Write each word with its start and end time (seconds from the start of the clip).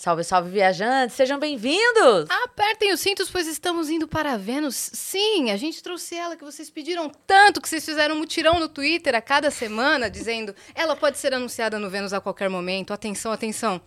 Salve, 0.00 0.24
salve, 0.24 0.48
viajantes! 0.48 1.14
Sejam 1.14 1.38
bem-vindos! 1.38 2.26
Apertem 2.44 2.90
os 2.90 3.00
cintos, 3.00 3.30
pois 3.30 3.46
estamos 3.46 3.90
indo 3.90 4.08
para 4.08 4.38
Vênus. 4.38 4.74
Sim, 4.74 5.50
a 5.50 5.58
gente 5.58 5.82
trouxe 5.82 6.16
ela 6.16 6.36
que 6.36 6.42
vocês 6.42 6.70
pediram 6.70 7.12
tanto 7.26 7.60
que 7.60 7.68
vocês 7.68 7.84
fizeram 7.84 8.14
um 8.14 8.18
mutirão 8.20 8.58
no 8.58 8.66
Twitter 8.66 9.14
a 9.14 9.20
cada 9.20 9.50
semana, 9.50 10.08
dizendo 10.08 10.54
ela 10.74 10.96
pode 10.96 11.18
ser 11.18 11.34
anunciada 11.34 11.78
no 11.78 11.90
Vênus 11.90 12.14
a 12.14 12.20
qualquer 12.20 12.48
momento. 12.48 12.94
Atenção, 12.94 13.30
atenção. 13.30 13.78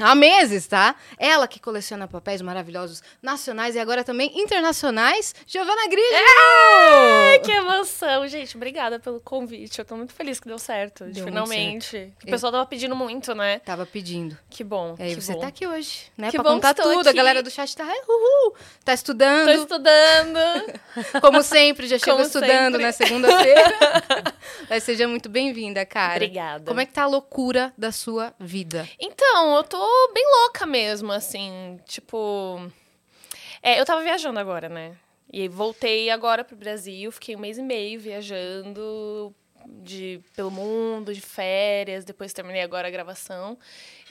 Há 0.00 0.14
meses, 0.14 0.66
tá? 0.66 0.94
Ela 1.18 1.46
que 1.46 1.60
coleciona 1.60 2.08
papéis 2.08 2.40
maravilhosos 2.42 3.02
nacionais 3.22 3.74
e 3.74 3.78
agora 3.78 4.02
também 4.02 4.32
internacionais, 4.40 5.34
Giovana 5.46 5.86
Grigio! 5.88 6.16
Ai, 7.30 7.38
que 7.40 7.50
emoção, 7.52 8.26
gente. 8.26 8.56
Obrigada 8.56 8.98
pelo 8.98 9.20
convite. 9.20 9.78
Eu 9.78 9.84
tô 9.84 9.96
muito 9.96 10.12
feliz 10.12 10.40
que 10.40 10.46
deu 10.48 10.58
certo, 10.58 11.04
Deu 11.04 11.24
finalmente. 11.24 11.90
certo. 11.90 12.12
O 12.22 12.30
pessoal 12.30 12.52
tava 12.52 12.66
pedindo 12.66 12.96
muito, 12.96 13.34
né? 13.34 13.58
Tava 13.60 13.84
pedindo. 13.86 14.36
Que 14.48 14.64
bom. 14.64 14.94
E 14.98 15.02
aí 15.02 15.14
que 15.14 15.20
você 15.20 15.34
bom. 15.34 15.40
tá 15.40 15.46
aqui 15.48 15.66
hoje, 15.66 16.04
né? 16.16 16.30
Que 16.30 16.36
pra 16.36 16.44
bom 16.44 16.54
contar 16.54 16.74
que 16.74 16.82
tudo. 16.82 17.06
A 17.06 17.10
aqui. 17.10 17.16
galera 17.16 17.42
do 17.42 17.50
chat 17.50 17.76
tá, 17.76 17.84
"Ai, 17.84 18.00
uhul, 18.08 18.54
tá 18.84 18.94
estudando. 18.94 19.46
Tô 19.46 19.62
estudando. 19.62 20.38
Como 21.20 21.42
sempre, 21.42 21.86
já 21.86 21.98
chegou 21.98 22.14
Como 22.14 22.26
estudando 22.26 22.72
sempre. 22.72 22.82
na 22.82 22.92
segunda-feira. 22.92 23.78
Mas 24.68 24.82
seja 24.84 25.06
muito 25.06 25.28
bem-vinda, 25.28 25.84
cara. 25.84 26.14
Obrigada. 26.14 26.64
Como 26.66 26.80
é 26.80 26.86
que 26.86 26.92
tá 26.92 27.02
a 27.02 27.06
loucura 27.06 27.72
da 27.76 27.92
sua 27.92 28.32
vida? 28.38 28.88
Então, 28.98 29.56
eu 29.56 29.62
tô 29.64 29.89
bem 30.14 30.24
louca 30.42 30.66
mesmo, 30.66 31.12
assim. 31.12 31.78
Tipo. 31.86 32.70
É, 33.62 33.80
eu 33.80 33.84
tava 33.84 34.02
viajando 34.02 34.38
agora, 34.38 34.68
né? 34.68 34.96
E 35.32 35.48
voltei 35.48 36.10
agora 36.10 36.42
pro 36.42 36.56
Brasil, 36.56 37.12
fiquei 37.12 37.36
um 37.36 37.38
mês 37.38 37.56
e 37.56 37.62
meio 37.62 38.00
viajando 38.00 39.32
de, 39.64 40.20
pelo 40.34 40.50
mundo, 40.50 41.14
de 41.14 41.20
férias. 41.20 42.04
Depois 42.04 42.32
terminei 42.32 42.62
agora 42.62 42.88
a 42.88 42.90
gravação. 42.90 43.56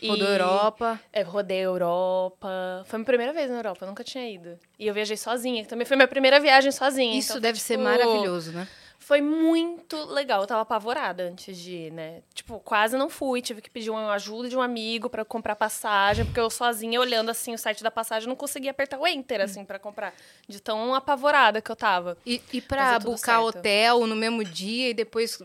E- 0.02 0.08
Rodou 0.08 0.28
Europa. 0.28 1.00
É, 1.12 1.22
rodei 1.22 1.60
a 1.60 1.64
Europa. 1.64 2.84
Foi 2.86 3.00
minha 3.00 3.06
primeira 3.06 3.34
vez 3.34 3.50
na 3.50 3.58
Europa, 3.58 3.84
eu 3.84 3.90
nunca 3.90 4.04
tinha 4.04 4.30
ido. 4.30 4.58
E 4.78 4.88
eu 4.88 4.94
viajei 4.94 5.18
sozinha, 5.18 5.62
que 5.64 5.68
também 5.68 5.86
foi 5.86 5.98
minha 5.98 6.08
primeira 6.08 6.40
viagem 6.40 6.72
sozinha. 6.72 7.18
Isso 7.20 7.32
então, 7.34 7.42
deve 7.42 7.60
ser 7.60 7.74
tipo, 7.74 7.84
maravilhoso, 7.84 8.52
né? 8.54 8.68
Foi 9.10 9.22
muito 9.22 9.98
legal. 10.06 10.42
Eu 10.42 10.46
tava 10.46 10.62
apavorada 10.62 11.24
antes 11.24 11.58
de 11.58 11.72
ir, 11.72 11.92
né? 11.92 12.22
Tipo, 12.32 12.60
quase 12.60 12.96
não 12.96 13.10
fui. 13.10 13.42
Tive 13.42 13.60
que 13.60 13.68
pedir 13.68 13.90
uma 13.90 14.14
ajuda 14.14 14.48
de 14.48 14.56
um 14.56 14.62
amigo 14.62 15.10
pra 15.10 15.26
comprar 15.26 15.56
passagem, 15.56 16.26
porque 16.26 16.40
eu 16.40 16.48
sozinha, 16.48 17.00
olhando 17.00 17.32
assim 17.32 17.52
o 17.52 17.58
site 17.58 17.82
da 17.82 17.90
passagem, 17.90 18.30
não 18.30 18.36
conseguia 18.36 18.70
apertar 18.70 19.00
o 19.00 19.08
enter, 19.08 19.42
assim, 19.42 19.66
pra 19.66 19.80
comprar. 19.80 20.14
De 20.48 20.62
tão 20.62 20.94
apavorada 20.94 21.60
que 21.60 21.72
eu 21.72 21.76
tava. 21.76 22.20
E, 22.24 22.40
e 22.54 22.62
tudo 22.62 23.12
buscar 23.12 23.42
certo. 23.42 23.58
hotel 23.58 24.06
no 24.06 24.16
mesmo 24.16 24.44
dia 24.44 24.90
e 24.90 24.94
depois 24.94 25.40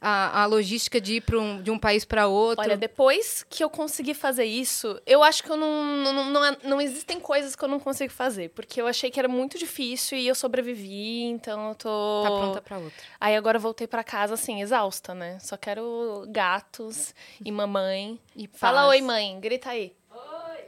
a, 0.00 0.42
a 0.42 0.46
logística 0.46 1.00
de 1.00 1.16
ir 1.16 1.24
um, 1.36 1.60
de 1.62 1.70
um 1.70 1.78
país 1.78 2.04
pra 2.04 2.26
outro. 2.26 2.64
Olha, 2.64 2.76
depois 2.76 3.44
que 3.50 3.62
eu 3.62 3.68
consegui 3.68 4.14
fazer 4.14 4.44
isso, 4.44 5.00
eu 5.06 5.22
acho 5.22 5.42
que 5.42 5.50
eu 5.50 5.56
não, 5.56 5.84
não, 6.12 6.24
não, 6.30 6.44
é- 6.44 6.56
não 6.64 6.80
existem 6.80 7.20
coisas 7.20 7.54
que 7.54 7.62
eu 7.62 7.68
não 7.68 7.78
consigo 7.78 8.12
fazer. 8.12 8.48
Porque 8.50 8.80
eu 8.80 8.86
achei 8.86 9.10
que 9.10 9.18
era 9.18 9.28
muito 9.28 9.58
difícil 9.58 10.16
e 10.16 10.26
eu 10.26 10.34
sobrevivi, 10.34 11.22
então 11.24 11.68
eu 11.70 11.74
tô. 11.74 12.22
Tá 12.22 12.30
pronta 12.30 12.62
pra 12.62 12.78
outra. 12.78 12.98
Aí 13.20 13.36
agora 13.36 13.56
eu 13.58 13.60
voltei 13.60 13.86
pra 13.86 14.02
casa, 14.02 14.34
assim, 14.34 14.62
exausta, 14.62 15.14
né? 15.14 15.38
Só 15.40 15.56
quero 15.56 16.24
gatos 16.28 17.14
e 17.44 17.52
mamãe. 17.52 18.18
E 18.34 18.48
Fala 18.54 18.78
paz. 18.82 18.88
oi, 18.90 19.00
mãe. 19.02 19.38
Grita 19.40 19.70
aí. 19.70 19.92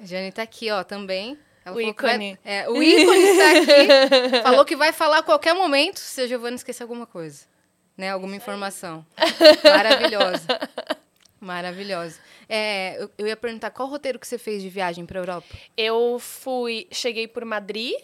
Jane 0.01 0.33
tá 0.33 0.43
aqui, 0.43 0.71
ó, 0.71 0.83
também. 0.83 1.39
Ela 1.65 1.77
O 1.77 1.79
falou 1.79 1.95
que 1.95 2.03
vai- 2.03 2.15
ícone. 2.17 2.39
é, 2.45 2.69
o 2.69 2.83
ícone 2.83 3.19
está 3.23 3.51
aqui. 3.53 4.43
falou 4.43 4.65
que 4.65 4.75
vai 4.77 4.93
falar 4.93 5.19
a 5.19 5.23
qualquer 5.23 5.55
momento 5.55 5.99
se 5.99 6.21
a 6.21 6.27
Giovana 6.27 6.57
esquecer 6.57 6.83
alguma 6.83 7.07
coisa. 7.07 7.47
Né? 7.97 8.11
Alguma 8.11 8.35
informação. 8.37 9.05
Maravilhosa. 9.65 10.47
Maravilhosa. 11.41 12.21
É, 12.49 13.03
eu, 13.03 13.11
eu 13.19 13.27
ia 13.27 13.37
perguntar 13.37 13.71
qual 13.71 13.89
roteiro 13.89 14.19
que 14.19 14.27
você 14.27 14.39
fez 14.39 14.63
de 14.63 14.69
viagem 14.69 15.05
pra 15.05 15.19
Europa? 15.19 15.47
Eu 15.77 16.19
fui, 16.19 16.87
cheguei 16.93 17.27
por 17.27 17.45
Madrid, 17.45 17.95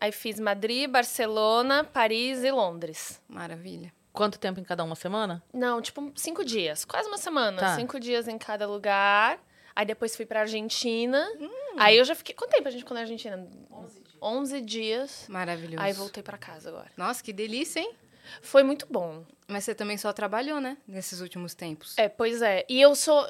aí 0.00 0.12
fiz 0.12 0.38
Madrid, 0.38 0.88
Barcelona, 0.88 1.82
Paris 1.84 2.44
e 2.44 2.50
Londres. 2.50 3.20
Maravilha. 3.28 3.92
Quanto 4.12 4.38
tempo 4.38 4.60
em 4.60 4.64
cada 4.64 4.84
uma 4.84 4.94
semana? 4.94 5.42
Não, 5.52 5.82
tipo, 5.82 6.12
cinco 6.14 6.44
dias, 6.44 6.84
quase 6.84 7.08
uma 7.08 7.18
semana. 7.18 7.58
Tá. 7.58 7.74
Cinco 7.74 7.98
dias 7.98 8.28
em 8.28 8.38
cada 8.38 8.64
lugar. 8.64 9.40
Aí 9.74 9.84
depois 9.84 10.14
fui 10.14 10.24
pra 10.24 10.40
Argentina. 10.40 11.26
Aí 11.76 11.98
eu 11.98 12.04
já 12.04 12.14
fiquei. 12.14 12.32
Quanto 12.32 12.52
tempo 12.52 12.68
a 12.68 12.70
gente 12.70 12.82
ficou 12.82 12.94
na 12.94 13.00
Argentina? 13.00 13.36
11 13.72 14.00
dias. 14.00 14.16
11 14.22 14.60
dias. 14.60 15.26
Maravilhoso. 15.28 15.82
Aí 15.82 15.92
voltei 15.92 16.22
pra 16.22 16.38
casa 16.38 16.68
agora. 16.68 16.92
Nossa, 16.96 17.24
que 17.24 17.32
delícia, 17.32 17.80
hein? 17.80 17.92
Foi 18.42 18.62
muito 18.62 18.86
bom. 18.90 19.24
Mas 19.46 19.64
você 19.64 19.74
também 19.74 19.96
só 19.98 20.12
trabalhou, 20.12 20.60
né? 20.60 20.76
Nesses 20.88 21.20
últimos 21.20 21.54
tempos. 21.54 21.94
É, 21.98 22.08
pois 22.08 22.40
é. 22.42 22.64
E 22.68 22.80
eu 22.80 22.94
sou. 22.94 23.28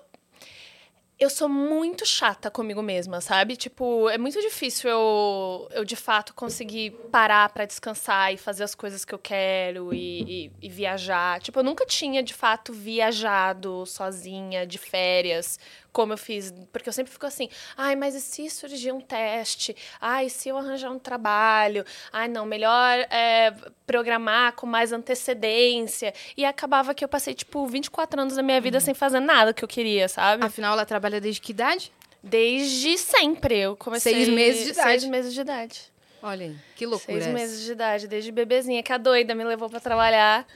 Eu 1.16 1.30
sou 1.30 1.48
muito 1.48 2.04
chata 2.04 2.50
comigo 2.50 2.82
mesma, 2.82 3.20
sabe? 3.20 3.54
Tipo, 3.56 4.10
é 4.10 4.18
muito 4.18 4.40
difícil 4.40 4.90
eu, 4.90 5.68
eu 5.70 5.84
de 5.84 5.94
fato 5.94 6.34
conseguir 6.34 6.90
parar 7.12 7.48
pra 7.50 7.64
descansar 7.64 8.34
e 8.34 8.36
fazer 8.36 8.64
as 8.64 8.74
coisas 8.74 9.04
que 9.04 9.14
eu 9.14 9.18
quero 9.18 9.94
e, 9.94 10.22
e- 10.46 10.52
e 10.62 10.68
viajar. 10.68 11.40
Tipo, 11.40 11.60
eu 11.60 11.62
nunca 11.62 11.86
tinha 11.86 12.20
de 12.20 12.34
fato 12.34 12.72
viajado 12.72 13.86
sozinha, 13.86 14.66
de 14.66 14.76
férias, 14.76 15.56
como 15.94 16.12
eu 16.12 16.18
fiz. 16.18 16.52
Porque 16.72 16.88
eu 16.88 16.92
sempre 16.92 17.10
fico 17.10 17.24
assim, 17.24 17.48
ai, 17.76 17.94
mas 17.94 18.14
e 18.14 18.20
se 18.20 18.50
surgir 18.50 18.92
um 18.92 19.00
teste? 19.00 19.74
Ai, 20.00 20.28
se 20.28 20.48
eu 20.50 20.58
arranjar 20.58 20.90
um 20.90 20.98
trabalho? 20.98 21.86
Ai, 22.12 22.28
não, 22.28 22.44
melhor 22.44 22.98
é, 23.08 23.54
programar 23.86 24.52
com 24.54 24.66
mais 24.66 24.92
antecedência. 24.92 26.12
E 26.36 26.44
acabava 26.44 26.92
que 26.92 27.04
eu 27.04 27.08
passei, 27.08 27.32
tipo, 27.32 27.64
24 27.66 28.20
anos 28.20 28.34
da 28.34 28.42
minha 28.42 28.60
vida 28.60 28.80
sem 28.80 28.92
fazer 28.92 29.20
nada 29.20 29.54
que 29.54 29.64
eu 29.64 29.68
queria, 29.68 30.08
sabe? 30.08 30.44
Afinal, 30.44 30.72
ela 30.72 30.84
trabalha 30.84 31.20
desde 31.20 31.40
que 31.40 31.52
idade? 31.52 31.92
Desde 32.22 32.98
sempre. 32.98 33.56
Eu 33.56 33.76
comecei. 33.76 34.12
Seis 34.12 34.28
meses 34.28 34.64
de 34.64 34.70
idade. 34.72 34.90
Seis 34.90 35.04
meses 35.04 35.32
de 35.32 35.40
idade. 35.40 35.94
Olha 36.22 36.46
aí, 36.46 36.56
que 36.74 36.86
loucura 36.86 37.20
Seis 37.20 37.34
meses 37.34 37.64
de 37.66 37.72
idade, 37.72 38.08
desde 38.08 38.32
bebezinha, 38.32 38.82
que 38.82 38.90
a 38.90 38.96
doida 38.96 39.34
me 39.34 39.44
levou 39.44 39.68
pra 39.68 39.78
trabalhar. 39.78 40.46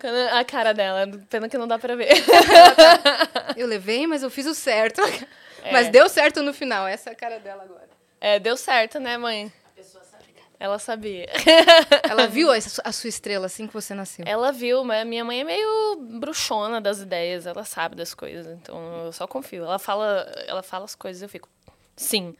Quando- 0.00 0.16
A 0.34 0.44
cara 0.44 0.72
dela, 0.72 1.06
pena 1.28 1.48
que 1.48 1.58
não 1.58 1.68
dá 1.68 1.78
pra 1.78 1.94
ver. 1.94 2.08
Eu 3.56 3.66
levei, 3.66 4.06
mas 4.06 4.22
eu 4.22 4.30
fiz 4.30 4.46
o 4.46 4.54
certo. 4.54 5.00
É. 5.62 5.72
Mas 5.72 5.88
deu 5.88 6.08
certo 6.08 6.42
no 6.42 6.52
final. 6.54 6.86
Essa 6.86 7.10
é 7.10 7.12
a 7.12 7.16
cara 7.16 7.38
dela 7.38 7.62
agora. 7.64 7.88
É, 8.20 8.38
deu 8.38 8.56
certo, 8.56 8.98
né, 8.98 9.16
mãe? 9.18 9.52
Ela 10.58 10.78
sabia. 10.78 11.26
Ela 12.08 12.26
viu 12.26 12.50
a 12.52 12.60
su- 12.60 12.82
a 12.84 12.92
sua 12.92 13.08
estrela 13.08 13.46
assim 13.46 13.66
que 13.66 13.72
você 13.72 13.94
nasceu. 13.94 14.26
Ela 14.28 14.52
viu, 14.52 14.84
mas 14.84 15.06
minha 15.06 15.24
mãe 15.24 15.40
é 15.40 15.44
meio 15.44 15.96
bruxona 16.18 16.82
das 16.82 16.98
ideias, 17.00 17.46
ela 17.46 17.64
sabe 17.64 17.96
das 17.96 18.12
coisas, 18.12 18.46
então 18.60 19.06
eu 19.06 19.12
só 19.12 19.26
confio. 19.26 19.64
Ela 19.64 19.78
fala, 19.78 20.30
ela 20.46 20.62
fala 20.62 20.84
as 20.84 20.94
coisas 20.94 21.22
e 21.22 21.24
eu 21.24 21.30
fico, 21.30 21.48
sim. 21.96 22.36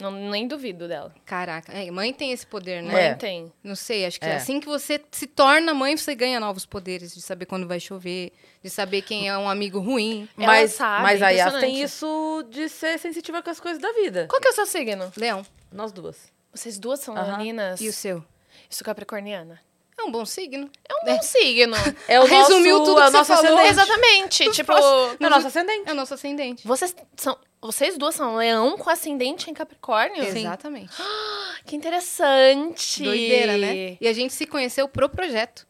Não, 0.00 0.10
nem 0.12 0.46
duvido 0.46 0.86
dela. 0.86 1.12
Caraca, 1.26 1.72
é, 1.72 1.90
mãe 1.90 2.12
tem 2.12 2.30
esse 2.32 2.46
poder, 2.46 2.82
né? 2.82 2.92
Mãe 2.92 3.02
É. 3.04 3.14
tem. 3.14 3.52
Não 3.64 3.74
sei, 3.74 4.06
acho 4.06 4.20
que 4.20 4.26
É. 4.26 4.36
assim 4.36 4.60
que 4.60 4.66
você 4.66 5.00
se 5.10 5.26
torna 5.26 5.74
mãe, 5.74 5.96
você 5.96 6.14
ganha 6.14 6.38
novos 6.38 6.64
poderes 6.64 7.14
de 7.14 7.20
saber 7.20 7.46
quando 7.46 7.66
vai 7.66 7.80
chover, 7.80 8.32
de 8.62 8.70
saber 8.70 9.02
quem 9.02 9.28
é 9.28 9.36
um 9.36 9.48
amigo 9.48 9.80
ruim. 9.80 10.28
Ela 10.38 10.46
mas 10.46 10.72
sabe, 10.72 11.02
mas 11.02 11.22
a 11.22 11.30
Yas 11.30 11.54
tem 11.60 11.82
isso 11.82 12.44
de 12.50 12.68
ser 12.68 12.98
sensitiva 12.98 13.42
com 13.42 13.50
as 13.50 13.58
coisas 13.60 13.80
da 13.82 13.90
vida. 13.92 14.26
Qual 14.28 14.40
que 14.40 14.48
é 14.48 14.50
o 14.50 14.54
seu 14.54 14.66
signo? 14.66 15.12
Leão, 15.16 15.44
Nós 15.72 15.92
duas. 15.92 16.32
Vocês 16.54 16.78
duas 16.78 17.00
são 17.00 17.16
Aham. 17.16 17.36
leoninas? 17.36 17.80
e 17.80 17.88
o 17.88 17.92
seu? 17.92 18.16
Eu 18.18 18.24
sou 18.70 18.84
capricorniana. 18.84 19.60
É 19.98 20.02
um 20.04 20.10
bom 20.10 20.24
signo. 20.24 20.70
É 20.88 20.94
um 20.94 21.04
bom 21.14 21.22
signo. 21.22 21.76
É 22.08 22.20
o 22.20 22.24
Resumiu 22.24 22.78
nosso, 22.78 22.90
tudo 22.90 23.00
é 23.00 23.04
que 23.04 23.08
o 23.08 23.10
você 23.10 23.16
nosso 23.18 23.32
falou. 23.42 23.58
ascendente. 23.58 23.72
Exatamente. 23.72 24.50
tipo, 24.52 24.72
É 24.72 25.26
o 25.26 25.30
nosso 25.30 25.46
ascendente. 25.48 25.82
É 25.86 25.92
o 25.92 25.94
nosso 25.94 26.14
ascendente. 26.14 26.66
vocês 26.66 26.94
são. 27.16 27.36
Vocês 27.60 27.98
duas 27.98 28.14
são 28.14 28.36
leão 28.36 28.78
com 28.78 28.88
ascendente 28.88 29.50
em 29.50 29.54
Capricórnio? 29.54 30.22
Exatamente. 30.22 30.92
Que 31.66 31.76
interessante. 31.76 33.02
Doideira, 33.02 33.58
né? 33.58 33.98
E 34.00 34.08
a 34.08 34.12
gente 34.14 34.32
se 34.32 34.46
conheceu 34.46 34.88
pro 34.88 35.06
projeto. 35.06 35.66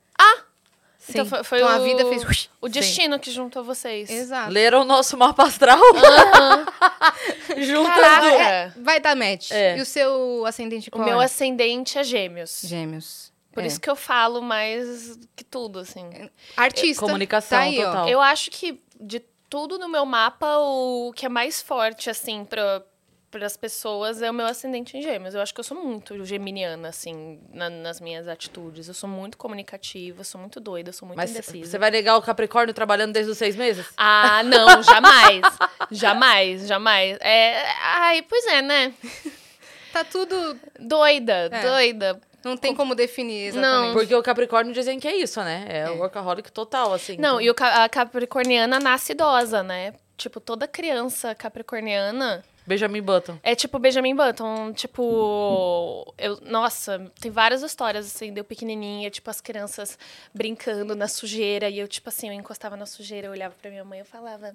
Então 1.10 1.24
Sim. 1.24 1.30
foi, 1.30 1.42
foi 1.42 1.58
Então 1.58 1.70
o, 1.70 1.74
a 1.74 1.78
vida 1.78 2.04
fez... 2.06 2.50
o 2.60 2.68
destino 2.68 3.18
que 3.18 3.30
juntou 3.30 3.64
vocês. 3.64 4.10
Exato. 4.10 4.52
Leram 4.52 4.82
o 4.82 4.84
nosso 4.84 5.16
mapa 5.16 5.44
astral. 5.44 5.80
Caraca, 7.86 8.20
duas. 8.20 8.40
é. 8.40 8.72
Vai 8.76 9.00
dar 9.00 9.16
match. 9.16 9.50
É. 9.50 9.78
E 9.78 9.80
o 9.80 9.86
seu 9.86 10.44
ascendente 10.46 10.88
O 10.88 10.92
qual 10.92 11.04
meu 11.04 11.20
é? 11.20 11.24
ascendente 11.24 11.98
é 11.98 12.04
gêmeos. 12.04 12.60
Gêmeos. 12.64 13.27
Por 13.52 13.62
É. 13.62 13.66
isso 13.66 13.80
que 13.80 13.90
eu 13.90 13.96
falo 13.96 14.40
mais 14.42 15.18
que 15.34 15.42
tudo, 15.44 15.78
assim. 15.80 16.08
Artista. 16.56 17.04
Comunicação 17.04 17.58
tá 17.58 17.64
aí, 17.64 17.78
ó. 17.82 17.86
total. 17.90 18.08
Eu 18.08 18.20
acho 18.20 18.50
que 18.50 18.80
de 19.00 19.20
tudo 19.50 19.78
no 19.78 19.88
meu 19.88 20.04
mapa, 20.04 20.58
o 20.58 21.12
que 21.16 21.24
é 21.26 21.28
mais 21.28 21.62
forte, 21.62 22.10
assim, 22.10 22.44
pra, 22.44 22.82
as 23.42 23.56
pessoas 23.56 24.20
é 24.22 24.30
o 24.30 24.34
meu 24.34 24.44
ascendente 24.46 24.96
em 24.96 25.02
gêmeos. 25.02 25.34
Eu 25.34 25.40
acho 25.40 25.54
que 25.54 25.60
eu 25.60 25.64
sou 25.64 25.82
muito 25.82 26.22
geminiana, 26.24 26.88
assim, 26.88 27.40
na- 27.52 27.70
nas 27.70 28.00
minhas 28.00 28.28
atitudes. 28.28 28.86
Eu 28.88 28.94
sou 28.94 29.08
muito 29.08 29.36
comunicativa, 29.38 30.22
sou 30.24 30.40
muito 30.40 30.60
doida, 30.60 30.92
sou 30.92 31.06
muito 31.08 31.16
Mas 31.16 31.30
indecisa. 31.30 31.70
você 31.70 31.78
vai 31.78 31.90
negar 31.90 32.16
o 32.16 32.22
Capricórnio 32.22 32.74
trabalhando 32.74 33.12
desde 33.12 33.32
os 33.32 33.38
seis 33.38 33.56
meses? 33.56 33.86
Ah, 33.96 34.42
não, 34.42 34.82
jamais. 34.82 35.42
jamais, 35.90 36.66
jamais. 36.66 37.16
É, 37.20 37.64
ai, 37.82 38.22
pois 38.22 38.44
é, 38.46 38.60
né? 38.62 38.92
Tá 39.92 40.04
tudo... 40.04 40.58
Doida, 40.78 41.48
É. 41.50 41.62
doida. 41.62 42.20
Não 42.44 42.56
tem 42.56 42.74
como 42.74 42.94
definir 42.94 43.48
exatamente. 43.48 43.92
Porque 43.94 44.14
o 44.14 44.22
Capricórnio 44.22 44.72
dizem 44.72 44.98
que 45.00 45.08
é 45.08 45.16
isso, 45.16 45.40
né? 45.42 45.66
É, 45.68 45.78
É. 45.80 45.90
o 45.90 45.98
workaholic 45.98 46.50
total, 46.52 46.92
assim. 46.94 47.16
Não, 47.16 47.34
então- 47.34 47.40
e 47.40 47.50
o 47.50 47.54
ca- 47.54 47.84
a 47.84 47.88
capricorniana 47.88 48.78
nasce 48.78 49.12
idosa, 49.12 49.62
né? 49.62 49.94
Tipo, 50.16 50.40
toda 50.40 50.66
criança 50.66 51.34
capricorniana 51.34 52.44
Benjamin 52.66 53.00
Button. 53.02 53.38
É 53.42 53.54
tipo 53.54 53.78
Benjamin 53.78 54.14
Button, 54.14 54.72
tipo. 54.72 56.12
Eu, 56.18 56.38
nossa, 56.42 57.10
tem 57.20 57.30
várias 57.30 57.62
histórias, 57.62 58.06
assim, 58.06 58.32
deu 58.32 58.44
pequenininha, 58.44 59.10
tipo, 59.10 59.30
as 59.30 59.40
crianças 59.40 59.98
brincando 60.34 60.94
na 60.94 61.08
sujeira. 61.08 61.68
E 61.70 61.78
eu, 61.78 61.88
tipo 61.88 62.08
assim, 62.08 62.28
eu 62.28 62.34
encostava 62.34 62.76
na 62.76 62.84
sujeira, 62.86 63.26
eu 63.28 63.30
olhava 63.32 63.54
pra 63.60 63.70
minha 63.70 63.84
mãe 63.84 64.00
e 64.00 64.04
falava, 64.04 64.54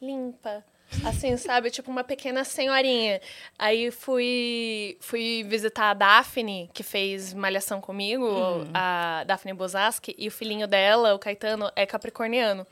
limpa. 0.00 0.64
Assim, 1.04 1.36
sabe? 1.36 1.70
Tipo 1.70 1.90
uma 1.90 2.04
pequena 2.04 2.44
senhorinha. 2.44 3.20
Aí 3.58 3.90
fui, 3.90 4.96
fui 5.00 5.44
visitar 5.48 5.90
a 5.90 5.94
Daphne, 5.94 6.70
que 6.72 6.82
fez 6.82 7.32
Malhação 7.32 7.80
comigo, 7.80 8.26
a 8.72 9.24
Daphne 9.26 9.52
Bozaski, 9.52 10.14
e 10.16 10.28
o 10.28 10.30
filhinho 10.30 10.66
dela, 10.68 11.14
o 11.14 11.18
Caetano, 11.18 11.70
é 11.74 11.84
capricorniano. 11.86 12.66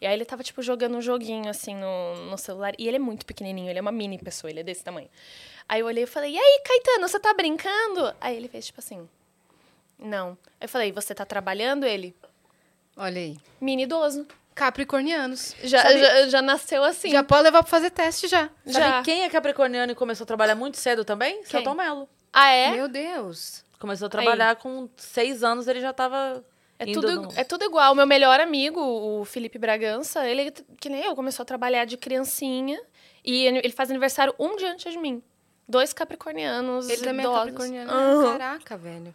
E 0.00 0.06
aí 0.06 0.14
ele 0.14 0.24
tava, 0.24 0.42
tipo, 0.42 0.62
jogando 0.62 0.96
um 0.96 1.02
joguinho, 1.02 1.50
assim, 1.50 1.74
no, 1.74 2.30
no 2.30 2.38
celular. 2.38 2.72
E 2.78 2.86
ele 2.86 2.96
é 2.96 3.00
muito 3.00 3.26
pequenininho, 3.26 3.68
ele 3.68 3.78
é 3.78 3.82
uma 3.82 3.92
mini 3.92 4.18
pessoa, 4.18 4.50
ele 4.50 4.60
é 4.60 4.62
desse 4.62 4.82
tamanho. 4.82 5.08
Aí 5.68 5.80
eu 5.80 5.86
olhei 5.86 6.04
e 6.04 6.06
falei, 6.06 6.32
e 6.32 6.38
aí, 6.38 6.62
Caetano, 6.64 7.08
você 7.08 7.18
tá 7.18 7.32
brincando? 7.34 8.14
Aí 8.20 8.36
ele 8.36 8.48
fez, 8.48 8.66
tipo 8.66 8.80
assim, 8.80 9.08
não. 9.98 10.36
Aí 10.60 10.66
eu 10.66 10.68
falei, 10.68 10.92
você 10.92 11.14
tá 11.14 11.24
trabalhando? 11.24 11.84
Ele, 11.84 12.14
Olha 12.96 13.20
aí. 13.20 13.36
mini 13.60 13.84
idoso. 13.84 14.26
Capricornianos. 14.54 15.54
Já, 15.62 15.82
Sabe- 15.82 16.00
já, 16.00 16.28
já 16.28 16.42
nasceu 16.42 16.84
assim. 16.84 17.10
já 17.10 17.22
pode 17.22 17.42
levar 17.42 17.62
pra 17.62 17.70
fazer 17.70 17.90
teste 17.90 18.28
já. 18.28 18.48
Sabe 18.66 18.84
Já. 18.86 19.02
quem 19.02 19.22
é 19.24 19.28
capricorniano 19.28 19.92
e 19.92 19.94
começou 19.94 20.24
a 20.24 20.26
trabalhar 20.26 20.54
muito 20.54 20.76
cedo 20.76 21.04
também? 21.04 21.36
Quem? 21.42 21.46
Celton 21.46 21.74
Mello. 21.74 22.08
Ah, 22.32 22.50
é? 22.50 22.70
Meu 22.70 22.88
Deus. 22.88 23.64
Começou 23.78 24.06
a 24.06 24.08
trabalhar 24.10 24.56
com 24.56 24.88
seis 24.96 25.42
anos, 25.42 25.66
ele 25.68 25.80
já 25.80 25.92
tava 25.92 26.42
É 26.78 26.84
indo 26.88 27.00
tudo, 27.00 27.22
no- 27.22 27.28
é 27.36 27.44
tudo 27.44 27.64
igual. 27.64 27.92
O 27.92 27.96
meu 27.96 28.06
melhor 28.06 28.40
amigo, 28.40 28.80
o 28.80 29.24
Felipe 29.24 29.58
Bragança, 29.58 30.26
ele, 30.26 30.50
que 30.80 30.88
nem 30.88 31.04
eu, 31.04 31.14
começou 31.14 31.42
a 31.42 31.46
trabalhar 31.46 31.84
de 31.84 31.96
criancinha. 31.96 32.80
E 33.24 33.46
ele 33.46 33.70
faz 33.72 33.90
aniversário 33.90 34.34
um 34.38 34.54
dia 34.56 34.70
antes 34.72 34.92
de 34.92 34.98
mim. 34.98 35.22
Dois 35.66 35.92
capricornianos 35.94 36.88
Ele 36.90 37.02
também 37.02 37.20
é 37.24 37.28
idosos. 37.28 37.38
capricorniano. 37.40 37.90
Aham. 37.90 38.32
Caraca, 38.38 38.76
velho. 38.76 39.14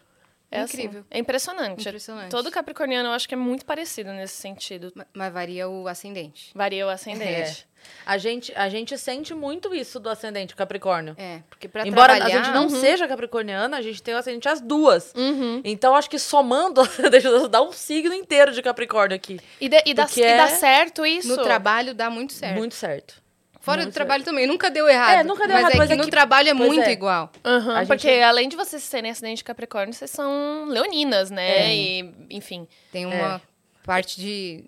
É 0.51 0.63
Incrível. 0.63 1.01
assim, 1.01 1.07
é 1.11 1.19
impressionante. 1.19 1.81
Impressionante. 1.87 2.31
Todo 2.31 2.49
capricorniano 2.49 3.09
eu 3.09 3.13
acho 3.13 3.27
que 3.27 3.35
é 3.35 3.37
muito 3.37 3.65
parecido 3.65 4.11
nesse 4.13 4.35
sentido. 4.37 4.91
Ma- 4.95 5.05
Mas 5.13 5.31
varia 5.33 5.69
o 5.69 5.87
ascendente. 5.87 6.51
Varia 6.55 6.85
o 6.87 6.89
ascendente. 6.89 7.67
A 8.05 8.17
gente, 8.17 8.51
a 8.55 8.67
gente 8.67 8.97
sente 8.97 9.33
muito 9.33 9.73
isso 9.73 9.99
do 9.99 10.09
ascendente 10.09 10.55
Capricórnio. 10.55 11.15
É, 11.17 11.41
porque 11.49 11.67
pra 11.67 11.87
Embora 11.87 12.15
trabalhar... 12.15 12.39
a 12.41 12.43
gente 12.43 12.53
não 12.53 12.67
seja 12.69 13.07
capricorniana, 13.07 13.77
a 13.77 13.81
gente 13.81 14.01
tem 14.03 14.13
o 14.13 14.17
ascendente 14.17 14.49
as 14.49 14.59
duas. 14.59 15.13
Uhum. 15.15 15.61
Então, 15.63 15.95
acho 15.95 16.09
que 16.09 16.19
somando, 16.19 16.81
deixa 17.09 17.27
eu 17.29 17.47
dar 17.47 17.61
um 17.61 17.71
signo 17.71 18.13
inteiro 18.13 18.51
de 18.51 18.61
Capricórnio 18.61 19.15
aqui. 19.15 19.39
E, 19.61 19.69
de- 19.69 19.83
e 19.85 19.93
dá, 19.93 20.05
Porque 20.05 20.19
e 20.21 20.37
dá 20.37 20.43
é 20.43 20.47
certo 20.47 21.05
isso? 21.05 21.29
No 21.29 21.41
trabalho 21.43 21.93
dá 21.93 22.09
muito 22.09 22.33
certo. 22.33 22.57
Muito 22.57 22.75
certo. 22.75 23.21
Fora 23.69 23.85
do 23.85 23.91
trabalho 23.91 24.23
também. 24.23 24.45
Nunca 24.47 24.69
deu 24.69 24.87
errado. 24.89 25.19
É, 25.19 25.23
nunca 25.23 25.47
deu 25.47 25.53
mas 25.55 25.61
errado, 25.61 25.73
é 25.73 25.77
mas 25.77 25.87
que 25.87 25.93
é 25.93 25.97
no 25.97 26.03
que- 26.05 26.11
trabalho 26.11 26.49
é 26.49 26.53
muito 26.53 26.81
é. 26.81 26.91
igual. 26.91 27.31
Uhum, 27.45 27.71
A 27.71 27.79
gente- 27.79 27.87
Porque 27.87 28.09
além 28.09 28.49
de 28.49 28.55
vocês 28.55 28.83
serem 28.83 29.11
acidente 29.11 29.37
de 29.37 29.43
Capricórnio, 29.43 29.93
vocês 29.93 30.11
são 30.11 30.65
leoninas, 30.67 31.29
né? 31.31 31.49
É. 31.69 31.75
E, 31.75 32.13
enfim. 32.29 32.67
Tem 32.91 33.05
uma 33.05 33.41
parte 33.85 34.19
de 34.19 34.63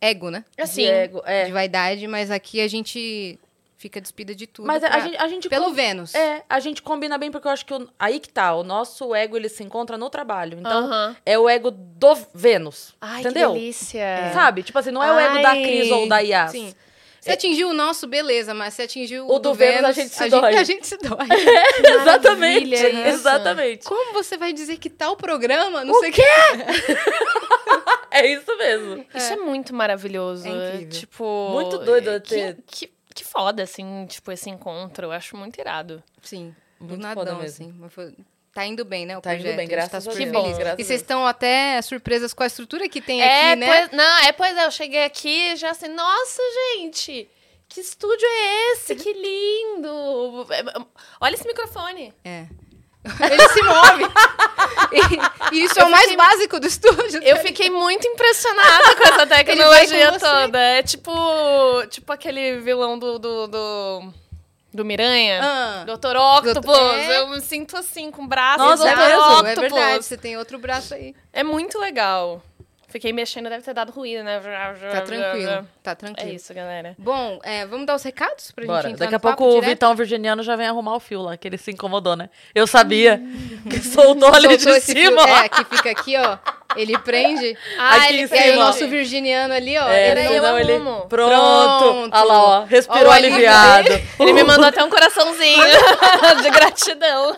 ego, 0.00 0.30
né? 0.30 0.44
Assim, 0.58 0.82
Diego, 0.82 1.22
é. 1.24 1.44
De 1.46 1.52
vaidade, 1.52 2.06
mas 2.06 2.30
aqui 2.30 2.60
a 2.60 2.68
gente 2.68 3.38
fica 3.76 4.00
despida 4.00 4.34
de 4.34 4.44
tudo. 4.46 4.66
Mas 4.66 4.82
a, 4.82 4.90
pra- 4.90 5.00
gente, 5.00 5.16
a 5.16 5.28
gente 5.28 5.48
Pelo 5.48 5.66
com- 5.66 5.72
Vênus. 5.74 6.12
É, 6.14 6.42
a 6.48 6.58
gente 6.58 6.82
combina 6.82 7.16
bem 7.16 7.30
porque 7.30 7.46
eu 7.46 7.52
acho 7.52 7.64
que 7.64 7.72
o- 7.72 7.88
aí 7.98 8.18
que 8.18 8.28
tá, 8.28 8.52
o 8.54 8.64
nosso 8.64 9.14
ego 9.14 9.36
ele 9.36 9.48
se 9.48 9.62
encontra 9.62 9.96
no 9.96 10.10
trabalho. 10.10 10.58
Então, 10.58 10.90
é 11.24 11.38
o 11.38 11.48
ego 11.48 11.70
do 11.70 12.16
Vênus. 12.34 12.94
Ai, 13.00 13.20
entendeu? 13.20 13.52
que 13.52 13.58
delícia. 13.60 14.30
Sabe? 14.34 14.62
Tipo 14.64 14.78
assim, 14.80 14.90
não 14.90 15.02
é 15.02 15.12
o 15.12 15.18
ego 15.18 15.42
da 15.42 15.50
Ai. 15.50 15.62
Cris 15.62 15.90
ou 15.92 16.08
da 16.08 16.18
Yas. 16.18 16.50
Sim. 16.50 16.74
Se 17.20 17.30
atingiu 17.30 17.68
o 17.70 17.72
nosso, 17.74 18.06
beleza, 18.06 18.54
mas 18.54 18.74
se 18.74 18.82
atingiu 18.82 19.26
o, 19.26 19.34
O 19.34 19.38
do 19.38 19.52
Vênus, 19.54 19.84
a 19.84 19.92
gente 19.92 20.14
se 20.14 20.22
a 20.24 20.28
dói. 20.28 20.52
Gente, 20.52 20.60
a 20.60 20.64
gente 20.64 20.86
se 20.86 20.96
dói. 20.98 21.26
exatamente. 22.00 22.70
maravilha 22.70 22.76
isso. 22.88 23.08
Exatamente. 23.08 23.84
Como 23.84 24.12
você 24.12 24.36
vai 24.36 24.52
dizer 24.52 24.78
que 24.78 24.88
tal 24.88 25.16
programa, 25.16 25.84
não 25.84 25.98
sei 26.00 26.10
o 26.10 26.12
quê? 26.12 26.22
É 28.10 28.26
isso 28.26 28.56
mesmo. 28.56 29.04
Isso 29.14 29.32
é, 29.34 29.36
muito 29.36 29.74
maravilhoso. 29.74 30.46
É 30.46 30.50
É 30.50 30.68
incrível. 30.76 30.88
tipo. 31.00 31.50
Muito 31.52 31.78
doido 31.78 32.10
é, 32.10 32.20
Que, 32.20 32.54
que, 32.66 32.92
que 33.14 33.24
foda, 33.24 33.62
assim, 33.62 34.06
tipo, 34.08 34.32
esse 34.32 34.48
encontro. 34.48 35.06
Eu 35.06 35.12
acho 35.12 35.36
muito 35.36 35.60
irado. 35.60 36.02
Sim, 36.22 36.54
do 36.80 36.86
Muito 36.88 37.02
nadão, 37.02 37.14
foda 37.24 37.34
mesmo. 37.34 37.66
assim. 37.66 37.74
Mas 37.78 37.92
foi- 37.92 38.14
Tá 38.58 38.66
indo 38.66 38.84
bem, 38.84 39.06
né, 39.06 39.16
o 39.16 39.20
Tá 39.20 39.34
indo 39.34 39.42
projeto. 39.42 39.56
bem, 39.56 39.66
a 39.66 39.68
gente 39.68 39.76
graças 39.76 39.90
tá 39.92 39.98
a 39.98 40.00
super 40.00 40.16
Deus. 40.16 40.26
Que 40.30 40.32
bom. 40.52 40.58
Graças 40.58 40.78
E 40.80 40.84
vocês 40.84 41.00
estão 41.00 41.24
até 41.24 41.80
surpresas 41.80 42.34
com 42.34 42.42
a 42.42 42.46
estrutura 42.48 42.88
que 42.88 43.00
tem 43.00 43.22
é, 43.22 43.52
aqui, 43.52 43.60
né? 43.60 43.66
pois, 43.86 43.90
não, 43.96 44.18
é, 44.24 44.32
pois 44.32 44.56
é, 44.56 44.66
eu 44.66 44.70
cheguei 44.72 45.04
aqui 45.04 45.54
já 45.54 45.70
assim, 45.70 45.86
nossa, 45.86 46.42
gente, 46.74 47.30
que 47.68 47.80
estúdio 47.80 48.26
é 48.26 48.72
esse? 48.72 48.96
Que 48.96 49.12
lindo! 49.12 50.44
É, 50.52 50.64
Olha 51.20 51.34
esse 51.34 51.46
microfone. 51.46 52.12
É. 52.24 52.46
Ele 53.30 53.48
se 53.48 53.62
move. 53.62 54.04
E, 55.52 55.54
e 55.56 55.64
isso 55.64 55.78
é 55.78 55.82
Eu 55.82 55.86
o 55.86 55.90
mais 55.90 56.02
fiquei- 56.10 56.16
básico 56.16 56.58
do 56.58 56.66
estúdio. 56.66 57.22
Eu 57.22 57.36
fiquei 57.36 57.70
muito 57.70 58.08
impressionada 58.08 58.96
com 58.96 59.04
essa 59.04 59.24
tecnologia 59.26 60.10
com 60.12 60.18
toda. 60.18 60.58
É 60.60 60.82
tipo, 60.82 61.12
tipo 61.90 62.12
aquele 62.12 62.58
vilão 62.58 62.98
do, 62.98 63.18
do, 63.20 63.46
do, 63.46 64.12
do 64.72 64.84
Miranha. 64.84 65.40
Ah. 65.42 65.84
Doutor 65.86 66.16
Octopus. 66.16 66.52
Doutor- 66.54 66.94
é. 66.98 67.18
Eu 67.18 67.28
me 67.28 67.40
sinto 67.40 67.76
assim, 67.76 68.10
com 68.10 68.26
braços 68.26 68.64
Nossa, 68.66 68.82
do 68.84 68.88
é 68.88 68.96
mesmo, 68.96 69.12
é 69.22 69.28
Octopus. 69.40 69.60
verdade. 69.60 70.04
Você 70.04 70.16
tem 70.16 70.36
outro 70.36 70.58
braço 70.58 70.94
aí. 70.94 71.14
É 71.32 71.42
muito 71.42 71.78
legal. 71.78 72.42
Fiquei 72.90 73.12
mexendo, 73.12 73.50
deve 73.50 73.62
ter 73.62 73.74
dado 73.74 73.92
ruído, 73.92 74.24
né? 74.24 74.40
Tá 74.90 75.02
tranquilo. 75.02 75.68
Tá 75.82 75.90
É 75.90 75.94
tranquilo. 75.94 76.30
isso, 76.32 76.54
galera. 76.54 76.94
Bom, 76.98 77.38
é, 77.42 77.66
vamos 77.66 77.84
dar 77.86 77.94
os 77.94 78.02
recados 78.02 78.50
pra 78.50 78.64
Bora. 78.64 78.80
gente 78.82 78.92
entrar 78.94 79.04
Daqui 79.04 79.14
a 79.14 79.20
pouco 79.20 79.44
o 79.44 79.50
direto? 79.56 79.68
Vitão 79.68 79.94
Virginiano 79.94 80.42
já 80.42 80.56
vem 80.56 80.66
arrumar 80.66 80.94
o 80.96 81.00
fio 81.00 81.20
lá, 81.20 81.36
que 81.36 81.46
ele 81.46 81.58
se 81.58 81.70
incomodou, 81.70 82.16
né? 82.16 82.30
Eu 82.54 82.66
sabia 82.66 83.20
que 83.68 83.78
soltou 83.82 84.32
ali 84.34 84.58
Soltou 84.58 84.72
de 84.74 84.80
cima. 84.80 85.22
fio- 85.22 85.34
ó. 85.34 85.38
É, 85.38 85.48
que 85.50 85.64
fica 85.66 85.90
aqui, 85.90 86.16
ó. 86.16 86.38
Ele 86.76 86.98
prende. 86.98 87.56
Aqui 87.78 88.08
ele, 88.08 88.28
e 88.30 88.38
aí 88.38 88.50
o 88.52 88.56
nosso 88.56 88.86
virginiano 88.88 89.54
ali, 89.54 89.78
ó. 89.78 89.88
É, 89.88 90.10
ele 90.10 90.28
senão 90.28 90.58
ele... 90.58 90.72
arrumo. 90.74 91.06
Pronto. 91.08 91.28
Pronto. 91.28 92.14
Olha 92.14 92.24
lá, 92.24 92.42
ó. 92.42 92.64
Respirou 92.64 93.08
Ó, 93.08 93.10
aliviado. 93.10 93.88
Ele 94.20 94.32
me 94.32 94.44
mandou 94.44 94.66
até 94.66 94.82
um 94.84 94.90
coraçãozinho 94.90 95.62
de 96.42 96.50
gratidão. 96.50 97.36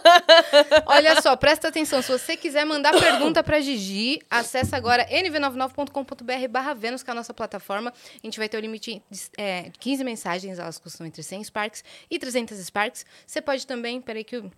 Olha 0.86 1.20
só, 1.20 1.36
presta 1.36 1.68
atenção. 1.68 2.02
Se 2.02 2.10
você 2.10 2.36
quiser 2.36 2.64
mandar 2.64 2.92
pergunta 2.98 3.42
pra 3.42 3.60
Gigi, 3.60 4.20
acessa 4.28 4.76
agora 4.76 5.06
nv99.com.br 5.06 6.48
barra 6.48 6.74
Vênus, 6.74 7.02
que 7.02 7.10
é 7.10 7.12
a 7.12 7.14
nossa 7.14 7.32
plataforma. 7.32 7.92
A 7.92 8.26
gente 8.26 8.38
vai 8.38 8.48
ter 8.48 8.56
o 8.56 8.60
limite 8.60 9.02
de 9.10 9.20
é, 9.38 9.70
15 9.78 10.02
mensagens, 10.04 10.58
elas 10.58 10.78
custam 10.78 11.06
entre 11.06 11.22
100 11.22 11.44
Sparks 11.44 11.84
e 12.10 12.18
300 12.18 12.58
Sparks. 12.58 13.06
Você 13.26 13.40
pode 13.40 13.66
também, 13.66 14.00
peraí 14.00 14.24
que 14.24 14.36
eu... 14.36 14.50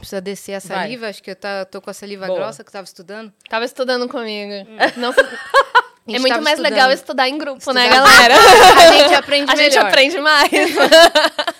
Precisa 0.00 0.20
descer 0.20 0.54
a 0.54 0.58
Vai. 0.58 0.78
saliva, 0.78 1.08
acho 1.08 1.22
que 1.22 1.30
eu 1.30 1.36
tá, 1.36 1.64
tô 1.64 1.80
com 1.80 1.90
a 1.90 1.94
saliva 1.94 2.26
Boa. 2.26 2.38
grossa 2.40 2.64
que 2.64 2.68
eu 2.68 2.72
tava 2.72 2.84
estudando. 2.84 3.32
Tava 3.48 3.64
estudando 3.64 4.08
comigo. 4.08 4.66
Não, 4.96 5.10
A 6.08 6.12
é 6.12 6.12
gente 6.14 6.20
muito 6.22 6.42
mais 6.42 6.58
estudando. 6.58 6.72
legal 6.72 6.90
estudar 6.92 7.28
em 7.28 7.38
grupo, 7.38 7.72
né, 7.72 7.84
Estudar- 7.86 8.04
galera? 8.04 8.34
A 8.34 8.92
gente 8.98 9.14
aprende 9.14 9.52
A 9.52 9.56
gente 9.56 9.74
melhor. 9.74 9.86
aprende 9.86 10.18
mais. 10.20 10.50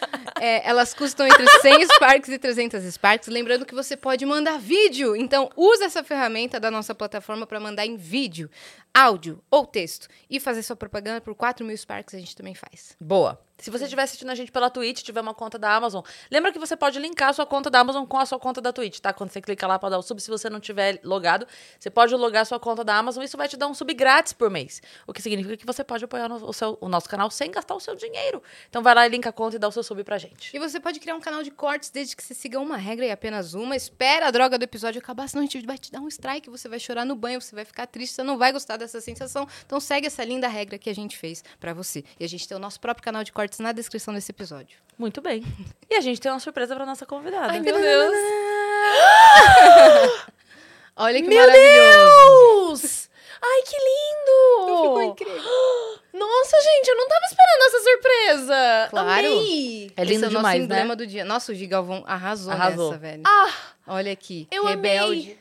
É, 0.43 0.67
elas 0.67 0.95
custam 0.95 1.27
entre 1.27 1.47
100 1.61 1.85
Sparks 1.97 2.31
e 2.31 2.39
300 2.39 2.83
Sparks. 2.95 3.29
Lembrando 3.29 3.67
que 3.67 3.75
você 3.75 3.95
pode 3.95 4.25
mandar 4.25 4.59
vídeo. 4.59 5.15
Então, 5.15 5.51
usa 5.55 5.85
essa 5.85 6.03
ferramenta 6.03 6.59
da 6.59 6.71
nossa 6.71 6.95
plataforma 6.95 7.47
para 7.47 7.61
mandar 7.61 7.85
em 7.85 7.97
vídeo, 7.99 8.49
áudio 8.95 9.43
ou 9.51 9.67
texto. 9.67 10.09
E 10.31 10.41
fazer 10.41 10.63
sua 10.63 10.75
propaganda 10.77 11.21
por 11.21 11.35
4 11.35 11.63
mil 11.67 11.77
Sparks 11.77 12.15
a 12.15 12.19
gente 12.19 12.35
também 12.35 12.55
faz. 12.55 12.97
Boa. 12.99 13.39
Se 13.61 13.71
você 13.71 13.85
estiver 13.85 14.03
assistindo 14.03 14.31
a 14.31 14.35
gente 14.35 14.51
pela 14.51 14.71
Twitch, 14.71 15.03
tiver 15.03 15.21
uma 15.21 15.35
conta 15.35 15.59
da 15.59 15.75
Amazon, 15.75 16.03
lembra 16.31 16.53
que 16.53 16.59
você 16.59 16.77
pode 16.77 16.99
linkar 16.99 17.29
a 17.29 17.33
sua 17.33 17.47
conta 17.47 17.69
da 17.71 17.81
Amazon 17.81 18.05
com 18.07 18.19
a 18.19 18.27
sua 18.27 18.39
conta 18.39 18.61
da 18.61 18.73
Twitch, 18.73 18.99
tá? 19.01 19.13
Quando 19.13 19.31
você 19.31 19.41
clica 19.41 19.67
lá 19.67 19.79
para 19.79 19.91
dar 19.91 19.99
o 19.99 20.03
sub, 20.03 20.21
se 20.21 20.31
você 20.31 20.49
não 20.49 20.61
tiver 20.61 20.99
logado, 21.05 21.47
você 21.79 21.91
pode 21.91 22.15
logar 22.15 22.43
a 22.43 22.45
sua 22.45 22.59
conta 22.59 22.83
da 22.83 22.97
Amazon, 22.97 23.23
isso 23.23 23.37
vai 23.37 23.49
te 23.49 23.57
dar 23.57 23.67
um 23.67 23.75
sub 23.75 23.93
grátis 23.95 24.33
por 24.33 24.51
mês. 24.51 24.81
O 25.07 25.13
que 25.13 25.21
significa 25.21 25.57
que 25.57 25.67
você 25.67 25.85
pode 25.85 26.05
apoiar 26.05 26.31
o, 26.33 26.53
seu- 26.53 26.79
o 26.81 26.89
nosso 26.89 27.09
canal 27.09 27.31
sem 27.31 27.51
gastar 27.51 27.75
o 27.75 27.81
seu 27.81 27.95
dinheiro. 27.95 28.43
Então 28.69 28.83
vai 28.83 28.95
lá 28.95 29.07
e 29.07 29.11
linka 29.11 29.29
a 29.29 29.33
conta 29.33 29.57
e 29.57 29.59
dá 29.59 29.69
o 29.69 29.73
seu 29.73 29.83
sub 29.83 30.03
pra 30.05 30.17
gente. 30.19 30.55
E 30.57 30.59
você 30.59 30.81
pode 30.81 30.99
criar 31.01 31.15
um 31.15 31.21
canal 31.21 31.43
de 31.43 31.51
cortes 31.51 31.91
desde 31.91 32.17
que 32.17 32.23
você 32.23 32.35
siga 32.35 32.59
uma 32.61 32.77
regra 32.77 33.05
e 33.05 33.11
apenas 33.11 33.55
uma. 33.55 33.77
Espera 33.77 34.29
a 34.29 34.31
droga 34.31 34.59
do 34.59 34.63
episódio 34.63 34.99
acabar, 35.01 35.29
senão 35.29 35.43
a 35.43 35.47
gente 35.47 35.65
vai 35.67 35.77
te 35.79 35.91
dar 35.93 36.01
um 36.01 36.09
strike, 36.09 36.49
você 36.49 36.69
vai 36.69 36.79
chorar 36.79 37.05
no 37.05 37.15
banho, 37.15 37.41
você 37.41 37.55
vai 37.55 37.65
ficar 37.65 37.87
triste, 37.87 38.15
você 38.15 38.23
não 38.23 38.39
vai 38.39 38.53
gostar 38.53 38.77
dessa 38.77 39.01
sensação. 39.01 39.47
Então 39.67 39.79
segue 39.81 40.07
essa 40.07 40.25
linda 40.25 40.49
regra 40.49 40.79
que 40.79 40.89
a 40.89 40.95
gente 40.95 41.17
fez 41.19 41.43
pra 41.59 41.73
você. 41.75 42.05
E 42.19 42.25
a 42.25 42.29
gente 42.29 42.47
tem 42.49 42.57
o 42.57 42.61
nosso 42.61 42.81
próprio 42.81 43.03
canal 43.05 43.25
de 43.25 43.33
cortes 43.33 43.50
na 43.59 43.73
descrição 43.73 44.15
desse 44.15 44.31
episódio. 44.31 44.79
Muito 44.99 45.21
bem. 45.21 45.43
E 45.89 45.95
a 45.97 46.01
gente 46.01 46.21
tem 46.21 46.31
uma 46.31 46.39
surpresa 46.41 46.75
pra 46.77 46.85
nossa 46.87 47.05
convidada. 47.07 47.53
Ai, 47.53 47.61
meu 47.61 47.75
Deus. 47.81 48.15
Olha 50.97 51.23
que 51.23 51.29
Meu 51.29 51.39
maravilhoso! 51.39 52.67
Deus! 52.69 53.09
Ai, 53.43 53.63
que 53.63 53.77
lindo! 53.77 54.83
Ficou 54.83 55.03
incrível. 55.03 55.43
Nossa, 56.13 56.57
gente, 56.61 56.89
eu 56.89 56.97
não 56.97 57.09
tava 57.09 57.25
esperando 57.25 57.63
essa 57.63 57.81
surpresa. 57.81 58.87
Claro. 58.91 59.11
Amei. 59.27 59.93
É 59.97 60.05
lindo 60.05 60.17
Esse 60.17 60.25
é 60.25 60.27
o 60.27 60.31
demais, 60.31 60.69
nosso 60.69 60.85
né? 60.89 60.97
do 60.97 61.07
dia. 61.07 61.25
Nossa, 61.25 61.53
o 61.53 61.55
Gigalvão 61.55 62.03
arrasou, 62.07 62.53
Arrasou. 62.53 62.89
nessa, 62.91 62.99
velho. 62.99 63.23
Ah, 63.25 63.51
Olha 63.87 64.13
aqui. 64.13 64.47
Eu 64.51 64.67
amei. 64.67 64.93
Rebelde, 64.93 65.39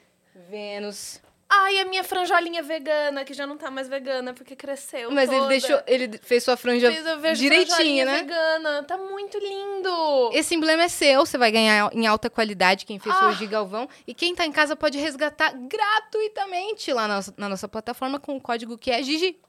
Vênus. 0.50 1.20
Ai, 1.52 1.80
a 1.80 1.86
minha 1.86 2.04
franjolinha 2.04 2.62
vegana, 2.62 3.26
que 3.26 3.34
já 3.34 3.48
não 3.48 3.58
tá 3.58 3.72
mais 3.72 3.88
vegana, 3.88 4.36
porque 4.36 4.56
cresceu 4.56 5.10
Mas 5.10 5.30
ele 5.30 5.38
toda. 5.40 5.50
deixou, 5.50 5.82
ele 5.88 6.20
fez 6.22 6.44
sua 6.44 6.56
franja 6.56 6.92
vejo 7.20 7.42
direitinho, 7.42 8.06
né? 8.06 8.18
vegana. 8.20 8.84
Tá 8.84 8.98
muito 8.98 9.36
lindo. 9.40 10.30
Esse 10.32 10.54
emblema 10.54 10.84
é 10.84 10.88
seu, 10.88 11.26
você 11.26 11.40
vai 11.40 11.52
ganhar 11.52 11.90
em 11.92 12.06
alta 12.06 12.30
qualidade, 12.30 12.86
quem 12.86 13.00
fez 13.00 13.16
foi 13.16 13.28
Ah. 13.28 13.32
o 13.32 13.34
Gigalvão. 13.34 13.90
E 14.06 14.14
quem 14.14 14.36
tá 14.36 14.46
em 14.46 14.52
casa 14.52 14.76
pode 14.76 15.00
resgatar 15.00 15.52
gratuitamente 15.54 16.94
lá 16.94 17.08
na 17.08 17.16
nossa, 17.16 17.34
na 17.38 17.50
nossa 17.50 17.68
plataforma 17.68 18.20
com 18.20 18.36
o 18.38 18.42
código 18.42 18.78
que 18.78 18.92
é 18.92 19.02
Gigi. 19.02 19.40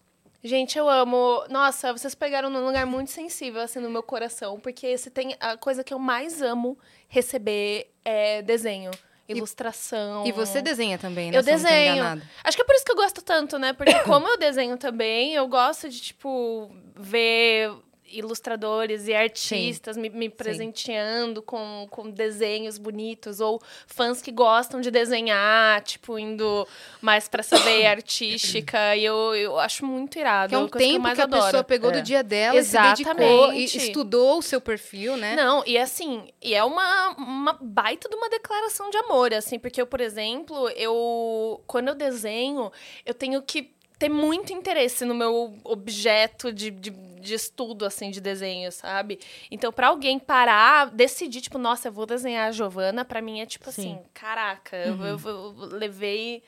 Gente, 0.42 0.78
eu 0.78 0.88
amo. 0.88 1.44
Nossa, 1.50 1.92
vocês 1.92 2.14
pegaram 2.14 2.48
num 2.48 2.64
lugar 2.64 2.86
muito 2.86 3.10
sensível, 3.10 3.60
assim, 3.60 3.78
no 3.78 3.90
meu 3.90 4.02
coração. 4.02 4.58
Porque 4.58 4.86
esse 4.86 5.10
tem 5.10 5.36
a 5.38 5.54
coisa 5.58 5.84
que 5.84 5.92
eu 5.92 5.98
mais 5.98 6.40
amo 6.40 6.78
receber 7.08 7.90
é 8.02 8.40
desenho, 8.40 8.90
ilustração. 9.30 10.26
E 10.26 10.32
você 10.32 10.60
desenha 10.62 10.98
também, 10.98 11.30
né? 11.30 11.38
Eu 11.38 11.42
desenho. 11.42 12.22
Acho 12.44 12.56
que 12.56 12.62
é 12.62 12.66
por 12.66 12.74
isso 12.74 12.84
que 12.84 12.92
eu 12.92 12.96
gosto 12.96 13.22
tanto, 13.22 13.58
né? 13.58 13.72
Porque 13.72 13.94
como 14.04 14.28
eu 14.28 14.38
desenho 14.38 14.76
também, 14.76 15.34
eu 15.34 15.46
gosto 15.48 15.88
de, 15.88 16.00
tipo, 16.00 16.70
ver 16.96 17.70
ilustradores 18.10 19.06
e 19.08 19.14
artistas 19.14 19.96
me, 19.96 20.08
me 20.10 20.28
presenteando 20.28 21.42
com, 21.42 21.86
com 21.90 22.10
desenhos 22.10 22.78
bonitos 22.78 23.40
ou 23.40 23.60
fãs 23.86 24.20
que 24.22 24.30
gostam 24.30 24.80
de 24.80 24.90
desenhar, 24.90 25.80
tipo, 25.82 26.18
indo 26.18 26.66
mais 27.00 27.28
pra 27.28 27.40
essa 27.40 27.56
veia 27.58 27.90
artística. 27.92 28.96
E 28.96 29.04
eu, 29.04 29.34
eu 29.34 29.58
acho 29.58 29.84
muito 29.84 30.18
irado. 30.18 30.48
Que 30.50 30.54
é 30.54 30.58
um 30.58 30.62
eu 30.62 30.68
tempo 30.68 31.00
mais 31.00 31.14
que 31.14 31.20
a 31.20 31.24
adoro. 31.24 31.44
pessoa 31.44 31.64
pegou 31.64 31.90
É. 31.90 31.94
do 31.94 32.02
dia 32.02 32.22
dela 32.22 32.58
e 32.58 32.64
se 32.64 32.72
dedicou 32.78 33.52
e 33.52 33.64
Exatamente. 33.64 33.76
estudou 33.76 34.38
o 34.38 34.42
seu 34.42 34.60
perfil, 34.60 35.16
né? 35.16 35.34
Não, 35.36 35.62
e 35.66 35.78
assim, 35.78 36.28
e 36.42 36.54
é 36.54 36.62
uma, 36.64 37.10
uma 37.16 37.52
baita 37.60 38.08
de 38.08 38.14
uma 38.16 38.28
declaração 38.28 38.90
de 38.90 38.96
amor, 38.98 39.32
assim, 39.34 39.58
porque 39.58 39.80
eu, 39.80 39.86
por 39.86 40.00
exemplo, 40.00 40.68
eu 40.70 41.62
quando 41.66 41.88
eu 41.88 41.94
desenho, 41.94 42.70
eu 43.04 43.14
tenho 43.14 43.40
que 43.42 43.72
ter 44.00 44.08
muito 44.08 44.50
interesse 44.52 45.04
no 45.04 45.14
meu 45.14 45.54
objeto 45.62 46.50
de, 46.52 46.70
de, 46.70 46.90
de 46.90 47.34
estudo, 47.34 47.84
assim, 47.84 48.10
de 48.10 48.18
desenho, 48.20 48.72
sabe? 48.72 49.20
Então, 49.50 49.70
pra 49.70 49.88
alguém 49.88 50.18
parar, 50.18 50.86
decidir, 50.90 51.42
tipo, 51.42 51.58
nossa, 51.58 51.88
eu 51.88 51.92
vou 51.92 52.06
desenhar 52.06 52.48
a 52.48 52.50
Giovana, 52.50 53.04
pra 53.04 53.20
mim 53.20 53.40
é 53.40 53.46
tipo 53.46 53.70
Sim. 53.70 53.92
assim, 53.92 53.98
caraca, 54.14 54.74
eu, 54.76 54.96
eu- 55.04 55.20
eu 55.26 55.54
levei. 55.76 56.42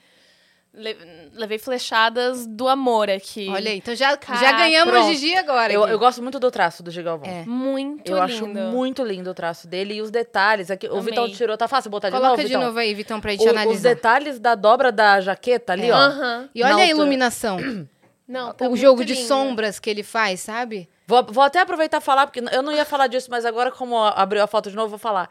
Le- 0.75 0.97
Levei 1.35 1.59
flechadas 1.59 2.47
do 2.47 2.69
amor 2.69 3.09
aqui. 3.11 3.49
Olha 3.51 3.71
aí, 3.71 3.79
então 3.79 3.95
já, 3.95 4.11
já 4.41 4.53
ganhamos 4.53 4.93
pronto. 4.93 5.09
o 5.09 5.13
Gigi 5.13 5.35
agora. 5.37 5.73
Eu, 5.73 5.87
eu 5.87 5.99
gosto 5.99 6.23
muito 6.23 6.39
do 6.39 6.51
traço 6.51 6.83
do 6.83 6.91
Gigalvão. 6.91 7.29
É. 7.29 7.45
Muito 7.47 8.11
Eu 8.11 8.25
lindo. 8.25 8.35
acho 8.35 8.47
muito 8.73 9.03
lindo 9.05 9.31
o 9.31 9.35
traço 9.35 9.67
dele 9.69 9.95
e 9.95 10.03
os 10.03 10.11
detalhes. 10.11 10.71
Aqui, 10.71 10.87
o 10.87 10.93
Amei. 10.93 11.05
Vitão 11.05 11.31
tirou, 11.31 11.57
tá 11.57 11.67
fácil 11.69 11.91
botar 11.91 12.09
de 12.09 12.13
Coloca 12.17 12.31
novo, 12.31 12.43
de 12.43 12.49
Vitão? 12.49 12.63
novo 12.63 12.79
aí, 12.79 12.95
Vitão, 12.95 13.21
pra 13.21 13.31
gente 13.33 13.41
O- 13.43 13.45
os 13.45 13.51
analisar. 13.51 13.89
detalhes 13.95 14.39
da 14.39 14.55
dobra 14.55 14.91
da 14.93 15.21
jaqueta 15.21 15.73
ali, 15.73 15.89
É. 15.89 15.93
ó. 15.93 15.97
Aham. 15.97 16.49
E 16.55 16.63
olha 16.63 16.77
a 16.83 16.87
iluminação. 16.87 17.57
Não, 18.27 18.53
tá 18.55 18.67
o 18.69 18.77
jogo 18.77 19.05
de 19.05 19.13
lindo. 19.15 19.27
sombras 19.29 19.79
que 19.79 19.91
ele 19.91 20.03
faz, 20.03 20.41
sabe? 20.41 20.89
Vou, 21.07 21.23
vou 21.29 21.45
até 21.45 21.61
aproveitar 21.61 21.99
e 21.99 22.01
falar, 22.01 22.27
porque 22.27 22.41
eu 22.51 22.63
não 22.63 22.73
ia 22.73 22.85
falar 22.85 23.07
disso, 23.07 23.29
mas 23.31 23.45
agora, 23.45 23.71
como 23.71 23.99
abriu 23.99 24.43
a 24.43 24.47
foto 24.47 24.71
de 24.71 24.77
novo, 24.77 24.89
vou 24.91 24.99
falar. 24.99 25.29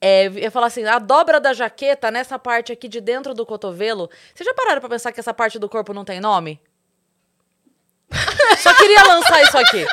É, 0.00 0.30
eu 0.36 0.50
falar 0.50 0.66
assim, 0.66 0.84
a 0.84 0.98
dobra 0.98 1.40
da 1.40 1.52
jaqueta 1.52 2.10
nessa 2.10 2.38
parte 2.38 2.70
aqui 2.72 2.86
de 2.88 3.00
dentro 3.00 3.32
do 3.34 3.46
cotovelo. 3.46 4.10
Vocês 4.34 4.46
já 4.46 4.52
pararam 4.54 4.80
pra 4.80 4.90
pensar 4.90 5.10
que 5.12 5.20
essa 5.20 5.32
parte 5.32 5.58
do 5.58 5.68
corpo 5.68 5.94
não 5.94 6.04
tem 6.04 6.20
nome? 6.20 6.60
Só 8.58 8.72
queria 8.74 9.02
lançar 9.04 9.42
isso 9.42 9.58
aqui. 9.58 9.86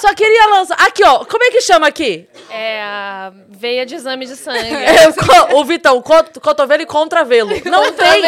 Só 0.00 0.12
queria 0.14 0.46
lançar. 0.48 0.74
Aqui, 0.80 1.02
ó. 1.04 1.24
Como 1.24 1.42
é 1.44 1.50
que 1.50 1.60
chama 1.62 1.86
aqui? 1.86 2.28
É 2.50 2.82
a 2.82 3.32
veia 3.48 3.86
de 3.86 3.94
exame 3.94 4.26
de 4.26 4.36
sangue. 4.36 4.58
É, 4.74 5.54
o 5.54 5.60
o 5.60 5.64
Vitão, 5.64 6.02
co- 6.02 6.40
cotovelo 6.42 6.82
e 6.82 6.86
contravelo. 6.86 7.50
Não 7.64 7.92
tem. 7.92 8.22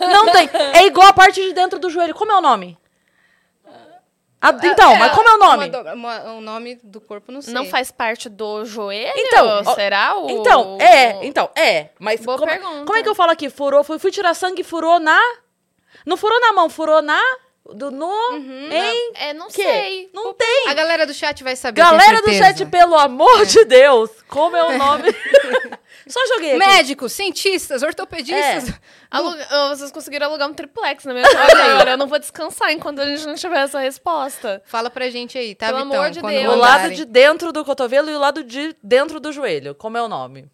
Não 0.00 0.26
tem. 0.30 0.48
É 0.74 0.86
igual 0.86 1.08
a 1.08 1.12
parte 1.12 1.40
de 1.42 1.52
dentro 1.52 1.78
do 1.78 1.90
joelho. 1.90 2.14
Como 2.14 2.30
é 2.30 2.36
o 2.36 2.40
nome? 2.40 2.78
Ah, 4.40 4.54
então, 4.62 4.94
mas 4.96 5.12
como 5.12 5.28
é 5.28 5.34
o 5.34 5.38
nome? 5.38 5.68
Uma 5.68 5.92
uma- 5.94 6.32
o 6.34 6.40
nome 6.40 6.78
do 6.84 7.00
corpo, 7.00 7.32
não 7.32 7.42
sei. 7.42 7.52
Não 7.52 7.64
faz 7.66 7.90
parte 7.90 8.28
do 8.28 8.64
joelho? 8.64 9.12
Então, 9.16 9.74
será 9.74 10.16
o... 10.16 10.30
Então, 10.30 10.78
é, 10.80 11.26
então, 11.26 11.50
é. 11.56 11.88
Mas 11.98 12.20
Boa 12.20 12.38
como, 12.38 12.48
pergunta. 12.50 12.84
como 12.86 12.96
é 12.96 13.02
que 13.02 13.08
eu 13.08 13.14
falo 13.16 13.32
aqui? 13.32 13.50
Furou, 13.50 13.82
fui, 13.82 13.98
fui 13.98 14.12
tirar 14.12 14.34
sangue, 14.34 14.62
furou 14.62 15.00
na. 15.00 15.18
Não 16.06 16.16
furou 16.16 16.40
na 16.40 16.52
mão, 16.52 16.70
furou 16.70 17.02
na. 17.02 17.20
Do, 17.74 17.90
no. 17.90 18.14
Em. 18.70 19.12
É, 19.16 19.34
não 19.34 19.48
Que? 19.48 19.62
sei. 19.62 20.10
Não 20.14 20.32
tem. 20.32 20.68
A 20.68 20.72
galera 20.74 21.04
do 21.04 21.12
chat 21.12 21.42
vai 21.44 21.54
saber. 21.56 21.80
Galera 21.82 22.22
do 22.22 22.32
chat, 22.32 22.64
pelo 22.66 22.94
amor 22.96 23.44
de 23.44 23.62
Deus, 23.66 24.08
como 24.28 24.56
é 24.56 24.62
o 24.64 24.72
nome? 24.78 25.02
Só 26.08 26.26
joguei 26.26 26.50
aqui. 26.56 26.58
Médicos, 26.58 27.12
cientistas, 27.12 27.82
ortopedistas. 27.82 28.72
Alu- 29.10 29.34
oh, 29.52 29.68
Vocês 29.70 29.90
conseguiram 29.90 30.26
alugar 30.26 30.48
um 30.48 30.54
triplex 30.54 31.04
na 31.04 31.12
minha 31.14 31.28
casa 31.28 31.62
agora. 31.62 31.90
Eu 31.92 31.96
não 31.96 32.06
vou 32.06 32.18
descansar 32.18 32.70
enquanto 32.72 33.00
a 33.00 33.06
gente 33.06 33.26
não 33.26 33.34
tiver 33.34 33.58
essa 33.60 33.78
resposta. 33.80 34.62
Fala 34.66 34.90
pra 34.90 35.08
gente 35.10 35.36
aí, 35.38 35.54
tá, 35.54 35.66
Pelo 35.68 35.84
Vitão? 35.84 35.94
amor 36.00 36.10
de 36.10 36.20
Quando 36.20 36.32
Deus. 36.32 36.44
O 36.44 36.56
mandarem. 36.58 36.82
lado 36.86 36.94
de 36.94 37.04
dentro 37.04 37.52
do 37.52 37.64
cotovelo 37.64 38.10
e 38.10 38.14
o 38.14 38.18
lado 38.18 38.42
de 38.44 38.74
dentro 38.82 39.18
do 39.20 39.32
joelho. 39.32 39.74
Como 39.74 39.96
é 39.96 40.02
o 40.02 40.08
nome? 40.08 40.48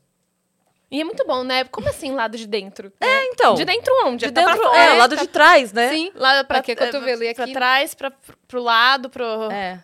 E 0.90 1.00
é 1.00 1.04
muito 1.04 1.26
bom, 1.26 1.42
né? 1.42 1.64
Como 1.64 1.88
assim, 1.88 2.12
lado 2.12 2.37
de 2.37 2.46
dentro? 2.46 2.92
É, 3.00 3.25
então. 3.26 3.54
De 3.54 3.64
dentro 3.64 3.92
onde? 4.06 4.26
De 4.26 4.32
Tá 4.32 4.42
pra 4.44 4.52
dentro, 4.54 4.68
é, 4.75 4.94
o 4.94 4.99
lado 4.99 5.16
tá 5.16 5.23
de 5.23 5.28
trás, 5.28 5.73
né? 5.73 5.88
Sim. 5.90 6.12
Lá 6.14 6.44
pra, 6.44 6.58
Aqui 6.58 6.70
é 6.73 6.76
cotovelo 6.76 7.25
e 7.25 7.34
pra 7.34 7.44
aqui- 7.44 7.52
trás, 7.52 7.94
pra, 7.94 8.12
pro 8.46 8.62
lado, 8.62 9.11
pro... 9.11 9.50
É. 9.50 9.82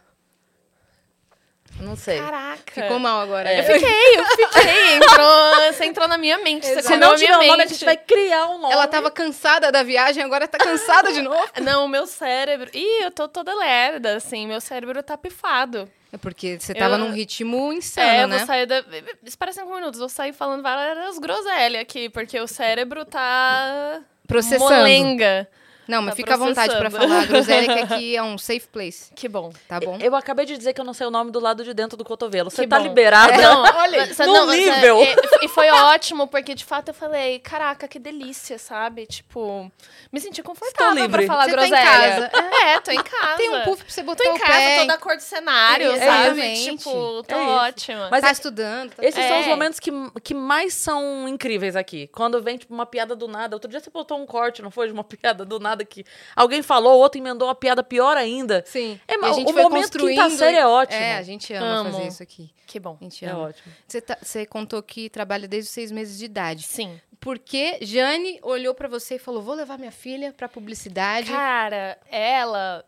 Não 1.80 1.96
sei. 1.96 2.18
Caraca. 2.18 2.72
Ficou 2.82 2.98
mal 2.98 3.20
agora. 3.20 3.48
É. 3.50 3.60
Eu 3.60 3.64
fiquei, 3.64 4.18
eu 4.18 4.24
fiquei. 4.26 4.96
Entrou, 4.96 5.72
você 5.72 5.84
entrou 5.86 6.06
na 6.08 6.18
minha 6.18 6.38
mente. 6.38 6.66
Você 6.66 6.82
Se 6.82 6.88
comeu 6.88 7.08
não 7.08 7.16
tiver 7.16 7.32
um 7.36 7.40
nome, 7.40 7.50
a 7.52 7.56
mente. 7.58 7.68
gente 7.70 7.84
vai 7.84 7.96
criar 7.96 8.48
um 8.48 8.58
nome. 8.58 8.72
Ela 8.72 8.86
tava 8.86 9.10
cansada 9.10 9.72
da 9.72 9.82
viagem, 9.82 10.22
agora 10.22 10.46
tá 10.46 10.58
cansada 10.58 11.12
de 11.12 11.22
novo. 11.22 11.40
Não, 11.62 11.84
o 11.84 11.88
meu 11.88 12.06
cérebro... 12.06 12.70
Ih, 12.74 13.04
eu 13.04 13.10
tô 13.10 13.26
toda 13.28 13.54
lerda, 13.54 14.16
assim. 14.16 14.46
Meu 14.46 14.60
cérebro 14.60 15.02
tá 15.02 15.16
pifado. 15.16 15.90
É 16.12 16.18
porque 16.18 16.58
você 16.58 16.74
tava 16.74 16.94
Eu- 16.94 16.98
num 16.98 17.12
ritmo 17.12 17.72
insano, 17.72 18.06
é, 18.08 18.22
eu 18.24 18.28
né? 18.28 18.38
vou 18.38 18.46
sair 18.46 18.66
da... 18.66 18.84
Espera 19.24 19.52
cinco 19.52 19.72
minutos. 19.74 20.00
Vou 20.00 20.08
sair 20.08 20.32
falando 20.32 20.62
várias 20.62 21.18
groselhas 21.18 21.82
aqui, 21.82 22.08
porque 22.08 22.38
o 22.40 22.46
cérebro 22.48 23.04
tá... 23.04 24.00
Processando. 24.26 24.64
Molenga. 24.74 25.48
Não, 25.88 26.02
mas 26.02 26.10
Tá 26.12 26.16
fica 26.16 26.34
à 26.34 26.36
vontade 26.36 26.76
pra 26.76 26.88
processando. 26.90 27.08
falar. 27.08 27.22
A 27.22 27.26
groselha 27.26 27.74
que 27.74 27.80
aqui 27.94 28.16
é 28.16 28.22
um 28.22 28.38
safe 28.38 28.68
place, 28.68 29.12
Que 29.14 29.28
bom. 29.28 29.52
tá 29.66 29.80
bom? 29.80 29.98
Eu 30.00 30.14
acabei 30.14 30.46
de 30.46 30.56
dizer 30.56 30.72
que 30.72 30.80
eu 30.80 30.84
não 30.84 30.92
sei 30.94 31.06
o 31.06 31.10
nome 31.10 31.30
do 31.32 31.40
lado 31.40 31.64
de 31.64 31.74
dentro 31.74 31.96
do 31.96 32.04
cotovelo. 32.04 32.48
Você 32.50 32.66
tá 32.66 32.78
bom. 32.78 32.84
liberada? 32.84 33.36
Não, 33.36 33.62
Olha, 33.62 34.06
num 34.06 34.32
não, 34.32 34.46
mas 34.46 34.58
é- 34.60 34.74
nível. 34.74 34.98
E, 35.42 35.46
e 35.46 35.48
foi 35.48 35.68
ótimo, 35.70 36.26
porque 36.28 36.54
de 36.54 36.64
fato 36.64 36.88
eu 36.88 36.94
falei, 36.94 37.38
caraca, 37.40 37.88
que 37.88 37.98
delícia, 37.98 38.58
sabe? 38.58 39.06
Tipo, 39.06 39.70
me 40.12 40.20
senti 40.20 40.42
confortável 40.42 41.02
livre. 41.02 41.26
pra 41.26 41.34
falar 41.34 41.44
Você 41.50 41.56
tá 41.56 41.66
em 41.66 41.70
groselha. 41.70 41.90
casa. 41.90 42.30
É, 42.70 42.80
tô 42.80 42.90
em 42.90 43.02
casa. 43.02 43.36
Tem 43.38 43.50
um 43.50 43.60
puff 43.62 43.82
pra 43.82 43.92
você 43.92 44.02
botar 44.02 44.22
Tô 44.24 44.30
em 44.36 44.38
casa, 44.38 44.52
pé. 44.52 44.80
toda 44.80 44.94
a 44.94 44.98
cor 44.98 45.16
do 45.16 45.22
cenário, 45.22 45.90
sabe? 45.92 46.02
Exatamente. 46.04 46.76
Tipo, 46.76 47.22
tô 47.24 47.34
É 47.34 47.38
ótima. 47.48 48.08
Mas 48.10 48.20
tá 48.20 48.28
é- 48.28 48.32
estudando. 48.32 48.90
Tá... 48.94 49.04
Esses 49.04 49.24
são 49.26 49.40
os 49.40 49.46
É. 49.46 49.48
momentos 49.48 49.80
que, 49.80 49.90
que 50.22 50.34
mais 50.34 50.74
são 50.74 51.26
incríveis 51.26 51.74
aqui. 51.74 52.06
Quando 52.08 52.40
vem, 52.42 52.58
tipo, 52.58 52.72
uma 52.74 52.84
piada 52.86 53.16
do 53.16 53.26
nada. 53.26 53.56
Outro 53.56 53.68
dia 53.70 53.80
você 53.80 53.88
botou 53.90 54.18
um 54.20 54.26
corte, 54.26 54.60
não 54.62 54.70
foi? 54.70 54.86
De 54.88 54.92
uma 54.92 55.02
piada 55.04 55.44
do 55.44 55.58
nada 55.58 55.79
que 55.84 56.04
alguém 56.36 56.62
falou, 56.62 56.94
o 56.96 56.98
outro 56.98 57.20
emendou 57.20 57.48
uma 57.48 57.54
piada 57.54 57.82
pior 57.82 58.16
ainda. 58.16 58.62
Sim. 58.66 58.98
É, 59.06 59.14
a 59.14 59.32
gente 59.32 59.50
o 59.50 59.54
momento 59.54 59.98
quinta 59.98 60.30
série 60.30 60.56
é 60.56 60.66
ótimo. 60.66 61.00
É, 61.00 61.16
a 61.16 61.22
gente 61.22 61.52
ama 61.54 61.66
Amo. 61.66 61.90
fazer 61.92 62.06
isso 62.08 62.22
aqui. 62.22 62.50
Que 62.66 62.78
bom. 62.78 62.96
A 63.00 63.04
gente 63.04 63.24
É 63.24 63.28
ama. 63.30 63.48
ótimo. 63.48 63.72
Você, 63.86 64.00
tá- 64.00 64.18
você 64.22 64.46
contou 64.46 64.82
que 64.82 65.08
trabalha 65.10 65.46
desde 65.48 65.68
os 65.68 65.74
seis 65.74 65.90
meses 65.90 66.18
de 66.18 66.24
idade. 66.24 66.62
Sim. 66.64 67.00
Porque 67.18 67.78
Jane 67.82 68.38
olhou 68.42 68.74
pra 68.74 68.88
você 68.88 69.16
e 69.16 69.18
falou: 69.18 69.42
vou 69.42 69.54
levar 69.54 69.78
minha 69.78 69.92
filha 69.92 70.32
pra 70.32 70.48
publicidade. 70.48 71.30
Cara, 71.30 71.98
ela. 72.10 72.84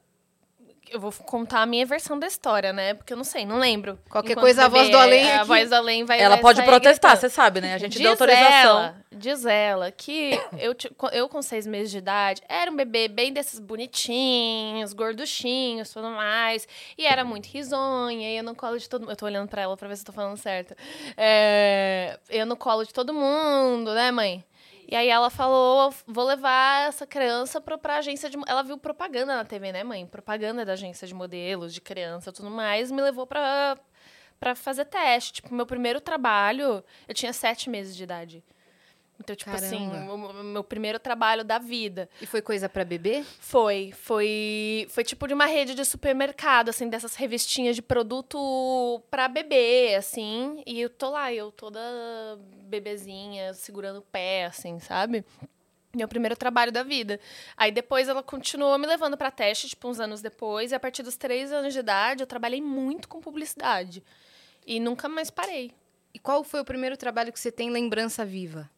Eu 0.90 1.00
vou 1.00 1.10
contar 1.10 1.62
a 1.62 1.66
minha 1.66 1.86
versão 1.86 2.18
da 2.18 2.26
história, 2.26 2.72
né? 2.72 2.92
Porque 2.94 3.12
eu 3.12 3.16
não 3.16 3.24
sei, 3.24 3.46
não 3.46 3.58
lembro. 3.58 3.98
Qualquer 4.10 4.32
Enquanto 4.32 4.44
coisa, 4.44 4.64
a 4.66 4.68
voz 4.68 4.90
do 4.90 4.96
além 4.98 5.30
A 5.30 5.36
aqui. 5.38 5.48
voz 5.48 5.70
do 5.70 5.74
além 5.74 6.04
vai 6.04 6.20
Ela 6.20 6.34
vai 6.34 6.42
pode 6.42 6.62
protestar, 6.62 7.16
você 7.16 7.30
sabe, 7.30 7.60
né? 7.62 7.74
A 7.74 7.78
gente 7.78 7.92
diz 7.92 8.02
deu 8.02 8.10
autorização. 8.10 8.78
Ela, 8.78 8.96
diz 9.10 9.46
ela 9.46 9.90
que 9.90 10.38
eu, 10.58 10.74
eu, 11.12 11.28
com 11.28 11.40
seis 11.40 11.66
meses 11.66 11.90
de 11.90 11.98
idade, 11.98 12.42
era 12.48 12.70
um 12.70 12.76
bebê 12.76 13.08
bem 13.08 13.32
desses 13.32 13.58
bonitinhos, 13.58 14.92
gorduchinhos, 14.92 15.90
tudo 15.90 16.10
mais. 16.10 16.68
E 16.98 17.06
era 17.06 17.24
muito 17.24 17.46
risonha, 17.46 18.30
ia 18.30 18.42
no 18.42 18.54
colo 18.54 18.78
de 18.78 18.88
todo 18.88 19.02
mundo. 19.02 19.12
Eu 19.12 19.16
tô 19.16 19.24
olhando 19.24 19.48
pra 19.48 19.62
ela 19.62 19.76
pra 19.76 19.88
ver 19.88 19.96
se 19.96 20.02
eu 20.02 20.06
tô 20.06 20.12
falando 20.12 20.36
certo. 20.36 20.74
É, 21.16 22.18
ia 22.30 22.44
no 22.44 22.56
colo 22.56 22.84
de 22.84 22.92
todo 22.92 23.14
mundo, 23.14 23.94
né, 23.94 24.10
mãe? 24.10 24.44
E 24.92 24.94
aí 24.94 25.08
ela 25.08 25.30
falou, 25.30 25.90
vou 26.06 26.26
levar 26.26 26.86
essa 26.86 27.06
criança 27.06 27.62
pra, 27.62 27.78
pra 27.78 27.96
agência 27.96 28.28
de... 28.28 28.36
Ela 28.46 28.62
viu 28.62 28.76
propaganda 28.76 29.34
na 29.34 29.42
TV, 29.42 29.72
né, 29.72 29.82
mãe? 29.82 30.06
Propaganda 30.06 30.66
da 30.66 30.74
agência 30.74 31.08
de 31.08 31.14
modelos, 31.14 31.72
de 31.72 31.80
criança 31.80 32.30
tudo 32.30 32.50
mais. 32.50 32.90
Me 32.92 33.00
levou 33.00 33.26
pra, 33.26 33.78
pra 34.38 34.54
fazer 34.54 34.84
teste. 34.84 35.32
Tipo, 35.32 35.54
meu 35.54 35.64
primeiro 35.64 35.98
trabalho, 35.98 36.84
eu 37.08 37.14
tinha 37.14 37.32
sete 37.32 37.70
meses 37.70 37.96
de 37.96 38.02
idade. 38.02 38.44
Então, 39.22 39.36
tipo 39.36 39.50
assim, 39.52 39.88
Caramba. 39.88 40.12
o, 40.12 40.40
o 40.40 40.44
meu 40.44 40.64
primeiro 40.64 40.98
trabalho 40.98 41.44
da 41.44 41.58
vida. 41.58 42.08
E 42.20 42.26
foi 42.26 42.42
coisa 42.42 42.68
pra 42.68 42.84
bebê? 42.84 43.24
Foi, 43.38 43.92
foi, 43.96 44.86
foi 44.90 45.04
tipo 45.04 45.28
de 45.28 45.34
uma 45.34 45.46
rede 45.46 45.74
de 45.74 45.84
supermercado, 45.84 46.70
assim, 46.70 46.88
dessas 46.88 47.14
revistinhas 47.14 47.76
de 47.76 47.82
produto 47.82 49.00
pra 49.08 49.28
bebê, 49.28 49.94
assim. 49.96 50.60
E 50.66 50.80
eu 50.80 50.90
tô 50.90 51.10
lá, 51.10 51.32
eu 51.32 51.52
toda 51.52 51.80
bebezinha, 52.64 53.54
segurando 53.54 54.00
o 54.00 54.02
pé, 54.02 54.46
assim, 54.46 54.80
sabe? 54.80 55.24
Meu 55.94 56.08
primeiro 56.08 56.34
trabalho 56.34 56.72
da 56.72 56.82
vida. 56.82 57.20
Aí 57.56 57.70
depois 57.70 58.08
ela 58.08 58.22
continuou 58.22 58.76
me 58.76 58.86
levando 58.86 59.16
para 59.16 59.30
teste, 59.30 59.68
tipo, 59.68 59.88
uns 59.88 60.00
anos 60.00 60.20
depois. 60.20 60.72
E 60.72 60.74
a 60.74 60.80
partir 60.80 61.04
dos 61.04 61.16
três 61.16 61.52
anos 61.52 61.72
de 61.72 61.78
idade, 61.78 62.22
eu 62.22 62.26
trabalhei 62.26 62.60
muito 62.60 63.06
com 63.08 63.20
publicidade. 63.20 64.02
E 64.66 64.80
nunca 64.80 65.08
mais 65.08 65.30
parei. 65.30 65.70
E 66.14 66.18
qual 66.18 66.42
foi 66.42 66.60
o 66.60 66.64
primeiro 66.64 66.96
trabalho 66.96 67.32
que 67.32 67.38
você 67.38 67.52
tem 67.52 67.70
lembrança 67.70 68.24
viva? 68.24 68.68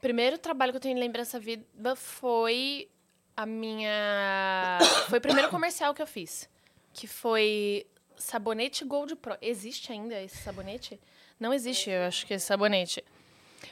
Primeiro 0.00 0.38
trabalho 0.38 0.72
que 0.72 0.76
eu 0.76 0.80
tenho 0.80 0.96
em 0.96 1.00
lembrança 1.00 1.38
viva 1.38 1.94
foi 1.96 2.88
a 3.36 3.46
minha. 3.46 4.78
Foi 5.08 5.18
o 5.18 5.22
primeiro 5.22 5.48
comercial 5.48 5.94
que 5.94 6.02
eu 6.02 6.06
fiz. 6.06 6.48
Que 6.92 7.06
foi 7.06 7.86
sabonete 8.16 8.84
Gold 8.84 9.14
Pro. 9.16 9.36
Existe 9.40 9.92
ainda 9.92 10.20
esse 10.20 10.36
sabonete? 10.38 10.98
Não 11.38 11.54
existe, 11.54 11.90
eu 11.90 12.02
acho 12.02 12.26
que 12.26 12.34
esse 12.34 12.44
sabonete. 12.46 13.04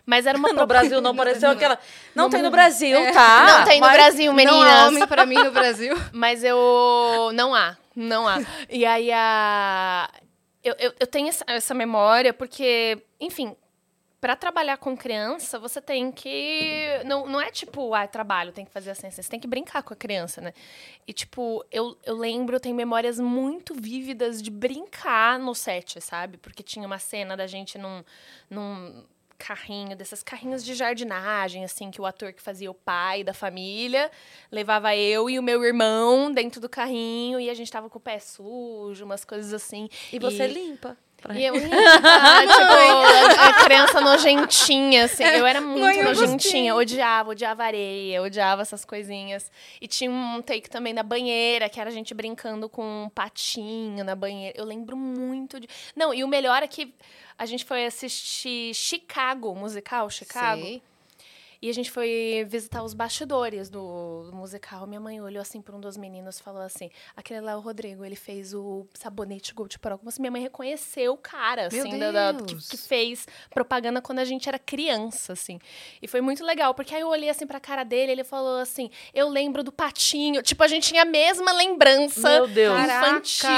Mas 0.05 0.27
era 0.27 0.37
uma 0.39 0.51
No 0.55 0.67
Brasil 0.67 1.01
não 1.01 1.15
pareceu 1.17 1.51
aquela. 1.51 1.79
Não 2.15 2.29
tem 2.31 2.43
no 2.43 2.51
Brasil, 2.51 2.97
tá? 3.13 3.59
Não 3.59 3.65
tem 3.65 3.81
no 3.81 3.87
Mas- 3.87 3.97
Brasil, 3.97 4.33
Não 4.33 4.33
há 4.33 4.37
meninas. 4.37 4.89
homem 4.89 5.07
pra 5.07 5.27
mim 5.27 5.37
no 5.37 5.51
Brasil. 5.53 5.95
Mas 6.13 6.43
eu. 6.45 7.31
Não 7.35 7.55
há. 7.55 7.77
Não 7.95 8.27
há. 8.29 8.39
E 8.69 8.85
aí 8.85 9.11
a. 9.13 10.11
Eu, 10.63 10.75
eu, 10.79 10.93
eu 10.99 11.07
tenho 11.07 11.29
essa, 11.29 11.45
essa 11.47 11.73
memória 11.75 12.33
porque, 12.35 13.01
enfim, 13.21 13.57
para 14.27 14.35
trabalhar 14.35 14.77
com 14.79 14.97
criança, 14.97 15.57
você 15.57 15.81
tem 15.81 16.11
que. 16.11 17.01
Não, 17.05 17.29
não 17.29 17.41
é 17.41 17.49
tipo, 17.49 17.95
ah, 17.95 18.09
trabalho, 18.09 18.51
tem 18.51 18.65
que 18.65 18.73
fazer 18.73 18.91
assim, 18.91 19.07
assim. 19.07 19.23
Você 19.23 19.31
tem 19.31 19.39
que 19.39 19.47
brincar 19.47 19.85
com 19.85 19.95
a 19.95 19.97
criança, 19.97 20.41
né? 20.41 20.53
E, 21.07 21.13
tipo, 21.13 21.65
eu, 21.71 21.97
eu 22.05 22.17
lembro, 22.17 22.57
eu 22.57 22.59
tenho 22.59 22.75
memórias 22.75 23.21
muito 23.21 23.73
vívidas 23.73 24.43
de 24.43 24.51
brincar 24.51 25.39
no 25.39 25.55
set, 25.55 26.01
sabe? 26.01 26.39
Porque 26.39 26.61
tinha 26.61 26.85
uma 26.85 26.99
cena 26.99 27.37
da 27.37 27.47
gente 27.47 27.79
num. 27.79 28.03
num 28.51 29.05
carrinho, 29.39 29.95
desses 29.95 30.23
carrinhos 30.23 30.65
de 30.65 30.75
jardinagem, 30.75 31.63
assim, 31.63 31.91
que 31.91 32.01
o 32.01 32.07
ator 32.07 32.33
que 32.33 32.43
fazia 32.43 32.71
o 32.71 32.75
pai 32.75 33.23
da 33.23 33.35
família 33.35 34.11
levava 34.51 34.97
eu 34.97 35.29
e 35.29 35.39
o 35.39 35.43
meu 35.43 35.63
irmão 35.63 36.33
dentro 36.33 36.59
do 36.59 36.71
carrinho 36.71 37.39
e 37.39 37.51
a 37.51 37.55
gente 37.55 37.71
tava 37.71 37.91
com 37.91 37.99
o 37.99 38.01
pé 38.01 38.19
sujo, 38.19 39.05
umas 39.05 39.27
coisas 39.27 39.53
assim. 39.53 39.91
E 40.11 40.19
você 40.19 40.47
limpa. 40.47 40.97
E 41.35 41.45
eu 41.45 41.55
tipo, 41.59 41.73
a, 41.73 43.49
a 43.49 43.65
criança 43.65 44.01
nojentinha, 44.01 45.05
assim. 45.05 45.25
Eu 45.25 45.47
era 45.47 45.61
muito 45.61 46.03
nojentinha. 46.03 46.75
Odiava, 46.75 47.31
odiava 47.31 47.65
areia, 47.65 48.23
odiava 48.23 48.63
essas 48.63 48.85
coisinhas. 48.85 49.51
E 49.81 49.89
tinha 49.89 50.11
um 50.11 50.41
take 50.43 50.69
também 50.69 50.95
da 50.95 51.03
banheira, 51.03 51.69
que 51.69 51.81
era 51.81 51.91
a 51.91 51.93
gente 51.93 52.15
brincando 52.15 52.69
com 52.69 53.05
um 53.05 53.09
patinho 53.09 54.05
na 54.05 54.15
banheira. 54.15 54.57
Eu 54.57 54.65
lembro 54.65 54.97
muito 54.97 55.59
de. 55.59 55.69
Não, 55.95 56.15
e 56.15 56.23
o 56.23 56.29
melhor 56.29 56.63
é 56.63 56.69
que 56.69 56.95
a 57.39 57.47
gente 57.47 57.65
foi 57.65 57.87
assistir 57.87 58.75
Chicago, 58.75 59.55
musical 59.55 60.09
Chicago. 60.09 60.63
Sei. 60.63 60.83
E 61.67 61.69
a 61.71 61.73
gente 61.75 61.91
foi 61.91 62.47
visitar 62.49 62.85
os 62.85 62.95
bastidores 62.95 63.69
do, 63.69 64.29
do 64.31 64.37
musical. 64.37 64.87
Minha 64.87 65.01
mãe 65.01 65.21
olhou 65.21 65.43
assim 65.43 65.61
para 65.61 65.75
um 65.75 65.81
dos 65.81 65.97
meninos 65.97 66.39
e 66.39 66.43
falou 66.43 66.63
assim: 66.63 66.91
aquele 67.17 67.41
lá 67.41 67.51
é 67.53 67.57
o 67.57 67.61
Rodrigo, 67.61 68.05
ele 68.05 68.15
fez 68.15 68.55
o 68.55 68.87
sabonete 68.95 69.53
Gold 69.53 69.77
Pro. 69.81 69.99
Como 69.99 70.09
assim, 70.09 70.23
minha 70.23 70.31
mãe 70.31 70.41
reconheceu 70.43 71.15
o 71.15 71.17
cara, 71.17 71.69
Meu 71.73 71.81
assim, 71.89 71.99
da- 71.99 72.13
da- 72.31 72.45
que, 72.45 72.55
que 72.55 72.77
fez 72.77 73.27
propaganda 73.51 74.01
quando 74.01 74.21
a 74.21 74.25
gente 74.25 74.49
era 74.49 74.61
criança, 74.61 75.33
assim. 75.33 75.59
E 76.01 76.07
foi 76.07 76.21
muito 76.21 76.45
legal, 76.45 76.73
porque 76.73 76.95
aí 76.95 77.01
eu 77.01 77.09
olhei 77.09 77.29
assim 77.31 77.49
pra 77.49 77.59
cara 77.59 77.83
dele, 77.83 78.13
ele 78.13 78.23
falou 78.23 78.61
assim: 78.61 78.89
eu 79.13 79.29
lembro 79.29 79.65
do 79.65 79.73
patinho. 79.73 80.43
Tipo, 80.43 80.63
a 80.63 80.69
gente 80.69 80.87
tinha 80.87 81.03
a 81.03 81.05
mesma 81.05 81.51
lembrança. 81.53 82.29
Caraca. 82.77 83.09
infantil 83.09 83.51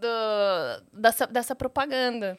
da, 0.00 0.82
dessa, 0.92 1.26
dessa 1.26 1.54
propaganda. 1.54 2.38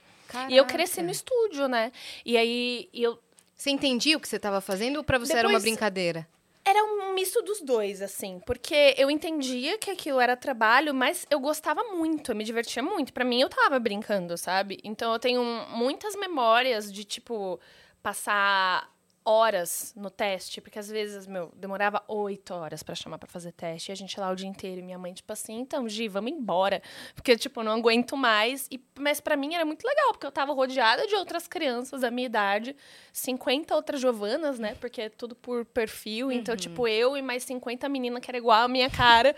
E 0.49 0.57
eu 0.57 0.65
cresci 0.65 1.01
no 1.01 1.07
Caraca. 1.07 1.11
estúdio, 1.11 1.67
né? 1.67 1.91
E 2.25 2.37
aí 2.37 2.89
eu 2.93 3.19
Você 3.63 3.69
entendia 3.69 4.17
o 4.17 4.19
que 4.19 4.27
você 4.27 4.35
estava 4.35 4.59
fazendo 4.59 4.97
ou 4.97 5.05
pra 5.05 5.17
você 5.17 5.31
era 5.31 5.47
uma 5.47 5.53
Depois- 5.57 5.63
brincadeira? 5.63 6.27
Era 6.65 6.83
um 6.83 7.13
misto 7.13 7.41
dos 7.41 7.61
dois, 7.61 8.01
assim, 8.01 8.41
porque 8.45 8.93
eu 8.97 9.09
entendia 9.09 9.77
que 9.77 9.89
aquilo 9.89 10.19
era 10.19 10.35
trabalho, 10.35 10.93
mas 10.93 11.25
eu 11.29 11.39
gostava 11.39 11.81
muito, 11.85 12.33
eu 12.33 12.35
me 12.35 12.43
divertia 12.43 12.83
muito. 12.83 13.13
Pra 13.13 13.23
mim, 13.23 13.39
eu 13.39 13.47
tava 13.47 13.79
brincando, 13.79 14.37
sabe? 14.37 14.79
Então 14.83 15.13
eu 15.13 15.19
tenho 15.19 15.41
muitas 15.69 16.13
memórias 16.13 16.91
de, 16.91 17.05
tipo, 17.05 17.57
passar 18.01 18.92
horas 19.25 19.93
no 19.95 20.09
teste, 20.09 20.59
porque 20.59 20.77
às 20.77 20.89
vezes, 20.89 21.25
meu, 21.27 21.51
demorava 21.55 22.03
oito 22.07 22.53
horas 22.53 22.83
pra 22.83 22.95
chamar 22.95 23.17
pra 23.17 23.27
fazer 23.29 23.51
teste, 23.51 23.91
e 23.91 23.93
a 23.93 23.95
gente 23.95 24.19
lá 24.19 24.29
o 24.29 24.35
dia 24.35 24.47
inteiro, 24.47 24.79
e 24.79 24.83
minha 24.83 24.97
mãe, 24.97 25.13
tipo 25.13 25.31
assim, 25.31 25.59
então, 25.59 25.87
Gi, 25.87 26.07
vamos 26.07 26.31
embora, 26.31 26.81
porque, 27.15 27.37
tipo, 27.37 27.59
eu 27.59 27.63
não 27.63 27.73
aguento 27.73 28.17
mais, 28.17 28.67
e, 28.71 28.81
mas 28.97 29.19
pra 29.19 29.35
mim 29.35 29.53
era 29.53 29.65
muito 29.65 29.83
legal, 29.85 30.11
porque 30.11 30.25
eu 30.25 30.31
tava 30.31 30.53
rodeada 30.53 31.07
de 31.07 31.15
outras 31.15 31.47
crianças 31.47 32.01
da 32.01 32.11
minha 32.11 32.25
idade, 32.25 32.75
50 33.11 33.75
outras 33.75 34.01
Giovanas, 34.01 34.59
né, 34.59 34.75
porque 34.79 35.03
é 35.03 35.09
tudo 35.09 35.35
por 35.35 35.65
perfil, 35.65 36.31
então, 36.31 36.55
tipo, 36.55 36.87
eu 36.87 37.15
e 37.15 37.21
mais 37.21 37.43
50 37.43 37.87
meninas 37.89 38.21
que 38.21 38.29
era 38.29 38.37
igual 38.37 38.63
a 38.63 38.67
minha 38.67 38.89
cara, 38.89 39.35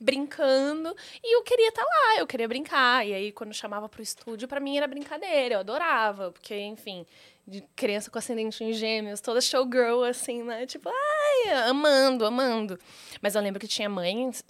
brincando, 0.00 0.94
e 1.22 1.36
eu 1.36 1.42
queria 1.42 1.68
estar 1.68 1.82
lá, 1.82 2.18
eu 2.18 2.26
queria 2.26 2.46
brincar, 2.46 3.06
e 3.06 3.12
aí 3.14 3.32
quando 3.32 3.52
chamava 3.52 3.88
pro 3.88 4.02
estúdio, 4.02 4.46
pra 4.46 4.60
mim 4.60 4.76
era 4.76 4.86
brincadeira, 4.86 5.56
eu 5.56 5.60
adorava, 5.60 6.30
porque, 6.30 6.56
enfim, 6.58 7.06
de 7.46 7.60
criança 7.76 8.10
com 8.10 8.18
ascendente 8.18 8.64
em 8.64 8.72
gêmeos, 8.72 9.20
toda 9.20 9.40
showgirl, 9.40 10.04
assim, 10.04 10.42
né? 10.42 10.66
Tipo, 10.66 10.88
ai, 10.88 11.68
amando, 11.68 12.24
amando. 12.24 12.78
Mas 13.20 13.34
eu 13.34 13.42
lembro 13.42 13.60
que 13.60 13.68
tinha 13.68 13.88
mães 13.88 14.44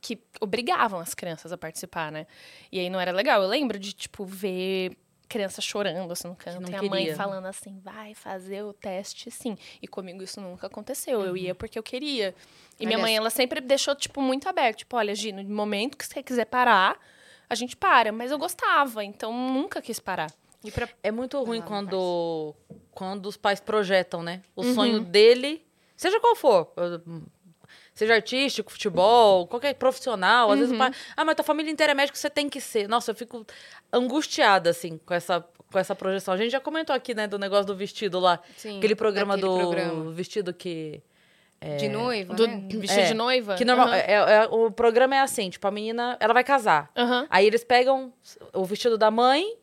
que 0.00 0.20
obrigavam 0.40 1.00
as 1.00 1.14
crianças 1.14 1.52
a 1.52 1.58
participar, 1.58 2.10
né? 2.10 2.26
E 2.70 2.78
aí 2.78 2.90
não 2.90 3.00
era 3.00 3.12
legal. 3.12 3.42
Eu 3.42 3.48
lembro 3.48 3.78
de, 3.78 3.92
tipo, 3.92 4.24
ver 4.24 4.96
criança 5.28 5.62
chorando 5.62 6.12
assim 6.12 6.28
no 6.28 6.36
canto 6.36 6.70
e 6.70 6.74
a 6.74 6.82
mãe 6.82 7.14
falando 7.14 7.46
assim, 7.46 7.80
vai 7.80 8.14
fazer 8.14 8.62
o 8.64 8.72
teste 8.74 9.30
sim. 9.30 9.56
E 9.80 9.88
comigo 9.88 10.22
isso 10.22 10.40
nunca 10.42 10.66
aconteceu. 10.66 11.22
Eu 11.22 11.34
ia 11.34 11.54
porque 11.54 11.78
eu 11.78 11.82
queria. 11.82 12.34
E 12.78 12.84
minha 12.84 12.98
mãe, 12.98 13.16
ela 13.16 13.30
sempre 13.30 13.60
deixou, 13.60 13.94
tipo, 13.94 14.20
muito 14.20 14.48
aberto. 14.48 14.78
Tipo, 14.78 14.96
olha, 14.96 15.14
Gi, 15.14 15.32
no 15.32 15.42
momento 15.44 15.96
que 15.96 16.06
você 16.06 16.22
quiser 16.22 16.44
parar, 16.44 16.98
a 17.48 17.54
gente 17.54 17.76
para. 17.76 18.12
Mas 18.12 18.30
eu 18.30 18.38
gostava, 18.38 19.02
então 19.02 19.32
nunca 19.32 19.80
quis 19.80 19.98
parar. 19.98 20.30
Pra... 20.70 20.88
É 21.02 21.10
muito 21.10 21.42
ruim 21.42 21.58
Ah, 21.60 21.62
quando, 21.66 22.54
quando 22.92 23.26
os 23.26 23.36
pais 23.36 23.58
projetam, 23.60 24.22
né? 24.22 24.42
O 24.54 24.62
Uhum. 24.62 24.74
sonho 24.74 25.00
dele, 25.00 25.64
seja 25.96 26.20
qual 26.20 26.36
for. 26.36 26.72
Seja 27.94 28.14
artístico, 28.14 28.70
futebol, 28.72 29.46
qualquer 29.46 29.74
profissional. 29.74 30.50
Às 30.50 30.58
vezes 30.58 30.70
o 30.70 30.74
Uhum. 30.74 30.78
pai. 30.78 30.92
Ah, 31.16 31.24
mas 31.24 31.34
tua 31.34 31.44
família 31.44 31.70
inteira 31.70 31.92
é 31.92 31.94
médico, 31.94 32.16
você 32.16 32.30
tem 32.30 32.48
que 32.48 32.60
ser. 32.60 32.88
Nossa, 32.88 33.10
eu 33.10 33.14
fico 33.14 33.44
angustiada, 33.92 34.70
assim, 34.70 34.98
com 35.04 35.12
essa, 35.12 35.44
com 35.70 35.78
essa 35.78 35.94
projeção. 35.94 36.32
A 36.32 36.36
gente 36.36 36.50
já 36.50 36.60
comentou 36.60 36.94
aqui, 36.94 37.14
né, 37.14 37.26
do 37.26 37.38
negócio 37.38 37.66
do 37.66 37.76
vestido 37.76 38.18
lá. 38.18 38.40
Sim, 38.56 38.78
aquele 38.78 38.94
programa 38.94 39.36
do 39.36 39.54
programa. 39.58 40.10
vestido 40.12 40.52
que. 40.54 41.02
De 41.78 41.88
noiva, 41.88 42.34
Do 42.34 42.44
né? 42.48 42.66
vestido 42.72 43.00
É, 43.02 43.06
de 43.06 43.14
noiva? 43.14 43.54
Que 43.54 43.64
normal, 43.64 43.86
Aham. 43.86 43.96
é- 43.96 44.12
é- 44.12 44.46
o 44.50 44.68
programa 44.72 45.14
é 45.14 45.20
assim, 45.20 45.48
tipo, 45.48 45.64
a 45.68 45.70
menina, 45.70 46.16
ela 46.18 46.34
vai 46.34 46.42
casar. 46.42 46.90
Aí 47.30 47.46
eles 47.46 47.62
pegam 47.62 48.12
o 48.52 48.64
vestido 48.64 48.98
da 48.98 49.12
mãe, 49.12 49.56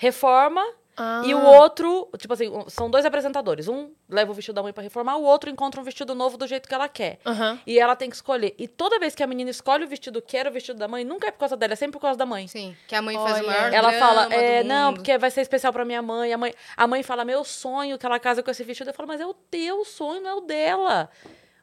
reforma, 0.00 0.64
Ah. 0.96 1.22
e 1.26 1.34
o 1.34 1.42
outro, 1.44 2.08
tipo 2.18 2.32
assim, 2.34 2.50
são 2.68 2.90
dois 2.90 3.04
apresentadores. 3.04 3.68
Um 3.68 3.92
leva 4.08 4.32
o 4.32 4.34
vestido 4.34 4.54
da 4.54 4.62
mãe 4.62 4.72
pra 4.72 4.82
reformar, 4.82 5.16
o 5.16 5.22
outro 5.22 5.48
encontra 5.50 5.78
um 5.80 5.84
vestido 5.84 6.14
novo 6.14 6.36
do 6.38 6.46
jeito 6.46 6.66
que 6.68 6.74
ela 6.74 6.88
quer. 6.88 7.18
Aham. 7.24 7.58
E 7.66 7.78
ela 7.78 7.94
tem 7.94 8.08
que 8.08 8.16
escolher. 8.16 8.54
E 8.58 8.66
toda 8.66 8.98
vez 8.98 9.14
que 9.14 9.22
a 9.22 9.26
menina 9.26 9.50
escolhe 9.50 9.84
o 9.84 9.88
vestido 9.88 10.20
que 10.22 10.36
era 10.38 10.48
o 10.48 10.52
vestido 10.52 10.78
da 10.78 10.88
mãe, 10.88 11.04
nunca 11.04 11.28
é 11.28 11.30
por 11.30 11.38
causa 11.38 11.54
dela, 11.56 11.74
é 11.74 11.76
sempre 11.76 11.92
por 11.92 12.00
causa 12.00 12.18
da 12.18 12.24
mãe. 12.26 12.48
Sim, 12.48 12.74
que 12.88 12.94
a 12.94 13.02
mãe 13.02 13.14
faz 13.16 13.34
Olha. 13.36 13.42
o 13.42 13.46
maior 13.46 13.72
Ela 13.72 13.90
drama 13.90 14.06
fala, 14.06 14.26
do 14.26 14.32
é, 14.34 14.62
não, 14.64 14.86
mundo. 14.86 14.96
porque 14.96 15.16
vai 15.18 15.30
ser 15.30 15.42
especial 15.42 15.70
pra 15.72 15.84
minha 15.84 16.00
mãe. 16.02 16.32
A 16.32 16.38
mãe, 16.38 16.54
a 16.76 16.86
mãe 16.86 17.02
fala, 17.02 17.24
meu 17.26 17.44
sonho 17.44 17.98
que 17.98 18.06
ela 18.06 18.18
casa 18.18 18.42
com 18.42 18.50
esse 18.50 18.64
vestido. 18.64 18.88
Eu 18.90 18.94
falo, 18.94 19.06
mas 19.08 19.20
é 19.20 19.26
o 19.26 19.34
teu 19.34 19.84
sonho, 19.84 20.20
não 20.22 20.30
é 20.30 20.34
o 20.34 20.40
dela. 20.40 21.08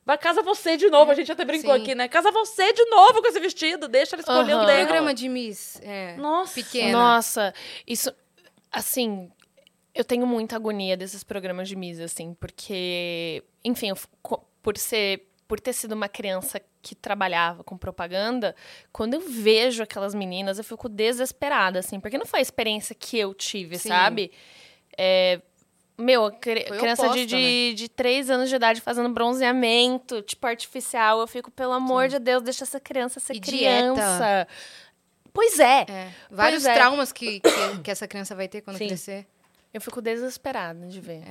Vai, 0.06 0.18
casa 0.18 0.42
você 0.42 0.78
de 0.78 0.90
novo. 0.90 1.12
A 1.12 1.14
gente 1.16 1.30
até 1.32 1.44
brincou 1.44 1.76
Sim. 1.76 1.82
aqui, 1.82 1.94
né? 1.94 2.08
Casa 2.08 2.32
você 2.32 2.72
de 2.72 2.86
novo 2.86 3.22
com 3.22 3.28
esse 3.28 3.40
vestido. 3.42 3.90
Deixa 3.90 4.16
ela 4.16 4.22
escolher 4.22 4.54
Aham. 4.54 4.64
o 4.64 4.66
dela. 4.66 4.80
Programa 4.86 5.14
de 5.14 5.28
Miss, 5.28 5.82
é, 5.84 6.16
Nossa. 6.16 6.54
pequena. 6.56 6.98
Nossa, 6.98 7.54
isso. 7.86 8.10
Assim, 8.78 9.30
eu 9.94 10.04
tenho 10.06 10.26
muita 10.28 10.56
agonia 10.56 10.96
desses 10.96 11.24
programas 11.24 11.68
de 11.68 11.76
Miss, 11.76 12.00
assim, 12.00 12.34
porque. 12.40 13.44
Enfim, 13.64 13.90
eu 13.90 13.98
por 14.62 14.78
ser. 14.78 15.28
Por 15.48 15.62
ter 15.62 15.72
sido 15.72 15.94
uma 15.94 16.10
criança 16.10 16.62
que 16.82 16.94
trabalhava 16.94 17.64
com 17.64 17.78
propaganda, 17.78 18.54
quando 18.92 19.14
eu 19.14 19.22
vejo 19.22 19.82
aquelas 19.82 20.14
meninas, 20.14 20.58
eu 20.58 20.64
fico 20.64 20.90
desesperada, 20.90 21.80
assim, 21.80 22.02
porque 22.02 22.18
não 22.18 22.26
foi 22.26 22.40
a 22.40 22.42
experiência 22.42 22.94
que 22.94 23.18
eu 23.18 23.34
tive, 23.34 23.78
Sim. 23.78 23.88
sabe? 23.88 24.30
É, 24.98 25.42
meu, 25.98 26.30
cri- 26.34 26.66
Foi 26.68 26.78
criança 26.78 27.04
oposta, 27.04 27.22
né? 27.22 27.26
de, 27.26 27.72
de, 27.72 27.74
de 27.76 27.90
3 27.90 28.30
anos 28.30 28.50
de 28.50 28.56
idade 28.56 28.82
fazendo 28.82 29.08
bronzeamento, 29.10 30.22
tipo, 30.22 30.46
artificial. 30.46 31.22
Eu 31.22 31.28
fico, 31.28 31.50
pelo 31.50 31.72
amor 31.72 32.10
de 32.10 32.20
Deus, 32.20 32.44
deixa 32.44 32.66
essa 32.66 32.80
criança 32.80 33.20
ser 33.22 33.36
E 33.38 33.40
dieta. 33.40 34.48
Pois 35.38 35.60
é. 35.60 35.86
É, 35.88 36.12
vários 36.32 36.66
é. 36.66 36.74
traumas 36.74 37.12
que, 37.12 37.40
que, 37.40 37.80
que 37.84 37.92
essa 37.92 38.08
criança 38.08 38.34
vai 38.34 38.48
ter 38.48 38.62
quando 38.62 38.80
Sim. 38.80 38.88
crescer. 38.88 39.28
Eu 39.72 39.80
fico 39.80 40.02
desesperada 40.02 40.88
de 40.88 41.00
ver. 41.00 41.22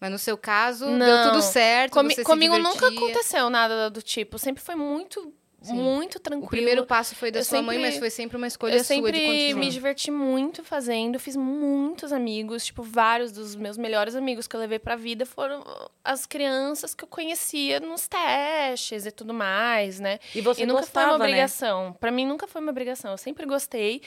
Mas 0.00 0.10
no 0.10 0.18
seu 0.18 0.38
caso, 0.38 0.86
Não. 0.86 1.04
deu 1.04 1.30
tudo 1.30 1.42
certo, 1.42 1.92
Comi- 1.92 2.24
comigo 2.24 2.56
nunca 2.56 2.88
aconteceu 2.88 3.50
nada 3.50 3.90
do 3.90 4.00
tipo. 4.00 4.38
Sempre 4.38 4.62
foi 4.62 4.74
muito 4.74 5.34
muito 5.70 6.18
tranquilo. 6.18 6.46
O 6.46 6.50
primeiro 6.50 6.86
passo 6.86 7.14
foi 7.14 7.30
da 7.30 7.40
Eu 7.40 7.44
sua 7.44 7.62
mãe, 7.62 7.76
sempre- 7.76 7.90
mas 7.90 7.98
foi 7.98 8.10
sempre 8.10 8.36
uma 8.36 8.46
escolha 8.46 8.72
Eu 8.74 8.78
sua 8.78 8.84
sempre 8.96 9.12
de 9.12 9.20
continuar. 9.26 9.60
me 9.60 9.70
diverti 9.70 10.10
muito 10.10 10.64
fazendo, 10.64 11.18
fiz 11.18 11.36
muitos 11.36 12.12
amigos, 12.12 12.64
tipo, 12.66 12.82
vários 12.82 13.30
dos 13.32 13.54
meus 13.54 13.76
melhores 13.76 14.14
amigos 14.16 14.46
que 14.46 14.56
eu 14.56 14.60
levei 14.60 14.78
pra 14.78 14.96
vida 14.96 15.24
foram 15.26 15.62
as 16.04 16.26
crianças 16.26 16.94
que 16.94 17.04
eu 17.04 17.08
conhecia 17.08 17.78
nos 17.80 18.08
testes 18.08 19.06
e 19.06 19.10
tudo 19.10 19.32
mais, 19.34 20.00
né? 20.00 20.18
E 20.34 20.40
você 20.40 20.62
e 20.62 20.66
nunca 20.66 20.80
gostava, 20.80 21.06
foi 21.08 21.12
uma 21.14 21.18
né? 21.18 21.24
obrigação. 21.24 21.92
Pra 22.00 22.10
mim 22.10 22.26
nunca 22.26 22.46
foi 22.46 22.60
uma 22.60 22.70
obrigação. 22.70 23.10
Eu 23.12 23.18
sempre 23.18 23.46
gostei. 23.46 24.02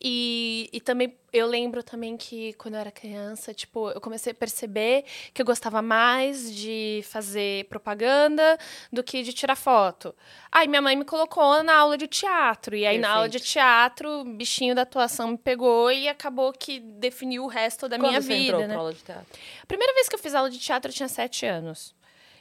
E, 0.00 0.68
e 0.72 0.80
também 0.80 1.16
eu 1.32 1.46
lembro 1.46 1.82
também 1.82 2.16
que 2.16 2.52
quando 2.54 2.74
eu 2.74 2.80
era 2.80 2.90
criança, 2.90 3.54
tipo, 3.54 3.90
eu 3.90 4.00
comecei 4.00 4.32
a 4.32 4.34
perceber 4.34 5.04
que 5.32 5.40
eu 5.40 5.46
gostava 5.46 5.80
mais 5.80 6.52
de 6.54 7.02
fazer 7.04 7.66
propaganda 7.66 8.58
do 8.92 9.02
que 9.02 9.22
de 9.22 9.32
tirar 9.32 9.54
foto. 9.56 10.14
Aí 10.50 10.66
minha 10.66 10.82
mãe 10.82 10.99
me 11.00 11.04
colocou 11.04 11.62
na 11.62 11.74
aula 11.74 11.96
de 11.98 12.06
teatro. 12.06 12.76
E 12.76 12.86
aí 12.86 12.98
na 12.98 13.10
aula 13.10 13.28
de 13.28 13.38
Perfeito. 13.38 13.52
teatro, 13.52 14.20
o 14.20 14.24
bichinho 14.24 14.74
da 14.74 14.82
atuação 14.82 15.28
me 15.32 15.38
pegou 15.38 15.90
e 15.90 16.08
acabou 16.08 16.52
que 16.52 16.78
definiu 16.78 17.44
o 17.44 17.48
resto 17.48 17.88
da 17.88 17.98
Quando 17.98 18.08
minha 18.08 18.20
vida, 18.20 18.52
entrou 18.56 18.68
né? 18.68 18.74
aula 18.76 18.92
de 18.92 19.02
teatro? 19.02 19.26
A 19.62 19.66
primeira 19.66 19.92
vez 19.94 20.08
que 20.08 20.14
eu 20.14 20.18
fiz 20.18 20.34
aula 20.34 20.48
de 20.50 20.58
teatro 20.58 20.90
eu 20.90 20.94
tinha 20.94 21.08
sete 21.08 21.44
anos. 21.46 21.94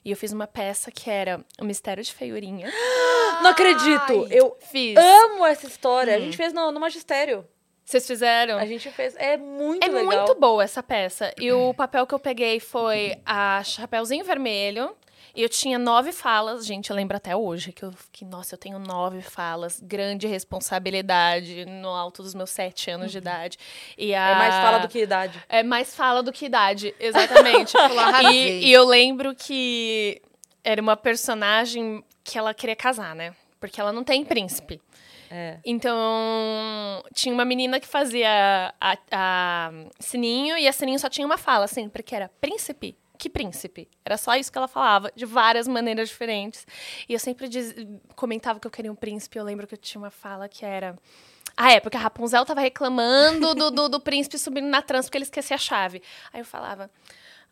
E 0.05 0.11
eu 0.11 0.15
fiz 0.17 0.31
uma 0.31 0.47
peça 0.47 0.89
que 0.91 1.09
era 1.09 1.43
O 1.59 1.65
Mistério 1.65 2.01
de 2.03 2.13
Feiurinha. 2.13 2.71
Não 3.41 3.49
acredito! 3.49 4.27
Eu 4.29 4.55
Fiz. 4.71 4.95
amo 4.97 5.45
essa 5.45 5.67
história. 5.67 6.13
Hum. 6.13 6.17
A 6.17 6.19
gente 6.19 6.37
fez 6.37 6.53
no, 6.53 6.71
no 6.71 6.79
magistério. 6.79 7.45
Vocês 7.83 8.05
fizeram? 8.05 8.57
A 8.59 8.65
gente 8.65 8.89
fez. 8.91 9.15
É 9.17 9.35
muito 9.35 9.83
É 9.83 9.87
legal. 9.89 10.05
muito 10.05 10.35
boa 10.35 10.63
essa 10.63 10.83
peça. 10.83 11.33
E 11.37 11.51
o 11.51 11.73
papel 11.73 12.05
que 12.05 12.13
eu 12.13 12.19
peguei 12.19 12.59
foi 12.59 13.17
a 13.25 13.63
Chapeuzinho 13.63 14.23
Vermelho. 14.23 14.95
E 15.35 15.43
eu 15.43 15.49
tinha 15.49 15.77
nove 15.77 16.11
falas, 16.11 16.65
gente, 16.65 16.89
eu 16.89 16.95
lembro 16.95 17.15
até 17.15 17.35
hoje 17.35 17.71
que 17.71 17.83
eu 17.83 17.93
que 18.11 18.25
nossa, 18.25 18.55
eu 18.55 18.57
tenho 18.57 18.79
nove 18.79 19.21
falas, 19.21 19.79
grande 19.79 20.27
responsabilidade 20.27 21.65
no 21.65 21.89
alto 21.89 22.23
dos 22.23 22.33
meus 22.33 22.49
sete 22.49 22.89
anos 22.89 23.11
de 23.11 23.17
idade. 23.19 23.57
E 23.97 24.13
a... 24.13 24.29
É 24.29 24.35
mais 24.35 24.55
fala 24.55 24.77
do 24.79 24.87
que 24.87 24.99
idade. 24.99 25.43
É 25.47 25.63
mais 25.63 25.95
fala 25.95 26.23
do 26.23 26.31
que 26.31 26.45
idade, 26.45 26.95
exatamente. 26.99 27.77
arrasei. 27.77 28.61
e, 28.61 28.67
e 28.67 28.73
eu 28.73 28.85
lembro 28.85 29.35
que 29.35 30.21
era 30.63 30.81
uma 30.81 30.97
personagem 30.97 32.03
que 32.23 32.37
ela 32.37 32.53
queria 32.53 32.75
casar, 32.75 33.15
né? 33.15 33.35
Porque 33.59 33.79
ela 33.79 33.91
não 33.91 34.03
tem 34.03 34.23
príncipe. 34.23 34.81
É. 35.31 35.57
Então, 35.63 37.03
tinha 37.13 37.33
uma 37.33 37.45
menina 37.45 37.79
que 37.79 37.87
fazia 37.87 38.73
a, 38.81 38.97
a 39.11 39.71
Sininho 39.99 40.57
e 40.57 40.67
a 40.67 40.73
Sininho 40.73 40.99
só 40.99 41.09
tinha 41.09 41.25
uma 41.25 41.37
fala 41.37 41.67
sempre, 41.67 42.01
que 42.01 42.15
era 42.15 42.29
príncipe. 42.41 42.97
Que 43.19 43.29
príncipe? 43.29 43.89
Era 44.05 44.15
só 44.17 44.33
isso 44.35 44.49
que 44.49 44.57
ela 44.57 44.67
falava, 44.67 45.11
de 45.13 45.25
várias 45.25 45.67
maneiras 45.67 46.07
diferentes. 46.07 46.65
E 47.07 47.11
eu 47.13 47.19
sempre 47.19 47.49
diz- 47.49 47.75
comentava 48.15 48.61
que 48.61 48.65
eu 48.65 48.71
queria 48.71 48.89
um 48.91 48.95
príncipe. 48.95 49.37
Eu 49.37 49.43
lembro 49.43 49.67
que 49.67 49.73
eu 49.73 49.77
tinha 49.77 50.01
uma 50.01 50.09
fala 50.09 50.47
que 50.47 50.63
era. 50.65 50.97
Ah, 51.57 51.73
é, 51.73 51.81
porque 51.81 51.97
a 51.97 51.99
Rapunzel 51.99 52.45
tava 52.45 52.61
reclamando 52.61 53.53
do, 53.53 53.69
do, 53.69 53.89
do 53.89 53.99
príncipe 53.99 54.37
subindo 54.37 54.67
na 54.69 54.81
trança 54.81 55.07
porque 55.09 55.17
ele 55.17 55.25
esquecia 55.25 55.55
a 55.55 55.59
chave. 55.59 56.01
Aí 56.31 56.39
eu 56.39 56.45
falava. 56.45 56.89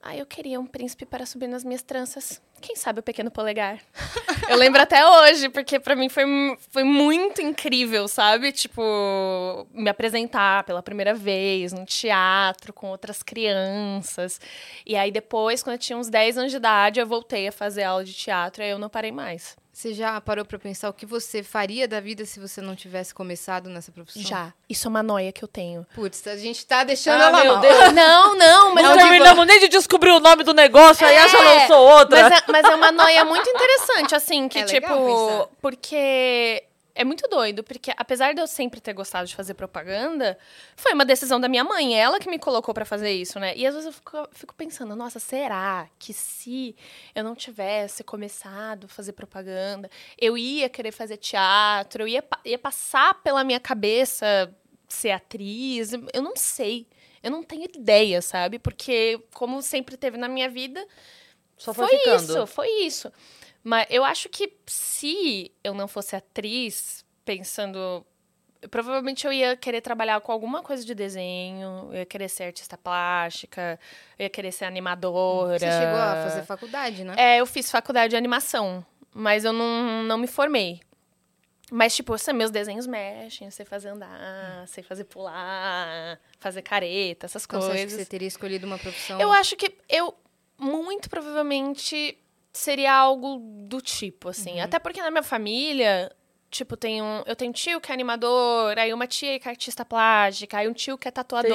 Ah, 0.10 0.16
eu 0.16 0.26
queria 0.26 0.58
um 0.58 0.66
príncipe 0.66 1.06
para 1.06 1.26
subir 1.26 1.48
nas 1.48 1.66
minhas 1.66 1.82
tranças. 1.82 2.42
Quem 2.62 2.78
sabe 2.78 3.02
o 3.02 3.04
pequeno 3.04 3.30
polegar? 3.30 3.82
Eu 4.50 4.56
lembro 4.56 4.82
até 4.82 5.06
hoje, 5.06 5.50
porque 5.50 5.82
pra 5.82 5.98
mim 5.98 6.08
foi, 6.08 6.24
foi 6.72 6.86
muito 6.86 7.42
incrível, 7.42 8.08
sabe? 8.08 8.54
Tipo, 8.54 9.68
me 9.74 9.90
apresentar 9.90 10.64
pela 10.64 10.82
primeira 10.82 11.14
vez 11.14 11.74
no 11.74 11.86
teatro 11.86 12.72
com 12.72 12.88
outras 12.88 13.22
crianças. 13.22 14.40
E 14.86 14.96
aí 14.96 15.12
depois, 15.12 15.62
quando 15.62 15.74
eu 15.74 15.80
tinha 15.80 15.98
uns 15.98 16.08
10 16.08 16.38
anos 16.38 16.52
de 16.52 16.58
idade, 16.58 17.02
eu 17.02 17.06
voltei 17.06 17.50
a 17.50 17.52
fazer 17.52 17.84
aula 17.84 18.06
de 18.06 18.14
teatro 18.14 18.64
e 18.64 18.66
aí 18.66 18.72
eu 18.72 18.80
não 18.80 18.88
parei 18.88 19.12
mais. 19.12 19.58
Você 19.78 19.94
já 19.94 20.20
parou 20.20 20.44
pra 20.44 20.58
pensar 20.58 20.90
o 20.90 20.94
que 20.94 21.06
você 21.06 21.44
faria 21.44 21.88
da 21.88 22.00
vida 22.00 22.26
se 22.26 22.40
você 22.40 22.60
não 22.62 22.76
tivesse 22.76 23.14
começado 23.14 23.70
nessa 23.70 23.92
profissão? 23.92 24.24
Já. 24.24 24.52
Isso 24.68 24.88
é 24.88 24.90
uma 24.90 25.04
noia 25.04 25.32
que 25.32 25.44
eu 25.44 25.48
tenho. 25.48 25.86
Putz, 25.94 26.26
a 26.26 26.36
gente 26.36 26.66
tá 26.66 26.84
deixando 26.84 27.22
Ah, 27.22 27.28
ela 27.28 27.44
meu 27.44 27.52
mal. 27.54 27.62
Deus. 27.62 27.78
Não, 27.94 28.36
não, 28.36 28.74
mas 28.74 28.84
Não 28.84 28.94
digo- 28.98 29.08
terminamos 29.08 29.46
nem 29.46 29.60
de 29.60 29.68
descobrir 29.68 30.10
o 30.10 30.20
nome 30.20 30.44
do 30.44 30.52
negócio, 30.52 31.06
aí 31.06 31.14
É, 31.14 31.18
essa 31.20 31.38
lançou 31.40 31.78
outra. 31.78 32.24
Mas 32.28 32.40
é, 32.40 32.44
mas 32.52 32.66
é 32.66 32.74
uma 32.74 32.92
noia 32.92 33.24
muito 33.24 33.48
interessante, 33.48 34.16
assim, 34.16 34.50
que, 34.50 34.58
É 34.58 34.64
tipo. 34.64 35.48
Porque. 35.62 36.64
É 37.00 37.04
muito 37.04 37.28
doido, 37.28 37.64
porque 37.64 37.94
apesar 37.96 38.34
de 38.34 38.42
eu 38.42 38.48
sempre 38.48 38.82
ter 38.82 38.92
gostado 38.92 39.28
de 39.28 39.36
fazer 39.36 39.54
propaganda, 39.54 40.36
foi 40.76 40.94
uma 40.94 41.06
decisão 41.06 41.40
da 41.40 41.48
minha 41.48 41.64
mãe, 41.64 41.96
ela 41.96 42.20
que 42.20 42.28
me 42.28 42.40
colocou 42.40 42.74
pra 42.74 42.86
fazer 42.86 43.12
isso, 43.12 43.40
né? 43.40 43.56
E 43.56 43.68
às 43.68 43.76
vezes 43.76 43.86
eu 43.86 43.94
fico, 43.94 44.28
fico 44.32 44.56
pensando, 44.56 44.96
nossa, 44.96 45.20
será 45.20 45.88
que 46.00 46.12
se 46.12 46.76
eu 47.14 47.24
não 47.24 47.36
tivesse 47.36 48.04
começado 48.04 48.86
a 48.86 48.88
fazer 48.88 49.14
propaganda, 49.14 49.88
eu 50.18 50.36
ia 50.36 50.68
querer 50.70 50.92
fazer 50.92 51.18
teatro, 51.18 52.02
eu 52.02 52.08
ia, 52.08 52.24
ia 52.44 52.58
passar 52.58 53.22
pela 53.22 53.44
minha 53.44 53.60
cabeça 53.60 54.52
ser 54.90 55.12
atriz? 55.12 55.94
Eu 56.12 56.24
não 56.24 56.36
sei. 56.36 56.88
Eu 57.22 57.30
não 57.30 57.44
tenho 57.44 57.66
ideia, 57.66 58.24
sabe? 58.24 58.58
Porque, 58.58 59.22
como 59.36 59.62
sempre 59.62 59.98
teve 59.98 60.18
na 60.18 60.28
minha 60.28 60.50
vida, 60.50 60.84
Só 61.58 61.76
foi, 61.76 61.90
foi 61.90 61.98
ficando. 62.00 62.24
isso, 62.24 62.48
foi 62.48 62.70
isso. 62.82 63.12
Mas 63.68 63.86
eu 63.90 64.06
acho 64.06 64.30
que 64.30 64.50
se 64.66 65.52
eu 65.62 65.74
não 65.74 65.90
fosse 65.90 66.16
atriz, 66.16 67.04
pensando. 67.26 68.06
Provavelmente 68.72 69.28
eu 69.28 69.34
ia 69.34 69.58
querer 69.58 69.82
trabalhar 69.82 70.22
com 70.22 70.32
alguma 70.32 70.64
coisa 70.64 70.86
de 70.86 70.96
desenho, 70.96 71.90
eu 71.92 71.96
ia 71.96 72.06
querer 72.06 72.30
ser 72.30 72.44
artista 72.44 72.78
plástica, 72.78 73.78
eu 74.18 74.24
ia 74.24 74.30
querer 74.30 74.54
ser 74.54 74.64
animadora. 74.64 75.60
Você 75.60 75.66
chegou 75.66 76.00
a 76.00 76.24
fazer 76.24 76.44
faculdade, 76.44 77.04
né? 77.04 77.14
É, 77.18 77.42
eu 77.42 77.46
fiz 77.46 77.70
faculdade 77.70 78.12
de 78.12 78.16
animação, 78.16 78.86
mas 79.14 79.44
eu 79.44 79.52
não, 79.52 80.02
não 80.04 80.18
me 80.18 80.28
formei. 80.28 80.80
Mas, 81.70 81.94
tipo, 81.94 82.14
assim, 82.14 82.32
meus 82.32 82.50
desenhos 82.50 82.88
mexem, 82.88 83.50
eu 83.50 83.52
sei 83.52 83.66
fazer 83.66 83.90
andar, 83.90 84.66
sei 84.70 84.82
fazer 84.82 85.04
pular, 85.04 86.18
fazer 86.40 86.62
careta, 86.62 87.26
essas 87.26 87.44
Então 87.44 87.60
você 87.60 87.68
acha 87.68 87.76
que 87.76 87.84
coisas. 87.84 88.00
você 88.00 88.10
teria 88.10 88.30
escolhido 88.30 88.66
uma 88.66 88.80
profissão? 88.80 89.20
Eu 89.20 89.30
acho 89.34 89.58
que 89.58 89.78
eu, 89.90 90.16
muito 90.58 91.10
provavelmente, 91.10 92.18
seria 92.58 92.94
algo 92.94 93.40
do 93.68 93.82
tipo, 93.82 94.30
assim. 94.30 94.56
Uhum. 94.56 94.64
Até 94.64 94.80
porque 94.80 95.02
na 95.02 95.12
minha 95.12 95.24
família, 95.24 96.12
tipo, 96.50 96.78
tem 96.78 97.02
um, 97.02 97.24
eu 97.26 97.36
tenho 97.36 97.50
um 97.50 97.54
tio 97.54 97.82
que 97.82 97.92
é 97.92 97.94
animador, 97.94 98.78
aí 98.78 98.94
uma 98.94 99.08
tia 99.08 99.40
que 99.40 99.48
é 99.48 99.52
artista 99.52 99.84
plástica, 99.84 100.58
aí 100.58 100.68
um 100.68 100.74
tio 100.74 100.98
que 100.98 101.08
é 101.08 101.12
tatuador. 101.12 101.50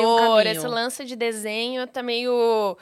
caminho. 0.44 0.58
Esse 0.58 0.66
lance 0.66 1.04
de 1.04 1.16
desenho 1.16 1.86
tá 1.86 2.02
meio... 2.02 2.76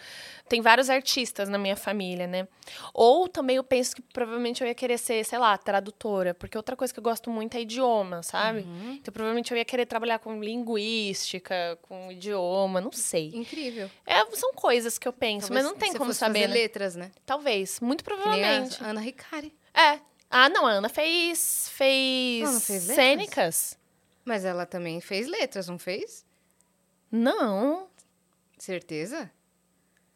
Tem 0.48 0.60
vários 0.60 0.90
artistas 0.90 1.48
na 1.48 1.56
minha 1.56 1.76
família, 1.76 2.26
né? 2.26 2.48
Ou 2.92 3.28
também 3.28 3.54
eu 3.54 3.62
penso 3.62 3.94
que 3.94 4.02
provavelmente 4.02 4.60
eu 4.60 4.66
ia 4.66 4.74
querer 4.74 4.98
ser, 4.98 5.24
sei 5.24 5.38
lá, 5.38 5.56
tradutora. 5.56 6.34
Porque 6.34 6.56
outra 6.56 6.74
coisa 6.74 6.92
que 6.92 6.98
eu 6.98 7.04
gosto 7.04 7.30
muito 7.30 7.56
é 7.56 7.60
idioma, 7.60 8.20
sabe? 8.24 8.62
Uhum. 8.62 8.94
Então 8.94 9.12
provavelmente 9.12 9.52
eu 9.52 9.56
ia 9.56 9.64
querer 9.64 9.86
trabalhar 9.86 10.18
com 10.18 10.42
linguística, 10.42 11.78
com 11.82 12.10
idioma, 12.10 12.80
não 12.80 12.90
sei. 12.90 13.30
Incrível. 13.32 13.88
É, 14.04 14.26
são 14.34 14.52
coisas 14.52 14.98
que 14.98 15.06
eu 15.06 15.12
penso, 15.12 15.46
Talvez 15.46 15.64
mas 15.64 15.72
não 15.72 15.78
tem 15.78 15.92
como 15.92 16.06
fosse 16.06 16.18
fazer 16.18 16.40
saber, 16.40 16.48
né? 16.48 16.54
letras, 16.54 16.96
né? 16.96 17.12
Talvez, 17.24 17.78
muito 17.78 18.02
provavelmente. 18.02 18.82
Ana 18.82 19.00
Ricari. 19.00 19.54
É. 19.72 20.00
Ah, 20.30 20.48
não, 20.48 20.66
a 20.66 20.70
Ana 20.72 20.88
fez 20.88 21.68
fez 21.74 22.48
Ela 22.48 22.60
fez 22.60 22.80
letras? 22.86 22.94
cênicas? 22.96 23.78
Mas 24.24 24.44
ela 24.44 24.64
também 24.64 25.00
fez 25.00 25.26
letras, 25.26 25.68
não 25.68 25.78
fez? 25.78 26.24
Não. 27.10 27.88
Certeza? 28.58 29.30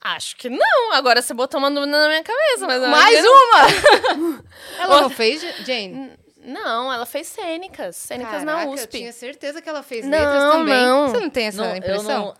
Acho 0.00 0.36
que 0.36 0.48
não. 0.50 0.92
Agora 0.92 1.22
você 1.22 1.32
botou 1.32 1.58
uma 1.58 1.70
dúvida 1.70 1.98
na 1.98 2.08
minha 2.08 2.22
cabeça, 2.22 2.66
mas 2.66 2.82
eu 2.82 2.88
Mais 2.88 3.24
uma! 3.24 4.44
ela 4.78 5.00
não 5.00 5.10
fez, 5.10 5.40
Jane? 5.64 6.12
Não, 6.36 6.92
ela 6.92 7.06
fez 7.06 7.26
cênicas. 7.28 7.96
Cênicas 7.96 8.44
Caraca, 8.44 8.58
na 8.58 8.64
eu 8.64 8.70
USP. 8.72 8.98
tinha 8.98 9.12
certeza 9.12 9.62
que 9.62 9.68
ela 9.68 9.82
fez 9.82 10.04
Não, 10.04 10.10
letras 10.18 10.42
também. 10.52 10.74
não. 10.74 11.08
Você 11.08 11.20
não 11.20 11.30
tem 11.30 11.46
essa 11.46 11.56
Não, 11.62 11.70
eu 11.70 11.76
impressão? 11.76 12.24
não- 12.26 12.34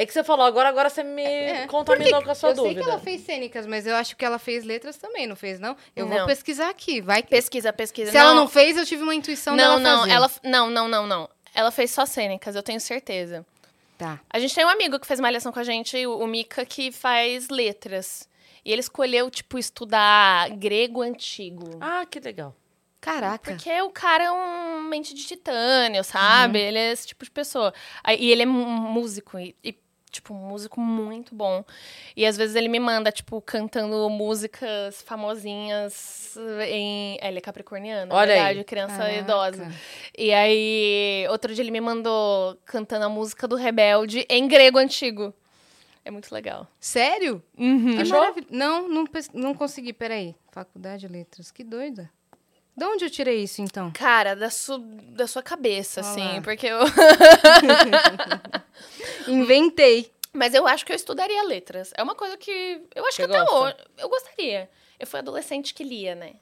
É 0.00 0.06
que 0.06 0.12
você 0.12 0.22
falou 0.22 0.46
agora, 0.46 0.68
agora 0.68 0.88
você 0.88 1.02
me 1.02 1.22
É, 1.24 1.66
contaminou 1.66 2.10
porque 2.12 2.24
com 2.26 2.30
a 2.30 2.34
sua 2.36 2.50
eu 2.50 2.54
dúvida. 2.54 2.74
sei 2.74 2.84
que 2.84 2.88
ela 2.90 3.00
fez 3.00 3.20
cênicas, 3.22 3.66
mas 3.66 3.84
eu 3.84 3.96
acho 3.96 4.16
que 4.16 4.24
ela 4.24 4.38
fez 4.38 4.64
letras 4.64 4.96
também, 4.96 5.26
não 5.26 5.34
fez, 5.34 5.58
não? 5.58 5.76
Eu 5.96 6.06
vou 6.06 6.18
Não. 6.18 6.26
pesquisar 6.26 6.68
aqui, 6.70 7.00
vai 7.00 7.20
que... 7.20 7.28
Pesquisa, 7.30 7.72
pesquisa. 7.72 8.12
Se 8.12 8.16
ela 8.16 8.32
não 8.32 8.46
fez, 8.46 8.76
eu 8.76 8.86
tive 8.86 9.02
uma 9.02 9.14
intuição 9.14 9.56
Não, 9.56 9.76
dela 9.76 9.80
não, 9.80 9.98
fazer. 10.00 10.12
ela 10.12 10.30
não, 10.44 10.70
não, 10.70 10.86
não, 10.88 11.06
não. 11.06 11.28
Ela 11.52 11.72
fez 11.72 11.90
só 11.90 12.06
cênicas, 12.06 12.54
eu 12.54 12.62
tenho 12.62 12.80
certeza. 12.80 13.44
Tá. 13.98 14.20
A 14.30 14.38
gente 14.38 14.54
tem 14.54 14.64
um 14.64 14.68
amigo 14.68 15.00
que 15.00 15.06
fez 15.06 15.18
uma 15.18 15.28
lição 15.30 15.50
com 15.50 15.58
a 15.58 15.64
gente, 15.64 16.06
o, 16.06 16.18
o 16.18 16.26
Mika, 16.28 16.64
que 16.64 16.92
faz 16.92 17.48
letras. 17.48 18.28
E 18.64 18.70
ele 18.70 18.80
escolheu, 18.80 19.28
tipo, 19.28 19.58
estudar 19.58 20.48
grego 20.50 21.02
antigo. 21.02 21.76
Ah, 21.80 22.06
que 22.08 22.20
legal. 22.20 22.54
Caraca. 23.00 23.52
Porque 23.52 23.82
o 23.82 23.90
cara 23.90 24.24
é 24.24 24.30
um 24.30 24.82
mente 24.82 25.14
de 25.14 25.24
titânio, 25.24 26.04
sabe? 26.04 26.58
Ele 26.60 26.78
é 26.78 26.92
esse 26.92 27.06
tipo 27.08 27.24
de 27.24 27.30
pessoa. 27.30 27.72
E 28.18 28.30
ele 28.30 28.42
é 28.42 28.46
músico, 28.46 29.38
e, 29.38 29.54
e, 29.64 29.74
tipo, 30.10 30.32
um 30.34 30.36
músico 30.36 30.80
muito 30.80 31.34
bom. 31.34 31.64
E 32.16 32.24
às 32.26 32.36
vezes 32.36 32.56
ele 32.56 32.68
me 32.68 32.78
manda, 32.80 33.10
tipo, 33.12 33.40
cantando 33.40 34.08
músicas 34.10 35.00
famosinhas 35.02 36.36
em. 36.68 37.18
é, 37.20 37.28
Ele 37.28 37.38
é 37.38 37.40
capricorniano, 37.40 38.14
Olha 38.14 38.26
na 38.34 38.40
aí. 38.40 38.46
verdade, 38.54 38.64
criança 38.64 38.96
Caraca. 38.98 39.16
idosa. 39.18 39.72
E 40.16 40.32
aí, 40.32 41.26
outro 41.30 41.54
dia 41.54 41.62
ele 41.62 41.70
me 41.70 41.80
mandou 41.80 42.56
cantando 42.64 43.04
a 43.04 43.08
música 43.08 43.46
do 43.48 43.56
Rebelde 43.56 44.26
em 44.28 44.46
grego 44.48 44.78
antigo. 44.78 45.32
É 46.04 46.10
muito 46.10 46.32
legal. 46.32 46.66
Sério? 46.80 47.42
Uhum. 47.58 47.96
Que 47.96 48.02
Achou? 48.02 48.18
maravilha. 48.18 48.46
Não, 48.50 48.88
não, 48.88 49.04
não 49.34 49.54
consegui, 49.54 49.92
peraí. 49.92 50.34
Faculdade 50.50 51.06
de 51.06 51.12
Letras, 51.12 51.50
que 51.50 51.62
doida. 51.62 52.10
De 52.74 52.84
onde 52.84 53.04
eu 53.04 53.10
tirei 53.10 53.42
isso, 53.42 53.60
então? 53.60 53.90
Cara, 53.90 54.34
da, 54.36 54.48
su 54.50 54.78
da 54.78 55.26
sua 55.26 55.42
cabeça, 55.42 56.00
Olha 56.00 56.08
assim, 56.10 56.42
porque 56.42 56.66
eu. 56.68 56.78
Inventei. 59.30 60.12
Mas 60.32 60.54
eu 60.54 60.66
acho 60.66 60.84
que 60.84 60.92
eu 60.92 60.96
estudaria 60.96 61.42
letras. 61.44 61.92
É 61.96 62.02
uma 62.02 62.14
coisa 62.14 62.36
que. 62.36 62.80
Eu 62.94 63.04
acho 63.06 63.16
Você 63.16 63.26
que 63.26 63.34
até 63.34 63.38
gosta? 63.50 63.56
hoje. 63.56 63.76
Eu 63.98 64.08
gostaria. 64.08 64.70
Eu 64.98 65.06
fui 65.06 65.18
adolescente 65.18 65.72
que 65.74 65.82
lia, 65.84 66.14
né? 66.14 66.34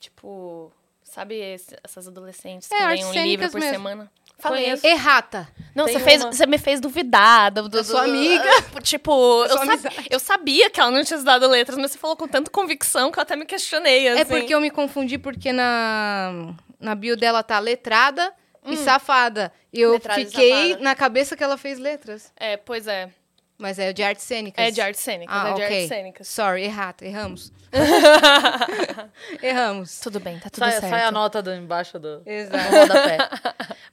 Tipo. 0.00 0.72
Sabe 1.02 1.36
esse- 1.36 1.76
essas 1.84 2.08
adolescentes 2.08 2.66
que 2.68 2.74
É, 2.74 2.86
leem 2.88 3.04
um 3.04 3.12
livro 3.12 3.48
por 3.50 3.60
mesmo. 3.60 3.72
semana? 3.72 4.10
Falei. 4.38 4.64
Conheço. 4.64 4.86
Errata. 4.86 5.48
Não, 5.74 5.84
Tem 5.84 5.94
você, 5.94 6.00
fez, 6.00 6.22
uma- 6.22 6.32
você 6.32 6.46
me 6.46 6.58
fez 6.58 6.80
duvidar 6.80 7.50
do, 7.52 7.62
do, 7.62 7.68
Da 7.70 7.84
sua 7.84 8.02
do- 8.02 8.10
amiga. 8.10 8.42
Tipo, 8.82 9.44
eu, 9.44 9.56
sab- 9.56 10.06
eu 10.10 10.18
sabia 10.18 10.68
que 10.68 10.80
ela 10.80 10.90
não 10.90 11.02
tinha 11.04 11.16
estudado 11.16 11.46
letras, 11.46 11.78
mas 11.78 11.92
você 11.92 11.98
falou 11.98 12.16
com 12.16 12.26
tanta 12.26 12.50
convicção 12.50 13.10
que 13.12 13.18
eu 13.18 13.22
até 13.22 13.36
me 13.36 13.46
questionei. 13.46 14.08
Assim. 14.08 14.20
É 14.20 14.24
porque 14.24 14.52
eu 14.54 14.60
me 14.60 14.70
confundi 14.70 15.16
porque 15.16 15.52
na, 15.52 16.52
na 16.80 16.94
bio 16.94 17.16
dela 17.16 17.42
tá 17.42 17.58
letrada 17.60 18.34
e 18.72 18.76
safada. 18.76 19.52
E 19.72 19.80
eu 19.80 20.00
fiquei 20.00 20.70
safada. 20.70 20.84
na 20.84 20.94
cabeça 20.94 21.36
que 21.36 21.44
ela 21.44 21.56
fez 21.56 21.78
letras. 21.78 22.32
É, 22.36 22.56
pois 22.56 22.86
é. 22.86 23.10
Mas 23.58 23.78
é 23.78 23.92
de 23.92 24.02
artes 24.02 24.24
cênicas. 24.24 24.62
É 24.62 24.70
de 24.70 24.80
artes 24.80 25.00
cênicas. 25.00 25.34
Ah, 25.34 25.48
é 25.48 25.54
de 25.54 25.62
ok. 25.62 25.76
artes 25.76 25.88
cênicas. 25.88 26.28
Sorry, 26.28 26.64
errata, 26.64 27.06
erramos. 27.06 27.52
erramos. 29.42 29.98
Tudo 30.00 30.20
bem, 30.20 30.38
tá 30.38 30.50
tudo 30.50 30.58
Sai, 30.58 30.72
certo. 30.72 30.90
sai 30.90 31.02
a 31.02 31.10
nota 31.10 31.42
do, 31.42 31.54
embaixo 31.54 31.98
do, 31.98 32.22
Exato. 32.26 32.70
do 32.70 32.76
rodapé. 32.76 33.18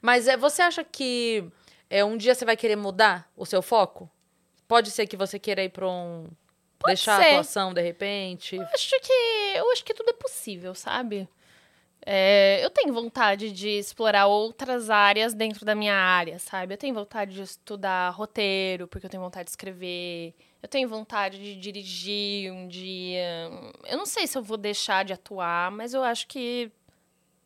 Mas 0.02 0.28
é, 0.28 0.36
você 0.36 0.60
acha 0.60 0.84
que 0.84 1.50
é, 1.88 2.04
um 2.04 2.16
dia 2.16 2.34
você 2.34 2.44
vai 2.44 2.56
querer 2.56 2.76
mudar 2.76 3.30
o 3.34 3.46
seu 3.46 3.62
foco? 3.62 4.10
Pode 4.68 4.90
ser 4.90 5.06
que 5.06 5.16
você 5.16 5.38
queira 5.38 5.62
ir 5.62 5.70
pra 5.70 5.88
um... 5.88 6.28
deixar 6.86 7.22
ser. 7.22 7.28
a 7.28 7.30
atuação, 7.30 7.72
de 7.72 7.80
repente. 7.80 8.60
acho 8.60 9.00
que 9.00 9.12
eu 9.56 9.70
acho 9.72 9.84
que 9.84 9.94
tudo 9.94 10.10
é 10.10 10.14
possível, 10.14 10.74
sabe? 10.74 11.26
É, 12.06 12.60
eu 12.62 12.68
tenho 12.68 12.92
vontade 12.92 13.50
de 13.50 13.68
explorar 13.78 14.26
outras 14.26 14.90
áreas 14.90 15.32
dentro 15.32 15.64
da 15.64 15.74
minha 15.74 15.94
área, 15.94 16.38
sabe? 16.38 16.74
Eu 16.74 16.78
tenho 16.78 16.94
vontade 16.94 17.32
de 17.34 17.40
estudar 17.42 18.10
roteiro, 18.10 18.86
porque 18.86 19.06
eu 19.06 19.10
tenho 19.10 19.22
vontade 19.22 19.44
de 19.46 19.50
escrever. 19.52 20.34
Eu 20.62 20.68
tenho 20.68 20.86
vontade 20.88 21.38
de 21.38 21.56
dirigir 21.56 22.52
um 22.52 22.68
dia. 22.68 23.50
Eu 23.86 23.96
não 23.96 24.04
sei 24.06 24.26
se 24.26 24.36
eu 24.36 24.42
vou 24.42 24.56
deixar 24.58 25.04
de 25.04 25.12
atuar, 25.14 25.70
mas 25.70 25.94
eu 25.94 26.02
acho 26.02 26.26
que 26.26 26.70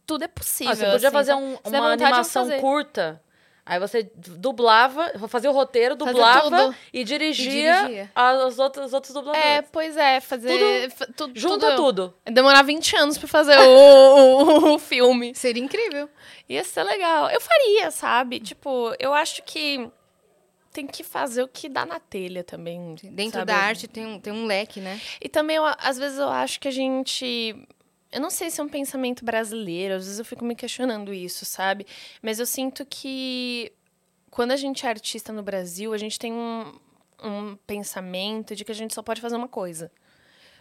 tudo 0.05 0.25
é 0.25 0.29
possível. 0.29 0.73
Ah, 0.73 0.77
você 0.77 0.91
podia 0.91 1.09
assim, 1.09 1.17
fazer 1.17 1.35
um- 1.35 1.57
uma 1.65 1.93
animação 1.93 2.49
curta. 2.61 3.23
Aí 3.71 3.79
você 3.79 4.11
dublava, 4.17 5.13
fazia 5.29 5.51
o 5.51 5.53
roteiro, 5.53 5.95
dublava 5.95 6.41
tudo. 6.69 6.75
e 6.91 7.05
dirigia, 7.05 7.83
dirigia. 7.83 8.11
as 8.15 8.59
outras, 8.59 8.87
os 8.87 8.93
outros 8.95 9.13
dubladores. 9.13 9.45
É, 9.47 9.61
pois 9.61 9.95
é, 9.95 10.21
fazer. 10.21 10.91
fa- 10.91 11.07
tudo, 11.15 11.39
Junta 11.39 11.77
tudo. 11.77 12.15
Demorar 12.25 12.63
20 12.63 12.97
anos 12.97 13.19
pra 13.19 13.29
fazer 13.29 13.59
o, 13.59 13.63
o- 13.69 14.75
o 14.75 14.79
filme. 14.79 15.35
Seria 15.35 15.63
incrível. 15.63 16.09
Ia 16.49 16.65
ser 16.65 16.83
legal. 16.83 17.29
Eu 17.31 17.43
faria, 17.43 17.91
sabe? 17.91 18.41
Tipo, 18.41 18.95
eu 18.99 19.13
acho 19.13 19.43
que 19.43 19.91
tem 20.73 20.87
que 20.87 21.05
fazer 21.05 21.43
o 21.43 21.49
que 21.49 21.69
dá 21.69 21.85
na 21.85 22.01
telha 22.01 22.43
também. 22.43 22.95
Dentro 23.03 23.41
sabe? 23.41 23.47
da 23.53 23.57
arte 23.57 23.87
tem 23.87 24.07
um, 24.07 24.19
tem 24.19 24.33
um 24.33 24.47
leque, 24.47 24.81
né? 24.81 24.99
E 25.21 25.29
também, 25.29 25.57
eu- 25.57 25.65
às 25.79 25.99
vezes, 25.99 26.19
eu 26.19 26.31
acho 26.31 26.59
que 26.59 26.69
a 26.69 26.71
gente. 26.71 27.55
Eu 28.11 28.21
não 28.21 28.31
sei 28.31 28.51
se 28.51 28.61
é 28.61 28.65
um 28.65 28.69
pensamento 28.69 29.25
brasileiro, 29.25 29.95
às 29.95 30.05
vezes 30.05 30.19
eu 30.19 30.25
fico 30.25 30.45
me 30.45 30.55
questionando 30.55 31.13
isso, 31.13 31.45
sabe? 31.45 31.87
Mas 32.23 32.39
eu 32.39 32.47
sinto 32.47 32.87
que 32.87 33.73
quando 34.31 34.53
a 34.53 34.57
gente 34.57 34.87
é 34.87 34.89
artista 34.89 35.33
no 35.33 35.43
Brasil, 35.43 35.93
a 35.93 35.99
gente 35.99 36.19
tem 36.19 36.33
um, 36.33 36.79
um 37.23 37.57
pensamento 37.67 38.55
de 38.57 38.65
que 38.65 38.73
a 38.73 38.75
gente 38.75 38.95
só 38.95 39.03
pode 39.03 39.21
fazer 39.21 39.37
uma 39.37 39.49
coisa. 39.49 39.91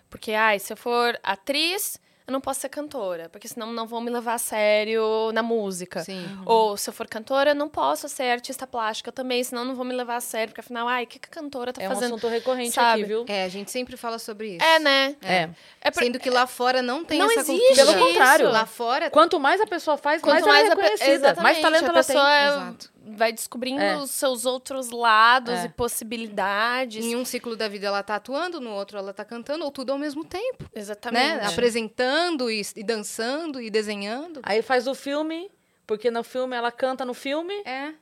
Porque, 0.09 0.33
ai, 0.33 0.59
se 0.59 0.71
eu 0.71 0.77
for 0.77 1.17
atriz, 1.23 1.99
eu 2.27 2.33
não 2.33 2.41
posso 2.41 2.59
ser 2.59 2.67
cantora, 2.69 3.29
porque 3.29 3.47
senão 3.47 3.71
não 3.71 3.87
vão 3.87 4.01
me 4.01 4.11
levar 4.11 4.33
a 4.33 4.37
sério 4.37 5.31
na 5.33 5.41
música. 5.41 6.03
Sim. 6.03 6.25
Ou 6.45 6.75
se 6.75 6.89
eu 6.89 6.93
for 6.93 7.07
cantora, 7.07 7.51
eu 7.51 7.55
não 7.55 7.69
posso 7.69 8.09
ser 8.09 8.23
artista 8.31 8.67
plástica 8.67 9.11
também, 9.13 9.41
senão 9.43 9.63
não 9.63 9.73
vão 9.75 9.85
me 9.85 9.93
levar 9.95 10.17
a 10.17 10.21
sério, 10.21 10.49
porque 10.49 10.59
afinal, 10.59 10.87
ai, 10.87 11.05
o 11.05 11.07
que, 11.07 11.19
que 11.19 11.27
a 11.27 11.31
cantora 11.31 11.71
tá 11.71 11.81
É 11.81 11.87
um 11.87 11.93
fazendo? 11.93 12.15
assunto 12.15 12.27
recorrente 12.27 12.71
sabe? 12.73 13.01
aqui, 13.03 13.07
viu? 13.07 13.25
É, 13.29 13.45
a 13.45 13.49
gente 13.49 13.71
sempre 13.71 13.95
fala 13.95 14.19
sobre 14.19 14.55
isso. 14.57 14.65
É, 14.65 14.77
né? 14.79 15.15
É. 15.21 15.49
É 15.81 15.89
por- 15.89 16.03
Sendo 16.03 16.19
que 16.19 16.29
lá 16.29 16.45
fora 16.45 16.81
não 16.81 17.05
tem 17.05 17.17
Não 17.19 17.31
essa 17.31 17.39
existe 17.39 17.65
cultura. 17.67 17.85
Pelo 17.93 18.05
contrário. 18.07 18.49
Lá 18.51 18.65
fora 18.65 19.09
Quanto 19.09 19.39
mais 19.39 19.61
a 19.61 19.65
pessoa 19.65 19.95
faz, 19.97 20.21
Quanto 20.21 20.45
mais, 20.45 20.45
mais 20.45 20.65
ela 20.65 20.69
é 20.69 20.73
a 20.73 20.75
pe- 20.75 20.81
reconhecida. 21.03 21.35
mais 21.41 21.59
talento 21.61 21.83
a 21.85 21.87
ela 21.87 22.03
tem. 22.03 22.15
pessoa 22.15 22.35
é- 22.35 22.47
Exato. 22.47 22.96
Vai 23.15 23.31
descobrindo 23.31 23.81
É. 23.81 23.97
os 23.97 24.11
seus 24.11 24.45
outros 24.45 24.89
lados 24.89 25.53
É. 25.53 25.65
e 25.65 25.69
possibilidades. 25.69 27.03
Em 27.05 27.15
um 27.15 27.23
ciclo 27.25 27.55
da 27.55 27.67
vida 27.67 27.87
ela 27.87 28.03
tá 28.03 28.15
atuando, 28.15 28.59
no 28.59 28.71
outro 28.71 28.97
ela 28.97 29.13
tá 29.13 29.23
cantando, 29.23 29.63
ou 29.65 29.71
tudo 29.71 29.91
ao 29.91 29.97
mesmo 29.97 30.25
tempo, 30.25 30.63
né? 30.63 30.69
Exatamente. 30.75 31.45
Apresentando 31.45 32.49
e, 32.51 32.61
e 32.75 32.83
dançando 32.83 33.61
e 33.61 33.69
desenhando. 33.69 34.39
Aí 34.43 34.61
faz 34.61 34.87
o 34.87 34.93
filme, 34.95 35.49
porque 35.85 36.09
no 36.11 36.23
filme 36.23 36.55
ela 36.55 36.71
canta 36.71 37.05
no 37.05 37.13
filme, 37.13 37.53
É, 37.65 37.93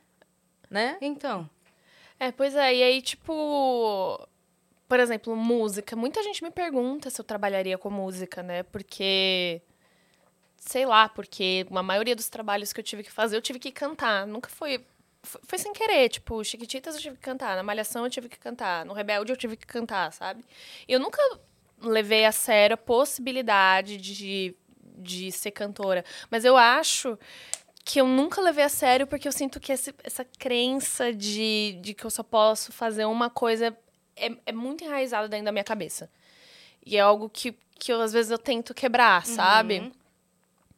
né? 0.70 0.96
então. 1.00 1.48
É, 2.18 2.32
pois 2.32 2.54
é. 2.56 2.74
E 2.74 2.82
aí, 2.82 3.02
tipo... 3.02 4.26
Por 4.88 5.00
exemplo, 5.00 5.34
música. 5.36 5.96
Muita 5.96 6.22
gente 6.22 6.42
me 6.44 6.50
pergunta 6.50 7.10
se 7.10 7.20
eu 7.20 7.24
trabalharia 7.24 7.76
com 7.76 7.90
música, 7.90 8.42
né? 8.42 8.62
Porque... 8.62 9.60
Sei 10.56 10.86
lá, 10.86 11.08
porque 11.08 11.66
a 11.70 11.82
maioria 11.82 12.16
dos 12.16 12.28
trabalhos 12.28 12.72
que 12.72 12.80
eu 12.80 12.84
tive 12.84 13.02
que 13.02 13.10
fazer, 13.10 13.36
eu 13.36 13.42
tive 13.42 13.58
que 13.58 13.70
cantar. 13.70 14.26
Nunca 14.26 14.48
foi... 14.48 14.84
Foi 15.42 15.58
sem 15.58 15.72
querer, 15.72 16.08
tipo, 16.08 16.42
Chiquititas 16.44 16.94
eu 16.94 17.00
tive 17.00 17.16
que 17.16 17.22
cantar, 17.22 17.56
na 17.56 17.62
Malhação 17.62 18.04
eu 18.04 18.10
tive 18.10 18.28
que 18.28 18.38
cantar, 18.38 18.84
no 18.84 18.92
Rebelde 18.92 19.32
eu 19.32 19.36
tive 19.36 19.56
que 19.56 19.66
cantar, 19.66 20.12
sabe? 20.12 20.44
Eu 20.88 20.98
nunca 21.00 21.20
levei 21.80 22.24
a 22.24 22.32
sério 22.32 22.74
a 22.74 22.76
possibilidade 22.76 23.96
de, 23.98 24.54
de 24.98 25.32
ser 25.32 25.50
cantora. 25.50 26.04
Mas 26.30 26.44
eu 26.44 26.56
acho 26.56 27.18
que 27.84 28.00
eu 28.00 28.06
nunca 28.06 28.40
levei 28.40 28.64
a 28.64 28.68
sério 28.68 29.06
porque 29.06 29.28
eu 29.28 29.32
sinto 29.32 29.60
que 29.60 29.72
esse- 29.72 29.94
essa 30.02 30.24
crença 30.24 31.12
de, 31.12 31.78
de 31.80 31.94
que 31.94 32.04
eu 32.04 32.10
só 32.10 32.22
posso 32.22 32.72
fazer 32.72 33.04
uma 33.04 33.28
coisa 33.30 33.76
é, 34.16 34.32
é 34.46 34.52
muito 34.52 34.82
enraizada 34.84 35.28
dentro 35.28 35.44
da 35.46 35.52
minha 35.52 35.62
cabeça. 35.64 36.10
E 36.84 36.96
é 36.96 37.00
algo 37.00 37.28
que, 37.28 37.52
que 37.78 37.92
eu, 37.92 38.00
às 38.00 38.12
vezes 38.12 38.30
eu 38.30 38.38
tento 38.38 38.72
quebrar, 38.74 39.24
sabe? 39.26 39.78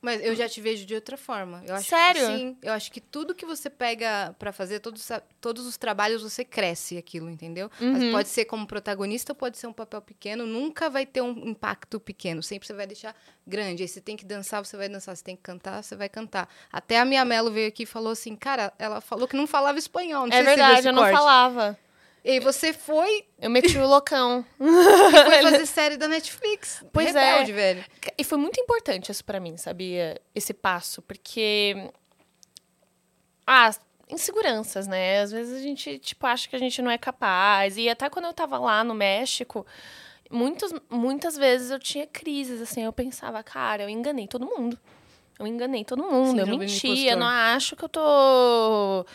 Mas 0.01 0.23
eu 0.25 0.33
já 0.37 0.49
te 0.49 0.61
vejo 0.61 0.87
de 0.87 0.95
outra 0.95 1.17
forma. 1.17 1.61
Eu 1.67 1.75
acho 1.75 1.89
Sério? 1.89 2.21
Que, 2.21 2.27
sim. 2.39 2.57
Eu 2.63 2.73
acho 2.73 2.93
que 2.93 3.01
tudo 3.01 3.35
que 3.35 3.45
você 3.45 3.69
pega 3.69 4.33
pra 4.39 4.53
fazer, 4.53 4.79
todos, 4.79 5.03
os- 5.11 5.21
todos 5.41 5.67
os 5.67 5.77
trabalhos, 5.77 6.23
você 6.23 6.45
cresce 6.45 6.97
aquilo, 6.97 7.29
entendeu? 7.29 7.69
Mas 7.81 8.03
Uhum. 8.05 8.13
pode 8.13 8.29
ser 8.29 8.45
como 8.45 8.65
protagonista, 8.65 9.35
pode 9.35 9.59
ser 9.59 9.67
um 9.67 9.73
papel 9.73 10.01
pequeno, 10.01 10.47
nunca 10.47 10.89
vai 10.89 11.05
ter 11.05 11.21
um 11.21 11.33
impacto 11.49 11.99
pequeno. 11.99 12.45
Sempre 12.45 12.69
você 12.69 12.75
vai 12.75 12.87
deixar 12.87 13.13
grande. 13.45 13.83
Aí 13.83 13.89
você 13.89 14.01
tem 14.01 14.17
que 14.17 14.25
dançar, 14.25 14.65
você 14.65 14.77
vai 14.77 14.89
dançar. 14.89 15.17
Você 15.17 15.25
tem 15.25 15.35
que 15.35 15.43
cantar, 15.43 15.83
você 15.83 15.97
vai 15.97 16.09
cantar. 16.09 16.49
Até 16.73 17.01
a 17.01 17.05
minha 17.05 17.25
Melo 17.25 17.51
veio 17.51 17.67
aqui 17.67 17.83
e 17.83 17.87
falou 17.87 18.13
assim, 18.13 18.37
cara, 18.37 18.73
ela 18.79 19.01
falou 19.01 19.27
que 19.27 19.37
não 19.37 19.49
falava 19.49 19.79
espanhol. 19.81 20.29
Não 20.29 20.33
É 20.37 20.43
verdade, 20.45 20.87
eu 20.87 20.93
não 20.93 21.03
corte. 21.03 21.17
falava. 21.17 21.77
E 22.29 22.33
aí 22.33 22.41
você 22.41 22.75
foi 22.75 23.25
Eu 23.41 23.49
meti 23.49 23.79
o 23.79 23.87
loucão. 23.87 24.45
e 24.61 25.25
foi 25.25 25.51
fazer 25.51 25.65
série 25.65 25.97
da 25.97 26.07
Netflix. 26.07 26.85
Pois 26.93 27.17
é. 27.17 27.31
Rebelde, 27.33 27.53
velho. 27.53 27.85
E 28.19 28.23
foi 28.23 28.37
muito 28.37 28.61
importante 28.61 29.11
isso 29.11 29.25
pra 29.25 29.41
mim, 29.41 29.57
sabia? 29.57 30.21
Esse 30.35 30.53
passo, 30.53 31.01
porque. 31.01 31.91
Ah, 33.47 33.71
inseguranças, 34.11 34.87
né? 34.87 35.23
Às 35.23 35.33
vezes 35.33 35.59
a 35.59 35.63
gente, 35.63 35.99
tipo, 35.99 36.27
acha 36.27 36.47
que 36.47 36.55
a 36.55 36.59
gente 36.59 36.83
não 36.83 36.91
é 36.91 36.99
capaz. 36.99 37.79
E 37.79 37.89
até 37.89 38.11
quando 38.11 38.27
eu 38.27 38.35
tava 38.35 38.59
lá 38.59 38.85
no 38.85 38.93
México, 38.93 39.67
muitos, 40.31 40.71
muitas 40.91 41.35
vezes 41.35 41.71
eu 41.71 41.79
tinha 41.79 42.07
crises, 42.07 42.61
assim. 42.61 42.83
Eu 42.83 42.93
pensava, 42.93 43.43
cara, 43.43 43.85
eu 43.85 43.89
enganei 43.89 44.29
todo 44.29 44.45
mundo. 44.45 44.79
Eu 45.39 45.47
enganei 45.47 45.83
todo 45.83 46.03
mundo, 46.03 46.41
eu 46.41 46.59
menti, 46.59 47.07
eu 47.07 47.17
não 47.17 47.27
acho 47.27 47.75
que 47.75 47.85
eu 47.85 47.89
tô. 47.89 49.07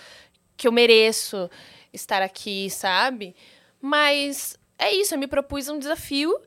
que 0.57 0.67
eu 0.67 0.71
mereço 0.71 1.47
estar 1.93 2.21
aqui, 2.21 2.69
sabe? 2.69 3.35
Mas 3.81 4.57
é 4.77 4.91
isso, 4.91 5.13
eu 5.13 5.19
me 5.19 5.27
propus 5.27 5.69
um 5.69 5.77
desafio 5.77 6.37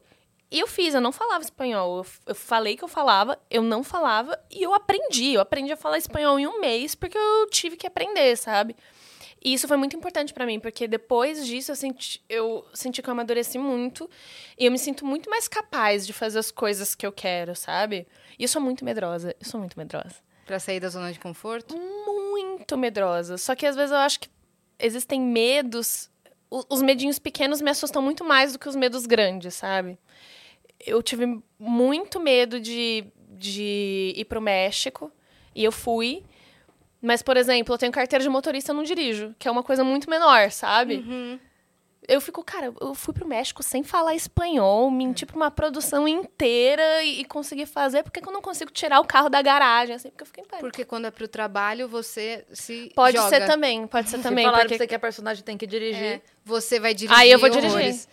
e 0.50 0.60
eu 0.60 0.66
fiz, 0.66 0.94
eu 0.94 1.00
não 1.00 1.12
falava 1.12 1.42
espanhol. 1.42 1.98
Eu, 1.98 2.06
eu 2.26 2.34
falei 2.34 2.76
que 2.76 2.84
eu 2.84 2.88
falava, 2.88 3.38
eu 3.50 3.62
não 3.62 3.82
falava 3.84 4.38
e 4.50 4.62
eu 4.62 4.72
aprendi. 4.74 5.34
Eu 5.34 5.40
aprendi 5.40 5.72
a 5.72 5.76
falar 5.76 5.98
espanhol 5.98 6.38
em 6.38 6.46
um 6.46 6.60
mês 6.60 6.94
porque 6.94 7.16
eu 7.18 7.46
tive 7.50 7.76
que 7.76 7.86
aprender, 7.86 8.36
sabe? 8.36 8.76
E 9.44 9.52
isso 9.52 9.68
foi 9.68 9.76
muito 9.76 9.94
importante 9.94 10.32
pra 10.34 10.46
mim, 10.46 10.58
porque 10.58 10.88
depois 10.88 11.46
disso 11.46 11.70
eu 11.70 11.76
senti, 11.76 12.20
eu 12.28 12.66
senti 12.74 13.00
que 13.00 13.08
eu 13.08 13.12
amadureci 13.12 13.58
muito 13.58 14.10
e 14.58 14.64
eu 14.66 14.72
me 14.72 14.78
sinto 14.78 15.04
muito 15.06 15.30
mais 15.30 15.46
capaz 15.46 16.04
de 16.06 16.12
fazer 16.12 16.38
as 16.38 16.50
coisas 16.50 16.94
que 16.96 17.06
eu 17.06 17.12
quero, 17.12 17.54
sabe? 17.54 18.08
E 18.38 18.42
eu 18.42 18.48
sou 18.48 18.60
muito 18.60 18.84
medrosa, 18.84 19.36
eu 19.38 19.46
sou 19.46 19.60
muito 19.60 19.78
medrosa 19.78 20.16
Pra 20.46 20.58
sair 20.58 20.80
da 20.80 20.88
zona 20.88 21.12
de 21.12 21.20
conforto. 21.20 21.76
muito 21.76 22.76
medrosa. 22.76 23.36
Só 23.36 23.54
que 23.54 23.66
às 23.66 23.76
vezes 23.76 23.90
eu 23.92 23.98
acho 23.98 24.20
que 24.20 24.28
existem 24.78 25.20
medos. 25.20 26.10
Os 26.50 26.80
medinhos 26.82 27.18
pequenos 27.18 27.60
me 27.60 27.70
assustam 27.70 28.00
muito 28.00 28.24
mais 28.24 28.52
do 28.52 28.58
que 28.58 28.68
os 28.68 28.76
medos 28.76 29.06
grandes, 29.06 29.54
sabe? 29.54 29.98
Eu 30.84 31.02
tive 31.02 31.40
muito 31.58 32.20
medo 32.20 32.60
de, 32.60 33.04
de 33.30 34.12
ir 34.16 34.24
pro 34.26 34.40
México 34.40 35.10
e 35.54 35.64
eu 35.64 35.72
fui. 35.72 36.22
Mas, 37.02 37.22
por 37.22 37.36
exemplo, 37.36 37.74
eu 37.74 37.78
tenho 37.78 37.92
carteira 37.92 38.22
de 38.22 38.28
motorista 38.28 38.72
eu 38.72 38.76
não 38.76 38.82
dirijo, 38.82 39.34
que 39.38 39.48
é 39.48 39.50
uma 39.50 39.62
coisa 39.62 39.84
muito 39.84 40.08
menor, 40.08 40.50
sabe? 40.50 40.96
Eu 42.08 42.20
fico, 42.20 42.42
cara, 42.44 42.72
eu 42.80 42.94
fui 42.94 43.12
pro 43.12 43.26
México 43.26 43.64
sem 43.64 43.82
falar 43.82 44.14
espanhol, 44.14 44.88
menti 44.92 45.26
pra 45.26 45.34
uma 45.36 45.50
produção 45.50 46.06
inteira 46.06 47.02
e, 47.02 47.20
e 47.22 47.24
consegui 47.24 47.66
fazer. 47.66 48.04
Por 48.04 48.12
que 48.12 48.20
que 48.20 48.28
eu 48.28 48.32
não 48.32 48.40
consigo 48.40 48.70
tirar 48.70 49.00
o 49.00 49.04
carro 49.04 49.28
da 49.28 49.42
garagem, 49.42 49.96
assim? 49.96 50.10
Porque 50.10 50.22
eu 50.22 50.26
fico 50.26 50.40
em 50.40 50.44
pânico. 50.44 50.60
Porque 50.68 50.84
quando 50.84 51.06
é 51.06 51.10
pro 51.10 51.26
trabalho, 51.26 51.88
você 51.88 52.44
se 52.52 52.92
Pode 52.94 53.16
joga. 53.16 53.28
ser 53.28 53.44
também, 53.46 53.86
pode 53.88 54.08
ser 54.08 54.18
Se 54.18 54.22
também. 54.22 54.44
falaram 54.44 54.62
Porque... 54.64 54.76
pra 54.76 54.84
você 54.84 54.86
que 54.88 54.94
a 54.94 54.98
personagem 55.00 55.42
tem 55.42 55.58
que 55.58 55.66
dirigir. 55.66 56.00
É, 56.04 56.20
você 56.44 56.78
vai 56.78 56.94
dirigir 56.94 57.18
Aí 57.20 57.28
eu 57.30 57.40
vou 57.40 57.48
dirigir. 57.48 57.70
horrores. 57.76 58.08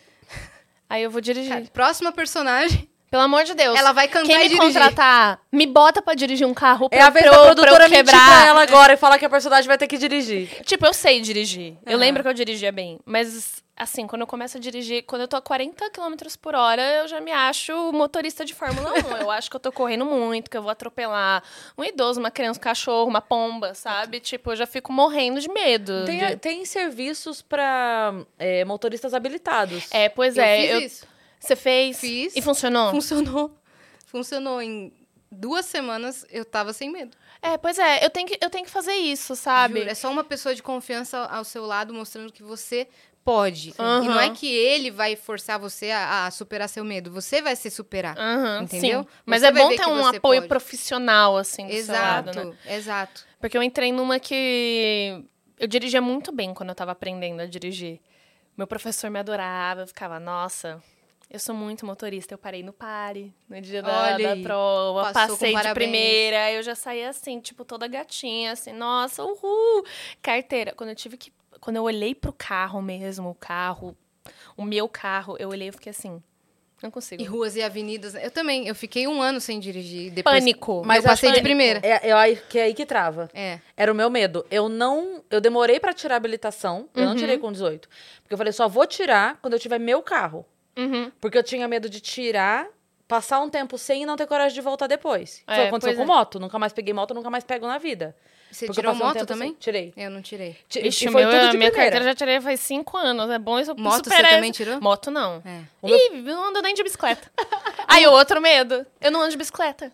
Aí 0.89 1.04
eu 1.04 1.12
vou 1.12 1.22
dirigir. 1.22 1.50
Cara, 1.52 1.65
próxima 1.72 2.12
personagem, 2.12 2.89
Pelo 3.12 3.22
amor 3.24 3.43
de 3.43 3.54
Deus. 3.54 3.78
ela 3.78 3.91
vai 3.91 4.08
cantar 4.08 4.26
Quem 4.26 4.36
e 4.36 4.39
me 4.39 4.50
dirigir. 4.50 4.74
contratar, 4.74 5.39
me 5.52 5.67
bota 5.67 6.02
pra 6.02 6.15
dirigir 6.15 6.48
um 6.48 6.54
carro 6.54 6.89
pra, 6.89 6.98
É 6.98 7.02
a 7.04 7.10
vez 7.12 7.24
pra, 7.26 7.32
da 7.32 7.38
eu- 7.38 7.41
pra 7.43 7.52
eu 7.52 7.56
produtora 7.56 7.89
quebrar. 7.89 8.48
ela 8.48 8.63
agora 8.63 8.93
e 8.93 8.98
falar 8.98 9.19
que 9.19 9.26
a 9.26 9.30
personagem 9.30 9.67
vai 9.67 9.78
ter 9.78 9.86
que 9.88 10.00
dirigir. 10.00 10.50
Tipo, 10.63 10.88
eu 10.88 10.93
sei 10.96 11.22
dirigir. 11.22 11.78
Eu 11.86 11.98
lembro 12.00 12.24
que 12.24 12.30
eu 12.30 12.34
dirigia 12.34 12.72
bem. 12.72 13.00
Mas, 13.06 13.62
assim, 13.75 14.05
quando 14.07 14.21
eu 14.21 14.27
começo 14.27 14.57
a 14.57 14.59
dirigir, 14.59 15.03
quando 15.03 15.21
eu 15.23 15.27
tô 15.27 15.36
a 15.36 15.41
40 15.41 15.89
km 15.89 16.15
por 16.41 16.53
hora, 16.55 16.81
eu 17.01 17.07
já 17.07 17.19
me 17.19 17.31
acho 17.31 17.91
motorista 17.91 18.45
de 18.45 18.53
Fórmula 18.53 18.91
1. 18.93 19.17
eu 19.23 19.31
acho 19.31 19.49
que 19.49 19.55
eu 19.55 19.59
tô 19.59 19.71
correndo 19.71 20.05
muito, 20.05 20.49
que 20.49 20.55
eu 20.57 20.62
vou 20.62 20.71
atropelar 20.71 21.43
um 21.77 21.83
idoso, 21.83 22.19
uma 22.19 22.29
criança, 22.31 22.59
um 22.59 22.63
cachorro, 22.63 23.09
uma 23.09 23.21
pomba, 23.21 23.73
sabe? 23.73 24.19
Tipo, 24.19 24.51
eu 24.51 24.55
já 24.55 24.67
fico 24.67 24.93
morrendo 24.93 25.39
de 25.39 25.49
medo. 25.49 26.05
Tem, 26.05 26.19
de- 26.19 26.36
tem 26.38 26.65
serviços 26.65 27.41
pra 27.41 28.13
é, 28.38 28.63
motoristas 28.65 29.13
habilitados. 29.13 29.88
É, 29.91 30.07
pois 30.09 30.38
eu 30.38 30.43
é. 30.43 30.57
fiz 30.62 30.69
eu- 30.71 30.79
isso. 30.81 31.07
Você 31.39 31.55
fez? 31.55 31.99
Fiz. 31.99 32.36
E 32.36 32.41
funcionou? 32.41 32.91
Funcionou. 32.91 33.51
Funcionou. 34.05 34.62
Em 34.62 34.93
duas 35.31 35.65
semanas, 35.65 36.25
eu 36.29 36.45
tava 36.45 36.71
sem 36.73 36.89
medo. 36.89 37.17
É, 37.41 37.57
pois 37.57 37.77
é. 37.77 38.05
Eu 38.05 38.09
tenho 38.09 38.27
que, 38.27 38.38
eu 38.39 38.49
tenho 38.49 38.63
que 38.63 38.71
fazer 38.71 38.93
isso, 38.93 39.36
sabe? 39.36 39.79
Juro, 39.79 39.89
é 39.91 39.95
só 39.95 40.09
uma 40.09 40.23
pessoa 40.23 40.55
de 40.55 40.63
confiança 40.63 41.17
ao 41.25 41.43
seu 41.43 41.65
lado, 41.65 41.93
mostrando 41.93 42.31
que 42.31 42.41
você 42.43 42.88
pode. 43.23 43.73
Aham. 43.79 44.03
E 44.03 44.07
não 44.07 44.19
é 44.19 44.29
que 44.31 44.47
ele 44.47 44.91
vai 44.91 45.15
forçar 45.15 45.59
você 45.59 45.91
a, 45.91 46.25
a 46.27 46.31
superar 46.31 46.67
seu 46.69 46.83
medo. 46.83 47.12
Você 47.12 47.41
vai 47.41 47.55
se 47.55 47.69
superar. 47.69 48.17
Aham, 48.17 48.63
Entendeu? 48.63 49.01
sim. 49.03 49.07
Mas 49.25 49.41
Você 49.41 49.47
é 49.47 49.51
bom 49.51 49.69
ter 49.69 49.88
um 49.88 50.05
apoio 50.05 50.41
pode. 50.41 50.47
profissional, 50.47 51.38
assim, 51.38 51.65
do 51.67 51.73
Exato, 51.73 52.29
lado, 52.29 52.49
né? 52.49 52.57
exato. 52.65 53.25
Porque 53.39 53.57
eu 53.57 53.63
entrei 53.63 53.91
numa 53.91 54.19
que 54.19 55.23
eu 55.59 55.67
dirigia 55.67 56.01
muito 56.01 56.31
bem 56.31 56.53
quando 56.53 56.69
eu 56.69 56.75
tava 56.75 56.91
aprendendo 56.91 57.41
a 57.41 57.45
dirigir. 57.45 57.99
Meu 58.55 58.67
professor 58.67 59.09
me 59.09 59.17
adorava, 59.19 59.81
eu 59.81 59.88
ficava, 59.88 60.19
nossa, 60.19 60.81
eu 61.29 61.39
sou 61.39 61.55
muito 61.55 61.86
motorista. 61.86 62.33
Eu 62.33 62.38
parei 62.38 62.62
no 62.62 62.71
pare 62.71 63.33
no 63.49 63.59
dia 63.59 63.81
da, 63.81 64.17
da 64.17 64.36
prova, 64.38 65.12
passei 65.12 65.55
de 65.55 65.73
primeira, 65.73 66.51
eu 66.51 66.62
já 66.62 66.75
saía 66.75 67.09
assim, 67.09 67.39
tipo, 67.39 67.65
toda 67.65 67.88
gatinha, 67.88 68.51
assim, 68.51 68.71
nossa, 68.71 69.23
uhul! 69.23 69.83
Carteira. 70.21 70.73
Quando 70.75 70.91
eu 70.91 70.95
tive 70.95 71.17
que. 71.17 71.31
Quando 71.63 71.78
eu 71.78 71.84
olhei 71.84 72.13
pro 72.13 72.34
carro 72.34 72.82
mesmo, 72.82 73.30
o 73.30 73.34
carro, 73.36 73.95
o 74.58 74.65
meu 74.65 74.89
carro, 74.89 75.38
eu 75.39 75.47
olhei 75.47 75.69
e 75.69 75.71
fiquei 75.71 75.91
assim, 75.91 76.21
não 76.82 76.91
consigo. 76.91 77.21
E 77.21 77.26
ruas 77.26 77.56
e 77.56 77.62
avenidas. 77.63 78.15
Eu 78.15 78.30
também. 78.30 78.67
Eu 78.67 78.76
fiquei 78.76 79.08
um 79.08 79.21
ano 79.21 79.39
sem 79.39 79.62
dirigir. 79.62 80.12
Depois, 80.12 80.36
Pânico. 80.39 80.82
Mas 80.86 81.06
eu 81.06 81.10
passei 81.12 81.30
de 81.32 81.38
que- 81.38 81.41
primeira. 81.41 81.80
É, 81.82 82.10
é 82.10 82.12
aí 82.12 82.36
que 82.49 82.60
é 82.60 82.63
aí 82.63 82.73
que 82.73 82.86
trava. 82.86 83.30
É. 83.34 83.60
Era 83.78 83.89
o 83.89 83.95
meu 83.95 84.10
medo. 84.10 84.45
Eu 84.52 84.67
não. 84.67 85.23
Eu 85.30 85.39
demorei 85.39 85.80
pra 85.80 85.93
tirar 85.93 86.15
a 86.15 86.17
habilitação. 86.17 86.89
Eu 86.93 87.04
não 87.06 87.12
Uhum. 87.12 87.15
tirei 87.15 87.38
com 87.38 87.49
18. 87.49 87.88
Porque 88.21 88.34
eu 88.34 88.38
falei, 88.38 88.52
só 88.52 88.67
vou 88.67 88.86
tirar 88.86 89.38
quando 89.41 89.54
eu 89.54 89.60
tiver 89.60 89.80
meu 89.80 90.02
carro. 90.02 90.45
Uhum. 90.78 91.10
Porque 91.21 91.38
eu 91.38 91.43
tinha 91.43 91.65
medo 91.69 91.89
de 91.89 92.02
tirar, 92.02 92.67
passar 93.08 93.39
um 93.39 93.49
tempo 93.49 93.78
sem 93.78 94.04
e 94.04 94.06
não 94.06 94.17
ter 94.17 94.28
coragem 94.28 94.54
de 94.56 94.60
voltar 94.62 94.88
depois. 94.88 95.41
Foi 95.45 95.54
É, 95.54 95.58
o 95.60 95.62
que 95.62 95.67
aconteceu 95.69 95.95
pois 95.95 96.06
com 96.06 96.13
é. 96.13 96.17
moto. 96.17 96.39
Nunca 96.41 96.60
mais 96.60 96.73
peguei 96.73 96.93
moto, 96.93 97.13
nunca 97.13 97.30
mais 97.30 97.45
pego 97.45 97.65
na 97.67 97.78
vida. 97.78 98.13
Você 98.54 98.66
Porque 98.68 98.80
eu 98.80 98.84
tirou 98.84 98.94
um 98.96 98.98
moto 99.00 99.13
tempo 99.16 99.26
também? 99.26 99.50
sem- 99.50 99.58
Tirei. 99.60 99.94
Eu 99.98 100.10
não 100.12 100.22
tirei. 100.22 100.56
Ti- 100.70 100.88
Ixi, 100.88 101.08
e 101.08 101.12
foi 101.12 101.22
meu, 101.24 101.32
tudo 101.32 101.46
a 101.48 101.50
de 101.52 101.58
minha 101.58 101.72
primeira. 101.72 101.92
carteira 101.92 102.06
já 102.06 102.16
tirei 102.16 102.39
faz 102.39 102.60
cinco 102.60 102.96
anos. 102.96 103.30
É 103.30 103.39
bom 103.39 103.60
isso 103.60 103.76
Moto 103.76 104.06
você 104.10 104.22
também 104.24 104.52
tirou? 104.52 104.80
Moto 104.80 105.10
não. 105.12 105.42
É. 105.46 105.62
Meu- 105.82 105.96
Ih, 105.98 106.18
eu 106.18 106.36
não 106.36 106.50
ando 106.50 106.62
nem 106.62 106.74
de 106.74 106.84
bicicleta. 106.84 107.30
Aí, 107.88 108.06
o 108.08 108.12
outro 108.12 108.39
medo. 108.39 108.86
Eu 109.02 109.12
não 109.12 109.22
ando 109.22 109.32
de 109.32 109.38
bicicleta. 109.38 109.92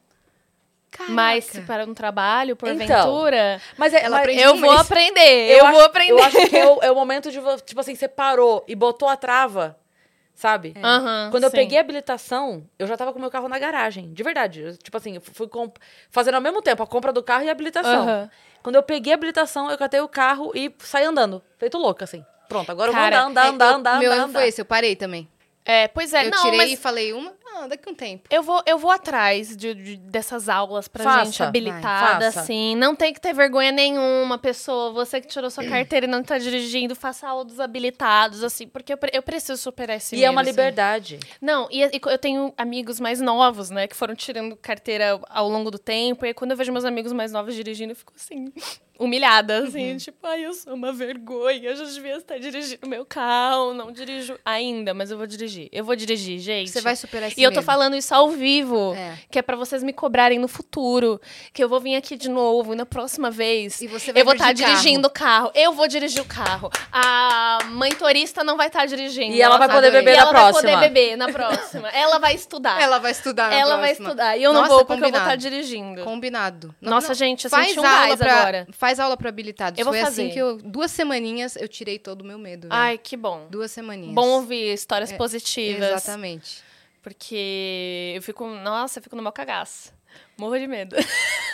Mas 1.07 1.45
se 1.45 1.61
para 1.61 1.85
um 1.85 1.93
trabalho, 1.93 2.53
Então, 2.59 2.67
porventura, 2.75 3.61
Mas, 3.77 3.93
é, 3.93 3.99
Ela 4.03 4.17
mas 4.17 4.19
aprende 4.21 4.41
eu 4.41 4.53
um 4.53 4.59
vou 4.59 4.71
aprender. 4.71 5.57
Eu, 5.57 5.65
acho, 5.65 5.73
vou 5.77 5.85
aprender. 5.85 6.11
Eu 6.11 6.23
acho 6.23 6.47
que 6.49 6.57
é 6.57 6.65
o, 6.65 6.79
é 6.83 6.91
o 6.91 6.95
momento 6.95 7.31
de, 7.31 7.39
tipo 7.63 7.79
assim, 7.79 7.95
você 7.95 8.07
parou 8.07 8.65
e 8.67 8.75
botou 8.75 9.07
a 9.07 9.15
trava, 9.15 9.77
sabe? 10.33 10.73
Aham, 10.83 11.29
Quando 11.31 11.43
eu 11.43 11.49
sim. 11.51 11.55
peguei 11.55 11.77
a 11.77 11.81
habilitação, 11.81 12.65
eu 12.77 12.85
já 12.87 12.97
tava 12.97 13.13
com 13.13 13.19
o 13.19 13.21
meu 13.21 13.29
carro 13.31 13.47
na 13.47 13.57
garagem. 13.59 14.11
De 14.13 14.23
verdade. 14.23 14.61
Eu, 14.61 14.77
tipo 14.77 14.97
assim, 14.97 15.15
eu 15.15 15.21
fui 15.21 15.47
fazendo 16.09 16.35
ao 16.35 16.41
mesmo 16.41 16.61
tempo 16.61 16.83
a 16.83 16.87
compra 16.87 17.13
do 17.13 17.23
carro 17.23 17.43
e 17.43 17.49
a 17.49 17.51
habilitação. 17.51 18.01
Aham. 18.01 18.29
Quando 18.63 18.75
eu 18.75 18.83
peguei 18.83 19.13
a 19.13 19.15
habilitação, 19.15 19.69
eu 19.71 19.77
catei 19.77 19.99
o 20.01 20.07
carro 20.07 20.51
e 20.55 20.73
saí 20.79 21.05
andando. 21.05 21.41
Feito 21.57 21.77
louca, 21.77 22.03
assim. 22.05 22.25
Pronto, 22.47 22.69
agora 22.71 22.91
Cara, 22.91 23.15
eu 23.15 23.21
vou 23.21 23.29
andar, 23.29 23.45
É, 23.45 23.49
andar, 23.49 23.65
eu- 23.71 23.75
andar, 23.77 23.99
meu 23.99 24.07
andar, 24.11 24.15
erro 24.17 24.29
andar. 24.29 24.39
foi 24.39 24.47
esse, 24.49 24.59
eu 24.61 24.65
parei 24.65 24.95
também. 24.95 25.27
É, 25.65 25.87
pois 25.87 26.13
é, 26.13 26.25
eu 26.27 26.31
não, 26.31 26.41
tirei 26.41 26.57
mas 26.57 26.71
e 26.71 26.77
falei 26.77 27.13
uma, 27.13 27.31
ah, 27.55 27.67
daqui 27.67 27.87
a 27.87 27.91
um 27.91 27.95
tempo. 27.95 28.27
eu 28.29 28.41
vou, 28.43 28.61
eu 28.65 28.77
vou 28.77 28.91
atrás 28.91 29.55
de, 29.55 29.73
de- 29.73 29.97
dessas 29.97 30.47
aulas 30.49 30.87
pra 30.87 31.03
Faça, 31.03 31.25
gente 31.25 31.43
habilitada, 31.43 32.27
assim. 32.27 32.75
Não 32.75 32.95
tem 32.95 33.13
que 33.13 33.19
ter 33.21 33.33
vergonha 33.33 33.71
nenhuma, 33.71 34.37
pessoa. 34.37 34.91
Você 34.93 35.19
que 35.21 35.27
tirou 35.27 35.49
sua 35.49 35.63
carteira 35.65 36.05
e 36.05 36.09
não 36.09 36.23
tá 36.23 36.37
dirigindo, 36.37 36.95
faça 36.95 37.27
aulas 37.27 37.59
habilitados, 37.59 38.43
assim, 38.43 38.67
porque 38.67 38.93
eu, 38.93 38.99
eu 39.13 39.21
preciso 39.21 39.57
superar 39.61 39.97
esse 39.97 40.15
E 40.15 40.23
é 40.23 40.29
uma 40.29 40.41
assim. 40.41 40.51
liberdade. 40.51 41.19
Não, 41.41 41.67
e, 41.71 41.83
e 41.83 41.99
eu 42.07 42.17
tenho 42.17 42.53
amigos 42.57 42.99
mais 42.99 43.19
novos, 43.21 43.69
né, 43.69 43.87
que 43.87 43.95
foram 43.95 44.15
tirando 44.15 44.55
carteira 44.55 45.19
ao 45.29 45.49
longo 45.49 45.69
do 45.71 45.79
tempo. 45.79 46.25
E 46.25 46.29
aí, 46.29 46.33
quando 46.33 46.51
eu 46.51 46.57
vejo 46.57 46.71
meus 46.71 46.85
amigos 46.85 47.11
mais 47.13 47.31
novos 47.31 47.55
dirigindo, 47.55 47.91
eu 47.91 47.95
fico 47.95 48.13
assim, 48.15 48.51
humilhada, 48.99 49.59
assim, 49.63 49.95
tipo, 49.97 50.27
ai, 50.27 50.45
eu 50.45 50.53
sou 50.53 50.73
uma 50.73 50.91
vergonha, 50.91 51.69
eu 51.69 51.75
já 51.75 51.83
devia 51.85 52.17
estar 52.17 52.37
dirigindo 52.37 52.87
meu 52.87 53.05
carro, 53.05 53.73
não 53.73 53.91
dirijo 53.91 54.37
ainda, 54.45 54.93
mas 54.93 55.09
eu 55.11 55.17
vou 55.17 55.25
dirigir. 55.25 55.69
Eu 55.71 55.83
vou 55.85 55.95
dirigir, 55.95 56.39
gente. 56.39 56.69
Você 56.69 56.81
vai 56.81 56.95
superar 56.95 57.29
esse 57.29 57.39
E 57.39 57.43
eu 57.43 57.53
tô 57.53 57.61
falando 57.61 57.95
isso 57.95 58.13
ao 58.13 58.29
vivo, 58.29 58.93
É. 58.95 59.17
que 59.31 59.39
é 59.39 59.41
pra 59.41 59.55
vocês 59.55 59.81
me 59.83 59.93
cobrarem 59.93 60.37
no 60.37 60.47
futuro, 60.47 61.19
que 61.53 61.63
eu 61.63 61.69
vou 61.69 61.79
vir 61.79 61.95
aqui 61.95 62.15
de 62.17 62.29
novo 62.29 62.73
e 62.73 62.75
na 62.75 62.85
próxima 62.85 63.31
vez 63.31 63.79
E 63.81 63.87
você 63.87 64.11
vai 64.11 64.21
eu 64.21 64.25
vou 64.25 64.33
estar 64.33 64.45
carro. 64.53 64.55
dirigindo 64.55 65.07
o 65.07 65.11
carro. 65.11 65.51
Eu 65.55 65.71
vou 65.73 65.87
dirigir 65.87 66.21
o 66.21 66.25
carro. 66.25 66.69
A 66.91 67.59
mãe 67.71 67.91
turista 67.91 68.43
não 68.43 68.57
vai 68.57 68.67
estar 68.67 68.85
dirigindo. 68.85 69.33
E 69.35 69.41
ela 69.41 69.57
vai 69.57 69.67
poder 69.67 69.87
adorei. 69.87 70.01
beber 70.01 70.13
E 70.13 70.15
na 70.17 70.21
ela 70.23 70.31
próxima. 70.31 70.61
vai 70.61 70.73
poder 70.75 70.89
beber 70.89 71.15
na 71.17 71.29
próxima. 71.31 71.89
Ela 71.89 72.17
vai 72.19 72.35
estudar. 72.35 72.81
Ela 72.81 72.97
vai 72.99 73.11
estudar 73.11 73.49
na 73.49 73.55
Ela 73.55 73.77
vai 73.77 73.85
próxima. 73.87 74.07
estudar. 74.09 74.37
E 74.37 74.43
eu 74.43 74.51
não 74.53 74.61
Nossa, 74.61 74.73
vou 74.73 74.85
porque 74.85 75.05
eu 75.05 75.09
vou 75.09 75.19
estar 75.19 75.35
dirigindo. 75.35 76.03
Combinado. 76.03 76.73
Nossa, 76.81 77.13
gente, 77.13 77.45
eu 77.45 77.49
faz 77.51 77.67
senti 77.67 77.79
um 77.79 77.83
gás 77.83 78.15
pra, 78.15 78.33
agora. 78.41 78.67
Faz 78.71 78.88
aula 78.97 79.17
pra 79.17 79.27
habilitados. 79.29 79.77
Eu 79.77 79.83
vou 79.85 79.93
Foi 79.93 80.01
fazer. 80.01 80.21
assim 80.23 80.31
que 80.33 80.39
eu... 80.39 80.55
Duas 80.57 80.89
semaninhas 80.89 81.55
eu 81.57 81.67
tirei 81.67 81.99
todo 81.99 82.21
o 82.21 82.25
meu 82.25 82.39
medo. 82.39 82.69
velho. 82.69 82.73
Ai, 82.81 82.97
que 82.97 83.17
bom. 83.17 83.45
Duas 83.51 83.69
semaninhas. 83.71 84.15
Bom 84.15 84.27
ouvir 84.29 84.73
histórias 84.73 85.11
positivas. 85.11 85.87
Exatamente. 85.89 86.63
Porque 87.03 88.13
eu 88.15 88.21
fico, 88.21 88.45
nossa, 88.47 88.99
eu 88.99 89.03
fico 89.03 89.15
no 89.15 89.21
meu 89.21 89.31
cagaço. 89.31 89.91
Morro 90.37 90.57
de 90.57 90.65
medo. 90.67 90.95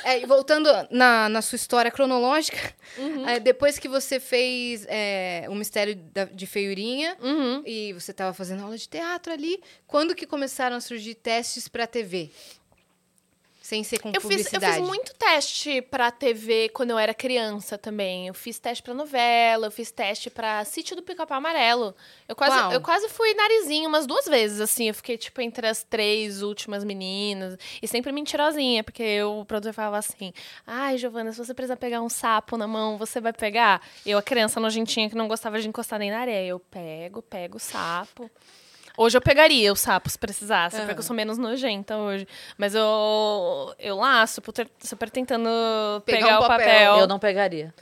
É, 0.03 0.19
e 0.21 0.25
voltando 0.25 0.69
na, 0.91 1.27
na 1.27 1.41
sua 1.41 1.55
história 1.55 1.89
cronológica, 1.91 2.73
Uhum. 2.97 3.27
é, 3.27 3.39
depois 3.39 3.77
que 3.79 3.87
você 3.87 4.19
fez 4.19 4.85
é, 4.87 5.45
o 5.49 5.55
Mistério 5.55 5.95
da- 5.95 6.25
de 6.25 6.45
Feiurinha 6.45 7.17
Uhum. 7.21 7.63
e 7.65 7.91
você 7.93 8.11
estava 8.11 8.31
fazendo 8.33 8.63
aula 8.63 8.77
de 8.77 8.87
teatro 8.87 9.33
ali, 9.33 9.59
quando 9.87 10.15
que 10.15 10.25
começaram 10.25 10.75
a 10.77 10.79
surgir 10.81 11.15
testes 11.15 11.67
para 11.67 11.85
TV? 11.87 12.29
Sem 13.65 13.83
ser 13.83 13.97
com 13.97 14.09
Eu 14.09 14.21
fiz, 14.21 14.23
eu 14.23 14.29
publicidade. 14.29 14.75
fiz 14.75 14.87
muito 14.87 15.11
teste 15.15 15.81
pra 15.81 16.11
TV 16.11 16.69
quando 16.69 16.91
eu 16.91 16.99
era 16.99 17.15
criança 17.15 17.79
também. 17.79 18.27
Eu 18.27 18.33
fiz 18.35 18.59
teste 18.59 18.83
pra 18.83 18.93
novela, 18.93 19.65
eu 19.65 19.71
fiz 19.71 19.89
teste 19.89 20.29
pra 20.29 20.63
Sítio 20.63 20.95
do 20.95 21.01
Pica-Pau 21.01 21.39
Amarelo. 21.39 21.95
Eu 22.29 22.35
quase, 22.35 22.75
eu 22.75 22.79
quase 22.79 23.09
fui 23.09 23.33
narizinho 23.33 23.89
umas 23.89 24.05
duas 24.05 24.27
vezes, 24.27 24.61
assim. 24.61 24.89
Eu 24.89 24.93
fiquei, 24.93 25.17
tipo, 25.17 25.41
entre 25.41 25.65
as 25.65 25.83
três 25.83 26.43
últimas 26.43 26.83
meninas. 26.83 27.57
E 27.81 27.87
sempre 27.87 28.11
mentirosinha, 28.11 28.83
porque 28.83 29.01
eu, 29.01 29.39
o 29.39 29.45
produtor 29.45 29.73
falava 29.73 29.97
assim: 29.97 30.31
Ai, 30.67 30.99
Giovana, 30.99 31.31
se 31.31 31.39
você 31.39 31.51
precisar 31.51 31.77
pegar 31.77 32.03
um 32.03 32.09
sapo 32.09 32.57
na 32.57 32.67
mão, 32.67 32.99
você 32.99 33.19
vai 33.19 33.33
pegar? 33.33 33.81
Eu, 34.05 34.19
a 34.19 34.21
criança 34.21 34.59
nojentinha 34.59 35.09
que 35.09 35.15
não 35.15 35.27
gostava 35.27 35.59
de 35.59 35.67
encostar 35.67 35.97
nem 35.97 36.11
na 36.11 36.19
areia. 36.19 36.49
Eu 36.49 36.59
pego, 36.59 37.19
pego 37.23 37.57
o 37.57 37.59
sapo. 37.59 38.29
Hoje 38.97 39.17
eu 39.17 39.21
pegaria 39.21 39.71
o 39.71 39.75
sapo 39.75 40.09
se 40.09 40.17
precisasse, 40.17 40.77
porque 40.81 40.99
eu 40.99 41.03
sou 41.03 41.15
menos 41.15 41.37
nojenta 41.37 41.97
hoje. 41.97 42.27
Mas 42.57 42.73
eu, 42.75 43.73
eu 43.79 43.97
lá, 43.97 44.25
super, 44.27 44.69
super 44.79 45.09
tentando 45.09 45.49
Pegar 46.05 46.19
pegar, 46.25 46.39
um 46.39 46.43
o 46.43 46.47
papel. 46.47 46.57
papel. 46.65 46.97
Eu 46.99 47.07
não 47.07 47.19
pegaria. 47.19 47.73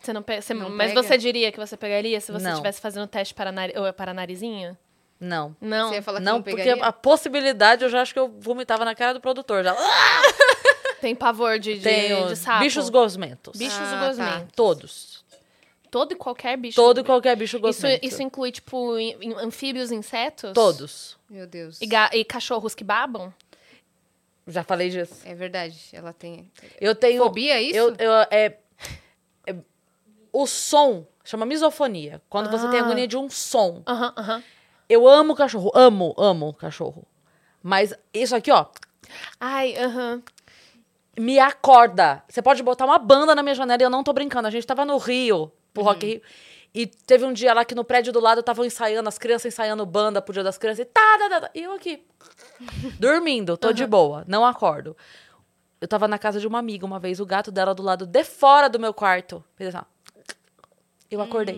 Você 0.00 0.12
não, 0.12 0.22
pe- 0.22 0.40
você- 0.40 0.54
Não 0.54 0.68
mas 0.70 0.90
pega? 0.92 1.02
você 1.02 1.16
diria 1.18 1.50
que 1.50 1.58
você 1.58 1.76
pegaria 1.76 2.20
se 2.20 2.30
você 2.30 2.48
estivesse 2.50 2.80
fazendo 2.80 3.06
teste 3.06 3.32
para, 3.34 3.50
nari, 3.50 3.72
ou 3.76 3.92
para 3.92 4.12
narizinho? 4.14 4.76
Não. 5.18 5.56
Não. 5.60 5.88
Você 5.88 5.94
ia 5.96 6.02
falar 6.02 6.18
que 6.18 6.24
Não, 6.24 6.34
não, 6.34 6.42
porque 6.42 6.68
a 6.82 6.92
possibilidade 6.92 7.82
eu 7.82 7.88
já 7.88 8.02
acho 8.02 8.12
que 8.12 8.20
eu 8.20 8.28
vomitava 8.38 8.84
na 8.84 8.94
cara 8.94 9.14
do 9.14 9.20
produtor. 9.20 9.64
Já. 9.64 9.74
Tem 11.00 11.14
pavor 11.14 11.58
de, 11.58 11.74
de, 11.74 11.80
Tenho 11.82 12.26
de 12.28 12.36
sapo? 12.36 12.60
bichos 12.60 12.88
gosmentos. 12.88 13.56
Bichos 13.58 13.78
Ah, 13.80 14.06
gosmentos. 14.08 14.48
Todos. 14.54 15.24
Todo 15.90 16.12
e 16.12 16.16
qualquer 16.16 16.56
bicho. 16.56 16.76
Todo 16.76 17.00
e 17.00 17.04
qualquer 17.04 17.36
bicho 17.36 17.56
isso, 17.56 17.62
gosmento. 17.62 18.04
isso 18.06 18.22
inclui, 18.22 18.52
tipo, 18.52 18.92
anfíbios, 19.38 19.90
insetos? 19.92 20.52
Todos. 20.52 21.16
Meu 21.28 21.46
Deus. 21.46 21.80
E, 21.80 21.88
e 22.12 22.24
cachorros 22.24 22.74
que 22.74 22.84
babam? 22.84 23.32
Já 24.46 24.62
falei 24.62 24.88
disso. 24.90 25.14
É 25.24 25.34
verdade, 25.34 25.76
ela 25.92 26.12
tem... 26.12 26.50
Eu 26.80 26.94
tenho... 26.94 27.22
Fobia, 27.22 27.54
é 27.54 27.62
isso? 27.62 27.76
Eu, 27.78 27.94
eu, 27.98 28.12
é, 28.30 28.58
é- 29.46 29.56
o 30.32 30.46
som 30.46 31.06
chama 31.24 31.44
misofonia. 31.46 32.22
Quando 32.28 32.50
você 32.50 32.68
tem 32.68 32.78
Ah. 32.80 32.84
agonia 32.84 33.08
de 33.08 33.16
um 33.16 33.28
som. 33.28 33.82
Aham, 33.86 34.12
aham. 34.16 34.42
Eu 34.88 35.08
amo 35.08 35.34
cachorro, 35.34 35.72
amo, 35.74 36.14
amo 36.16 36.52
cachorro. 36.54 37.04
Mas 37.60 37.92
isso 38.14 38.36
aqui, 38.36 38.52
ó, 38.52 38.66
Ai, 39.40 39.74
aham. 39.76 40.22
me 41.18 41.40
acorda. 41.40 42.22
Você 42.28 42.40
pode 42.40 42.62
botar 42.62 42.84
uma 42.84 42.98
banda 42.98 43.34
na 43.34 43.42
minha 43.42 43.54
janela 43.56 43.82
e 43.82 43.84
eu 43.84 43.90
não 43.90 44.04
tô 44.04 44.12
brincando. 44.12 44.46
A 44.46 44.50
gente 44.50 44.64
tava 44.64 44.84
no 44.84 44.96
Rio, 44.98 45.50
pro 45.76 45.82
Uhum. 45.82 45.88
Rock 45.88 46.06
Rio. 46.06 46.22
E 46.74 46.86
teve 46.86 47.24
um 47.24 47.32
dia 47.32 47.54
lá 47.54 47.64
que 47.64 47.74
no 47.74 47.84
prédio 47.84 48.12
do 48.12 48.20
lado 48.20 48.40
estavam 48.40 48.64
ensaiando, 48.64 49.08
as 49.08 49.16
crianças 49.16 49.52
ensaiando 49.52 49.84
banda 49.86 50.20
pro 50.20 50.32
dia 50.32 50.42
das 50.44 50.58
crianças. 50.58 50.80
E 50.80 50.84
tá, 50.84 51.18
tá, 51.18 51.28
tá, 51.28 51.40
tá. 51.42 51.50
E 51.54 51.62
eu 51.62 51.72
aqui, 51.72 52.04
dormindo, 53.00 53.56
tô 53.56 53.72
de 53.72 53.86
boa, 53.86 54.24
não 54.26 54.44
acordo. 54.44 54.96
Eu 55.80 55.88
tava 55.88 56.06
na 56.08 56.18
casa 56.18 56.38
de 56.40 56.46
uma 56.46 56.58
amiga 56.58 56.84
uma 56.84 56.98
vez, 56.98 57.20
o 57.20 57.26
gato 57.26 57.50
dela 57.50 57.74
do 57.74 57.82
lado 57.82 58.06
de 58.06 58.24
fora 58.24 58.68
do 58.68 58.78
meu 58.78 58.92
quarto. 58.92 59.42
Assim. 59.58 59.86
Eu 61.10 61.20
acordei. 61.20 61.56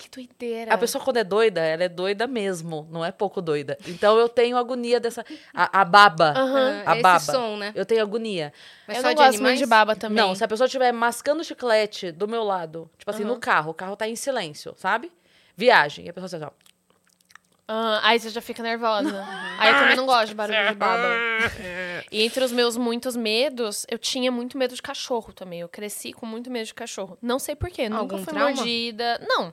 Que 0.00 0.08
doideira. 0.08 0.72
A 0.72 0.78
pessoa, 0.78 1.04
quando 1.04 1.18
é 1.18 1.24
doida, 1.24 1.60
ela 1.60 1.84
é 1.84 1.88
doida 1.88 2.26
mesmo, 2.26 2.88
não 2.90 3.04
é 3.04 3.12
pouco 3.12 3.42
doida. 3.42 3.76
Então 3.86 4.18
eu 4.18 4.30
tenho 4.30 4.56
agonia 4.56 4.98
dessa. 4.98 5.22
A, 5.52 5.82
a 5.82 5.84
baba. 5.84 6.32
Aham. 6.34 6.82
A 6.86 6.94
baba. 6.94 7.20
som, 7.20 7.58
né? 7.58 7.70
Eu 7.74 7.84
tenho 7.84 8.00
agonia. 8.00 8.50
Mas 8.88 8.96
eu 8.96 9.02
só 9.02 9.08
não 9.08 9.30
de 9.30 9.38
gosto 9.38 9.58
de 9.58 9.66
baba 9.66 9.94
também. 9.94 10.16
Não, 10.16 10.34
se 10.34 10.42
a 10.42 10.48
pessoa 10.48 10.64
estiver 10.64 10.90
mascando 10.90 11.44
chiclete 11.44 12.10
do 12.10 12.26
meu 12.26 12.42
lado, 12.42 12.90
tipo 12.96 13.10
assim, 13.10 13.24
Aham. 13.24 13.34
no 13.34 13.38
carro, 13.38 13.72
o 13.72 13.74
carro 13.74 13.94
tá 13.94 14.08
em 14.08 14.16
silêncio, 14.16 14.72
sabe? 14.78 15.12
Viagem. 15.54 16.06
E 16.06 16.08
a 16.08 16.14
pessoa 16.14 16.26
assim, 16.26 16.46
ó. 16.46 16.70
Ah, 17.72 18.00
aí 18.02 18.18
você 18.18 18.30
já 18.30 18.40
fica 18.40 18.64
nervosa. 18.64 19.24
aí 19.56 19.70
eu 19.70 19.78
também 19.78 19.96
não 19.96 20.04
gosto 20.04 20.28
de 20.28 20.34
barulho 20.34 20.68
de 20.68 20.74
baba. 20.74 21.08
E 22.10 22.22
entre 22.22 22.42
os 22.42 22.50
meus 22.50 22.76
muitos 22.76 23.14
medos, 23.14 23.86
eu 23.88 23.96
tinha 23.96 24.32
muito 24.32 24.58
medo 24.58 24.74
de 24.74 24.82
cachorro 24.82 25.32
também. 25.32 25.60
Eu 25.60 25.68
cresci 25.68 26.12
com 26.12 26.26
muito 26.26 26.50
medo 26.50 26.66
de 26.66 26.74
cachorro. 26.74 27.16
Não 27.22 27.38
sei 27.38 27.54
porquê, 27.54 27.88
nunca 27.88 28.16
fui 28.18 28.32
trauma? 28.32 28.52
mordida. 28.52 29.20
Não, 29.28 29.52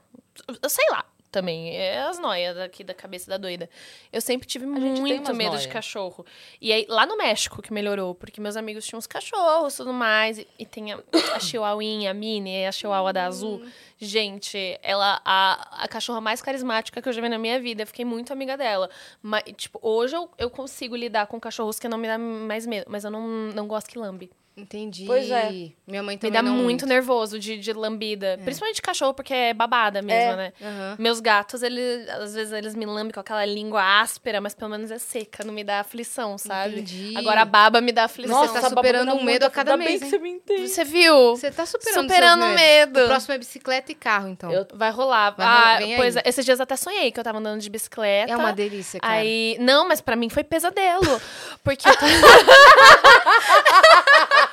sei 0.69 0.85
lá. 0.91 1.05
Também, 1.29 1.75
é 1.75 1.99
as 1.99 2.17
noias 2.17 2.55
daqui 2.55 2.85
da 2.85 2.93
cabeça 2.93 3.29
da 3.29 3.37
doida. 3.37 3.69
Eu 4.13 4.21
sempre 4.21 4.47
tive 4.47 4.65
tem 4.65 4.73
muito 4.73 5.33
medo 5.35 5.51
noia. 5.51 5.61
de 5.61 5.67
cachorro. 5.67 6.25
E 6.61 6.71
aí, 6.71 6.85
lá 6.87 7.05
no 7.05 7.17
México 7.17 7.61
que 7.61 7.73
melhorou, 7.73 8.15
porque 8.15 8.39
meus 8.39 8.55
amigos 8.55 8.85
tinham 8.85 8.97
uns 8.97 9.05
cachorros 9.05 9.73
e 9.73 9.77
tudo 9.77 9.91
mais. 9.91 10.39
E, 10.39 10.47
e 10.57 10.65
tem 10.65 10.93
a, 10.93 10.99
a 11.35 11.39
chihuahuinha, 11.39 12.11
a 12.11 12.13
Minnie, 12.13 12.65
a 12.65 12.71
chihuahua 12.71 13.11
da 13.11 13.25
azul. 13.25 13.61
Gente, 13.99 14.79
ela 14.81 15.21
a, 15.25 15.83
a 15.83 15.87
cachorra 15.89 16.21
mais 16.21 16.41
carismática 16.41 17.01
que 17.01 17.09
eu 17.09 17.13
já 17.13 17.21
vi 17.21 17.27
na 17.27 17.37
minha 17.37 17.59
vida. 17.59 17.83
Eu 17.83 17.87
fiquei 17.87 18.05
muito 18.05 18.31
amiga 18.31 18.55
dela. 18.55 18.89
Mas, 19.21 19.43
tipo, 19.57 19.79
hoje 19.81 20.15
eu, 20.15 20.29
eu 20.37 20.49
consigo 20.49 20.95
lidar 20.95 21.27
com 21.27 21.39
cachorros 21.41 21.77
que 21.77 21.89
não 21.89 21.97
me 21.97 22.07
dá 22.07 22.17
mais 22.17 22.65
medo. 22.65 22.85
Mas 22.89 23.03
eu 23.03 23.11
não, 23.11 23.27
não 23.27 23.67
gosto 23.67 23.89
que 23.89 23.99
lambe. 23.99 24.31
Entendi. 24.57 25.03
Pois 25.05 25.29
é. 25.29 25.51
Minha 25.85 26.01
mãe 26.01 26.15
Me 26.15 26.19
também 26.19 26.31
dá 26.33 26.41
não 26.41 26.55
muito 26.57 26.87
nervoso 26.87 27.37
de, 27.39 27.59
de 27.59 27.71
lambida. 27.73 28.39
Principalmente 28.43 28.77
de 28.77 28.81
cachorro, 28.81 29.13
porque 29.13 29.31
é 29.31 29.53
babada 29.53 30.01
mesmo, 30.01 30.31
É. 30.31 30.35
né? 30.35 30.53
Aham. 30.59 30.95
Meus 30.97 31.19
gatos, 31.19 31.61
eles, 31.61 32.09
às 32.09 32.33
vezes 32.33 32.51
eles 32.51 32.73
me 32.73 32.83
lambem 32.85 33.11
com 33.13 33.19
aquela 33.19 33.45
língua 33.45 34.01
áspera, 34.01 34.41
mas 34.41 34.55
pelo 34.55 34.71
menos 34.71 34.89
é 34.89 34.97
seca, 34.97 35.43
não 35.43 35.53
me 35.53 35.63
dá 35.63 35.81
aflição, 35.81 36.35
sabe? 36.39 36.75
Entendi. 36.79 37.13
Agora 37.15 37.41
a 37.41 37.45
baba 37.45 37.79
me 37.81 37.91
dá 37.91 38.05
aflição. 38.05 38.35
Nossa, 38.35 38.53
tá 38.53 38.59
essa 38.59 38.69
baba 38.69 38.81
superando 38.87 39.15
me 39.15 39.21
um 39.21 39.23
medo 39.23 39.45
a 39.45 39.49
cada 39.51 39.73
Ainda 39.73 39.83
bem 39.83 39.99
mês, 39.99 40.03
que 40.03 40.09
você 40.09 40.17
me 40.17 40.29
entende. 40.31 40.67
Você 40.69 40.83
viu? 40.83 41.35
Você 41.35 41.51
tá 41.51 41.63
superando, 41.65 42.01
Superando 42.09 42.45
o 42.45 42.49
medo. 42.55 43.03
O 43.03 43.07
próximo 43.07 43.33
é 43.35 43.37
bicicleta 43.37 43.91
e 43.91 43.95
carro, 43.95 44.27
então. 44.27 44.51
Eu- 44.51 44.65
Vai 44.73 44.89
rolar. 44.89 45.35
Vai 45.37 45.45
rolar, 45.45 45.83
ah, 45.83 45.95
pois 45.97 46.15
é, 46.15 46.23
esses 46.25 46.43
dias 46.43 46.57
eu 46.57 46.63
até 46.63 46.75
sonhei 46.75 47.11
que 47.11 47.19
eu 47.19 47.23
tava 47.23 47.37
andando 47.37 47.61
de 47.61 47.69
bicicleta. 47.69 48.33
É 48.33 48.35
uma 48.35 48.51
delícia, 48.51 48.99
cara. 48.99 49.13
Aí, 49.13 49.55
não, 49.59 49.87
mas 49.87 50.01
pra 50.01 50.15
mim 50.15 50.29
foi 50.29 50.43
pesadelo. 50.43 51.21
Porque. 51.63 51.87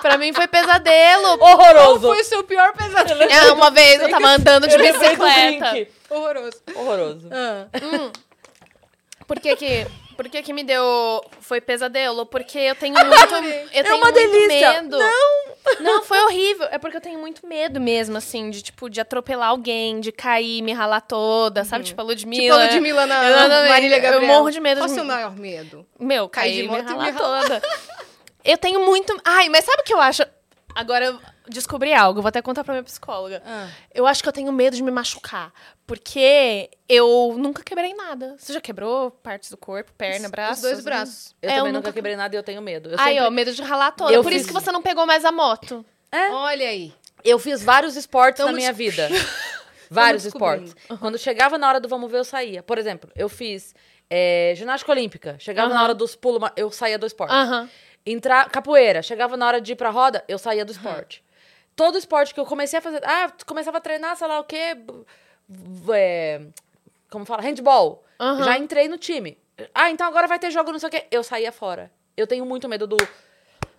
pra 0.00 0.16
mim 0.18 0.32
foi 0.32 0.46
pesadelo. 0.48 1.38
Qual 1.38 1.52
Horroroso. 1.58 2.06
foi 2.08 2.20
o 2.20 2.24
seu 2.24 2.44
pior 2.44 2.72
pesadelo? 2.74 3.22
É, 3.22 3.52
uma 3.52 3.70
vez 3.70 4.00
eu 4.00 4.08
tava 4.10 4.28
andando 4.28 4.66
de 4.68 4.74
Eu 4.78 4.80
bicicleta. 4.92 5.88
Horroroso. 6.10 6.56
Horroroso. 6.74 7.28
Ah. 7.32 7.66
Por 9.26 9.38
que 9.40 9.54
que, 9.56 9.86
por 10.16 10.28
que 10.28 10.42
que 10.42 10.52
me 10.54 10.64
deu... 10.64 11.22
Foi 11.40 11.60
pesadelo? 11.60 12.24
Porque 12.24 12.58
eu 12.58 12.74
tenho 12.74 12.94
muito... 12.94 13.34
Eu 13.34 13.84
tenho 13.84 13.86
É 13.86 13.94
uma 13.94 14.10
muito 14.10 14.14
delícia. 14.14 14.82
medo. 14.82 14.98
Não! 14.98 15.48
Não, 15.80 16.02
foi 16.02 16.18
horrível. 16.24 16.66
É 16.70 16.78
porque 16.78 16.96
eu 16.96 17.00
tenho 17.00 17.18
muito 17.18 17.46
medo 17.46 17.78
mesmo, 17.78 18.16
assim, 18.16 18.48
de, 18.48 18.62
tipo, 18.62 18.88
de 18.88 19.02
atropelar 19.02 19.50
alguém, 19.50 20.00
de 20.00 20.10
cair, 20.10 20.62
me 20.62 20.72
ralar 20.72 21.02
toda, 21.02 21.62
sabe? 21.62 21.84
Tipo 21.84 22.00
a 22.00 22.04
Ludmilla. 22.04 22.42
Tipo 22.42 22.54
a 22.54 22.64
Ludmilla 22.72 23.06
na. 23.06 23.68
Marília 23.68 23.96
Eu 23.98 24.02
Gabriela. 24.02 24.26
morro 24.26 24.50
de 24.50 24.60
medo 24.60 24.78
Qual 24.80 24.88
o 24.90 24.94
seu 24.94 25.04
maior 25.04 25.36
medo? 25.36 25.84
Meu, 26.00 26.26
Cair 26.26 26.52
cair 26.52 26.62
de 26.62 26.62
me 26.62 26.68
moto 26.68 26.88
e 26.88 26.92
ralar 26.94 27.12
me 27.12 27.18
toda. 27.18 27.62
Eu 28.48 28.58
tenho 28.58 28.84
muito... 28.86 29.16
Ai, 29.24 29.48
mas 29.48 29.64
sabe 29.64 29.82
o 29.82 29.84
que 29.84 29.92
eu 29.94 30.00
acho? 30.00 30.22
Agora 30.74 31.04
eu 31.06 31.18
descobri 31.48 31.92
algo, 31.92 32.20
vou 32.22 32.28
até 32.28 32.40
contar 32.40 32.62
pra 32.62 32.72
minha 32.74 32.84
psicóloga. 32.84 33.42
Ah. 33.44 33.68
Eu 33.92 34.06
acho 34.06 34.22
que 34.22 34.28
eu 34.28 34.32
tenho 34.32 34.52
medo 34.52 34.76
de 34.76 34.82
me 34.82 34.90
machucar. 34.90 35.52
Porque 35.86 36.70
eu 36.88 37.34
nunca 37.38 37.62
quebrei 37.64 37.94
nada. 37.94 38.36
Você 38.38 38.52
já 38.52 38.60
quebrou 38.60 39.10
partes 39.10 39.50
do 39.50 39.56
corpo, 39.56 39.90
perna, 39.98 40.28
braço? 40.28 40.54
Os 40.54 40.60
dois 40.60 40.84
braços. 40.84 41.34
Eu 41.42 41.48
É, 41.48 41.52
eu 41.54 41.56
também 41.58 41.72
nunca- 41.72 41.88
nunca 41.88 41.92
quebrei 41.94 42.14
nada 42.16 42.34
e 42.34 42.38
eu 42.38 42.42
tenho 42.42 42.60
medo. 42.62 42.90
Eu, 42.90 42.98
Aí, 43.00 43.14
sempre- 43.14 43.26
ó, 43.26 43.30
medo 43.30 43.52
de 43.52 43.62
ralar 43.62 43.90
toda. 43.92 44.12
Eu 44.12 44.22
Por 44.22 44.30
fiz- 44.30 44.42
isso 44.42 44.48
que 44.48 44.54
você 44.54 44.70
não 44.70 44.82
pegou 44.82 45.04
mais 45.06 45.24
a 45.24 45.32
moto. 45.32 45.84
É. 46.12 46.30
Olha 46.30 46.68
aí. 46.68 46.92
eu 47.24 47.38
fiz 47.38 47.62
vários 47.62 47.96
esportes 47.96 48.38
Tamo 48.38 48.52
na 48.52 48.56
minha 48.56 48.72
des- 48.72 48.76
vida. 48.94 49.08
vários 49.90 50.24
esportes. 50.24 50.76
Quando 51.00 51.18
chegava 51.18 51.58
na 51.58 51.66
hora 51.68 51.80
do 51.80 51.88
vamos 51.88 52.10
ver, 52.10 52.18
eu 52.18 52.24
saía. 52.24 52.62
Por 52.62 52.78
exemplo, 52.78 53.10
eu 53.16 53.28
fiz 53.28 53.74
é, 54.10 54.52
ginástica 54.56 54.92
olímpica. 54.92 55.36
Chegava 55.38 55.68
na 55.70 55.74
Aham. 55.76 55.84
hora 55.84 55.94
dos 55.94 56.14
pulos, 56.14 56.48
eu 56.56 56.70
saía 56.70 56.98
do 56.98 57.06
esporte. 57.06 57.32
Aham. 57.32 57.68
Entrar 58.06 58.48
capoeira, 58.48 59.02
chegava 59.02 59.36
na 59.36 59.46
hora 59.46 59.60
de 59.60 59.72
ir 59.72 59.76
pra 59.76 59.90
roda, 59.90 60.24
eu 60.26 60.38
saía 60.38 60.64
do 60.64 60.72
esporte. 60.72 61.22
Todo 61.76 61.98
esporte 61.98 62.32
que 62.32 62.40
eu 62.40 62.46
comecei 62.46 62.78
a 62.78 62.82
fazer, 62.82 63.00
ah, 63.04 63.30
começava 63.46 63.78
a 63.78 63.80
treinar, 63.80 64.16
sei 64.16 64.26
lá 64.26 64.40
o 64.40 64.44
quê, 64.44 64.76
é, 65.94 66.40
como 67.10 67.24
fala, 67.24 67.42
handball. 67.42 68.04
Aham. 68.18 68.44
Já 68.44 68.58
entrei 68.58 68.88
no 68.88 68.98
time. 68.98 69.38
Ah, 69.74 69.90
então 69.90 70.06
agora 70.06 70.26
vai 70.26 70.38
ter 70.38 70.50
jogo, 70.50 70.72
não 70.72 70.78
sei 70.78 70.88
o 70.88 70.90
quê. 70.90 71.06
Eu 71.10 71.22
saía 71.22 71.52
fora. 71.52 71.90
Eu 72.16 72.26
tenho 72.26 72.44
muito 72.44 72.68
medo 72.68 72.86
do, 72.86 72.96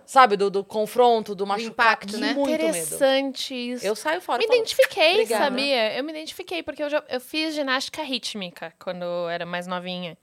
sabe, 0.05 0.35
do, 0.35 0.49
do 0.49 0.63
confronto, 0.63 1.35
do 1.35 1.45
machucar. 1.45 1.71
impacto, 1.71 2.17
né? 2.17 2.33
Muito 2.33 2.49
medo. 2.49 2.63
Interessante 2.63 3.53
isso. 3.53 3.85
Eu 3.85 3.95
saio 3.95 4.21
fora. 4.21 4.39
me 4.39 4.47
falo, 4.47 4.57
identifiquei, 4.57 5.13
Obrigada. 5.13 5.45
sabia? 5.45 5.97
Eu 5.97 6.03
me 6.03 6.11
identifiquei, 6.11 6.63
porque 6.63 6.83
eu, 6.83 6.89
já, 6.89 7.03
eu 7.09 7.21
fiz 7.21 7.53
ginástica 7.53 8.01
rítmica 8.01 8.73
quando 8.79 9.03
eu 9.03 9.29
era 9.29 9.45
mais 9.45 9.67
novinha. 9.67 10.17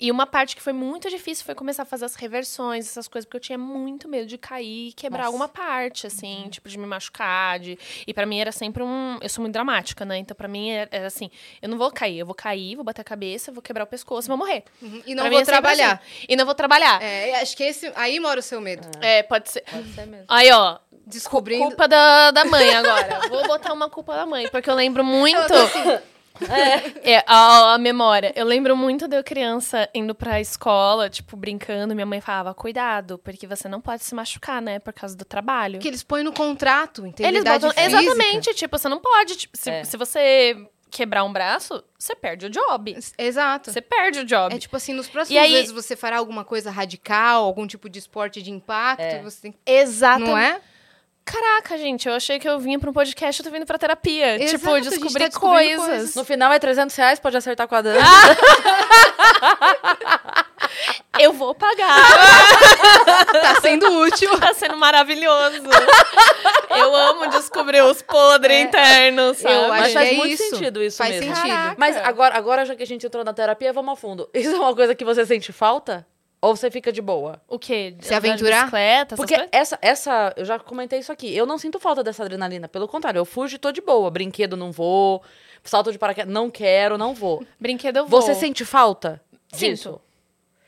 E 0.00 0.10
uma 0.10 0.26
parte 0.26 0.56
que 0.56 0.62
foi 0.62 0.72
muito 0.72 1.10
difícil 1.10 1.44
foi 1.44 1.54
começar 1.54 1.82
a 1.82 1.86
fazer 1.86 2.06
as 2.06 2.14
reversões, 2.14 2.86
essas 2.88 3.06
coisas, 3.06 3.26
porque 3.26 3.36
eu 3.36 3.40
tinha 3.40 3.58
muito 3.58 4.08
medo 4.08 4.26
de 4.26 4.38
cair 4.38 4.88
e 4.88 4.92
quebrar 4.94 5.18
Nossa. 5.24 5.28
alguma 5.28 5.46
parte, 5.48 6.06
assim, 6.06 6.48
tipo, 6.50 6.70
de 6.70 6.78
me 6.78 6.86
machucar. 6.86 7.58
De... 7.60 7.78
E 8.06 8.14
pra 8.14 8.24
mim 8.24 8.38
era 8.40 8.50
sempre 8.50 8.82
um. 8.82 9.18
Eu 9.20 9.28
sou 9.28 9.42
muito 9.42 9.52
dramática, 9.52 10.04
né? 10.06 10.16
Então 10.16 10.34
pra 10.34 10.48
mim 10.48 10.70
era, 10.70 10.88
era 10.90 11.06
assim: 11.06 11.30
eu 11.60 11.68
não 11.68 11.76
vou 11.76 11.90
cair, 11.90 12.18
eu 12.20 12.24
vou 12.24 12.34
cair, 12.34 12.76
vou 12.76 12.84
bater 12.84 13.02
a 13.02 13.04
cabeça, 13.04 13.52
vou 13.52 13.60
quebrar 13.60 13.84
o 13.84 13.86
pescoço, 13.86 14.26
vou 14.26 14.38
morrer. 14.38 14.64
Uhum. 14.80 15.02
E 15.06 15.14
não 15.14 15.24
Pra 15.24 15.30
vou 15.32 15.40
é 15.40 15.44
trabalhar. 15.44 15.92
assim. 16.02 16.26
E 16.28 16.34
não 16.34 16.46
vou 16.46 16.54
trabalhar. 16.54 17.02
É, 17.02 17.38
acho 17.42 17.54
que 17.54 17.64
esse, 17.64 17.92
aí 17.94 18.18
mora 18.18 18.40
o 18.40 18.42
seu 18.42 18.60
medo. 18.60 18.88
É, 19.02 19.22
pode 19.22 19.50
ser. 19.50 19.62
Pode 19.70 19.92
ser 19.92 20.06
mesmo. 20.06 20.24
Aí, 20.28 20.50
ó, 20.50 20.78
Descobrindo. 21.06 21.64
culpa 21.66 21.86
da, 21.86 22.30
da 22.30 22.44
mãe 22.46 22.72
agora. 22.74 23.28
Vou 23.28 23.46
botar 23.46 23.72
uma 23.74 23.90
culpa 23.90 24.14
da 24.14 24.24
mãe, 24.24 24.48
porque 24.48 24.70
eu 24.70 24.74
lembro 24.74 25.04
muito. 25.04 25.52
Assim, 26.34 26.94
É, 27.02 27.24
a, 27.26 27.74
a 27.74 27.78
memória. 27.78 28.32
Eu 28.36 28.44
lembro 28.46 28.76
muito 28.76 29.06
de 29.08 29.16
eu 29.16 29.24
criança 29.24 29.88
indo 29.94 30.14
pra 30.14 30.40
escola, 30.40 31.08
tipo, 31.10 31.36
brincando. 31.36 31.94
Minha 31.94 32.06
mãe 32.06 32.20
falava, 32.20 32.54
cuidado, 32.54 33.18
porque 33.18 33.46
você 33.46 33.68
não 33.68 33.80
pode 33.80 34.04
se 34.04 34.14
machucar, 34.14 34.60
né? 34.62 34.78
Por 34.78 34.92
causa 34.92 35.16
do 35.16 35.24
trabalho. 35.24 35.78
que 35.78 35.88
eles 35.88 36.02
põem 36.02 36.22
no 36.22 36.32
contrato, 36.32 37.02
Eles 37.02 37.10
integridade 37.12 37.64
botam. 37.66 37.82
física. 37.84 38.02
Exatamente, 38.02 38.54
tipo, 38.54 38.78
você 38.78 38.88
não 38.88 38.98
pode. 39.00 39.36
tipo, 39.36 39.56
se, 39.56 39.70
É. 39.70 39.84
se 39.84 39.96
você 39.96 40.56
quebrar 40.90 41.22
um 41.22 41.32
braço, 41.32 41.84
você 41.96 42.16
perde 42.16 42.46
o 42.46 42.50
job. 42.50 42.96
Exato. 43.16 43.70
Você 43.70 43.80
perde 43.80 44.20
o 44.20 44.24
job. 44.24 44.52
É 44.54 44.58
tipo 44.58 44.76
assim, 44.76 44.92
nos 44.92 45.08
próximos 45.08 45.40
aí- 45.40 45.52
meses 45.52 45.70
você 45.70 45.94
fará 45.94 46.18
alguma 46.18 46.44
coisa 46.44 46.68
radical, 46.68 47.44
algum 47.44 47.64
tipo 47.66 47.88
de 47.88 48.00
esporte 48.00 48.42
de 48.42 48.50
impacto, 48.50 49.00
É. 49.02 49.22
você 49.22 49.40
tem 49.42 49.52
que... 49.52 49.58
Exatamente. 49.64 50.28
Não 50.30 50.36
é? 50.36 50.60
Caraca, 51.30 51.78
gente, 51.78 52.08
eu 52.08 52.14
achei 52.14 52.38
que 52.38 52.48
eu 52.48 52.58
vinha 52.58 52.78
pra 52.78 52.90
um 52.90 52.92
podcast, 52.92 53.40
eu 53.40 53.44
tô 53.44 53.52
vindo 53.52 53.64
pra 53.66 53.78
terapia. 53.78 54.36
Exato, 54.36 54.50
tipo, 54.58 54.74
gente 54.76 54.84
tá 54.84 54.90
descobrir 54.90 55.28
descobrindo 55.28 55.76
coisas. 55.76 55.86
coisas. 55.86 56.14
No 56.16 56.24
final 56.24 56.52
é 56.52 56.58
300 56.58 56.96
reais, 56.96 57.20
pode 57.20 57.36
acertar 57.36 57.68
com 57.68 57.74
a 57.74 57.82
Dani. 57.82 57.98
Eu 61.18 61.32
vou 61.32 61.54
pagar. 61.54 61.96
Tá 63.30 63.60
sendo 63.60 63.86
útil. 64.00 64.38
tá 64.38 64.54
sendo 64.54 64.76
maravilhoso. 64.76 65.62
eu 66.70 66.94
amo 66.94 67.26
descobrir 67.28 67.82
os 67.82 68.00
podres 68.02 68.64
internos, 68.64 69.38
sabe? 69.38 69.54
Eu 69.54 69.68
Mas 69.68 69.82
acho 69.84 69.92
faz 69.94 70.08
que 70.08 70.14
é 70.14 70.18
muito 70.18 70.34
isso. 70.34 70.50
sentido 70.50 70.82
isso 70.82 70.96
Faz 70.98 71.10
mesmo. 71.10 71.34
sentido. 71.34 71.52
Caraca. 71.52 71.74
Mas 71.78 71.96
agora, 71.96 72.36
agora, 72.36 72.64
já 72.64 72.74
que 72.74 72.82
a 72.82 72.86
gente 72.86 73.06
entrou 73.06 73.24
na 73.24 73.32
terapia, 73.32 73.72
vamos 73.72 73.92
a 73.92 73.96
fundo. 73.96 74.28
Isso 74.34 74.54
é 74.54 74.58
uma 74.58 74.74
coisa 74.74 74.94
que 74.94 75.04
você 75.04 75.24
sente 75.26 75.52
falta? 75.52 76.06
Ou 76.42 76.56
você 76.56 76.70
fica 76.70 76.90
de 76.90 77.02
boa? 77.02 77.40
O 77.46 77.58
quê? 77.58 77.94
Se 78.00 78.14
aventurar? 78.14 78.60
Bicicleta, 78.62 79.14
Porque 79.16 79.34
coisas? 79.34 79.50
essa, 79.52 79.78
essa, 79.82 80.32
eu 80.36 80.44
já 80.46 80.58
comentei 80.58 80.98
isso 80.98 81.12
aqui. 81.12 81.34
Eu 81.36 81.44
não 81.44 81.58
sinto 81.58 81.78
falta 81.78 82.02
dessa 82.02 82.22
adrenalina. 82.24 82.66
Pelo 82.66 82.88
contrário, 82.88 83.18
eu 83.18 83.24
fujo 83.26 83.56
e 83.56 83.58
tô 83.58 83.70
de 83.70 83.82
boa. 83.82 84.10
Brinquedo 84.10 84.56
não 84.56 84.72
vou. 84.72 85.22
Salto 85.62 85.92
de 85.92 85.98
paraquedas, 85.98 86.32
não 86.32 86.48
quero, 86.50 86.96
não 86.96 87.12
vou. 87.14 87.44
Brinquedo 87.60 87.98
eu 87.98 88.06
vou. 88.06 88.22
Você 88.22 88.34
sente 88.34 88.64
falta 88.64 89.20
Sinto. 89.52 89.70
disso? 89.70 90.00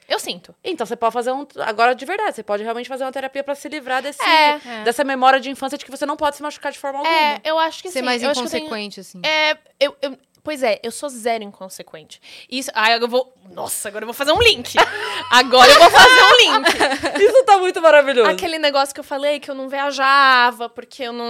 Eu 0.07 0.19
sinto. 0.19 0.55
Então 0.63 0.85
você 0.87 0.95
pode 0.95 1.13
fazer 1.15 1.33
um. 1.33 1.47
Agora 1.61 1.95
de 1.95 2.05
verdade, 2.05 2.37
você 2.37 2.43
pode 2.43 2.63
realmente 2.63 2.87
fazer 2.87 3.05
uma 3.05 3.13
terapia 3.13 3.43
pra 3.43 3.55
se 3.55 3.67
livrar 3.71 4.03
desse, 4.03 4.23
É. 4.23 4.61
É. 4.67 4.85
dessa 4.85 5.03
memória 5.05 5.41
de 5.41 5.49
infância 5.49 5.79
de 5.79 5.87
que 5.87 5.91
você 5.91 6.05
não 6.05 6.19
pode 6.19 6.37
se 6.37 6.43
machucar 6.43 6.71
de 6.71 6.79
forma 6.79 6.99
alguma. 6.99 7.17
É, 7.17 7.41
eu 7.45 7.59
acho 7.59 7.81
que 7.83 7.91
Ser 7.91 8.01
sim. 8.01 8.05
mais 8.05 8.23
eu 8.23 8.29
acho 8.29 8.41
que 8.43 8.47
eu 8.47 8.51
tenho- 8.51 8.67
inconsequente, 8.67 9.01
assim. 9.01 9.23
É, 9.25 9.57
eu, 9.81 9.97
eu- 10.03 10.19
Pois 10.45 10.61
é, 10.63 10.81
eu 10.83 10.91
sou 10.91 11.09
zero 11.09 11.45
inconsequente. 11.45 12.21
Isso. 12.51 12.69
Ai, 12.75 12.99
eu 13.01 13.07
vou. 13.09 13.33
Nossa, 13.51 13.89
agora 13.89 14.03
eu 14.03 14.07
vou 14.07 14.15
fazer 14.15 14.33
um 14.33 14.41
link. 14.43 14.75
Agora 15.31 15.71
eu 15.71 15.79
vou 15.79 15.91
fazer 15.91 16.23
um 16.23 16.37
link. 16.37 17.23
Isso 17.23 17.45
tá 17.45 17.57
muito 17.59 17.81
maravilhoso. 17.81 18.29
Aquele 18.29 18.59
negócio 18.59 18.93
que 18.95 19.01
eu 19.01 19.05
falei 19.05 19.39
que 19.41 19.51
eu 19.51 19.55
não 19.55 19.69
viajava, 19.69 20.69
porque 20.69 21.05
eu 21.05 21.13
não, 21.13 21.27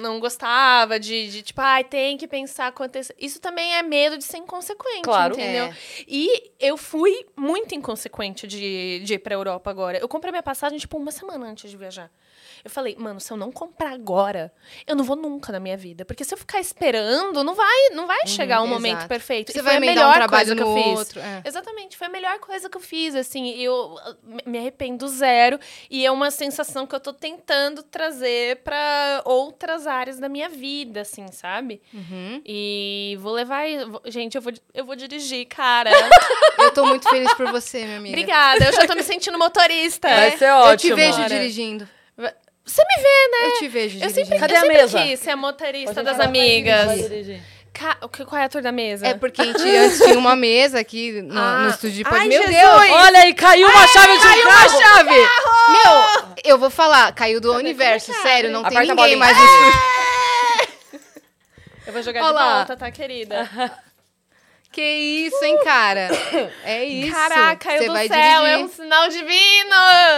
não 0.00 0.20
gostava 0.20 1.00
de, 1.00 1.28
de, 1.30 1.42
tipo, 1.42 1.60
ai, 1.60 1.82
tem 1.84 2.16
que 2.16 2.28
pensar 2.28 2.66
acontecer. 2.68 3.14
Isso 3.18 3.40
também 3.40 3.74
é 3.74 3.82
medo 3.82 4.16
de 4.18 4.24
ser 4.24 4.36
inconsequente, 4.38 5.02
Claro. 5.02 5.34
entendeu? 5.34 5.64
É. 5.66 5.74
E 6.06 6.52
eu 6.60 6.76
fui 6.76 7.26
muito 7.36 7.74
inconsequente 7.74 8.46
de, 8.46 9.00
de 9.04 9.14
ir 9.14 9.18
pra 9.18 9.34
Europa 9.34 9.70
agora. 9.70 9.98
Eu 9.98 10.08
comprei 10.08 10.30
minha 10.30 10.42
passagem, 10.42 10.78
tipo, 10.78 10.96
uma 10.96 11.10
semana 11.10 11.46
antes 11.46 11.70
de 11.70 11.76
viajar. 11.76 12.10
Eu 12.64 12.70
falei, 12.70 12.96
mano, 12.98 13.20
se 13.20 13.30
eu 13.30 13.36
não 13.36 13.52
comprar 13.52 13.92
agora, 13.92 14.50
eu 14.86 14.96
não 14.96 15.04
vou 15.04 15.16
nunca 15.16 15.52
na 15.52 15.60
minha 15.60 15.76
vida. 15.76 16.02
Porque 16.04 16.24
se 16.24 16.32
eu 16.32 16.38
ficar 16.38 16.58
esperando, 16.60 17.44
não 17.44 17.54
vai, 17.54 17.90
não 17.92 18.06
vai 18.06 18.26
chegar 18.26 18.62
um 18.62 18.66
momento 18.66 18.92
exato. 19.00 19.08
perfeito. 19.08 19.52
Você 19.52 19.58
E 19.58 19.62
vai 19.62 19.74
foi 19.74 19.74
a 19.74 19.76
emendar 19.86 20.04
um 20.06 20.08
melhor 20.08 20.14
trabalho 20.28 20.46
coisa 20.46 20.56
que 20.56 20.62
eu 20.62 20.74
fiz. 20.74 20.98
outro, 20.98 21.20
é. 21.20 21.42
Exatamente, 21.44 21.96
foi 21.96 22.06
a 22.06 22.10
melhor 22.10 22.38
coisa 22.38 22.70
que 22.70 22.76
eu 22.76 22.80
fiz, 22.80 23.14
assim, 23.14 23.50
eu 23.60 23.96
ah, 24.00 24.16
me- 24.46 24.58
arrependo 24.58 25.06
zero 25.08 25.58
e 25.90 26.06
é 26.06 26.10
uma 26.10 26.30
sensação 26.30 26.86
que 26.86 26.94
eu 26.94 27.00
tô 27.00 27.12
tentando 27.12 27.82
trazer 27.82 28.56
pra 28.64 29.20
outras 29.26 29.86
áreas 29.86 30.18
da 30.18 30.28
minha 30.30 30.48
vida, 30.48 31.02
assim, 31.02 31.26
sabe? 31.32 31.82
Uhum. 31.92 32.40
E 32.46 33.18
vou 33.20 33.32
levar, 33.34 33.64
gente, 34.06 34.36
eu 34.36 34.40
vou, 34.40 34.52
eu 34.72 34.86
vou 34.86 34.96
dirigir, 34.96 35.44
cara. 35.46 35.90
Eu 36.56 36.70
tô 36.72 36.86
muito 36.86 37.06
feliz 37.10 37.34
por 37.34 37.50
você, 37.50 37.84
minha 37.84 37.98
amiga. 37.98 38.16
Obrigada, 38.16 38.64
eu 38.66 38.72
já 38.72 38.86
tô 38.86 38.94
me 38.94 39.02
sentindo 39.02 39.36
motorista. 39.36 40.08
Vai 40.08 40.38
ser 40.38 40.48
Eu 40.48 40.54
ótimo. 40.56 40.94
te 40.96 41.00
vejo 41.02 41.16
Bora. 41.18 41.28
dirigindo. 41.28 41.88
Você 42.64 42.82
me 42.82 43.02
vê, 43.02 43.28
né? 43.30 43.46
Eu 43.48 43.58
te 43.58 43.68
vejo 43.68 43.96
Eu 43.96 44.00
dirigindo. 44.00 44.14
sempre, 44.26 44.38
Cadê 44.38 44.54
eu 44.54 44.56
a 44.56 44.60
sempre 44.60 44.76
mesa? 44.76 45.02
quis 45.02 45.20
ser 45.20 45.30
a 45.30 45.36
motorista 45.36 46.02
das 46.02 46.18
amigas. 46.20 46.86
Vai 46.86 46.96
dirigir. 46.98 47.42
Ca- 47.72 47.96
o 48.02 48.08
que- 48.08 48.24
Qual 48.24 48.40
é 48.40 48.44
a 48.44 48.48
tour 48.48 48.62
da 48.62 48.70
mesa? 48.70 49.04
É 49.06 49.14
porque 49.14 49.42
a 49.42 49.44
gente 49.46 49.60
antes 49.62 49.98
tinha 49.98 50.16
uma 50.18 50.36
mesa 50.36 50.78
aqui 50.78 51.20
no, 51.22 51.36
Ah. 51.38 51.58
no 51.64 51.70
estúdio 51.70 51.96
de 51.96 52.04
Ai, 52.06 52.10
podcast. 52.10 52.28
Meu 52.28 52.42
Jesus! 52.60 52.80
Deus! 52.88 53.00
Olha 53.02 53.18
aí, 53.20 53.34
caiu 53.34 53.68
uma 53.68 53.86
chave 53.88 54.12
de 54.16 54.22
Caiu 54.22 54.44
carro. 54.44 54.78
uma 54.78 54.82
chave! 54.82 55.28
Meu, 55.72 56.34
eu 56.44 56.58
vou 56.58 56.70
falar, 56.70 57.12
caiu 57.12 57.40
do 57.40 57.52
universo, 57.52 58.12
é 58.12 58.14
sério, 58.14 58.50
não 58.50 58.62
tem 58.62 58.76
Aperta 58.78 58.92
a 58.92 58.94
ninguém 58.94 59.16
mais 59.16 59.36
no 59.36 59.44
estúdio. 59.44 59.80
Eu 61.86 61.92
vou 61.92 62.02
jogar 62.02 62.22
Olha 62.24 62.32
lá. 62.32 62.50
de 62.50 62.56
volta, 62.68 62.76
tá, 62.78 62.90
querida? 62.90 63.50
Que 64.74 64.82
isso, 64.82 65.44
hein, 65.44 65.58
cara? 65.62 66.08
É 66.64 66.84
isso. 66.84 67.12
Caraca, 67.12 67.56
caiu 67.56 67.78
Você 67.78 67.86
do 67.86 67.92
vai 67.92 68.08
céu, 68.08 68.18
é 68.18 68.56
dirigir. 68.56 68.64
um 68.64 68.68
sinal 68.68 69.08
divino! 69.08 69.74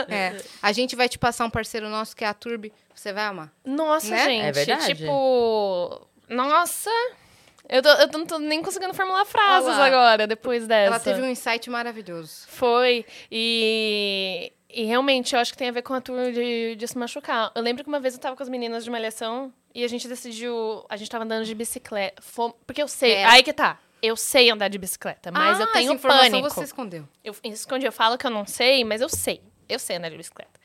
É, 0.09 0.37
a 0.63 0.73
gente 0.73 0.97
vai 0.97 1.09
te 1.09 1.19
passar 1.19 1.45
um 1.45 1.51
parceiro 1.51 1.89
nosso 1.89 2.17
que 2.17 2.25
é 2.25 2.29
a 2.29 2.33
Turbi. 2.35 2.73
Você 2.95 3.13
vai 3.13 3.25
amar. 3.25 3.53
Nossa, 3.65 4.09
Né? 4.11 4.25
gente. 4.25 4.45
É 4.47 4.53
verdade. 4.53 4.95
Tipo. 4.95 6.07
Nossa. 6.29 6.91
Eu, 7.69 7.83
tô- 7.83 7.89
eu 7.89 8.07
não 8.13 8.25
tô 8.25 8.39
nem 8.39 8.63
conseguindo 8.63 8.95
formular 8.95 9.25
frases 9.27 9.69
Olha 9.69 9.79
lá. 9.79 9.87
agora, 9.87 10.27
depois 10.27 10.67
dessa. 10.67 10.87
Ela 10.87 11.01
teve 11.01 11.21
um 11.21 11.29
insight 11.29 11.69
maravilhoso. 11.69 12.47
Foi. 12.49 13.05
E. 13.31 14.53
E 14.69 14.85
realmente, 14.85 15.35
eu 15.35 15.41
acho 15.41 15.53
que 15.53 15.59
tem 15.59 15.69
a 15.69 15.73
ver 15.73 15.81
com 15.83 15.95
a 15.95 16.01
tour 16.03 16.33
de, 16.33 16.77
de 16.77 16.89
se 16.89 16.99
machucar. 16.99 17.51
Eu 17.55 17.63
lembro 17.63 17.83
que 17.83 17.89
uma 17.89 17.99
vez 18.01 18.13
eu 18.15 18.21
tava 18.21 18.37
com 18.37 18.43
as 18.43 18.49
meninas 18.49 18.85
de 18.85 18.91
malhação 18.91 19.53
e 19.75 19.83
a 19.85 19.89
gente 19.89 20.07
decidiu. 20.07 20.85
A 20.89 20.97
gente 20.97 21.11
tava 21.11 21.25
andando 21.25 21.45
de 21.45 21.55
bicicleta. 21.55 22.21
Fom- 22.23 22.53
porque 22.67 22.83
eu 22.83 22.89
sei. 22.89 23.13
É. 23.15 23.25
Aí 23.25 23.43
que 23.43 23.53
tá. 23.53 23.79
Eu 24.03 24.17
sei 24.17 24.51
andar 24.51 24.69
de 24.69 24.79
bicicleta, 24.79 25.31
mas 25.33 25.59
ah, 25.59 25.63
eu 25.65 25.67
tenho 25.73 25.85
essa 25.87 25.95
informação 25.95 26.31
pânico. 26.31 26.51
você 26.55 26.65
escondeu. 26.65 27.09
Eu 27.25 27.35
escondi, 27.45 27.87
eu 27.87 27.93
falo 27.93 28.17
que 28.19 28.27
eu 28.27 28.31
não 28.31 28.47
sei, 28.47 28.85
mas 28.85 29.01
eu 29.01 29.09
sei. 29.09 29.43
Eu 29.69 29.79
sei 29.79 29.97
andar 29.97 30.11
de 30.11 30.17
bicicleta. 30.17 30.61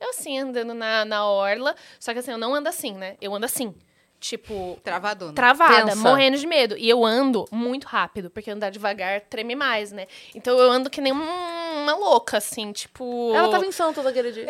Eu 0.00 0.10
assim, 0.10 0.38
andando 0.38 0.74
na, 0.74 1.04
na 1.04 1.26
orla. 1.26 1.74
Só 1.98 2.12
que 2.12 2.18
assim, 2.18 2.30
eu 2.30 2.38
não 2.38 2.54
ando 2.54 2.68
assim, 2.68 2.92
né? 2.92 3.16
Eu 3.20 3.34
ando 3.34 3.46
assim. 3.46 3.74
Tipo, 4.20 4.78
Travadona. 4.82 5.34
travada, 5.34 5.84
Tensa. 5.90 5.96
morrendo 5.96 6.38
de 6.38 6.46
medo. 6.46 6.76
E 6.78 6.88
eu 6.88 7.04
ando 7.04 7.46
muito 7.50 7.84
rápido, 7.86 8.30
porque 8.30 8.50
andar 8.50 8.70
devagar 8.70 9.20
treme 9.22 9.54
mais, 9.54 9.92
né? 9.92 10.06
Então 10.34 10.58
eu 10.58 10.70
ando 10.70 10.88
que 10.88 11.00
nem 11.00 11.12
um- 11.12 11.82
uma 11.82 11.94
louca, 11.94 12.38
assim, 12.38 12.72
tipo. 12.72 13.32
Ela 13.34 13.50
tava 13.50 13.66
em 13.66 13.72
Santos 13.72 14.04
aquele 14.06 14.32
dia. 14.32 14.46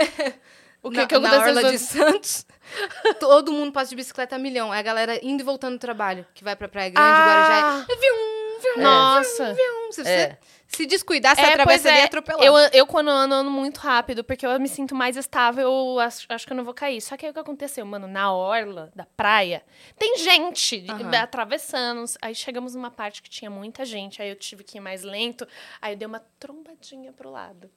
O 0.85 0.91
que, 0.91 0.99
na, 0.99 1.07
que 1.07 1.15
eu 1.15 1.21
na 1.21 1.33
Orla 1.39 1.65
de 1.71 1.79
Santos, 1.79 2.47
todo 3.19 3.51
mundo 3.53 3.73
passa 3.73 3.91
de 3.91 3.97
bicicleta 3.97 4.37
a 4.37 4.39
milhão. 4.39 4.73
É 4.73 4.79
a 4.79 4.83
galera 4.83 5.19
indo 5.25 5.41
e 5.41 5.45
voltando 5.45 5.77
do 5.77 5.81
trabalho, 5.81 6.27
que 6.35 6.45
vai 6.45 6.55
pra 6.55 6.69
Praia 6.69 6.91
Grande, 6.91 7.09
Ah. 7.09 7.27
Guarujá. 7.27 7.87
Viu, 8.01 8.15
viu, 8.75 8.83
Nossa. 8.83 9.55
viu. 9.55 9.93
Se 9.93 10.03
você 10.03 10.11
É. 10.11 10.39
se 10.67 10.87
descuidar, 10.87 11.37
você 11.37 11.43
É, 11.43 11.49
atravessa 11.53 11.83
pois 11.85 11.87
ali 11.87 11.97
e 11.97 12.01
é. 12.01 12.05
atropelado. 12.05 12.45
Eu, 12.45 12.55
eu, 12.73 12.87
quando 12.87 13.09
ando, 13.09 13.35
ando 13.35 13.51
muito 13.51 13.79
rápido, 13.79 14.25
porque 14.25 14.45
eu 14.47 14.59
me 14.59 14.69
sinto 14.69 14.95
mais 14.95 15.17
estável, 15.17 15.63
eu 15.71 16.01
acho, 16.01 16.27
acho 16.29 16.47
que 16.47 16.53
eu 16.53 16.57
não 16.57 16.65
vou 16.65 16.75
cair. 16.75 17.01
Só 17.01 17.17
que 17.17 17.25
aí 17.25 17.31
o 17.31 17.35
que 17.35 17.41
aconteceu, 17.41 17.87
mano, 17.87 18.07
na 18.09 18.33
orla 18.33 18.91
da 18.95 19.05
praia, 19.17 19.63
tem 19.99 20.17
gente 20.19 20.85
Aham. 20.91 21.15
atravessando. 21.23 22.05
Aí 22.21 22.35
chegamos 22.35 22.75
numa 22.75 22.91
parte 22.91 23.23
que 23.23 23.31
tinha 23.31 23.51
muita 23.51 23.85
gente, 23.85 24.21
aí 24.21 24.29
eu 24.29 24.37
tive 24.37 24.65
que 24.65 24.79
ir 24.79 24.81
mais 24.81 25.03
lento, 25.03 25.47
aí 25.81 25.93
eu 25.95 25.97
dei 25.97 26.07
uma 26.09 26.23
trombadinha 26.41 27.13
pro 27.13 27.31
lado. 27.31 27.71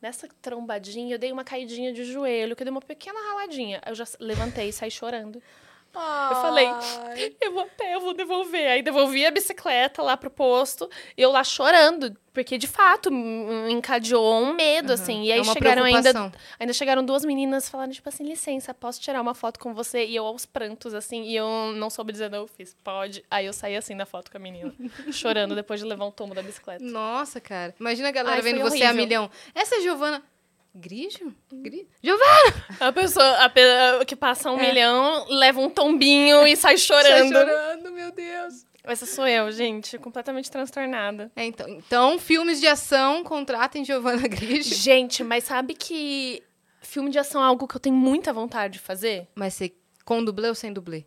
Nessa 0.00 0.26
trombadinha, 0.40 1.14
eu 1.14 1.18
dei 1.18 1.30
uma 1.30 1.44
caidinha 1.44 1.92
de 1.92 2.04
joelho, 2.04 2.56
que 2.56 2.62
eu 2.62 2.64
dei 2.64 2.70
uma 2.70 2.80
pequena 2.80 3.20
raladinha. 3.20 3.82
Eu 3.86 3.94
já 3.94 4.04
levantei 4.18 4.70
e 4.70 4.72
saí 4.72 4.90
chorando. 4.90 5.42
Eu 5.92 6.36
falei, 6.36 6.66
eu 7.40 7.52
vou 7.52 7.62
a 7.62 7.66
pé, 7.66 7.94
eu 7.94 8.00
vou 8.00 8.14
devolver. 8.14 8.70
Aí 8.70 8.82
devolvi 8.82 9.26
a 9.26 9.30
bicicleta 9.30 10.02
lá 10.02 10.16
pro 10.16 10.30
posto, 10.30 10.88
e 11.16 11.22
eu 11.22 11.30
lá 11.30 11.42
chorando, 11.42 12.16
porque 12.32 12.56
de 12.56 12.66
fato 12.66 13.10
me 13.10 13.72
encadeou 13.72 14.42
um 14.42 14.54
medo, 14.54 14.92
assim. 14.92 15.24
E 15.24 15.32
aí 15.32 15.40
é 15.40 15.44
chegaram 15.44 15.82
ainda, 15.82 16.32
ainda 16.58 16.72
chegaram 16.72 17.04
duas 17.04 17.24
meninas 17.24 17.68
falando, 17.68 17.92
tipo 17.92 18.08
assim, 18.08 18.24
licença, 18.24 18.72
posso 18.72 19.00
tirar 19.00 19.20
uma 19.20 19.34
foto 19.34 19.58
com 19.58 19.74
você? 19.74 20.04
E 20.04 20.14
eu 20.14 20.24
aos 20.24 20.46
prantos, 20.46 20.94
assim, 20.94 21.24
e 21.24 21.34
eu 21.34 21.72
não 21.74 21.90
soube 21.90 22.12
dizer, 22.12 22.30
não, 22.30 22.40
eu 22.40 22.46
fiz, 22.46 22.74
pode. 22.84 23.24
Aí 23.30 23.46
eu 23.46 23.52
saí 23.52 23.76
assim 23.76 23.94
na 23.94 24.06
foto 24.06 24.30
com 24.30 24.36
a 24.36 24.40
menina, 24.40 24.72
chorando 25.12 25.54
depois 25.54 25.80
de 25.80 25.86
levar 25.86 26.06
um 26.06 26.12
tombo 26.12 26.34
da 26.34 26.42
bicicleta. 26.42 26.84
Nossa, 26.84 27.40
cara. 27.40 27.74
Imagina 27.80 28.08
a 28.08 28.12
galera 28.12 28.36
Ai, 28.36 28.42
vendo 28.42 28.60
você 28.60 28.84
a 28.84 28.92
milhão. 28.92 29.30
Essa 29.54 29.76
é 29.76 29.80
Giovana. 29.80 30.22
Grigio? 30.74 31.34
Gri... 31.52 31.88
Giovana! 32.02 32.64
A 32.78 32.92
pessoa 32.92 33.36
a 33.44 34.04
que 34.04 34.14
passa 34.14 34.50
um 34.50 34.56
milhão, 34.56 35.26
leva 35.28 35.60
um 35.60 35.68
tombinho 35.68 36.46
e 36.46 36.56
sai 36.56 36.76
chorando. 36.76 37.32
Tá 37.32 37.40
chorando, 37.40 37.92
meu 37.92 38.12
Deus. 38.12 38.64
Essa 38.84 39.04
sou 39.04 39.26
eu, 39.26 39.50
gente, 39.52 39.98
completamente 39.98 40.50
transtornada. 40.50 41.30
É, 41.36 41.44
então, 41.44 41.68
então, 41.68 42.18
filmes 42.18 42.60
de 42.60 42.66
ação, 42.66 43.22
contratem 43.22 43.84
Giovana 43.84 44.26
Grigio. 44.26 44.74
Gente, 44.74 45.22
mas 45.22 45.44
sabe 45.44 45.74
que 45.74 46.42
filme 46.80 47.10
de 47.10 47.18
ação 47.18 47.42
é 47.42 47.46
algo 47.46 47.68
que 47.68 47.76
eu 47.76 47.80
tenho 47.80 47.94
muita 47.96 48.32
vontade 48.32 48.74
de 48.74 48.78
fazer? 48.78 49.28
Mas 49.34 49.54
você 49.54 49.72
com 50.04 50.24
dublê 50.24 50.48
ou 50.48 50.54
sem 50.54 50.72
dublê? 50.72 51.04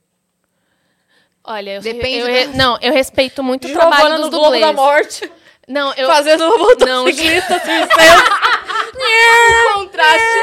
Olha, 1.44 1.76
eu, 1.76 1.82
Depende 1.82 2.20
eu, 2.20 2.26
da- 2.28 2.32
re- 2.32 2.46
não, 2.56 2.78
eu 2.82 2.94
respeito 2.94 3.42
muito 3.44 3.66
o 3.66 3.68
Giovana 3.70 3.90
trabalho 3.92 4.16
dos 4.18 4.26
no 4.26 4.30
Globo 4.30 4.46
dublês. 4.46 4.66
da 4.66 4.74
Morte, 4.74 5.32
Não, 5.68 5.94
eu 5.96 6.08
fazendo 6.08 6.46
uma 6.46 6.76
não, 6.86 7.06
motocicleta 7.06 7.60
sem 9.14 9.54
licença. 9.54 9.74
Contraste. 9.74 10.34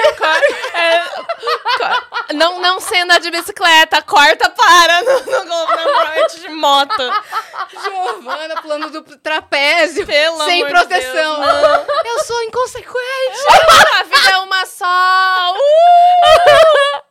não, 2.35 2.61
não 2.61 2.81
sei 2.81 3.01
andar 3.03 3.21
de 3.21 3.31
bicicleta, 3.31 4.03
corta 4.03 4.51
para 4.51 5.03
no, 5.03 5.21
no 5.45 5.66
da 5.66 5.85
Morte 5.85 6.41
de 6.41 6.49
moto. 6.49 7.12
Giovana 7.83 8.62
pulando 8.62 8.91
do 8.91 9.03
trapézio. 9.18 10.07
Pelo 10.07 10.45
sem 10.45 10.64
de 10.64 10.71
proteção. 10.71 11.41
Deus. 11.41 11.87
Eu 12.05 12.25
sou 12.25 12.43
inconsequente. 12.45 13.41
A 13.99 14.03
vida 14.05 14.31
é 14.31 14.39
uma 14.39 14.66
só. 14.66 15.55
Uh! 15.55 17.11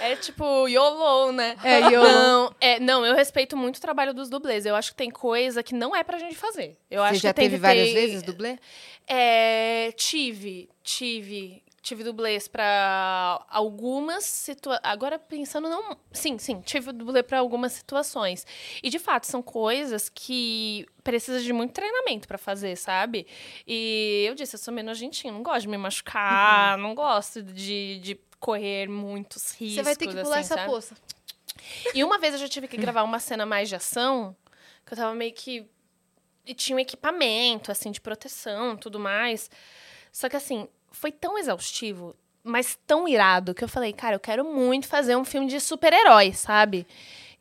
É 0.00 0.16
tipo 0.16 0.68
YOLO, 0.68 1.32
né? 1.32 1.56
É, 1.64 1.80
YOLO. 1.80 2.06
Não, 2.06 2.54
é, 2.60 2.78
não, 2.78 3.06
eu 3.06 3.14
respeito 3.14 3.56
muito 3.56 3.78
o 3.78 3.80
trabalho 3.80 4.12
dos 4.12 4.28
dublês. 4.28 4.66
Eu 4.66 4.76
acho 4.76 4.90
que 4.90 4.96
tem 4.96 5.10
coisa 5.10 5.62
que 5.62 5.74
não 5.74 5.96
é 5.96 6.04
pra 6.04 6.18
gente 6.18 6.36
fazer. 6.36 6.76
Eu 6.90 7.00
Você 7.00 7.08
acho 7.08 7.20
já 7.20 7.32
que 7.32 7.40
teve 7.40 7.56
várias 7.56 7.90
vezes 7.90 8.22
dublê? 8.22 8.58
É, 9.06 9.92
tive, 9.92 10.68
tive, 10.82 11.62
tive 11.82 12.02
dublês 12.02 12.48
pra 12.48 13.44
algumas 13.48 14.24
situações. 14.24 14.80
Agora 14.82 15.18
pensando 15.18 15.68
não, 15.68 15.96
sim, 16.12 16.38
sim, 16.38 16.60
tive 16.60 16.92
dublê 16.92 17.22
pra 17.22 17.38
algumas 17.38 17.72
situações. 17.72 18.46
E 18.82 18.88
de 18.88 18.98
fato 18.98 19.26
são 19.26 19.42
coisas 19.42 20.08
que 20.08 20.86
precisa 21.02 21.40
de 21.40 21.52
muito 21.52 21.72
treinamento 21.72 22.26
pra 22.26 22.38
fazer, 22.38 22.76
sabe? 22.76 23.26
E 23.66 24.24
eu 24.26 24.34
disse, 24.34 24.56
eu 24.56 24.58
sou 24.58 24.72
meio 24.72 24.86
nojentinha, 24.86 25.32
não 25.32 25.42
gosto 25.42 25.62
de 25.62 25.68
me 25.68 25.76
machucar, 25.76 26.78
não 26.78 26.94
gosto 26.94 27.42
de, 27.42 27.98
de 28.00 28.20
correr 28.40 28.88
muitos 28.88 29.52
riscos. 29.52 29.76
Você 29.76 29.82
vai 29.82 29.96
ter 29.96 30.08
que 30.08 30.16
pular 30.16 30.38
assim, 30.38 30.46
essa 30.46 30.54
sabe? 30.54 30.70
poça. 30.70 30.94
E 31.94 32.02
uma 32.04 32.18
vez 32.18 32.34
eu 32.34 32.40
já 32.40 32.48
tive 32.48 32.68
que 32.68 32.76
gravar 32.76 33.02
uma 33.02 33.18
cena 33.18 33.46
mais 33.46 33.68
de 33.68 33.76
ação, 33.76 34.36
que 34.84 34.92
eu 34.92 34.98
tava 34.98 35.14
meio 35.14 35.32
que. 35.32 35.66
E 36.46 36.54
tinha 36.54 36.76
um 36.76 36.80
equipamento, 36.80 37.72
assim, 37.72 37.90
de 37.90 38.00
proteção 38.00 38.76
tudo 38.76 38.98
mais. 39.00 39.50
Só 40.12 40.28
que, 40.28 40.36
assim, 40.36 40.68
foi 40.90 41.10
tão 41.10 41.38
exaustivo, 41.38 42.14
mas 42.42 42.78
tão 42.86 43.08
irado, 43.08 43.54
que 43.54 43.64
eu 43.64 43.68
falei, 43.68 43.92
cara, 43.92 44.16
eu 44.16 44.20
quero 44.20 44.44
muito 44.44 44.86
fazer 44.86 45.16
um 45.16 45.24
filme 45.24 45.46
de 45.46 45.58
super-herói, 45.58 46.32
sabe? 46.32 46.86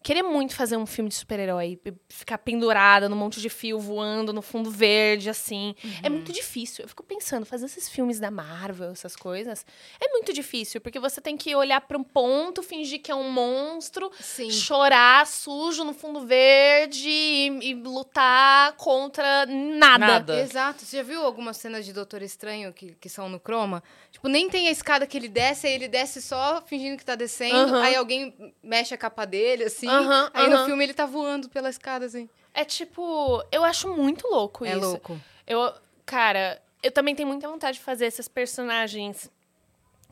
Queria 0.03 0.21
muito 0.23 0.53
fazer 0.53 0.75
um 0.75 0.85
filme 0.85 1.09
de 1.09 1.15
super-herói, 1.15 1.79
ficar 2.09 2.37
pendurada 2.37 3.07
num 3.07 3.15
monte 3.15 3.39
de 3.39 3.47
fio 3.47 3.79
voando 3.79 4.33
no 4.33 4.41
fundo 4.41 4.69
verde, 4.69 5.29
assim. 5.29 5.73
É 6.03 6.09
muito 6.09 6.27
Uhum. 6.27 6.33
difícil. 6.35 6.83
Eu 6.83 6.89
fico 6.89 7.01
pensando, 7.03 7.45
fazer 7.45 7.67
esses 7.67 7.87
filmes 7.87 8.19
da 8.19 8.29
Marvel, 8.29 8.91
essas 8.91 9.15
coisas, 9.15 9.65
é 10.01 10.09
muito 10.09 10.33
difícil, 10.33 10.81
porque 10.81 10.99
você 10.99 11.21
tem 11.21 11.37
que 11.37 11.55
olhar 11.55 11.79
pra 11.79 11.97
um 11.97 12.03
ponto, 12.03 12.61
fingir 12.61 13.01
que 13.01 13.09
é 13.11 13.15
um 13.15 13.31
monstro, 13.31 14.11
Sim. 14.19 14.51
chorar 14.51 15.25
sujo 15.25 15.85
no 15.85 15.93
fundo 15.93 16.25
verde 16.25 17.07
e, 17.07 17.69
e 17.69 17.73
lutar 17.73 18.73
contra 18.73 19.45
nada. 19.45 19.97
Nada. 19.97 20.39
Exato. 20.41 20.83
Você 20.83 20.97
já 20.97 21.03
viu 21.03 21.23
algumas 21.23 21.55
cenas 21.55 21.85
de 21.85 21.93
Doutor 21.93 22.21
Estranho 22.21 22.73
que, 22.73 22.93
que 22.99 23.07
são 23.07 23.29
no 23.29 23.39
Chroma? 23.39 23.81
Tipo, 24.11 24.27
nem 24.27 24.49
tem 24.49 24.67
a 24.67 24.71
escada 24.71 25.07
que 25.07 25.15
ele 25.17 25.29
desce, 25.29 25.65
aí 25.65 25.73
ele 25.75 25.87
desce 25.87 26.21
só 26.21 26.61
fingindo 26.65 26.97
que 26.97 27.05
tá 27.05 27.15
descendo, 27.15 27.55
Aham. 27.73 27.81
aí 27.83 27.95
alguém 27.95 28.53
mexe 28.61 28.93
a 28.93 28.97
capa 28.97 29.23
dele, 29.23 29.63
assim. 29.63 29.92
Aí 30.33 30.49
no 30.49 30.65
filme 30.65 30.83
ele 30.83 30.93
tá 30.93 31.05
voando 31.05 31.49
pela 31.49 31.69
escada, 31.69 32.05
assim. 32.05 32.29
É 32.53 32.63
tipo, 32.63 33.43
eu 33.51 33.63
acho 33.63 33.89
muito 33.95 34.27
louco 34.27 34.65
É 34.65 34.71
isso. 34.71 34.79
louco. 34.79 35.19
Eu, 35.47 35.73
cara, 36.05 36.61
eu 36.81 36.91
também 36.91 37.15
tenho 37.15 37.27
muita 37.27 37.47
vontade 37.47 37.77
de 37.77 37.83
fazer 37.83 38.05
esses 38.05 38.27
personagens 38.27 39.29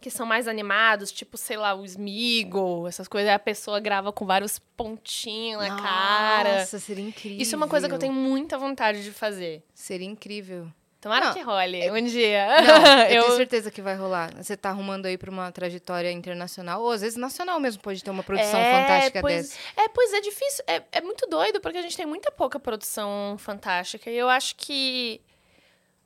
que 0.01 0.09
são 0.09 0.25
mais 0.25 0.47
animados, 0.47 1.11
tipo, 1.11 1.38
sei 1.38 1.57
lá, 1.57 1.75
o 1.75 1.86
Smeagol, 1.86 2.88
essas 2.88 3.07
coisas. 3.07 3.29
Aí 3.29 3.36
a 3.36 3.39
pessoa 3.39 3.79
grava 3.79 4.11
com 4.11 4.25
vários 4.25 4.57
pontinhos 4.75 5.61
na 5.61 5.75
cara. 5.79 6.59
Nossa, 6.59 6.79
seria 6.79 7.05
incrível. 7.05 7.39
Isso 7.39 7.53
é 7.53 7.57
uma 7.57 7.67
coisa 7.67 7.88
que 7.88 7.93
eu 7.93 7.99
tenho 7.99 8.11
muita 8.13 8.57
vontade 8.57 9.03
de 9.03 9.11
fazer. 9.11 9.63
Seria 9.75 10.07
incrível. 10.07 10.67
Tomara 11.01 11.25
Não, 11.25 11.33
que 11.33 11.41
role 11.41 11.89
um 11.89 12.03
dia. 12.05 12.61
Não, 12.61 12.99
eu, 13.05 13.09
eu 13.09 13.23
tenho 13.23 13.37
certeza 13.37 13.71
que 13.71 13.81
vai 13.81 13.95
rolar. 13.95 14.31
Você 14.37 14.55
tá 14.55 14.69
arrumando 14.69 15.07
aí 15.07 15.17
pra 15.17 15.31
uma 15.31 15.51
trajetória 15.51 16.11
internacional, 16.11 16.79
ou 16.83 16.91
às 16.91 17.01
vezes 17.01 17.17
nacional 17.17 17.59
mesmo, 17.59 17.81
pode 17.81 18.03
ter 18.03 18.11
uma 18.11 18.21
produção 18.21 18.59
É, 18.59 18.81
fantástica 18.81 19.19
pois, 19.19 19.49
dessa. 19.49 19.59
É, 19.75 19.89
pois 19.89 20.13
é 20.13 20.21
difícil. 20.21 20.63
É, 20.67 20.83
é 20.91 21.01
muito 21.01 21.25
doido, 21.27 21.59
porque 21.59 21.79
a 21.79 21.81
gente 21.81 21.97
tem 21.97 22.05
muita 22.05 22.31
pouca 22.31 22.59
produção 22.59 23.35
fantástica. 23.39 24.11
E 24.11 24.15
eu 24.15 24.29
acho 24.29 24.55
que 24.55 25.19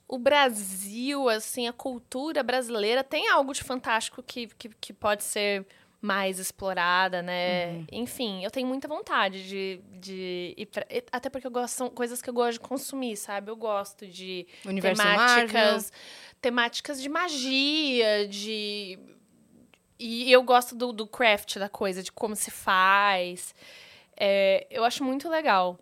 o 0.08 0.18
Brasil, 0.18 1.28
assim, 1.28 1.68
a 1.68 1.74
cultura 1.74 2.42
brasileira 2.42 3.04
tem 3.04 3.28
algo 3.28 3.54
de 3.54 3.66
fantástico 3.66 4.24
que, 4.24 4.48
que, 4.58 4.70
que 4.70 4.94
pode 4.94 5.26
ser 5.26 5.66
mais 6.06 6.38
explorada, 6.40 7.22
né? 7.22 7.68
Uhum. 7.68 7.88
Enfim, 7.92 8.44
eu 8.44 8.52
tenho 8.52 8.68
muita 8.68 8.88
vontade 8.88 9.48
de, 9.48 9.82
de 10.00 10.54
ir 10.56 10.68
pra, 10.68 10.86
Até 11.12 11.30
porque 11.30 11.48
eu 11.48 11.52
gosto, 11.52 11.74
são 11.74 11.90
coisas 11.90 12.22
que 12.22 12.30
eu 12.30 12.34
gosto 12.34 12.54
de 12.54 12.60
consumir, 12.60 13.18
sabe? 13.18 13.50
Eu 13.50 13.56
gosto 13.56 14.06
de 14.06 14.48
Universo 14.64 15.04
Marvel. 15.04 15.48
temáticas, 15.48 15.94
temáticas 16.40 17.02
de 17.02 17.10
magia, 17.10 18.28
de. 18.28 19.00
E 19.98 20.32
eu 20.32 20.44
gosto 20.44 20.76
do, 20.76 20.94
do 20.94 21.08
craft 21.08 21.58
da 21.58 21.70
coisa, 21.70 22.04
de 22.04 22.12
como 22.12 22.36
se 22.36 22.52
faz. 22.52 23.56
É, 24.16 24.68
eu 24.70 24.84
acho 24.84 25.04
muito 25.04 25.28
legal. 25.28 25.80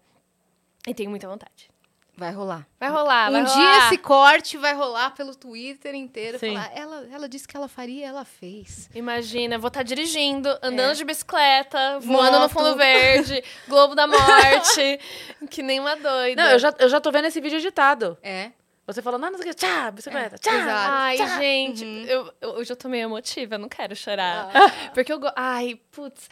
E 0.88 0.94
tenho 0.94 1.10
muita 1.10 1.28
vontade. 1.28 1.73
Vai 2.16 2.32
rolar. 2.32 2.68
Vai 2.80 2.89
rolar, 2.89 3.32
vai 3.32 3.41
um 3.41 3.45
rolar. 3.45 3.55
dia 3.55 3.88
esse 3.88 3.97
corte 3.97 4.55
vai 4.57 4.74
rolar 4.76 5.11
pelo 5.16 5.34
Twitter 5.36 5.95
inteiro. 5.95 6.38
Sim. 6.38 6.53
Falar, 6.53 6.72
ela, 6.76 7.07
ela 7.11 7.28
disse 7.28 7.47
que 7.47 7.57
ela 7.57 7.68
faria, 7.68 8.05
ela 8.07 8.24
fez. 8.24 8.88
Imagina, 8.93 9.57
vou 9.57 9.70
estar 9.70 9.82
dirigindo, 9.82 10.47
andando 10.61 10.91
É. 10.91 10.93
de 10.93 11.03
bicicleta, 11.03 11.99
voando 12.01 12.34
no 12.34 12.39
Moto. 12.41 12.51
fundo 12.51 12.76
verde, 12.76 13.43
Globo 13.68 13.95
da 13.95 14.05
Morte, 14.05 14.99
que 15.49 15.64
nem 15.64 15.80
uma 15.80 15.95
doida. 15.95 16.41
Não, 16.43 16.51
eu 16.51 16.59
já, 16.59 16.74
eu 16.78 16.88
já 16.88 17.01
tô 17.01 17.11
vendo 17.11 17.26
esse 17.26 17.41
vídeo 17.41 17.57
editado. 17.57 18.16
É. 18.22 18.51
Você 18.86 19.02
falando, 19.02 19.24
ah, 19.24 19.32
não 19.32 19.38
sei 19.38 19.50
o 19.50 19.54
que, 19.54 19.60
tchá, 19.60 19.90
bicicleta, 19.92 20.38
tchá. 20.38 20.52
exato. 20.54 20.92
Ai, 20.92 21.16
tchá. 21.18 21.40
gente, 21.40 21.86
Uhum. 21.86 22.04
eu, 22.06 22.34
eu- 22.42 22.50
hoje 22.56 22.70
eu 22.72 22.76
tô 22.76 22.90
meio 22.90 23.04
emotiva, 23.06 23.56
eu 23.56 23.60
não 23.60 23.70
quero 23.70 23.96
chorar. 23.96 24.52
Ah. 24.54 24.92
Porque 24.94 25.14
eu. 25.14 25.20
go- 25.20 25.32
Ai, 25.38 25.80
putz. 25.90 26.30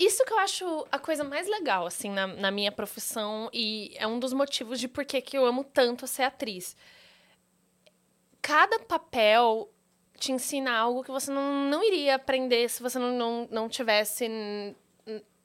Isso 0.00 0.24
que 0.24 0.32
eu 0.32 0.38
acho 0.40 0.86
a 0.90 0.98
coisa 0.98 1.22
mais 1.22 1.46
legal, 1.46 1.86
assim, 1.86 2.10
na, 2.10 2.26
na 2.26 2.50
minha 2.50 2.72
profissão. 2.72 3.48
E 3.52 3.92
é 3.96 4.06
um 4.06 4.18
dos 4.18 4.32
motivos 4.32 4.80
de 4.80 4.88
por 4.88 5.04
que 5.04 5.20
que 5.22 5.38
eu 5.38 5.46
amo 5.46 5.62
tanto 5.62 6.06
ser 6.08 6.24
atriz. 6.24 6.76
Cada 8.40 8.80
papel 8.80 9.70
te 10.18 10.32
ensina 10.32 10.72
algo 10.76 11.04
que 11.04 11.10
você 11.10 11.30
não, 11.30 11.68
não 11.70 11.84
iria 11.84 12.16
aprender 12.16 12.68
se 12.68 12.82
você 12.82 12.98
não, 12.98 13.12
não, 13.12 13.48
não 13.50 13.68
tivesse. 13.68 14.28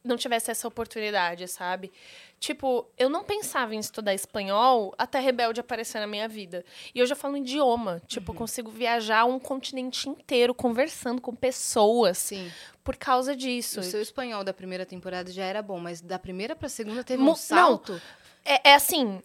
Não 0.04 0.16
tivesse 0.16 0.50
essa 0.50 0.68
oportunidade, 0.68 1.48
sabe? 1.50 1.92
Tipo, 2.40 2.88
eu 2.98 3.10
não 3.10 3.24
pensava 3.24 3.74
em 3.74 3.80
estudar 3.80 4.14
espanhol 4.14 4.94
até 4.98 5.20
Rebelde 5.20 5.60
aparecer 5.60 6.00
na 6.00 6.06
minha 6.06 6.28
vida. 6.28 6.64
E 6.94 7.02
hoje 7.02 7.12
eu 7.12 7.16
falo 7.18 7.36
idioma. 7.36 8.00
Tipo, 8.08 8.32
eu 8.32 8.36
consigo 8.36 8.70
viajar 8.70 9.26
um 9.26 9.40
continente 9.40 10.08
inteiro 10.08 10.54
conversando 10.54 11.20
com 11.20 11.34
pessoas 11.36 12.18
Sim. 12.20 12.52
por 12.84 12.96
causa 12.96 13.36
disso. 13.36 13.80
O 13.80 13.84
seu 13.84 14.02
espanhol 14.02 14.44
da 14.44 14.54
primeira 14.54 14.86
temporada 14.86 15.32
já 15.32 15.44
era 15.44 15.62
bom, 15.64 15.80
mas 15.80 16.00
da 16.00 16.20
primeira 16.20 16.56
pra 16.56 16.70
segunda 16.70 17.04
teve 17.04 17.22
Mo- 17.24 17.32
um 17.32 17.36
salto. 17.36 18.00
É, 18.46 18.70
é 18.70 18.74
assim, 18.76 19.20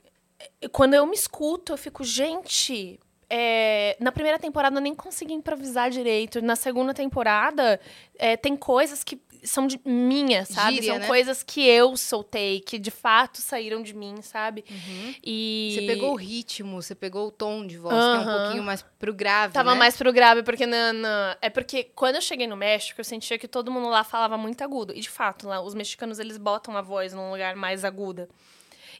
é- 0.62 0.68
quando 0.68 0.94
eu 0.94 1.06
me 1.06 1.14
escuto, 1.14 1.74
eu 1.74 1.76
fico, 1.76 2.02
gente. 2.02 2.98
é, 3.34 3.96
na 3.98 4.12
primeira 4.12 4.38
temporada 4.38 4.76
eu 4.76 4.80
nem 4.82 4.94
consegui 4.94 5.32
improvisar 5.32 5.90
direito. 5.90 6.42
Na 6.42 6.54
segunda 6.54 6.92
temporada, 6.92 7.80
é, 8.18 8.36
tem 8.36 8.54
coisas 8.56 9.02
que 9.02 9.18
são 9.43 9.66
de 9.66 9.80
minha, 9.84 10.45
sabe? 10.45 10.74
Gíria, 10.76 10.93
são 10.93 10.99
né? 11.01 11.07
coisas 11.07 11.43
que 11.43 11.66
eu 11.66 11.97
soltei, 11.97 12.61
que 12.61 12.78
de 12.78 12.90
fato 12.90 13.38
saíram 13.38 13.82
de 13.82 13.95
mim, 13.95 14.22
sabe? 14.22 14.64
Uhum. 14.70 15.14
E. 15.22 15.72
Você 15.74 15.86
pegou 15.86 16.12
o 16.12 16.14
ritmo, 16.14 16.80
você 16.80 16.95
pegou 16.95 17.28
o 17.28 17.30
tom 17.30 17.66
de 17.66 17.76
voz, 17.76 17.95
que 17.95 18.01
é 18.01 18.18
um 18.18 18.38
pouquinho 18.43 18.62
mais 18.62 18.82
pro 18.99 19.12
grave, 19.12 19.53
Tava 19.53 19.72
né? 19.72 19.78
mais 19.78 19.97
pro 19.97 20.12
grave, 20.12 20.43
porque 20.43 20.66
na, 20.66 20.93
na- 20.93 21.36
É 21.40 21.51
porque 21.51 21.84
quando 21.95 22.16
eu 22.16 22.22
cheguei 22.22 22.47
no 22.47 22.57
México, 22.57 23.01
eu 23.01 23.05
sentia 23.05 23.38
que 23.38 23.49
todo 23.49 23.70
mundo 23.70 23.88
lá 23.88 24.05
falava 24.05 24.36
muito 24.38 24.62
agudo. 24.62 24.93
E 24.95 25.01
de 25.01 25.11
fato, 25.11 25.49
lá, 25.49 25.61
os 25.61 25.74
mexicanos, 25.74 26.18
eles 26.18 26.38
botam 26.38 26.76
a 26.76 26.82
voz 26.82 27.12
num 27.12 27.30
lugar 27.30 27.57
mais 27.57 27.84
aguda. 27.84 28.28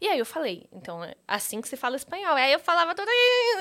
E 0.03 0.09
aí 0.09 0.19
eu 0.19 0.27
falei, 0.27 0.67
então, 0.73 1.05
é 1.05 1.15
assim 1.29 1.61
que 1.61 1.69
se 1.69 1.77
fala 1.77 1.95
espanhol. 1.95 2.37
E 2.37 2.43
aí 2.43 2.53
eu 2.53 2.59
falava 2.59 2.93
tudo 2.93 3.09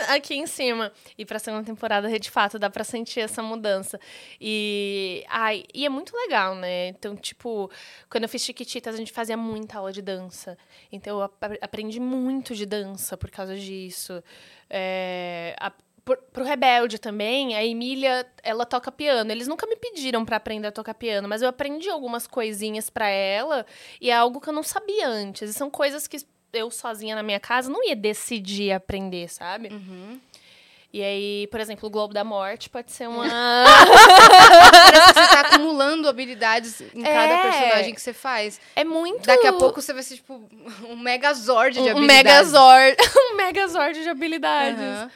aqui 0.08 0.34
em 0.34 0.48
cima. 0.48 0.92
E 1.16 1.24
pra 1.24 1.38
segunda 1.38 1.64
temporada, 1.64 2.10
de 2.20 2.32
fato, 2.32 2.58
dá 2.58 2.68
pra 2.68 2.84
sentir 2.84 3.20
essa 3.20 3.44
mudança. 3.44 4.00
E, 4.40 5.24
ai, 5.30 5.64
e 5.72 5.86
é 5.86 5.90
muito 5.90 6.18
legal, 6.18 6.56
né? 6.56 6.88
Então, 6.88 7.16
tipo, 7.16 7.70
quando 8.10 8.24
eu 8.24 8.30
fiz 8.30 8.42
Chiquititas, 8.42 8.96
a 8.96 8.98
gente 8.98 9.12
fazia 9.12 9.38
muita 9.38 9.78
aula 9.78 9.94
de 9.94 10.02
dança. 10.02 10.58
Então, 10.92 11.18
eu 11.20 11.24
ap- 11.24 11.60
aprendi 11.62 12.00
muito 12.00 12.56
de 12.56 12.66
dança 12.66 13.16
por 13.16 13.30
causa 13.30 13.56
disso. 13.56 14.24
É, 14.68 15.56
por, 16.04 16.18
pro 16.34 16.44
Rebelde 16.44 16.98
também, 17.00 17.56
a 17.56 17.64
Emília, 17.64 18.26
ela 18.44 18.66
toca 18.66 18.92
piano. 18.92 19.32
Eles 19.32 19.48
nunca 19.48 19.68
me 19.68 19.76
pediram 19.76 20.26
pra 20.26 20.38
aprender 20.38 20.68
a 20.68 20.72
tocar 20.72 20.94
piano, 20.94 21.28
mas 21.28 21.42
eu 21.42 21.50
aprendi 21.50 21.90
algumas 21.90 22.26
coisinhas 22.28 22.90
pra 22.90 23.08
ela 23.08 23.66
e 24.00 24.10
é 24.10 24.14
algo 24.16 24.42
que 24.42 24.50
eu 24.50 24.54
não 24.54 24.64
sabia 24.64 25.08
antes. 25.08 25.50
E 25.50 25.54
são 25.54 25.70
coisas 25.70 26.08
que 26.08 26.18
eu 26.54 26.70
sozinha 26.72 27.16
na 27.16 27.24
minha 27.24 27.40
casa 27.40 27.70
não 27.70 27.84
ia 27.88 27.96
decidir 27.96 28.72
aprender, 28.74 29.30
sabe? 29.30 29.70
Uhum. 29.70 30.20
E 30.94 31.02
aí, 31.02 31.48
por 31.48 31.62
exemplo, 31.62 31.88
o 31.88 31.90
Globo 31.90 32.14
da 32.14 32.22
Morte 32.24 32.70
pode 32.70 32.92
ser 32.92 33.08
uma. 33.08 33.24
Parece 33.26 35.14
que 35.14 35.20
você 35.20 35.28
tá 35.30 35.42
acumulando 35.42 36.10
habilidades 36.10 36.82
em 36.94 37.02
cada 37.02 37.34
É. 37.34 37.42
personagem 37.44 37.94
que 37.94 38.02
você 38.02 38.12
faz. 38.12 38.60
é 38.76 38.84
muito. 38.84 39.26
Daqui 39.26 39.48
a 39.48 39.54
pouco 39.54 39.82
você 39.82 39.94
vai 39.94 40.04
ser, 40.04 40.16
tipo, 40.16 40.44
um 40.90 40.98
megazord 40.98 41.76
de 41.76 41.80
um, 41.80 41.86
um 41.86 41.90
habilidades. 41.92 42.24
megazord. 42.52 42.98
um 43.32 43.36
megazord 43.36 44.04
de 44.04 44.10
habilidades. 44.10 44.80
Aham. 44.82 45.12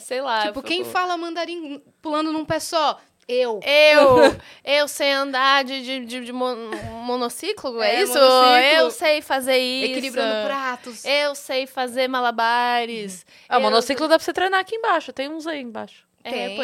Sei 0.00 0.20
lá. 0.20 0.46
Tipo, 0.46 0.62
quem 0.62 0.84
fala 0.84 1.16
mandarim 1.16 1.82
pulando 2.02 2.32
num 2.32 2.44
pé 2.44 2.58
só? 2.60 2.98
Eu. 3.28 3.60
Eu, 3.62 4.16
eu 4.64 4.88
sei 4.88 5.12
andar 5.12 5.62
de, 5.62 5.82
de, 5.82 6.04
de, 6.04 6.24
de 6.24 6.32
mon- 6.32 6.70
monociclo, 7.04 7.80
é, 7.80 7.94
É, 7.96 8.02
isso? 8.02 8.12
monociclo. 8.14 8.56
Eu 8.76 8.90
sei 8.90 9.22
fazer 9.22 9.56
isso. 9.58 9.92
Equilibrando 9.92 10.46
pratos. 10.46 11.04
Eu 11.04 11.34
sei 11.36 11.66
fazer 11.66 12.08
malabares. 12.08 13.24
Ah, 13.48 13.56
o 13.56 13.58
Eu- 13.58 13.62
monociclo 13.62 14.08
dá 14.08 14.16
pra 14.16 14.24
você 14.24 14.32
treinar 14.32 14.60
aqui 14.60 14.74
embaixo. 14.74 15.12
Tem 15.12 15.28
uns 15.28 15.46
aí 15.46 15.60
embaixo. 15.60 16.04
É, 16.24 16.54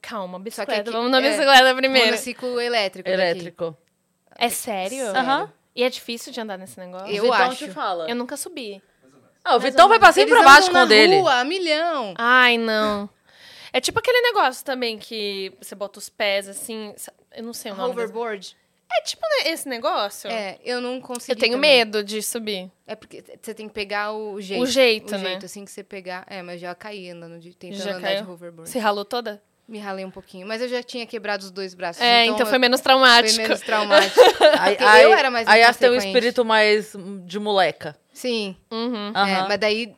calma, 0.00 0.34
Só 0.34 0.38
que 0.38 0.44
bicicleta. 0.44 0.80
aqui- 0.82 0.90
Vamos 0.90 1.10
na 1.10 1.18
é, 1.20 1.30
bicicleta 1.30 1.74
primeiro. 1.74 2.06
Monociclo 2.08 2.60
elétrico. 2.60 3.08
daqui. 3.08 3.20
Elétrico. 3.22 3.76
É 4.38 4.48
sério? 4.48 5.06
Aham. 5.16 5.50
E 5.74 5.82
é 5.82 5.88
difícil 5.88 6.30
de 6.32 6.40
andar 6.40 6.58
nesse 6.58 6.78
negócio? 6.78 7.08
Eu 7.08 7.22
Vitão 7.24 7.32
acho. 7.50 7.64
Eu 8.08 8.14
nunca 8.14 8.36
subi. 8.36 8.82
Ah, 9.44 9.56
o 9.56 9.60
Vitão 9.60 9.88
vai 9.88 9.98
pra 9.98 10.12
cima 10.12 10.26
e 10.28 10.30
Eles 10.30 10.42
pra 10.42 10.52
baixo 10.52 10.70
com 10.70 10.78
o 10.78 10.86
dele. 10.86 11.18
rua, 11.18 11.34
a 11.40 11.44
milhão. 11.44 12.14
Ai, 12.16 12.56
não. 12.58 13.08
É 13.72 13.80
tipo 13.80 13.98
aquele 13.98 14.20
negócio 14.20 14.64
também 14.64 14.98
que 14.98 15.52
você 15.60 15.74
bota 15.74 15.98
os 15.98 16.08
pés 16.08 16.48
assim. 16.48 16.94
Eu 17.34 17.42
não 17.42 17.52
sei 17.52 17.72
o 17.72 17.74
nome. 17.74 17.90
Hoverboard. 17.90 18.56
É 18.94 19.00
tipo 19.02 19.22
né, 19.22 19.50
esse 19.50 19.66
negócio? 19.66 20.30
É, 20.30 20.58
eu 20.62 20.78
não 20.78 21.00
consegui 21.00 21.32
Eu 21.32 21.36
tenho 21.36 21.54
também. 21.54 21.78
medo 21.78 22.04
de 22.04 22.20
subir. 22.22 22.70
É 22.86 22.94
porque 22.94 23.24
você 23.40 23.54
tem 23.54 23.66
que 23.66 23.72
pegar 23.72 24.12
o 24.12 24.38
jeito. 24.38 24.62
O 24.62 24.66
jeito, 24.66 25.14
o 25.14 25.18
né? 25.18 25.30
jeito, 25.30 25.46
assim 25.46 25.64
que 25.64 25.70
você 25.70 25.82
pegar. 25.82 26.26
É, 26.28 26.42
mas 26.42 26.60
já 26.60 26.74
caí 26.74 27.08
andando 27.08 27.38
de, 27.40 27.54
tentando 27.54 27.82
Já 27.82 27.92
andar 27.92 28.00
caiu? 28.08 28.24
de 28.24 28.30
hoverboard. 28.30 28.70
Se 28.70 28.78
ralou 28.78 29.04
toda? 29.06 29.42
Me 29.66 29.78
ralei 29.78 30.04
um 30.04 30.10
pouquinho. 30.10 30.46
Mas 30.46 30.60
eu 30.60 30.68
já 30.68 30.82
tinha 30.82 31.06
quebrado 31.06 31.42
os 31.42 31.50
dois 31.50 31.72
braços. 31.72 32.02
É, 32.02 32.26
então, 32.26 32.40
eu- 32.40 32.46
foi 32.46 32.58
menos 32.58 32.80
foi 32.80 32.84
traumático. 32.84 33.40
menos 33.40 33.60
traumático. 33.62 34.20
Aí, 34.60 35.02
eu 35.04 35.14
era 35.14 35.30
mais 35.30 35.48
aí 35.48 35.62
tem 35.74 35.88
um 35.90 35.94
espírito 35.94 36.44
mais 36.44 36.92
de 37.24 37.38
moleca. 37.38 37.96
Sim. 38.22 38.56
Uhum. 38.70 39.12
É, 39.14 39.48
mas 39.48 39.58
daí 39.58 39.94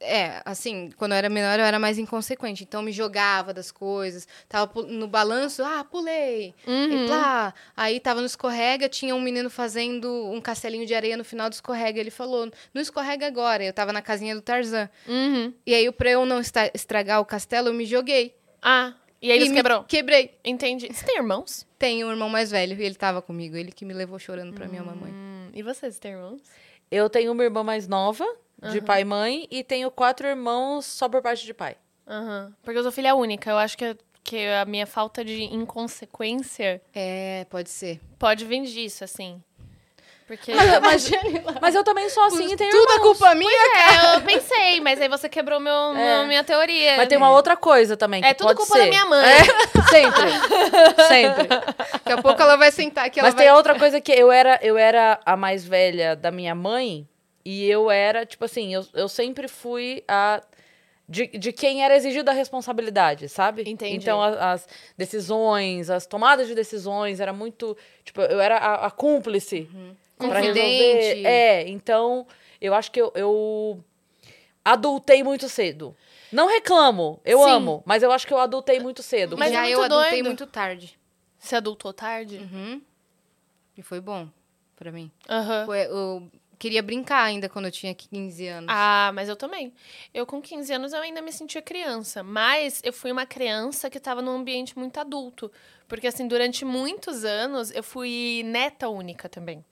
É, 0.00 0.42
assim, 0.44 0.90
quando 0.98 1.12
eu 1.12 1.18
era 1.18 1.30
menor 1.30 1.58
eu 1.58 1.64
era 1.64 1.78
mais 1.78 1.96
inconsequente. 1.98 2.62
Então 2.62 2.80
eu 2.80 2.84
me 2.84 2.92
jogava 2.92 3.54
das 3.54 3.70
coisas. 3.72 4.28
Tava 4.48 4.82
no 4.82 5.06
balanço, 5.08 5.62
ah, 5.64 5.82
pulei. 5.82 6.52
Uhum. 6.66 7.04
E 7.04 7.06
plá. 7.06 7.54
Aí 7.74 7.98
tava 8.00 8.20
no 8.20 8.26
escorrega, 8.26 8.86
tinha 8.88 9.14
um 9.14 9.20
menino 9.20 9.48
fazendo 9.48 10.08
um 10.30 10.40
castelinho 10.42 10.84
de 10.84 10.94
areia 10.94 11.16
no 11.16 11.24
final 11.24 11.48
do 11.48 11.54
escorrega. 11.54 11.98
Ele 11.98 12.10
falou, 12.10 12.50
não 12.74 12.82
escorrega 12.82 13.26
agora. 13.26 13.64
Eu 13.64 13.72
tava 13.72 13.92
na 13.94 14.02
casinha 14.02 14.34
do 14.34 14.42
Tarzan. 14.42 14.90
Uhum. 15.08 15.54
E 15.64 15.74
aí, 15.74 15.90
pra 15.90 16.10
eu 16.10 16.26
não 16.26 16.40
estragar 16.74 17.20
o 17.20 17.24
castelo, 17.24 17.68
eu 17.68 17.74
me 17.74 17.86
joguei. 17.86 18.34
Ah, 18.60 18.92
e 19.22 19.32
aí 19.32 19.38
e 19.38 19.46
você 19.46 19.54
quebrou? 19.54 19.84
Quebrei. 19.84 20.32
Entendi. 20.44 20.88
Você 20.92 21.04
tem 21.06 21.16
irmãos? 21.16 21.66
Tem 21.78 22.04
um 22.04 22.10
irmão 22.10 22.28
mais 22.28 22.50
velho 22.50 22.78
e 22.78 22.84
ele 22.84 22.94
tava 22.94 23.22
comigo. 23.22 23.56
Ele 23.56 23.72
que 23.72 23.86
me 23.86 23.94
levou 23.94 24.18
chorando 24.18 24.52
pra 24.52 24.68
minha 24.68 24.82
mamãe. 24.82 25.12
Hum, 25.12 25.48
e 25.54 25.62
vocês 25.62 25.98
têm 25.98 26.12
irmãos? 26.12 26.42
Eu 26.90 27.08
tenho 27.10 27.32
uma 27.32 27.42
irmã 27.44 27.62
mais 27.62 27.88
nova, 27.88 28.24
de 28.72 28.80
pai 28.80 29.02
e 29.02 29.04
mãe, 29.04 29.46
e 29.50 29.62
tenho 29.64 29.90
quatro 29.90 30.26
irmãos 30.26 30.86
só 30.86 31.08
por 31.08 31.20
parte 31.20 31.44
de 31.44 31.52
pai. 31.52 31.76
Aham. 32.06 32.54
Porque 32.62 32.78
eu 32.78 32.82
sou 32.82 32.92
filha 32.92 33.14
única. 33.14 33.50
Eu 33.50 33.58
acho 33.58 33.76
que, 33.76 33.96
que 34.22 34.46
a 34.48 34.64
minha 34.64 34.86
falta 34.86 35.24
de 35.24 35.42
inconsequência 35.44 36.80
É, 36.94 37.44
pode 37.50 37.70
ser. 37.70 38.00
pode 38.18 38.44
vir 38.44 38.62
disso, 38.64 39.04
assim. 39.04 39.42
Porque. 40.26 40.52
Mas, 40.54 40.80
mas, 40.80 41.10
mas 41.60 41.74
eu 41.74 41.84
também 41.84 42.08
sou 42.08 42.22
assim 42.24 42.52
e 42.52 42.56
tenho 42.56 42.70
Tudo 42.70 42.90
é 42.90 42.94
irmãos. 42.94 43.18
culpa 43.18 43.34
minha. 43.34 43.50
É, 43.50 44.16
eu 44.16 44.20
pensei, 44.22 44.80
mas 44.80 45.00
aí 45.00 45.08
você 45.08 45.28
quebrou 45.28 45.60
meu, 45.60 45.72
É. 45.72 45.94
meu- 46.18 46.26
minha 46.26 46.42
teoria. 46.42 46.96
Mas 46.96 47.08
tem 47.08 47.18
uma 47.18 47.30
outra 47.30 47.56
coisa 47.56 47.96
também. 47.96 48.22
É 48.24 48.28
que 48.28 48.34
tudo 48.38 48.46
pode 48.48 48.58
culpa 48.58 48.72
ser. 48.74 48.84
da 48.84 48.88
minha 48.88 49.04
mãe. 49.06 49.24
É, 49.26 49.42
sempre. 49.90 50.30
sempre. 51.08 51.48
Daqui 51.48 52.12
a 52.12 52.22
pouco 52.22 52.40
ela 52.40 52.56
vai 52.56 52.70
sentar 52.72 53.04
aqui. 53.06 53.20
Ela 53.20 53.28
Mas 53.28 53.34
vai... 53.34 53.44
tem 53.44 53.52
outra 53.54 53.78
coisa 53.78 54.00
que 54.00 54.12
eu 54.12 54.32
era, 54.32 54.58
eu 54.62 54.78
era 54.78 55.20
a 55.26 55.36
mais 55.36 55.64
velha 55.64 56.16
da 56.16 56.30
minha 56.30 56.54
mãe 56.54 57.06
e 57.44 57.68
eu 57.68 57.90
era, 57.90 58.24
tipo 58.24 58.46
assim, 58.46 58.72
eu, 58.74 58.86
eu 58.94 59.08
sempre 59.08 59.46
fui 59.46 60.02
a. 60.08 60.42
De, 61.06 61.26
de 61.26 61.52
quem 61.52 61.84
era 61.84 61.94
exigido 61.94 62.30
a 62.30 62.32
responsabilidade, 62.32 63.28
sabe? 63.28 63.62
Entendi. 63.66 63.94
Então, 63.96 64.22
a- 64.22 64.52
as, 64.52 64.66
decisões, 64.96 65.90
as 65.90 66.06
tomadas 66.06 66.46
de 66.48 66.54
decisões, 66.54 67.20
era 67.20 67.30
muito. 67.30 67.76
Tipo, 68.02 68.22
eu 68.22 68.40
era 68.40 68.56
a, 68.56 68.86
a 68.86 68.90
cúmplice 68.90 69.68
resolver. 69.70 69.94
Confidente. 70.18 71.26
É, 71.26 71.68
então, 71.68 72.26
eu 72.60 72.74
acho 72.74 72.90
que 72.90 73.00
eu, 73.00 73.12
eu 73.14 73.84
adultei 74.64 75.22
muito 75.22 75.48
cedo. 75.48 75.96
Não 76.32 76.46
reclamo, 76.48 77.20
eu 77.24 77.38
Sim. 77.44 77.50
amo, 77.50 77.82
mas 77.86 78.02
eu 78.02 78.10
acho 78.10 78.26
que 78.26 78.32
eu 78.32 78.38
adultei 78.38 78.80
muito 78.80 79.02
cedo. 79.02 79.36
Mas 79.38 79.52
Já 79.52 79.66
é 79.66 79.72
eu 79.72 79.78
muito 79.78 79.92
adultei 79.92 80.10
doido. 80.14 80.24
muito 80.26 80.46
tarde. 80.46 80.98
Você 81.38 81.56
adultou 81.56 81.92
tarde? 81.92 82.38
Uhum. 82.38 82.80
E 83.76 83.82
foi 83.82 84.00
bom 84.00 84.28
pra 84.76 84.90
mim. 84.90 85.10
Aham. 85.28 85.66
Foi- 85.66 85.86
eu 85.86 86.28
queria 86.58 86.82
brincar 86.82 87.22
ainda 87.22 87.48
quando 87.48 87.66
eu 87.66 87.70
tinha 87.70 87.94
15 87.94 88.46
anos. 88.46 88.68
Ah, 88.72 89.12
mas 89.14 89.28
eu 89.28 89.36
também. 89.36 89.72
Eu, 90.12 90.24
com 90.26 90.40
15 90.40 90.72
anos, 90.72 90.92
eu 90.92 91.00
ainda 91.02 91.20
me 91.20 91.30
sentia 91.32 91.60
criança. 91.60 92.22
Mas 92.22 92.80
eu 92.82 92.92
fui 92.92 93.12
uma 93.12 93.26
criança 93.26 93.90
que 93.90 93.98
estava 93.98 94.22
num 94.22 94.30
ambiente 94.36 94.76
muito 94.78 94.98
adulto. 94.98 95.52
Porque, 95.86 96.06
assim, 96.06 96.26
durante 96.26 96.64
muitos 96.64 97.24
anos, 97.24 97.70
eu 97.72 97.82
fui 97.82 98.42
neta 98.46 98.88
única 98.88 99.28
também. 99.28 99.64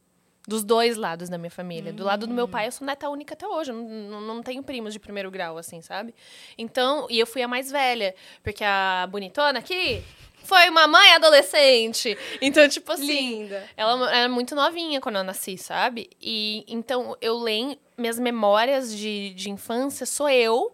Dos 0.46 0.64
dois 0.64 0.96
lados 0.96 1.28
da 1.28 1.38
minha 1.38 1.50
família. 1.50 1.92
Do 1.92 2.02
lado 2.02 2.26
do 2.26 2.34
meu 2.34 2.48
pai, 2.48 2.66
eu 2.66 2.72
sou 2.72 2.84
neta 2.84 3.08
única 3.08 3.34
até 3.34 3.46
hoje. 3.46 3.70
Eu 3.70 3.76
não, 3.76 3.84
não, 3.84 4.20
não 4.20 4.42
tenho 4.42 4.62
primos 4.62 4.92
de 4.92 4.98
primeiro 4.98 5.30
grau, 5.30 5.56
assim, 5.56 5.80
sabe? 5.80 6.12
Então, 6.58 7.06
e 7.08 7.18
eu 7.18 7.26
fui 7.26 7.42
a 7.42 7.48
mais 7.48 7.70
velha. 7.70 8.12
Porque 8.42 8.64
a 8.64 9.06
bonitona 9.08 9.60
aqui 9.60 10.02
foi 10.44 10.68
uma 10.68 10.86
mãe 10.86 11.12
adolescente. 11.14 12.16
Então, 12.40 12.68
tipo 12.68 12.92
assim. 12.92 13.42
Linda. 13.42 13.64
Ela 13.76 14.16
era 14.16 14.28
muito 14.28 14.54
novinha 14.54 15.00
quando 15.00 15.16
eu 15.16 15.24
nasci, 15.24 15.56
sabe? 15.56 16.10
E 16.20 16.64
então 16.66 17.16
eu 17.20 17.38
lembro, 17.38 17.78
minhas 17.96 18.18
memórias 18.18 18.94
de, 18.94 19.30
de 19.34 19.50
infância 19.50 20.04
sou 20.04 20.28
eu 20.28 20.72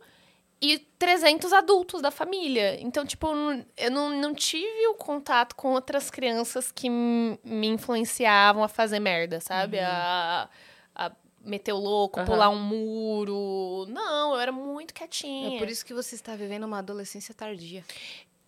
e 0.61 0.79
300 0.99 1.53
adultos 1.53 2.03
da 2.03 2.11
família. 2.11 2.81
Então, 2.81 3.07
tipo, 3.07 3.29
eu 3.77 3.91
não, 3.91 4.11
não 4.11 4.35
tive 4.35 4.87
o 4.89 4.95
contato 4.95 5.55
com 5.55 5.73
outras 5.73 6.11
crianças 6.11 6.73
que 6.73 6.91
me 6.91 7.67
influenciavam 7.69 8.63
a 8.65 8.69
fazer 8.69 8.99
merda, 8.99 9.41
sabe? 9.41 9.79
A, 9.79 10.49
a 10.95 11.13
meter 11.45 11.73
o 11.73 11.79
louco, 11.79 12.19
Aham. 12.21 12.27
pular 12.27 12.49
um 12.51 12.59
muro. 12.59 13.87
Não, 13.89 14.35
eu 14.35 14.41
era 14.41 14.51
muito 14.53 14.93
quietinha. 14.93 15.57
É 15.57 15.59
por 15.59 15.69
isso 15.69 15.85
que 15.87 15.95
você 15.95 16.15
está 16.17 16.35
vivendo 16.35 16.65
uma 16.65 16.79
adolescência 16.79 17.33
tardia. 17.33 17.85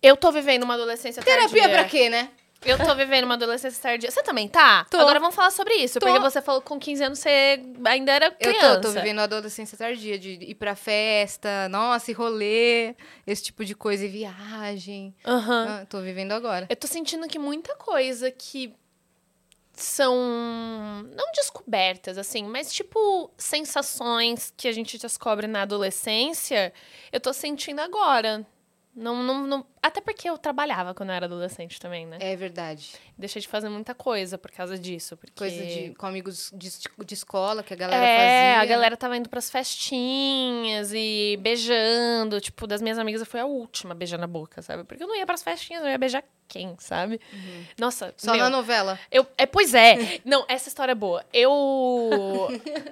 Eu 0.01 0.17
tô 0.17 0.31
vivendo 0.31 0.63
uma 0.63 0.73
adolescência 0.73 1.23
Terapia 1.23 1.61
tardia. 1.61 1.69
pra 1.69 1.83
quê, 1.85 2.09
né? 2.09 2.29
Eu 2.63 2.77
tô 2.77 2.93
vivendo 2.95 3.25
uma 3.25 3.33
adolescência 3.33 3.81
tardia. 3.81 4.11
Você 4.11 4.21
também 4.21 4.47
tá? 4.47 4.85
Tô. 4.89 4.97
Agora 4.97 5.19
vamos 5.19 5.35
falar 5.35 5.51
sobre 5.51 5.73
isso. 5.75 5.99
Tô. 5.99 6.05
Porque 6.05 6.19
você 6.19 6.41
falou 6.41 6.61
que 6.61 6.67
com 6.67 6.79
15 6.79 7.03
anos 7.03 7.19
você 7.19 7.59
ainda 7.85 8.11
era 8.11 8.25
Eu 8.39 8.51
criança. 8.51 8.75
tô, 8.75 8.87
tô 8.89 8.91
vivendo 8.93 9.19
a 9.19 9.23
adolescência 9.23 9.77
tardia, 9.77 10.19
de 10.19 10.31
ir 10.41 10.55
pra 10.55 10.75
festa, 10.75 11.67
nossa, 11.69 12.11
e 12.11 12.13
rolê, 12.13 12.95
esse 13.25 13.43
tipo 13.43 13.65
de 13.65 13.73
coisa, 13.75 14.05
e 14.05 14.07
viagem. 14.07 15.15
Aham. 15.25 15.81
Ah, 15.81 15.85
tô 15.85 16.01
vivendo 16.01 16.33
agora. 16.33 16.67
Eu 16.69 16.75
tô 16.75 16.87
sentindo 16.87 17.27
que 17.27 17.39
muita 17.39 17.75
coisa 17.75 18.29
que 18.29 18.73
são 19.73 20.15
não 21.15 21.31
descobertas 21.33 22.17
assim, 22.17 22.43
mas 22.43 22.71
tipo 22.71 23.31
sensações 23.37 24.53
que 24.55 24.67
a 24.67 24.71
gente 24.71 24.97
descobre 24.97 25.47
na 25.47 25.63
adolescência, 25.63 26.71
eu 27.11 27.19
tô 27.19 27.33
sentindo 27.33 27.79
agora. 27.79 28.45
Não, 28.93 29.23
não, 29.23 29.47
não- 29.47 29.65
até 29.81 30.01
porque 30.01 30.29
eu 30.29 30.37
trabalhava 30.37 30.93
quando 30.93 31.09
eu 31.09 31.15
era 31.15 31.25
adolescente 31.25 31.79
também, 31.79 32.05
né? 32.05 32.17
É 32.19 32.35
verdade. 32.35 32.91
Deixei 33.17 33.41
de 33.41 33.47
fazer 33.47 33.69
muita 33.69 33.95
coisa 33.95 34.37
por 34.37 34.51
causa 34.51 34.77
disso, 34.77 35.15
porque 35.15 35.33
Coisa 35.37 35.65
de, 35.65 35.93
com 35.97 36.05
amigos 36.05 36.51
de, 36.53 36.69
de 37.05 37.13
escola 37.13 37.63
que 37.63 37.73
a 37.73 37.77
galera 37.77 38.05
é, 38.05 38.17
fazia. 38.17 38.61
a 38.61 38.65
galera 38.65 38.97
tava 38.97 39.15
indo 39.15 39.29
pras 39.29 39.49
festinhas 39.49 40.91
e 40.93 41.37
beijando. 41.41 42.39
Tipo, 42.41 42.67
das 42.67 42.81
minhas 42.81 42.99
amigas 42.99 43.21
eu 43.21 43.25
fui 43.27 43.39
a 43.39 43.45
última 43.45 43.93
a 43.93 43.95
beijar 43.95 44.17
na 44.19 44.27
boca, 44.27 44.61
sabe? 44.61 44.83
Porque 44.83 45.01
eu 45.03 45.07
não 45.07 45.15
ia 45.15 45.25
pras 45.25 45.41
festinhas, 45.43 45.83
eu 45.83 45.89
ia 45.89 45.97
beijar 45.97 46.23
quem, 46.47 46.75
sabe? 46.79 47.19
Nossa, 47.79 48.13
Só 48.17 48.33
meu, 48.33 48.41
na 48.43 48.49
novela. 48.49 48.99
eu, 49.09 49.25
é, 49.37 49.45
pois 49.45 49.73
é. 49.73 49.95
Não, 50.25 50.45
essa 50.49 50.67
história 50.67 50.91
é 50.91 50.95
boa. 50.95 51.25
Eu. 51.31 51.51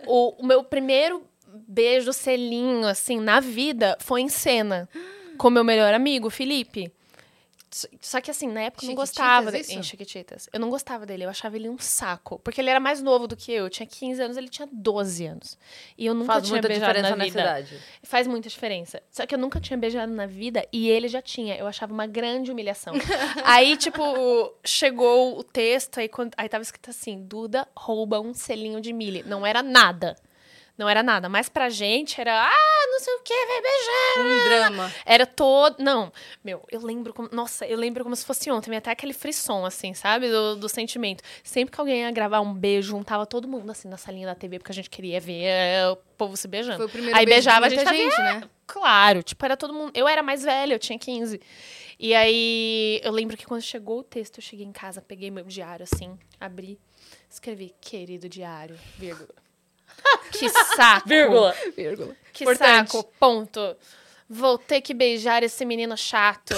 o, 0.08 0.36
o 0.42 0.46
meu 0.46 0.64
primeiro 0.64 1.24
beijo 1.68 2.14
selinho, 2.14 2.88
assim, 2.88 3.20
na 3.20 3.40
vida 3.40 3.98
foi 4.00 4.22
em 4.22 4.30
cena. 4.30 4.88
Com 5.40 5.50
meu 5.50 5.64
melhor 5.64 5.94
amigo, 5.94 6.30
Felipe. 6.30 6.92
Só 8.02 8.20
que 8.20 8.32
assim, 8.32 8.48
na 8.48 8.62
época 8.62 8.84
eu 8.84 8.90
não 8.90 8.96
gostava 8.96 9.52
dele. 9.52 9.66
Em 9.70 9.84
Chiquititas. 9.84 10.50
Eu 10.52 10.60
não 10.60 10.70
gostava 10.70 11.06
dele, 11.06 11.26
eu 11.26 11.30
achava 11.30 11.56
ele 11.56 11.70
um 11.70 11.78
saco. 11.78 12.40
Porque 12.40 12.60
ele 12.60 12.70
era 12.70 12.80
mais 12.80 13.02
novo 13.02 13.28
do 13.28 13.36
que 13.38 13.52
eu. 13.52 13.66
Eu 13.66 13.70
tinha 13.70 13.86
15 13.86 14.22
anos, 14.22 14.38
ele 14.38 14.50
tinha 14.50 14.68
12 14.72 15.26
anos. 15.26 15.58
E 15.98 16.06
eu 16.06 16.14
nunca 16.14 16.34
Faz 16.34 16.44
tinha 16.44 16.56
muita 16.56 16.68
beijado 16.68 16.94
diferença 16.94 17.16
na 17.16 17.24
vida. 17.24 17.40
idade. 17.42 17.80
Faz 18.04 18.28
muita 18.28 18.50
diferença. 18.50 19.02
Só 19.12 19.26
que 19.26 19.36
eu 19.36 19.40
nunca 19.40 19.60
tinha 19.62 19.78
beijado 19.78 20.12
na 20.12 20.26
vida 20.26 20.66
e 20.74 20.90
ele 20.90 21.08
já 21.08 21.22
tinha. 21.22 21.56
Eu 21.56 21.68
achava 21.68 21.94
uma 21.94 22.08
grande 22.08 22.52
humilhação. 22.52 22.94
aí, 23.46 23.78
tipo, 23.78 24.04
chegou 24.66 25.38
o 25.38 25.44
texto, 25.44 26.00
aí, 26.00 26.10
quando, 26.10 26.34
aí 26.38 26.50
tava 26.50 26.64
escrito 26.64 26.90
assim: 26.90 27.24
Duda 27.24 27.68
rouba 27.78 28.20
um 28.20 28.34
selinho 28.34 28.82
de 28.82 28.92
milho. 28.92 29.24
Não 29.28 29.46
era 29.46 29.62
nada. 29.62 30.16
Não 30.80 30.88
era 30.88 31.04
nada. 31.04 31.28
Mas 31.28 31.50
pra 31.50 31.68
gente 31.68 32.22
era, 32.22 32.42
ah, 32.42 32.88
não 32.90 33.00
sei 33.02 33.14
o 33.14 33.20
que, 33.20 33.34
vai 33.34 33.62
beijar. 33.62 34.18
Um 34.18 34.44
drama. 34.48 34.94
Era 35.06 35.26
todo. 35.26 35.76
Não, 35.84 36.10
meu, 36.42 36.64
eu 36.72 36.80
lembro 36.80 37.14
como. 37.14 37.28
Nossa, 37.34 37.68
eu 37.68 37.78
lembro 37.78 38.02
como 38.02 38.16
se 38.16 38.24
fosse 38.24 38.50
ontem. 38.50 38.74
Até 38.74 38.90
aquele 38.90 39.12
frisson, 39.12 39.66
assim, 39.66 39.94
sabe? 39.94 40.30
Do, 40.30 40.56
do 40.56 40.70
sentimento. 40.70 41.22
Sempre 41.44 41.76
que 41.76 41.82
alguém 41.82 42.04
ia 42.04 42.12
gravar 42.12 42.40
um 42.40 42.54
beijo, 42.54 42.92
juntava 42.92 43.26
todo 43.26 43.46
mundo 43.46 43.70
assim 43.70 43.90
na 43.90 43.98
salinha 43.98 44.26
da 44.26 44.36
TV, 44.36 44.58
porque 44.58 44.72
a 44.72 44.76
gente 44.76 44.90
queria 44.90 45.20
ver 45.20 45.44
é, 45.44 45.90
o 45.90 45.98
povo 46.18 46.38
se 46.38 46.48
beijando. 46.48 46.78
Foi 46.78 46.86
o 46.86 46.90
primeiro 46.90 47.18
Aí 47.18 47.26
beijava, 47.26 47.66
a 47.66 47.70
gente 47.70 47.84
fazia, 47.84 48.10
gente, 48.10 48.18
né? 48.18 48.50
Claro, 48.66 49.22
tipo, 49.22 49.44
era 49.44 49.58
todo 49.58 49.74
mundo. 49.74 49.92
Eu 49.94 50.08
era 50.08 50.24
mais 50.24 50.44
velha, 50.44 50.76
eu 50.76 50.80
tinha 50.80 50.98
15. 50.98 51.42
E 52.00 52.16
aí, 52.16 53.02
eu 53.04 53.12
lembro 53.12 53.36
que 53.36 53.46
quando 53.46 53.62
chegou 53.62 54.00
o 54.00 54.04
texto, 54.04 54.38
eu 54.38 54.42
cheguei 54.42 54.66
em 54.66 54.72
casa, 54.72 55.02
peguei 55.02 55.30
meu 55.30 55.44
diário 55.44 55.84
assim, 55.84 56.18
abri, 56.40 56.80
escrevi, 57.30 57.76
querido 57.82 58.30
diário, 58.30 58.80
vírgula. 58.98 59.49
Que 60.32 60.50
saco. 60.50 61.08
Vírgula. 61.10 61.56
Vírgula. 61.76 62.16
Que 62.32 62.44
Importante. 62.44 62.92
saco, 62.92 63.04
ponto. 63.20 63.76
Vou 64.30 64.58
ter 64.58 64.82
que 64.82 64.94
beijar 64.94 65.44
esse 65.44 65.66
menino 65.66 65.98
chato. 65.98 66.56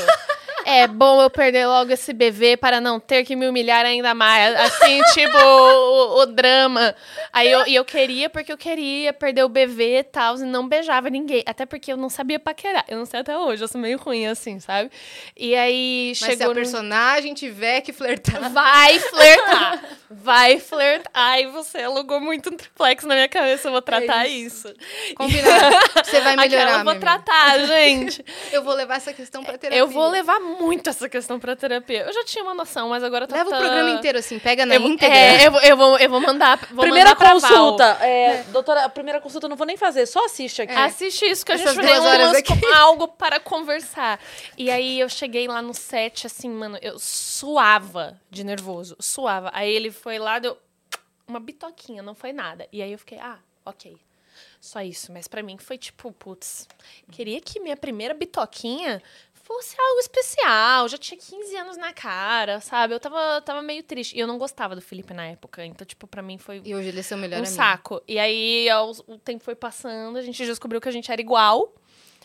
É 0.72 0.88
bom 0.88 1.22
eu 1.22 1.30
perder 1.30 1.66
logo 1.68 1.92
esse 1.92 2.14
bebê 2.14 2.56
para 2.56 2.80
não 2.80 3.00
ter 3.00 3.24
que 3.26 3.36
me 3.36 3.48
humilhar 3.48 3.86
ainda 3.86 4.14
mais. 4.14 4.56
Assim, 4.60 5.02
tipo, 5.14 5.38
o, 5.38 6.22
o 6.22 6.26
drama. 6.26 6.96
Aí 7.34 7.52
eu, 7.52 7.68
e 7.68 7.76
eu 7.76 7.84
queria, 7.86 8.30
porque 8.30 8.52
eu 8.52 8.58
queria 8.58 9.12
perder 9.14 9.44
o 9.44 9.50
bebê 9.50 10.00
e 10.00 10.04
tal, 10.04 10.38
e 10.38 10.44
não 10.44 10.68
beijava 10.68 11.10
ninguém. 11.10 11.44
Até 11.46 11.66
porque 11.66 11.92
eu 11.92 11.98
não 11.98 12.10
sabia 12.10 12.40
paquerar. 12.40 12.86
Eu 12.88 12.98
não 12.98 13.06
sei 13.06 13.20
até 13.20 13.38
hoje, 13.38 13.64
eu 13.64 13.68
sou 13.68 13.80
meio 13.82 13.98
ruim 13.98 14.28
assim, 14.28 14.60
sabe? 14.60 14.90
E 15.36 15.56
aí 15.56 16.10
Mas 16.10 16.18
se 16.20 16.26
chegou. 16.26 16.46
a 16.46 16.50
no- 16.50 16.56
personagem 16.56 17.34
tiver 17.34 17.82
que 17.82 17.92
flertar. 17.94 18.50
Vai 18.52 19.00
flertar. 19.00 19.84
Vai 20.14 20.60
flertar. 20.60 21.10
Ai, 21.14 21.48
você 21.48 21.84
alugou 21.84 22.20
muito 22.20 22.54
um 22.54 22.58
triplex 22.58 23.06
na 23.06 23.16
minha 23.16 23.30
cabeça. 23.30 23.70
Eu 23.70 23.72
vou 23.72 23.82
tratar 23.82 24.28
isso. 24.28 24.68
Combinado. 25.16 25.74
Você 26.04 26.20
vai 26.20 26.36
melhorar, 26.36 26.64
Aquela 26.68 26.80
eu 26.80 26.84
vou 26.84 26.96
tratar, 26.96 27.60
gente. 27.66 28.26
Eu 28.52 28.62
vou 28.62 28.74
levar 28.74 28.96
essa 28.98 29.14
questão 29.14 29.42
pra 29.42 29.58
terapia. 29.58 29.80
Eu 29.80 29.88
vou 29.88 30.10
levar 30.10 30.38
muito 30.42 30.61
essa 30.90 31.10
questão 31.10 31.40
pra 31.40 31.56
terapia. 31.56 32.02
Eu 32.06 32.14
já 32.14 32.24
tinha 32.26 32.44
uma 32.44 32.54
noção, 32.54 32.90
mas 32.90 33.04
agora 33.04 33.26
tá... 33.28 33.36
Leva 33.36 33.50
o 33.50 33.52
tá- 33.52 33.60
programa 33.60 33.90
inteiro, 33.92 34.18
assim, 34.20 34.38
pega 34.40 34.66
na 34.66 34.76
Eu, 34.76 34.82
vou- 34.82 34.90
íntegra. 34.92 35.16
é, 35.18 35.48
eu, 35.48 35.52
vou- 35.52 35.62
eu 35.62 35.78
vou, 35.78 35.98
eu 36.00 36.10
vou 36.10 36.22
mandar. 36.22 36.58
Vou 36.72 36.82
primeira 36.84 37.10
mandar 37.12 37.16
pra 37.16 37.38
Val. 37.40 37.50
consulta. 37.50 37.84
É, 38.06 38.44
Doutora, 38.52 38.86
a 38.86 38.90
primeira 38.90 39.20
consulta 39.22 39.46
eu 39.46 39.50
não 39.50 39.56
vou 39.58 39.66
nem 39.68 39.78
fazer, 39.78 40.06
só 40.06 40.26
assiste 40.26 40.62
aqui. 40.62 40.74
Assiste 40.74 41.26
isso, 41.26 41.46
que 41.46 41.52
a 41.52 41.56
Essas 41.56 41.76
gente 41.76 41.86
umas- 41.86 42.36
aqui. 42.36 42.66
algo 42.76 43.08
para 43.08 43.40
conversar. 43.40 44.20
E 44.58 44.70
aí 44.70 45.00
eu 45.00 45.10
cheguei 45.10 45.48
lá 45.48 45.62
no 45.62 45.74
set, 45.74 46.28
assim, 46.28 46.50
mano, 46.50 46.78
eu 46.82 46.98
suava 47.00 48.20
de 48.30 48.44
nervoso. 48.44 48.96
Suava. 49.00 49.50
Aí 49.54 49.72
ele 49.74 49.92
foi 49.92 50.20
lá, 50.20 50.38
deu 50.40 50.58
uma 51.28 51.40
bitoquinha, 51.40 52.02
não 52.04 52.14
foi 52.14 52.34
nada. 52.34 52.68
E 52.72 52.82
aí 52.82 52.92
eu 52.92 52.98
fiquei, 53.00 53.18
ah, 53.20 53.38
ok. 53.66 53.98
Só 54.60 54.80
isso. 54.82 55.12
Mas 55.12 55.28
pra 55.28 55.42
mim 55.42 55.58
foi 55.58 55.78
tipo, 55.78 56.12
putz, 56.12 56.68
queria 57.12 57.42
que 57.42 57.60
minha 57.60 57.76
primeira 57.76 58.14
bitoquinha 58.14 59.02
fosse 59.44 59.76
algo 59.80 60.00
especial. 60.00 60.88
Já 60.88 60.98
tinha 60.98 61.20
15 61.20 61.56
anos 61.58 61.78
na 61.78 61.92
cara, 61.94 62.60
sabe? 62.62 62.94
Eu 62.94 63.00
tava, 63.00 63.42
tava 63.42 63.62
meio 63.62 63.84
triste. 63.84 64.16
E 64.16 64.20
eu 64.20 64.28
não 64.28 64.38
gostava 64.38 64.76
do 64.76 64.82
Felipe 64.82 65.14
na 65.14 65.28
época. 65.28 65.66
Então, 65.66 65.86
tipo, 65.86 66.08
pra 66.08 66.22
mim 66.22 66.38
foi 66.38 66.62
E 66.64 66.74
hoje 66.76 66.90
ele 66.90 67.00
é 67.00 67.04
seu 67.04 67.18
melhor 67.18 67.38
um 67.38 67.40
amigo. 67.44 67.54
saco. 67.56 68.02
E 68.08 68.18
aí, 68.20 68.70
ao- 68.70 68.92
o 69.08 69.18
tempo 69.18 69.44
foi 69.44 69.56
passando, 69.56 70.18
a 70.18 70.22
gente 70.22 70.46
descobriu 70.46 70.80
que 70.82 70.90
a 70.90 70.92
gente 70.92 71.12
era 71.12 71.20
igual 71.22 71.74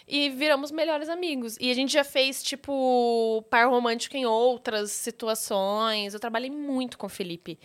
e 0.09 0.31
viramos 0.31 0.71
melhores 0.71 1.09
amigos. 1.09 1.57
E 1.61 1.71
a 1.71 1.75
gente 1.75 1.93
já 1.93 2.05
fez, 2.05 2.43
tipo, 2.43 3.45
par 3.51 3.69
romântico 3.69 4.17
em 4.17 4.25
outras 4.27 4.93
situações. 4.93 6.15
Eu 6.15 6.21
trabalhei 6.21 6.51
muito 6.51 6.97
com 6.97 7.07
o 7.07 7.11
Felipe. 7.11 7.59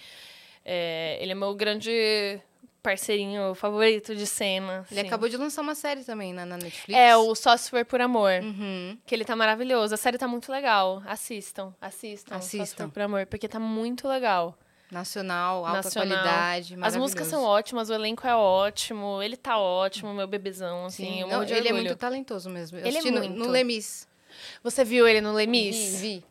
É, 0.66 1.18
ele 1.22 1.32
é 1.32 1.36
meu 1.36 1.54
grande 1.56 2.40
parceirinho 2.82 3.54
favorito 3.56 4.16
de 4.16 4.26
cena. 4.26 4.86
Ele 4.90 5.00
assim. 5.02 5.08
acabou 5.08 5.30
de 5.30 5.38
lançar 5.38 5.62
uma 5.62 5.76
série 5.76 6.04
também 6.04 6.34
na, 6.34 6.46
na 6.46 6.58
Netflix. 6.58 7.00
É, 7.00 7.16
o 7.16 7.34
Só 7.36 7.56
Se 7.58 7.70
For 7.70 7.86
Por 7.86 8.02
Amor. 8.02 8.42
Uhum. 8.42 8.98
Que 9.06 9.14
ele 9.16 9.24
tá 9.26 9.36
maravilhoso. 9.36 9.94
A 9.94 9.98
série 9.98 10.18
tá 10.18 10.28
muito 10.28 10.52
legal. 10.52 11.02
Assistam, 11.06 11.74
assistam. 11.80 12.36
Só 12.36 12.42
Se 12.42 12.60
Assistam. 12.60 12.86
For 12.86 12.92
Por 12.94 13.02
Amor, 13.04 13.26
porque 13.28 13.48
tá 13.48 13.60
muito 13.60 14.08
legal. 14.08 14.58
Nacional, 14.92 15.66
alta 15.66 15.84
Nacional. 15.84 16.18
qualidade, 16.18 16.78
As 16.82 16.98
músicas 16.98 17.28
são 17.28 17.44
ótimas, 17.44 17.90
o 17.90 17.94
elenco 17.94 18.28
é 18.28 18.36
ótimo, 18.36 19.22
ele 19.24 19.38
tá 19.38 19.58
ótimo, 19.58 20.14
meu 20.14 20.28
bebezão, 20.28 20.86
assim, 20.86 21.06
Sim, 21.06 21.20
não, 21.22 21.44
ele 21.44 21.54
é 21.54 21.56
orgulho. 21.60 21.76
muito 21.76 21.96
talentoso 21.96 22.50
mesmo. 22.50 22.78
Eu 22.78 22.86
Ele 22.86 22.98
é 22.98 23.00
assisti 23.00 23.10
no- 23.12 23.20
muito. 23.26 23.40
no 23.40 23.48
Lemis. 23.50 24.06
Você 24.62 24.84
viu 24.84 25.08
ele 25.08 25.22
no 25.22 25.32
Lemis? 25.32 25.78
Vi, 25.78 25.98
vi. 26.20 26.26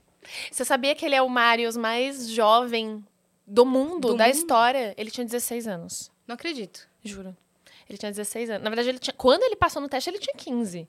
Você 0.53 0.63
sabia 0.67 0.95
que 0.95 1.07
ele 1.07 1.15
é 1.15 1.23
o 1.23 1.29
Marius 1.31 1.75
mais 1.75 2.29
jovem 2.29 3.03
do 3.47 3.65
mundo, 3.65 4.09
Do 4.09 4.15
da 4.15 4.27
mundo? 4.27 4.35
história? 4.35 4.93
Ele 4.99 5.11
tinha 5.11 5.25
16 5.25 5.67
anos, 5.67 6.11
Não 6.31 6.35
acredito. 6.35 6.87
juro. 7.05 7.37
Ele 7.89 7.99
tinha 7.99 8.11
16 8.11 8.51
anos. 8.51 8.63
Na 8.63 8.71
verdade, 8.71 8.89
ele 8.89 8.99
tinha... 9.01 9.13
quando 9.15 9.43
ele 9.43 9.57
passou 9.57 9.83
no 9.83 9.89
teste, 9.89 10.09
ele 10.11 10.21
tinha 10.21 10.35
15. 10.37 10.89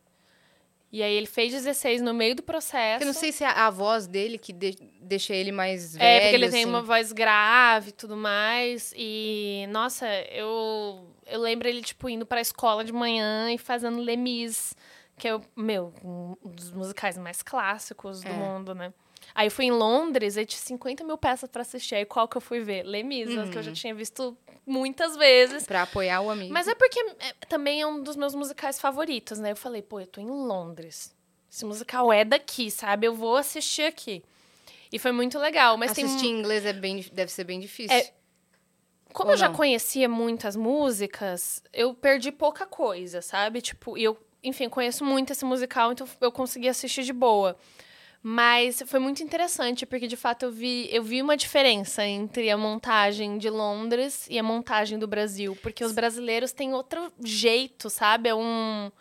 E 0.92 1.02
aí 1.02 1.14
ele 1.14 1.26
fez 1.26 1.52
16 1.54 2.02
no 2.02 2.14
meio 2.14 2.36
do 2.36 2.44
processo. 2.44 3.02
Eu 3.02 3.08
não 3.08 3.14
sei 3.14 3.32
se 3.32 3.44
é 3.44 3.48
a 3.48 3.70
voz 3.72 4.06
dele 4.08 4.38
que 4.38 4.52
de- 4.54 4.78
deixa 5.02 5.34
ele 5.34 5.52
mais 5.52 5.96
velho. 5.96 6.04
É, 6.06 6.20
porque 6.22 6.36
ele 6.36 6.50
tem 6.50 6.62
assim. 6.64 6.70
uma 6.70 6.82
voz 6.84 7.12
grave 7.12 7.89
e 7.89 7.92
tudo 7.94 8.16
mais. 8.18 8.94
E, 8.96 9.66
nossa, 9.70 10.06
eu, 10.30 11.08
eu 11.26 11.39
lembro 11.39 11.68
ele, 11.68 11.82
tipo, 11.82 12.08
indo 12.10 12.26
pra 12.26 12.42
escola 12.42 12.84
de 12.84 12.92
manhã 12.94 13.52
e 13.54 13.58
fazendo 13.58 14.00
Lemis, 14.02 14.76
que 15.18 15.28
é, 15.30 15.36
o- 15.36 15.42
meu, 15.56 15.94
um 16.04 16.36
dos 16.44 16.72
musicais 16.72 17.18
mais 17.18 17.42
clássicos 17.42 18.22
do 18.22 18.28
É. 18.30 18.34
mundo, 18.34 18.76
né? 18.76 18.94
Aí 19.34 19.47
eu 19.47 19.51
fui 19.51 19.65
em 19.65 19.72
Londres, 19.72 20.36
aí 20.38 20.45
tinha 20.45 20.59
50 20.59 21.03
mil 21.03 21.17
peças 21.17 21.49
pra 21.49 21.61
assistir. 21.61 21.95
Aí 21.95 22.05
qual 22.05 22.28
que 22.28 22.36
eu 22.38 22.41
fui 22.41 22.59
ver? 22.59 22.84
Lemis, 22.84 23.30
que 23.30 23.36
eu 23.38 23.43
Uhum. 23.43 23.61
já 23.63 23.72
tinha 23.72 23.93
visto 23.95 24.38
muitas 24.65 25.15
vezes. 25.15 25.65
Pra 25.65 25.84
apoiar 25.84 26.22
o 26.22 26.30
amigo. 26.30 26.53
Mas 26.53 26.67
é 26.67 26.76
porque 26.76 26.99
é, 27.19 27.34
também 27.47 27.82
é 27.82 27.88
um 27.88 28.01
dos 28.01 28.15
meus 28.15 28.36
musicais 28.36 28.80
favoritos, 28.80 29.39
né? 29.39 29.51
Eu 29.51 29.55
falei, 29.55 29.82
pô, 29.82 29.99
eu 29.99 30.07
tô 30.07 30.19
em 30.19 30.30
Londres. 30.30 31.15
Esse 31.51 31.65
musical 31.65 32.11
é 32.11 32.24
daqui, 32.26 32.69
sabe? 32.72 33.07
Eu 33.07 33.13
vou 33.13 33.36
assistir 33.38 33.84
aqui. 33.84 34.24
E 34.91 34.99
foi 34.99 35.11
muito 35.11 35.38
legal. 35.39 35.78
Mas 35.78 35.93
tem 35.93 36.03
Assistir 36.05 36.28
em 36.28 36.39
inglês 36.39 36.65
é 36.65 36.74
bem, 36.74 37.05
deve 37.13 37.32
ser 37.32 37.43
bem 37.45 37.59
difícil. 37.59 37.95
É, 37.95 38.11
como 39.13 39.30
Ou 39.30 39.34
eu 39.36 39.38
já 39.38 39.47
não? 39.49 39.55
conhecia 39.55 40.07
muitas 40.09 40.55
músicas, 40.55 41.61
eu 41.74 41.93
perdi 41.93 42.32
pouca 42.32 42.65
coisa, 42.65 43.22
sabe? 43.22 43.61
Tipo, 43.61 43.97
eu, 43.97 44.17
enfim, 44.43 44.67
conheço 44.69 45.03
muito 45.05 45.32
esse 45.32 45.43
musical, 45.45 45.91
então 45.91 46.07
eu 46.19 46.32
consegui 46.32 46.67
assistir 46.69 47.03
de 47.03 47.13
boa. 47.13 47.57
Mas 48.24 48.84
foi 48.86 48.99
muito 48.99 49.24
interessante, 49.24 49.86
porque 49.86 50.05
de 50.05 50.15
fato 50.15 50.43
eu 50.43 50.51
vi, 50.51 50.88
eu 50.91 51.01
vi 51.01 51.22
uma 51.22 51.36
diferença 51.36 52.05
entre 52.05 52.51
a 52.51 52.57
montagem 52.57 53.38
de 53.39 53.49
Londres 53.49 54.28
e 54.30 54.38
a 54.38 54.43
montagem 54.43 54.99
do 54.99 55.07
Brasil. 55.07 55.57
Porque 55.61 55.84
os 55.84 55.91
brasileiros 55.91 56.51
têm 56.51 56.74
outro 56.74 57.11
jeito, 57.24 57.89
sabe? 57.89 58.30
É 58.30 58.36
um. 58.36 58.91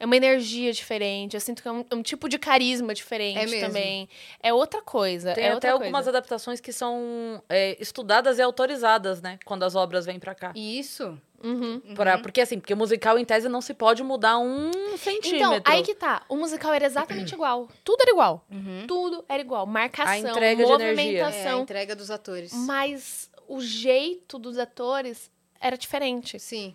É 0.00 0.06
uma 0.06 0.16
energia 0.16 0.72
diferente. 0.72 1.34
Eu 1.34 1.40
sinto 1.40 1.60
que 1.60 1.66
é 1.66 1.72
um, 1.72 1.84
é 1.90 1.94
um 1.94 2.02
tipo 2.02 2.28
de 2.28 2.38
carisma 2.38 2.94
diferente 2.94 3.56
É 3.56 3.60
também. 3.60 4.08
É 4.40 4.54
outra 4.54 4.80
coisa. 4.80 5.32
Tem 5.34 5.42
é 5.42 5.46
até 5.48 5.54
outra 5.54 5.72
algumas 5.72 6.04
coisa. 6.04 6.10
adaptações 6.10 6.60
que 6.60 6.72
são 6.72 7.42
é, 7.48 7.76
estudadas 7.80 8.38
e 8.38 8.42
autorizadas, 8.42 9.20
né? 9.20 9.40
Quando 9.44 9.64
as 9.64 9.74
obras 9.74 10.06
vêm 10.06 10.20
pra 10.20 10.36
cá. 10.36 10.52
Isso. 10.54 11.20
Uhum. 11.42 11.80
Pra- 11.94 12.18
porque 12.18 12.40
assim, 12.40 12.58
porque 12.58 12.74
o 12.74 12.76
musical 12.76 13.16
em 13.18 13.24
tese 13.24 13.48
não 13.48 13.60
se 13.60 13.72
pode 13.72 14.02
mudar 14.02 14.38
um 14.38 14.70
centímetro. 14.96 15.36
Então, 15.36 15.62
aí 15.64 15.82
que 15.82 15.94
tá. 15.94 16.24
O 16.28 16.36
musical 16.36 16.74
era 16.74 16.84
exatamente 16.86 17.32
igual. 17.32 17.68
Tudo 17.84 18.00
era 18.02 18.10
igual. 18.10 18.44
Uhum. 18.50 18.86
Tudo 18.88 19.24
era 19.28 19.40
igual. 19.40 19.64
Marcação, 19.66 20.12
A 20.12 20.18
entrega 20.18 20.64
de 20.66 20.72
energia. 20.72 20.82
É, 20.82 21.22
a 21.22 21.24
movimentação. 21.26 21.62
entrega 21.62 21.94
dos 21.96 22.10
atores. 22.10 22.52
mas 22.52 23.30
o 23.46 23.60
jeito 23.60 24.38
dos 24.38 24.58
atores 24.58 25.30
era 25.60 25.76
diferente. 25.78 26.38
Sim. 26.40 26.74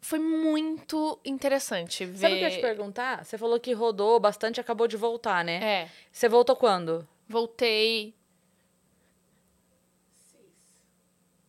Foi 0.00 0.18
muito 0.18 1.18
interessante 1.24 2.04
ver. 2.04 2.18
Sabe 2.18 2.34
o 2.34 2.38
que 2.38 2.44
eu 2.44 2.48
ia 2.48 2.54
te 2.56 2.60
perguntar? 2.60 3.24
Você 3.24 3.36
falou 3.38 3.58
que 3.60 3.72
rodou 3.72 4.18
bastante 4.18 4.56
e 4.58 4.60
acabou 4.60 4.88
de 4.88 4.96
voltar, 4.96 5.44
né? 5.44 5.62
É. 5.84 5.88
Você 6.10 6.28
voltou 6.28 6.56
quando? 6.56 7.06
Voltei. 7.28 8.14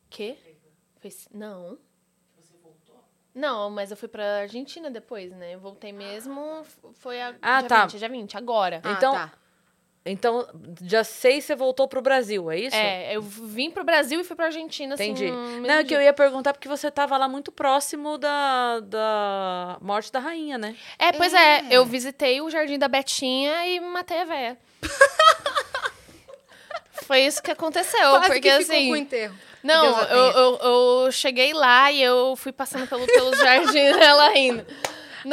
Quê? 0.09 0.37
Foi... 1.01 1.11
Não. 1.33 1.77
Não, 3.39 3.69
mas 3.69 3.89
eu 3.89 3.95
fui 3.95 4.09
pra 4.09 4.41
Argentina 4.41 4.89
depois, 4.91 5.31
né? 5.31 5.55
Eu 5.55 5.59
voltei 5.59 5.93
mesmo. 5.93 6.61
Foi 6.95 7.21
a... 7.21 7.33
Ah, 7.41 7.61
dia 7.61 7.69
tá. 7.69 7.81
20, 7.83 7.97
dia 7.97 8.09
20, 8.09 8.37
agora. 8.37 8.81
Ah, 8.83 8.91
Então, 8.91 9.13
tá. 9.13 9.31
Então, 10.05 10.47
dia 10.81 11.03
6 11.03 11.43
você 11.45 11.55
voltou 11.55 11.87
pro 11.87 12.01
Brasil, 12.01 12.49
é 12.49 12.57
isso? 12.57 12.75
É, 12.75 13.15
eu 13.15 13.21
vim 13.21 13.69
pro 13.69 13.83
Brasil 13.83 14.19
e 14.19 14.23
fui 14.23 14.35
pra 14.35 14.45
Argentina, 14.45 14.95
assim. 14.95 15.11
Entendi. 15.11 15.29
no 15.29 15.37
mesmo 15.37 15.67
Não, 15.67 15.75
é 15.75 15.83
que 15.83 15.93
eu 15.93 16.01
ia 16.01 16.13
perguntar 16.13 16.53
porque 16.53 16.67
você 16.67 16.89
tava 16.89 17.15
lá 17.17 17.27
muito 17.27 17.51
próximo 17.51 18.17
da, 18.17 18.79
da 18.81 19.77
morte 19.81 20.11
da 20.11 20.19
rainha, 20.19 20.57
né? 20.57 20.75
É, 20.97 21.11
pois 21.11 21.33
é. 21.33 21.59
É. 21.59 21.67
eu 21.69 21.85
visitei 21.85 22.41
o 22.41 22.49
Jardim 22.49 22.79
da 22.79 22.87
Betinha 22.87 23.65
e 23.67 23.79
matei 23.79 24.21
a 24.21 24.25
véia. 24.25 24.57
Foi 27.03 27.21
isso 27.21 27.41
que 27.41 27.51
aconteceu, 27.51 28.09
Quase 28.11 28.27
porque 28.27 28.41
que 28.41 28.57
ficou 28.59 28.75
assim... 28.75 28.87
com 28.87 28.93
o 28.93 28.97
enterro. 28.97 29.35
Não, 29.63 30.01
eu, 30.03 30.31
eu, 30.31 30.59
eu 30.61 31.11
cheguei 31.11 31.53
lá 31.53 31.91
e 31.91 32.01
eu 32.01 32.35
fui 32.35 32.51
passando 32.51 32.87
pelo, 32.87 33.05
pelo 33.05 33.35
jardim 33.35 33.91
dela 33.97 34.29
rindo. 34.29 34.65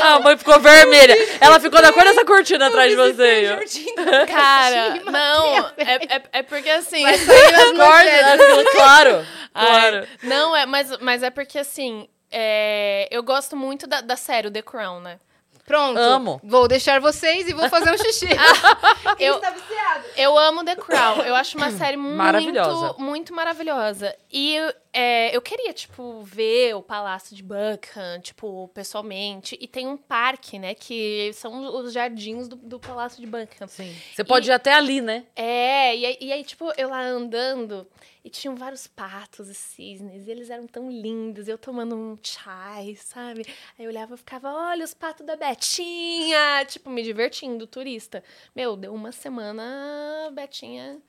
Ah, 0.01 0.15
a 0.15 0.21
mãe 0.21 0.37
ficou 0.37 0.59
vermelha. 0.59 1.15
Ela 1.41 1.61
ficou 1.61 1.81
da 1.81 1.93
cor 1.93 2.03
dessa 2.03 2.25
cortina 2.25 2.67
atrás 2.67 2.91
de 2.91 2.97
você. 2.97 3.47
ó. 3.53 4.27
Cara, 4.27 4.97
não, 5.05 5.59
é, 5.77 6.17
é, 6.17 6.23
é 6.33 6.43
porque 6.43 6.69
assim... 6.71 7.05
Corta, 7.05 8.71
claro, 8.73 9.27
Ai, 9.55 9.91
claro. 9.91 10.09
não, 10.25 10.57
é, 10.57 10.67
mas, 10.67 10.91
mas 11.01 11.23
é 11.23 11.31
porque 11.31 11.59
assim, 11.59 12.09
é, 12.31 13.09
eu 13.11 13.23
gosto 13.23 13.57
muito 13.57 13.87
da, 13.87 14.01
da 14.01 14.17
série, 14.17 14.49
o 14.49 14.51
The 14.51 14.63
Crown, 14.63 15.01
né? 15.01 15.19
Pronto. 15.67 15.99
Amo. 15.99 16.41
Vou 16.45 16.69
deixar 16.69 17.01
vocês 17.01 17.49
e 17.49 17.53
vou 17.53 17.69
fazer 17.69 17.93
um 17.93 17.99
xixi. 17.99 18.29
Eu, 19.19 19.35
Está 19.37 19.51
viciado. 19.51 20.05
Eu 20.17 20.39
amo 20.39 20.65
The 20.65 20.77
Crown. 20.77 21.23
Eu 21.23 21.35
acho 21.35 21.57
uma 21.59 21.71
série 21.77 21.97
muito, 21.97 22.17
Maravilhosa. 22.17 22.95
muito 22.99 23.35
maravilhosa. 23.35 24.15
E 24.33 24.59
é, 24.99 25.37
eu 25.37 25.43
queria, 25.43 25.75
tipo, 25.75 26.23
ver 26.23 26.75
o 26.75 26.81
Palácio 26.81 27.37
de 27.37 27.43
Buckingham, 27.43 28.19
tipo, 28.23 28.67
pessoalmente. 28.69 29.55
E 29.61 29.69
tem 29.69 29.87
um 29.87 29.95
parque, 29.95 30.59
né? 30.59 30.75
Que 30.75 31.31
são 31.35 31.77
os 31.77 31.93
jardins 31.93 32.49
do, 32.49 32.57
do 32.57 32.81
Palácio 32.81 33.21
de 33.21 33.27
Buckingham. 33.27 33.69
Sim. 33.69 33.95
Você 34.15 34.25
pode 34.25 34.49
ir 34.49 34.53
até 34.55 34.73
ali, 34.73 35.03
né? 35.03 35.27
É, 35.37 35.95
e 35.95 36.07
aí, 36.07 36.17
e 36.19 36.33
aí, 36.33 36.43
tipo, 36.43 36.73
eu 36.79 36.89
lá 36.89 37.03
andando 37.03 37.87
e 38.25 38.31
tinham 38.31 38.57
vários 38.57 38.87
patos 38.87 39.51
e 39.51 39.55
cisnes, 39.55 40.27
e 40.27 40.31
eles 40.31 40.49
eram 40.49 40.67
tão 40.67 40.91
lindos, 40.91 41.47
eu 41.47 41.59
tomando 41.59 41.95
um 41.95 42.17
chai, 42.23 42.97
sabe? 42.97 43.47
Aí 43.79 43.85
eu 43.85 43.91
olhava 43.91 44.15
e 44.15 44.17
ficava, 44.17 44.51
olha 44.51 44.83
os 44.83 44.95
patos 44.95 45.27
da 45.27 45.37
Betinha, 45.37 46.65
tipo, 46.67 46.89
me 46.89 47.03
divertindo, 47.03 47.67
turista. 47.67 48.25
Meu, 48.55 48.79
deu 48.79 48.95
uma 48.95 49.13
semana, 49.13 50.31
Betinha. 50.33 51.03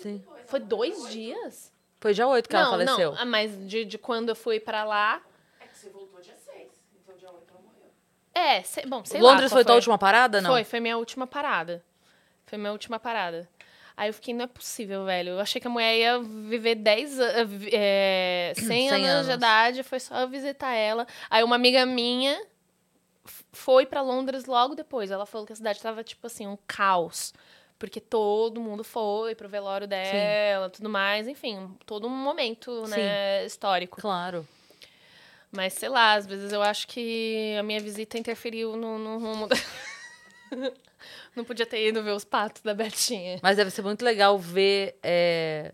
Sim. 0.00 0.24
Foi 0.46 0.58
dois 0.58 1.10
dias? 1.10 1.70
Foi 2.00 2.14
dia 2.14 2.26
8 2.26 2.48
que 2.48 2.56
ela 2.56 2.64
não, 2.64 2.70
faleceu. 2.70 3.12
não, 3.12 3.20
ah, 3.20 3.24
mas 3.26 3.52
de, 3.66 3.84
de 3.84 3.98
quando 3.98 4.30
eu 4.30 4.36
fui 4.36 4.58
pra 4.58 4.84
lá. 4.84 5.20
É 5.60 5.66
que 5.66 5.76
você 5.76 5.90
voltou 5.90 6.20
dia 6.20 6.34
6, 6.36 6.68
então 7.02 7.14
dia 7.16 7.30
8 7.30 7.44
ela 7.50 7.60
morreu. 7.62 7.90
É, 8.34 8.62
sei, 8.62 8.86
bom, 8.86 9.04
sei 9.04 9.20
lá. 9.20 9.32
Londres 9.32 9.50
qual 9.50 9.58
foi 9.58 9.64
tua 9.64 9.74
última 9.74 9.98
parada, 9.98 10.40
não? 10.40 10.50
Foi, 10.50 10.64
foi 10.64 10.80
minha 10.80 10.96
última 10.96 11.26
parada. 11.26 11.84
Foi 12.46 12.58
minha 12.58 12.72
última 12.72 12.98
parada. 12.98 13.48
Aí 13.96 14.08
eu 14.08 14.14
fiquei, 14.14 14.32
não 14.32 14.44
é 14.44 14.48
possível, 14.48 15.04
velho. 15.04 15.32
Eu 15.32 15.40
achei 15.40 15.60
que 15.60 15.66
a 15.66 15.70
mulher 15.70 15.94
ia 15.94 16.18
viver 16.20 16.74
10 16.74 17.20
anos, 17.20 17.66
é, 17.70 18.54
100, 18.56 18.66
100 18.66 18.88
anos, 18.88 19.06
anos. 19.08 19.26
de 19.26 19.32
idade, 19.34 19.82
foi 19.82 20.00
só 20.00 20.20
eu 20.20 20.28
visitar 20.28 20.72
ela. 20.72 21.06
Aí 21.28 21.44
uma 21.44 21.56
amiga 21.56 21.84
minha 21.84 22.40
foi 23.52 23.84
pra 23.84 24.00
Londres 24.00 24.46
logo 24.46 24.74
depois. 24.74 25.10
Ela 25.10 25.26
falou 25.26 25.46
que 25.46 25.52
a 25.52 25.56
cidade 25.56 25.82
tava, 25.82 26.02
tipo 26.02 26.26
assim, 26.26 26.46
um 26.46 26.56
caos. 26.66 27.34
Porque 27.80 27.98
todo 27.98 28.60
mundo 28.60 28.84
foi 28.84 29.34
pro 29.34 29.48
velório 29.48 29.88
dela, 29.88 30.68
tudo 30.68 30.90
mais, 30.90 31.26
enfim, 31.26 31.74
todo 31.86 32.06
um 32.06 32.10
momento, 32.10 32.86
né, 32.88 33.46
histórico. 33.46 33.98
Claro. 33.98 34.46
Mas 35.50 35.72
sei 35.72 35.88
lá, 35.88 36.12
às 36.12 36.26
vezes 36.26 36.52
eu 36.52 36.60
acho 36.62 36.86
que 36.86 37.56
a 37.58 37.62
minha 37.62 37.80
visita 37.80 38.18
interferiu 38.18 38.76
no, 38.76 38.98
no 38.98 39.18
rumo. 39.18 39.46
Da... 39.48 39.56
Não 41.34 41.42
podia 41.42 41.64
ter 41.64 41.88
ido 41.88 42.02
ver 42.02 42.12
os 42.12 42.22
patos 42.24 42.60
da 42.60 42.74
Betinha. 42.74 43.40
Mas 43.42 43.56
deve 43.56 43.70
ser 43.70 43.80
muito 43.80 44.04
legal 44.04 44.38
ver 44.38 44.98
é, 45.02 45.72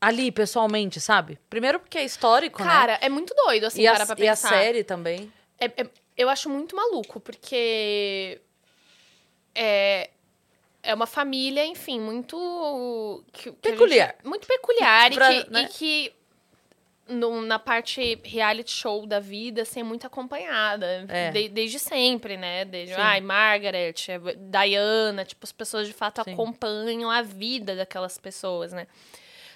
ali, 0.00 0.30
pessoalmente, 0.30 1.00
sabe? 1.00 1.40
Primeiro 1.50 1.80
porque 1.80 1.98
é 1.98 2.04
histórico, 2.04 2.62
né? 2.62 2.70
Cara, 2.70 2.98
é 3.02 3.08
muito 3.08 3.34
doido, 3.34 3.64
assim, 3.64 3.82
E 3.82 3.86
a, 3.88 3.94
pra 3.94 4.04
e 4.16 4.28
a 4.28 4.30
pensar. 4.30 4.48
série 4.50 4.84
também. 4.84 5.32
É- 5.58 5.82
é- 5.82 5.90
eu 6.16 6.28
acho 6.28 6.48
muito 6.48 6.76
maluco, 6.76 7.18
porque 7.18 8.40
é, 9.54 10.10
é 10.90 10.94
uma 10.94 11.06
família, 11.06 11.64
enfim, 11.66 12.00
muito. 12.00 13.24
que- 13.32 13.52
que 13.52 13.70
Peculiar. 13.70 14.14
gente- 14.16 14.26
muito 14.26 14.46
peculiar 14.46 15.12
Pra- 15.12 15.32
e 15.32 15.44
que, 15.44 15.50
né? 15.50 15.62
e 15.62 15.68
que 15.68 16.12
no- 17.08 17.40
na 17.42 17.58
parte 17.58 18.18
reality 18.24 18.70
show 18.70 19.06
da 19.06 19.18
vida, 19.20 19.62
assim, 19.62 19.80
é 19.80 19.82
muito 19.82 20.06
acompanhada. 20.06 21.06
É. 21.08 21.30
de- 21.30 21.48
desde 21.48 21.78
sempre, 21.78 22.36
né? 22.36 22.64
Desde, 22.64 22.94
Sim. 22.94 23.00
ai, 23.00 23.20
Margaret, 23.20 23.94
é, 24.08 24.18
Diana, 24.34 25.24
tipo, 25.24 25.44
as 25.44 25.52
pessoas 25.52 25.86
de 25.86 25.92
fato 25.92 26.22
Sim. 26.24 26.32
acompanham 26.32 27.10
a 27.10 27.22
vida 27.22 27.74
daquelas 27.76 28.18
pessoas, 28.18 28.72
né? 28.72 28.86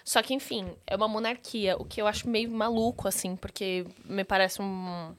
Só 0.05 0.21
que, 0.23 0.35
enfim, 0.35 0.75
é 0.87 0.97
uma 0.97 1.07
monarquia, 1.09 1.77
o 1.79 1.85
que 1.85 2.01
eu 2.03 2.07
acho 2.07 2.29
meio 2.29 2.51
maluco, 2.51 3.07
assim, 3.07 3.37
porque 3.37 3.87
me 4.05 4.25
parece 4.25 4.61
um 4.61 5.15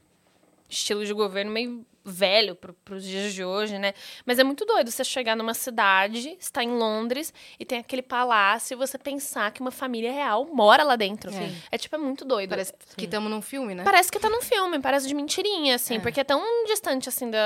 estilo 0.68 1.04
de 1.06 1.12
governo 1.12 1.50
meio 1.50 1.84
velho 2.04 2.54
pro, 2.54 2.74
pros 2.84 3.02
dias 3.02 3.32
de 3.32 3.42
hoje, 3.44 3.78
né? 3.78 3.94
Mas 4.26 4.38
é 4.38 4.44
muito 4.44 4.64
doido 4.66 4.90
você 4.90 5.02
chegar 5.02 5.34
numa 5.34 5.54
cidade, 5.54 6.36
está 6.38 6.62
em 6.62 6.68
Londres, 6.70 7.32
e 7.58 7.64
tem 7.64 7.78
aquele 7.78 8.02
palácio 8.02 8.74
e 8.74 8.76
você 8.76 8.98
pensar 8.98 9.50
que 9.52 9.60
uma 9.62 9.70
família 9.70 10.12
real 10.12 10.44
mora 10.52 10.82
lá 10.82 10.96
dentro. 10.96 11.32
Sim. 11.32 11.56
É 11.72 11.78
tipo, 11.78 11.94
é 11.94 11.98
muito 11.98 12.24
doido. 12.24 12.50
Parece 12.50 12.74
que 12.96 13.04
estamos 13.06 13.30
num 13.30 13.40
filme, 13.40 13.74
né? 13.74 13.84
Parece 13.84 14.12
que 14.12 14.18
tá 14.20 14.28
num 14.28 14.42
filme, 14.42 14.78
parece 14.80 15.08
de 15.08 15.14
mentirinha, 15.14 15.76
assim, 15.76 15.98
porque 16.00 16.20
é 16.20 16.24
tão 16.24 16.42
distante, 16.66 17.08
assim, 17.08 17.30
da, 17.30 17.38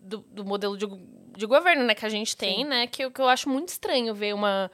do, 0.00 0.18
do 0.18 0.44
modelo 0.44 0.76
de, 0.76 0.86
de 1.36 1.46
governo, 1.46 1.84
né, 1.84 1.94
que 1.94 2.06
a 2.06 2.08
gente 2.08 2.36
tem, 2.36 2.64
né, 2.64 2.86
que, 2.86 3.04
eu- 3.04 3.10
que 3.10 3.20
eu 3.20 3.28
acho 3.28 3.48
muito 3.48 3.68
estranho 3.70 4.14
ver 4.14 4.34
uma, 4.34 4.70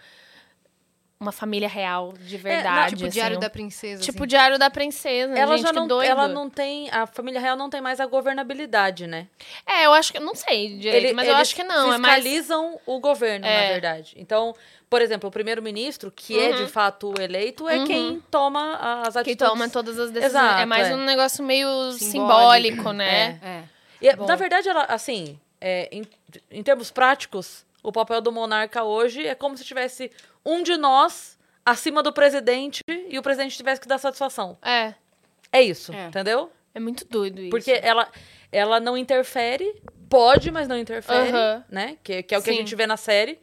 uma 1.20 1.32
família 1.32 1.68
real 1.68 2.12
de 2.20 2.36
verdade. 2.36 2.94
Tipo 2.94 3.06
assim, 3.06 3.12
Diário 3.12 3.36
um- 3.36 3.40
da 3.40 3.50
Princesa. 3.50 4.02
Tipo 4.02 4.18
assim. 4.18 4.28
Diário 4.28 4.58
da 4.58 4.70
Princesa, 4.70 5.36
Ela 5.36 5.56
gente, 5.56 5.66
já 5.66 5.72
que 5.72 5.78
não, 5.80 5.88
doido. 5.88 6.08
ela 6.08 6.28
não 6.28 6.48
tem. 6.48 6.88
A 6.90 7.06
família 7.06 7.40
real 7.40 7.56
não 7.56 7.68
tem 7.68 7.80
mais 7.80 7.98
a 7.98 8.06
governabilidade, 8.06 9.06
né? 9.06 9.26
É, 9.66 9.86
eu 9.86 9.92
acho 9.92 10.12
que, 10.12 10.20
não 10.20 10.34
sei 10.34 10.76
direito, 10.78 11.06
Ele- 11.06 11.12
mas 11.14 11.26
eu 11.26 11.34
acho 11.36 11.54
que 11.56 11.64
não, 11.64 11.92
é 11.92 11.98
mais... 11.98 12.14
fiscalizam 12.22 12.78
o 12.86 13.00
governo, 13.00 13.44
É. 13.46 13.62
na 13.62 13.72
verdade. 13.72 14.14
Então, 14.16 14.54
por 14.88 15.02
exemplo, 15.02 15.28
o 15.28 15.32
primeiro-ministro, 15.32 16.12
que 16.14 16.38
é 16.38 16.50
Uhum. 16.50 16.64
de 16.64 16.70
fato 16.70 17.12
o 17.18 17.20
eleito, 17.20 17.68
é 17.68 17.84
quem 17.84 18.22
toma 18.30 18.76
as 19.06 19.14
Que 19.14 19.18
atitudes. 19.20 19.48
toma 19.48 19.68
todas 19.68 19.98
as 19.98 20.10
decisões. 20.12 20.40
Exato, 20.42 20.60
é 20.62 20.66
mais 20.66 20.88
é. 20.88 20.94
um 20.94 21.04
negócio 21.04 21.44
meio 21.44 21.66
Simbólico. 21.92 22.76
simbólico, 22.76 22.92
né? 22.92 23.40
É. 23.42 23.62
E, 24.00 24.14
Bom. 24.14 24.24
na 24.26 24.36
verdade, 24.36 24.68
ela, 24.68 24.84
assim, 24.84 25.36
é, 25.60 25.88
em, 25.90 26.06
em 26.50 26.62
termos 26.62 26.90
práticos, 26.92 27.66
o 27.88 27.92
papel 27.92 28.20
do 28.20 28.30
monarca 28.32 28.84
hoje 28.84 29.26
é 29.26 29.34
como 29.34 29.56
se 29.56 29.64
tivesse 29.64 30.10
um 30.44 30.62
de 30.62 30.76
nós 30.76 31.38
acima 31.64 32.02
do 32.02 32.12
presidente 32.12 32.80
e 32.88 33.18
o 33.18 33.22
presidente 33.22 33.56
tivesse 33.56 33.80
que 33.80 33.88
dar 33.88 33.98
satisfação. 33.98 34.56
É. 34.62 34.94
É 35.52 35.62
isso, 35.62 35.92
É. 35.92 36.06
entendeu? 36.06 36.50
É 36.74 36.80
muito 36.80 37.04
doido 37.06 37.40
isso. 37.40 37.50
Porque 37.50 37.72
ela, 37.82 38.08
ela 38.52 38.78
não 38.80 38.96
interfere, 38.96 39.74
pode, 40.08 40.50
mas 40.50 40.68
não 40.68 40.78
interfere, 40.78 41.30
Aham. 41.30 41.64
né? 41.70 41.96
Que, 42.02 42.22
que 42.22 42.34
é 42.34 42.38
o 42.38 42.42
que 42.42 42.50
a 42.50 42.52
Sim. 42.52 42.58
gente 42.60 42.74
vê 42.76 42.86
na 42.86 42.96
série. 42.96 43.38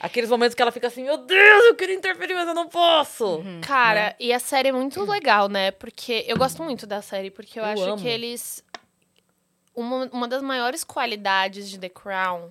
Aqueles 0.00 0.30
momentos 0.30 0.54
que 0.54 0.62
ela 0.62 0.70
fica 0.70 0.86
assim, 0.86 1.02
meu 1.02 1.16
Deus, 1.18 1.64
eu 1.64 1.74
queria 1.74 1.94
interferir, 1.96 2.34
mas 2.34 2.46
eu 2.46 2.54
não 2.54 2.68
posso. 2.68 3.42
Cara, 3.62 4.14
e 4.20 4.32
a 4.32 4.38
série 4.38 4.68
é 4.68 4.72
muito 4.72 5.02
legal, 5.04 5.48
né? 5.48 5.72
Porque 5.72 6.24
eu 6.28 6.36
gosto 6.36 6.62
muito 6.62 6.86
da 6.86 7.02
série, 7.02 7.30
porque 7.32 7.58
eu, 7.58 7.64
Eu 7.64 7.70
acho 7.70 7.82
amo. 7.82 8.02
que 8.02 8.06
eles. 8.06 8.62
Uma, 9.74 10.06
uma 10.12 10.28
das 10.28 10.42
maiores 10.42 10.82
qualidades 10.84 11.68
de 11.70 11.78
The 11.78 11.88
Crown. 11.88 12.50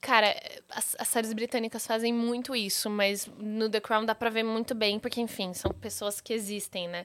Cara, 0.00 0.34
as, 0.70 0.96
as 0.98 1.08
séries 1.08 1.32
britânicas 1.32 1.86
fazem 1.86 2.12
muito 2.12 2.56
isso, 2.56 2.88
mas 2.88 3.28
no 3.38 3.68
The 3.68 3.80
Crown 3.80 4.04
dá 4.06 4.14
pra 4.14 4.30
ver 4.30 4.42
muito 4.42 4.74
bem, 4.74 4.98
porque, 4.98 5.20
enfim, 5.20 5.52
são 5.52 5.70
pessoas 5.72 6.20
que 6.20 6.32
existem, 6.32 6.88
né? 6.88 7.04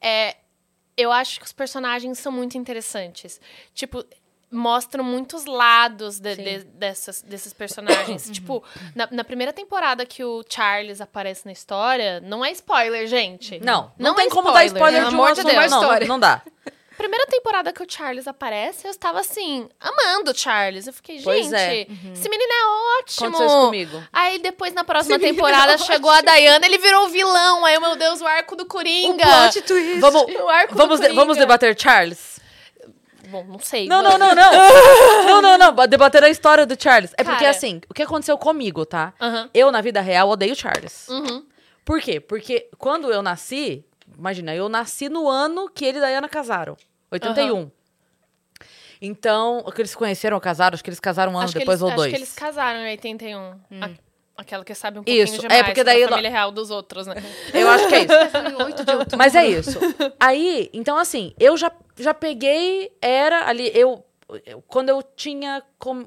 É, 0.00 0.36
eu 0.96 1.12
acho 1.12 1.38
que 1.38 1.44
os 1.46 1.52
personagens 1.52 2.18
são 2.18 2.32
muito 2.32 2.56
interessantes. 2.56 3.38
Tipo, 3.74 4.04
mostram 4.50 5.02
muitos 5.04 5.44
lados 5.44 6.18
de- 6.20 6.36
de- 6.36 6.64
dessas, 6.64 7.20
desses 7.20 7.52
personagens. 7.52 8.28
tipo, 8.32 8.62
na, 8.94 9.08
na 9.10 9.24
primeira 9.24 9.52
temporada 9.52 10.06
que 10.06 10.24
o 10.24 10.42
Charles 10.48 11.00
aparece 11.00 11.44
na 11.44 11.52
história, 11.52 12.20
não 12.20 12.44
é 12.44 12.50
spoiler, 12.52 13.06
gente. 13.06 13.58
Não, 13.58 13.92
não, 13.98 14.10
Não 14.10 14.14
tem 14.14 14.26
é 14.28 14.30
como 14.30 14.50
dar 14.52 14.64
spoiler, 14.64 14.72
spoiler 14.76 15.00
pelo 15.00 15.10
de 15.10 15.16
um 15.16 15.18
amor 15.24 15.34
de 15.34 15.42
Deus. 15.44 15.70
não, 15.70 16.08
não 16.08 16.18
dá. 16.20 16.42
Primeira 16.96 17.26
temporada 17.26 17.72
que 17.72 17.82
o 17.82 17.86
Charles 17.88 18.28
aparece, 18.28 18.86
eu 18.86 18.90
estava 18.90 19.20
assim, 19.20 19.68
amando 19.80 20.30
o 20.30 20.34
Charles. 20.34 20.86
Eu 20.86 20.92
fiquei, 20.92 21.16
gente, 21.16 21.24
Pois 21.24 21.52
é. 21.52 21.82
esse 22.12 22.28
menino 22.28 22.52
é 22.52 23.00
ótimo. 23.00 23.26
Aconteceu 23.28 23.46
isso 23.46 23.60
comigo. 23.66 24.02
Aí 24.12 24.38
depois, 24.38 24.72
na 24.72 24.84
próxima 24.84 25.18
menino 25.18 25.34
temporada, 25.36 25.72
é 25.72 25.78
chegou 25.78 26.10
a 26.10 26.20
Diana, 26.20 26.64
ele 26.64 26.78
virou 26.78 27.08
vilão. 27.08 27.64
Aí, 27.64 27.78
meu 27.80 27.96
Deus, 27.96 28.20
o 28.20 28.26
arco 28.26 28.54
do 28.54 28.64
Coringa. 28.66 29.24
Plot 29.24 29.62
twist. 29.62 29.98
Vamos, 30.00 30.22
O 30.22 30.48
arco 30.48 30.74
vamos, 30.76 31.00
de- 31.00 31.12
vamos 31.12 31.36
debater 31.36 31.76
Charles? 31.80 32.34
Bom, 33.28 33.42
não 33.44 33.58
sei. 33.58 33.88
Não, 33.88 34.02
não, 34.02 34.16
não, 34.16 34.34
não. 34.34 34.52
não, 35.26 35.42
não, 35.42 35.58
não. 35.58 35.86
Debater 35.88 36.22
a 36.22 36.28
história 36.28 36.64
do 36.64 36.80
Charles. 36.80 37.12
É 37.16 37.24
porque, 37.24 37.38
Cara. 37.40 37.50
assim, 37.50 37.80
o 37.90 37.94
que 37.94 38.02
aconteceu 38.02 38.38
comigo, 38.38 38.86
tá? 38.86 39.12
Aham. 39.20 39.50
Eu, 39.52 39.72
na 39.72 39.80
vida 39.80 40.00
real, 40.00 40.28
odeio 40.28 40.54
Charles. 40.54 41.08
Uhum. 41.08 41.44
Por 41.84 42.00
quê? 42.00 42.20
Porque 42.20 42.68
quando 42.78 43.10
eu 43.12 43.22
nasci, 43.22 43.84
imagina, 44.18 44.54
eu 44.54 44.68
nasci 44.68 45.08
no 45.08 45.28
ano 45.28 45.68
que 45.68 45.84
ele 45.84 45.98
e 45.98 46.00
Diana 46.00 46.28
casaram. 46.28 46.76
81. 47.10 47.70
Então, 49.00 49.62
que 49.74 49.80
eles 49.82 49.90
se 49.90 49.96
conheceram 49.96 50.36
ou 50.36 50.40
casaram, 50.40 50.74
acho 50.74 50.82
que 50.82 50.88
eles 50.88 51.00
casaram 51.00 51.32
um 51.32 51.36
ano 51.36 51.44
Acho 51.44 51.58
depois 51.58 51.80
eles, 51.80 51.82
ou 51.82 51.88
acho 51.88 51.96
dois. 51.96 52.10
que 52.12 52.16
eles 52.18 52.32
casaram 52.34 52.80
em 52.80 52.90
81. 52.90 53.38
A- 53.82 53.90
aquela 54.36 54.64
que 54.64 54.74
sabe 54.74 54.98
um 54.98 55.02
pouquinho 55.04 55.24
Isso, 55.24 55.34
é, 55.36 55.38
demais 55.40 55.62
porque 55.64 55.84
da 55.84 55.92
daí- 55.92 56.08
família 56.08 56.30
real 56.30 56.50
dos 56.50 56.70
outros, 56.70 57.06
né? 57.06 57.14
Eu 57.52 57.68
acho 57.68 57.86
que 57.88 57.94
é 57.94 58.00
isso. 58.04 58.64
8 58.64 58.84
de 58.84 58.92
outubro. 58.92 59.18
Mas 59.18 59.34
é 59.34 59.46
isso. 59.46 59.78
Aí, 60.18 60.70
então 60.72 60.96
assim, 60.96 61.34
eu 61.38 61.56
já, 61.56 61.70
já 61.98 62.14
peguei, 62.14 62.90
era 63.02 63.46
ali, 63.48 63.70
eu, 63.74 64.04
eu- 64.46 64.62
quando 64.66 64.88
eu 64.88 65.02
tinha 65.02 65.62
com- 65.78 66.06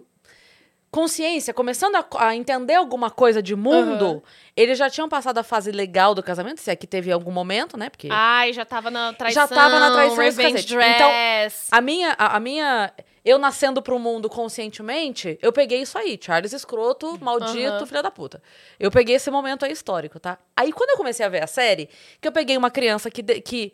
consciência, 1.02 1.54
começando 1.54 1.96
a, 1.96 2.06
a 2.18 2.36
entender 2.36 2.74
alguma 2.74 3.12
coisa 3.12 3.40
de 3.40 3.56
mundo, 3.56 4.06
Aham. 4.06 4.22
eles 4.56 4.80
já 4.80 4.90
tinham 4.90 5.08
passado 5.08 5.38
a 5.38 5.44
fase 5.44 5.72
legal 5.72 6.16
do 6.16 6.24
casamento, 6.24 6.60
se 6.60 6.72
é 6.72 6.76
que 6.76 6.88
teve 6.88 7.12
algum 7.12 7.30
momento, 7.32 7.78
né? 7.78 7.88
Porque 7.88 8.08
Ai, 8.10 8.52
já 8.52 8.66
tava 8.66 8.90
na 8.90 9.14
traição. 9.14 9.48
tava 9.48 9.80
na 9.80 9.92
traição, 9.92 10.18
Revenge. 10.18 10.66
Então, 10.74 11.10
Dress. 11.12 11.68
a 11.72 11.80
minha, 11.82 12.16
a, 12.18 12.38
a 12.38 12.40
minha, 12.40 12.92
eu 13.24 13.38
nascendo 13.38 13.80
pro 13.80 14.00
mundo 14.00 14.28
conscientemente, 14.28 15.38
eu 15.40 15.54
peguei 15.54 15.82
isso 15.84 16.00
aí, 16.00 16.18
Charles 16.20 16.52
escroto, 16.52 17.16
maldito, 17.22 17.68
Aham. 17.70 17.86
filho 17.86 18.02
da 18.02 18.10
puta. 18.10 18.42
Eu 18.80 18.90
peguei 18.90 19.18
esse 19.18 19.30
momento 19.30 19.66
aí 19.66 19.72
histórico, 19.72 20.20
tá? 20.20 20.40
Aí 20.56 20.72
quando 20.74 20.90
eu 20.90 20.98
comecei 20.98 21.24
a 21.24 21.30
ver 21.30 21.44
a 21.44 21.48
série, 21.48 21.90
que 22.20 22.28
eu 22.28 22.32
peguei 22.32 22.58
uma 22.58 22.72
criança 22.72 23.12
que, 23.12 23.22
de- 23.22 23.40
que 23.42 23.72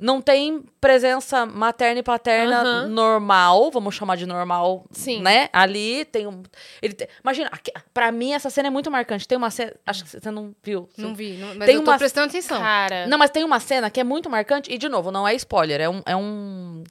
não 0.00 0.20
tem 0.20 0.64
presença 0.80 1.44
materna 1.44 2.00
e 2.00 2.02
paterna 2.02 2.86
normal, 2.88 3.70
vamos 3.70 3.94
chamar 3.94 4.16
de 4.16 4.24
normal, 4.26 4.84
Sim. 4.90 5.20
né? 5.20 5.48
Ali 5.52 6.04
tem 6.06 6.26
um, 6.26 6.42
ele 6.80 6.94
tem- 6.94 7.06
imagina, 7.22 7.50
pra 7.92 8.10
mim 8.10 8.32
essa 8.32 8.48
cena 8.50 8.68
é 8.68 8.70
muito 8.70 8.90
marcante. 8.90 9.28
Tem 9.28 9.36
uma 9.38 9.50
cena, 9.50 9.74
acho 9.86 10.04
que 10.04 10.10
você 10.10 10.30
não 10.30 10.54
viu. 10.62 10.88
Não 10.96 11.14
vi, 11.14 11.32
não- 11.34 11.54
mas 11.54 11.66
Tem 11.66 11.74
eu 11.76 11.84
tô 11.84 11.90
uma- 11.90 11.98
prestando 11.98 12.28
atenção. 12.28 12.58
Cara. 12.60 13.06
Não, 13.06 13.18
mas 13.18 13.30
tem 13.30 13.44
uma 13.44 13.60
cena 13.60 13.90
que 13.90 14.00
é 14.00 14.04
muito 14.04 14.30
marcante, 14.30 14.72
e 14.72 14.78
de 14.78 14.88
novo, 14.88 15.10
não 15.12 15.28
é 15.28 15.34
spoiler, 15.34 15.80
é 15.80 15.88
um. 15.88 16.02
É 16.06 16.16
um... 16.16 16.82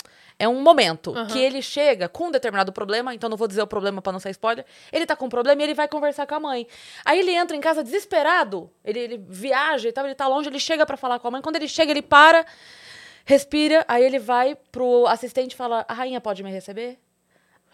É 0.41 0.47
um 0.47 0.62
momento 0.62 1.12
Aham. 1.14 1.28
que 1.28 1.38
ele 1.38 1.62
chega 1.62 2.07
com 2.07 2.28
um 2.28 2.32
determinado 2.32 2.72
problema, 2.72 3.14
então 3.14 3.30
não 3.30 3.36
vou 3.36 3.45
dizer 3.45 3.62
o 3.62 3.68
problema 3.68 4.01
pra 4.01 4.14
não 4.14 4.22
ser 4.22 4.30
spoiler. 4.30 4.66
Ele 4.89 5.05
tá 5.05 5.14
com 5.14 5.26
um 5.26 5.30
problema 5.30 5.62
e 5.62 5.66
ele 5.66 5.74
vai 5.74 5.86
conversar 5.86 6.26
com 6.26 6.34
a 6.34 6.39
mãe. 6.39 6.66
Aí 7.03 7.20
ele 7.20 7.32
entra 7.36 7.57
em 7.57 7.60
casa 7.60 7.84
desesperado, 7.84 8.72
ele, 8.86 8.99
ele 8.99 9.26
viaja 9.28 9.89
e 9.89 9.91
tal, 9.91 10.05
ele 10.05 10.16
tá 10.16 10.30
longe, 10.30 10.47
ele 10.47 10.57
chega 10.57 10.86
pra 10.86 10.95
falar 10.95 11.20
com 11.20 11.28
a 11.28 11.32
mãe. 11.32 11.41
Quando 11.41 11.57
ele 11.57 11.68
chega, 11.68 11.91
ele 11.91 12.01
para, 12.01 12.45
respira, 13.30 13.86
aí 13.88 14.03
ele 14.03 14.17
vai 14.17 14.55
pro 14.71 15.05
assistente 15.05 15.51
e 15.51 15.55
fala: 15.55 15.86
A 15.88 15.93
rainha 15.93 16.19
pode 16.19 16.41
me 16.41 16.49
receber? 16.49 16.97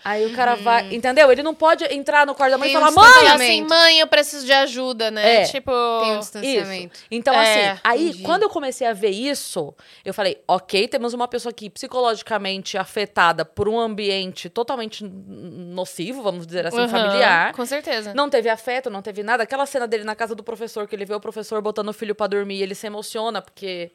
Aí 0.03 0.25
o 0.25 0.33
cara 0.35 0.55
vai. 0.55 0.93
Entendeu? 0.93 1.31
Ele 1.31 1.41
não 1.41 1.55
pode 1.55 1.83
entrar 1.85 2.25
no 2.25 2.35
quarto 2.35 2.51
da 2.51 2.57
mãe 2.57 2.69
e 2.69 2.71
Tem 2.73 2.81
um 2.81 2.85
falar: 2.91 2.93
Fala 3.11 3.37
Mãe! 3.37 3.47
assim, 3.47 3.61
mãe, 3.63 3.99
eu 3.99 4.07
preciso 4.07 4.45
de 4.45 4.51
ajuda, 4.51 5.09
né? 5.11 5.41
É. 5.41 5.43
Tipo. 5.45 5.71
Tem 5.71 6.11
um 6.11 6.19
Isso. 6.19 6.31
distanciamento. 6.39 6.99
Então, 7.09 7.33
É, 7.33 7.71
assim, 7.71 7.79
aí, 7.83 8.07
entendi. 8.09 8.23
quando 8.23 8.43
eu 8.43 8.49
comecei 8.49 8.85
a 8.87 8.93
ver 8.93 9.09
isso, 9.09 9.73
eu 10.03 10.13
falei, 10.13 10.37
ok, 10.47 10.87
temos 10.87 11.13
uma 11.13 11.27
pessoa 11.27 11.49
aqui 11.51 11.69
psicologicamente 11.69 12.77
afetada 12.77 13.43
por 13.45 13.67
um 13.67 13.79
ambiente 13.79 14.49
totalmente 14.49 15.03
nocivo, 15.03 16.21
vamos 16.21 16.45
dizer 16.45 16.67
assim, 16.67 16.77
Aham, 16.77 16.87
familiar. 16.89 17.53
Com 17.53 17.65
certeza. 17.65 18.13
Não 18.13 18.29
teve 18.29 18.49
afeto, 18.49 18.89
não 18.89 19.01
teve 19.01 19.23
nada. 19.23 19.43
Aquela 19.43 19.65
cena 19.65 19.87
dele 19.87 20.03
na 20.03 20.15
casa 20.15 20.35
do 20.35 20.43
professor, 20.43 20.87
que 20.87 20.95
ele 20.95 21.05
vê 21.05 21.13
o 21.13 21.19
professor 21.19 21.61
botando 21.61 21.89
o 21.89 21.93
filho 21.93 22.13
pra 22.15 22.27
dormir 22.27 22.55
e 22.57 22.63
ele 22.63 22.75
se 22.75 22.85
emociona, 22.87 23.41
porque. 23.41 23.91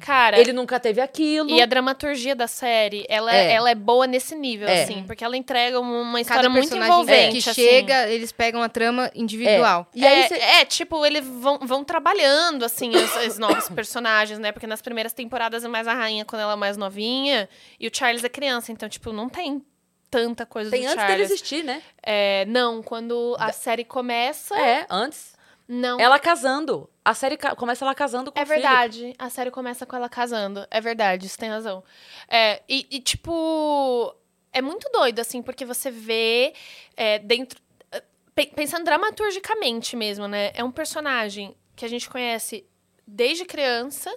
Cara, 0.00 0.38
Ele 0.38 0.52
nunca 0.52 0.78
teve 0.78 1.00
aquilo. 1.00 1.50
e 1.50 1.60
a 1.62 1.66
dramaturgia 1.66 2.34
da 2.34 2.46
série, 2.46 3.04
ela 3.08 3.34
É. 3.34 3.46
é, 3.48 3.52
ela 3.52 3.70
é 3.70 3.74
boa 3.74 4.06
nesse 4.06 4.34
nível, 4.34 4.68
É. 4.68 4.82
assim. 4.82 5.02
Porque 5.06 5.15
ela 5.24 5.36
entrega 5.36 5.80
uma 5.80 6.20
história 6.20 6.48
muito 6.48 6.76
envolvente, 6.76 7.42
que 7.42 7.50
assim. 7.50 7.62
chega, 7.62 8.08
eles 8.08 8.32
pegam 8.32 8.62
a 8.62 8.68
trama 8.68 9.10
individual. 9.14 9.88
E 9.94 10.04
aí 10.06 10.20
é, 10.24 10.28
cê- 10.28 10.34
é, 10.38 10.64
tipo, 10.64 11.04
eles 11.04 11.24
vão, 11.26 11.58
vão 11.62 11.84
trabalhando, 11.84 12.64
assim, 12.64 12.90
os, 12.90 13.16
os 13.26 13.38
novos 13.38 13.68
personagens, 13.74 14.38
né? 14.38 14.52
Porque 14.52 14.66
nas 14.66 14.82
primeiras 14.82 15.12
temporadas 15.12 15.64
é 15.64 15.68
mais 15.68 15.86
a 15.88 15.94
rainha 15.94 16.24
quando 16.24 16.42
ela 16.42 16.52
é 16.52 16.56
mais 16.56 16.76
novinha 16.76 17.48
e 17.78 17.86
o 17.86 17.90
Charles 17.92 18.24
é 18.24 18.28
criança. 18.28 18.72
Então, 18.72 18.88
tipo, 18.88 19.12
não 19.12 19.28
tem 19.28 19.64
tanta 20.10 20.46
coisa 20.46 20.70
Tem 20.70 20.82
do 20.82 20.86
antes 20.86 20.96
dele 20.96 21.08
Charles. 21.08 21.30
existir, 21.30 21.64
né? 21.64 21.82
É, 22.02 22.44
não, 22.46 22.82
quando 22.82 23.36
a 23.38 23.50
série 23.52 23.84
começa, 23.84 24.56
É, 24.56 24.86
antes. 24.88 25.34
não. 25.68 25.98
Ela 26.00 26.18
casando. 26.18 26.88
A 27.04 27.12
série 27.14 27.36
ca- 27.36 27.54
começa 27.54 27.84
ela 27.84 27.94
casando 27.94 28.32
com 28.32 28.38
É 28.40 28.44
verdade. 28.44 29.14
A 29.18 29.28
série 29.30 29.50
começa 29.50 29.84
com 29.86 29.94
ela 29.94 30.08
casando. 30.08 30.66
É 30.70 30.80
verdade, 30.80 31.28
você 31.28 31.36
tem 31.36 31.48
razão. 31.50 31.82
É, 32.28 32.62
e, 32.68 32.86
e, 32.90 33.00
tipo, 33.00 34.12
é 34.58 34.62
muito 34.62 34.88
doido, 34.92 35.18
assim, 35.20 35.42
porque 35.42 35.64
você 35.64 35.90
vê 35.90 36.54
é, 36.96 37.18
dentro. 37.18 37.58
eh, 37.92 38.02
pe- 38.34 38.52
Pensando 38.54 38.84
dramaturgicamente 38.84 39.94
mesmo, 39.96 40.26
né? 40.26 40.50
É 40.54 40.62
um 40.64 40.70
personagem 40.70 41.54
que 41.74 41.84
a 41.84 41.88
gente 41.88 42.08
conhece 42.08 42.64
desde 43.06 43.44
criança. 43.44 44.10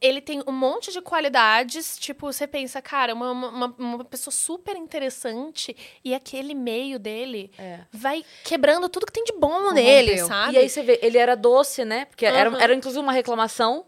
Ele 0.00 0.20
tem 0.20 0.42
um 0.48 0.52
monte 0.52 0.90
de 0.92 1.00
qualidades. 1.00 1.96
Tipo, 1.96 2.26
você 2.32 2.44
pensa, 2.46 2.82
cara, 2.82 3.14
uma, 3.14 3.30
uma, 3.30 3.74
uma 3.78 4.04
pessoa 4.04 4.32
super 4.34 4.76
interessante. 4.76 5.76
E 6.04 6.12
aquele 6.12 6.54
meio 6.54 6.98
dele 6.98 7.52
É. 7.56 7.80
vai 7.92 8.24
quebrando 8.42 8.88
tudo 8.88 9.06
que 9.06 9.12
tem 9.12 9.22
de 9.22 9.32
bom 9.32 9.72
nele, 9.72 10.18
sabe? 10.18 10.54
E 10.54 10.58
aí 10.58 10.68
você 10.68 10.82
vê, 10.82 10.98
ele 11.02 11.18
era 11.18 11.36
doce, 11.36 11.84
né? 11.84 12.04
Porque 12.06 12.26
era, 12.26 12.50
Aham. 12.50 12.60
era 12.60 12.74
inclusive 12.74 13.00
uma 13.02 13.12
reclamação. 13.12 13.86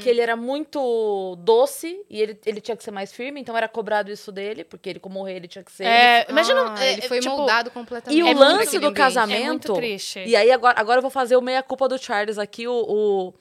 Que 0.00 0.08
ele 0.08 0.20
era 0.20 0.34
muito 0.34 1.36
doce 1.38 2.04
e 2.10 2.20
ele, 2.20 2.36
ele 2.44 2.60
tinha 2.60 2.76
que 2.76 2.82
ser 2.82 2.90
mais 2.90 3.12
firme, 3.12 3.40
então 3.40 3.56
era 3.56 3.68
cobrado 3.68 4.10
isso 4.10 4.32
dele, 4.32 4.64
porque 4.64 4.88
ele, 4.90 4.98
como 4.98 5.22
rei, 5.22 5.36
ele 5.36 5.46
tinha 5.46 5.62
que 5.62 5.70
ser. 5.70 5.84
É, 5.84 6.26
imagina. 6.28 6.74
Ah, 6.76 6.84
é, 6.84 6.94
ele 6.94 7.02
foi 7.02 7.20
tipo, 7.20 7.36
moldado 7.36 7.70
completamente. 7.70 8.18
E 8.18 8.22
o 8.24 8.26
É 8.26 8.34
lance 8.34 8.72
do 8.78 8.88
ambiente. 8.88 8.96
casamento. 8.96 9.40
É 9.44 9.46
muito 9.48 9.74
triste. 9.74 10.18
E 10.26 10.34
aí, 10.34 10.50
agora, 10.50 10.80
agora 10.80 10.98
eu 10.98 11.02
vou 11.02 11.12
fazer 11.12 11.36
o 11.36 11.40
meia-culpa 11.40 11.86
do 11.88 11.96
Charles 11.96 12.38
aqui, 12.38 12.66
o, 12.66 12.74
o, 12.88 13.32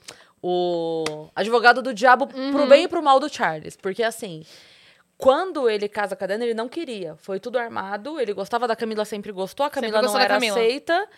o 0.43 1.29
advogado 1.35 1.81
do 1.81 1.91
diabo 1.91 2.29
Uhum. 2.35 2.51
pro 2.51 2.67
bem 2.67 2.83
e 2.83 2.87
pro 2.87 3.01
mal 3.01 3.19
do 3.19 3.27
Charles. 3.33 3.75
Porque, 3.75 4.03
assim, 4.03 4.43
quando 5.17 5.67
ele 5.67 5.89
casa 5.89 6.15
com 6.15 6.23
a 6.23 6.27
Dana, 6.27 6.43
ele 6.43 6.53
não 6.53 6.69
queria. 6.69 7.15
Foi 7.17 7.39
tudo 7.39 7.57
armado, 7.57 8.19
ele 8.19 8.33
gostava 8.33 8.67
da 8.67 8.75
Camila, 8.75 9.05
sempre 9.05 9.31
gostou, 9.31 9.65
a 9.65 9.69
Camila 9.71 9.97
não 9.97 10.01
gostou 10.03 10.21
era 10.21 10.35
Camila. 10.35 10.55
aceita. 10.59 11.09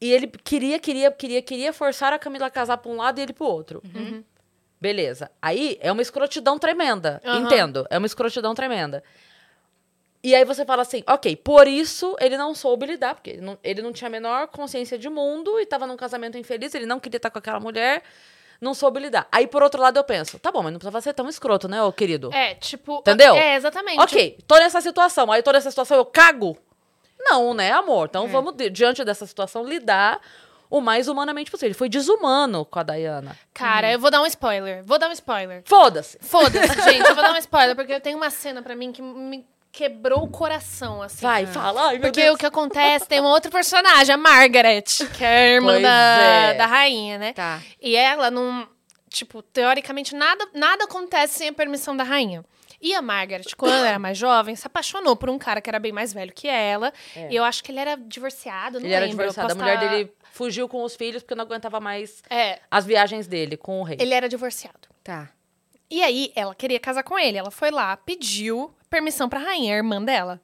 E 0.00 0.10
ele 0.12 0.26
queria, 0.42 0.78
queria, 0.78 1.10
queria, 1.12 1.42
queria 1.42 1.72
forçar 1.72 2.12
a 2.12 2.18
Camila 2.18 2.46
a 2.46 2.50
casar 2.50 2.78
pra 2.78 2.90
um 2.90 2.96
lado 2.96 3.18
e 3.18 3.22
ele 3.22 3.32
pro 3.34 3.44
outro. 3.46 3.82
Uhum. 3.94 4.24
Beleza. 4.80 5.30
Aí 5.42 5.78
é 5.80 5.92
uma 5.92 6.02
escrotidão 6.02 6.58
tremenda. 6.58 7.20
Aham. 7.24 7.40
Entendo. 7.40 7.86
É 7.90 7.98
uma 7.98 8.06
escrotidão 8.06 8.54
tremenda. 8.54 9.02
E 10.22 10.34
aí 10.34 10.44
você 10.44 10.64
fala 10.66 10.82
assim, 10.82 11.02
ok, 11.06 11.34
por 11.36 11.66
isso 11.66 12.14
ele 12.20 12.36
não 12.36 12.54
soube 12.54 12.84
lidar, 12.86 13.14
porque 13.14 13.30
ele 13.30 13.40
não, 13.40 13.58
ele 13.64 13.80
não 13.80 13.90
tinha 13.92 14.08
a 14.08 14.10
menor 14.10 14.48
consciência 14.48 14.98
de 14.98 15.08
mundo 15.08 15.58
e 15.58 15.64
tava 15.64 15.86
num 15.86 15.96
casamento 15.96 16.36
infeliz, 16.36 16.74
ele 16.74 16.84
não 16.84 17.00
queria 17.00 17.16
estar 17.16 17.30
com 17.30 17.38
aquela 17.38 17.58
mulher, 17.58 18.02
não 18.60 18.74
soube 18.74 19.00
lidar. 19.00 19.26
Aí, 19.32 19.46
por 19.46 19.62
outro 19.62 19.80
lado, 19.80 19.98
eu 19.98 20.04
penso, 20.04 20.38
tá 20.38 20.52
bom, 20.52 20.62
mas 20.62 20.72
não 20.72 20.78
precisava 20.78 21.00
ser 21.00 21.14
tão 21.14 21.26
escroto, 21.26 21.68
né, 21.68 21.82
ô 21.82 21.90
querido? 21.90 22.30
É, 22.34 22.54
tipo. 22.54 22.98
Entendeu? 22.98 23.34
É, 23.34 23.54
exatamente. 23.56 23.98
ok, 23.98 24.36
tô 24.46 24.56
nessa 24.58 24.82
situação, 24.82 25.32
aí 25.32 25.42
tô 25.42 25.52
nessa 25.52 25.70
situação, 25.70 25.96
eu 25.96 26.04
cago? 26.04 26.54
Não, 27.18 27.54
né, 27.54 27.72
amor? 27.72 28.08
Então 28.10 28.28
vamos, 28.28 28.54
di- 28.54 28.68
diante 28.68 29.02
dessa 29.02 29.24
situação, 29.24 29.64
lidar 29.64 30.20
o 30.70 30.80
mais 30.80 31.08
humanamente 31.08 31.50
possível. 31.50 31.68
Ele 31.68 31.74
foi 31.74 31.88
desumano 31.88 32.64
com 32.64 32.78
a 32.78 32.82
Diana. 32.84 33.36
Cara, 33.52 33.90
eu 33.90 33.98
vou 33.98 34.10
dar 34.10 34.22
um 34.22 34.26
spoiler. 34.26 34.82
Vou 34.84 34.98
dar 34.98 35.08
um 35.08 35.12
spoiler. 35.12 35.62
Foda-se. 35.66 36.16
Foda-se, 36.22 36.80
gente. 36.88 37.06
Eu 37.08 37.14
vou 37.14 37.24
dar 37.24 37.32
um 37.32 37.36
spoiler, 37.38 37.74
porque 37.74 37.92
eu 37.92 38.00
tenho 38.00 38.16
uma 38.16 38.30
cena 38.30 38.62
pra 38.62 38.74
mim 38.76 38.92
que 38.92 39.02
me 39.02 39.44
quebrou 39.72 40.24
o 40.24 40.28
coração, 40.28 41.00
assim. 41.02 41.22
Vai, 41.22 41.46
fala. 41.46 41.88
Ai, 41.88 41.98
Porque 41.98 42.22
Deus. 42.22 42.34
o 42.34 42.38
que 42.38 42.46
acontece, 42.46 43.06
tem 43.06 43.20
uma 43.20 43.30
outra 43.30 43.50
personagem, 43.50 44.12
a 44.14 44.18
Margaret, 44.18 44.82
que 45.16 45.24
é 45.24 45.28
a 45.28 45.46
irmã 45.54 45.72
Pois 45.72 45.82
da, 45.82 45.88
é. 46.22 46.54
da 46.54 46.66
rainha, 46.66 47.18
né? 47.18 47.32
Tá. 47.32 47.60
E 47.80 47.94
ela 47.96 48.30
não. 48.30 48.66
Tipo, 49.08 49.42
teoricamente, 49.42 50.14
nada, 50.14 50.46
nada 50.54 50.84
acontece 50.84 51.38
sem 51.38 51.48
a 51.48 51.52
permissão 51.52 51.96
da 51.96 52.04
rainha. 52.04 52.44
E 52.82 52.94
a 52.94 53.02
Margaret, 53.02 53.44
quando 53.56 53.84
era 53.84 53.98
mais 53.98 54.16
jovem, 54.16 54.56
se 54.56 54.66
apaixonou 54.66 55.14
por 55.14 55.28
um 55.28 55.36
cara 55.38 55.60
que 55.60 55.68
era 55.68 55.78
bem 55.78 55.92
mais 55.92 56.12
velho 56.14 56.32
que 56.32 56.48
ela. 56.48 56.92
E 57.28 57.36
eu 57.36 57.44
acho 57.44 57.62
que 57.62 57.70
ele 57.70 57.78
era 57.80 57.94
divorciado, 57.96 58.78
não 58.80 58.86
É. 58.86 58.88
Ele 58.88 58.94
era 58.94 59.04
lembro. 59.06 59.24
eu 59.24 59.28
divorciado. 59.30 59.52
A 59.52 59.54
mulher 59.56 59.78
tá- 59.78 59.86
dele 59.86 60.12
fugiu 60.30 60.68
com 60.68 60.82
os 60.82 60.96
filhos 60.96 61.22
porque 61.22 61.34
não 61.34 61.44
aguentava 61.44 61.80
mais 61.80 62.22
É, 62.30 62.60
as 62.70 62.86
viagens 62.86 63.26
dele 63.26 63.56
com 63.56 63.80
o 63.80 63.82
rei. 63.84 63.96
ele 64.00 64.14
era 64.14 64.28
divorciado. 64.28 64.88
Tá. 65.04 65.30
E 65.90 66.02
aí, 66.02 66.32
ela 66.36 66.54
queria 66.54 66.78
casar 66.78 67.02
com 67.02 67.18
ele. 67.18 67.36
Ela 67.36 67.50
foi 67.50 67.70
lá, 67.70 67.96
pediu 67.96 68.72
permissão 68.88 69.28
pra 69.28 69.40
rainha, 69.40 69.74
a 69.74 69.76
irmã 69.78 70.02
dela. 70.02 70.40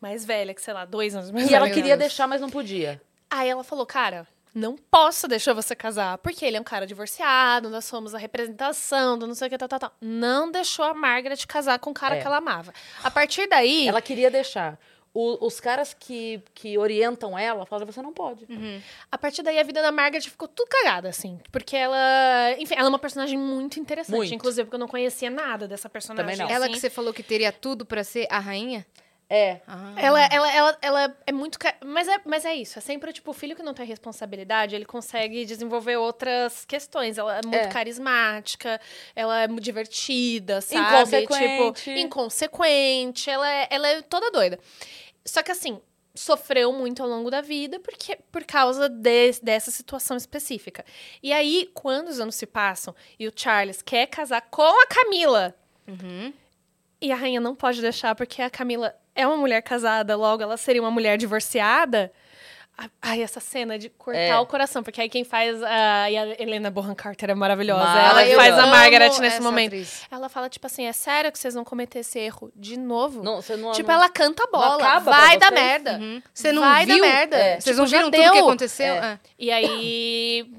Mais 0.00 0.24
velha, 0.24 0.54
que 0.54 0.60
sei 0.62 0.72
lá, 0.74 0.84
dois 0.84 1.14
anos 1.16 1.30
mais 1.30 1.50
E 1.50 1.54
ela 1.54 1.68
queria 1.68 1.96
Deus. 1.96 2.08
deixar, 2.10 2.26
mas 2.26 2.40
não 2.40 2.48
podia. 2.50 3.00
Aí 3.30 3.48
ela 3.48 3.64
falou, 3.64 3.84
cara, 3.86 4.26
não 4.54 4.76
posso 4.76 5.26
deixar 5.26 5.52
você 5.52 5.74
casar, 5.74 6.18
porque 6.18 6.44
ele 6.44 6.56
é 6.56 6.60
um 6.60 6.64
cara 6.64 6.86
divorciado, 6.86 7.68
nós 7.70 7.84
somos 7.86 8.14
a 8.14 8.18
representação 8.18 9.18
do 9.18 9.26
não 9.26 9.34
sei 9.34 9.48
o 9.48 9.50
que, 9.50 9.58
tal, 9.58 9.68
tal, 9.68 9.80
tal. 9.80 9.92
Não 10.00 10.50
deixou 10.50 10.84
a 10.84 10.94
Margaret 10.94 11.38
casar 11.48 11.78
com 11.80 11.90
o 11.90 11.94
cara 11.94 12.16
É. 12.16 12.20
que 12.20 12.26
ela 12.26 12.36
amava. 12.36 12.72
A 13.02 13.10
partir 13.10 13.48
daí, 13.48 13.88
Ela 13.88 14.00
queria 14.02 14.30
deixar. 14.30 14.78
O- 15.16 15.46
os 15.46 15.60
caras 15.60 15.94
que, 15.94 16.42
que 16.52 16.76
orientam 16.76 17.38
ela 17.38 17.64
falaram: 17.64 17.86
você 17.90 18.02
não 18.02 18.12
pode. 18.12 18.46
a 19.12 19.16
partir 19.16 19.42
daí 19.44 19.60
a 19.60 19.62
vida 19.62 19.80
da 19.80 19.92
Margaret 19.92 20.22
ficou 20.22 20.48
tudo 20.48 20.68
cagada, 20.68 21.08
assim. 21.08 21.38
Porque 21.52 21.76
ela, 21.76 22.56
enfim, 22.58 22.74
ela 22.76 22.86
é 22.86 22.88
uma 22.88 22.98
personagem 22.98 23.38
muito 23.38 23.78
interessante, 23.78 24.16
Muito. 24.16 24.34
inclusive, 24.34 24.64
porque 24.66 24.74
eu 24.74 24.80
não 24.80 24.88
conhecia 24.88 25.30
nada 25.30 25.68
dessa 25.68 25.88
personagem. 25.88 26.24
Também 26.32 26.36
não. 26.36 26.52
Ela 26.52 26.64
assim. 26.66 26.74
que 26.74 26.80
você 26.80 26.90
falou 26.90 27.14
que 27.14 27.22
teria 27.22 27.52
tudo 27.52 27.86
pra 27.86 28.02
ser 28.02 28.26
a 28.28 28.40
rainha? 28.40 28.84
É. 29.36 29.60
Ah. 29.66 29.92
Ela, 29.96 30.20
ela, 30.26 30.52
ela, 30.52 30.78
ela 30.82 31.16
é 31.26 31.32
muito. 31.32 31.58
Mas 31.84 32.06
é, 32.08 32.20
mas 32.24 32.44
é 32.44 32.54
isso. 32.54 32.78
É 32.78 32.82
sempre 32.82 33.12
tipo 33.12 33.30
o 33.30 33.34
filho 33.34 33.56
que 33.56 33.62
não 33.62 33.74
tem 33.74 33.84
responsabilidade, 33.86 34.74
ele 34.76 34.84
consegue 34.84 35.44
desenvolver 35.44 35.96
outras 35.96 36.64
questões. 36.64 37.18
Ela 37.18 37.38
é 37.38 37.40
muito 37.42 37.56
É. 37.56 37.68
carismática, 37.68 38.80
ela 39.16 39.40
é 39.42 39.48
muito 39.48 39.64
divertida, 39.64 40.60
sabe? 40.60 41.22
Inconsequente. 41.22 41.82
Tipo, 41.82 41.98
inconsequente. 41.98 43.30
Ela 43.30 43.50
é, 43.50 43.68
ela 43.70 43.88
é 43.88 44.02
toda 44.02 44.30
doida. 44.30 44.58
Só 45.24 45.42
que 45.42 45.50
assim. 45.50 45.80
Sofreu 46.16 46.72
muito 46.72 47.02
ao 47.02 47.08
longo 47.08 47.28
da 47.28 47.40
vida 47.40 47.80
porque, 47.80 48.16
por 48.30 48.44
causa 48.44 48.88
de- 48.88 49.32
dessa 49.42 49.72
situação 49.72 50.16
específica. 50.16 50.84
E 51.20 51.32
aí, 51.32 51.68
quando 51.74 52.06
os 52.06 52.20
anos 52.20 52.36
se 52.36 52.46
passam 52.46 52.94
e 53.18 53.26
o 53.26 53.32
Charles 53.34 53.82
quer 53.82 54.06
casar 54.06 54.42
com 54.42 54.62
a 54.62 54.86
Camila, 54.86 55.52
Uhum. 55.88 56.32
e 57.00 57.10
a 57.10 57.16
rainha 57.16 57.40
não 57.40 57.56
pode 57.56 57.80
deixar 57.80 58.14
porque 58.14 58.40
a 58.40 58.48
Camila 58.48 58.94
é 59.14 59.26
uma 59.26 59.36
mulher 59.36 59.62
casada, 59.62 60.16
logo 60.16 60.42
ela 60.42 60.56
seria 60.56 60.82
uma 60.82 60.90
mulher 60.90 61.16
divorciada. 61.16 62.12
Ai, 63.00 63.22
essa 63.22 63.38
cena 63.38 63.78
de 63.78 63.88
cortar 63.88 64.18
É. 64.20 64.36
o 64.40 64.46
coração, 64.46 64.82
porque 64.82 65.00
aí 65.00 65.08
quem 65.08 65.22
faz 65.22 65.62
a, 65.62 66.10
e 66.10 66.18
a 66.18 66.42
Helena 66.42 66.72
Bonham 66.72 66.92
Carter 66.92 67.30
é 67.30 67.34
maravilhosa. 67.34 67.84
Ela 67.88 68.34
faz 68.34 68.58
a 68.58 68.66
Margaret 68.66 69.16
nesse 69.20 69.40
momento. 69.40 69.68
atriz. 69.74 70.02
Ela 70.10 70.28
fala, 70.28 70.48
tipo 70.48 70.66
assim, 70.66 70.84
é 70.84 70.92
sério 70.92 71.30
que 71.30 71.38
vocês 71.38 71.54
vão 71.54 71.62
cometer 71.62 72.00
esse 72.00 72.18
erro 72.18 72.50
de 72.56 72.76
novo? 72.76 73.22
Não, 73.22 73.40
você 73.40 73.56
não, 73.56 73.70
tipo, 73.70 73.86
não- 73.88 73.94
ela 73.94 74.08
canta 74.08 74.42
a 74.42 74.46
bola. 74.48 74.74
acaba 74.74 75.12
vai 75.12 75.38
dar 75.38 75.52
merda. 75.52 75.92
Uhum. 75.98 76.20
Você 76.34 76.50
não 76.50 76.62
Vai 76.62 76.84
viu? 76.84 76.96
dar 76.96 77.02
merda. 77.02 77.36
É. 77.36 77.60
Vocês 77.60 77.76
não 77.76 77.84
Tipo, 77.84 77.96
já 77.96 77.98
viram 77.98 78.10
tudo 78.10 78.28
o 78.28 78.32
que 78.32 78.38
aconteceu? 78.38 78.94
É. 78.96 78.98
Ah. 78.98 79.18
E 79.38 79.52
aí... 79.52 80.52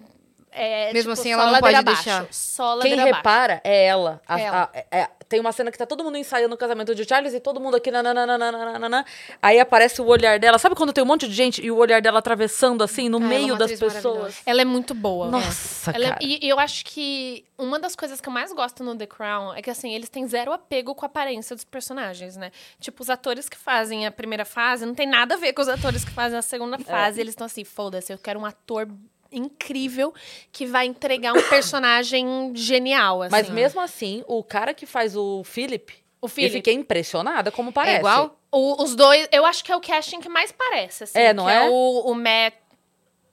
É, 0.55 0.93
Mesmo 0.93 1.11
tipo, 1.11 1.21
assim, 1.21 1.33
ela 1.33 1.51
não 1.51 1.59
pode 1.59 1.75
abaixo, 1.75 2.03
deixar. 2.03 2.27
Só 2.31 2.79
Quem 2.79 2.95
repara 2.95 3.59
é 3.63 3.85
ela. 3.85 4.21
A- 4.27 4.39
Ela. 4.39 4.63
a- 4.73 4.77
é- 4.77 4.87
é- 5.01 5.09
tem 5.27 5.39
uma 5.39 5.51
cena 5.51 5.71
que 5.71 5.77
tá 5.77 5.85
todo 5.85 6.03
mundo 6.03 6.17
ensaiando 6.17 6.53
o 6.55 6.57
casamento 6.57 6.93
de 6.95 7.03
Charles 7.03 7.33
e 7.33 7.39
todo 7.39 7.59
mundo 7.59 7.75
aqui. 7.75 7.91
nananana. 7.91 9.05
Aí 9.41 9.59
aparece 9.59 10.01
o 10.01 10.05
olhar 10.05 10.39
dela. 10.39 10.57
Sabe 10.57 10.75
quando 10.75 10.93
tem 10.93 11.03
um 11.03 11.07
monte 11.07 11.27
de 11.27 11.33
gente 11.33 11.61
e 11.65 11.71
o 11.71 11.77
olhar 11.77 12.01
dela 12.01 12.19
atravessando 12.19 12.83
assim 12.83 13.09
no 13.09 13.17
Ah, 13.17 13.21
ela 13.21 13.33
é 13.33 13.37
meio 13.37 13.53
uma 13.53 13.57
das 13.59 13.77
pessoas? 13.79 14.41
Ela 14.45 14.61
é 14.61 14.65
muito 14.65 14.93
boa. 14.93 15.27
Nossa, 15.29 15.91
Ela 15.91 16.05
é- 16.05 16.07
cara. 16.09 16.19
e, 16.21 16.45
e 16.45 16.49
eu 16.49 16.59
acho 16.59 16.85
que 16.85 17.45
uma 17.57 17.79
das 17.79 17.95
coisas 17.95 18.21
que 18.21 18.29
eu 18.29 18.33
mais 18.33 18.51
gosto 18.53 18.83
no 18.83 18.95
The 18.95 19.07
Crown 19.07 19.53
é 19.55 19.61
que, 19.61 19.69
assim, 19.69 19.93
eles 19.93 20.09
têm 20.09 20.27
zero 20.27 20.51
apego 20.53 20.93
com 20.95 21.05
a 21.05 21.07
aparência 21.07 21.55
dos 21.55 21.65
personagens, 21.65 22.37
né? 22.37 22.51
Tipo, 22.79 23.01
os 23.01 23.09
atores 23.09 23.49
que 23.49 23.57
fazem 23.57 24.05
a 24.05 24.11
primeira 24.11 24.45
fase 24.45 24.85
não 24.85 24.93
tem 24.93 25.07
nada 25.07 25.35
a 25.35 25.37
ver 25.37 25.53
com 25.53 25.61
os 25.61 25.69
atores 25.69 26.03
que 26.05 26.11
fazem 26.11 26.37
a 26.37 26.41
segunda 26.41 26.77
fase. 26.77 27.19
Eles 27.19 27.31
estão 27.31 27.45
assim, 27.45 27.63
foda-se, 27.63 28.13
eu 28.13 28.17
quero 28.17 28.39
um 28.39 28.45
ator 28.45 28.87
incrível 29.37 30.13
que 30.51 30.65
vai 30.65 30.85
entregar 30.85 31.33
um 31.33 31.41
personagem 31.49 32.51
genial, 32.55 33.21
assim. 33.23 33.31
Mas 33.31 33.49
mesmo 33.49 33.79
assim, 33.81 34.23
o 34.27 34.43
cara 34.43 34.73
que 34.73 34.85
faz 34.85 35.15
o 35.15 35.43
Philip, 35.43 35.93
O 36.21 36.25
eu 36.25 36.29
Philip, 36.29 36.53
fiquei 36.53 36.73
impressionada 36.73 37.51
como 37.51 37.71
parece. 37.71 37.97
É 37.97 37.99
igual? 37.99 38.39
o- 38.51 38.81
os 38.83 38.95
dois, 38.95 39.27
eu 39.31 39.45
acho 39.45 39.63
que 39.63 39.71
é 39.71 39.75
o 39.75 39.81
casting 39.81 40.19
que 40.21 40.29
mais 40.29 40.51
parece, 40.51 41.03
assim. 41.03 41.19
É, 41.19 41.33
não 41.33 41.45
que 41.45 41.51
é? 41.51 41.69
o, 41.69 42.01
o 42.11 42.15
Matt, 42.15 42.53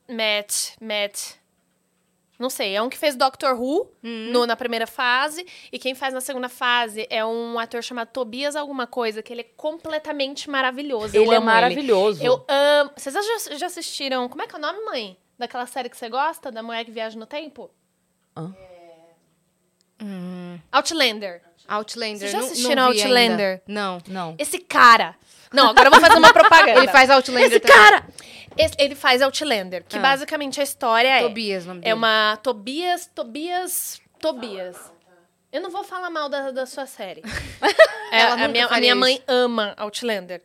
Matt, 0.09 0.53
Matt... 0.81 1.37
Não 2.39 2.51
sei, 2.51 2.75
é 2.75 2.83
um 2.83 2.89
que 2.89 2.99
fez 2.99 3.15
Doctor 3.15 3.55
Who 3.55 3.89
Uhum. 4.03 4.31
no- 4.33 4.47
na 4.47 4.57
primeira 4.57 4.85
fase. 4.85 5.47
E 5.71 5.79
quem 5.79 5.95
faz 5.95 6.13
na 6.13 6.21
segunda 6.21 6.49
fase 6.49 7.07
é 7.09 7.25
um 7.25 7.57
ator 7.57 7.85
chamado 7.85 8.09
Tobias 8.09 8.57
alguma 8.57 8.85
coisa, 8.85 9.23
que 9.23 9.33
ele 9.33 9.43
é 9.43 9.47
completamente 9.57 10.51
maravilhoso. 10.51 11.15
eu 11.17 11.23
Ele 11.23 11.35
é 11.35 11.37
amo 11.37 11.47
maravilhoso. 11.47 12.21
Eu 12.25 12.45
amo... 12.49 12.91
Vocês 12.97 13.15
já, 13.15 13.55
já 13.57 13.67
assistiram... 13.67 14.29
Como 14.29 14.43
é 14.43 14.49
que 14.49 14.57
é 14.57 14.59
o 14.59 14.61
nome, 14.61 14.85
mãe? 14.85 15.17
Daquela 15.43 15.67
série 15.67 15.89
que 15.91 15.97
você 15.97 16.09
gosta, 16.09 16.53
da 16.53 16.63
mulher 16.63 16.85
que 16.85 16.93
viaja 16.93 17.19
no 17.19 17.27
tempo? 17.27 17.69
Hã? 18.37 18.55
Outlander. 20.71 21.43
Outlander. 21.67 22.19
Vocês 22.19 22.31
já 22.31 22.39
assistiram 22.39 22.85
não 22.87 22.93
vi 22.93 23.03
ainda. 23.03 23.09
Outlander? 23.21 23.63
Não. 23.67 23.99
Não. 24.07 24.35
Esse 24.39 24.59
cara. 24.61 25.17
Não, 25.53 25.71
agora 25.71 25.89
eu 25.89 25.91
vou 25.91 26.01
fazer 26.01 26.17
uma 26.17 26.31
propaganda. 26.33 26.79
Ele 26.79 26.87
faz 26.93 27.11
Outlander 27.11 27.51
Esse 27.51 27.59
também. 27.59 27.77
cara! 27.77 28.07
Esse- 28.57 28.77
ele 28.79 28.95
faz 28.95 29.21
Outlander, 29.21 29.83
que 29.89 29.99
Ah. 29.99 30.01
basicamente 30.01 30.61
a 30.61 30.63
história 30.63 31.09
é. 31.09 31.23
Tobias, 31.23 31.67
nome 31.67 31.81
dele. 31.81 31.91
É 31.91 31.95
uma 31.95 32.39
Tobias, 32.41 33.11
Tobias, 33.13 34.01
Tobias. 34.21 34.77
Eu 35.51 35.61
não 35.61 35.71
vou 35.71 35.83
falar 35.83 36.09
mal 36.09 36.29
da, 36.29 36.53
da 36.53 36.67
sua 36.67 36.87
série. 36.87 37.21
É, 38.13 38.25
a, 38.25 38.47
minha, 38.47 38.67
a 38.67 38.79
minha 38.79 38.95
mãe 38.95 39.23
ama 39.27 39.73
Outlander. 39.75 40.43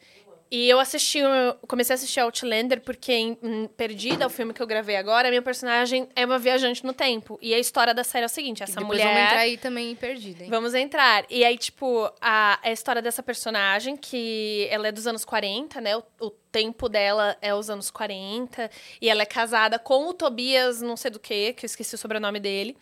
E 0.49 0.69
eu 0.69 0.79
assisti, 0.79 1.19
eu 1.19 1.55
comecei 1.67 1.93
a 1.93 1.95
assistir 1.95 2.19
Outlander 2.21 2.81
porque 2.81 3.11
em, 3.11 3.37
em 3.43 3.67
Perdida, 3.67 4.25
o 4.25 4.29
filme 4.29 4.53
que 4.53 4.61
eu 4.61 4.67
gravei 4.67 4.95
agora, 4.95 5.27
a 5.27 5.31
minha 5.31 5.41
personagem 5.41 6.07
é 6.15 6.25
uma 6.25 6.39
viajante 6.39 6.85
no 6.85 6.93
tempo. 6.93 7.37
E 7.41 7.53
a 7.53 7.59
história 7.59 7.93
da 7.93 8.03
série 8.03 8.23
é 8.23 8.27
o 8.27 8.29
seguinte, 8.29 8.63
essa 8.63 8.79
mulher... 8.79 9.05
vamos 9.05 9.21
entrar 9.21 9.39
aí 9.39 9.57
também 9.57 9.95
perdida, 9.95 10.43
hein? 10.43 10.49
Vamos 10.49 10.73
entrar. 10.73 11.25
E 11.29 11.43
aí, 11.43 11.57
tipo, 11.57 12.09
a, 12.21 12.59
a 12.63 12.71
história 12.71 13.01
dessa 13.01 13.21
personagem, 13.21 13.97
que 13.97 14.67
ela 14.69 14.87
é 14.87 14.91
dos 14.91 15.05
anos 15.05 15.25
40, 15.25 15.81
né? 15.81 15.97
O, 15.97 16.03
o 16.21 16.29
tempo 16.29 16.87
dela 16.87 17.37
é 17.41 17.53
os 17.53 17.69
anos 17.69 17.91
40. 17.91 18.71
E 19.01 19.09
ela 19.09 19.23
é 19.23 19.25
casada 19.25 19.77
com 19.77 20.07
o 20.07 20.13
Tobias, 20.13 20.81
não 20.81 20.95
sei 20.95 21.11
do 21.11 21.19
que, 21.19 21.53
que 21.53 21.65
eu 21.65 21.67
esqueci 21.67 21.93
o 21.95 21.97
sobrenome 21.97 22.39
dele. 22.39 22.77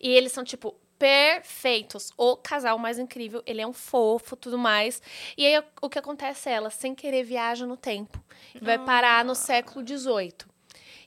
E 0.00 0.08
eles 0.08 0.32
são, 0.32 0.42
tipo, 0.42 0.74
perfeitos. 0.98 2.10
O 2.16 2.36
casal 2.36 2.78
mais 2.78 2.98
incrível. 2.98 3.42
Ele 3.46 3.60
é 3.60 3.66
um 3.66 3.72
fofo, 3.72 4.36
tudo 4.36 4.58
mais. 4.58 5.00
E 5.36 5.46
aí, 5.46 5.62
o 5.80 5.88
que 5.88 5.98
acontece 5.98 6.48
é 6.48 6.52
ela, 6.52 6.70
sem 6.70 6.94
querer, 6.94 7.22
viaja 7.24 7.66
no 7.66 7.76
tempo. 7.76 8.22
E 8.54 8.58
vai 8.64 8.78
parar 8.78 9.24
no 9.24 9.34
século 9.34 9.86
XVIII. 9.86 10.34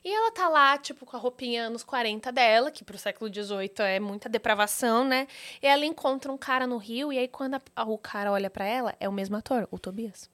E 0.04 0.12
ela 0.12 0.30
tá 0.30 0.48
lá, 0.48 0.78
tipo, 0.78 1.04
com 1.04 1.16
a 1.16 1.18
roupinha 1.20 1.64
anos 1.64 1.82
40 1.82 2.30
dela, 2.30 2.70
que 2.70 2.84
pro 2.84 2.96
século 2.96 3.32
XVIII 3.32 3.72
é 3.80 3.98
muita 4.00 4.28
depravação, 4.28 5.04
né? 5.04 5.26
E 5.60 5.66
ela 5.66 5.84
encontra 5.84 6.30
um 6.32 6.38
cara 6.38 6.66
no 6.66 6.76
rio, 6.78 7.12
e 7.12 7.18
aí 7.18 7.26
quando 7.28 7.54
a- 7.74 7.84
o 7.84 7.98
cara 7.98 8.30
olha 8.32 8.48
pra 8.48 8.64
ela, 8.64 8.94
é 9.00 9.08
o 9.08 9.12
mesmo 9.12 9.36
ator, 9.36 9.66
o 9.70 9.78
Tobias. 9.78 10.30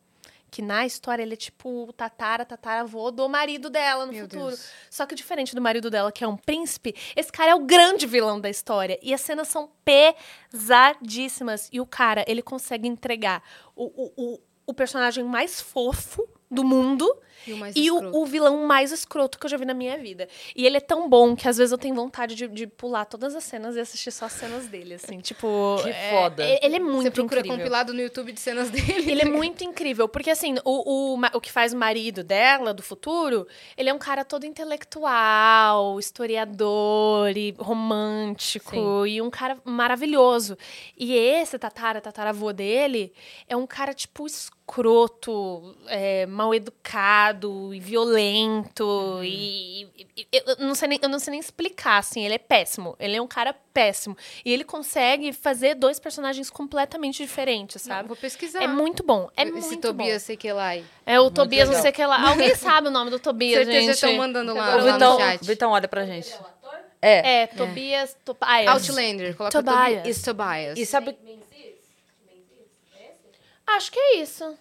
Que 0.55 0.63
na 0.63 0.87
história 0.87 1.21
ele 1.21 1.35
é 1.35 1.37
tipo 1.37 1.89
o 1.89 1.93
tatara, 1.93 2.45
tataravô 2.45 3.11
do 3.11 3.29
marido 3.29 3.69
dela 3.69 4.07
no 4.07 4.13
Meu 4.13 4.23
futuro. 4.23 4.47
Deus. 4.47 4.71
Só 4.89 5.05
que 5.05 5.13
diferente 5.13 5.53
do 5.53 5.61
marido 5.61 5.91
dela, 5.91 6.13
que 6.13 6.23
é 6.23 6.29
um 6.29 6.37
príncipe, 6.37 6.95
esse 7.17 7.33
cara 7.33 7.51
é 7.51 7.55
o 7.57 7.65
grande 7.65 8.07
vilão 8.07 8.41
da 8.41 8.49
história. 8.49 8.97
E 9.03 9.13
as 9.13 9.21
cenas 9.21 9.49
são 9.49 9.69
pesadíssimas. 9.85 11.69
E 11.73 11.81
o 11.81 11.87
cara, 11.87 12.25
ele 12.29 12.41
consegue 12.41 12.87
entregar 12.87 13.43
o, 13.75 13.87
o, 13.87 14.13
o, 14.17 14.41
o 14.69 14.73
personagem 14.73 15.25
mais 15.25 15.61
fofo 15.61 16.25
do 16.51 16.63
mundo 16.63 17.11
E 17.47 17.53
o 17.53 17.57
mais 17.57 17.75
e 17.77 17.91
o, 17.91 18.17
o 18.23 18.27
vilão 18.27 18.65
mais 18.67 18.93
escroto 18.93 19.39
que 19.39 19.47
eu 19.47 19.51
já 19.51 19.57
vi 19.57 19.65
na 19.65 19.75
minha 19.75 19.99
vida. 19.99 20.29
E 20.55 20.65
ele 20.67 20.77
é 20.77 20.81
tão 20.81 21.09
bom 21.09 21.35
que 21.35 21.49
às 21.49 21.57
vezes 21.57 21.73
eu 21.73 21.79
tenho 21.79 21.95
vontade 21.95 22.35
de, 22.35 22.47
de 22.49 22.67
pular 22.67 23.05
todas 23.05 23.35
as 23.35 23.43
cenas 23.45 23.77
e 23.77 23.81
assistir 23.81 24.11
só 24.13 24.27
as 24.27 24.33
cenas 24.33 24.67
dele, 24.67 24.95
assim. 24.95 25.19
Tipo. 25.21 25.79
Que 25.83 25.91
é- 25.91 26.11
foda. 26.11 26.45
é- 26.45 26.65
Ele 26.65 26.77
é 26.77 26.81
muito 26.81 27.03
Você 27.03 27.11
procura 27.11 27.41
incrível. 27.41 27.59
compilado 27.59 27.93
no 27.93 28.01
YouTube 28.01 28.33
de 28.33 28.41
cenas 28.41 28.71
dele. 28.71 29.11
Ele 29.11 29.23
é 29.23 29.25
muito 29.25 29.65
incrível, 29.65 30.09
porque 30.09 30.31
assim, 30.31 30.55
o, 30.65 31.15
o, 31.17 31.21
o 31.35 31.41
que 31.41 31.51
faz 31.53 31.73
o 31.73 31.77
marido 31.77 32.23
dela, 32.25 32.73
do 32.73 32.83
futuro, 32.83 33.47
ele 33.77 33.91
é 33.91 33.93
um 33.95 33.99
cara 33.99 34.25
todo 34.25 34.45
intelectual, 34.47 35.99
historiador 35.99 37.37
e 37.37 37.55
romântico, 37.59 39.07
e 39.07 39.21
um 39.21 39.31
cara 39.31 39.59
maravilhoso. 39.65 40.57
E 40.97 41.15
esse 41.15 41.59
tatara, 41.59 42.01
tataravô 42.01 42.53
dele, 42.53 43.13
é 43.49 43.57
um 43.57 43.67
cara, 43.67 43.93
tipo, 43.93 44.27
escroto, 44.27 44.64
é, 45.89 46.27
mal 46.27 46.55
educado 46.55 47.75
e 47.75 47.81
violento, 47.81 49.21
e, 49.23 49.83
e- 49.97 50.07
e- 50.17 50.29
eu, 50.33 50.57
não 50.67 50.75
sei 50.75 50.89
nem, 50.89 50.99
eu 51.03 51.09
não 51.09 51.19
sei 51.19 51.33
nem 51.33 51.41
explicar, 51.41 51.99
assim, 51.99 52.25
ele 52.25 52.35
é 52.35 52.39
péssimo, 52.39 52.97
ele 52.99 53.17
é 53.17 53.21
um 53.23 53.27
cara 53.27 53.55
péssimo. 53.73 54.17
E 54.45 54.53
ele 54.53 54.65
consegue 54.65 55.33
fazer 55.33 55.75
dois 55.75 55.99
personagens 56.01 56.49
completamente 56.51 57.23
diferentes, 57.23 57.85
Não, 57.87 57.95
sabe? 57.97 58.09
vou 58.09 58.17
pesquisar. 58.17 58.63
É 58.63 58.67
muito 58.67 59.03
bom. 59.05 59.29
É 59.37 59.43
Esse 59.43 59.53
muito 59.53 59.81
Tobias 59.89 60.23
bom. 60.23 60.27
Sequelai. 60.27 60.85
É 61.05 61.21
o 61.21 61.31
Tobias, 61.31 61.69
não 61.69 61.75
legal. 61.77 61.83
sei 61.83 61.91
o 61.91 61.95
que 61.95 62.07
lá. 62.07 62.29
Alguém 62.31 62.55
sabe 62.55 62.89
o 62.89 62.91
nome 62.91 63.11
do 63.11 63.19
Tobias, 63.19 63.65
Certeza 63.65 63.81
gente? 63.81 63.95
estão 63.95 64.15
mandando 64.17 64.55
lá, 64.55 64.77
O 64.77 64.79
lá 64.79 64.85
no 64.87 64.93
Vitão, 64.93 65.19
chat. 65.19 65.45
Vitão, 65.45 65.71
olha 65.73 65.89
pra 65.89 66.05
gente. 66.07 66.35
É. 67.03 67.43
É, 67.43 67.47
Tobias... 67.49 68.17
Tobias. 68.25 68.67
Outlander. 68.67 69.37
Coloca 69.37 69.63
Tobias. 69.63 69.97
Tobias. 69.99 70.23
Tobias. 70.23 70.79
E 70.79 70.87
sabe. 70.87 71.15
Acho 73.67 73.91
que 73.93 73.99
é 73.99 74.17
isso. 74.17 74.57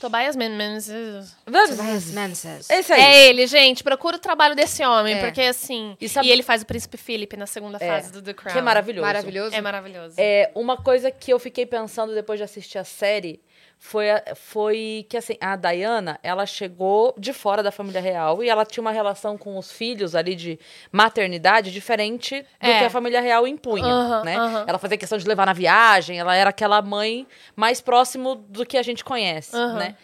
Tobias 0.00 0.34
Men- 0.34 0.56
Menzies. 0.56 1.36
Tobias 1.44 2.06
Menzies. 2.10 2.68
Esse 2.68 2.92
aí. 2.92 3.00
É 3.00 3.28
ele, 3.28 3.46
gente. 3.46 3.84
Procura 3.84 4.16
o 4.16 4.18
trabalho 4.18 4.56
desse 4.56 4.84
homem, 4.84 5.14
É. 5.14 5.20
porque 5.20 5.40
assim... 5.42 5.96
E 6.00 6.06
E, 6.06 6.08
sabe- 6.08 6.28
ele 6.28 6.42
faz 6.42 6.62
o 6.62 6.66
Príncipe 6.66 6.96
Philip 6.96 7.36
na 7.36 7.46
segunda 7.46 7.78
É, 7.80 7.86
fase 7.86 8.10
do 8.12 8.20
The 8.20 8.34
Crown. 8.34 8.52
Que 8.52 8.58
é 8.58 8.62
maravilhoso. 8.62 9.06
Maravilhoso. 9.06 9.54
É 9.54 9.60
maravilhoso. 9.60 10.14
É, 10.18 10.50
uma 10.56 10.76
coisa 10.76 11.08
que 11.12 11.32
eu 11.32 11.38
fiquei 11.38 11.64
pensando 11.66 12.14
depois 12.14 12.36
de 12.40 12.42
assistir 12.42 12.78
a 12.78 12.84
série 12.84 13.40
foi, 13.84 14.06
foi 14.36 15.04
que, 15.08 15.16
assim, 15.16 15.36
a 15.40 15.56
Diana, 15.56 16.16
ela 16.22 16.46
chegou 16.46 17.12
de 17.18 17.32
fora 17.32 17.64
da 17.64 17.72
família 17.72 18.00
real 18.00 18.40
e 18.42 18.48
ela 18.48 18.64
tinha 18.64 18.80
uma 18.80 18.92
relação 18.92 19.36
com 19.36 19.58
os 19.58 19.72
filhos 19.72 20.14
ali 20.14 20.36
de 20.36 20.56
maternidade 20.92 21.72
diferente 21.72 22.42
do 22.60 22.70
É. 22.70 22.78
que 22.78 22.84
a 22.84 22.90
família 22.90 23.20
real 23.20 23.44
impunha, 23.44 23.92
Aham, 23.92 24.22
né? 24.24 24.36
aham. 24.36 24.64
Ela 24.68 24.78
fazia 24.78 24.96
questão 24.96 25.18
de 25.18 25.26
levar 25.26 25.46
na 25.46 25.52
viagem, 25.52 26.16
ela 26.16 26.32
era 26.36 26.50
aquela 26.50 26.80
mãe 26.80 27.26
mais 27.56 27.80
próximo 27.80 28.36
do 28.36 28.64
que 28.64 28.78
a 28.78 28.82
gente 28.84 29.04
conhece, 29.04 29.56
Aham. 29.56 29.74
né? 29.80 29.96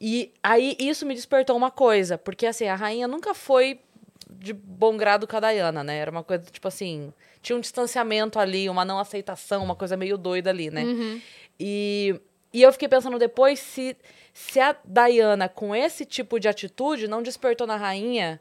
E 0.00 0.32
aí 0.42 0.74
isso 0.78 1.04
me 1.04 1.14
despertou 1.14 1.54
uma 1.54 1.70
coisa, 1.70 2.16
porque, 2.16 2.46
assim, 2.46 2.66
a 2.66 2.74
rainha 2.76 3.06
nunca 3.06 3.34
foi 3.34 3.78
de 4.30 4.54
bom 4.54 4.96
grado 4.96 5.26
com 5.26 5.36
a 5.36 5.40
Diana, 5.40 5.84
né? 5.84 5.98
Era 5.98 6.10
uma 6.10 6.24
coisa, 6.24 6.44
tipo 6.50 6.66
assim, 6.66 7.12
tinha 7.42 7.54
um 7.56 7.60
distanciamento 7.60 8.38
ali, 8.38 8.70
uma 8.70 8.86
não 8.86 8.98
aceitação, 8.98 9.62
uma 9.62 9.74
coisa 9.76 9.98
meio 9.98 10.16
doida 10.16 10.48
ali, 10.48 10.70
né? 10.70 10.84
Uhum. 10.84 11.20
E, 11.60 12.18
e 12.52 12.62
eu 12.62 12.72
fiquei 12.72 12.88
pensando 12.88 13.18
depois 13.18 13.58
se, 13.60 13.96
se 14.32 14.58
a 14.60 14.74
Diana, 14.84 15.48
com 15.48 15.74
esse 15.74 16.04
tipo 16.04 16.38
de 16.40 16.48
atitude, 16.48 17.08
não 17.08 17.22
despertou 17.22 17.66
na 17.66 17.76
rainha 17.76 18.40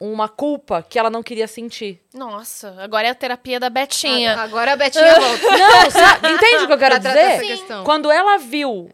uma 0.00 0.28
culpa 0.28 0.82
que 0.82 0.98
ela 0.98 1.08
não 1.08 1.22
queria 1.22 1.46
sentir. 1.46 2.00
Nossa, 2.12 2.74
agora 2.78 3.06
é 3.06 3.10
a 3.10 3.14
terapia 3.14 3.60
da 3.60 3.70
Betinha. 3.70 4.34
Agora 4.40 4.72
a 4.72 4.76
Betinha 4.76 5.14
volta. 5.20 5.50
Não, 5.56 5.90
sabe? 5.90 6.28
Entende 6.32 6.64
o 6.64 6.66
que 6.66 6.72
eu 6.72 6.78
quero 6.78 7.00
Pra 7.00 7.12
dizer? 7.12 7.58
Quando 7.84 8.10
ela 8.10 8.36
viu 8.38 8.90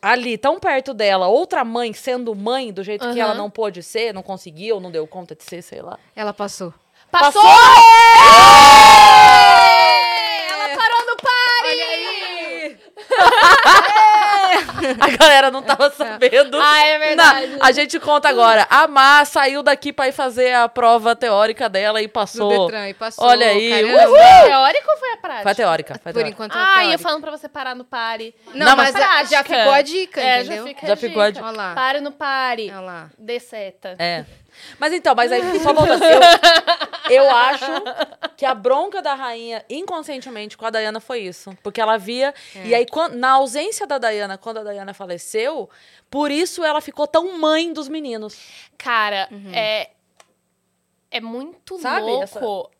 ali, 0.00 0.38
tão 0.38 0.58
perto 0.58 0.94
dela, 0.94 1.28
outra 1.28 1.64
mãe 1.64 1.92
sendo 1.92 2.34
mãe 2.34 2.72
do 2.72 2.82
jeito 2.82 3.02
que 3.12 3.20
Aham. 3.20 3.30
ela 3.30 3.34
não 3.34 3.50
pôde 3.50 3.82
ser, 3.82 4.14
não 4.14 4.22
conseguiu, 4.22 4.76
ou 4.76 4.80
não 4.80 4.90
deu 4.90 5.06
conta 5.06 5.34
de 5.34 5.44
ser, 5.44 5.60
sei 5.62 5.82
lá. 5.82 5.98
Ela 6.16 6.32
passou. 6.32 6.72
Passou! 7.10 7.42
Ela 10.50 10.76
parou 10.76 11.06
no 11.06 11.16
pare! 11.16 11.68
Olha 11.68 11.84
aí! 11.84 12.78
A 15.00 15.16
galera 15.16 15.50
não 15.50 15.62
tava 15.62 15.90
sabendo. 15.90 16.58
Ah, 16.60 16.80
é 16.84 16.98
verdade. 16.98 17.46
Não, 17.48 17.58
a 17.66 17.72
gente 17.72 17.98
conta 18.00 18.28
agora. 18.28 18.66
A 18.70 18.86
Má 18.88 19.24
saiu 19.24 19.62
daqui 19.62 19.92
pra 19.92 20.08
ir 20.08 20.12
fazer 20.12 20.54
a 20.54 20.68
prova 20.68 21.14
teórica 21.16 21.68
dela 21.68 22.00
e 22.00 22.04
No 22.06 22.12
passou. 22.12 22.66
Detran 22.66 22.88
e 22.88 22.94
passou. 22.94 23.24
Olha 23.26 23.46
aí, 23.48 23.70
Caramba. 23.70 24.08
Foi 24.08 24.20
a 24.22 24.44
teórico 24.44 24.90
ou 24.90 24.96
foi 24.98 25.12
a 25.12 25.16
prática? 25.16 25.42
Foi 25.42 25.52
a 25.52 25.54
teórica. 25.54 25.94
Foi 25.94 26.10
a 26.10 26.12
Por 26.12 26.12
teórica. 26.20 26.30
enquanto 26.30 26.56
é 26.56 26.60
Ah, 26.60 26.66
ia 26.68 26.74
teórica. 26.82 26.98
falando 27.02 27.20
pra 27.22 27.30
você 27.30 27.48
parar 27.48 27.74
no 27.74 27.84
pare. 27.84 28.34
Não, 28.54 28.66
Não, 28.66 28.76
mas 28.76 28.92
mas 28.92 28.96
a- 28.96 29.24
já 29.24 29.42
prática. 29.42 29.44
ficou 29.58 29.72
a 29.72 29.82
dica, 29.82 30.20
é, 30.20 30.40
entendeu? 30.40 30.56
Já, 30.56 30.68
fica 30.68 30.86
Já 30.86 30.92
a 30.92 30.96
ficou 30.96 31.22
a 31.22 31.30
dica. 31.30 31.46
Olha 31.46 31.56
lá. 31.56 31.74
Pare 31.74 32.00
no 32.00 32.12
pare. 32.12 32.70
Olha 32.70 32.80
lá. 32.80 33.10
Dê 33.18 33.40
seta. 33.40 33.96
É. 33.98 34.24
Mas 34.78 34.92
então, 34.92 35.14
mas 35.14 35.30
aí, 35.32 35.60
só 35.60 35.72
voltando. 35.72 36.02
Eu, 36.04 36.20
eu 37.24 37.30
acho 37.36 37.66
que 38.36 38.44
a 38.46 38.54
bronca 38.54 39.00
da 39.02 39.14
rainha, 39.14 39.64
inconscientemente, 39.68 40.56
com 40.56 40.66
a 40.66 40.70
Diana 40.70 41.00
foi 41.00 41.20
isso. 41.20 41.56
Porque 41.62 41.80
ela 41.80 41.96
via. 41.96 42.34
É. 42.54 42.66
E 42.66 42.74
aí, 42.74 42.86
quan- 42.86 43.08
na 43.10 43.32
ausência 43.32 43.86
da 43.86 43.98
Diana, 43.98 44.36
quando 44.38 44.58
a 44.58 44.64
Diana 44.72 44.92
faleceu, 44.94 45.68
por 46.10 46.30
isso 46.30 46.64
ela 46.64 46.80
ficou 46.80 47.06
tão 47.06 47.38
mãe 47.38 47.72
dos 47.72 47.88
meninos. 47.88 48.36
Cara, 48.76 49.28
Uhum. 49.30 49.52
é. 49.54 49.90
É 51.10 51.20
muito 51.20 51.78
Sabe, 51.78 52.02
louco. 52.02 52.70
É, 52.72 52.77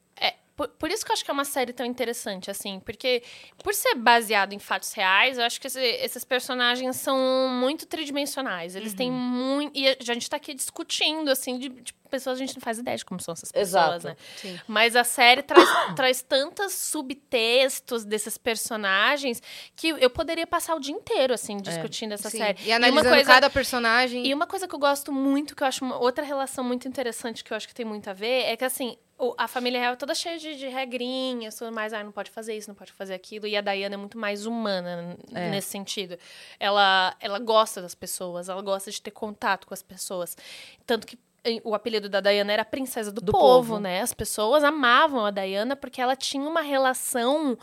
por, 0.58 0.68
por 0.70 0.90
isso 0.90 1.04
que 1.04 1.10
eu 1.10 1.14
acho 1.14 1.24
que 1.24 1.30
é 1.30 1.32
uma 1.34 1.44
série 1.44 1.72
tão 1.72 1.86
interessante, 1.86 2.50
assim. 2.50 2.80
Porque, 2.80 3.22
por 3.62 3.72
ser 3.72 3.94
baseado 3.94 4.52
em 4.52 4.58
fatos 4.58 4.92
reais, 4.92 5.38
eu 5.38 5.44
acho 5.44 5.60
que 5.60 5.68
esse- 5.68 5.80
esses 5.80 6.24
personagens 6.24 6.96
são 6.96 7.16
muito 7.48 7.86
tridimensionais. 7.86 8.74
Eles 8.74 8.92
têm 8.92 9.08
Uhum. 9.10 9.16
muito. 9.16 9.78
E 9.78 9.86
a 9.88 9.96
gente 10.00 10.28
tá 10.28 10.36
aqui 10.36 10.52
discutindo, 10.52 11.30
assim, 11.30 11.58
de, 11.58 11.68
de 11.68 11.92
pessoas, 12.10 12.38
a 12.38 12.40
gente 12.40 12.54
não 12.56 12.60
faz 12.62 12.78
ideia 12.78 12.96
de 12.96 13.04
como 13.04 13.20
são 13.20 13.32
essas 13.32 13.52
pessoas, 13.52 13.68
Exato. 13.68 14.06
né? 14.08 14.16
Sim. 14.36 14.58
Mas 14.66 14.96
a 14.96 15.04
série 15.04 15.42
traz, 15.42 15.68
traz 15.94 16.22
tantos 16.22 16.72
subtextos 16.72 18.04
desses 18.04 18.36
personagens 18.38 19.42
que 19.76 19.88
eu 19.90 20.10
poderia 20.10 20.46
passar 20.46 20.74
o 20.74 20.80
dia 20.80 20.94
inteiro, 20.94 21.32
assim, 21.34 21.56
discutindo 21.58 22.12
essa 22.14 22.28
É, 22.28 22.30
Sim. 22.30 22.38
série. 22.38 22.58
E 22.64 22.72
analisando 22.72 23.06
uma 23.08 23.14
coisa, 23.14 23.32
cada 23.32 23.50
personagem. 23.50 24.26
e 24.26 24.34
uma 24.34 24.46
coisa 24.46 24.66
que 24.66 24.74
eu 24.74 24.78
gosto 24.78 25.12
muito, 25.12 25.54
que 25.54 25.62
eu 25.62 25.66
acho 25.66 25.84
uma 25.84 25.98
outra 25.98 26.24
relação 26.24 26.64
muito 26.64 26.88
interessante 26.88 27.44
que 27.44 27.52
eu 27.52 27.56
acho 27.56 27.68
que 27.68 27.74
tem 27.74 27.84
muito 27.86 28.08
a 28.08 28.12
ver, 28.12 28.42
é 28.44 28.56
que 28.56 28.64
assim, 28.64 28.96
a 29.36 29.48
família 29.48 29.80
real 29.80 29.92
é 29.94 29.96
toda 29.96 30.14
cheia 30.14 30.38
de, 30.38 30.54
de 30.56 30.68
regrinhas, 30.68 31.56
tudo 31.56 31.72
mais. 31.72 31.92
Ah, 31.92 32.04
não 32.04 32.12
pode 32.12 32.30
fazer 32.30 32.56
isso, 32.56 32.68
não 32.70 32.74
pode 32.74 32.92
fazer 32.92 33.14
aquilo. 33.14 33.46
E 33.46 33.56
a 33.56 33.60
Diana 33.60 33.94
é 33.94 33.98
muito 33.98 34.16
mais 34.18 34.46
humana 34.46 35.16
É. 35.34 35.50
nesse 35.50 35.68
sentido. 35.70 36.16
Ela, 36.60 37.14
ela 37.20 37.38
gosta 37.38 37.82
das 37.82 37.94
pessoas, 37.94 38.48
ela 38.48 38.62
gosta 38.62 38.90
de 38.90 39.02
ter 39.02 39.10
contato 39.10 39.66
com 39.66 39.74
as 39.74 39.82
pessoas. 39.82 40.36
Tanto 40.86 41.06
que 41.06 41.18
o 41.64 41.74
apelido 41.74 42.08
da 42.08 42.20
Diana 42.20 42.52
era 42.52 42.64
Princesa 42.64 43.10
do, 43.10 43.20
Do 43.20 43.32
povo, 43.32 43.68
povo. 43.70 43.80
né? 43.80 44.02
As 44.02 44.12
pessoas 44.12 44.62
amavam 44.62 45.24
a 45.26 45.30
Diana 45.30 45.74
porque 45.74 46.00
ela 46.00 46.14
tinha 46.14 46.46
uma 46.48 46.60
relação 46.60 47.56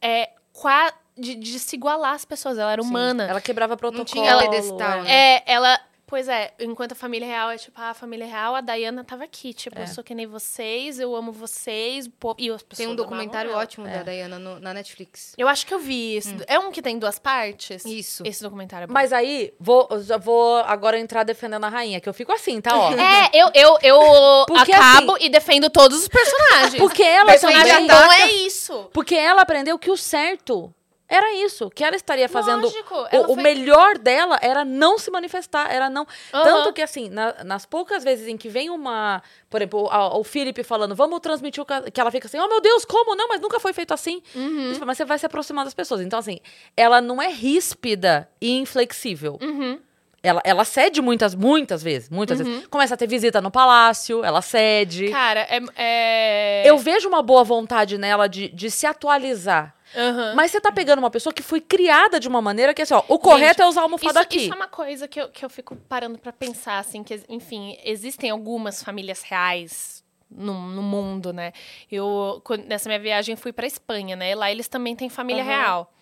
é, 0.00 0.30
qua- 0.52 0.92
de, 1.16 1.34
de 1.34 1.58
se 1.58 1.76
igualar 1.76 2.14
às 2.14 2.24
pessoas. 2.24 2.58
Ela 2.58 2.72
era 2.72 2.82
humana. 2.82 3.24
Ela 3.24 3.40
quebrava 3.40 3.76
protocolo. 3.76 4.04
tinha 4.06 4.36
pedestal, 4.38 5.02
né? 5.02 5.10
É, 5.36 5.42
ela. 5.46 5.78
Pois 6.14 6.28
é, 6.28 6.52
enquanto 6.60 6.92
a 6.92 6.94
família 6.94 7.26
real 7.26 7.50
é 7.50 7.56
tipo, 7.58 7.72
ah, 7.80 7.90
a 7.90 7.94
família 7.94 8.24
real, 8.24 8.54
a 8.54 8.60
Diana 8.60 9.02
tava 9.02 9.24
aqui. 9.24 9.52
Tipo, 9.52 9.80
É. 9.80 9.82
eu 9.82 9.86
sou 9.88 10.04
que 10.04 10.14
nem 10.14 10.26
vocês, 10.28 11.00
eu 11.00 11.12
amo 11.16 11.32
vocês. 11.32 12.06
o 12.06 12.10
povo- 12.12 12.36
E 12.38 12.48
as 12.50 12.62
pessoas 12.62 12.76
Tem 12.76 12.86
um 12.86 12.94
documentário 12.94 13.52
ótimo 13.52 13.84
da 13.88 14.04
Diana 14.04 14.38
no- 14.38 14.60
na 14.60 14.72
Netflix. 14.72 15.32
Eu 15.36 15.48
acho 15.48 15.66
que 15.66 15.74
eu 15.74 15.80
vi 15.80 16.14
esse. 16.14 16.36
É 16.46 16.56
um 16.56 16.70
que 16.70 16.80
tem 16.80 17.00
duas 17.00 17.18
partes? 17.18 17.84
Isso. 17.84 18.22
Esse 18.24 18.44
documentário 18.44 18.84
é 18.84 18.86
bom. 18.86 18.92
Mas 18.92 19.12
aí, 19.12 19.52
vou, 19.58 19.88
já 20.02 20.16
vou 20.16 20.58
agora 20.58 21.00
entrar 21.00 21.24
defendendo 21.24 21.64
a 21.64 21.68
rainha, 21.68 22.00
que 22.00 22.08
eu 22.08 22.14
fico 22.14 22.30
assim, 22.32 22.60
tá? 22.60 22.76
Ó. 22.78 22.92
É, 22.92 23.30
eu, 23.34 23.50
eu, 23.52 23.78
eu 23.82 24.44
Porque, 24.46 24.72
acabo 24.72 25.16
e 25.20 25.28
defendo 25.28 25.68
todos 25.68 25.98
os 25.98 26.06
personagens. 26.06 26.76
Porque 26.80 27.02
ela 27.02 27.26
personagem 27.32 27.88
também- 27.88 28.06
bom 28.06 28.12
é 28.12 28.30
isso. 28.30 28.88
Porque 28.92 29.16
ela 29.16 29.42
aprendeu 29.42 29.76
que 29.80 29.90
o 29.90 29.96
certo 29.96 30.72
era 31.08 31.34
isso, 31.34 31.70
que 31.70 31.84
ela 31.84 31.94
estaria 31.94 32.28
fazendo. 32.28 32.62
Lógico, 32.62 32.94
O, 32.94 33.06
ela 33.12 33.24
o 33.30 33.34
foi- 33.34 33.42
melhor 33.42 33.98
dela 33.98 34.38
era 34.40 34.64
não 34.64 34.98
se 34.98 35.10
manifestar, 35.10 35.70
era 35.72 35.90
não. 35.90 36.06
Aham. 36.32 36.44
Tanto 36.44 36.72
que, 36.72 36.80
assim, 36.82 37.08
na- 37.10 37.44
nas 37.44 37.66
poucas 37.66 38.02
vezes 38.02 38.26
em 38.26 38.36
que 38.36 38.48
vem 38.48 38.70
uma. 38.70 39.22
Por 39.50 39.60
exemplo, 39.60 39.88
a- 39.90 40.16
o 40.16 40.24
Felipe 40.24 40.62
falando, 40.64 40.94
vamos 40.94 41.20
transmitir 41.20 41.62
o. 41.62 41.66
ca-" 41.66 41.82
Que 41.90 42.00
ela 42.00 42.10
fica 42.10 42.26
assim, 42.26 42.38
oh 42.38 42.48
meu 42.48 42.60
Deus, 42.60 42.84
como? 42.84 43.14
Não, 43.14 43.28
mas 43.28 43.40
nunca 43.40 43.60
foi 43.60 43.72
feito 43.72 43.92
assim. 43.92 44.22
Uhum. 44.34 44.72
Tipo, 44.72 44.86
Mas 44.86 44.96
você 44.96 45.04
vai 45.04 45.18
se 45.18 45.26
aproximar 45.26 45.64
das 45.64 45.74
pessoas. 45.74 46.00
Então, 46.00 46.18
assim, 46.18 46.40
ela 46.76 47.00
não 47.00 47.20
é 47.20 47.28
ríspida 47.28 48.28
e 48.40 48.56
inflexível. 48.58 49.38
Uhum. 49.42 49.78
Ela, 50.22 50.40
ela 50.42 50.64
cede 50.64 51.02
muitas, 51.02 51.34
muitas 51.34 51.82
vezes. 51.82 52.08
Muitas 52.08 52.38
vezes. 52.38 52.66
Começa 52.68 52.94
a 52.94 52.96
ter 52.96 53.06
visita 53.06 53.42
no 53.42 53.50
palácio, 53.50 54.24
ela 54.24 54.40
cede. 54.40 55.10
Cara, 55.10 55.40
é. 55.50 55.60
é... 55.76 56.62
Eu 56.64 56.78
vejo 56.78 57.06
uma 57.08 57.20
boa 57.22 57.44
vontade 57.44 57.98
nela 57.98 58.26
de, 58.26 58.48
de 58.48 58.70
se 58.70 58.86
atualizar. 58.86 59.73
Aham. 59.96 60.34
Mas 60.34 60.50
você 60.50 60.60
tá 60.60 60.72
pegando 60.72 60.98
uma 60.98 61.10
pessoa 61.10 61.32
que 61.32 61.42
foi 61.42 61.60
criada 61.60 62.18
de 62.18 62.28
uma 62.28 62.42
maneira 62.42 62.74
que, 62.74 62.82
assim, 62.82 62.94
ó, 62.94 63.02
o 63.08 63.18
correto 63.18 63.62
é 63.62 63.66
usar 63.66 63.80
a 63.80 63.84
almofada 63.84 64.20
Isso, 64.20 64.22
aqui. 64.22 64.38
isso 64.44 64.52
é 64.52 64.56
uma 64.56 64.68
coisa 64.68 65.06
que 65.08 65.20
eu, 65.20 65.28
que 65.28 65.44
eu 65.44 65.50
fico 65.50 65.76
parando 65.76 66.18
pra 66.18 66.32
pensar, 66.32 66.78
assim, 66.78 67.02
que, 67.02 67.20
enfim, 67.28 67.76
existem 67.84 68.30
algumas 68.30 68.82
famílias 68.82 69.22
reais 69.22 70.02
no, 70.30 70.52
no 70.54 70.82
mundo, 70.82 71.32
né? 71.32 71.52
Eu, 71.90 72.40
quando- 72.44 72.64
nessa 72.64 72.88
minha 72.88 72.98
viagem, 72.98 73.36
fui 73.36 73.52
pra 73.52 73.66
Espanha, 73.66 74.16
né? 74.16 74.34
Lá 74.34 74.50
eles 74.50 74.66
também 74.66 74.96
têm 74.96 75.08
família 75.08 75.42
Aham. 75.42 75.50
real. 75.52 75.94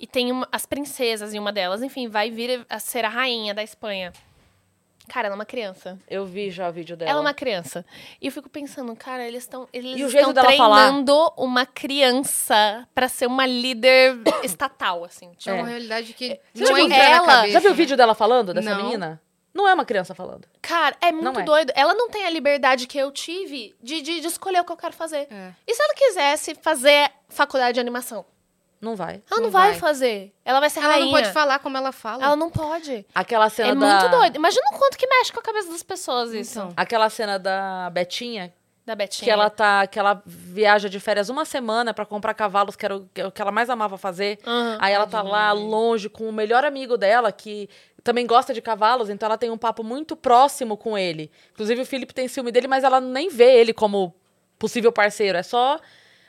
E 0.00 0.06
tem 0.06 0.32
uma- 0.32 0.48
as 0.50 0.66
princesas, 0.66 1.32
e 1.32 1.38
uma 1.38 1.52
delas, 1.52 1.80
enfim, 1.82 2.08
vai 2.08 2.28
vir 2.30 2.66
a 2.68 2.78
ser 2.80 3.04
a 3.04 3.08
rainha 3.08 3.54
da 3.54 3.62
Espanha. 3.62 4.12
Cara, 5.08 5.26
ela 5.26 5.34
é 5.34 5.38
uma 5.38 5.44
criança. 5.44 5.98
Eu 6.08 6.24
vi 6.24 6.50
já 6.50 6.68
o 6.68 6.72
vídeo 6.72 6.96
dela. 6.96 7.10
Ela 7.10 7.20
é 7.20 7.22
uma 7.22 7.34
criança. 7.34 7.84
E 8.20 8.26
eu 8.26 8.32
fico 8.32 8.48
pensando, 8.48 8.94
cara, 8.94 9.26
eles 9.26 9.42
estão 9.42 9.68
eles 9.72 9.98
E 9.98 10.04
o 10.04 10.08
jeito 10.08 10.28
estão 10.30 10.32
dela 10.32 10.56
falar? 10.56 10.82
treinando 10.86 11.32
uma 11.36 11.66
criança 11.66 12.86
pra 12.94 13.08
ser 13.08 13.26
uma 13.26 13.46
líder 13.46 14.16
estatal, 14.44 15.04
assim. 15.04 15.30
É 15.32 15.34
Tipo, 15.36 15.56
uma 15.56 15.66
realidade 15.66 16.12
que 16.12 16.38
Você 16.54 16.62
não 16.62 16.68
já 16.68 16.74
viu 16.74 16.84
entra 16.86 16.98
na 16.98 17.04
ela? 17.04 17.26
cabeça. 17.26 17.52
Já 17.52 17.58
viu 17.60 17.68
o 17.70 17.72
né? 17.72 17.76
vídeo 17.76 17.96
dela 17.96 18.14
falando, 18.14 18.54
dessa 18.54 18.70
Não. 18.70 18.82
menina? 18.84 19.20
Não 19.54 19.68
é 19.68 19.74
uma 19.74 19.84
criança 19.84 20.14
falando. 20.14 20.48
Cara, 20.62 20.96
é 21.00 21.12
muito 21.12 21.40
é. 21.40 21.44
doido. 21.44 21.72
Ela 21.74 21.92
não 21.94 22.08
tem 22.08 22.24
a 22.24 22.30
liberdade 22.30 22.86
que 22.86 22.96
eu 22.96 23.10
tive 23.12 23.74
de, 23.82 24.00
de, 24.00 24.20
de 24.20 24.26
escolher 24.26 24.60
o 24.60 24.64
que 24.64 24.72
eu 24.72 24.76
quero 24.78 24.94
fazer. 24.94 25.26
É. 25.30 25.52
E 25.66 25.74
se 25.74 25.82
ela 25.82 25.94
quisesse 25.94 26.54
fazer 26.54 27.10
faculdade 27.28 27.74
de 27.74 27.80
animação? 27.80 28.24
Não 28.82 28.96
vai. 28.96 29.22
Ela 29.30 29.36
não, 29.36 29.42
Não 29.44 29.50
vai. 29.50 29.70
vai. 29.70 29.78
fazer. 29.78 30.34
Ela 30.44 30.58
vai 30.58 30.68
ser 30.68 30.80
Ela 30.80 30.88
rainha. 30.94 31.04
não 31.06 31.12
pode 31.12 31.30
falar 31.32 31.60
como 31.60 31.76
ela 31.76 31.92
fala. 31.92 32.24
Ela 32.24 32.34
não 32.34 32.50
pode. 32.50 33.06
Aquela 33.14 33.48
cena 33.48 33.68
É 33.70 33.74
da... 33.76 33.86
muito 34.00 34.10
doido. 34.10 34.34
Imagina 34.36 34.62
o 34.72 34.76
quanto 34.78 34.98
que 34.98 35.06
mexe 35.06 35.32
com 35.32 35.38
a 35.38 35.42
cabeça 35.42 35.70
das 35.70 35.84
pessoas 35.84 36.32
isso. 36.34 36.58
Então. 36.58 36.72
Aquela 36.76 37.08
cena 37.08 37.38
da 37.38 37.88
Betinha, 37.90 38.52
Da 38.84 38.96
Betinha. 38.96 39.24
que 39.24 39.30
ela 39.30 39.48
tá... 39.48 39.86
Que 39.86 40.00
ela 40.00 40.20
viaja 40.26 40.90
de 40.90 40.98
férias 40.98 41.28
uma 41.28 41.44
semana 41.44 41.94
pra 41.94 42.04
comprar 42.04 42.34
cavalos, 42.34 42.74
que 42.74 42.84
era 42.84 42.96
o 42.96 43.08
que 43.14 43.30
que 43.30 43.40
ela 43.40 43.52
mais 43.52 43.70
amava 43.70 43.96
fazer. 43.96 44.40
Aham. 44.44 44.78
Aí 44.80 44.92
ela 44.92 45.06
tá 45.06 45.22
lá 45.22 45.52
longe 45.52 46.08
com 46.08 46.28
o 46.28 46.32
melhor 46.32 46.64
amigo 46.64 46.98
dela, 46.98 47.30
que 47.30 47.70
também 48.02 48.26
gosta 48.26 48.52
de 48.52 48.60
cavalos, 48.60 49.08
então 49.08 49.28
ela 49.28 49.38
tem 49.38 49.48
um 49.48 49.56
papo 49.56 49.84
muito 49.84 50.16
próximo 50.16 50.76
com 50.76 50.98
ele. 50.98 51.30
Inclusive 51.52 51.82
o 51.82 51.86
Felipe 51.86 52.12
tem 52.12 52.26
ciúme 52.26 52.50
dele, 52.50 52.66
mas 52.66 52.82
ela 52.82 53.00
nem 53.00 53.28
vê 53.28 53.60
ele 53.60 53.72
como 53.72 54.12
possível 54.58 54.90
parceiro. 54.90 55.38
É 55.38 55.42
só 55.44 55.78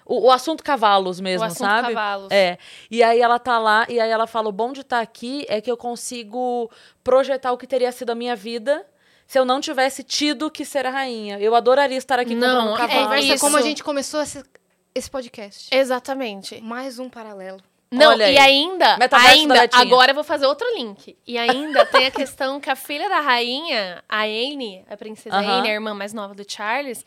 o, 0.06 0.28
o 0.28 0.32
assunto 0.32 0.64
cavalos 0.64 1.20
mesmo, 1.20 1.44
O 1.44 1.48
assunto 1.48 1.60
sabe? 1.68 1.88
cavalos. 1.90 2.32
É. 2.32 2.58
E 2.90 3.02
aí 3.04 3.22
ela 3.22 3.40
tá 3.40 3.58
lá, 3.60 3.86
e 3.90 4.00
aí 4.00 4.10
ela 4.10 4.28
fala: 4.28 4.50
o 4.50 4.52
bom 4.52 4.72
de 4.74 4.82
estar 4.82 5.00
aqui 5.00 5.46
é 5.50 5.60
que 5.62 5.72
eu 5.72 5.78
consigo 5.78 6.70
projetar 7.04 7.52
o 7.52 7.58
que 7.58 7.68
teria 7.68 7.92
sido 7.92 8.10
a 8.12 8.16
minha 8.16 8.36
vida. 8.36 8.86
Se 9.26 9.40
eu 9.40 9.46
não 9.46 9.62
tivesse 9.62 10.04
tido 10.04 10.52
que 10.52 10.66
ser 10.66 10.86
a 10.86 10.90
rainha. 10.92 11.40
Eu 11.40 11.56
adoraria 11.56 11.98
estar 11.98 12.20
aqui 12.20 12.36
Não, 12.36 12.68
comprando 12.68 12.74
é 12.76 12.78
cavalo. 12.78 13.04
Conversa 13.06 13.34
isso. 13.36 13.44
como 13.46 13.58
a 13.58 13.62
gente 13.62 13.84
começou 13.84 14.22
esse, 14.22 14.44
esse 14.94 15.10
podcast. 15.10 15.70
Exatamente. 15.74 16.62
Mais 16.62 17.00
um 17.00 17.10
paralelo. 17.10 17.60
Não, 17.90 18.10
Olha 18.10 18.24
e 18.30 18.38
aí. 18.38 18.40
ainda, 18.40 18.98
Metaverso 18.98 19.48
da 19.48 19.54
ainda, 19.62 19.70
agora 19.78 20.12
eu 20.12 20.16
vou 20.16 20.24
fazer 20.24 20.48
outro 20.48 20.68
link. 20.76 21.16
E 21.28 21.38
ainda 21.38 21.86
tem 21.88 22.08
a 22.08 22.12
questão 22.12 22.60
que 22.60 22.68
a 22.70 22.76
filha 22.76 23.08
da 23.08 23.20
rainha, 23.20 24.04
a 24.10 24.24
Anne, 24.24 24.84
a 24.90 24.98
princesa 24.98 25.36
Aham. 25.38 25.60
Anne, 25.60 25.70
a 25.70 25.74
irmã 25.74 25.94
mais 25.94 26.12
nova 26.12 26.34
do 26.34 26.44
Charles, 26.46 27.06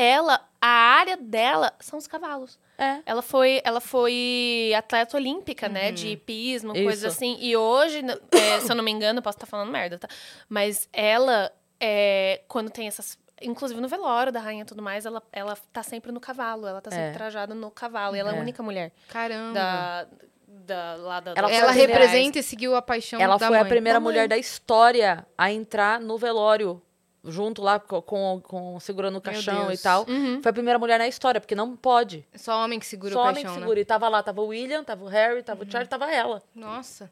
ela, 0.00 0.40
a 0.60 0.66
área 0.68 1.16
dela 1.16 1.72
são 1.80 1.98
os 1.98 2.06
cavalos. 2.06 2.58
É. 2.78 3.00
Ela 3.04 3.20
foi, 3.22 3.60
ela 3.64 3.80
foi 3.80 4.72
atleta 4.76 5.16
olímpica, 5.16 5.68
né? 5.68 5.92
De 5.92 6.08
hipismo, 6.08 6.72
Isso. 6.74 6.82
coisas 6.84 7.04
assim. 7.12 7.36
E 7.40 7.56
hoje, 7.56 8.02
é, 8.32 8.60
se 8.60 8.70
eu 8.70 8.74
não 8.76 8.82
me 8.82 8.90
engano, 8.90 9.18
eu 9.18 9.22
posso 9.22 9.36
estar 9.36 9.46
falando 9.46 9.70
merda, 9.70 9.98
tá? 9.98 10.08
Mas 10.48 10.88
ela, 10.92 11.52
é, 11.78 12.42
quando 12.48 12.70
tem 12.70 12.86
essas. 12.86 13.18
Inclusive 13.42 13.80
no 13.80 13.88
velório 13.88 14.30
da 14.30 14.38
rainha 14.40 14.62
e 14.62 14.66
tudo 14.66 14.82
mais, 14.82 15.06
ela, 15.06 15.22
ela 15.32 15.56
tá 15.72 15.82
sempre 15.82 16.12
no 16.12 16.20
cavalo. 16.20 16.66
Ela 16.66 16.80
tá 16.80 16.90
sempre 16.90 17.08
É. 17.08 17.12
trajada 17.12 17.54
no 17.54 17.70
cavalo. 17.70 18.14
E 18.14 18.18
ela 18.18 18.30
é 18.30 18.34
a 18.34 18.36
É. 18.36 18.40
única 18.40 18.62
mulher 18.62 18.92
Caramba. 19.08 19.54
da, 19.54 20.06
da, 20.48 20.94
lá 20.96 21.20
da, 21.20 21.32
Ela 21.36 21.50
ela 21.50 21.70
representa 21.72 22.38
e 22.38 22.42
seguiu 22.42 22.74
a 22.76 22.82
paixão 22.82 23.18
Ela 23.20 23.38
da 23.38 23.46
foi 23.46 23.56
mãe. 23.56 23.66
a 23.66 23.68
primeira 23.68 23.96
Da 23.96 24.00
mãe. 24.00 24.12
mulher 24.12 24.28
da 24.28 24.36
história 24.36 25.26
a 25.38 25.50
entrar 25.50 25.98
no 26.00 26.18
velório, 26.18 26.82
junto 27.24 27.60
lá 27.62 27.78
com, 27.78 28.40
com, 28.40 28.80
segurando 28.80 29.18
o 29.18 29.20
caixão 29.20 29.70
e 29.72 29.76
tal. 29.78 30.06
Uhum. 30.08 30.42
Foi 30.42 30.50
a 30.50 30.52
primeira 30.52 30.78
mulher 30.78 30.98
na 30.98 31.06
história, 31.08 31.40
porque 31.40 31.54
não 31.54 31.76
pode. 31.76 32.24
Só 32.34 32.64
homem 32.64 32.78
que 32.78 32.86
segura 32.86 33.12
Só 33.12 33.18
o 33.20 33.22
homem 33.22 33.34
caixão, 33.36 33.52
que 33.54 33.60
né? 33.60 33.64
segura. 33.66 33.80
E 33.80 33.84
tava 33.84 34.08
lá, 34.08 34.22
tava 34.22 34.40
o 34.40 34.46
William, 34.46 34.82
tava 34.84 35.04
o 35.04 35.08
Harry, 35.08 35.42
tava 35.42 35.64
o 35.64 35.70
Charles, 35.70 35.88
tava 35.88 36.10
ela. 36.10 36.42
Nossa. 36.54 37.10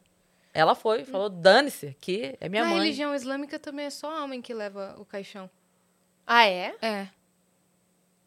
Ela 0.53 0.73
foi, 0.73 1.05
falou, 1.05 1.29
dane-se, 1.29 1.87
aqui 1.87 2.35
é 2.41 2.49
minha 2.49 2.63
Na 2.63 2.69
mãe. 2.69 2.79
religião 2.79 3.13
islâmica 3.13 3.59
também 3.59 3.85
é 3.85 3.89
só 3.91 4.23
homem 4.23 4.41
que 4.41 4.51
leva 4.53 4.95
o 4.97 5.05
caixão. 5.05 5.47
Ah, 6.25 6.45
é? 6.47 6.75
É. 6.81 7.07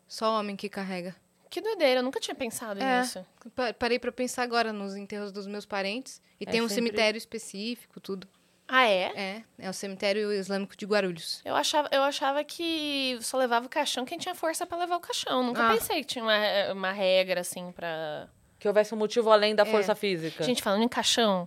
Só 0.07 0.39
homem 0.39 0.55
que 0.57 0.69
carrega. 0.69 1.15
Que 1.51 1.61
doideira, 1.61 2.01
eu 2.01 2.03
nunca 2.05 2.21
tinha 2.21 2.35
pensado 2.35 2.81
É. 2.83 3.01
nisso. 3.01 3.27
Pa- 3.55 3.75
Parei 3.75 3.99
pra 3.99 4.11
pensar 4.13 4.43
agora 4.43 4.73
nos 4.73 4.95
enterros 4.97 5.33
dos 5.33 5.47
meus 5.47 5.67
parentes. 5.67 6.23
E 6.41 6.45
É 6.45 6.51
tem 6.51 6.61
um 6.61 6.69
sempre- 6.69 6.85
cemitério 6.87 7.19
específico, 7.19 8.01
tudo. 8.01 8.27
Ah, 8.75 8.87
é? 8.89 9.13
É, 9.15 9.43
é 9.59 9.69
o 9.69 9.73
cemitério 9.75 10.33
islâmico 10.33 10.75
de 10.75 10.87
Guarulhos. 10.87 11.43
Eu 11.45 11.55
achava, 11.55 11.89
eu 11.93 12.03
achava 12.03 12.43
que 12.43 13.19
só 13.21 13.37
levava 13.37 13.67
o 13.67 13.69
caixão 13.69 14.05
quem 14.07 14.17
tinha 14.17 14.35
força 14.35 14.65
pra 14.65 14.79
levar 14.79 14.97
o 14.97 15.01
caixão. 15.01 15.43
Nunca 15.45 15.67
Ah. 15.69 15.75
pensei 15.75 16.01
que 16.01 16.07
tinha 16.07 16.25
uma, 16.25 16.73
uma 16.73 16.91
regra, 16.93 17.43
assim, 17.43 17.71
pra... 17.73 18.29
Que 18.59 18.67
houvesse 18.67 18.95
um 18.95 18.97
motivo 18.97 19.31
além 19.31 19.55
da 19.55 19.65
É. 19.65 19.67
força 19.67 19.95
física. 19.95 20.43
Gente, 20.43 20.63
falando 20.63 20.85
em 20.85 20.89
caixão, 20.89 21.47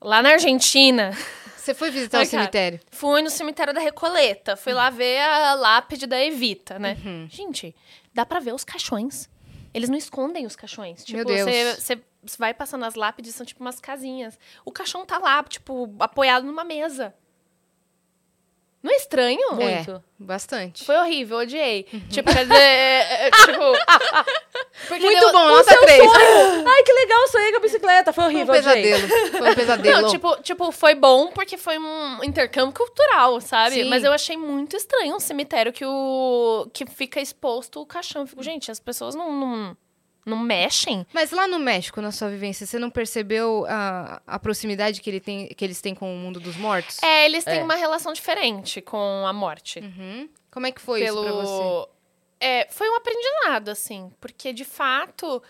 lá 0.00 0.20
na 0.22 0.30
Argentina, 0.30 1.12
Você 1.56 1.74
foi 1.74 1.90
visitar 1.90 2.18
Ai, 2.18 2.24
o 2.24 2.30
cara. 2.30 2.42
cemitério? 2.42 2.80
fui 2.90 3.20
no 3.22 3.28
cemitério 3.30 3.72
da 3.74 3.80
Recoleta. 3.80 4.56
Fui 4.56 4.72
lá 4.72 4.88
ver 4.90 5.20
a 5.20 5.54
lápide 5.54 6.06
da 6.06 6.18
Evita, 6.24 6.78
né? 6.78 6.96
Uhum. 7.04 7.28
Gente, 7.30 7.76
dá 8.14 8.24
pra 8.26 8.40
ver 8.40 8.54
os 8.54 8.64
caixões. 8.64 9.28
Eles 9.72 9.88
não 9.88 9.96
escondem 9.96 10.46
os 10.46 10.56
caixões. 10.56 11.04
Tipo, 11.04 11.18
Meu 11.18 11.24
Deus. 11.24 11.50
Você, 11.78 12.00
você 12.22 12.38
vai 12.38 12.52
passando 12.52 12.84
as 12.84 12.94
lápides, 12.94 13.34
são 13.34 13.46
tipo 13.46 13.60
umas 13.60 13.80
casinhas. 13.80 14.38
O 14.64 14.72
caixão 14.72 15.06
tá 15.06 15.18
lá, 15.18 15.42
tipo, 15.44 15.94
apoiado 15.98 16.44
numa 16.44 16.64
mesa. 16.64 17.14
Não 18.82 18.90
é 18.90 18.96
estranho? 18.96 19.50
Muito. 19.56 19.90
É, 19.92 20.00
bastante. 20.18 20.84
Foi 20.86 20.96
horrível, 20.96 21.38
odiei. 21.38 21.82
Tipo, 22.08 22.32
quer 22.32 22.44
dizer, 22.46 22.56
é, 22.58 23.26
é, 23.26 23.30
tipo... 23.30 23.60
porque 24.88 25.04
Muito 25.04 25.20
deu- 25.20 25.32
bom, 25.32 25.48
nota 25.48 25.76
3. 25.76 26.02
sonho- 26.02 26.64
Ai, 26.66 26.82
que 26.82 26.92
legal, 26.94 27.28
sonhei 27.28 27.50
com 27.50 27.58
a 27.58 27.60
bicicleta. 27.60 28.12
Foi 28.12 28.24
Foi 28.24 28.32
um 28.32 28.36
horrível, 28.36 28.54
pesadelo. 28.54 29.08
Foi 29.08 29.50
um 29.50 29.54
pesadelo. 29.54 30.02
Não, 30.02 30.10
tipo, 30.10 30.36
tipo, 30.42 30.72
foi 30.72 30.94
bom 30.94 31.26
porque 31.28 31.58
foi 31.58 31.78
um 31.78 32.24
intercâmbio 32.24 32.72
cultural, 32.74 33.38
sabe? 33.42 33.74
Sim. 33.74 33.84
Mas 33.90 34.02
eu 34.02 34.12
achei 34.12 34.36
muito 34.38 34.74
estranho 34.76 35.14
um 35.14 35.20
cemitério 35.20 35.72
que, 35.74 35.84
o, 35.84 36.66
que 36.72 36.86
fica 36.86 37.20
exposto 37.20 37.80
o 37.82 37.86
caixão. 37.86 38.26
Fico, 38.26 38.42
gente, 38.42 38.70
as 38.70 38.80
pessoas 38.80 39.14
não, 39.14 39.30
não, 39.30 39.76
não 40.26 40.38
mexem? 40.38 41.06
Mas 41.12 41.30
lá 41.30 41.48
no 41.48 41.58
México, 41.58 42.00
na 42.00 42.12
sua 42.12 42.28
vivência, 42.28 42.66
você 42.66 42.78
não 42.78 42.90
percebeu 42.90 43.64
a, 43.68 44.20
a 44.26 44.38
proximidade 44.38 45.00
que, 45.00 45.08
ele 45.10 45.20
tem, 45.20 45.48
que 45.48 45.64
eles 45.64 45.80
têm 45.80 45.94
com 45.94 46.14
o 46.14 46.18
mundo 46.18 46.38
dos 46.38 46.56
mortos? 46.56 47.02
É, 47.02 47.24
eles 47.24 47.44
têm 47.44 47.60
É. 47.60 47.62
uma 47.62 47.74
relação 47.74 48.12
diferente 48.12 48.80
com 48.80 49.24
a 49.26 49.32
morte. 49.32 49.80
Uhum. 49.80 50.28
Como 50.50 50.66
é 50.66 50.72
que 50.72 50.80
foi 50.80 51.04
isso 51.04 51.12
pra 51.12 51.32
você? 51.32 51.46
Pelo. 51.46 51.88
é, 52.40 52.66
foi 52.70 52.88
um 52.90 52.96
aprendizado, 52.96 53.68
assim, 53.70 54.10
porque 54.20 54.52
de 54.52 54.64
fato, 54.64 55.42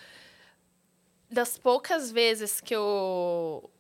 das 1.31 1.57
poucas 1.59 2.11
vezes 2.11 2.61
que 2.61 2.75
eu, 2.75 3.71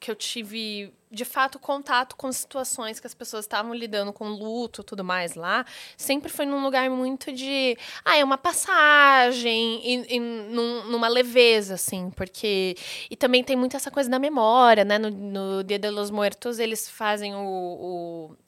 que 0.00 0.10
eu 0.10 0.14
tive 0.14 0.92
de 1.10 1.24
fato 1.24 1.58
contato 1.58 2.16
com 2.16 2.30
situações 2.32 2.98
que 2.98 3.06
as 3.06 3.14
pessoas 3.14 3.44
estavam 3.44 3.72
lidando 3.72 4.12
com 4.12 4.28
luto, 4.28 4.82
tudo 4.82 5.04
mais 5.04 5.34
lá, 5.34 5.64
sempre 5.96 6.30
foi 6.30 6.44
num 6.44 6.62
lugar 6.62 6.90
muito 6.90 7.32
de, 7.32 7.76
ah, 8.04 8.16
é 8.16 8.24
uma 8.24 8.36
passagem 8.36 9.80
e, 9.84 10.16
e 10.16 10.20
num, 10.20 10.84
numa 10.90 11.08
leveza 11.08 11.74
assim, 11.74 12.10
porque 12.10 12.76
e 13.10 13.16
também 13.16 13.44
tem 13.44 13.54
muito 13.54 13.76
essa 13.76 13.90
coisa 13.90 14.10
da 14.10 14.18
memória, 14.18 14.84
né? 14.84 14.98
No, 14.98 15.10
no 15.10 15.64
Dia 15.64 15.78
de 15.78 15.90
los 15.90 16.10
Muertos 16.10 16.58
eles 16.58 16.88
fazem 16.88 17.34
o, 17.34 17.38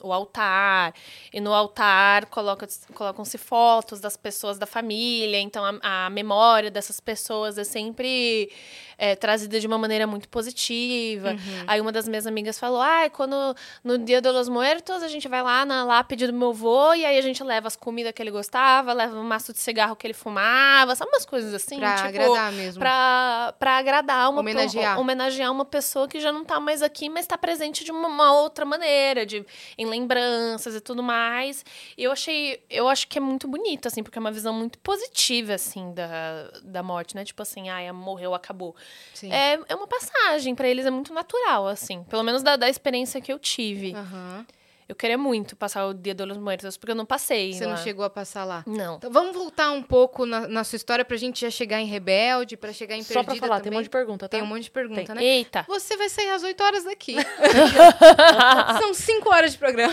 o, 0.03 0.09
o 0.09 0.13
altar 0.13 0.93
e 1.33 1.41
no 1.41 1.53
altar 1.53 2.27
coloca, 2.27 2.67
colocam-se 2.95 3.39
fotos 3.39 4.01
das 4.01 4.17
pessoas 4.17 4.59
da 4.59 4.67
família, 4.67 5.39
então 5.41 5.65
a, 5.65 6.07
a 6.07 6.11
memória 6.11 6.71
dessas 6.71 6.99
pessoas 6.99 7.57
é 7.57 7.65
sempre 7.65 8.51
é, 8.99 9.15
trazida 9.15 9.61
de 9.61 9.67
uma 9.67 9.79
maneira 9.79 10.07
muito 10.07 10.29
positiva. 10.29 11.31
Uhum. 11.31 11.65
Aí 11.67 11.81
uma 11.81 11.93
das 11.93 12.09
minhas 12.09 12.27
amigas 12.27 12.58
falou: 12.59 12.81
ah, 12.81 13.09
quando 13.11 13.55
no 13.83 13.99
Dia 13.99 14.21
dos 14.21 14.49
Muertos 14.49 15.03
a 15.03 15.09
gente 15.09 15.29
vai 15.29 15.43
lá 15.43 15.65
na 15.65 15.85
lápide 15.85 16.27
do 16.27 16.33
meu 16.33 16.51
avô 16.51 16.95
e 16.95 17.05
aí 17.05 17.19
a 17.19 17.23
gente 17.23 17.43
leva 17.43 17.67
as 17.69 17.77
comidas 17.77 18.13
que 18.13 18.23
ele 18.23 18.31
gostava, 18.31 18.93
leva 18.93 19.17
um 19.17 19.23
maço 19.23 19.53
de 19.53 19.59
cigarro 19.59 19.97
que 19.97 20.07
ele 20.07 20.15
fumava, 20.15 20.95
sabe 20.95 21.11
umas 21.11 21.25
coisas 21.25 21.53
assim? 21.55 21.79
Pra 21.79 21.95
tipo, 21.95 22.09
agradar 22.09 22.53
mesmo. 22.53 22.81
Pra, 22.81 23.55
pra 23.59 23.77
agradar 23.79 24.31
uma 24.31 24.41
homenagear. 24.41 24.99
homenagear 24.99 25.51
uma 25.53 25.65
pessoa 25.65 26.09
que 26.09 26.21
já 26.21 26.33
não 26.33 26.45
tá 26.45 26.59
mais 26.61 26.83
aqui, 26.83 27.09
mas 27.09 27.27
tá 27.27 27.37
presente 27.37 27.85
de 27.85 27.91
uma, 27.91 28.09
uma 28.09 28.33
outra 28.33 28.65
maneira, 28.65 29.25
de, 29.25 29.45
em 29.77 29.87
lembranças 29.87 30.75
e 30.75 30.81
tudo 30.81 31.03
mais. 31.03 31.65
E 31.97 32.05
eu 32.05 32.13
achei, 32.13 32.63
eu 32.69 32.89
acho 32.89 33.07
que 33.09 33.19
é 33.19 33.21
muito 33.21 33.47
bonito, 33.47 33.87
assim, 33.87 34.03
porque 34.03 34.19
é 34.19 34.21
uma 34.21 34.33
visão 34.33 34.53
muito 34.53 34.79
positiva, 34.79 35.55
assim, 35.55 35.93
da, 35.93 36.51
da 36.63 36.83
morte, 36.83 37.15
né? 37.15 37.25
Tipo 37.25 37.43
assim, 37.43 37.69
ai, 37.69 37.91
morreu, 37.93 38.35
acabou. 38.35 38.75
Sim. 39.15 39.33
É, 39.33 39.59
é 39.69 39.75
uma 39.75 39.87
passagem, 39.87 40.55
para 40.55 40.69
eles 40.69 40.87
é 40.87 40.91
muito 40.91 41.13
natural, 41.13 41.67
assim. 41.67 42.03
Pelo 42.05 42.23
menos 42.23 42.38
da, 42.43 42.57
da 42.57 42.69
experiência 42.69 43.21
que 43.21 43.33
eu 43.33 43.39
tive. 43.39 43.95
Uhum. 43.95 44.45
Eu 44.89 44.97
queria 44.97 45.19
muito 45.19 45.55
passar 45.55 45.87
o 45.87 45.93
Dia 45.93 46.15
dos 46.15 46.39
Muertos, 46.39 46.79
porque 46.79 46.93
eu 46.93 46.97
não 46.97 47.05
passei. 47.05 47.53
Você 47.53 47.67
lá. 47.67 47.75
não 47.75 47.83
chegou 47.83 48.05
a 48.07 48.09
passar 48.09 48.45
lá? 48.45 48.65
Não. 48.67 48.97
Então 48.97 49.11
vamos 49.11 49.37
voltar 49.37 49.71
um 49.71 49.83
pouco 49.83 50.25
na, 50.25 50.49
na 50.49 50.65
sua 50.65 50.77
história 50.77 51.05
pra 51.05 51.15
gente 51.19 51.43
já 51.43 51.51
chegar 51.51 51.79
em 51.79 51.85
Rebelde, 51.87 52.57
pra 52.57 52.73
chegar 52.73 52.95
em 52.97 53.05
Perdida 53.05 53.15
Só 53.21 53.23
pra 53.23 53.35
falar, 53.37 53.57
também. 53.61 53.65
tem 53.65 53.73
um 53.73 53.77
monte 53.77 53.85
de 53.85 53.91
pergunta, 53.91 54.27
tá? 54.27 54.29
Tem 54.31 54.43
um 54.43 54.47
monte 54.47 54.63
de 54.63 54.71
pergunta, 54.71 55.05
Tem. 55.05 55.15
né? 55.15 55.23
Eita! 55.23 55.65
Você 55.69 55.95
vai 55.99 56.09
sair 56.09 56.31
às 56.31 56.43
8 56.43 56.65
horas 56.65 56.85
daqui. 56.85 57.17
São 58.81 58.95
5 58.95 59.29
horas 59.31 59.53
de 59.53 59.59
programa. 59.59 59.93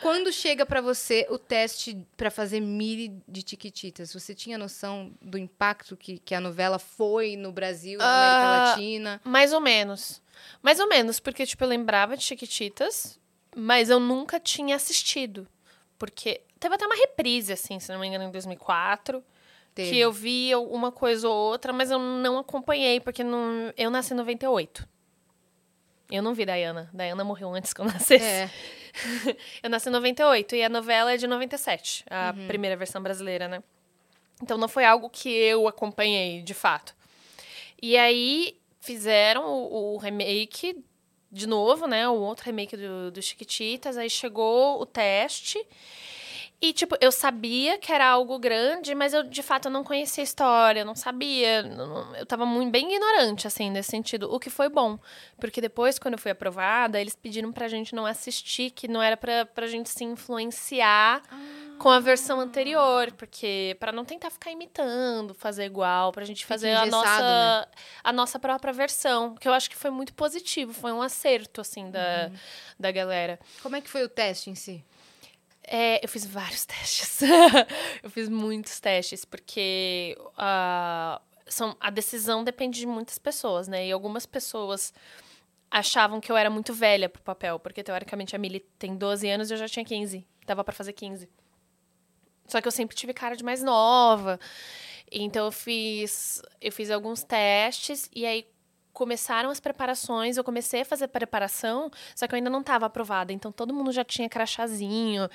Quando 0.00 0.32
chega 0.32 0.64
pra 0.64 0.80
você 0.80 1.26
o 1.28 1.36
teste 1.38 1.98
pra 2.16 2.30
fazer 2.30 2.60
Miri 2.60 3.20
de 3.26 3.42
Tiquititas, 3.42 4.12
você 4.12 4.34
tinha 4.34 4.56
noção 4.56 5.12
do 5.20 5.36
impacto 5.36 5.96
que, 5.96 6.18
que 6.18 6.34
a 6.34 6.40
novela 6.40 6.78
foi 6.78 7.34
no 7.36 7.50
Brasil, 7.50 7.98
na 7.98 8.04
América 8.06 8.46
Ah, 8.46 8.68
Latina? 8.70 9.20
Mais 9.24 9.52
ou 9.52 9.60
menos. 9.60 10.22
Mais 10.62 10.78
ou 10.78 10.88
menos, 10.88 11.18
porque, 11.18 11.44
tipo, 11.44 11.64
eu 11.64 11.68
lembrava 11.68 12.16
de 12.16 12.22
Chiquititas, 12.22 13.18
mas 13.56 13.90
eu 13.90 13.98
nunca 14.00 14.38
tinha 14.40 14.76
assistido. 14.76 15.46
Porque 15.98 16.40
teve 16.60 16.74
até 16.74 16.86
uma 16.86 16.94
reprise, 16.96 17.52
assim, 17.52 17.78
se 17.80 17.90
não 17.92 17.98
me 18.00 18.06
engano, 18.06 18.24
em 18.24 18.30
2004. 18.30 19.22
Teve. 19.74 19.90
Que 19.90 19.98
eu 19.98 20.10
vi 20.12 20.54
uma 20.54 20.90
coisa 20.90 21.28
ou 21.28 21.34
outra, 21.34 21.72
mas 21.72 21.90
eu 21.90 21.98
não 21.98 22.38
acompanhei, 22.38 23.00
porque 23.00 23.22
não, 23.22 23.72
eu 23.76 23.90
nasci 23.90 24.12
em 24.12 24.16
98. 24.16 24.88
Eu 26.10 26.22
não 26.22 26.34
vi 26.34 26.44
Diana. 26.46 26.90
Diana 26.92 27.22
morreu 27.22 27.54
antes 27.54 27.72
que 27.72 27.80
eu 27.80 27.84
nascesse. 27.86 28.24
É, 28.24 28.50
Eu 29.62 29.70
nasci 29.70 29.88
em 29.88 29.92
98 29.92 30.56
e 30.56 30.62
a 30.64 30.68
novela 30.68 31.12
é 31.12 31.16
de 31.16 31.26
97, 31.26 32.04
a 32.10 32.34
Uhum. 32.36 32.46
primeira 32.48 32.76
versão 32.76 33.00
brasileira, 33.02 33.46
né? 33.46 33.62
Então 34.42 34.56
não 34.56 34.66
foi 34.68 34.84
algo 34.84 35.10
que 35.10 35.28
eu 35.28 35.68
acompanhei, 35.68 36.42
de 36.42 36.54
fato. 36.54 36.94
E 37.80 37.96
aí 37.96 38.58
fizeram 38.80 39.44
o, 39.46 39.94
o 39.94 39.96
remake 39.98 40.82
de 41.30 41.46
novo, 41.46 41.86
né? 41.86 42.08
O 42.08 42.14
outro 42.14 42.44
remake 42.46 42.76
do, 42.76 43.10
do 43.10 43.22
Chiquititas. 43.22 43.96
Aí 43.96 44.08
chegou 44.10 44.80
o 44.80 44.86
teste. 44.86 45.58
E, 46.60 46.72
tipo, 46.72 46.96
eu 47.00 47.12
sabia 47.12 47.78
que 47.78 47.92
era 47.92 48.04
algo 48.04 48.36
grande, 48.36 48.92
mas 48.92 49.14
eu, 49.14 49.22
de 49.22 49.44
fato, 49.44 49.66
eu 49.66 49.70
não 49.70 49.84
conhecia 49.84 50.22
a 50.22 50.24
história, 50.24 50.80
eu 50.80 50.84
não 50.84 50.96
sabia. 50.96 51.62
não- 51.62 52.16
Eu 52.16 52.26
tava 52.26 52.44
muito 52.44 52.72
bem 52.72 52.92
ignorante, 52.92 53.46
assim, 53.46 53.70
nesse 53.70 53.90
sentido. 53.90 54.32
O 54.34 54.40
que 54.40 54.50
foi 54.50 54.68
bom. 54.68 54.98
Porque 55.38 55.60
depois, 55.60 56.00
quando 56.00 56.14
eu 56.14 56.18
fui 56.18 56.32
aprovada, 56.32 57.00
eles 57.00 57.14
pediram 57.14 57.52
pra 57.52 57.68
gente 57.68 57.94
não 57.94 58.04
assistir, 58.04 58.70
que 58.72 58.88
não 58.88 59.00
era 59.00 59.16
pra, 59.16 59.46
pra 59.46 59.68
gente 59.68 59.88
se 59.88 60.02
influenciar 60.02 61.22
com 61.78 61.88
a 61.88 62.00
versão 62.00 62.40
anterior. 62.40 63.12
Porque, 63.12 63.76
pra 63.78 63.92
não 63.92 64.04
tentar 64.04 64.30
ficar 64.30 64.50
imitando, 64.50 65.34
fazer 65.34 65.64
igual, 65.64 66.12
pra 66.12 66.24
gente 66.24 66.44
fazer 66.44 66.74
a 66.74 66.86
nossa, 66.86 67.68
a 68.04 68.12
nossa 68.12 68.38
própria 68.38 68.72
versão. 68.72 69.34
Que 69.34 69.48
eu 69.48 69.52
acho 69.52 69.70
que 69.70 69.76
foi 69.76 69.90
muito 69.90 70.12
positivo, 70.14 70.72
foi 70.72 70.92
um 70.92 71.00
acerto, 71.00 71.60
assim, 71.60 71.90
da, 71.90 72.30
da 72.78 72.90
galera. 72.90 73.38
Como 73.62 73.76
é 73.76 73.80
que 73.80 73.88
foi 73.88 74.04
o 74.04 74.08
teste 74.08 74.50
em 74.50 74.54
si? 74.54 74.84
É, 75.70 76.02
eu 76.02 76.08
fiz 76.08 76.24
vários 76.24 76.64
testes. 76.66 77.20
eu 78.02 78.10
fiz 78.10 78.28
muitos 78.28 78.80
testes, 78.80 79.24
porque 79.24 80.16
ah, 80.36 81.20
são, 81.46 81.76
a 81.78 81.90
decisão 81.90 82.42
depende 82.42 82.80
de 82.80 82.86
muitas 82.86 83.18
pessoas, 83.18 83.68
né? 83.68 83.86
E 83.86 83.92
algumas 83.92 84.24
pessoas 84.24 84.92
achavam 85.70 86.20
que 86.20 86.32
eu 86.32 86.36
era 86.36 86.48
muito 86.48 86.72
velha 86.72 87.08
pro 87.08 87.22
papel, 87.22 87.58
porque 87.58 87.82
teoricamente 87.82 88.34
a 88.34 88.38
Millie 88.38 88.60
tem 88.78 88.96
12 88.96 89.28
anos 89.28 89.50
e 89.50 89.54
eu 89.54 89.58
já 89.58 89.68
tinha 89.68 89.84
15. 89.84 90.26
Dava 90.46 90.64
pra 90.64 90.74
fazer 90.74 90.94
15. 90.94 91.28
Só 92.48 92.60
que 92.60 92.66
eu 92.66 92.72
sempre 92.72 92.96
tive 92.96 93.12
cara 93.12 93.36
de 93.36 93.44
mais 93.44 93.62
nova. 93.62 94.40
Então 95.10 95.46
eu 95.46 95.52
fiz, 95.52 96.42
eu 96.60 96.72
fiz 96.72 96.90
alguns 96.90 97.22
testes 97.22 98.10
e 98.14 98.26
aí 98.26 98.46
começaram 98.92 99.48
as 99.48 99.60
preparações, 99.60 100.36
eu 100.36 100.42
comecei 100.42 100.80
a 100.80 100.84
fazer 100.84 101.06
preparação, 101.06 101.88
só 102.16 102.26
que 102.26 102.34
eu 102.34 102.36
ainda 102.36 102.50
não 102.50 102.60
estava 102.60 102.86
aprovada. 102.86 103.32
Então 103.32 103.52
todo 103.52 103.72
mundo 103.72 103.92
já 103.92 104.02
tinha 104.02 104.28
crachazinho, 104.28 105.28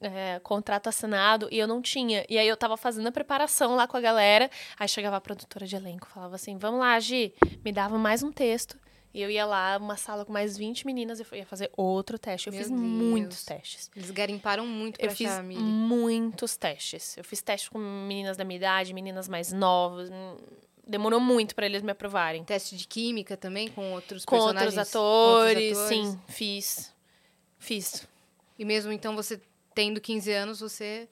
é, 0.00 0.40
contrato 0.40 0.88
assinado, 0.88 1.48
e 1.50 1.58
eu 1.58 1.66
não 1.66 1.82
tinha. 1.82 2.24
E 2.28 2.38
aí 2.38 2.46
eu 2.46 2.56
tava 2.56 2.76
fazendo 2.76 3.08
a 3.08 3.12
preparação 3.12 3.74
lá 3.74 3.88
com 3.88 3.96
a 3.96 4.00
galera, 4.00 4.50
aí 4.78 4.88
chegava 4.88 5.16
a 5.16 5.20
produtora 5.20 5.66
de 5.66 5.74
elenco, 5.74 6.06
falava 6.06 6.36
assim, 6.36 6.56
vamos 6.56 6.80
lá, 6.80 6.98
Gi, 7.00 7.34
me 7.64 7.72
dava 7.72 7.98
mais 7.98 8.22
um 8.22 8.30
texto. 8.30 8.78
E 9.14 9.20
eu 9.20 9.30
ia 9.30 9.44
lá, 9.44 9.76
uma 9.78 9.96
sala 9.96 10.24
com 10.24 10.32
mais 10.32 10.56
20 10.56 10.86
meninas, 10.86 11.20
e 11.20 11.26
eu 11.30 11.38
ia 11.38 11.44
fazer 11.46 11.70
outro 11.76 12.18
teste. 12.18 12.48
Eu 12.48 12.52
Meu 12.52 12.62
fiz 12.62 12.70
Deus. 12.70 12.80
muitos 12.80 13.44
testes. 13.44 13.90
Eles 13.94 14.10
garimparam 14.10 14.66
muito 14.66 14.98
pra 14.98 15.06
Eu 15.06 15.14
fiz 15.14 15.30
a 15.30 15.42
muitos 15.42 16.56
testes. 16.56 17.16
Eu 17.16 17.24
fiz 17.24 17.42
teste 17.42 17.70
com 17.70 17.78
meninas 17.78 18.36
da 18.36 18.44
minha 18.44 18.56
idade, 18.56 18.94
meninas 18.94 19.28
mais 19.28 19.52
novas. 19.52 20.08
hum, 20.10 20.36
Demorou 20.84 21.20
muito 21.20 21.54
pra 21.54 21.64
eles 21.66 21.80
me 21.82 21.92
aprovarem. 21.92 22.42
Teste 22.42 22.76
de 22.76 22.88
química 22.88 23.36
também 23.36 23.68
com 23.68 23.92
outros 23.92 24.24
Com 24.24 24.36
personagens? 24.36 24.76
outros 24.76 24.92
com 24.92 24.98
outros 24.98 25.46
atores, 25.52 25.78
atores? 25.78 25.88
sim, 25.88 26.20
fiz. 26.28 26.92
Fiz. 27.58 28.08
E 28.58 28.64
mesmo 28.64 28.90
então 28.92 29.14
você 29.14 29.40
tendo 29.74 30.00
15 30.00 30.32
anos, 30.32 30.60
você 30.60 31.08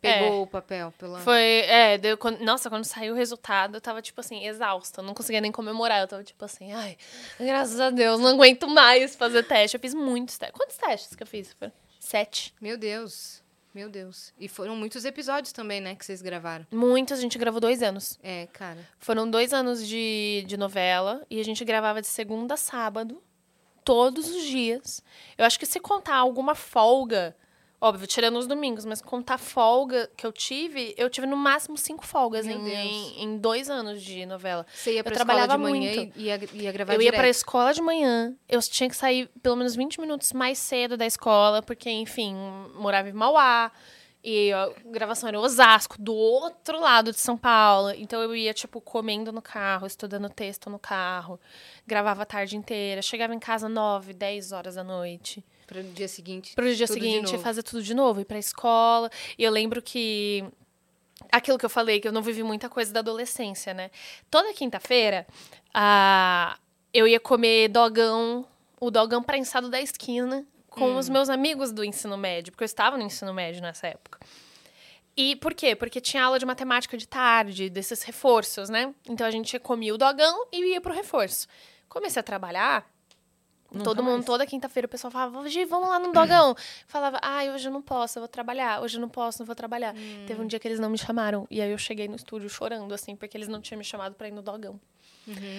pegou 0.00 0.42
o 0.42 0.46
papel 0.46 0.92
pela... 0.98 1.18
Foi, 1.20 1.40
é, 1.40 1.96
deu, 1.98 2.16
quando- 2.18 2.40
nossa, 2.40 2.68
quando 2.68 2.84
saiu 2.84 3.14
o 3.14 3.16
resultado, 3.16 3.76
eu 3.76 3.80
tava, 3.80 4.02
tipo 4.02 4.20
assim, 4.20 4.46
exausta. 4.46 5.00
Eu 5.00 5.04
não 5.04 5.14
conseguia 5.14 5.40
nem 5.40 5.52
comemorar. 5.52 6.00
Eu 6.00 6.08
tava, 6.08 6.24
tipo 6.24 6.44
assim, 6.44 6.72
ai, 6.72 6.96
graças 7.38 7.80
a 7.80 7.90
Deus, 7.90 8.20
não 8.20 8.28
aguento 8.28 8.68
mais 8.68 9.14
fazer 9.16 9.42
teste. 9.44 9.76
Eu 9.76 9.80
fiz 9.80 9.94
muitos 9.94 10.36
testes. 10.38 10.56
Quantos 10.58 10.76
testes 10.76 11.14
que 11.16 11.22
eu 11.22 11.26
fiz? 11.26 11.52
Foram 11.52 11.72
Sete. 12.00 12.52
Meu 12.60 12.76
Deus, 12.76 13.42
meu 13.72 13.88
Deus. 13.88 14.34
E 14.38 14.48
foram 14.48 14.74
muitos 14.74 15.04
episódios 15.04 15.52
também, 15.52 15.80
né, 15.80 15.94
que 15.94 16.04
vocês 16.04 16.20
gravaram. 16.20 16.66
Muitos, 16.70 17.16
a 17.18 17.22
gente 17.22 17.38
gravou 17.38 17.60
dois 17.60 17.80
anos. 17.82 18.18
É, 18.22 18.48
cara. 18.52 18.78
Foram 18.98 19.30
dois 19.30 19.52
anos 19.52 19.86
de, 19.86 20.44
de 20.46 20.56
novela 20.56 21.24
e 21.30 21.40
a 21.40 21.44
gente 21.44 21.64
gravava 21.64 22.00
de 22.00 22.08
segunda 22.08 22.54
a 22.54 22.56
sábado, 22.56 23.22
todos 23.84 24.28
os 24.28 24.42
dias. 24.44 25.02
Eu 25.38 25.44
acho 25.44 25.58
que 25.58 25.64
se 25.66 25.78
contar 25.80 26.16
alguma 26.16 26.54
folga, 26.54 27.36
óbvio, 27.82 28.06
tirando 28.06 28.38
os 28.38 28.46
domingos, 28.46 28.84
mas 28.84 29.02
contar 29.02 29.36
folga 29.38 30.08
que 30.16 30.24
eu 30.24 30.30
tive, 30.32 30.94
eu 30.96 31.10
tive 31.10 31.26
no 31.26 31.36
máximo 31.36 31.76
cinco 31.76 32.06
folgas 32.06 32.46
em, 32.46 32.52
em, 32.52 33.24
em 33.24 33.36
dois 33.38 33.68
anos 33.68 34.00
de 34.00 34.24
novela. 34.24 34.64
Você 34.72 34.94
ia 34.94 35.02
pra 35.02 35.12
Eu 35.12 35.16
escola 35.18 35.40
de 35.40 35.46
trabalhava 35.46 35.58
manhã 35.58 35.94
muito. 35.96 36.18
e 36.18 36.22
ia, 36.22 36.40
ia 36.54 36.72
gravar 36.72 36.92
eu 36.94 37.00
ia 37.02 37.06
direto. 37.06 37.18
pra 37.20 37.28
escola 37.28 37.74
de 37.74 37.82
manhã, 37.82 38.34
eu 38.48 38.60
tinha 38.62 38.88
que 38.88 38.94
sair 38.96 39.28
pelo 39.42 39.56
menos 39.56 39.74
20 39.74 40.00
minutos 40.00 40.32
mais 40.32 40.58
cedo 40.58 40.96
da 40.96 41.04
escola, 41.04 41.60
porque, 41.60 41.90
enfim, 41.90 42.34
morava 42.76 43.08
em 43.08 43.12
Mauá. 43.12 43.72
E 44.24 44.52
a 44.52 44.70
gravação 44.86 45.28
era 45.28 45.36
em 45.36 45.40
Osasco, 45.40 45.96
do 46.00 46.14
outro 46.14 46.80
lado 46.80 47.10
de 47.10 47.18
São 47.18 47.36
Paulo. 47.36 47.90
Então 47.90 48.22
eu 48.22 48.36
ia, 48.36 48.54
tipo, 48.54 48.80
comendo 48.80 49.32
no 49.32 49.42
carro, 49.42 49.84
estudando 49.84 50.28
texto 50.28 50.70
no 50.70 50.78
carro. 50.78 51.40
Gravava 51.84 52.22
a 52.22 52.24
tarde 52.24 52.56
inteira. 52.56 53.02
Chegava 53.02 53.34
em 53.34 53.40
casa 53.40 53.68
9, 53.68 54.12
10 54.12 54.52
horas 54.52 54.76
da 54.76 54.84
noite. 54.84 55.44
Pro 55.72 55.82
dia 55.92 56.08
seguinte. 56.08 56.54
Pro 56.54 56.74
dia 56.74 56.86
tudo 56.86 56.98
de 56.98 57.02
seguinte, 57.02 57.38
fazer 57.38 57.62
tudo 57.62 57.82
de 57.82 57.94
novo, 57.94 58.20
ir 58.20 58.24
pra 58.24 58.38
escola. 58.38 59.10
E 59.38 59.44
eu 59.44 59.50
lembro 59.50 59.80
que. 59.82 60.44
Aquilo 61.30 61.56
que 61.56 61.64
eu 61.64 61.70
falei, 61.70 62.00
que 62.00 62.08
eu 62.08 62.12
não 62.12 62.20
vivi 62.22 62.42
muita 62.42 62.68
coisa 62.68 62.92
da 62.92 63.00
adolescência, 63.00 63.72
né? 63.72 63.90
Toda 64.30 64.52
quinta-feira, 64.52 65.26
ah, 65.72 66.58
eu 66.92 67.06
ia 67.06 67.20
comer 67.20 67.68
dogão, 67.68 68.44
o 68.80 68.90
dogão 68.90 69.22
prensado 69.22 69.68
da 69.70 69.80
esquina, 69.80 70.44
com 70.68 70.86
Hum. 70.90 70.98
os 70.98 71.08
meus 71.08 71.28
amigos 71.30 71.70
do 71.70 71.84
ensino 71.84 72.16
médio, 72.16 72.50
porque 72.52 72.64
eu 72.64 72.66
estava 72.66 72.96
no 72.96 73.04
ensino 73.04 73.32
médio 73.32 73.62
nessa 73.62 73.86
época. 73.86 74.18
E 75.16 75.36
por 75.36 75.54
quê? 75.54 75.76
Porque 75.76 76.00
tinha 76.00 76.24
aula 76.24 76.38
de 76.38 76.46
matemática 76.46 76.96
de 76.96 77.06
tarde, 77.06 77.68
desses 77.70 78.02
reforços, 78.02 78.68
né? 78.68 78.92
Então 79.08 79.26
a 79.26 79.30
gente 79.30 79.58
comia 79.58 79.94
o 79.94 79.98
dogão 79.98 80.46
e 80.50 80.72
ia 80.72 80.80
pro 80.80 80.92
reforço. 80.92 81.46
Comecei 81.88 82.18
a 82.18 82.22
trabalhar, 82.22 82.84
Nunca 83.72 83.84
todo 83.84 84.02
mundo, 84.02 84.14
mais. 84.14 84.26
toda 84.26 84.46
quinta-feira 84.46 84.86
o 84.86 84.88
pessoal 84.88 85.10
falava, 85.10 85.48
Gi, 85.48 85.64
vamos 85.64 85.88
lá 85.88 85.98
no 85.98 86.12
dogão. 86.12 86.54
Falava, 86.86 87.18
ai, 87.22 87.50
hoje 87.50 87.68
eu 87.68 87.72
não 87.72 87.80
posso, 87.82 88.18
eu 88.18 88.22
vou 88.22 88.28
trabalhar. 88.28 88.82
Hoje 88.82 88.96
eu 88.96 89.00
não 89.00 89.08
posso, 89.08 89.40
não 89.40 89.46
vou 89.46 89.54
trabalhar. 89.54 89.94
Teve 90.26 90.40
um 90.42 90.46
dia 90.46 90.58
que 90.58 90.68
eles 90.68 90.78
não 90.78 90.90
me 90.90 90.98
chamaram. 90.98 91.46
E 91.50 91.60
aí 91.60 91.70
eu 91.70 91.78
cheguei 91.78 92.08
no 92.08 92.16
estúdio 92.16 92.48
chorando, 92.48 92.92
assim, 92.92 93.16
porque 93.16 93.36
eles 93.36 93.48
não 93.48 93.60
tinham 93.60 93.78
me 93.78 93.84
chamado 93.84 94.14
pra 94.14 94.28
ir 94.28 94.32
no 94.32 94.42
dogão. 94.42 94.80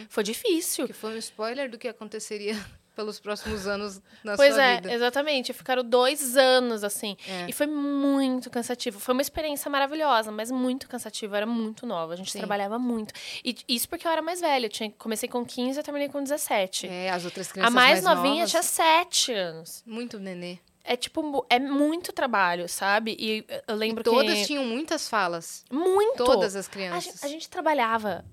Foi 0.09 0.23
difícil. 0.23 0.87
Que 0.87 0.93
foi 0.93 1.15
um 1.15 1.17
spoiler 1.17 1.69
do 1.69 1.77
que 1.77 1.87
aconteceria 1.87 2.53
pelos 2.95 3.19
próximos 3.19 3.67
anos 3.67 4.01
na 4.23 4.35
Pois 4.35 4.53
sua 4.53 4.63
é, 4.63 4.75
vida. 4.75 4.93
exatamente. 4.93 5.51
Ficaram 5.53 5.83
dois 5.83 6.37
anos, 6.37 6.83
assim. 6.83 7.17
É. 7.27 7.45
E 7.49 7.53
foi 7.53 7.67
muito 7.67 8.49
cansativo. 8.49 8.99
Foi 8.99 9.13
uma 9.13 9.21
experiência 9.21 9.69
maravilhosa, 9.69 10.31
mas 10.31 10.51
muito 10.51 10.87
cansativa. 10.87 11.33
Eu 11.33 11.37
era 11.37 11.45
muito 11.45 11.85
nova. 11.85 12.13
A 12.13 12.15
gente 12.15 12.31
Sim. 12.31 12.37
trabalhava 12.39 12.77
muito. 12.79 13.13
E 13.43 13.55
isso 13.67 13.87
porque 13.89 14.07
eu 14.07 14.11
era 14.11 14.21
mais 14.21 14.41
velha. 14.41 14.65
Eu 14.65 14.69
tinha, 14.69 14.91
comecei 14.97 15.27
com 15.27 15.45
15 15.45 15.79
e 15.79 15.83
terminei 15.83 16.09
com 16.09 16.21
17. 16.21 16.87
É, 16.87 17.09
as 17.09 17.25
outras 17.25 17.49
A 17.49 17.53
crianças 17.53 17.73
mais, 17.73 18.03
novinha 18.03 18.35
novas, 18.35 18.51
tinha 18.51 18.63
7 18.63 19.33
anos. 19.33 19.83
muito 19.85 20.19
nenê. 20.19 20.59
É 20.85 20.97
tipo, 20.97 21.45
é 21.49 21.57
muito 21.59 22.11
trabalho, 22.11 22.67
sabe? 22.67 23.15
E 23.17 23.45
eu 23.67 23.75
lembro 23.75 24.01
E 24.01 24.03
todas 24.03 24.33
que. 24.39 24.45
tinham 24.47 24.65
muitas 24.65 25.07
falas. 25.07 25.63
Muito! 25.71 26.25
Todas 26.25 26.57
as 26.57 26.67
A 26.67 26.69
crianças. 26.69 27.03
gente, 27.05 27.25
a 27.25 27.27
gente 27.29 27.49
trabalhava. 27.49 28.25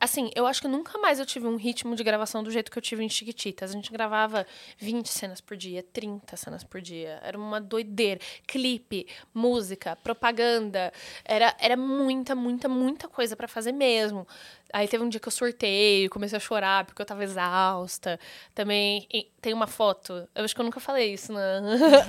Assim, 0.00 0.30
eu 0.34 0.46
acho 0.46 0.60
que 0.60 0.68
nunca 0.68 0.98
mais 0.98 1.18
eu 1.18 1.26
tive 1.26 1.46
um 1.46 1.56
ritmo 1.56 1.94
de 1.94 2.04
gravação 2.04 2.42
do 2.42 2.50
jeito 2.50 2.70
que 2.70 2.78
eu 2.78 2.82
tive 2.82 3.04
em 3.04 3.08
Chiquititas. 3.08 3.70
A 3.70 3.74
gente 3.74 3.90
gravava 3.90 4.46
20 4.78 5.08
cenas 5.08 5.40
por 5.40 5.56
dia, 5.56 5.82
30 5.92 6.36
cenas 6.36 6.64
por 6.64 6.80
dia. 6.80 7.20
Era 7.22 7.36
uma 7.38 7.60
doideira. 7.60 8.20
Clipe, 8.46 9.06
música, 9.34 9.96
propaganda. 9.96 10.92
Era, 11.24 11.54
era 11.58 11.76
muita, 11.76 12.34
muita, 12.34 12.68
muita 12.68 13.08
coisa 13.08 13.36
pra 13.36 13.48
fazer 13.48 13.72
mesmo. 13.72 14.26
Aí 14.72 14.88
teve 14.88 15.04
um 15.04 15.08
dia 15.08 15.20
que 15.20 15.28
eu 15.28 15.32
sorteio, 15.32 16.08
comecei 16.08 16.36
a 16.36 16.40
chorar 16.40 16.84
porque 16.86 17.02
eu 17.02 17.06
tava 17.06 17.22
exausta. 17.22 18.18
Também 18.54 19.06
tem 19.40 19.52
uma 19.52 19.66
foto, 19.66 20.26
eu 20.34 20.44
acho 20.44 20.54
que 20.54 20.60
eu 20.60 20.64
nunca 20.64 20.80
falei 20.80 21.12
isso, 21.12 21.32
né? 21.32 21.60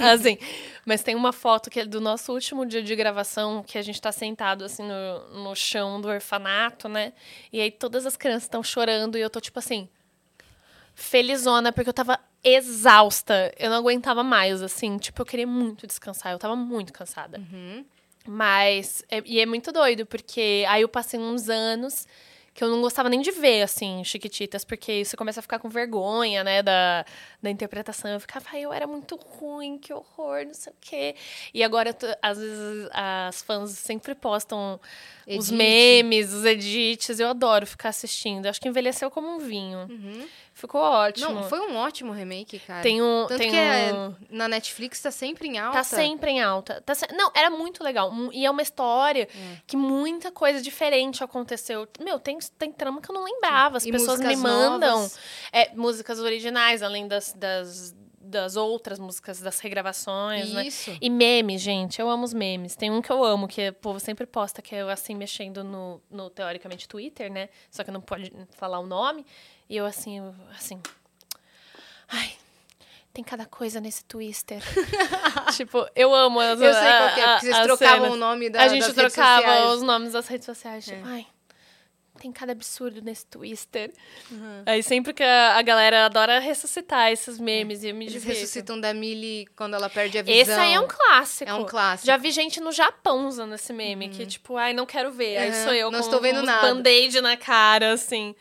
assim, 0.13 0.37
mas 0.85 1.03
tem 1.03 1.13
uma 1.15 1.33
foto 1.33 1.69
que 1.69 1.81
é 1.81 1.85
do 1.85 1.99
nosso 1.99 2.31
último 2.31 2.65
dia 2.65 2.81
de 2.81 2.95
gravação, 2.95 3.63
que 3.63 3.77
a 3.77 3.81
gente 3.81 4.01
tá 4.01 4.11
sentado 4.11 4.63
assim 4.63 4.83
no, 4.83 5.43
no 5.43 5.55
chão 5.55 5.99
do 5.99 6.07
orfanato, 6.07 6.87
né? 6.87 7.11
E 7.51 7.59
aí 7.59 7.69
todas 7.69 8.05
as 8.05 8.15
crianças 8.15 8.43
estão 8.43 8.63
chorando 8.63 9.17
e 9.17 9.21
eu 9.21 9.29
tô 9.29 9.41
tipo 9.41 9.59
assim, 9.59 9.89
felizona, 10.95 11.71
porque 11.71 11.89
eu 11.89 11.93
tava 11.93 12.19
exausta. 12.43 13.53
Eu 13.57 13.69
não 13.69 13.77
aguentava 13.77 14.23
mais, 14.23 14.61
assim. 14.61 14.97
Tipo, 14.97 15.21
eu 15.21 15.25
queria 15.25 15.47
muito 15.47 15.87
descansar. 15.87 16.31
Eu 16.31 16.39
tava 16.39 16.55
muito 16.55 16.91
cansada. 16.93 17.41
Mas. 18.25 19.03
é- 19.09 19.21
e 19.25 19.39
é 19.39 19.45
muito 19.45 19.71
doido, 19.71 20.05
porque 20.05 20.65
aí 20.67 20.81
eu 20.81 20.89
passei 20.89 21.19
uns 21.19 21.49
anos 21.49 22.07
que 22.53 22.63
eu 22.63 22.69
não 22.69 22.81
gostava 22.81 23.09
nem 23.09 23.21
de 23.21 23.31
ver, 23.31 23.63
assim, 23.63 24.03
Chiquititas, 24.03 24.63
porque 24.63 25.03
você 25.03 25.17
começa 25.17 25.39
a 25.39 25.43
ficar 25.43 25.57
com 25.59 25.69
vergonha, 25.69 26.43
né, 26.43 26.61
da, 26.61 27.03
da 27.41 27.49
interpretação. 27.49 28.11
Eu 28.11 28.19
ficava, 28.19 28.45
ai, 28.53 28.61
eu 28.61 28.71
era 28.71 28.85
muito 28.85 29.15
ruim, 29.15 29.77
que 29.77 29.91
horror, 29.91 30.45
não 30.45 30.53
sei 30.53 30.71
o 30.71 30.75
quê. 30.79 31.15
E 31.53 31.63
agora, 31.63 31.89
eu 31.89 32.15
às 32.21 32.37
vezes, 32.37 32.89
as 32.91 33.41
fãs 33.41 33.71
sempre 33.71 34.13
postam 34.13 34.79
os 35.25 35.49
Edit. 35.49 35.53
memes, 35.53 36.33
os 36.33 36.45
edits. 36.45 37.19
Eu 37.19 37.29
adoro 37.29 37.65
ficar 37.65 37.89
assistindo. 37.89 38.45
Acho 38.45 38.61
que 38.61 38.67
envelheceu 38.67 39.09
como 39.09 39.27
um 39.27 39.39
vinho. 39.39 39.87
Ficou 40.53 40.81
ótimo. 40.81 41.33
Não, 41.33 41.43
foi 41.49 41.59
um 41.61 41.75
ótimo 41.75 42.11
remake, 42.11 42.59
cara. 42.59 42.83
Tem 42.83 43.01
um. 43.01 43.25
Tanto 43.27 43.39
tem 43.39 43.49
que 43.49 43.55
é- 43.55 43.91
um... 43.91 44.15
na 44.29 44.47
Netflix 44.47 45.01
tá 45.01 45.09
sempre 45.09 45.47
em 45.47 45.57
alta. 45.57 45.77
Tá 45.79 45.83
sempre 45.83 46.29
em 46.31 46.41
alta. 46.43 46.79
Tá 46.85 46.93
se- 46.93 47.07
Não, 47.11 47.31
era 47.33 47.49
muito 47.49 47.83
legal. 47.83 48.11
E 48.31 48.45
é 48.45 48.51
uma 48.51 48.61
história 48.61 49.27
que 49.65 49.75
muita 49.75 50.31
coisa 50.31 50.61
diferente 50.61 51.23
aconteceu. 51.23 51.87
Meu, 51.99 52.19
tem, 52.19 52.37
tem 52.57 52.71
trama 52.71 53.01
que 53.01 53.09
eu 53.09 53.15
não 53.15 53.23
lembrava. 53.23 53.77
As 53.77 53.85
E 53.85 53.91
pessoas 53.91 54.19
me 54.19 54.35
mandam 54.35 55.09
é, 55.51 55.73
músicas 55.75 56.19
originais, 56.19 56.83
além 56.83 57.07
das, 57.07 57.33
das, 57.33 57.95
das 58.33 58.55
outras 58.55 58.99
músicas, 58.99 59.39
das 59.39 59.59
regravações, 59.59 60.51
né? 60.51 60.67
Isso. 60.67 60.97
E 60.99 61.09
memes, 61.09 61.61
gente. 61.61 62.01
Eu 62.01 62.09
amo 62.09 62.23
os 62.23 62.33
memes. 62.33 62.75
Tem 62.75 62.89
um 62.91 63.01
que 63.01 63.11
eu 63.11 63.23
amo, 63.23 63.47
que 63.47 63.69
o 63.69 63.73
povo 63.73 63.99
sempre 63.99 64.25
posta, 64.25 64.61
que 64.61 64.75
é 64.75 64.81
eu 64.81 64.89
assim, 64.89 65.15
mexendo 65.15 65.63
no, 65.63 66.01
no 66.09 66.29
teoricamente, 66.29 66.87
Twitter, 66.87 67.31
né? 67.31 67.49
Só 67.69 67.83
que 67.83 67.91
não 67.91 68.01
pode 68.01 68.33
falar 68.57 68.79
o 68.79 68.87
nome. 68.87 69.25
E 69.69 69.77
eu 69.77 69.85
assim, 69.85 70.17
eu, 70.17 70.35
assim. 70.57 70.81
Ai. 72.09 72.33
Tem 73.13 73.23
cada 73.23 73.45
coisa 73.45 73.79
nesse 73.79 74.03
Twister. 74.05 74.59
tipo, 75.55 75.87
eu 75.95 76.13
amo 76.15 76.39
as 76.39 76.59
Eu 76.59 76.73
sei 76.73 76.81
qual 76.81 76.83
é, 76.83 77.07
porque 77.09 77.45
vocês 77.45 77.59
trocavam 77.59 77.97
cenas. 77.97 78.13
o 78.13 78.17
nome 78.17 78.49
da, 78.49 78.63
A 78.63 78.67
gente 78.67 78.91
trocava. 78.91 79.47
É. 79.47 79.65
os 79.67 79.83
nomes 79.83 80.13
das 80.13 80.27
redes 80.27 80.45
sociais. 80.47 80.83
Tipo, 80.83 81.05
ai, 81.05 81.27
tem 82.19 82.31
cada 82.31 82.51
absurdo 82.51 83.01
nesse 83.01 83.25
Twister. 83.25 83.91
Aí 84.65 84.81
sempre 84.83 85.13
que 85.13 85.23
a, 85.23 85.57
a 85.57 85.61
galera 85.61 86.05
adora 86.05 86.39
ressuscitar 86.39 87.11
esses 87.11 87.39
memes 87.39 87.83
e 87.83 87.89
eu 87.89 87.95
me 87.95 88.05
Eles 88.05 88.13
divirto. 88.13 88.39
ressuscitam 88.39 88.79
da 88.79 88.93
Millie 88.93 89.47
quando 89.55 89.73
ela 89.75 89.89
perde 89.89 90.17
a 90.17 90.21
visão. 90.21 90.39
Esse 90.41 90.51
aí 90.51 90.73
é 90.73 90.79
um 90.79 90.87
clássico. 90.87 91.49
É 91.49 91.53
um 91.53 91.65
clássico. 91.65 92.07
Já 92.07 92.15
vi 92.17 92.31
gente 92.31 92.59
no 92.61 92.71
Japão 92.71 93.27
usando 93.27 93.55
esse 93.55 93.73
meme, 93.73 94.09
que 94.09 94.25
tipo, 94.25 94.55
ai, 94.57 94.73
não 94.73 94.85
quero 94.85 95.11
ver. 95.11 95.37
Aí 95.37 95.49
Uhum. 95.49 95.63
sou 95.63 95.73
eu 95.73 95.91
Não 95.91 95.99
com 95.99 96.05
estou 96.05 96.21
vendo 96.21 96.41
nada. 96.43 96.67
band-aid 96.73 97.19
na 97.21 97.35
cara, 97.35 97.93
assim. 97.93 98.35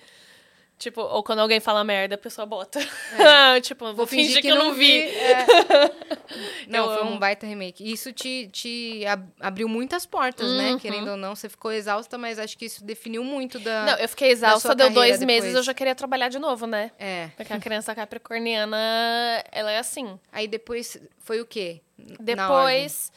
Tipo, 0.83 1.01
ou 1.01 1.23
quando 1.23 1.39
alguém 1.39 1.61
fala 1.61 1.85
merda, 1.85 2.17
a 2.17 2.19
pessoa 2.19 2.45
bota. 2.45 2.81
tipo, 3.63 3.95
vou, 3.95 4.05
fingir, 4.05 4.43
que, 4.43 4.49
eu 4.49 4.57
não 4.57 4.75
vi. 4.75 5.03
É. 5.13 5.47
Não, 6.67 6.91
Eu 6.91 6.99
foi 6.99 7.07
um 7.07 7.19
baita 7.19 7.47
remake. 7.47 7.89
Isso 7.89 8.13
te, 8.13 8.49
te 8.51 9.05
ab- 9.07 9.29
abriu 9.39 9.69
muitas 9.69 10.05
portas, 10.07 10.49
Uhum. 10.49 10.57
né? 10.57 10.79
Querendo 10.81 11.11
ou 11.13 11.17
não, 11.17 11.37
você 11.37 11.49
ficou 11.49 11.71
exausta, 11.71 12.19
mas 12.19 12.37
acho 12.39 12.57
que 12.59 12.65
isso 12.65 12.83
definiu 12.85 13.23
muito 13.23 13.61
da. 13.61 13.85
Não, 13.85 13.99
eu 13.99 14.09
fiquei 14.09 14.31
exausta, 14.31 14.75
deu 14.75 14.91
dois 14.91 15.21
meses, 15.23 15.43
depois. 15.43 15.55
eu 15.57 15.63
já 15.63 15.73
queria 15.75 15.95
trabalhar 15.95 16.29
de 16.29 16.39
novo, 16.41 16.67
né? 16.67 16.91
É. 16.99 17.29
Porque 17.37 17.53
a 17.53 17.61
criança 17.61 17.95
capricorniana, 17.95 18.77
ela 19.53 19.71
é 19.71 19.79
assim. 19.79 20.19
Aí 20.33 20.49
depois 20.49 20.97
foi 21.21 21.41
o 21.41 21.47
quê? 21.47 21.81
Depois, 22.19 23.13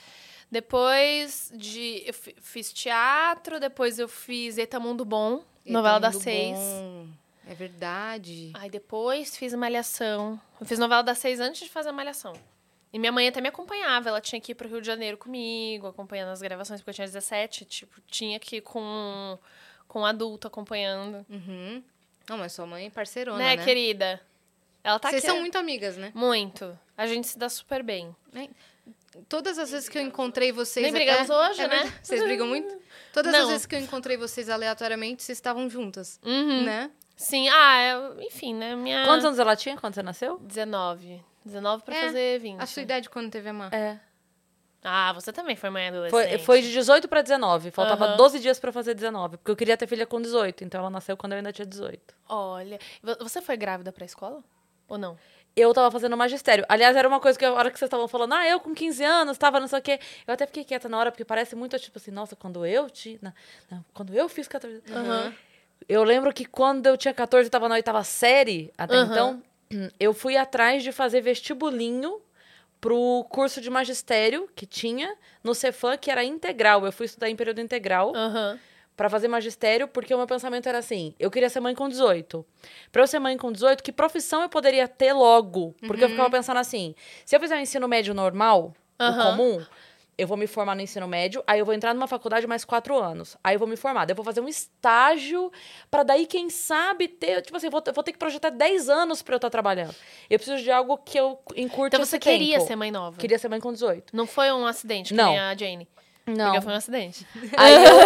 depois 0.51 1.51
de. 1.55 2.03
Eu 2.05 2.13
fi- 2.13 2.35
fiz 2.39 2.71
teatro, 2.71 3.59
depois 3.59 3.97
eu 3.97 4.07
fiz 4.07 4.57
Eta 4.57 4.79
Mundo 4.79 5.03
Bom, 5.05 5.35
Eita, 5.65 5.71
novela 5.71 5.99
das 5.99 6.17
seis. 6.17 6.57
Bom. 6.57 7.07
É 7.47 7.53
verdade. 7.53 8.51
Aí 8.55 8.69
depois 8.69 9.37
fiz 9.37 9.53
Malhação. 9.53 10.39
Eu 10.59 10.65
fiz 10.65 10.79
novela 10.79 11.03
das 11.03 11.17
seis 11.17 11.39
antes 11.39 11.61
de 11.61 11.69
fazer 11.69 11.89
a 11.89 11.93
Malhação. 11.93 12.33
E 12.91 12.97
minha 12.99 13.11
mãe 13.11 13.27
até 13.27 13.41
me 13.41 13.49
acompanhava, 13.49 14.07
ela 14.09 14.21
tinha 14.21 14.39
que 14.39 14.53
ir 14.53 14.55
pro 14.55 14.69
Rio 14.69 14.79
de 14.79 14.87
Janeiro 14.87 15.17
comigo, 15.17 15.87
acompanhando 15.87 16.29
as 16.29 16.41
gravações, 16.41 16.79
porque 16.79 16.91
eu 16.91 16.95
tinha 16.95 17.07
17, 17.07 17.65
tipo, 17.65 18.01
tinha 18.07 18.39
que 18.39 18.57
ir 18.57 18.61
com, 18.61 19.37
com 19.87 20.01
um 20.01 20.05
adulto 20.05 20.47
acompanhando. 20.47 21.25
Uhum. 21.29 21.83
Não, 22.29 22.37
mas 22.37 22.53
sua 22.53 22.65
mãe 22.65 22.85
é 22.87 22.89
parceirona, 22.89 23.37
né, 23.37 23.55
né? 23.57 23.63
querida? 23.63 24.21
Ela 24.83 24.97
tá 24.97 25.09
Vocês 25.09 25.23
aqui. 25.23 25.31
são 25.31 25.41
muito 25.41 25.57
amigas, 25.57 25.97
né? 25.97 26.11
Muito. 26.15 26.77
A 26.95 27.05
gente 27.05 27.27
se 27.27 27.37
dá 27.37 27.49
super 27.49 27.83
bem. 27.83 28.15
Todas 29.27 29.57
as 29.57 29.71
vezes 29.71 29.89
que 29.89 29.97
eu 29.97 30.01
encontrei 30.01 30.51
vocês... 30.51 30.83
Nem 30.83 30.93
brigamos 30.93 31.29
é, 31.29 31.33
hoje, 31.33 31.61
é 31.61 31.67
né? 31.67 31.93
Vocês 32.01 32.23
brigam 32.23 32.47
muito? 32.47 32.79
Todas 33.11 33.31
Não. 33.33 33.41
as 33.41 33.47
vezes 33.49 33.65
que 33.65 33.75
eu 33.75 33.79
encontrei 33.79 34.15
vocês 34.15 34.49
aleatoriamente, 34.49 35.23
vocês 35.23 35.37
estavam 35.37 35.69
juntas, 35.69 36.19
Uhum. 36.23 36.63
né? 36.63 36.91
Sim, 37.15 37.47
ah, 37.49 37.81
eu- 37.87 38.21
enfim, 38.21 38.53
né? 38.53 38.75
Minha. 38.75 39.05
Quantos 39.05 39.25
anos 39.25 39.39
ela 39.39 39.55
tinha 39.55 39.77
quando 39.77 39.93
você 39.95 40.03
nasceu? 40.03 40.37
19. 40.39 41.23
19 41.45 41.83
pra 41.83 41.95
É, 41.95 42.01
fazer 42.07 42.39
20. 42.39 42.59
A 42.61 42.65
sua 42.65 42.81
idade 42.81 43.09
quando 43.09 43.29
teve 43.31 43.49
a 43.49 43.53
Má? 43.53 43.69
É. 43.71 43.99
Ah, 44.83 45.11
você 45.13 45.33
também 45.33 45.55
foi 45.55 45.69
mãe 45.71 45.87
adolescente. 45.87 46.11
Foi, 46.29 46.37
foi 46.37 46.61
de 46.61 46.71
18 46.71 47.07
pra 47.07 47.21
19. 47.23 47.71
Faltava 47.71 48.05
Aham. 48.05 48.17
12 48.17 48.39
dias 48.39 48.59
pra 48.59 48.71
fazer 48.71 48.93
19. 48.93 49.37
Porque 49.37 49.49
eu 49.49 49.55
queria 49.55 49.75
ter 49.75 49.87
filha 49.87 50.05
com 50.05 50.21
18. 50.21 50.63
Então 50.63 50.79
ela 50.79 50.89
nasceu 50.91 51.17
quando 51.17 51.31
eu 51.33 51.37
ainda 51.37 51.51
tinha 51.51 51.65
18. 51.65 52.13
Olha, 52.29 52.77
vo- 53.01 53.15
você 53.19 53.41
foi 53.41 53.57
grávida 53.57 53.91
pra 53.91 54.05
escola? 54.05 54.43
Ou 54.87 54.97
não? 54.97 55.17
Eu 55.55 55.73
tava 55.73 55.89
fazendo 55.89 56.15
magistério. 56.15 56.63
Aliás, 56.69 56.95
era 56.95 57.07
uma 57.07 57.19
coisa 57.19 57.39
que 57.39 57.45
a 57.45 57.51
hora 57.53 57.71
que 57.71 57.79
vocês 57.79 57.87
estavam 57.87 58.07
falando, 58.07 58.33
ah, 58.33 58.47
eu 58.47 58.59
com 58.59 58.75
15 58.75 59.03
anos, 59.03 59.37
tava 59.39 59.59
não 59.59 59.67
sei 59.67 59.79
o 59.79 59.81
quê. 59.81 59.99
Eu 60.27 60.33
até 60.35 60.45
fiquei 60.45 60.63
quieta 60.63 60.87
na 60.87 60.99
hora, 60.99 61.11
porque 61.11 61.25
parece 61.25 61.55
muito, 61.55 61.79
tipo 61.79 61.97
assim, 61.97 62.11
nossa, 62.11 62.35
quando 62.35 62.63
eu 62.65 62.87
tinha. 62.89 63.17
na- 63.21 63.33
quando 63.93 64.13
eu 64.13 64.29
fiz 64.29 64.47
14. 64.47 64.83
Aham. 64.91 65.33
Eu 65.87 66.03
lembro 66.03 66.33
que 66.33 66.45
quando 66.45 66.87
eu 66.87 66.97
tinha 66.97 67.13
14, 67.13 67.47
eu 67.47 67.51
tava 67.51 67.69
na 67.69 67.75
oitava 67.75 68.03
série, 68.03 68.71
até 68.77 68.97
Aham. 68.97 69.05
então, 69.05 69.43
eu 69.99 70.13
fui 70.13 70.35
atrás 70.37 70.83
de 70.83 70.91
fazer 70.91 71.21
vestibulinho 71.21 72.19
pro 72.81 73.25
curso 73.29 73.61
de 73.61 73.69
magistério 73.69 74.49
que 74.55 74.65
tinha 74.65 75.15
no 75.43 75.55
Cefam, 75.55 75.97
que 75.97 76.11
era 76.11 76.23
integral. 76.23 76.85
Eu 76.85 76.91
fui 76.91 77.05
estudar 77.05 77.29
em 77.29 77.35
período 77.35 77.61
integral 77.61 78.13
Aham. 78.15 78.59
pra 78.95 79.09
fazer 79.09 79.27
magistério, 79.27 79.87
porque 79.87 80.13
o 80.13 80.17
meu 80.17 80.27
pensamento 80.27 80.67
era 80.67 80.79
assim: 80.79 81.13
eu 81.19 81.29
queria 81.31 81.49
ser 81.49 81.59
mãe 81.59 81.75
com 81.75 81.87
18. 81.87 82.45
Pra 82.91 83.03
eu 83.03 83.07
ser 83.07 83.19
mãe 83.19 83.37
com 83.37 83.51
18, 83.51 83.83
que 83.83 83.91
profissão 83.91 84.41
eu 84.41 84.49
poderia 84.49 84.87
ter 84.87 85.13
logo? 85.13 85.75
Porque 85.85 86.03
eu 86.03 86.09
ficava 86.09 86.29
pensando 86.29 86.57
assim: 86.57 86.95
se 87.25 87.35
eu 87.35 87.39
fizer 87.39 87.55
um 87.55 87.61
ensino 87.61 87.87
médio 87.87 88.13
normal, 88.13 88.73
o 88.99 89.03
Aham. 89.03 89.21
comum, 89.21 89.65
eu 90.17 90.27
vou 90.27 90.37
me 90.37 90.47
formar 90.47 90.75
no 90.75 90.81
ensino 90.81 91.07
médio, 91.07 91.43
aí 91.45 91.59
eu 91.59 91.65
vou 91.65 91.73
entrar 91.73 91.93
numa 91.93 92.07
faculdade 92.07 92.47
mais 92.47 92.63
quatro 92.63 92.97
anos. 92.97 93.35
Aí 93.43 93.55
eu 93.55 93.59
vou 93.59 93.67
me 93.67 93.75
formar, 93.75 94.05
daí 94.05 94.13
eu 94.13 94.15
vou 94.15 94.23
fazer 94.25 94.39
um 94.41 94.47
estágio 94.47 95.51
pra 95.91 96.03
daí, 96.03 96.25
quem 96.25 96.49
sabe, 96.49 97.07
ter. 97.07 97.41
Tipo 97.41 97.57
assim, 97.57 97.67
eu 97.67 97.71
vou, 97.71 97.83
eu 97.85 97.93
vou 97.93 98.03
ter 98.03 98.11
que 98.13 98.17
projetar 98.17 98.49
10 98.49 98.89
anos 98.89 99.21
pra 99.21 99.33
eu 99.35 99.37
estar 99.37 99.49
trabalhando. 99.49 99.93
Eu 100.29 100.39
preciso 100.39 100.63
de 100.63 100.71
algo 100.71 100.97
que 100.97 101.19
eu 101.19 101.39
encurte 101.55 101.95
Então 101.95 102.05
você 102.05 102.17
queria 102.19 102.55
tempo. 102.57 102.67
ser 102.67 102.75
mãe 102.75 102.91
nova? 102.91 103.17
Queria 103.17 103.37
ser 103.37 103.49
mãe 103.49 103.59
com 103.59 103.71
18. 103.73 104.15
Não 104.15 104.25
foi 104.25 104.51
um 104.51 104.65
acidente 104.65 105.09
que 105.09 105.17
Não. 105.17 105.29
nem 105.31 105.39
a 105.39 105.55
Jane? 105.55 105.87
Não. 106.27 106.45
Porque 106.45 106.61
foi 106.61 106.73
um 106.73 106.77
acidente. 106.77 107.27
Aí 107.55 107.73
eu, 107.85 107.97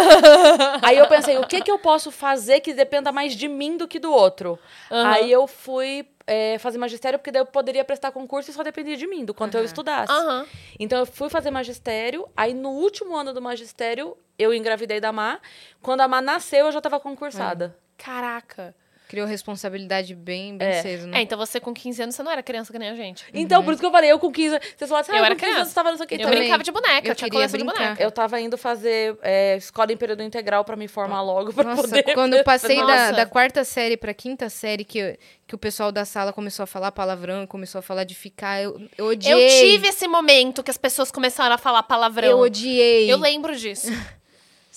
aí 0.82 0.98
eu 0.98 1.06
pensei, 1.08 1.38
o 1.38 1.46
que 1.46 1.62
que 1.62 1.70
eu 1.70 1.78
posso 1.78 2.10
fazer 2.10 2.60
que 2.60 2.74
dependa 2.74 3.10
mais 3.10 3.34
de 3.34 3.48
mim 3.48 3.78
do 3.78 3.88
que 3.88 3.98
do 3.98 4.12
outro? 4.12 4.58
Aham. 4.90 5.10
Aí 5.10 5.32
eu 5.32 5.46
fui 5.46 6.06
é, 6.30 6.58
fazer 6.60 6.78
magistério, 6.78 7.18
porque 7.18 7.32
daí 7.32 7.42
eu 7.42 7.46
poderia 7.46 7.84
prestar 7.84 8.12
concurso 8.12 8.52
e 8.52 8.54
só 8.54 8.62
dependia 8.62 8.96
de 8.96 9.04
mim, 9.04 9.24
do 9.24 9.34
quanto 9.34 9.56
eu 9.56 9.58
Aham. 9.58 9.66
estudasse. 9.66 10.12
Aham. 10.12 10.46
Então 10.78 11.00
eu 11.00 11.06
fui 11.06 11.28
fazer 11.28 11.50
magistério, 11.50 12.24
aí 12.36 12.54
no 12.54 12.70
último 12.70 13.16
ano 13.16 13.34
do 13.34 13.42
magistério 13.42 14.16
eu 14.38 14.54
engravidei 14.54 15.00
da 15.00 15.10
Má. 15.10 15.40
Quando 15.82 16.02
a 16.02 16.08
Má 16.08 16.22
nasceu, 16.22 16.66
eu 16.66 16.72
já 16.72 16.80
tava 16.80 17.00
concursada. 17.00 17.76
Caraca. 17.98 18.72
Criou 19.10 19.26
responsabilidade 19.26 20.14
bem, 20.14 20.56
bem 20.56 20.68
É. 20.68 20.82
cedo, 20.82 21.08
né? 21.08 21.18
É, 21.18 21.22
então 21.22 21.36
você 21.36 21.58
com 21.58 21.74
15 21.74 22.00
anos, 22.00 22.14
você 22.14 22.22
não 22.22 22.30
era 22.30 22.44
criança 22.44 22.72
que 22.72 22.78
nem 22.78 22.90
a 22.90 22.94
gente. 22.94 23.24
Então, 23.34 23.64
por 23.64 23.72
isso 23.72 23.80
que 23.80 23.86
eu 23.86 23.90
falei, 23.90 24.12
eu 24.12 24.20
com 24.20 24.30
15 24.30 24.56
Vocês 24.76 24.88
falaram 24.88 25.00
assim, 25.00 25.10
ah, 25.10 25.16
Eu 25.16 25.18
eu 25.18 25.24
era 25.24 25.34
com 25.34 25.40
15 25.40 25.50
criança. 25.50 25.60
anos 25.62 25.74
tava 25.74 25.90
não 25.90 25.96
sei 25.96 26.04
o 26.04 26.08
que. 26.08 26.14
Eu 26.14 26.18
também. 26.20 26.38
brincava 26.38 26.62
de 26.62 26.70
boneca, 26.70 27.08
eu, 27.08 27.10
Eu 27.10 27.14
tinha 27.16 27.28
queria 27.28 27.30
coleção 27.48 27.58
de 27.58 27.64
brincar. 27.64 27.82
boneca. 27.86 28.02
eu 28.04 28.10
tava 28.12 28.40
indo 28.40 28.56
fazer 28.56 29.18
é, 29.20 29.56
escola 29.56 29.92
em 29.92 29.96
período 29.96 30.22
integral 30.22 30.64
pra 30.64 30.76
me 30.76 30.86
formar 30.86 31.22
logo, 31.22 31.52
pra 31.52 31.64
Nossa, 31.64 31.82
poder... 31.82 32.04
quando 32.14 32.34
eu 32.34 32.44
passei 32.44 32.76
da, 32.76 33.10
da 33.10 33.26
quarta 33.26 33.64
série 33.64 33.96
pra 33.96 34.14
quinta 34.14 34.48
série, 34.48 34.84
que, 34.84 35.18
que 35.44 35.54
o 35.56 35.58
pessoal 35.58 35.90
da 35.90 36.04
sala 36.04 36.32
começou 36.32 36.62
a 36.62 36.66
falar 36.68 36.92
palavrão, 36.92 37.48
começou 37.48 37.80
a 37.80 37.82
falar 37.82 38.04
de 38.04 38.14
ficar, 38.14 38.62
eu, 38.62 38.80
eu 38.96 39.06
odiei. 39.06 39.32
Eu 39.32 39.48
tive 39.72 39.88
esse 39.88 40.06
momento 40.06 40.62
que 40.62 40.70
as 40.70 40.78
pessoas 40.78 41.10
começaram 41.10 41.52
a 41.54 41.58
falar 41.58 41.82
palavrão. 41.82 42.28
Eu 42.28 42.38
odiei. 42.38 43.12
Eu 43.12 43.18
lembro 43.18 43.56
disso. 43.56 43.88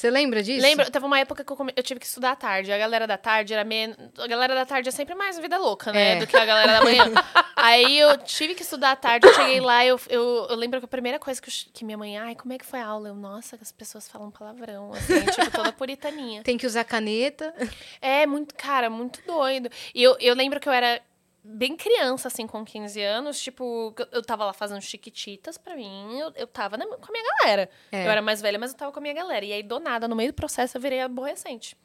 Você 0.04 0.12
lembra 0.12 0.44
disso? 0.44 0.62
Lembro, 0.62 0.92
teve 0.92 1.06
uma 1.06 1.18
época 1.18 1.46
que 1.46 1.52
eu, 1.54 1.56
come- 1.56 1.72
eu 1.78 1.82
tive 1.82 1.98
que 1.98 2.06
estudar 2.06 2.32
à 2.32 2.36
tarde. 2.36 2.74
A 2.74 2.78
galera 2.78 3.08
da 3.08 3.18
tarde 3.18 3.54
era 3.54 3.64
meio. 3.64 3.96
A 4.18 4.28
galera 4.28 4.54
da 4.54 4.66
tarde 4.66 4.90
é 4.90 4.92
sempre 4.92 5.16
mais 5.16 5.40
vida 5.40 5.58
louca, 5.58 5.94
né? 5.94 6.18
É. 6.18 6.20
Do 6.20 6.28
que 6.28 6.36
a 6.36 6.44
galera 6.46 6.74
da 6.74 6.84
manhã. 6.84 7.06
Aí 7.56 8.00
eu 8.00 8.18
tive 8.18 8.54
que 8.54 8.64
estudar 8.64 8.92
à 8.92 8.96
tarde, 8.98 9.26
eu 9.26 9.34
cheguei 9.34 9.62
lá, 9.62 9.86
eu, 9.86 9.98
eu, 10.10 10.48
eu 10.50 10.56
lembro 10.58 10.80
que 10.80 10.86
a 10.86 10.90
primeira 10.90 11.18
coisa 11.20 11.42
que, 11.42 11.50
que 11.72 11.86
minha 11.86 11.98
mãe, 11.98 12.18
ai, 12.18 12.36
como 12.36 12.52
é 12.52 12.58
que 12.58 12.66
foi 12.66 12.82
a 12.82 12.86
aula? 12.86 13.08
Eu, 13.08 13.16
nossa, 13.16 13.56
que 13.56 13.64
as 13.64 13.72
pessoas 13.72 14.10
falam 14.10 14.30
palavrão, 14.30 14.92
assim, 14.92 15.22
tipo, 15.32 15.50
toda 15.52 15.72
puritaninha. 15.72 16.44
Tem 16.44 16.58
que 16.58 16.68
usar 16.68 16.84
caneta. 16.84 17.54
É, 18.02 18.26
muito, 18.26 18.54
cara, 18.56 18.90
muito 18.90 19.22
doido. 19.26 19.70
E 19.96 20.04
eu, 20.04 20.18
eu 20.20 20.36
lembro 20.36 20.60
que 20.60 20.68
eu 20.68 20.74
era 20.74 21.00
bem 21.44 21.76
criança, 21.76 22.28
assim, 22.30 22.48
com 22.48 22.64
15 22.64 23.02
anos. 23.02 23.40
Tipo, 23.42 23.94
eu- 24.12 24.22
tava 24.24 24.46
lá 24.46 24.54
fazendo 24.54 24.82
chiquititas 24.82 25.58
pra 25.58 25.76
mim. 25.76 26.18
Eu, 26.20 26.32
eu 26.36 26.48
tava 26.48 26.78
na- 26.78 26.86
com 26.88 27.06
a 27.08 27.12
minha 27.12 27.24
galera. 27.40 27.70
É. 27.92 28.06
Eu 28.06 28.12
era 28.12 28.22
mais 28.22 28.42
velha, 28.42 28.58
mas 28.58 28.72
eu 28.72 28.78
tava 28.78 28.92
com 28.92 29.00
a 29.00 29.02
minha 29.02 29.14
galera. 29.14 29.44
E 29.44 29.52
aí, 29.54 29.62
do 29.64 29.80
nada, 29.80 30.08
no 30.08 30.16
meio 30.16 30.32
do 30.32 30.36
processo, 30.36 30.78
eu 30.78 30.82
virei 30.82 31.02
aborrecente. 31.02 31.76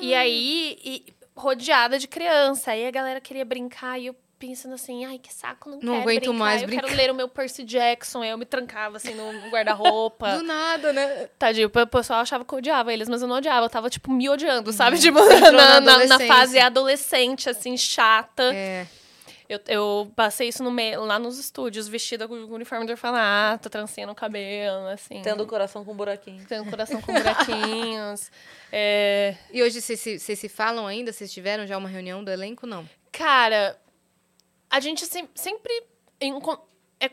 E 0.00 0.14
aí, 0.14 0.78
e- 0.84 1.14
rodeada 1.36 1.98
de 1.98 2.06
criança. 2.08 2.72
Aí 2.72 2.86
a 2.86 2.90
galera 2.90 3.20
queria 3.20 3.44
brincar 3.44 3.98
e 3.98 4.06
eu 4.06 4.16
pensando 4.46 4.74
assim, 4.74 5.04
ai, 5.04 5.18
que 5.18 5.32
saco, 5.32 5.70
não, 5.70 5.76
Não 5.76 5.92
quero 5.92 6.02
aguento 6.02 6.20
brincar. 6.24 6.38
mais 6.38 6.62
eu 6.62 6.68
brincar." 6.68 6.84
quero 6.86 6.96
ler 6.96 7.10
o 7.10 7.14
meu 7.14 7.28
Percy 7.28 7.62
Jackson. 7.64 8.22
Aí 8.22 8.30
eu 8.30 8.38
me 8.38 8.44
trancava, 8.44 8.96
assim, 8.96 9.14
no 9.14 9.30
guarda-roupa. 9.50 10.36
Do 10.38 10.42
nada, 10.42 10.92
né? 10.92 11.28
Tadinho, 11.38 11.68
o 11.72 11.86
pessoal 11.86 12.20
achava 12.20 12.44
que 12.44 12.52
eu 12.52 12.58
odiava 12.58 12.92
eles, 12.92 13.08
mas 13.08 13.22
eu 13.22 13.28
não 13.28 13.36
odiava. 13.36 13.66
Eu 13.66 13.70
tava, 13.70 13.88
tipo, 13.88 14.10
me 14.10 14.28
odiando, 14.28 14.72
sabe? 14.72 14.98
Tipo, 14.98 15.20
Uhum. 15.20 15.52
Na 15.52 15.80
na, 15.80 16.04
na- 16.06 16.20
fase 16.20 16.58
adolescente, 16.58 17.48
assim, 17.48 17.76
chata. 17.76 18.50
É. 18.54 18.86
Eu, 19.48 19.60
eu 19.68 20.12
passei 20.16 20.48
isso 20.48 20.62
no 20.64 20.70
meio, 20.70 21.04
lá 21.04 21.18
nos 21.18 21.38
estúdios, 21.38 21.86
vestida 21.86 22.26
com 22.26 22.34
o 22.34 22.54
uniforme 22.54 22.86
do 22.86 22.90
orfanato, 22.92 23.68
trancinha 23.68 24.06
no 24.06 24.14
cabelo, 24.14 24.86
assim. 24.88 25.20
Tendo 25.22 25.42
o 25.42 25.46
coração 25.46 25.84
com 25.84 25.92
um 25.92 25.96
buraquinho. 25.96 26.42
Tendo 26.48 26.70
coração 26.70 27.00
com 27.02 27.12
buraquinhos. 27.12 28.30
É, 28.74 29.34
E 29.52 29.62
hoje 29.62 29.82
vocês 29.82 30.00
se, 30.00 30.18
vocês 30.18 30.38
se 30.38 30.48
falam 30.48 30.86
ainda? 30.86 31.12
Vocês 31.12 31.30
tiveram 31.30 31.66
já 31.66 31.76
uma 31.76 31.90
reunião 31.90 32.24
do 32.24 32.30
elenco? 32.30 32.66
Não. 32.66 32.88
Cara, 33.12 33.76
a 34.72 34.80
gente 34.80 35.06
sem- 35.06 35.28
sempre. 35.34 35.72
É 36.98 37.08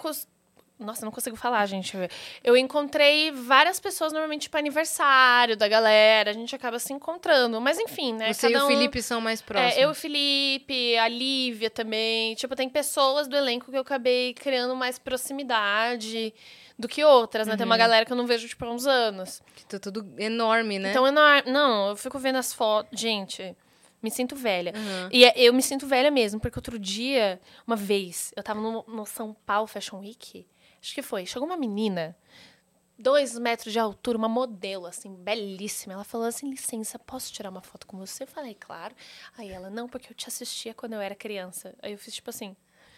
Nossa, 0.79 1.03
não 1.03 1.11
consigo 1.11 1.35
falar, 1.35 1.65
gente. 1.65 1.93
Eu 2.41 2.55
encontrei 2.55 3.31
várias 3.31 3.81
pessoas, 3.81 4.13
normalmente, 4.13 4.43
tipo, 4.43 4.55
aniversário 4.57 5.57
da 5.57 5.67
galera. 5.67 6.29
A 6.29 6.33
gente 6.33 6.55
acaba 6.55 6.79
se 6.79 6.93
encontrando. 6.93 7.59
Mas, 7.59 7.77
enfim, 7.77 8.13
né? 8.13 8.31
Você 8.31 8.47
e 8.47 8.53
cada 8.53 8.63
o 8.63 8.67
um- 8.67 8.71
Felipe 8.71 9.01
são 9.01 9.19
mais 9.19 9.41
próximos. 9.41 9.75
É, 9.75 9.83
eu 9.83 9.89
e 9.89 9.91
o 9.91 9.95
Felipe, 9.95 10.97
a 10.97 11.07
Lívia 11.09 11.69
também. 11.69 12.33
Tipo, 12.35 12.55
tem 12.55 12.69
pessoas 12.69 13.27
do 13.27 13.35
elenco 13.35 13.69
que 13.69 13.75
eu 13.75 13.81
acabei 13.81 14.33
criando 14.35 14.73
mais 14.73 14.97
proximidade 14.97 16.33
do 16.77 16.87
que 16.87 17.03
outras, 17.03 17.45
né? 17.45 17.57
Tem 17.57 17.65
Uhum. 17.65 17.71
uma 17.71 17.77
galera 17.77 18.05
que 18.05 18.13
eu 18.13 18.17
não 18.17 18.25
vejo, 18.25 18.47
tipo, 18.47 18.63
há 18.63 18.71
uns 18.71 18.87
anos. 18.87 19.41
Que 19.57 19.65
tá 19.65 19.79
tudo 19.79 20.13
enorme, 20.17 20.79
né? 20.79 20.91
Então, 20.91 21.11
não, 21.11 21.41
não, 21.45 21.89
eu 21.89 21.95
fico 21.97 22.17
vendo 22.17 22.37
as 22.37 22.53
fotos. 22.53 22.97
Gente, 22.97 23.53
me 24.01 24.09
sinto 24.11 24.35
velha. 24.35 24.73
Uhum. 24.75 25.09
E 25.11 25.25
é- 25.25 25.33
eu 25.37 25.53
me 25.53 25.61
sinto 25.61 25.85
velha 25.87 26.09
mesmo, 26.11 26.39
porque 26.39 26.57
outro 26.57 26.77
dia, 26.79 27.39
uma 27.67 27.75
vez, 27.75 28.31
eu 28.35 28.41
tava 28.43 28.59
no, 28.61 28.83
no 28.87 29.05
São 29.05 29.33
Paulo 29.45 29.67
Fashion 29.67 29.99
Week. 29.99 30.45
Acho 30.81 30.93
que 30.93 31.01
foi. 31.01 31.25
Chegou 31.25 31.45
uma 31.47 31.57
menina, 31.57 32.15
dois 32.97 33.37
metros 33.37 33.71
de 33.73 33.79
altura, 33.79 34.17
uma 34.17 34.29
modelo, 34.29 34.85
assim, 34.85 35.13
belíssima. 35.13 35.93
Ela 35.93 36.03
falou 36.03 36.27
assim: 36.27 36.49
licença, 36.49 36.97
posso 36.99 37.31
tirar 37.33 37.49
uma 37.49 37.61
foto 37.61 37.85
com 37.87 37.97
você? 37.97 38.23
Eu 38.23 38.27
falei, 38.27 38.55
claro. 38.59 38.95
Aí 39.37 39.49
ela, 39.49 39.69
não, 39.69 39.87
porque 39.87 40.11
eu 40.11 40.15
te 40.15 40.27
assistia 40.27 40.73
quando 40.73 40.93
eu 40.93 41.01
era 41.01 41.15
criança. 41.15 41.73
Aí 41.81 41.91
eu 41.91 41.97
fiz 41.97 42.13
tipo 42.15 42.29
assim. 42.29 42.55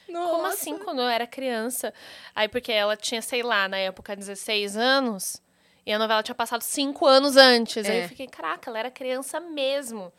Como 0.08 0.46
assim 0.46 0.78
quando 0.78 1.00
eu 1.02 1.08
era 1.08 1.26
criança? 1.26 1.94
Aí, 2.36 2.50
porque 2.50 2.70
ela 2.70 2.98
tinha, 2.98 3.22
sei 3.22 3.42
lá, 3.44 3.70
na 3.70 3.78
época, 3.78 4.14
16 4.14 4.76
anos. 4.76 5.42
E 5.86 5.94
a 5.94 5.98
novela 5.98 6.22
tinha 6.22 6.36
passado 6.36 6.62
5 6.64 7.08
anos 7.08 7.38
antes. 7.38 7.88
Aí 7.90 8.00
É. 8.02 8.04
eu 8.04 8.10
fiquei, 8.10 8.28
caraca, 8.28 8.70
ela 8.70 8.78
era 8.80 8.92
criança 8.92 9.40
mesmo. 9.40 10.12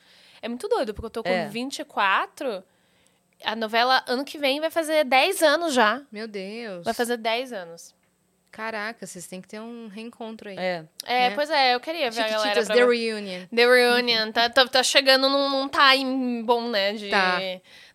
É 0.42 0.48
muito 0.48 0.68
doido, 0.68 0.92
porque 0.92 1.06
eu 1.06 1.10
tô 1.10 1.22
com 1.22 1.28
É. 1.30 1.46
24. 1.46 2.62
A 3.44 3.56
novela, 3.56 4.02
ano 4.06 4.24
que 4.24 4.38
vem, 4.38 4.60
vai 4.60 4.70
fazer 4.70 5.04
10 5.04 5.42
anos 5.42 5.72
já. 5.72 6.02
Meu 6.12 6.28
Deus. 6.28 6.84
Vai 6.84 6.92
fazer 6.94 7.16
10 7.16 7.52
anos. 7.52 7.94
Caraca, 8.50 9.06
vocês 9.06 9.26
têm 9.26 9.40
que 9.40 9.48
ter 9.48 9.60
um 9.60 9.88
reencontro 9.88 10.50
aí. 10.50 10.58
É. 10.58 10.84
É, 11.06 11.28
Né? 11.30 11.34
pois 11.34 11.48
é, 11.48 11.74
eu 11.74 11.80
queria 11.80 12.10
ver 12.10 12.20
a 12.20 12.28
galera. 12.28 12.62
Pra 12.66 12.74
The. 12.74 12.84
Reunion. 12.84 13.46
The 13.46 13.66
Reunion. 13.66 14.30
Tá, 14.30 14.50
tá, 14.50 14.66
tá 14.68 14.82
chegando 14.82 15.28
num, 15.30 15.48
num 15.48 15.68
time 15.68 16.42
bom, 16.42 16.68
né? 16.68 16.92
De 16.92 17.08
Tá. 17.08 17.38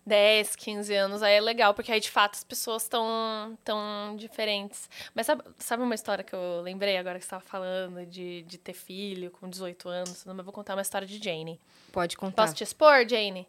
10, 0.07 0.55
15 0.55 0.93
anos. 0.95 1.21
Aí 1.21 1.33
é 1.35 1.41
legal, 1.41 1.73
porque 1.73 1.91
aí 1.91 1.99
de 1.99 2.09
fato 2.09 2.35
as 2.35 2.43
pessoas 2.43 2.83
estão 2.83 3.57
tão 3.63 4.15
diferentes. 4.15 4.89
Mas 5.13 5.25
sabe, 5.25 5.43
sabe 5.59 5.83
uma 5.83 5.93
história 5.93 6.23
que 6.23 6.33
eu 6.33 6.61
lembrei 6.61 6.97
agora 6.97 7.19
que 7.19 7.25
você 7.25 7.27
estava 7.27 7.43
falando 7.43 8.05
de, 8.05 8.41
de 8.43 8.57
ter 8.57 8.73
filho 8.73 9.29
com 9.31 9.49
18 9.49 9.89
anos? 9.89 10.23
Não, 10.25 10.33
mas 10.33 10.39
eu 10.39 10.43
vou 10.45 10.53
contar 10.53 10.75
uma 10.75 10.81
história 10.81 11.05
de 11.07 11.21
Jane. 11.23 11.59
Pode 11.91 12.15
contar. 12.15 12.43
Posso 12.43 12.55
te 12.55 12.63
expor, 12.63 13.05
Jane? 13.07 13.45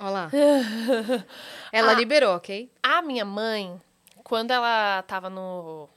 Olha 0.00 0.10
lá. 0.10 0.30
Ela 1.72 1.92
Ah. 1.92 1.94
liberou, 1.94 2.34
ok? 2.34 2.70
A 2.82 3.00
minha 3.02 3.24
mãe, 3.24 3.80
quando 4.24 4.50
ela 4.50 5.02
tava 5.02 5.28
no. 5.30 5.88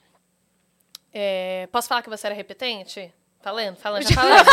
é, 1.12 1.68
posso 1.72 1.88
falar 1.88 2.02
que 2.02 2.10
você 2.10 2.26
era 2.26 2.34
repetente? 2.34 3.12
Falando, 3.44 3.76
falando, 3.76 4.08
já 4.08 4.14
falando. 4.14 4.38
já 4.38 4.44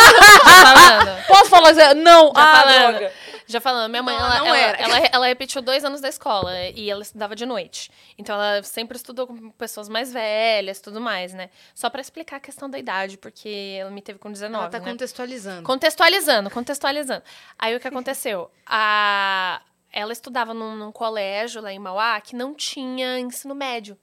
falando. 0.76 1.26
Posso 1.26 1.50
falar? 1.50 1.72
Zé? 1.72 1.94
Não! 1.94 2.34
Já 2.36 2.44
ah, 2.44 2.62
falando. 2.62 2.98
droga. 2.98 3.14
Já 3.48 3.62
falando, 3.62 3.90
minha 3.90 4.04
mãe, 4.04 4.18
Não, 4.18 4.26
ela, 4.26 4.40
não 4.40 4.54
ela, 4.54 4.78
ela, 4.78 5.10
ela 5.14 5.28
repetiu 5.28 5.62
dois 5.62 5.86
anos 5.86 6.02
da 6.02 6.10
escola 6.10 6.52
e 6.76 6.90
ela 6.90 7.02
estudava 7.02 7.34
de 7.34 7.46
noite. 7.46 7.90
Então 8.18 8.36
ela 8.36 8.62
sempre 8.64 8.98
estudou 8.98 9.28
com 9.28 9.50
pessoas 9.52 9.88
mais 9.88 10.12
velhas 10.12 10.78
e 10.78 10.82
tudo 10.82 11.00
mais, 11.00 11.34
né? 11.34 11.50
Só 11.74 11.90
pra 11.90 12.02
explicar 12.02 12.36
a 12.36 12.40
questão 12.42 12.70
da 12.70 12.78
idade, 12.78 13.18
porque 13.18 13.78
ela 13.80 13.90
me 13.90 14.02
teve 14.02 14.20
com 14.20 14.30
19, 14.30 14.62
Ela 14.62 14.70
tá 14.70 14.80
né? 14.80 14.92
contextualizando. 14.92 15.64
Contextualizando, 15.64 16.50
contextualizando. 16.50 17.24
Aí 17.58 17.74
o 17.74 17.80
que 17.80 17.88
aconteceu? 17.88 18.52
A... 18.66 19.62
Ela 19.90 20.12
estudava 20.12 20.54
num, 20.54 20.76
num 20.76 20.92
colégio 20.92 21.62
lá 21.62 21.72
em 21.72 21.80
Mauá 21.80 22.20
que 22.20 22.36
não 22.36 22.54
tinha 22.54 23.18
ensino 23.20 23.56
médio. 23.56 23.98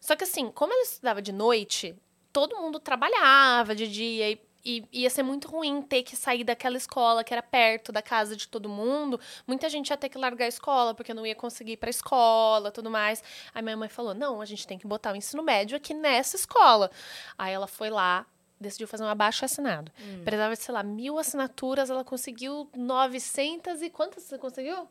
Só 0.00 0.16
que 0.16 0.24
assim, 0.24 0.50
como 0.50 0.72
ela 0.72 0.82
estudava 0.82 1.20
de 1.20 1.32
noite, 1.32 1.94
todo 2.32 2.56
mundo 2.56 2.78
trabalhava 2.78 3.74
de 3.74 3.88
dia 3.88 4.30
e, 4.30 4.40
e 4.64 4.84
ia 4.92 5.10
ser 5.10 5.22
muito 5.22 5.48
ruim 5.48 5.82
ter 5.82 6.02
que 6.02 6.16
sair 6.16 6.44
daquela 6.44 6.76
escola 6.76 7.24
que 7.24 7.32
era 7.32 7.42
perto 7.42 7.90
da 7.90 8.02
casa 8.02 8.36
de 8.36 8.48
todo 8.48 8.68
mundo. 8.68 9.18
Muita 9.46 9.68
gente 9.68 9.90
ia 9.90 9.96
ter 9.96 10.08
que 10.08 10.18
largar 10.18 10.44
a 10.44 10.48
escola 10.48 10.94
porque 10.94 11.14
não 11.14 11.26
ia 11.26 11.34
conseguir 11.34 11.72
ir 11.72 11.76
pra 11.76 11.90
escola, 11.90 12.70
tudo 12.70 12.90
mais. 12.90 13.22
Aí 13.54 13.62
minha 13.62 13.76
mãe 13.76 13.88
falou: 13.88 14.14
"Não, 14.14 14.40
a 14.40 14.44
gente 14.44 14.66
tem 14.66 14.78
que 14.78 14.86
botar 14.86 15.12
o 15.12 15.16
ensino 15.16 15.42
médio 15.42 15.76
aqui 15.76 15.94
nessa 15.94 16.36
escola". 16.36 16.90
Aí 17.36 17.52
ela 17.52 17.66
foi 17.66 17.90
lá, 17.90 18.26
decidiu 18.60 18.86
fazer 18.88 19.04
um 19.04 19.08
abaixo 19.08 19.44
assinado. 19.44 19.90
Precisava 20.24 20.54
de, 20.54 20.62
sei 20.62 20.74
lá, 20.74 20.82
mil 20.82 21.18
assinaturas, 21.18 21.90
ela 21.90 22.04
conseguiu 22.04 22.68
900 22.76 23.82
e 23.82 23.90
quantas 23.90 24.24
você 24.24 24.36
conseguiu? 24.38 24.88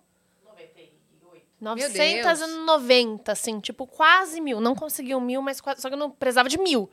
990, 1.59 3.31
assim, 3.31 3.59
tipo, 3.59 3.87
quase 3.87 4.39
mil. 4.39 4.61
Não 4.61 4.75
conseguiu 4.75 5.19
mil, 5.19 5.41
mas 5.41 5.59
quase, 5.59 5.81
só 5.81 5.87
que 5.89 5.95
eu 5.95 5.99
não 5.99 6.11
precisava 6.11 6.47
de 6.47 6.57
mil. 6.59 6.89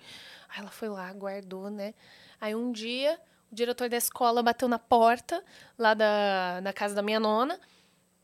Aí 0.54 0.60
ela 0.60 0.70
foi 0.70 0.88
lá, 0.88 1.12
guardou, 1.12 1.68
né? 1.68 1.94
Aí 2.40 2.54
um 2.54 2.70
dia, 2.70 3.18
o 3.50 3.54
diretor 3.54 3.88
da 3.88 3.96
escola 3.96 4.42
bateu 4.42 4.68
na 4.68 4.78
porta, 4.78 5.42
lá 5.76 5.94
da, 5.94 6.60
da 6.60 6.72
casa 6.72 6.94
da 6.94 7.02
minha 7.02 7.18
nona. 7.18 7.58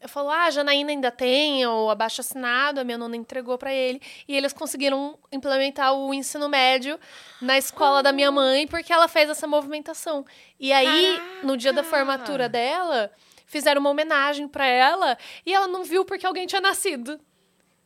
Eu 0.00 0.08
falou, 0.08 0.30
ah, 0.30 0.44
a 0.44 0.50
Janaína 0.50 0.92
ainda 0.92 1.10
tem 1.10 1.66
o 1.66 1.90
abaixo 1.90 2.22
assinado, 2.22 2.80
a 2.80 2.84
minha 2.84 2.96
nona 2.96 3.16
entregou 3.16 3.58
pra 3.58 3.74
ele. 3.74 4.00
E 4.26 4.34
eles 4.34 4.52
conseguiram 4.52 5.18
implementar 5.30 5.92
o 5.92 6.14
ensino 6.14 6.48
médio 6.48 6.98
na 7.42 7.58
escola 7.58 8.02
da 8.02 8.10
minha 8.10 8.30
mãe, 8.30 8.66
porque 8.66 8.92
ela 8.92 9.08
fez 9.08 9.28
essa 9.28 9.46
movimentação. 9.46 10.24
E 10.58 10.72
aí, 10.72 11.20
no 11.42 11.54
dia 11.54 11.72
da 11.72 11.82
Caraca! 11.82 11.96
formatura 11.96 12.48
dela, 12.48 13.10
fizeram 13.44 13.80
uma 13.80 13.90
homenagem 13.90 14.48
pra 14.48 14.64
ela, 14.64 15.18
e 15.44 15.52
ela 15.52 15.66
não 15.66 15.84
viu 15.84 16.02
porque 16.04 16.24
alguém 16.24 16.46
tinha 16.46 16.62
nascido. 16.62 17.20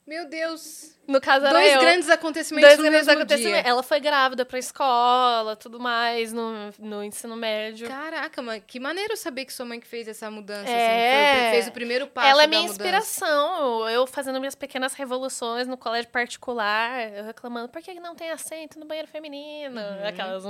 Meu 0.07 0.29
Deus. 0.29 0.93
No 1.09 1.19
caso, 1.21 1.47
era 1.47 1.53
Dois 1.59 1.73
eu. 1.75 1.81
grandes 1.81 2.11
acontecimentos 2.11 2.69
Dois 2.69 2.79
no 2.79 2.91
grandes 2.91 3.09
acontecimentos. 3.09 3.63
dia. 3.63 3.71
Ela 3.71 3.83
foi 3.83 4.01
grávida 4.01 4.45
pra 4.45 4.59
escola, 4.59 5.57
tudo 5.57 5.79
mais, 5.81 6.31
no, 6.33 6.53
no 6.79 7.03
ensino 7.03 7.35
médio. 7.37 7.89
Caraca, 7.89 8.43
mas 8.43 8.63
que 8.67 8.79
maneiro 8.81 9.17
saber 9.17 9.45
que 9.47 9.53
sua 9.53 9.65
mãe 9.67 9.81
que 9.81 9.87
fez 9.87 10.07
essa 10.09 10.31
mudança, 10.31 10.69
É. 10.71 11.31
assim, 11.31 11.41
foi- 11.43 11.51
fez 11.53 11.69
o 11.69 11.73
primeiro 11.73 12.07
passo 12.07 12.29
Ela 12.29 12.45
é 12.45 12.47
minha 12.47 12.61
mudança. 12.63 12.75
inspiração. 12.83 13.89
Eu 13.89 14.07
fazendo 14.07 14.39
minhas 14.41 14.55
pequenas 14.55 14.93
revoluções 14.95 15.67
no 15.67 15.77
colégio 15.77 16.11
particular, 16.11 17.13
eu 17.15 17.25
reclamando, 17.25 17.69
por 17.71 17.81
que 17.83 17.95
não 18.01 18.15
tem 18.15 18.31
assento 18.31 18.79
no 18.79 18.85
banheiro 18.87 19.09
feminino? 19.09 19.81
Uhum. 19.81 20.07
Aquelas. 20.09 20.45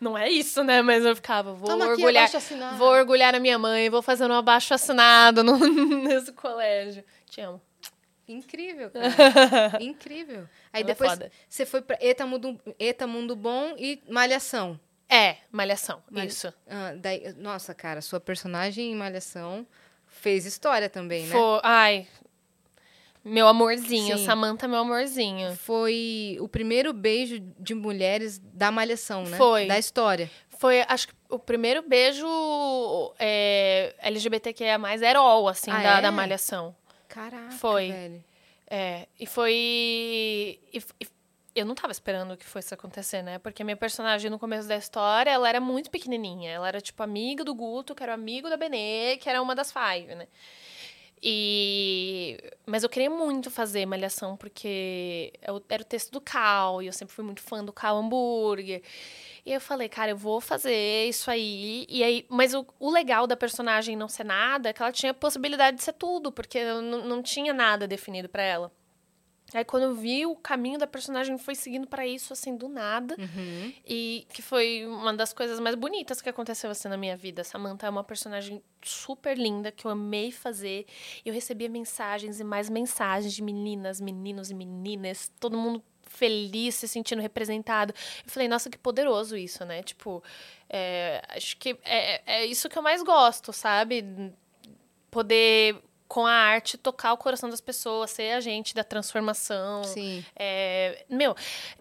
Não 0.00 0.16
é 0.18 0.28
isso, 0.28 0.62
né? 0.64 0.82
Mas 0.82 1.02
eu 1.04 1.14
ficava, 1.16 1.52
vou 1.54 1.68
Toma 1.68 1.86
orgulhar. 1.86 2.28
Vou 2.76 2.88
orgulhar 2.88 3.34
a 3.34 3.38
minha 3.40 3.58
mãe, 3.58 3.88
vou 3.88 4.02
fazer 4.02 4.24
um 4.30 4.34
abaixo 4.34 4.72
assinado 4.74 5.42
no, 5.44 5.58
nesse 5.58 6.32
colégio. 6.32 7.02
Te 7.30 7.40
amo. 7.40 7.60
Incrível, 8.28 8.90
cara. 8.90 9.78
Incrível. 9.82 10.48
Aí 10.72 10.82
Ela 10.82 10.90
é 10.90 10.94
depois 10.94 11.10
foda. 11.10 11.30
você 11.48 11.64
foi 11.66 11.80
pra 11.82 11.96
Eta 12.00 12.26
Mundo, 12.26 12.60
Eta 12.78 13.06
Mundo 13.06 13.36
Bom 13.36 13.74
e 13.78 14.02
Malhação. 14.08 14.78
É, 15.08 15.36
malhação. 15.52 16.02
Mal- 16.10 16.24
Isso. 16.26 16.52
Ah, 16.68 16.92
daí, 16.96 17.32
nossa, 17.36 17.72
cara, 17.72 18.00
sua 18.00 18.18
personagem 18.18 18.90
em 18.90 18.96
Malhação 18.96 19.64
fez 20.08 20.44
história 20.44 20.88
também, 20.90 21.24
né? 21.26 21.30
Foi, 21.32 21.60
ai. 21.62 22.08
Meu 23.24 23.46
amorzinho, 23.48 24.18
Sim. 24.18 24.24
Samantha, 24.24 24.66
meu 24.68 24.78
amorzinho. 24.80 25.54
Foi 25.56 26.36
o 26.40 26.48
primeiro 26.48 26.92
beijo 26.92 27.38
de 27.58 27.74
mulheres 27.74 28.38
da 28.38 28.70
Malhação, 28.72 29.24
né? 29.24 29.36
Foi. 29.36 29.66
Da 29.66 29.78
história. 29.78 30.30
Foi, 30.58 30.80
acho 30.88 31.08
que 31.08 31.14
o 31.28 31.38
primeiro 31.38 31.82
beijo 31.82 32.26
é, 33.18 33.94
LGBTQIA+, 34.00 34.78
herói, 35.02 35.50
assim, 35.50 35.70
Ah, 35.70 35.82
da, 35.82 35.98
é? 35.98 36.02
da 36.02 36.10
malhação. 36.12 36.74
Caraca, 37.08 37.50
Foi. 37.52 37.90
velho. 37.90 38.24
É, 38.68 39.06
e 39.18 39.26
foi... 39.26 39.52
e- 40.72 40.82
e 41.00 41.06
eu 41.54 41.64
não 41.64 41.74
tava 41.74 41.90
esperando 41.90 42.36
que 42.36 42.44
fosse 42.44 42.74
acontecer, 42.74 43.22
né? 43.22 43.38
Porque 43.38 43.62
a 43.62 43.64
minha 43.64 43.76
personagem, 43.76 44.30
no 44.30 44.38
começo 44.38 44.68
da 44.68 44.76
história, 44.76 45.30
ela 45.30 45.48
era 45.48 45.58
muito 45.60 45.90
pequenininha. 45.90 46.50
Ela 46.50 46.68
era, 46.68 46.80
tipo, 46.82 47.02
amiga 47.02 47.42
do 47.42 47.54
Guto, 47.54 47.94
que 47.94 48.02
era 48.02 48.12
amigo 48.12 48.50
da 48.50 48.58
Benê, 48.58 49.16
que 49.16 49.28
era 49.28 49.40
uma 49.40 49.54
das 49.54 49.72
Five, 49.72 50.14
né? 50.14 50.28
E... 51.22 52.38
Mas 52.66 52.82
eu 52.82 52.88
queria 52.88 53.10
muito 53.10 53.50
fazer 53.50 53.86
Malhação, 53.86 54.36
porque 54.36 55.32
eu- 55.42 55.62
era 55.68 55.82
o 55.82 55.84
texto 55.84 56.10
do 56.12 56.20
Cal, 56.20 56.82
e 56.82 56.86
eu 56.86 56.92
sempre 56.92 57.14
fui 57.14 57.24
muito 57.24 57.42
fã 57.42 57.64
do 57.64 57.72
Cal 57.72 57.96
Hambúrguer. 57.98 58.82
E 59.44 59.52
eu 59.52 59.60
falei, 59.60 59.88
cara, 59.88 60.10
eu 60.12 60.16
vou 60.16 60.40
fazer 60.40 61.08
isso 61.08 61.30
aí. 61.30 61.86
E 61.88 62.02
aí 62.04 62.26
mas 62.28 62.54
o, 62.54 62.66
o 62.80 62.90
legal 62.90 63.26
da 63.26 63.36
personagem 63.36 63.96
não 63.96 64.08
ser 64.08 64.24
nada 64.24 64.68
é 64.70 64.72
que 64.72 64.82
ela 64.82 64.92
tinha 64.92 65.12
a 65.12 65.14
possibilidade 65.14 65.76
de 65.78 65.82
ser 65.84 65.92
tudo, 65.94 66.32
porque 66.32 66.62
não, 66.64 67.22
tinha 67.22 67.52
nada 67.52 67.86
definido 67.86 68.28
pra 68.28 68.42
ela. 68.42 68.72
Aí 69.54 69.64
quando 69.64 69.84
eu 69.84 69.94
vi 69.94 70.26
o 70.26 70.34
caminho 70.34 70.78
da 70.78 70.86
personagem 70.86 71.38
foi 71.38 71.54
seguindo 71.54 71.86
pra 71.86 72.06
isso, 72.06 72.32
assim, 72.32 72.56
do 72.56 72.68
nada. 72.68 73.14
Uhum. 73.18 73.72
E 73.86 74.26
que 74.32 74.42
foi 74.42 74.84
uma 74.84 75.14
das 75.14 75.32
coisas 75.32 75.60
mais 75.60 75.76
bonitas 75.76 76.20
que 76.20 76.28
aconteceu 76.28 76.70
assim 76.70 76.88
na 76.88 76.96
minha 76.96 77.16
vida. 77.16 77.44
Samantha 77.44 77.86
é 77.86 77.90
uma 77.90 78.02
personagem 78.02 78.60
super 78.82 79.38
linda 79.38 79.70
que 79.70 79.86
eu 79.86 79.90
amei 79.90 80.32
fazer. 80.32 80.86
Eu 81.24 81.32
recebia 81.32 81.68
mensagens 81.68 82.40
e 82.40 82.44
mais 82.44 82.68
mensagens 82.68 83.32
de 83.32 83.42
meninas, 83.42 84.00
meninos 84.00 84.50
e 84.50 84.54
meninas, 84.54 85.30
todo 85.38 85.56
mundo 85.56 85.82
feliz, 86.02 86.74
se 86.74 86.88
sentindo 86.88 87.22
representado. 87.22 87.94
Eu 88.24 88.30
falei, 88.30 88.48
nossa, 88.48 88.70
que 88.70 88.78
poderoso 88.78 89.36
isso, 89.36 89.64
né? 89.64 89.82
Tipo, 89.82 90.22
é, 90.68 91.22
acho 91.28 91.56
que 91.58 91.78
é, 91.84 92.22
é 92.26 92.46
isso 92.46 92.68
que 92.68 92.78
eu 92.78 92.82
mais 92.82 93.02
gosto, 93.02 93.52
sabe? 93.52 94.32
Poder, 95.10 95.76
com 96.08 96.26
a 96.26 96.32
arte, 96.32 96.78
tocar 96.78 97.12
o 97.12 97.16
coração 97.16 97.50
das 97.50 97.60
pessoas, 97.60 98.10
ser 98.10 98.32
agente 98.32 98.74
da 98.74 98.84
transformação. 98.84 99.84
Sim. 99.84 100.24
É, 100.34 101.04
meu, 101.08 101.34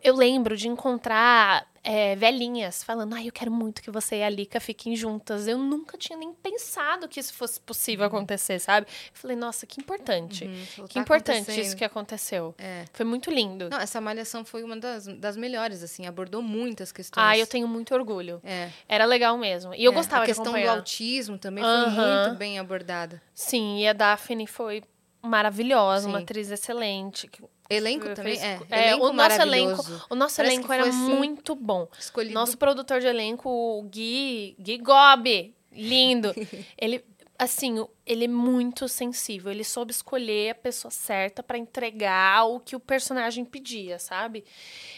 eu 0.03 0.15
lembro 0.15 0.57
de 0.57 0.67
encontrar 0.67 1.67
é, 1.85 2.15
velhinhas 2.15 2.83
falando, 2.83 3.13
ai, 3.13 3.27
eu 3.27 3.31
quero 3.31 3.51
muito 3.51 3.81
que 3.81 3.91
você 3.91 4.17
e 4.17 4.23
a 4.23 4.29
Lika 4.29 4.59
fiquem 4.59 4.95
juntas. 4.95 5.47
Eu 5.47 5.57
nunca 5.57 5.97
tinha 5.97 6.17
nem 6.17 6.33
pensado 6.33 7.07
que 7.07 7.19
isso 7.19 7.33
fosse 7.33 7.59
possível 7.59 8.05
acontecer, 8.05 8.59
sabe? 8.59 8.87
Eu 8.87 9.11
falei, 9.13 9.37
nossa, 9.37 9.65
que 9.67 9.79
importante. 9.79 10.45
Uhum, 10.45 10.87
Que 10.87 10.95
tá 10.95 10.99
importante 11.01 11.61
isso 11.61 11.77
que 11.77 11.83
aconteceu. 11.85 12.55
É. 12.57 12.85
Foi 12.91 13.05
muito 13.05 13.29
lindo. 13.29 13.69
Não, 13.69 13.79
essa 13.79 14.01
malhação 14.01 14.43
foi 14.43 14.63
uma 14.63 14.75
das, 14.75 15.05
das 15.05 15.37
melhores, 15.37 15.83
assim, 15.83 16.07
abordou 16.07 16.41
muitas 16.41 16.91
questões. 16.91 17.23
Ah, 17.23 17.37
eu 17.37 17.45
tenho 17.45 17.67
muito 17.67 17.93
orgulho. 17.93 18.41
É. 18.43 18.69
Era 18.89 19.05
legal 19.05 19.37
mesmo. 19.37 19.73
E 19.75 19.83
eu 19.85 19.91
É, 19.91 19.95
gostava 19.95 20.23
A 20.23 20.25
de 20.25 20.33
questão 20.33 20.51
do 20.59 20.69
autismo 20.69 21.37
também 21.37 21.63
Aham. 21.63 21.95
foi 21.95 22.25
muito 22.25 22.37
bem 22.39 22.57
abordada. 22.59 23.21
Sim, 23.33 23.79
e 23.79 23.87
a 23.87 23.93
Daphne 23.93 24.47
foi 24.47 24.83
maravilhosa, 25.25 26.07
uma 26.07 26.19
Sim. 26.19 26.23
atriz 26.23 26.51
excelente. 26.51 27.29
Elenco 27.69 28.13
também, 28.13 28.39
é. 28.39 28.59
é, 28.69 28.89
elenco 28.89 29.05
o 29.05 29.13
nosso 29.13 29.41
elenco, 29.41 29.83
o 30.09 30.15
nosso 30.15 30.35
Parece 30.35 30.55
elenco 30.55 30.71
era 30.71 30.87
assim, 30.87 30.97
muito 30.97 31.55
bom. 31.55 31.87
Escolhido. 31.97 32.33
Nosso 32.33 32.57
produtor 32.57 32.99
de 32.99 33.07
elenco, 33.07 33.49
o 33.49 33.81
Gui, 33.83 34.55
Gui 34.59 34.77
Gobi, 34.77 35.55
lindo. 35.71 36.33
ele, 36.77 37.03
assim, 37.39 37.85
ele 38.05 38.25
é 38.25 38.27
muito 38.27 38.87
sensível. 38.87 39.51
Ele 39.51 39.63
soube 39.63 39.91
escolher 39.91 40.51
a 40.51 40.55
pessoa 40.55 40.91
certa 40.91 41.41
pra 41.41 41.57
entregar 41.57 42.45
o 42.45 42.59
que 42.59 42.75
o 42.75 42.79
personagem 42.79 43.43
pedia, 43.43 43.97
sabe? 43.97 44.43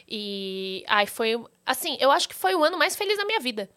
E, 0.07 0.83
ai, 0.87 1.05
foi, 1.05 1.41
assim, 1.65 1.97
eu 1.99 2.11
acho 2.11 2.27
que 2.27 2.35
foi 2.35 2.53
o 2.53 2.63
ano 2.63 2.77
mais 2.77 2.95
feliz 2.95 3.17
da 3.17 3.25
minha 3.25 3.39
vida. 3.39 3.69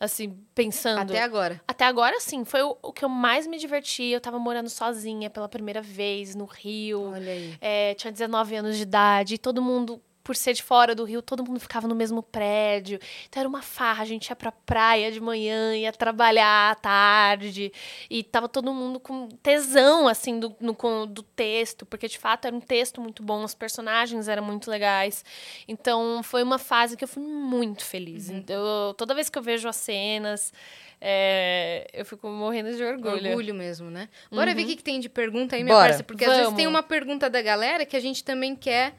Assim, 0.00 0.34
pensando. 0.54 1.10
Até 1.10 1.22
agora. 1.22 1.60
Até 1.68 1.84
agora, 1.84 2.18
sim, 2.20 2.42
foi 2.42 2.62
o, 2.62 2.74
o 2.82 2.90
que 2.90 3.04
eu 3.04 3.08
mais 3.08 3.46
me 3.46 3.58
diverti. 3.58 4.04
Eu 4.04 4.20
tava 4.20 4.38
morando 4.38 4.70
sozinha 4.70 5.28
pela 5.28 5.46
primeira 5.46 5.82
vez 5.82 6.34
no 6.34 6.46
Rio. 6.46 7.12
Olha 7.12 7.32
aí. 7.32 7.54
É, 7.60 7.92
tinha 7.94 8.10
19 8.10 8.56
anos 8.56 8.76
de 8.78 8.82
idade, 8.82 9.34
e 9.34 9.38
todo 9.38 9.60
mundo, 9.60 10.00
por 10.22 10.36
ser 10.36 10.52
de 10.52 10.62
fora 10.62 10.94
do 10.94 11.04
Rio, 11.04 11.22
todo 11.22 11.44
mundo 11.44 11.58
ficava 11.58 11.88
no 11.88 11.94
mesmo 11.94 12.22
prédio. 12.22 12.98
Então 13.28 13.40
era 13.40 13.48
uma 13.48 13.62
farra, 13.62 14.02
a 14.02 14.06
gente 14.06 14.28
ia 14.28 14.36
pra 14.36 14.52
praia 14.52 15.10
de 15.10 15.20
manhã, 15.20 15.74
ia 15.74 15.92
trabalhar 15.92 16.70
à 16.70 16.74
tarde. 16.74 17.72
E 18.08 18.22
tava 18.22 18.48
todo 18.48 18.72
mundo 18.72 19.00
com 19.00 19.28
tesão, 19.42 20.06
assim, 20.06 20.38
do, 20.38 20.54
no, 20.60 20.74
com- 20.74 21.06
do 21.06 21.22
texto, 21.22 21.86
porque 21.86 22.06
de 22.06 22.18
fato 22.18 22.46
era 22.46 22.54
um 22.54 22.60
texto 22.60 23.00
muito 23.00 23.22
bom, 23.22 23.42
os 23.44 23.54
personagens 23.54 24.28
eram 24.28 24.44
muito 24.44 24.70
legais. 24.70 25.24
Então 25.66 26.22
foi 26.22 26.42
uma 26.42 26.58
fase 26.58 26.96
que 26.96 27.04
eu 27.04 27.08
fui 27.08 27.22
muito 27.22 27.84
feliz. 27.84 28.28
Eu- 28.48 28.94
toda 28.94 29.14
vez 29.14 29.28
que 29.30 29.38
eu 29.38 29.42
vejo 29.42 29.68
as 29.68 29.76
cenas, 29.76 30.52
é, 31.00 31.88
eu 31.92 32.04
fico 32.04 32.28
morrendo 32.28 32.74
de 32.76 32.82
orgulho. 32.84 33.28
Orgulho 33.30 33.54
mesmo, 33.54 33.90
né? 33.90 34.08
Bora 34.30 34.50
Uhum. 34.50 34.56
ver 34.56 34.62
o 34.64 34.66
que, 34.66 34.76
que 34.76 34.82
tem 34.84 35.00
de 35.00 35.08
pergunta 35.08 35.56
aí, 35.56 35.64
minha 35.64 35.74
Bora. 35.74 35.88
parça. 35.88 36.04
Porque 36.04 36.24
às 36.24 36.30
vezes 36.30 36.44
Vamos. 36.44 36.58
tem 36.58 36.66
uma 36.66 36.82
pergunta 36.82 37.28
da 37.30 37.40
galera 37.40 37.86
que 37.86 37.96
a 37.96 38.00
gente 38.00 38.22
também 38.22 38.54
quer 38.54 38.92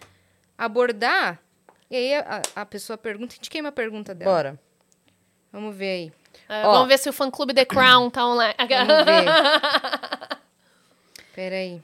abordar. 0.66 1.40
E 1.90 1.96
aí 1.96 2.14
a, 2.16 2.42
a 2.56 2.66
pessoa 2.66 2.96
pergunta, 2.98 3.34
a 3.34 3.36
gente 3.36 3.50
queima 3.50 3.70
a 3.70 3.72
pergunta 3.72 4.14
dela. 4.14 4.32
Bora. 4.32 4.60
Vamos 5.52 5.76
ver 5.76 5.90
aí. 5.90 6.14
Ó. 6.64 6.72
Vamos 6.74 6.88
ver 6.88 7.00
se 7.00 7.10
o 7.10 7.14
fã-clube 7.14 7.54
The 7.54 7.66
Crown 7.66 8.10
tá 8.10 8.26
online. 8.26 8.54
Vamos 8.58 9.06
ver. 9.06 10.38
Peraí. 11.34 11.82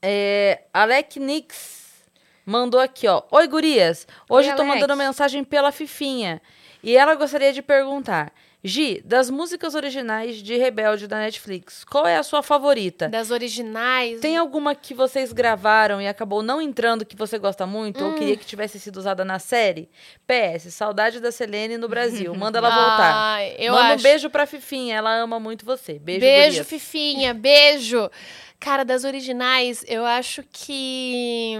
É, 0.00 0.62
Alec 0.72 1.18
Nix 1.18 2.04
mandou 2.46 2.80
aqui, 2.80 3.08
ó. 3.08 3.22
Oi, 3.32 3.48
gurias. 3.48 4.06
Hoje 4.28 4.50
Oi, 4.50 4.54
tô 4.56 4.62
Alec. 4.62 4.74
mandando 4.74 4.96
mensagem 4.96 5.42
pela 5.42 5.72
Fifinha. 5.72 6.40
E 6.82 6.96
ela 6.96 7.16
gostaria 7.16 7.52
de 7.52 7.60
perguntar. 7.60 8.32
Gi, 8.62 9.00
das 9.04 9.30
músicas 9.30 9.76
originais 9.76 10.36
de 10.42 10.56
Rebelde 10.56 11.06
da 11.06 11.18
Netflix, 11.18 11.84
qual 11.84 12.04
é 12.08 12.16
a 12.16 12.24
sua 12.24 12.42
favorita? 12.42 13.08
Das 13.08 13.30
originais. 13.30 14.20
Tem 14.20 14.36
alguma 14.36 14.74
que 14.74 14.92
vocês 14.94 15.32
gravaram 15.32 16.02
e 16.02 16.08
acabou 16.08 16.42
não 16.42 16.60
entrando 16.60 17.06
que 17.06 17.14
você 17.14 17.38
gosta 17.38 17.64
muito 17.66 18.04
ou 18.04 18.14
queria 18.14 18.36
que 18.36 18.44
tivesse 18.44 18.80
sido 18.80 18.96
usada 18.96 19.24
na 19.24 19.38
série? 19.38 19.88
PS, 20.26 20.74
saudade 20.74 21.20
da 21.20 21.30
Selene 21.30 21.78
no 21.78 21.88
Brasil. 21.88 22.34
Manda 22.36 22.58
ela 22.58 22.70
voltar. 22.70 23.12
Ai, 23.14 23.54
eu 23.58 23.74
Manda 23.74 23.94
acho. 23.94 24.00
um 24.00 24.02
beijo 24.02 24.28
pra 24.30 24.44
Fifinha, 24.44 24.96
ela 24.96 25.14
ama 25.14 25.38
muito 25.38 25.64
você. 25.64 26.00
Beijo, 26.00 26.20
Beijo, 26.20 26.48
gurias. 26.48 26.66
Fifinha. 26.68 27.32
Beijo. 27.34 28.10
Cara, 28.58 28.84
das 28.84 29.04
originais, 29.04 29.84
eu 29.86 30.04
acho 30.04 30.42
que. 30.50 31.54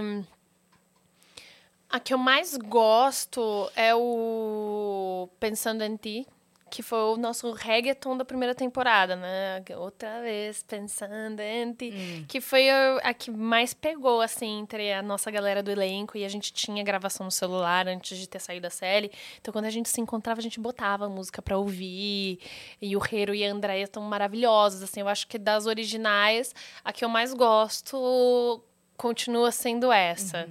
A 1.89 1.97
que 1.99 2.13
eu 2.13 2.17
mais 2.17 2.57
gosto 2.57 3.71
é 3.73 3.95
o 3.95 5.29
Pensando 5.39 5.81
em 5.81 5.95
Ti, 5.95 6.27
que 6.69 6.81
foi 6.81 6.99
o 6.99 7.17
nosso 7.17 7.51
reggaeton 7.51 8.15
da 8.17 8.23
primeira 8.23 8.55
temporada, 8.55 9.15
né? 9.15 9.63
Outra 9.77 10.21
vez, 10.21 10.63
Pensando 10.63 11.39
em 11.41 11.73
Ti. 11.73 12.25
Que 12.27 12.39
foi 12.39 12.69
a, 12.69 12.97
a 13.03 13.13
que 13.13 13.31
mais 13.31 13.73
pegou, 13.73 14.21
assim, 14.21 14.59
entre 14.59 14.93
a 14.93 15.01
nossa 15.01 15.29
galera 15.31 15.61
do 15.61 15.71
elenco 15.71 16.17
e 16.17 16.23
a 16.23 16.29
gente 16.29 16.53
tinha 16.53 16.83
gravação 16.83 17.25
no 17.25 17.31
celular 17.31 17.87
antes 17.87 18.17
de 18.17 18.29
ter 18.29 18.39
saído 18.39 18.63
da 18.63 18.69
série. 18.69 19.11
Então, 19.41 19.51
quando 19.51 19.65
a 19.65 19.69
gente 19.69 19.89
se 19.89 19.99
encontrava, 19.99 20.39
a 20.39 20.43
gente 20.43 20.59
botava 20.59 21.05
a 21.05 21.09
música 21.09 21.41
pra 21.41 21.57
ouvir. 21.57 22.39
E 22.81 22.95
o 22.95 23.01
Hero 23.03 23.33
e 23.33 23.45
a 23.45 23.51
Andrea 23.51 23.83
estão 23.83 24.03
maravilhosos, 24.03 24.81
assim. 24.81 25.01
Eu 25.01 25.07
acho 25.07 25.27
que 25.27 25.37
das 25.37 25.65
originais, 25.65 26.53
a 26.83 26.93
que 26.93 27.03
eu 27.03 27.09
mais 27.09 27.33
gosto 27.33 28.63
continua 28.95 29.51
sendo 29.51 29.91
essa. 29.91 30.47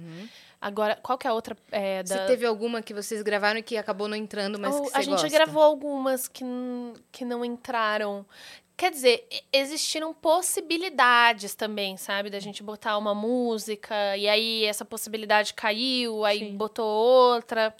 Agora, 0.61 0.97
qual 1.01 1.17
que 1.17 1.25
é 1.25 1.29
a 1.29 1.33
outra? 1.33 1.55
É, 1.71 2.03
da... 2.03 2.17
Se 2.17 2.25
teve 2.27 2.45
alguma 2.45 2.81
que 2.81 2.93
vocês 2.93 3.21
gravaram 3.21 3.59
e 3.59 3.63
que 3.63 3.77
acabou 3.77 4.07
não 4.07 4.17
entrando, 4.17 4.59
mas 4.59 4.75
Oh, 4.75 4.81
que 4.83 4.89
você 4.89 4.97
a 4.97 5.01
gente 5.01 5.21
gosta. 5.21 5.29
gravou 5.29 5.63
algumas 5.63 6.27
que, 6.27 6.43
que 7.11 7.23
não 7.23 7.45
entraram. 7.45 8.25
Quer 8.75 8.91
dizer, 8.91 9.27
existiram 9.53 10.13
possibilidades 10.13 11.55
também, 11.55 11.97
sabe? 11.97 12.29
Da 12.29 12.39
gente 12.39 12.61
botar 12.63 12.97
uma 12.97 13.13
música, 13.15 14.15
e 14.17 14.27
aí 14.27 14.65
essa 14.65 14.83
possibilidade 14.85 15.53
caiu, 15.53 16.23
aí 16.25 16.39
Sim. 16.39 16.57
botou 16.57 16.85
outra. 16.85 17.73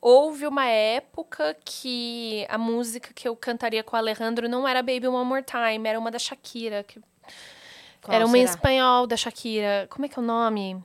Houve 0.00 0.46
uma 0.46 0.66
época 0.66 1.56
que 1.64 2.46
a 2.48 2.56
música 2.56 3.10
que 3.14 3.26
eu 3.28 3.34
cantaria 3.34 3.82
com 3.82 3.96
o 3.96 3.98
Alejandro 3.98 4.48
não 4.48 4.66
era 4.68 4.80
Baby 4.82 5.08
One 5.08 5.24
More 5.28 5.42
Time, 5.44 5.88
era 5.88 5.98
uma 5.98 6.10
da 6.10 6.18
Shakira. 6.18 6.84
Que 6.84 7.00
Qual 8.02 8.14
era 8.14 8.24
uma 8.24 8.38
em 8.38 8.42
será? 8.46 8.54
espanhol 8.54 9.06
da 9.06 9.16
Shakira. 9.16 9.86
Como 9.90 10.06
é 10.06 10.08
que 10.08 10.18
é 10.18 10.22
o 10.22 10.24
nome? 10.24 10.82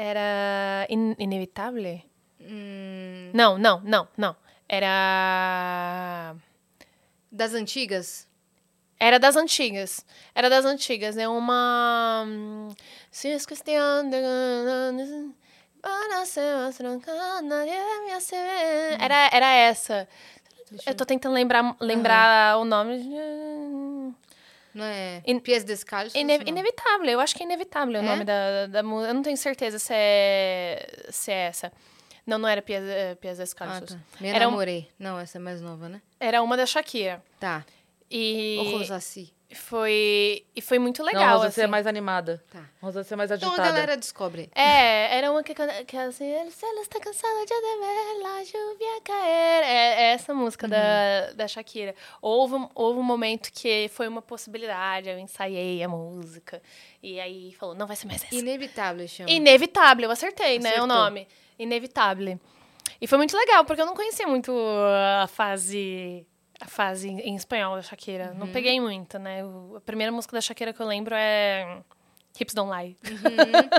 Era 0.00 0.86
In 0.88 1.16
Inevitável? 1.18 2.00
Hum, 2.40 3.32
Não, 3.34 3.58
não, 3.58 3.80
não, 3.80 4.06
não. 4.16 4.36
Era. 4.68 6.36
das 7.32 7.52
antigas? 7.52 8.28
Era 9.00 9.18
das 9.18 9.34
antigas. 9.34 10.06
Era 10.32 10.48
das 10.48 10.64
antigas. 10.64 11.16
É 11.16 11.26
uma. 11.26 12.24
hum, 12.28 12.68
Se 13.10 13.28
ver. 18.36 19.02
Era, 19.02 19.30
era 19.32 19.52
essa. 19.52 20.08
Eu 20.86 20.94
tô 20.94 21.04
tentando 21.04 21.32
lembrar, 21.34 21.74
lembrar 21.80 22.58
o 22.58 22.64
nome. 22.64 24.14
Não 24.74 24.84
é 24.84 25.22
In- 25.26 25.38
Pies 25.40 25.64
Descalços? 25.64 26.14
Ine- 26.14 26.42
inevitável, 26.46 27.06
eu 27.08 27.20
acho 27.20 27.34
que 27.34 27.42
é 27.42 27.46
inevitável 27.46 27.94
o 27.94 27.96
É? 27.98 28.02
nome 28.02 28.24
da, 28.24 28.66
da 28.66 28.82
música. 28.82 29.10
Eu 29.10 29.14
não 29.14 29.22
tenho 29.22 29.36
certeza 29.36 29.78
se 29.78 29.92
é, 29.94 31.06
se 31.10 31.30
é 31.30 31.46
essa. 31.46 31.72
Não, 32.26 32.38
não 32.38 32.48
era 32.48 32.60
Pies, 32.60 32.82
eh, 32.82 33.14
Pies 33.14 33.38
Ah, 33.40 33.42
Descalços. 33.42 33.90
tá. 33.94 33.98
Me 34.20 34.28
Era 34.28 34.46
um- 34.46 34.50
namorei. 34.50 34.88
Não, 34.98 35.18
essa 35.18 35.38
é 35.38 35.40
mais 35.40 35.60
nova, 35.62 35.88
né? 35.88 36.02
Era 36.20 36.42
uma 36.42 36.56
da 36.56 36.66
Shakira. 36.66 37.22
Tá. 37.40 37.64
E 38.10 38.58
O 38.60 38.78
Rosassi. 38.78 39.32
Foi, 39.54 40.44
e 40.54 40.60
foi 40.60 40.78
muito 40.78 41.02
legal, 41.02 41.22
não, 41.24 41.32
Rosa 41.36 41.48
assim. 41.48 41.62
é 41.62 41.66
mais 41.66 41.86
animada. 41.86 42.42
Tá. 42.50 42.62
Rosa 42.82 43.00
é 43.08 43.16
mais 43.16 43.30
Então 43.30 43.48
agitada. 43.48 43.68
a 43.68 43.72
galera 43.72 43.96
descobre. 43.96 44.50
É, 44.54 45.16
era 45.16 45.30
uma 45.32 45.42
que, 45.42 45.54
que 45.54 45.96
assim, 45.96 46.24
el 46.30 46.50
cielo 46.50 46.80
está 46.80 47.00
cansado 47.00 47.46
de 47.46 47.54
ver 47.54 48.22
la 48.22 48.38
lluvia 48.40 49.00
caer. 49.02 49.64
É, 49.64 50.02
é 50.02 50.12
essa 50.12 50.34
música 50.34 50.66
Uhum. 50.66 50.70
da, 50.70 51.32
da 51.34 51.48
Shakira. 51.48 51.94
Houve, 52.20 52.56
um- 52.56 52.68
houve 52.74 53.00
um 53.00 53.02
momento 53.02 53.50
que 53.52 53.88
foi 53.94 54.06
uma 54.06 54.20
possibilidade, 54.20 55.08
eu 55.08 55.18
ensaiei 55.18 55.82
a 55.82 55.88
música. 55.88 56.62
E 57.02 57.18
aí 57.18 57.52
falou, 57.54 57.74
não 57.74 57.86
vai 57.86 57.96
ser 57.96 58.06
mais 58.06 58.22
essa. 58.24 58.34
Inevitável 58.34 59.08
chama. 59.08 59.30
Inevitável, 59.30 60.04
eu 60.04 60.10
acertei, 60.10 60.58
né? 60.58 60.70
O 60.70 60.72
Acertou. 60.74 60.86
nome. 60.88 61.26
Inevitável. 61.58 62.38
E 63.00 63.06
foi 63.06 63.16
muito 63.18 63.36
legal, 63.36 63.64
porque 63.64 63.80
eu 63.80 63.86
não 63.86 63.94
conhecia 63.94 64.26
muito 64.26 64.52
a 65.22 65.26
fase. 65.28 66.26
A 66.60 66.66
fase 66.66 67.08
em 67.08 67.34
espanhol 67.36 67.76
da 67.76 67.82
Shakira. 67.82 68.30
Uhum. 68.32 68.38
Não 68.38 68.48
peguei 68.48 68.80
muito, 68.80 69.18
né? 69.18 69.42
A 69.76 69.80
primeira 69.80 70.10
música 70.12 70.34
da 70.36 70.40
Shakira 70.40 70.72
que 70.72 70.80
eu 70.80 70.86
lembro 70.86 71.14
é. 71.14 71.78
Hips 72.40 72.54
Don't 72.54 72.70
Lie. 72.72 72.96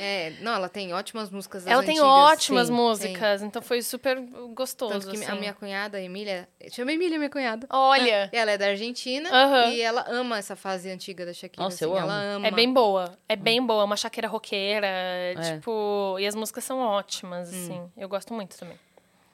É, 0.00 0.30
não, 0.42 0.52
ela 0.54 0.68
tem 0.68 0.92
ótimas 0.94 1.28
músicas 1.28 1.64
das 1.64 1.72
Ela 1.72 1.82
tem 1.82 1.98
antigas. 1.98 2.08
ótimas 2.08 2.66
Sim, 2.68 2.72
músicas, 2.72 3.42
então 3.42 3.60
foi 3.60 3.82
super 3.82 4.14
tem. 4.16 4.54
gostoso. 4.54 4.92
Tanto 4.92 5.10
que 5.10 5.16
assim. 5.16 5.26
a 5.26 5.34
minha 5.34 5.52
cunhada, 5.52 5.98
a 5.98 6.00
Emília... 6.00 6.48
Chama 6.70 6.92
Emília, 6.92 7.18
minha 7.18 7.28
cunhada. 7.28 7.66
Olha, 7.68 8.28
Ela 8.32 8.52
é 8.52 8.56
da 8.58 8.66
Argentina 8.66 9.28
Aham. 9.28 9.70
e 9.72 9.80
ela 9.80 10.04
ama 10.08 10.38
essa 10.38 10.54
fase 10.54 10.88
antiga 10.88 11.26
da 11.26 11.32
Shakira. 11.32 11.64
Nossa, 11.64 11.84
assim, 11.84 11.92
eu 11.92 11.98
Ela 11.98 12.12
amo. 12.14 12.36
ama. 12.36 12.46
é 12.46 12.50
bem 12.52 12.72
boa. 12.72 13.18
É 13.28 13.34
bem 13.34 13.60
boa. 13.66 13.82
Uma 13.82 13.96
Shakira 13.96 14.28
roqueira, 14.28 14.86
É. 14.86 15.34
tipo... 15.54 16.16
E 16.20 16.26
as 16.28 16.36
músicas 16.36 16.62
são 16.62 16.78
Hum. 16.78 16.82
ótimas, 16.86 17.48
assim. 17.48 17.90
Eu 17.96 18.08
gosto 18.08 18.32
muito 18.32 18.56
também. 18.56 18.78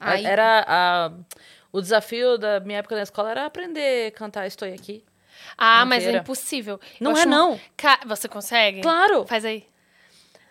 Aí, 0.00 0.24
Era 0.24 0.64
a, 0.66 1.12
o 1.76 1.80
desafio 1.80 2.38
da 2.38 2.60
minha 2.60 2.78
época 2.78 2.94
na 2.94 3.02
escola 3.02 3.30
era 3.32 3.44
aprender 3.46 4.08
a 4.08 4.10
cantar 4.12 4.46
Estou 4.46 4.68
Aqui. 4.72 5.04
Ah, 5.58 5.84
mas 5.84 6.06
é 6.06 6.12
impossível. 6.16 6.80
Eu 7.00 7.04
Não 7.04 7.10
acho 7.12 7.22
é, 7.22 7.26
não. 7.26 7.60
Ca- 7.76 8.00
Você 8.06 8.28
consegue? 8.28 8.80
Claro. 8.80 9.26
Faz 9.26 9.44
aí. 9.44 9.66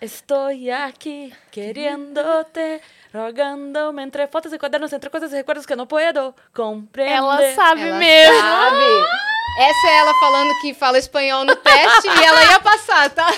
Estou 0.01 0.47
aqui 0.85 1.33
queriéndote, 1.49 2.81
rogándome 3.13 4.03
entre 4.03 4.27
fotos 4.27 4.51
y 4.51 4.57
cuadernos, 4.57 4.91
entre 4.91 5.09
cosas 5.09 5.31
y 5.31 5.35
recuerdos 5.37 5.65
que 5.65 5.77
no 5.77 5.87
puedo 5.87 6.35
comprender. 6.53 7.15
Ela 7.15 7.53
sabe 7.55 7.81
ela 7.87 7.97
mesmo. 7.97 8.39
sabe. 8.41 8.83
Essa 9.59 9.87
é 9.87 9.97
ela 9.99 10.13
falando 10.15 10.59
que 10.61 10.73
fala 10.73 10.97
espanhol 10.97 11.45
no 11.45 11.55
teste 11.55 12.07
e 12.07 12.23
ela 12.23 12.43
ia 12.45 12.59
passar, 12.59 13.09
tá? 13.11 13.31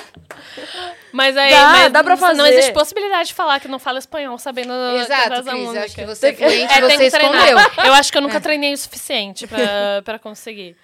Mas 1.11 1.35
aí, 1.35 1.49
Dá, 1.51 1.69
mas 1.69 1.91
dá 1.93 2.03
pra 2.03 2.15
Não 2.15 2.17
fazer. 2.17 2.49
existe 2.53 2.71
possibilidade 2.73 3.29
de 3.29 3.33
falar 3.33 3.59
que 3.59 3.67
não 3.67 3.79
fala 3.79 3.99
espanhol 3.99 4.37
sabendo 4.37 4.73
Exato, 5.01 5.29
Cris. 5.29 5.47
Eu 5.47 5.57
música. 5.57 5.85
acho 5.85 5.95
que 5.95 6.05
você 6.05 6.27
é 6.27 6.31
Tem 6.31 6.37
que- 6.37 6.45
fluente, 6.45 6.73
É, 6.73 6.81
você 6.81 7.05
escondeu. 7.07 7.57
Eu 7.85 7.93
acho 7.93 8.11
que 8.11 8.17
eu 8.17 8.21
nunca 8.21 8.39
treinei 8.41 8.73
o 8.73 8.77
suficiente 8.77 9.47
pra, 9.47 9.57
pra 10.03 10.19
conseguir. 10.19 10.75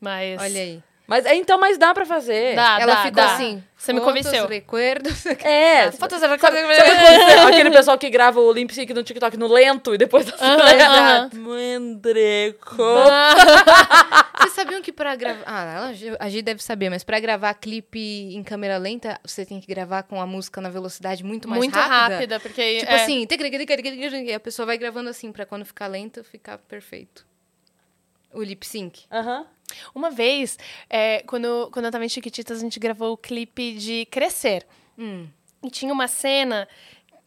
Mas. 0.00 0.40
Olha 0.40 0.60
aí. 0.60 0.82
Mas 1.08 1.24
é, 1.24 1.34
então, 1.34 1.58
mas 1.58 1.78
dá 1.78 1.94
pra 1.94 2.04
fazer. 2.04 2.54
Dá, 2.54 2.78
ela 2.78 2.94
dá, 2.96 3.02
ficou 3.04 3.12
dá. 3.24 3.34
assim. 3.34 3.62
Você 3.74 3.94
me 3.94 4.00
convenceu. 4.00 4.46
recuerdos. 4.46 5.24
É. 5.42 5.90
Fotos 5.92 6.20
Sabe 6.20 6.36
quando 6.36 6.52
você- 6.52 7.46
aquele 7.48 7.70
pessoal 7.70 7.96
que 7.96 8.10
grava 8.10 8.38
o 8.40 8.52
Limp 8.52 8.70
Sync 8.72 8.92
no 8.92 9.02
TikTok 9.02 9.36
no 9.38 9.46
lento 9.46 9.94
e 9.94 9.98
depois 9.98 10.30
aham. 10.38 11.30
Mandreco. 11.32 12.76
Vocês 14.38 14.52
sabiam 14.52 14.82
que 14.82 14.92
pra 14.92 15.16
gravar... 15.16 15.42
Ah, 15.46 15.74
ela, 15.74 16.16
a 16.20 16.28
Gi 16.28 16.42
deve 16.42 16.62
saber, 16.62 16.90
mas 16.90 17.02
pra 17.02 17.18
gravar 17.18 17.54
clipe 17.54 17.98
em 18.34 18.42
câmera 18.42 18.76
lenta, 18.78 19.18
você 19.24 19.44
tem 19.44 19.60
que 19.60 19.66
gravar 19.66 20.02
com 20.04 20.20
a 20.20 20.26
música 20.26 20.60
na 20.60 20.68
velocidade 20.68 21.24
muito 21.24 21.48
mais 21.48 21.58
Muito 21.58 21.74
rápida. 21.74 21.96
rápida, 22.14 22.40
porque. 22.40 22.80
Tipo 22.80 22.92
é, 22.92 23.02
assim, 23.02 23.26
a 24.34 24.40
pessoa 24.40 24.66
vai 24.66 24.78
gravando 24.78 25.08
assim, 25.10 25.32
pra 25.32 25.44
quando 25.44 25.64
ficar 25.64 25.86
lento, 25.88 26.22
ficar 26.22 26.58
perfeito. 26.58 27.27
O 28.32 28.42
lip 28.42 28.66
sync. 28.66 29.04
Aham. 29.10 29.46
Uma 29.94 30.10
vez, 30.10 30.58
é, 30.88 31.22
quando, 31.26 31.70
quando 31.72 31.86
eu 31.86 31.92
tava 31.92 32.04
em 32.04 32.08
Chiquititas, 32.08 32.58
a 32.58 32.60
gente 32.60 32.80
gravou 32.80 33.12
o 33.12 33.16
clipe 33.16 33.74
de 33.74 34.06
Crescer. 34.06 34.66
Hum. 34.96 35.28
E 35.62 35.70
tinha 35.70 35.92
uma 35.92 36.08
cena 36.08 36.68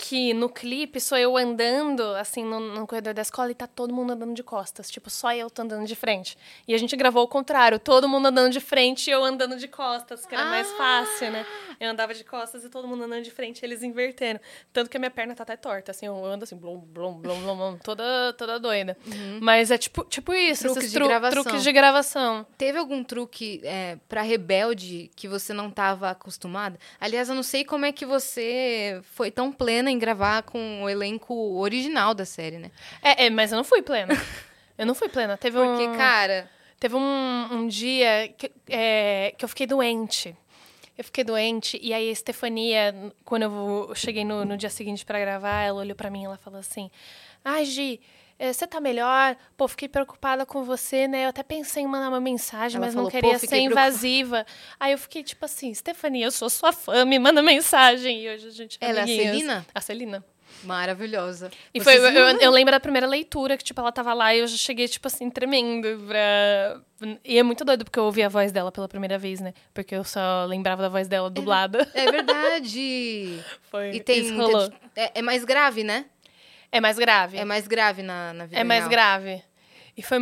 que 0.02 0.34
no 0.34 0.49
clipe 0.49 0.99
sou 0.99 1.15
eu 1.18 1.38
andando, 1.38 2.02
assim, 2.15 2.44
no, 2.44 2.60
no 2.60 2.88
corredor 2.88 3.14
da 3.14 3.22
escola 3.22 3.52
e 3.52 3.56
tá 3.56 3.68
todo 3.68 3.94
mundo 3.94 4.14
andando 4.14 4.34
de 4.34 4.41
costas. 4.41 4.90
Tipo, 4.90 5.11
só 5.11 5.32
eu 5.34 5.48
tô 5.49 5.61
andando 5.61 5.86
de 5.86 5.95
frente. 5.95 6.36
E 6.68 6.73
a 6.73 6.78
gente 6.80 6.95
gravou 6.95 7.23
o 7.23 7.28
contrário, 7.28 7.78
todo 7.78 8.10
mundo 8.10 8.26
andando 8.26 8.52
de 8.52 8.60
frente 8.60 9.07
e 9.10 9.11
eu 9.11 9.23
andando 9.23 9.57
de 9.57 9.68
costas, 9.68 10.26
que 10.26 10.34
era 10.34 10.45
mais 10.45 10.72
fácil, 10.72 11.30
né? 11.32 11.45
Eu 11.80 11.91
andava 11.91 12.14
de 12.15 12.23
costas 12.23 12.64
e 12.65 12.69
todo 12.69 12.88
mundo 12.88 13.03
andando 13.03 13.22
de 13.23 13.30
frente, 13.30 13.64
eles 13.64 13.84
inverteram. 13.84 14.40
Tanto 14.73 14.90
que 14.90 14.98
a 14.98 14.99
minha 14.99 15.11
perna 15.11 15.36
tá 15.36 15.44
até 15.44 15.56
torta, 15.56 15.91
assim, 15.91 16.07
eu 16.07 16.26
ando 16.26 16.45
assim, 16.45 16.56
blum, 16.56 16.80
blum, 16.80 17.14
blum, 17.19 17.40
blum, 17.56 17.78
toda, 17.84 18.34
toda 18.34 18.60
doida. 18.60 18.98
Mas 19.40 19.69
é 19.69 19.78
tipo, 19.78 20.03
tipo 20.06 20.34
isso, 20.34 20.64
Truques 20.64 20.78
esses 20.78 20.91
de 20.91 20.98
tru- 20.98 21.07
gravação. 21.07 21.44
truques 21.44 21.64
de 21.64 21.72
gravação. 21.72 22.45
Teve 22.57 22.80
algum 22.80 23.03
truque 23.03 23.61
é, 23.64 23.98
pra 24.10 24.23
rebelde 24.23 25.11
que 25.15 25.28
você 25.28 25.53
não 25.53 25.69
tava 25.69 26.10
acostumada? 26.10 26.80
Aliás, 26.99 27.30
eu 27.30 27.36
não 27.36 27.44
sei 27.44 27.64
como 27.64 27.86
é 27.86 27.91
que 27.91 28.06
você 28.06 28.99
foi 29.14 29.30
tão 29.30 29.52
plena 29.52 29.90
em 29.91 29.99
gravar 29.99 30.43
com 30.43 30.84
o 30.84 30.89
elenco 30.89 31.34
original 31.57 32.13
da 32.13 32.26
série, 32.26 32.57
né? 32.57 32.72
É, 33.01 33.26
é, 33.26 33.30
mas 33.30 33.51
eu 33.51 33.57
não 33.57 33.63
fui 33.63 33.81
plena. 33.81 34.13
Eu 34.77 34.88
não 34.88 34.95
fui 34.95 35.09
plena. 35.09 35.38
Teve 35.38 35.59
Porque, 35.59 35.88
um... 35.88 35.95
cara, 35.95 36.49
Teve 36.81 36.95
um, 36.95 37.47
um 37.51 37.68
dia 37.68 38.34
que, 38.35 38.51
é, 38.68 39.35
que 39.38 39.45
eu 39.45 39.49
fiquei 39.49 39.68
doente. 39.68 40.35
Eu 40.97 41.03
fiquei 41.03 41.23
doente 41.23 41.80
e 41.80 41.93
aí 41.93 42.09
a 42.09 42.11
Estefania, 42.11 43.13
quando 43.23 43.43
eu 43.43 43.91
cheguei 43.93 44.26
no, 44.26 44.43
no 44.43 44.57
dia 44.57 44.69
seguinte 44.72 45.05
pra 45.05 45.19
gravar, 45.19 45.61
ela 45.61 45.81
olhou 45.81 45.95
pra 45.95 46.09
mim 46.09 46.23
e 46.23 46.26
ela 46.26 46.39
falou 46.39 46.59
assim: 46.59 46.89
Ai, 47.45 47.65
Gi, 47.65 48.01
você 48.53 48.65
tá 48.65 48.80
melhor? 48.80 49.35
Pô, 49.57 49.68
fiquei 49.68 49.88
preocupada 49.89 50.45
com 50.45 50.63
você, 50.63 51.07
né? 51.07 51.26
Eu 51.26 51.30
até 51.30 51.43
pensei 51.43 51.84
em 51.84 51.88
mandar 51.88 52.09
uma 52.09 52.19
mensagem, 52.22 52.77
Ela 52.77 52.85
mas 52.88 52.93
falou, 52.95 53.09
não 53.09 53.11
"Pô, 53.11 53.18
queria 53.22 53.38
ser 53.39 53.47
fiquei 53.47 53.59
preocupada." 53.61 53.88
invasiva. 53.89 54.45
Aí 54.80 54.91
eu 54.93 54.97
fiquei 54.97 55.23
tipo 55.23 55.45
assim: 55.45 55.69
Estefania, 55.69 56.26
eu 56.26 56.31
sou 56.31 56.49
sua 56.49 56.72
fã, 56.72 57.05
me 57.05 57.19
manda 57.19 57.41
mensagem. 57.41 58.22
E 58.23 58.30
hoje 58.30 58.47
a 58.47 58.51
gente 58.51 58.77
é 58.81 58.85
Ela 58.89 58.99
é 58.99 59.01
a 59.01 59.03
amiguinhas. 59.03 59.31
Celina? 59.35 59.65
A 59.76 59.81
Celina. 59.81 60.26
maravilhosa. 60.63 61.49
E 61.73 61.80
Vocês- 61.81 61.99
foi, 61.99 62.15
eu, 62.18 62.39
eu 62.39 62.51
lembro 62.51 62.72
da 62.72 62.80
primeira 62.80 63.07
leitura, 63.07 63.57
que, 63.57 63.63
tipo, 63.63 63.80
ela 63.81 63.91
tava 63.91 64.13
lá 64.13 64.34
e 64.35 64.39
eu 64.39 64.47
já 64.47 64.57
cheguei, 64.57 64.88
tipo 64.88 65.07
assim, 65.07 65.30
tremendo 65.30 65.88
pra... 66.07 66.80
E 67.26 67.38
é 67.39 67.41
muito 67.43 67.65
doido, 67.65 67.84
porque 67.84 67.97
eu 67.97 68.03
ouvi 68.03 68.22
a 68.22 68.30
voz 68.30 68.51
dela 68.51 68.72
pela 68.72 68.88
primeira 68.88 69.18
vez, 69.18 69.39
né? 69.39 69.53
Porque 69.73 69.95
eu 69.95 70.03
só 70.03 70.45
lembrava 70.47 70.84
da 70.84 70.89
voz 70.89 71.07
dela 71.07 71.30
dublada. 71.31 71.89
É 71.95 72.11
verdade. 72.11 73.39
Foi, 73.72 73.91
E 73.91 73.99
tem 73.99 74.19
isso 74.19 74.35
rolou. 74.35 74.72
é, 74.95 75.19
é 75.19 75.22
mais 75.22 75.43
grave, 75.43 75.84
né? 75.84 76.05
É 76.72 76.80
mais 76.80 76.98
grave. 76.98 77.38
É 77.38 77.45
mais 77.45 77.68
grave 77.68 78.02
na, 78.02 78.34
na 78.34 78.45
vida 78.45 78.60
É 78.60 78.64
mais 78.64 78.81
real. 78.81 78.89
grave. 78.91 79.43
E 79.98 80.02
foi... 80.02 80.18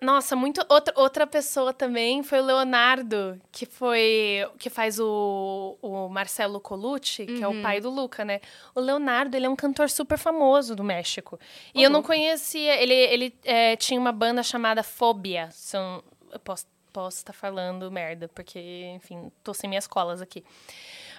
Nossa, 0.00 0.36
muito... 0.36 0.64
Outra, 0.68 0.92
outra 0.96 1.26
pessoa 1.26 1.72
também 1.72 2.22
foi 2.22 2.40
o 2.40 2.44
Leonardo, 2.44 3.40
que 3.50 3.64
foi... 3.66 4.46
Que 4.58 4.68
faz 4.68 4.98
o, 5.00 5.78
o 5.80 6.08
Marcelo 6.08 6.60
Colucci, 6.60 7.26
que 7.26 7.42
é 7.42 7.48
Uhum. 7.48 7.60
o 7.60 7.62
pai 7.62 7.80
do 7.80 7.90
Luca, 7.90 8.24
né? 8.24 8.40
O 8.74 8.80
Leonardo, 8.80 9.36
ele 9.36 9.46
é 9.46 9.48
um 9.48 9.56
cantor 9.56 9.88
super 9.90 10.18
famoso 10.18 10.76
do 10.76 10.84
México. 10.84 11.38
E 11.74 11.82
eu 11.82 11.90
não 11.90 12.02
conhecia... 12.02 12.74
Ele, 12.80 12.94
ele 12.94 13.34
é, 13.44 13.74
tinha 13.76 13.98
uma 13.98 14.12
banda 14.12 14.42
chamada 14.42 14.82
Fobia. 14.82 15.48
Se 15.50 15.76
eu, 15.76 16.02
posso 16.44 16.66
posso 16.92 17.18
estar 17.18 17.34
falando 17.34 17.90
merda, 17.90 18.26
porque, 18.34 18.58
enfim, 18.94 19.30
tô 19.44 19.52
sem 19.52 19.68
minhas 19.68 19.86
colas 19.86 20.22
aqui. 20.22 20.42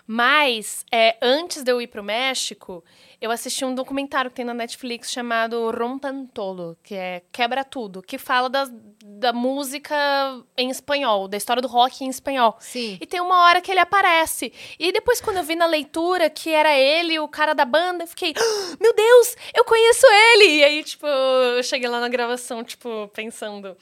Mas, 0.10 0.86
é, 0.90 1.18
antes 1.22 1.64
de 1.64 1.70
eu 1.72 1.82
ir 1.82 1.88
pro 1.88 2.02
México, 2.02 2.82
eu 3.20 3.30
assisti 3.30 3.66
um 3.66 3.76
documentário 3.76 4.32
que 4.32 4.38
tem 4.38 4.46
na 4.46 4.54
Netflix 4.54 5.12
chamado 5.12 5.70
Rompantolo, 5.72 6.78
que 6.82 6.96
é 6.96 7.24
Quebra 7.30 7.66
Tudo, 7.66 8.02
que 8.02 8.18
fala 8.18 8.50
das, 8.50 8.72
da 9.04 9.34
música 9.34 9.94
em 10.58 10.70
espanhol, 10.70 11.28
da 11.28 11.36
história 11.36 11.62
do 11.62 11.68
rock 11.68 12.06
em 12.06 12.10
espanhol. 12.10 12.56
Sim. 12.60 12.98
E 13.02 13.06
tem 13.06 13.20
uma 13.20 13.44
hora 13.44 13.60
que 13.60 13.70
ele 13.70 13.82
aparece. 13.82 14.54
E 14.80 14.94
depois, 14.94 15.20
quando 15.20 15.38
eu 15.38 15.44
vi 15.44 15.56
na 15.56 15.66
leitura 15.66 16.30
que 16.30 16.52
era 16.52 16.74
ele, 16.74 17.20
o 17.20 17.28
cara 17.28 17.54
da 17.54 17.66
banda, 17.66 18.04
eu 18.04 18.08
fiquei, 18.08 18.34
"Ah, 18.38 18.78
meu 18.80 18.94
Deus, 18.94 19.36
eu 19.54 19.66
conheço 19.66 20.06
ele! 20.08 20.60
E 20.60 20.64
aí, 20.64 20.84
tipo, 20.84 21.06
eu 21.06 21.64
cheguei 21.64 21.90
lá 21.90 22.00
na 22.00 22.08
gravação, 22.08 22.64
tipo, 22.64 23.10
pensando. 23.14 23.76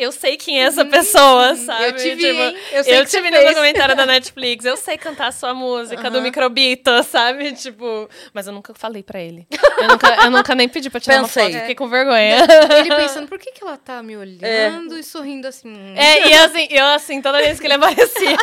Eu 0.00 0.12
sei 0.12 0.36
quem 0.38 0.62
é 0.62 0.66
essa 0.66 0.84
pessoa, 0.84 1.54
sabe? 1.56 1.84
eu 1.84 1.92
te 1.96 2.14
vi, 2.14 2.22
Tipo, 2.24 2.40
hein? 2.40 2.56
Eu 2.72 2.84
sei 2.84 2.98
eu 2.98 3.04
que 3.04 3.10
te 3.10 3.20
vi 3.20 3.30
no 3.30 3.40
documentário 3.42 3.94
da 3.94 4.06
Netflix. 4.06 4.64
Eu 4.64 4.76
sei 4.76 4.96
cantar 4.96 5.26
a 5.26 5.32
sua 5.32 5.52
música 5.52 6.10
do. 6.10 6.22
Microbito, 6.22 7.02
sabe? 7.02 7.52
Tipo, 7.60 8.08
mas 8.32 8.46
eu 8.46 8.52
nunca 8.52 8.72
falei 8.74 9.02
pra 9.02 9.20
ele. 9.20 9.46
Eu 9.78 9.88
nunca, 9.88 10.14
eu 10.24 10.30
nunca 10.30 10.54
nem 10.54 10.68
pedi 10.68 10.88
pra 10.88 11.00
tirar 11.00 11.20
Pensei. 11.20 11.42
uma 11.42 11.50
foto, 11.50 11.60
fiquei 11.60 11.74
com 11.74 11.88
vergonha. 11.88 12.38
Ele 12.80 12.94
pensando, 12.94 13.28
por 13.28 13.38
que, 13.38 13.52
que 13.52 13.62
ela 13.62 13.76
tá 13.76 14.02
me 14.02 14.16
olhando 14.16 14.96
e 14.98 15.02
sorrindo 15.02 15.46
assim? 15.46 15.74
É, 15.96 16.28
e 16.28 16.34
assim, 16.34 16.66
eu 16.70 16.86
assim, 16.86 17.20
toda 17.20 17.38
vez 17.38 17.58
que 17.60 17.66
ele 17.66 17.74
aparecia. 17.74 18.36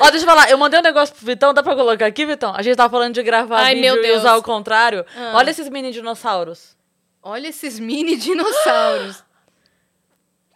Ó, 0.00 0.10
deixa 0.10 0.24
eu 0.24 0.28
falar, 0.28 0.50
eu 0.50 0.56
mandei 0.58 0.80
um 0.80 0.82
negócio 0.82 1.14
pro 1.14 1.26
Vitão, 1.26 1.52
dá 1.52 1.62
pra 1.62 1.74
colocar 1.74 2.06
aqui, 2.06 2.24
Vitão? 2.24 2.54
A 2.54 2.62
gente 2.62 2.76
tava 2.76 2.88
falando 2.90 3.14
de 3.14 3.22
gravar 3.22 3.58
Ai, 3.60 3.74
vídeo 3.74 3.94
meu 3.94 4.02
e 4.02 4.06
Deus. 4.06 4.20
usar 4.20 4.36
o 4.36 4.42
contrário. 4.42 5.04
Ah. 5.16 5.32
Olha 5.34 5.50
esses 5.50 5.68
mini 5.68 5.92
dinossauros. 5.92 6.76
Olha 7.22 7.48
esses 7.48 7.78
mini 7.78 8.16
dinossauros. 8.16 9.22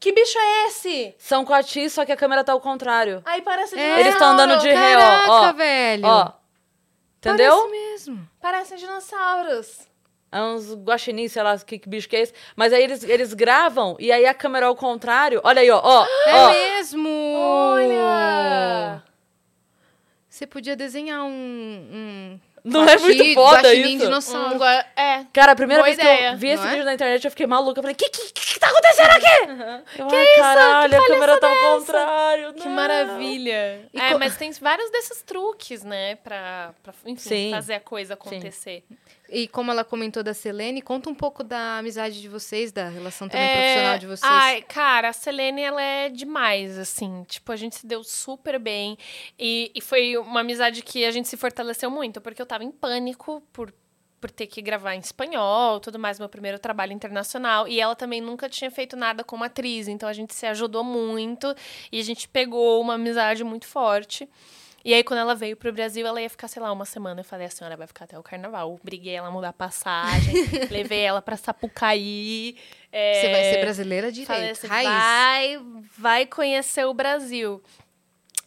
Que 0.04 0.12
bicho 0.12 0.38
é 0.38 0.66
esse? 0.66 1.14
São 1.16 1.46
coatis, 1.46 1.94
só 1.94 2.04
que 2.04 2.12
a 2.12 2.16
câmera 2.16 2.44
tá 2.44 2.52
ao 2.52 2.60
contrário. 2.60 3.22
Aí 3.24 3.40
parece 3.40 3.74
É, 3.74 4.00
Eles 4.00 4.18
tão 4.18 4.32
andando 4.32 4.58
de 4.60 4.68
ré, 4.68 4.96
ó, 4.98 5.00
Caraca, 5.00 5.52
velho. 5.54 6.06
Ó. 6.06 6.30
Entendeu? 7.16 7.56
Parece 7.56 7.70
mesmo. 7.70 8.28
Parecem 8.38 8.76
dinossauros. 8.76 9.88
É 10.30 10.42
uns 10.42 10.74
guaxinins, 10.74 11.32
sei 11.32 11.42
lá 11.42 11.58
que, 11.58 11.78
que 11.78 11.88
bicho 11.88 12.06
que 12.06 12.16
é 12.16 12.20
esse. 12.20 12.34
Mas 12.54 12.74
aí 12.74 12.82
eles, 12.84 13.02
eles 13.02 13.32
gravam 13.32 13.96
e 13.98 14.12
aí 14.12 14.26
a 14.26 14.34
câmera 14.34 14.66
ao 14.66 14.76
contrário. 14.76 15.40
Olha 15.42 15.62
aí, 15.62 15.70
ó. 15.70 15.80
ó, 15.82 16.04
É 16.26 16.34
ó. 16.34 16.50
mesmo! 16.50 17.08
Olha! 17.38 19.02
Você 20.28 20.46
podia 20.46 20.76
desenhar 20.76 21.22
um... 21.22 21.30
um 21.30 22.40
Não 22.64 22.82
é 22.82 22.86
guaxi- 22.96 23.04
muito 23.04 23.34
foda 23.34 23.74
isso? 23.74 23.98
dinossauro. 23.98 24.54
Um 24.54 24.58
gua- 24.58 24.84
é. 24.96 25.24
Cara, 25.34 25.52
a 25.52 25.54
primeira 25.54 25.82
Boa 25.82 25.94
vez 25.94 25.98
que 25.98 26.02
ideia, 26.02 26.32
eu 26.32 26.38
vi 26.38 26.48
esse 26.48 26.64
é? 26.66 26.70
vídeo 26.70 26.84
na 26.86 26.94
internet, 26.94 27.22
eu 27.24 27.30
fiquei 27.30 27.46
maluca. 27.46 27.78
Eu 27.78 27.82
falei, 27.82 27.94
que 27.94 28.08
que, 28.08 28.32
que 28.32 28.58
tá 28.58 28.68
acontecendo 28.68 29.10
aqui? 29.10 29.98
Eu, 29.98 30.08
Ai, 30.10 30.26
caralho, 30.36 30.96
a 31.02 31.06
câmera 31.06 31.38
tá 31.40 31.48
ao 31.50 31.78
contrário. 31.78 32.54
Que 32.54 32.66
não. 32.66 32.74
maravilha. 32.74 33.86
E 33.92 34.00
é, 34.00 34.12
co- 34.12 34.18
mas 34.18 34.36
tem 34.38 34.50
vários 34.52 34.90
desses 34.90 35.20
truques, 35.22 35.84
né? 35.84 36.16
Pra, 36.16 36.72
pra 36.82 36.94
enfim, 37.04 37.28
Sim. 37.28 37.50
fazer 37.50 37.74
a 37.74 37.80
coisa 37.80 38.14
acontecer. 38.14 38.82
E 39.34 39.48
como 39.48 39.72
ela 39.72 39.84
comentou 39.84 40.22
da 40.22 40.32
Selene, 40.32 40.80
conta 40.80 41.10
um 41.10 41.14
pouco 41.14 41.42
da 41.42 41.78
amizade 41.78 42.20
de 42.20 42.28
vocês, 42.28 42.70
da 42.70 42.88
relação 42.88 43.28
também 43.28 43.44
É, 43.44 43.52
profissional 43.52 43.98
de 43.98 44.06
vocês. 44.06 44.32
Ai, 44.32 44.62
cara, 44.62 45.08
a 45.08 45.12
Selene, 45.12 45.60
ela 45.60 45.82
é 45.82 46.08
demais, 46.08 46.78
assim. 46.78 47.24
Tipo, 47.24 47.50
a 47.50 47.56
gente 47.56 47.74
se 47.74 47.86
deu 47.86 48.04
super 48.04 48.60
bem. 48.60 48.96
E, 49.36 49.72
e 49.74 49.80
foi 49.80 50.16
uma 50.16 50.40
amizade 50.40 50.82
que 50.82 51.04
a 51.04 51.10
gente 51.10 51.26
se 51.26 51.36
fortaleceu 51.36 51.90
muito, 51.90 52.20
porque 52.20 52.40
eu 52.40 52.46
tava 52.46 52.62
em 52.62 52.70
pânico 52.70 53.42
por, 53.52 53.74
por 54.20 54.30
ter 54.30 54.46
que 54.46 54.62
gravar 54.62 54.94
em 54.94 55.00
espanhol, 55.00 55.80
tudo 55.80 55.98
mais, 55.98 56.20
meu 56.20 56.28
primeiro 56.28 56.58
trabalho 56.60 56.92
internacional. 56.92 57.66
E 57.66 57.80
ela 57.80 57.96
também 57.96 58.20
nunca 58.20 58.48
tinha 58.48 58.70
feito 58.70 58.96
nada 58.96 59.24
como 59.24 59.42
atriz, 59.42 59.88
então 59.88 60.08
a 60.08 60.12
gente 60.12 60.32
se 60.32 60.46
ajudou 60.46 60.84
muito. 60.84 61.52
E 61.90 61.98
a 61.98 62.04
gente 62.04 62.28
pegou 62.28 62.80
uma 62.80 62.94
amizade 62.94 63.42
muito 63.42 63.66
forte. 63.66 64.28
E 64.84 64.92
aí, 64.92 65.02
quando 65.02 65.20
ela 65.20 65.34
veio 65.34 65.56
pro 65.56 65.72
Brasil, 65.72 66.06
ela 66.06 66.20
ia 66.20 66.28
ficar, 66.28 66.46
sei 66.46 66.60
lá, 66.60 66.70
uma 66.70 66.84
semana. 66.84 67.20
Eu 67.20 67.24
falei, 67.24 67.46
a 67.46 67.50
senhora 67.50 67.74
vai 67.76 67.86
ficar 67.86 68.04
até 68.04 68.18
o 68.18 68.22
carnaval. 68.22 68.78
Briguei 68.84 69.14
ela 69.14 69.28
a 69.28 69.30
mudar 69.30 69.48
a 69.48 69.52
passagem, 69.52 70.34
levei 70.70 71.00
ela 71.00 71.22
pra 71.22 71.36
Sapucaí. 71.36 72.56
é, 72.92 73.14
Você 73.20 73.30
vai 73.30 73.44
ser 73.44 73.60
brasileira 73.62 74.12
Falei 74.12 74.24
direito, 74.42 74.52
assim, 74.58 74.66
raiz. 74.66 74.88
vai, 74.88 75.62
vai 75.98 76.26
conhecer 76.26 76.84
o 76.84 76.92
Brasil. 76.92 77.62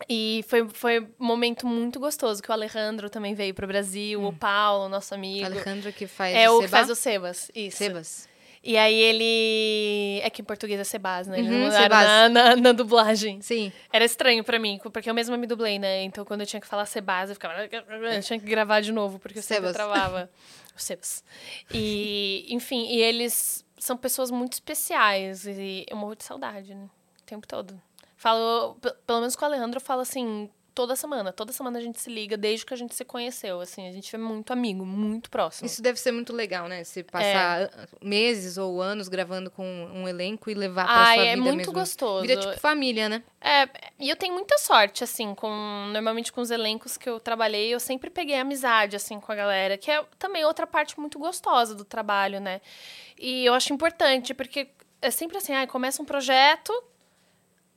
E 0.07 0.45
foi, 0.47 0.69
foi 0.69 0.99
um 1.19 1.25
momento 1.25 1.65
muito 1.65 1.99
gostoso, 1.99 2.41
que 2.43 2.49
o 2.51 2.53
Alejandro 2.53 3.09
também 3.09 3.33
veio 3.33 3.55
pro 3.55 3.65
Brasil, 3.65 4.23
o 4.23 4.31
Paulo, 4.31 4.87
nosso 4.89 5.15
amigo. 5.15 5.43
Alejandro 5.43 5.91
que 5.91 6.05
faz 6.05 6.35
é 6.35 6.47
o 6.51 6.57
que 6.59 6.67
Seba? 6.67 6.77
faz 6.77 6.89
o 6.91 6.95
Sebas, 6.95 7.51
isso. 7.55 7.77
Sebas. 7.77 8.29
E 8.69 8.77
aí 8.77 8.93
ele... 8.95 10.19
É 10.21 10.29
que 10.29 10.41
em 10.41 10.45
português 10.45 10.77
é 10.77 10.83
Sebas, 10.83 11.25
né? 11.25 11.39
Eles 11.39 11.49
Uhum, 11.49 11.63
mudaram 11.63 11.83
Sebas. 11.83 12.05
na, 12.05 12.29
na, 12.29 12.55
na 12.57 12.71
dublagem. 12.73 13.39
Sim. 13.41 13.71
Era 13.93 14.03
estranho 14.03 14.43
pra 14.43 14.59
mim, 14.59 14.77
porque 14.91 15.09
eu 15.09 15.13
mesma 15.13 15.37
me 15.37 15.47
dublei, 15.47 15.79
né? 15.79 16.03
Então, 16.03 16.25
quando 16.25 16.41
eu 16.41 16.45
tinha 16.47 16.59
que 16.59 16.67
falar 16.67 16.85
Sebas, 16.85 17.29
eu 17.29 17.35
ficava... 17.35 17.53
Eu 17.63 18.21
tinha 18.21 18.37
que 18.37 18.45
gravar 18.45 18.81
de 18.81 18.91
novo, 18.91 19.19
porque 19.19 19.39
eu 19.39 19.43
sempre 19.43 19.71
travava. 19.71 20.29
O 20.75 20.79
Sebas. 20.81 21.23
E, 21.73 22.45
enfim, 22.49 22.87
e 22.89 23.01
eles 23.01 23.63
são 23.79 23.95
pessoas 23.95 24.29
muito 24.29 24.53
especiais. 24.53 25.47
E 25.47 25.85
eu 25.89 25.95
morro 25.95 26.15
de 26.15 26.25
saudade, 26.25 26.75
né? 26.75 26.89
O 27.21 27.25
tempo 27.25 27.47
todo. 27.47 27.81
Falo... 28.17 28.75
Pelo 29.05 29.21
menos 29.21 29.33
com 29.37 29.45
o 29.45 29.47
Alejandro, 29.47 29.77
eu 29.77 29.81
falo 29.81 30.01
assim... 30.01 30.49
Toda 30.77 30.95
semana. 30.95 31.33
Toda 31.33 31.51
semana 31.51 31.79
a 31.79 31.81
gente 31.81 31.99
se 31.99 32.07
liga, 32.07 32.37
desde 32.37 32.63
que 32.63 32.71
a 32.71 32.77
gente 32.77 32.93
se 32.93 33.03
conheceu, 33.03 33.59
assim. 33.59 33.87
A 33.87 33.91
gente 33.91 34.15
é 34.15 34.19
muito 34.19 34.53
amigo, 34.53 34.85
muito 34.85 35.27
próximo. 35.27 35.65
Isso 35.65 35.81
deve 35.81 35.99
ser 35.99 36.11
muito 36.11 36.31
legal, 36.31 36.67
né? 36.67 36.83
Você 36.83 37.01
passar 37.01 37.63
ah, 37.63 37.87
meses 37.99 38.59
ou 38.59 38.79
anos 38.79 39.07
gravando 39.07 39.49
com 39.49 39.65
um 39.65 40.07
elenco 40.07 40.51
e 40.51 40.53
levar 40.53 40.85
pra 40.85 40.93
Ai, 40.93 41.15
sua 41.15 41.25
é 41.25 41.29
vida 41.35 41.41
muito 41.41 41.57
mesmo. 41.57 41.73
gostoso. 41.73 42.27
Vira 42.27 42.39
tipo 42.39 42.59
família, 42.59 43.09
né? 43.09 43.23
É, 43.41 43.67
e 43.99 44.07
eu 44.07 44.15
tenho 44.15 44.35
muita 44.35 44.55
sorte, 44.59 45.03
assim, 45.03 45.33
com. 45.33 45.49
Normalmente 45.91 46.31
com 46.31 46.41
os 46.41 46.51
elencos 46.51 46.95
que 46.95 47.09
eu 47.09 47.19
trabalhei, 47.19 47.73
eu 47.73 47.79
sempre 47.79 48.11
peguei 48.11 48.35
amizade, 48.35 48.95
assim, 48.95 49.19
com 49.19 49.31
a 49.31 49.35
galera, 49.35 49.79
que 49.79 49.89
é 49.89 50.05
também 50.19 50.45
outra 50.45 50.67
parte 50.67 50.99
muito 50.99 51.17
gostosa 51.17 51.73
do 51.73 51.85
trabalho, 51.85 52.39
né? 52.39 52.61
E 53.17 53.43
eu 53.43 53.55
acho 53.55 53.73
importante, 53.73 54.31
porque 54.31 54.67
é 55.01 55.09
sempre 55.09 55.39
assim, 55.39 55.53
ai, 55.53 55.65
começa 55.65 56.03
um 56.03 56.05
projeto, 56.05 56.71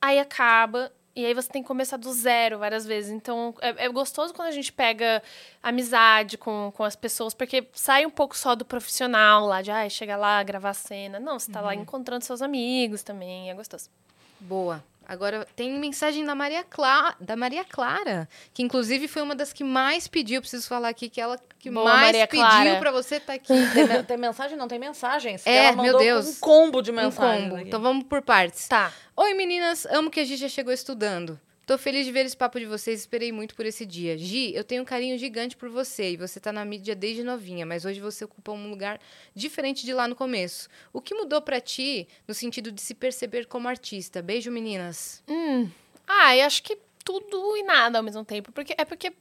aí 0.02 0.18
acaba. 0.18 0.92
E 1.14 1.26
aí 1.26 1.34
você 1.34 1.48
tem 1.48 1.62
que 1.62 1.68
começar 1.68 1.96
do 1.96 2.12
zero 2.12 2.58
várias 2.58 2.86
vezes. 2.86 3.10
Então, 3.10 3.54
é, 3.60 3.86
é 3.86 3.88
gostoso 3.88 4.32
quando 4.32 4.48
a 4.48 4.52
gente 4.52 4.72
pega 4.72 5.22
amizade 5.62 6.38
com, 6.38 6.72
com 6.74 6.84
as 6.84 6.94
pessoas, 6.94 7.34
porque 7.34 7.66
sai 7.72 8.06
um 8.06 8.10
pouco 8.10 8.36
só 8.36 8.54
do 8.54 8.64
profissional 8.64 9.46
lá, 9.46 9.60
de 9.60 9.70
ai, 9.70 9.90
chega 9.90 10.16
lá, 10.16 10.42
gravar 10.42 10.72
cena. 10.72 11.18
Não, 11.18 11.38
você 11.38 11.50
tá 11.50 11.60
lá 11.60 11.74
encontrando 11.74 12.24
seus 12.24 12.40
amigos 12.40 13.02
também, 13.02 13.50
é 13.50 13.54
gostoso. 13.54 13.90
Boa. 14.38 14.82
Agora 15.10 15.44
tem 15.56 15.72
mensagem 15.76 16.24
da 16.24 16.36
Maria, 16.36 16.62
Clara, 16.62 17.16
da 17.18 17.34
Maria 17.34 17.64
Clara, 17.64 18.28
que 18.54 18.62
inclusive 18.62 19.08
foi 19.08 19.22
uma 19.22 19.34
das 19.34 19.52
que 19.52 19.64
mais 19.64 20.06
pediu. 20.06 20.40
Preciso 20.40 20.68
falar 20.68 20.88
aqui 20.88 21.08
que 21.08 21.20
ela 21.20 21.36
que 21.58 21.68
Boa, 21.68 21.84
mais 21.84 22.06
Maria 22.06 22.28
pediu 22.28 22.46
Clara. 22.46 22.78
pra 22.78 22.92
você 22.92 23.16
estar 23.16 23.32
aqui. 23.32 23.52
Tem, 23.74 24.04
tem 24.04 24.16
mensagem? 24.16 24.56
Não 24.56 24.68
tem 24.68 24.78
mensagens. 24.78 25.44
É, 25.44 25.72
meu 25.72 25.98
Deus. 25.98 26.28
Um 26.28 26.34
combo 26.40 26.80
de 26.80 26.92
Um 26.92 26.94
mensagens. 26.94 27.42
combo. 27.42 27.56
aqui. 27.56 27.66
Então 27.66 27.80
vamos 27.80 28.04
por 28.04 28.22
partes. 28.22 28.68
Tá. 28.68 28.92
Oi, 29.16 29.34
meninas. 29.34 29.84
Amo 29.86 30.10
que 30.12 30.20
a 30.20 30.24
Gi 30.24 30.36
já 30.36 30.48
chegou 30.48 30.72
estudando. 30.72 31.38
Tô 31.70 31.78
feliz 31.78 32.04
de 32.04 32.10
ver 32.10 32.26
esse 32.26 32.36
papo 32.36 32.58
de 32.58 32.66
vocês, 32.66 32.98
esperei 32.98 33.30
muito 33.30 33.54
por 33.54 33.64
esse 33.64 33.86
dia. 33.86 34.18
Gi, 34.18 34.52
eu 34.56 34.64
tenho 34.64 34.82
um 34.82 34.84
carinho 34.84 35.16
gigante 35.16 35.56
por 35.56 35.68
você 35.68 36.10
e 36.10 36.16
você 36.16 36.40
tá 36.40 36.50
na 36.50 36.64
mídia 36.64 36.96
desde 36.96 37.22
novinha, 37.22 37.64
mas 37.64 37.84
hoje 37.84 38.00
você 38.00 38.24
ocupa 38.24 38.50
um 38.50 38.68
lugar 38.68 39.00
diferente 39.36 39.86
de 39.86 39.94
lá 39.94 40.08
no 40.08 40.16
começo. 40.16 40.68
O 40.92 41.00
que 41.00 41.14
mudou 41.14 41.40
pra 41.40 41.60
ti 41.60 42.08
no 42.26 42.34
sentido 42.34 42.72
de 42.72 42.80
se 42.80 42.92
perceber 42.92 43.46
como 43.46 43.68
artista? 43.68 44.20
Beijo, 44.20 44.50
meninas. 44.50 45.22
Hum. 45.28 45.70
Ah, 46.08 46.36
eu 46.36 46.44
acho 46.44 46.60
que 46.64 46.76
tudo 47.04 47.56
e 47.56 47.62
nada 47.62 47.98
ao 47.98 48.02
mesmo 48.02 48.24
tempo. 48.24 48.50
Porque, 48.50 48.74
é 48.76 48.84
porque 48.84 49.12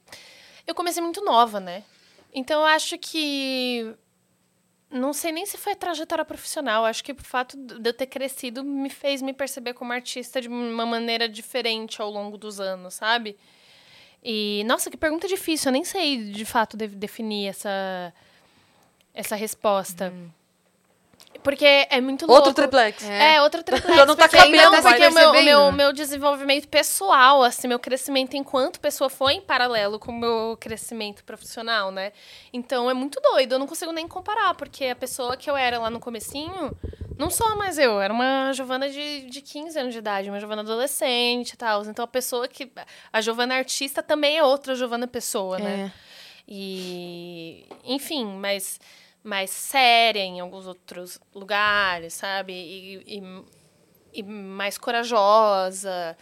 eu 0.65 0.73
comecei 0.73 1.03
muito 1.03 1.23
nova, 1.23 1.59
né? 1.59 1.83
Então 2.33 2.61
eu 2.61 2.65
acho 2.65 2.97
que. 2.97 3.93
Não 4.91 5.13
sei 5.13 5.31
nem 5.31 5.45
se 5.45 5.55
foi 5.57 5.75
trajetória 5.75 6.25
profissional. 6.25 6.83
Acho 6.85 7.03
que 7.03 7.11
o 7.11 7.15
fato 7.23 7.55
de 7.57 7.89
eu 7.89 7.93
ter 7.93 8.07
crescido 8.07 8.63
me 8.63 8.89
fez 8.89 9.21
me 9.21 9.33
perceber 9.33 9.73
como 9.73 9.93
artista 9.93 10.41
de 10.41 10.47
uma 10.47 10.85
maneira 10.85 11.29
diferente 11.29 12.01
ao 12.01 12.09
longo 12.09 12.37
dos 12.37 12.59
anos, 12.59 12.95
sabe? 12.95 13.37
E, 14.23 14.63
nossa, 14.65 14.89
que 14.89 14.97
pergunta 14.97 15.27
difícil. 15.27 15.69
Eu 15.69 15.73
nem 15.73 15.83
sei, 15.83 16.31
de 16.31 16.43
fato, 16.43 16.75
de- 16.75 16.87
definir 16.87 17.47
essa, 17.49 18.13
essa 19.13 19.35
resposta. 19.35 20.11
Porque 21.41 21.87
é 21.89 22.01
muito 22.01 22.25
louco. 22.25 22.47
Outro 22.47 22.53
triplex. 22.53 23.03
É, 23.03 23.41
outra 23.41 23.63
triplex. 23.63 23.95
Já 23.95 24.05
não 24.05 24.15
tá 24.15 24.27
porque- 24.27 24.37
cabendo 24.37 24.63
não, 24.63 24.71
mais. 24.71 24.83
porque 24.83 25.07
o 25.07 25.13
meu, 25.13 25.33
meu, 25.33 25.71
meu 25.71 25.93
desenvolvimento 25.93 26.67
pessoal, 26.67 27.43
assim, 27.43 27.67
meu 27.67 27.79
crescimento 27.79 28.35
enquanto 28.35 28.79
pessoa 28.79 29.09
foi 29.09 29.33
em 29.33 29.41
paralelo 29.41 29.97
com 29.99 30.11
o 30.11 30.19
meu 30.19 30.57
crescimento 30.59 31.23
profissional, 31.23 31.91
né? 31.91 32.11
Então 32.51 32.89
é 32.89 32.93
muito 32.93 33.21
doido, 33.21 33.53
eu 33.53 33.59
não 33.59 33.67
consigo 33.67 33.91
nem 33.93 34.07
comparar, 34.07 34.53
porque 34.55 34.85
a 34.85 34.95
pessoa 34.95 35.37
que 35.37 35.49
eu 35.49 35.55
era 35.55 35.79
lá 35.79 35.89
no 35.89 35.99
comecinho, 35.99 36.75
não 37.17 37.29
sou 37.29 37.55
mais 37.55 37.77
eu, 37.77 38.01
era 38.01 38.13
uma 38.13 38.51
Giovana 38.51 38.89
de, 38.89 39.21
de 39.29 39.41
15 39.41 39.79
anos 39.79 39.93
de 39.93 39.99
idade, 39.99 40.29
uma 40.29 40.39
Giovana 40.39 40.61
adolescente 40.61 41.51
e 41.53 41.57
tal. 41.57 41.85
Então 41.85 42.03
a 42.03 42.07
pessoa 42.07 42.47
que. 42.49 42.69
A 43.13 43.21
Giovana 43.21 43.55
artista 43.55 44.03
também 44.03 44.37
é 44.37 44.43
outra 44.43 44.75
Giovana 44.75 45.07
pessoa, 45.07 45.57
né? 45.57 45.91
E. 46.47 47.65
Enfim, 47.85 48.25
mas 48.25 48.79
mais 49.23 49.49
séria 49.49 50.21
em 50.21 50.39
alguns 50.39 50.65
outros 50.67 51.19
lugares, 51.35 52.13
sabe? 52.13 52.53
E, 52.53 53.17
e, 53.17 53.23
e 54.13 54.23
mais 54.23 54.77
corajosa. 54.77 56.15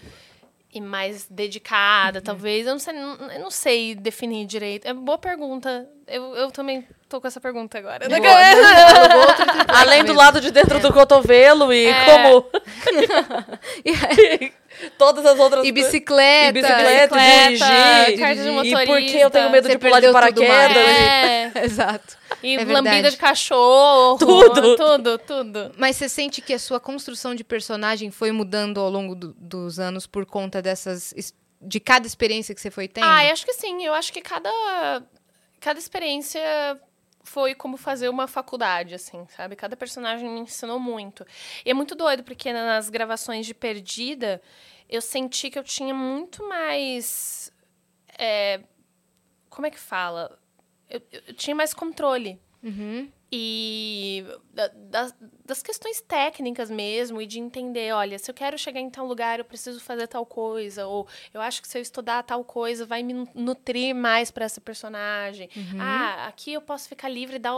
e 0.73 0.81
mais 0.81 1.25
dedicada, 1.29 2.21
talvez. 2.21 2.65
Eu 2.67 2.73
não 2.73 2.79
sei, 2.79 2.93
eu 2.95 3.39
não 3.39 3.49
sei 3.51 3.95
definir 3.95 4.45
direito. 4.45 4.85
É 4.87 4.93
boa 4.93 5.17
pergunta. 5.17 5.87
Eu, 6.05 6.35
eu 6.35 6.51
também 6.51 6.85
tô 7.09 7.19
com 7.21 7.27
essa 7.27 7.39
pergunta 7.39 7.77
agora. 7.77 8.07
Boa. 8.07 8.19
Além 9.79 10.03
do 10.03 10.13
lado 10.13 10.39
de 10.41 10.51
dentro 10.51 10.79
do 10.79 10.93
cotovelo 10.93 11.71
e 11.73 11.87
É. 11.87 12.05
como. 12.05 12.45
Todas 14.97 15.25
as 15.25 15.39
outras 15.39 15.65
E 15.65 15.71
coisas. 15.71 15.91
bicicleta. 15.91 16.49
E 16.49 16.61
bicicleta, 16.61 17.15
bicicleta, 17.15 17.47
dirigir. 17.47 18.19
carta 18.19 18.41
de 18.43 18.47
E 18.47 18.51
motorista. 18.51 18.85
porque 18.85 19.17
eu 19.17 19.29
tenho 19.31 19.49
medo 19.49 19.67
de 19.69 19.77
pular 19.79 19.99
de 19.99 20.11
paraquedas. 20.11 20.47
mais. 20.49 20.77
É. 20.77 21.51
Exato. 21.63 22.17
E 22.47 22.55
É 22.55 22.63
lambida 22.65 22.91
verdade. 22.93 23.11
de 23.11 23.17
cachorro. 23.17 24.17
Tudo. 24.17 24.75
Tudo, 24.77 25.17
tudo. 25.19 25.71
Mas 25.77 25.95
você 25.97 26.07
sente 26.07 26.41
que 26.41 26.53
a 26.53 26.59
sua 26.59 26.79
construção 26.79 27.35
de 27.35 27.43
personagem 27.43 28.09
foi 28.11 28.31
mudando 28.31 28.79
ao 28.79 28.89
longo 28.89 29.13
do- 29.15 29.33
dos 29.33 29.79
anos 29.79 30.05
por 30.07 30.25
conta 30.25 30.61
dessas. 30.61 31.13
es- 31.15 31.33
de 31.59 31.79
cada 31.79 32.05
experiência 32.05 32.53
que 32.53 32.61
você 32.61 32.69
foi 32.69 32.87
tendo? 32.87 33.05
Ah, 33.07 33.25
eu 33.25 33.31
acho 33.33 33.43
que 33.45 33.53
sim. 33.53 33.83
Eu 33.83 33.93
acho 33.95 34.13
que 34.13 34.21
cada, 34.21 34.49
cada 35.59 35.79
experiência 35.79 36.39
foi 37.23 37.55
como 37.55 37.75
fazer 37.77 38.07
uma 38.09 38.27
faculdade, 38.27 38.93
assim, 38.93 39.25
sabe? 39.35 39.55
Cada 39.55 39.75
personagem 39.75 40.29
me 40.29 40.39
ensinou 40.41 40.79
muito. 40.79 41.25
E 41.65 41.71
é 41.71 41.73
muito 41.73 41.95
doido, 41.95 42.23
porque 42.23 42.53
nas 42.53 42.89
gravações 42.89 43.45
de 43.45 43.53
Perdida, 43.55 44.39
eu 44.87 45.01
senti 45.01 45.49
que 45.49 45.57
eu 45.59 45.63
tinha 45.63 45.93
muito 45.95 46.47
mais. 46.47 47.51
é, 48.17 48.61
como 49.49 49.65
é 49.65 49.71
que 49.71 49.79
fala? 49.79 50.37
Eu, 50.89 51.01
eu- 51.11 51.33
tinha 51.33 51.55
mais 51.55 51.73
controle. 51.73 52.39
Uhum. 52.63 53.09
E 53.29 54.25
da- 54.53 54.69
das, 54.69 55.15
das 55.45 55.61
questões 55.61 55.99
técnicas 56.01 56.69
mesmo, 56.71 57.21
e 57.21 57.25
de 57.25 57.39
entender, 57.39 57.93
olha, 57.93 58.17
se 58.17 58.31
eu 58.31 58.33
quero 58.33 58.57
chegar 58.57 58.79
em 58.79 58.89
tal 58.89 59.05
lugar, 59.05 59.37
eu 59.37 59.43
preciso 59.45 59.81
fazer 59.81 60.07
tal 60.07 60.25
coisa, 60.25 60.87
ou 60.87 61.05
eu 61.33 61.41
acho 61.41 61.61
que 61.61 61.67
se 61.67 61.77
eu 61.77 61.81
estudar 61.81 62.23
tal 62.23 62.43
coisa, 62.45 62.85
vai 62.85 63.03
me 63.03 63.11
nu- 63.13 63.27
nutrir 63.35 63.93
mais 63.93 64.31
para 64.31 64.45
essa 64.45 64.61
personagem. 64.61 65.49
Ah, 65.77 66.27
aqui 66.27 66.53
eu 66.53 66.61
posso 66.61 66.87
ficar 66.87 67.09
livre 67.09 67.35
e 67.35 67.39
dar 67.39 67.53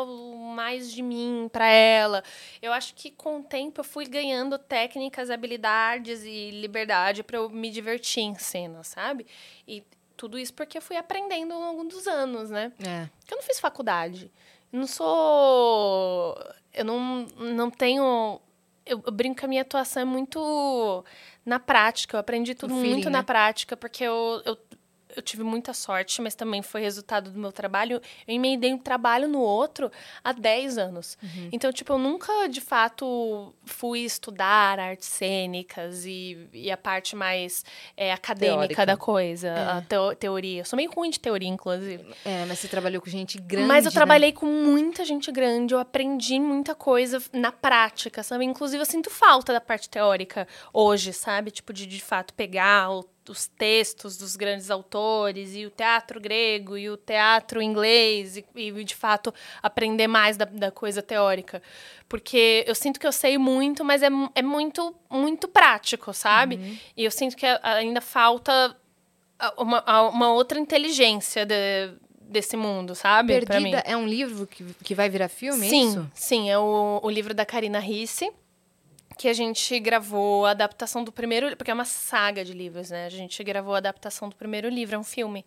mais 0.55 0.91
de 0.91 1.03
mim 1.03 1.47
para 1.51 1.67
ela. 1.69 2.23
Eu 2.61 2.73
acho 2.73 2.95
que 2.95 3.11
com 3.11 3.39
o 3.39 3.43
tempo 3.43 3.79
eu 3.81 3.85
fui 3.85 4.05
ganhando 4.07 4.57
técnicas, 4.57 5.29
habilidades 5.29 6.23
e 6.23 6.49
liberdade 6.49 7.21
para 7.23 7.37
eu 7.37 7.47
me 7.49 7.69
divertir 7.69 8.23
em 8.23 8.33
cena, 8.35 8.83
sabe? 8.83 9.25
E 9.67 9.83
tudo 10.19 10.37
isso 10.37 10.53
porque 10.53 10.77
eu 10.77 10.81
fui 10.81 10.97
aprendendo 10.97 11.53
ao 11.53 11.61
longo 11.61 11.85
dos 11.85 12.05
anos, 12.05 12.49
né? 12.49 12.73
É. 12.85 13.07
Porque 13.19 13.33
eu 13.33 13.37
não 13.37 13.43
fiz 13.43 13.57
faculdade. 13.57 14.29
Eu 14.71 14.79
não 14.81 14.85
sou. 14.85 16.37
Eu 16.73 16.83
não, 16.83 17.25
não 17.37 17.71
tenho. 17.71 18.41
Eu, 18.85 19.01
eu 19.05 19.11
brinco 19.13 19.39
que 19.39 19.45
a 19.45 19.47
minha 19.47 19.61
atuação 19.61 20.01
é 20.01 20.05
muito 20.05 21.05
na 21.45 21.57
prática. 21.57 22.17
Eu 22.17 22.19
aprendi 22.19 22.53
tudo 22.53 22.73
feeling, 22.75 22.91
muito 22.91 23.09
né? 23.09 23.19
na 23.19 23.23
prática, 23.23 23.77
porque 23.77 24.03
eu, 24.03 24.41
eu, 24.45 24.57
eu 25.19 25.23
tive 25.23 25.43
muita 25.43 25.73
sorte, 25.73 26.21
mas 26.21 26.33
também 26.35 26.61
foi 26.61 26.81
resultado 26.81 27.29
do 27.29 27.39
meu 27.39 27.51
trabalho. 27.51 27.97
Eu 27.97 28.01
emendei 28.27 28.73
um 28.73 28.77
trabalho 28.77 29.27
no 29.27 29.39
outro 29.39 29.91
há 30.23 30.31
10 30.31 30.77
anos. 30.77 31.17
Uhum. 31.21 31.49
Então, 31.51 31.71
tipo, 31.71 31.93
eu 31.93 31.97
nunca, 31.99 32.47
de 32.47 32.61
fato, 32.61 33.53
fui 33.65 33.99
estudar 33.99 34.79
artes 34.79 35.07
cênicas 35.07 36.05
e, 36.05 36.47
e 36.53 36.71
a 36.71 36.77
parte 36.77 37.15
mais 37.15 37.63
é, 37.95 38.11
acadêmica 38.11 38.57
Teórica. 38.59 38.85
da 38.85 38.97
coisa, 38.97 39.53
a 39.77 39.81
teo- 39.81 40.15
teoria. 40.15 40.61
Eu 40.61 40.65
sou 40.65 40.77
meio 40.77 40.91
ruim 40.91 41.09
de 41.09 41.19
teoria, 41.19 41.47
inclusive. 41.49 42.05
É, 42.25 42.45
mas 42.45 42.59
você 42.59 42.67
trabalhou 42.67 43.01
com 43.01 43.09
gente 43.09 43.37
grande. 43.39 43.67
Mas 43.67 43.85
eu 43.85 43.91
né? 43.91 43.95
trabalhei 43.95 44.31
com 44.31 44.45
muita 44.45 45.03
gente 45.05 45.31
grande, 45.31 45.73
eu 45.73 45.79
aprendi 45.79 46.39
muita 46.39 46.73
coisa 46.75 47.21
na 47.33 47.51
prática, 47.51 48.23
sabe? 48.23 48.45
Inclusive, 48.45 48.81
eu 48.81 48.85
sinto 48.85 49.09
falta 49.09 49.53
da 49.53 49.61
parte 49.61 49.89
teórica 49.89 50.47
hoje, 50.73 51.13
sabe? 51.13 51.51
Tipo, 51.51 51.73
de 51.73 51.85
de 51.85 51.99
fato 52.01 52.33
pegar 52.33 52.91
o- 52.91 53.03
os 53.29 53.47
textos 53.47 54.17
dos 54.17 54.35
grandes 54.35 54.69
autores 54.71 55.55
e 55.55 55.65
o 55.65 55.69
teatro 55.69 56.19
grego 56.19 56.75
e 56.77 56.89
o 56.89 56.97
teatro 56.97 57.61
inglês 57.61 58.37
e, 58.37 58.45
e 58.55 58.83
de 58.83 58.95
fato, 58.95 59.33
aprender 59.61 60.07
mais 60.07 60.35
da, 60.35 60.45
da 60.45 60.71
coisa 60.71 61.01
teórica. 61.01 61.61
Porque 62.07 62.63
eu 62.67 62.73
sinto 62.75 62.99
que 62.99 63.05
eu 63.07 63.11
sei 63.11 63.37
muito, 63.37 63.85
mas 63.85 64.01
é, 64.01 64.09
é 64.35 64.41
muito, 64.41 64.95
muito 65.09 65.47
prático, 65.47 66.11
sabe? 66.13 66.81
E 66.97 67.05
eu 67.05 67.11
sinto 67.11 67.37
que 67.37 67.45
ainda 67.61 68.01
falta 68.01 68.75
uma, 69.57 70.09
uma 70.09 70.33
outra 70.33 70.59
inteligência 70.59 71.45
de- 71.45 71.93
desse 72.21 72.57
mundo, 72.57 72.93
sabe? 72.95 73.33
Perdida 73.33 73.81
é 73.85 73.95
um 73.95 74.05
livro 74.07 74.45
que, 74.45 74.63
que 74.83 74.93
vai 74.93 75.09
virar 75.09 75.29
filme, 75.29 75.65
é 75.65 75.69
Sim, 75.69 75.89
isso? 75.89 76.11
sim, 76.13 76.49
é 76.49 76.57
o, 76.59 76.99
o 77.01 77.09
livro 77.09 77.33
da 77.33 77.45
Karina 77.45 77.79
Risse, 77.79 78.31
que 79.19 79.27
a 79.27 79.33
gente 79.33 79.77
gravou 79.81 80.45
a 80.45 80.51
adaptação 80.51 81.03
do 81.03 81.11
primeiro, 81.11 81.53
porque 81.57 81.69
é 81.69 81.73
uma 81.73 81.83
saga 81.83 82.45
de 82.45 82.53
livros, 82.53 82.89
né? 82.89 83.05
A 83.05 83.09
gente 83.09 83.43
gravou 83.43 83.75
a 83.75 83.77
adaptação 83.77 84.29
do 84.29 84.35
primeiro 84.37 84.69
livro, 84.69 84.95
é 84.95 84.97
um 84.97 85.03
filme. 85.03 85.45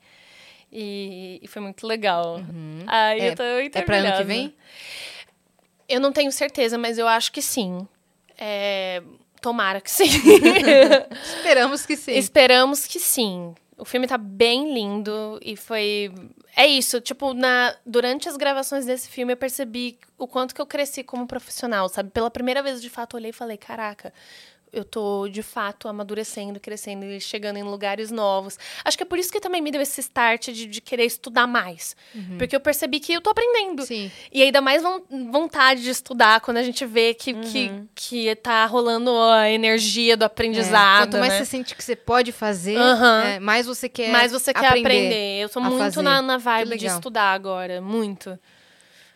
E, 0.71 1.41
e 1.41 1.49
foi 1.49 1.63
muito 1.63 1.87
legal. 1.87 2.43
Ai, 2.87 3.19
É- 3.19 3.29
eu 3.31 3.35
tô 3.35 3.43
É 3.43 3.81
pra 3.83 3.97
ano 3.97 4.13
que 4.19 4.25
vem? 4.25 4.55
Eu 5.89 6.01
não 6.01 6.13
tenho 6.13 6.31
certeza, 6.31 6.77
mas 6.77 6.99
eu 6.99 7.09
acho 7.09 7.33
que 7.33 7.41
sim. 7.41 7.89
É, 8.37 9.03
Tomara 9.41 9.81
que 9.81 9.91
sim. 9.91 10.05
Esperamos 11.25 11.87
que 11.87 11.97
sim. 11.97 12.13
Esperamos 12.13 12.87
que 12.87 13.01
sim. 13.01 13.55
O 13.83 13.85
filme 13.85 14.07
tá 14.07 14.17
bem 14.17 14.73
lindo 14.73 15.41
e 15.43 15.57
foi. 15.57 16.15
É 16.57 16.69
isso, 16.69 17.01
tipo, 17.01 17.35
na... 17.35 17.75
durante 17.85 18.29
as 18.29 18.37
gravações 18.37 18.87
desse 18.87 19.09
filme 19.09 19.33
eu 19.33 19.37
percebi 19.37 19.99
o 20.17 20.29
quanto 20.29 20.55
que 20.55 20.61
eu 20.61 20.67
cresci 20.67 21.03
como 21.03 21.27
profissional, 21.27 21.89
sabe? 21.89 22.09
Pela 22.11 22.31
primeira 22.31 22.63
vez, 22.63 22.81
de 22.81 22.89
fato, 22.89 23.17
eu 23.17 23.19
olhei 23.19 23.31
e 23.31 23.33
falei: 23.33 23.57
caraca, 23.57 24.15
eu 24.73 24.85
tô 24.85 25.29
de 25.29 25.43
fato 25.43 25.87
amadurecendo, 25.87 26.59
crescendo 26.59 27.05
e 27.05 27.21
chegando 27.21 27.59
em 27.59 27.63
lugares 27.63 28.11
novos. 28.11 28.59
Acho 28.85 28.97
que 28.97 29.03
é 29.03 29.07
por 29.07 29.19
isso 29.19 29.31
que 29.31 29.39
também 29.39 29.61
me 29.61 29.71
deu 29.71 29.83
esse 29.83 30.01
start 30.01 30.49
de, 30.49 30.65
de 30.67 30.81
querer 30.81 31.05
estudar 31.05 31.47
mais. 31.47 31.95
Porque 32.39 32.57
eu 32.57 32.61
percebi 32.61 32.99
que 32.99 33.13
eu 33.13 33.21
tô 33.21 33.31
aprendendo. 33.31 33.85
Sim. 33.85 34.11
E 34.33 34.43
ainda 34.43 34.61
mais 34.63 34.83
von- 34.83 35.03
vontade 35.31 35.83
de 35.83 35.91
estudar 35.91 36.41
quando 36.41 36.57
a 36.57 36.63
gente 36.63 36.87
vê 36.87 37.13
que, 37.13 37.35
que, 37.35 37.71
que 37.95 38.35
tá 38.37 38.65
rolando 38.65 39.11
a 39.15 39.51
energia 39.51 40.17
do 40.17 40.23
É, 40.23 40.27
aprendizado. 40.27 41.11
Quanto 41.11 41.19
mais 41.21 41.33
né? 41.35 41.39
você 41.41 41.45
sente 41.45 41.75
que 41.77 41.85
você 41.85 41.95
pode 41.95 42.33
fazer, 42.33 42.77
Aham. 42.79 43.23
é, 43.25 43.41
mais 43.41 43.67
você 43.67 43.89
quer 43.91 44.11
Mas 44.11 44.33
você 44.33 44.55
quer 44.55 44.67
aprender. 44.79 45.43
Eu 45.43 45.49
tô 45.51 45.61
muito 45.61 46.03
na, 46.03 46.23
na 46.23 46.39
vibe 46.39 46.79
de 46.79 46.87
estudar 46.87 47.33
agora. 47.35 47.81
Muito. 47.83 48.39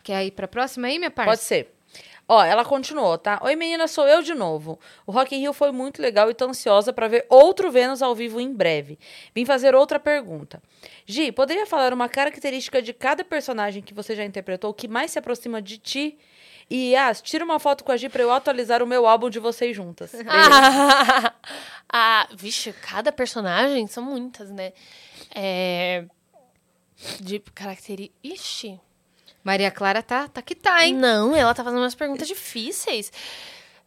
Quer 0.03 0.23
ir 0.25 0.31
pra 0.31 0.47
próxima 0.47 0.87
aí, 0.87 0.97
minha 0.99 1.09
parça? 1.11 1.31
Pode 1.31 1.41
ser. 1.43 1.73
Ó, 2.29 2.43
ela 2.43 2.65
continuou, 2.65 3.17
tá? 3.17 3.39
Oi, 3.41 3.55
menina, 3.55 3.87
sou 3.87 4.05
eu 4.05 4.21
de 4.21 4.33
novo. 4.33 4.77
O 5.05 5.11
Rock 5.13 5.33
in 5.33 5.39
Rio 5.39 5.53
foi 5.53 5.71
muito 5.71 6.01
legal 6.01 6.29
e 6.29 6.33
tô 6.33 6.45
ansiosa 6.45 6.91
pra 6.91 7.07
ver 7.07 7.25
outro 7.29 7.71
Vênus 7.71 8.01
ao 8.01 8.13
vivo 8.13 8.41
em 8.41 8.53
breve. 8.53 8.99
Vim 9.33 9.45
fazer 9.45 9.73
outra 9.73 9.97
pergunta. 9.97 10.61
Gi, 11.05 11.31
poderia 11.31 11.65
falar 11.65 11.93
uma 11.93 12.09
característica 12.09 12.81
de 12.81 12.91
cada 12.91 13.23
personagem 13.23 13.81
que 13.81 13.93
você 13.93 14.13
já 14.13 14.25
interpretou 14.25 14.73
que 14.73 14.89
mais 14.89 15.11
se 15.11 15.19
aproxima 15.19 15.61
de 15.61 15.77
ti? 15.77 16.17
E, 16.69 16.91
Yas, 16.91 17.21
tira 17.21 17.45
uma 17.45 17.59
foto 17.59 17.85
com 17.85 17.93
a 17.93 17.97
Gi 17.97 18.09
pra 18.09 18.23
eu 18.23 18.31
atualizar 18.31 18.83
o 18.83 18.87
meu 18.87 19.07
álbum 19.07 19.29
de 19.29 19.39
vocês 19.39 19.73
juntas. 19.73 20.11
Ah, 20.27 21.33
ah, 21.89 22.27
vixe, 22.35 22.73
cada 22.73 23.09
personagem 23.13 23.87
são 23.87 24.03
muitas, 24.03 24.51
né? 24.51 24.73
É, 25.33 26.03
de 27.21 27.39
características. 27.39 28.19
Ixi. 28.21 28.79
Maria 29.47 29.71
Clara 29.71 30.03
tá, 30.03 30.27
tá 30.27 30.41
que 30.41 30.53
tá, 30.53 30.85
hein? 30.85 30.93
Não, 30.93 31.33
ela 31.33 31.53
tá 31.53 31.63
fazendo 31.63 31.79
umas 31.79 31.95
perguntas 31.95 32.27
difíceis. 32.27 33.09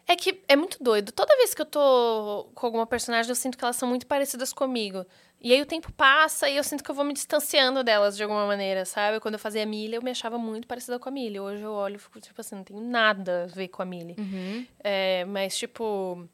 É 0.08 0.16
que 0.16 0.42
é 0.48 0.56
muito 0.56 0.82
doido. 0.82 1.12
Toda 1.12 1.36
vez 1.36 1.52
que 1.52 1.60
eu 1.60 1.66
tô 1.66 2.48
com 2.54 2.64
alguma 2.64 2.86
personagem, 2.86 3.28
eu 3.28 3.34
sinto 3.34 3.58
que 3.58 3.64
elas 3.64 3.76
são 3.76 3.86
muito 3.86 4.06
parecidas 4.06 4.54
comigo. 4.54 5.04
E 5.38 5.52
aí 5.52 5.60
o 5.60 5.66
tempo 5.66 5.92
passa 5.92 6.48
e 6.48 6.56
eu 6.56 6.64
sinto 6.64 6.82
que 6.82 6.90
eu 6.90 6.94
vou 6.94 7.04
me 7.04 7.12
distanciando 7.12 7.84
delas 7.84 8.16
de 8.16 8.22
alguma 8.22 8.46
maneira, 8.46 8.86
sabe? 8.86 9.20
Quando 9.20 9.34
eu 9.34 9.38
fazia 9.38 9.62
a 9.62 9.66
Millie, 9.66 9.96
eu 9.96 10.02
me 10.02 10.10
achava 10.10 10.38
muito 10.38 10.66
parecida 10.66 10.98
com 10.98 11.10
a 11.10 11.12
Millie. 11.12 11.38
Hoje 11.38 11.60
eu 11.60 11.72
olho 11.72 11.96
e 11.96 11.98
fico 11.98 12.18
tipo 12.22 12.40
assim, 12.40 12.56
não 12.56 12.64
tenho 12.64 12.80
nada 12.80 13.44
a 13.44 13.54
ver 13.54 13.68
com 13.68 13.82
a 13.82 13.84
Millie. 13.84 14.16
Uhum. 14.18 14.66
É, 14.82 15.26
mas, 15.26 15.58
tipo. 15.58 16.26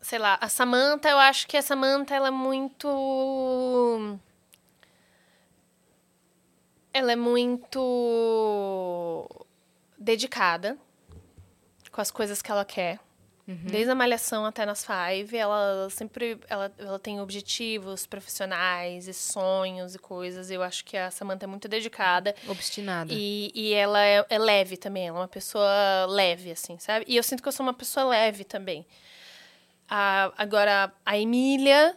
Sei 0.00 0.20
lá, 0.20 0.38
a 0.40 0.48
Samantha, 0.48 1.08
eu 1.08 1.18
acho 1.18 1.48
que 1.48 1.56
a 1.56 1.62
Samantha, 1.62 2.14
ela 2.14 2.28
é 2.28 2.30
muito. 2.30 2.86
Ela 6.96 7.12
é 7.12 7.16
muito 7.16 9.28
dedicada 9.98 10.76
com 11.92 12.00
as 12.00 12.10
coisas 12.10 12.40
que 12.42 12.50
ela 12.50 12.64
quer. 12.64 12.98
Desde 13.48 13.88
a 13.90 13.94
malhação 13.94 14.44
até 14.44 14.66
nas 14.66 14.84
Five, 14.84 15.36
ela 15.36 15.88
sempre 15.88 16.36
ela, 16.48 16.72
ela 16.78 16.98
tem 16.98 17.20
objetivos 17.20 18.04
profissionais 18.04 19.06
e 19.06 19.14
sonhos 19.14 19.94
e 19.94 19.98
coisas. 20.00 20.50
Eu 20.50 20.64
acho 20.64 20.84
que 20.84 20.96
a 20.96 21.12
Samantha 21.12 21.44
é 21.44 21.46
muito 21.46 21.68
dedicada. 21.68 22.34
Obstinada. 22.48 23.12
E, 23.14 23.52
e 23.54 23.72
ela 23.72 24.02
é, 24.04 24.26
é 24.28 24.36
leve 24.38 24.76
também, 24.76 25.06
ela 25.06 25.18
é 25.18 25.20
uma 25.20 25.28
pessoa 25.28 26.06
leve, 26.08 26.50
assim, 26.50 26.76
sabe? 26.80 27.04
E 27.06 27.16
eu 27.16 27.22
sinto 27.22 27.40
que 27.40 27.48
eu 27.48 27.52
sou 27.52 27.64
uma 27.64 27.72
pessoa 27.74 28.06
leve 28.06 28.42
também. 28.42 28.84
A- 29.88 30.32
agora, 30.36 30.92
a 31.04 31.16
Emília. 31.16 31.96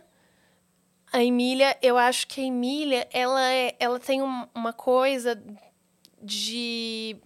A 1.12 1.24
Emília, 1.24 1.78
eu 1.82 1.98
acho 1.98 2.28
que 2.28 2.40
a 2.42 2.44
Emília, 2.44 3.08
ela, 3.12 3.52
é, 3.52 3.76
ela 3.80 4.00
tem 4.00 4.22
um- 4.22 4.48
uma 4.54 4.72
coisa 4.72 5.42
de, 6.22 7.18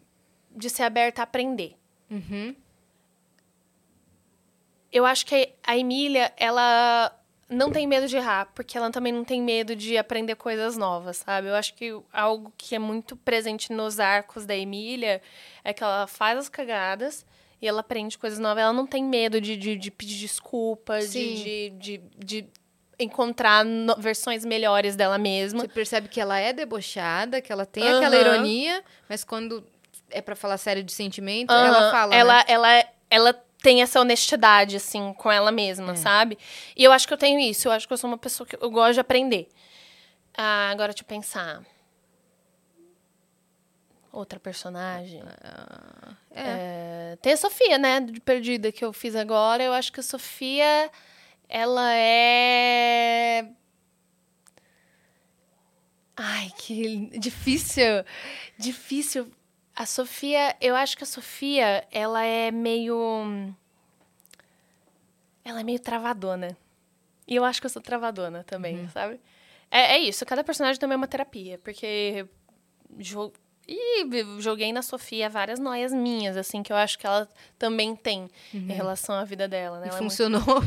de 0.55 0.69
ser 0.69 0.83
aberta 0.83 1.21
a 1.21 1.23
aprender. 1.23 1.75
Uhum. 2.09 2.55
Eu 4.91 5.05
acho 5.05 5.25
que 5.25 5.53
a 5.65 5.75
Emília, 5.77 6.31
ela, 6.37 7.11
não 7.49 7.71
tem 7.71 7.87
medo 7.87 8.07
de 8.07 8.15
errar, 8.15 8.45
porque 8.53 8.77
ela 8.77 8.91
também 8.91 9.11
não 9.11 9.23
tem 9.25 9.41
medo 9.41 9.75
de 9.75 9.97
aprender 9.97 10.35
coisas 10.35 10.77
novas, 10.77 11.17
sabe? 11.17 11.47
Eu 11.47 11.55
acho 11.55 11.73
que 11.73 11.91
algo 12.11 12.53
que 12.55 12.75
é 12.75 12.79
muito 12.79 13.17
presente 13.17 13.73
nos 13.73 13.99
arcos 13.99 14.45
da 14.45 14.55
Emília 14.55 15.21
é 15.63 15.73
que 15.73 15.83
ela 15.83 16.05
faz 16.07 16.37
as 16.37 16.47
cagadas 16.49 17.25
e 17.59 17.67
ela 17.67 17.79
aprende 17.81 18.17
coisas 18.17 18.37
novas. 18.37 18.61
Ela 18.63 18.71
não 18.73 18.85
tem 18.85 19.03
medo 19.03 19.41
de, 19.41 19.57
de, 19.57 19.75
de 19.75 19.89
pedir 19.91 20.19
desculpa, 20.19 20.99
de, 20.99 21.07
Sim. 21.07 21.33
de, 21.43 21.69
de, 21.71 21.97
de 22.43 22.45
encontrar 22.99 23.63
no- 23.65 23.95
versões 23.97 24.45
melhores 24.45 24.95
dela 24.95 25.17
mesma. 25.17 25.61
Você 25.61 25.67
percebe 25.67 26.07
que 26.07 26.19
ela 26.21 26.37
é 26.39 26.53
debochada, 26.53 27.41
que 27.41 27.51
ela 27.51 27.65
tem 27.65 27.87
Aham. 27.87 27.97
aquela 27.97 28.15
ironia, 28.17 28.83
mas 29.09 29.23
quando 29.23 29.65
é 30.09 30.21
pra 30.21 30.35
falar 30.35 30.57
sério 30.57 30.83
de 30.83 30.91
sentimento, 30.91 31.51
Aham, 31.51 31.65
ela 31.65 31.91
fala. 31.91 32.15
Ela, 32.15 32.33
né? 32.39 32.43
ela, 32.47 32.85
ela 33.09 33.33
tem 33.61 33.81
essa 33.81 33.99
honestidade, 33.99 34.75
assim, 34.75 35.13
com 35.13 35.31
ela 35.31 35.51
mesma, 35.51 35.93
É. 35.93 35.95
sabe? 35.95 36.37
E 36.75 36.83
eu 36.83 36.91
acho 36.91 37.07
que 37.07 37.13
eu 37.13 37.17
tenho 37.17 37.39
isso. 37.39 37.67
Eu 37.67 37.71
acho 37.71 37.87
que 37.87 37.93
eu 37.93 37.97
sou 37.97 38.09
uma 38.09 38.17
pessoa 38.17 38.45
que 38.45 38.57
eu 38.59 38.69
gosto 38.69 38.95
de 38.95 38.99
aprender. 38.99 39.47
Ah, 40.37 40.69
agora, 40.71 40.91
deixa 40.91 41.03
eu 41.03 41.07
pensar. 41.07 41.63
Outra 44.11 44.39
personagem. 44.39 45.23
É. 46.29 46.41
É, 46.41 47.17
tem 47.21 47.33
a 47.33 47.37
Sofia, 47.37 47.77
né? 47.79 47.99
De 47.99 48.19
Perdida, 48.19 48.71
que 48.71 48.85
eu 48.85 48.93
fiz 48.93 49.15
agora. 49.15 49.63
Eu 49.63 49.73
acho 49.73 49.91
que 49.91 49.99
a 49.99 50.03
Sofia, 50.03 50.91
ela 51.49 51.93
é... 51.95 53.47
Ai, 56.15 56.51
que 56.57 57.07
difícil. 57.19 58.03
Difícil. 58.57 59.31
A 59.75 59.85
Sofia, 59.85 60.55
eu 60.61 60.75
acho 60.75 60.95
que 60.95 61.03
a 61.03 61.07
Sofia, 61.07 61.87
ela 61.91 62.23
é 62.23 62.51
meio. 62.51 63.53
Ela 65.43 65.61
é 65.61 65.63
meio 65.63 65.79
travadona. 65.79 66.55
E 67.27 67.35
eu 67.35 67.43
acho 67.43 67.59
que 67.59 67.65
eu 67.65 67.69
sou 67.71 67.81
travadona 67.81 68.43
também, 68.43 68.87
sabe? 68.89 69.19
É, 69.71 69.95
é 69.95 69.97
isso, 69.99 70.23
cada 70.25 70.43
personagem 70.43 70.79
também 70.79 70.93
é 70.93 70.97
uma 70.97 71.07
terapia, 71.07 71.57
porque. 71.63 72.27
Jo... 72.99 73.31
Ih, 73.67 74.09
joguei 74.39 74.73
na 74.73 74.81
Sofia 74.81 75.29
várias 75.29 75.57
noias 75.57 75.93
minhas, 75.93 76.35
assim, 76.35 76.61
que 76.61 76.71
eu 76.71 76.75
acho 76.75 76.99
que 76.99 77.07
ela 77.07 77.27
também 77.57 77.95
tem 77.95 78.29
em 78.53 78.67
relação 78.73 79.15
à 79.15 79.23
vida 79.23 79.47
dela, 79.47 79.79
né? 79.79 79.85
E 79.85 79.89
Ela 79.89 79.97
é 79.97 80.01
muito- 80.01 80.11
funcionou. 80.11 80.63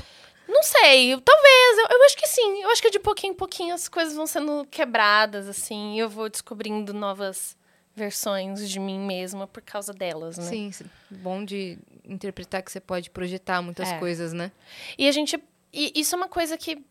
Não 0.49 0.63
sei, 0.63 1.21
talvez. 1.21 1.79
Eu, 1.79 1.99
eu 1.99 2.05
acho 2.07 2.17
que 2.17 2.27
sim. 2.29 2.63
Eu 2.63 2.71
acho 2.71 2.83
que 2.83 2.91
de 2.91 2.99
pouquinho 2.99 3.33
em 3.33 3.37
pouquinho 3.37 3.75
as 3.75 3.89
coisas 3.89 4.15
vão 4.15 4.27
sendo 4.27 4.67
quebradas, 4.71 5.49
assim. 5.49 5.95
E 5.95 5.99
eu 5.99 6.09
vou 6.09 6.29
descobrindo 6.29 6.93
novas 6.95 7.57
versões 7.95 8.69
de 8.69 8.79
mim 8.79 8.99
mesma 9.01 9.47
por 9.47 9.63
causa 9.63 9.93
delas, 9.93 10.37
né? 10.37 10.45
Sim, 10.45 10.71
sim. 10.73 10.85
bom 11.11 11.43
de 11.45 11.79
interpretar 12.05 12.63
que 12.63 12.71
você 12.71 12.79
pode 12.81 13.09
projetar 13.11 13.63
muitas 13.63 13.89
É. 13.89 13.99
coisas, 13.99 14.33
né? 14.33 14.53
E 14.99 15.09
a 15.09 15.13
gente. 15.13 15.43
E 15.73 15.93
isso 15.95 16.15
é 16.15 16.19
uma 16.19 16.29
coisa 16.29 16.57
que 16.59 16.85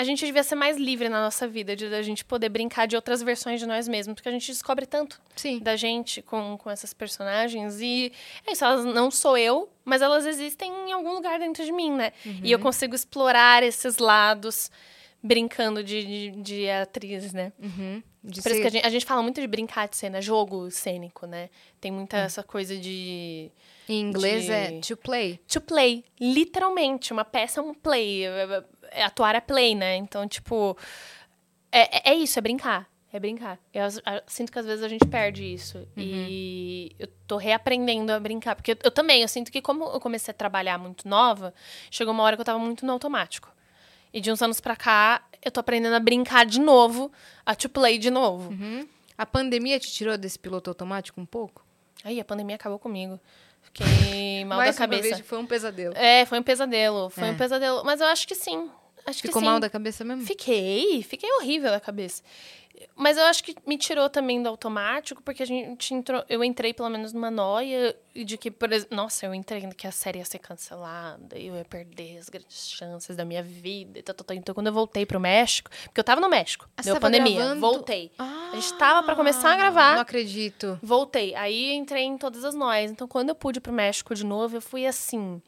a 0.00 0.04
gente 0.04 0.24
devia 0.24 0.42
ser 0.42 0.54
mais 0.54 0.76
livre 0.78 1.08
na 1.08 1.20
nossa 1.22 1.46
vida, 1.46 1.76
de 1.76 1.86
a 1.94 2.00
gente 2.02 2.24
poder 2.24 2.48
brincar 2.48 2.86
de 2.86 2.96
outras 2.96 3.22
versões 3.22 3.60
de 3.60 3.66
nós 3.66 3.86
mesmos, 3.86 4.14
porque 4.14 4.28
a 4.28 4.32
gente 4.32 4.46
descobre 4.50 4.86
tanto 4.86 5.20
Sim. 5.36 5.58
da 5.58 5.76
gente 5.76 6.22
com, 6.22 6.56
com 6.56 6.70
essas 6.70 6.94
personagens. 6.94 7.80
E 7.80 8.10
é 8.46 8.52
isso, 8.52 8.64
elas 8.64 8.84
não 8.84 9.10
sou 9.10 9.36
eu, 9.36 9.68
mas 9.84 10.00
elas 10.02 10.24
existem 10.24 10.72
em 10.88 10.92
algum 10.92 11.12
lugar 11.12 11.38
dentro 11.38 11.64
de 11.64 11.72
mim, 11.72 11.92
né? 11.92 12.12
E 12.42 12.50
eu 12.50 12.58
consigo 12.58 12.94
explorar 12.94 13.62
esses 13.62 13.98
lados 13.98 14.70
brincando 15.22 15.84
de, 15.84 16.02
de, 16.02 16.30
de 16.42 16.70
atriz, 16.70 17.32
né? 17.34 17.52
Uhum. 17.58 18.02
De 18.24 18.42
Por 18.42 18.50
isso 18.50 18.56
ser- 18.56 18.60
que 18.62 18.66
a 18.66 18.70
gente, 18.70 18.86
a 18.86 18.90
gente 18.90 19.04
fala 19.06 19.22
muito 19.22 19.40
de 19.40 19.46
brincar 19.46 19.88
de 19.88 19.96
cena, 19.96 20.20
jogo 20.20 20.70
cênico, 20.70 21.26
né? 21.26 21.50
Tem 21.80 21.90
muita 21.90 22.16
essa 22.18 22.42
coisa 22.42 22.76
de. 22.76 23.50
Em 23.88 24.00
inglês 24.00 24.44
de- 24.44 24.52
é 24.52 24.80
to 24.80 24.96
play. 24.96 25.38
To 25.48 25.60
play. 25.60 26.04
Literalmente, 26.20 27.12
uma 27.12 27.24
peça 27.24 27.60
é 27.60 27.62
um 27.62 27.74
play. 27.74 28.24
É- 28.90 29.02
Atuar 29.04 29.34
é 29.34 29.40
play, 29.40 29.74
né? 29.74 29.96
Então, 29.96 30.26
tipo. 30.28 30.76
É, 31.72 32.10
é- 32.10 32.12
é 32.12 32.14
isso, 32.14 32.38
é 32.38 32.42
brincar. 32.42 32.88
É 33.12 33.18
brincar. 33.18 33.58
Eu, 33.74 33.84
a- 34.04 34.22
sinto 34.26 34.52
que 34.52 34.58
às 34.58 34.66
vezes 34.66 34.84
a 34.84 34.88
gente 34.88 35.04
perde 35.06 35.42
isso. 35.44 35.86
E 35.96 36.94
eu 36.98 37.08
tô 37.26 37.36
reaprendendo 37.36 38.12
a 38.12 38.20
brincar. 38.20 38.54
Porque 38.54 38.72
eu, 38.72 38.76
eu 38.84 38.90
também, 38.90 39.22
eu 39.22 39.28
sinto 39.28 39.50
que 39.50 39.60
como 39.60 39.84
eu 39.84 40.00
comecei 40.00 40.30
a 40.32 40.34
trabalhar 40.34 40.78
muito 40.78 41.08
nova, 41.08 41.52
chegou 41.90 42.12
uma 42.14 42.22
hora 42.22 42.36
que 42.36 42.40
eu 42.40 42.44
tava 42.44 42.58
muito 42.58 42.86
no 42.86 42.92
automático. 42.92 43.48
E 44.12 44.20
de 44.20 44.30
uns 44.30 44.40
anos 44.42 44.60
pra 44.60 44.74
cá, 44.76 45.24
eu 45.44 45.50
tô 45.50 45.58
aprendendo 45.60 45.94
a 45.94 46.00
brincar 46.00 46.44
de 46.46 46.60
novo, 46.60 47.10
a 47.44 47.54
to 47.54 47.68
play 47.68 47.98
de 47.98 48.10
novo. 48.10 48.52
A 49.18 49.26
pandemia 49.26 49.78
te 49.78 49.90
tirou 49.92 50.16
desse 50.16 50.38
piloto 50.38 50.70
automático 50.70 51.20
um 51.20 51.26
pouco? 51.26 51.64
Aí 52.04 52.18
a 52.20 52.24
pandemia 52.24 52.56
acabou 52.56 52.78
comigo. 52.78 53.20
Fiquei 53.60 54.44
mal 54.46 54.58
Mais 54.58 54.76
da 54.76 54.82
uma 54.82 54.88
cabeça. 54.88 55.16
vez 55.16 55.26
foi 55.26 55.38
um 55.38 55.46
pesadelo. 55.46 55.94
É, 55.96 56.24
foi 56.26 56.38
um 56.38 56.42
pesadelo. 56.42 57.10
Foi 57.10 57.28
É. 57.28 57.30
um 57.32 57.36
pesadelo. 57.36 57.84
Mas 57.84 58.00
eu 58.00 58.06
acho 58.06 58.26
que 58.26 58.34
sim. 58.34 58.70
Acho 59.10 59.20
Ficou 59.22 59.40
que 59.42 59.46
mal 59.46 59.60
da 59.60 59.68
cabeça 59.68 60.04
mesmo? 60.04 60.24
Fiquei, 60.24 61.02
fiquei 61.02 61.30
horrível 61.34 61.70
da 61.70 61.80
cabeça. 61.80 62.22
Mas 62.96 63.18
eu 63.18 63.24
acho 63.24 63.44
que 63.44 63.54
me 63.66 63.76
tirou 63.76 64.08
também 64.08 64.42
do 64.42 64.48
automático, 64.48 65.22
porque 65.22 65.42
a 65.42 65.46
gente 65.46 65.92
entrou, 65.92 66.24
eu 66.28 66.42
entrei 66.42 66.72
pelo 66.72 66.88
menos 66.88 67.12
numa 67.12 67.30
noia 67.30 67.94
de 68.14 68.38
que, 68.38 68.50
por 68.50 68.72
exemplo, 68.72 68.96
nossa, 68.96 69.26
eu 69.26 69.34
entrei 69.34 69.68
que 69.76 69.86
a 69.86 69.92
série 69.92 70.18
ia 70.18 70.24
ser 70.24 70.38
cancelada, 70.38 71.36
eu 71.38 71.56
ia 71.56 71.64
perder 71.64 72.16
as 72.18 72.30
grandes 72.30 72.70
chances 72.70 73.16
da 73.16 73.24
minha 73.24 73.42
vida. 73.42 73.98
e 73.98 74.02
tal, 74.02 74.14
tal, 74.14 74.24
tal. 74.24 74.36
Então, 74.36 74.54
quando 74.54 74.68
eu 74.68 74.72
voltei 74.72 75.04
pro 75.04 75.20
México, 75.20 75.70
porque 75.84 76.00
eu 76.00 76.04
tava 76.04 76.20
no 76.22 76.28
México, 76.28 76.66
Ah, 76.76 76.82
deu 76.82 76.98
pandemia, 76.98 77.36
gravando? 77.36 77.60
voltei. 77.60 78.10
Ah, 78.18 78.50
A 78.52 78.56
gente 78.56 78.72
tava 78.74 79.02
pra 79.02 79.14
começar 79.14 79.52
a 79.52 79.56
gravar. 79.56 79.94
Não 79.96 80.02
acredito. 80.02 80.78
Voltei. 80.82 81.34
Aí 81.34 81.72
entrei 81.74 82.04
em 82.04 82.16
todas 82.16 82.44
as 82.44 82.54
noias. 82.54 82.90
Então, 82.90 83.06
quando 83.06 83.28
eu 83.28 83.34
pude 83.34 83.58
ir 83.58 83.60
pro 83.60 83.72
México 83.72 84.14
de 84.14 84.24
novo, 84.24 84.56
eu 84.56 84.62
fui 84.62 84.86
assim. 84.86 85.42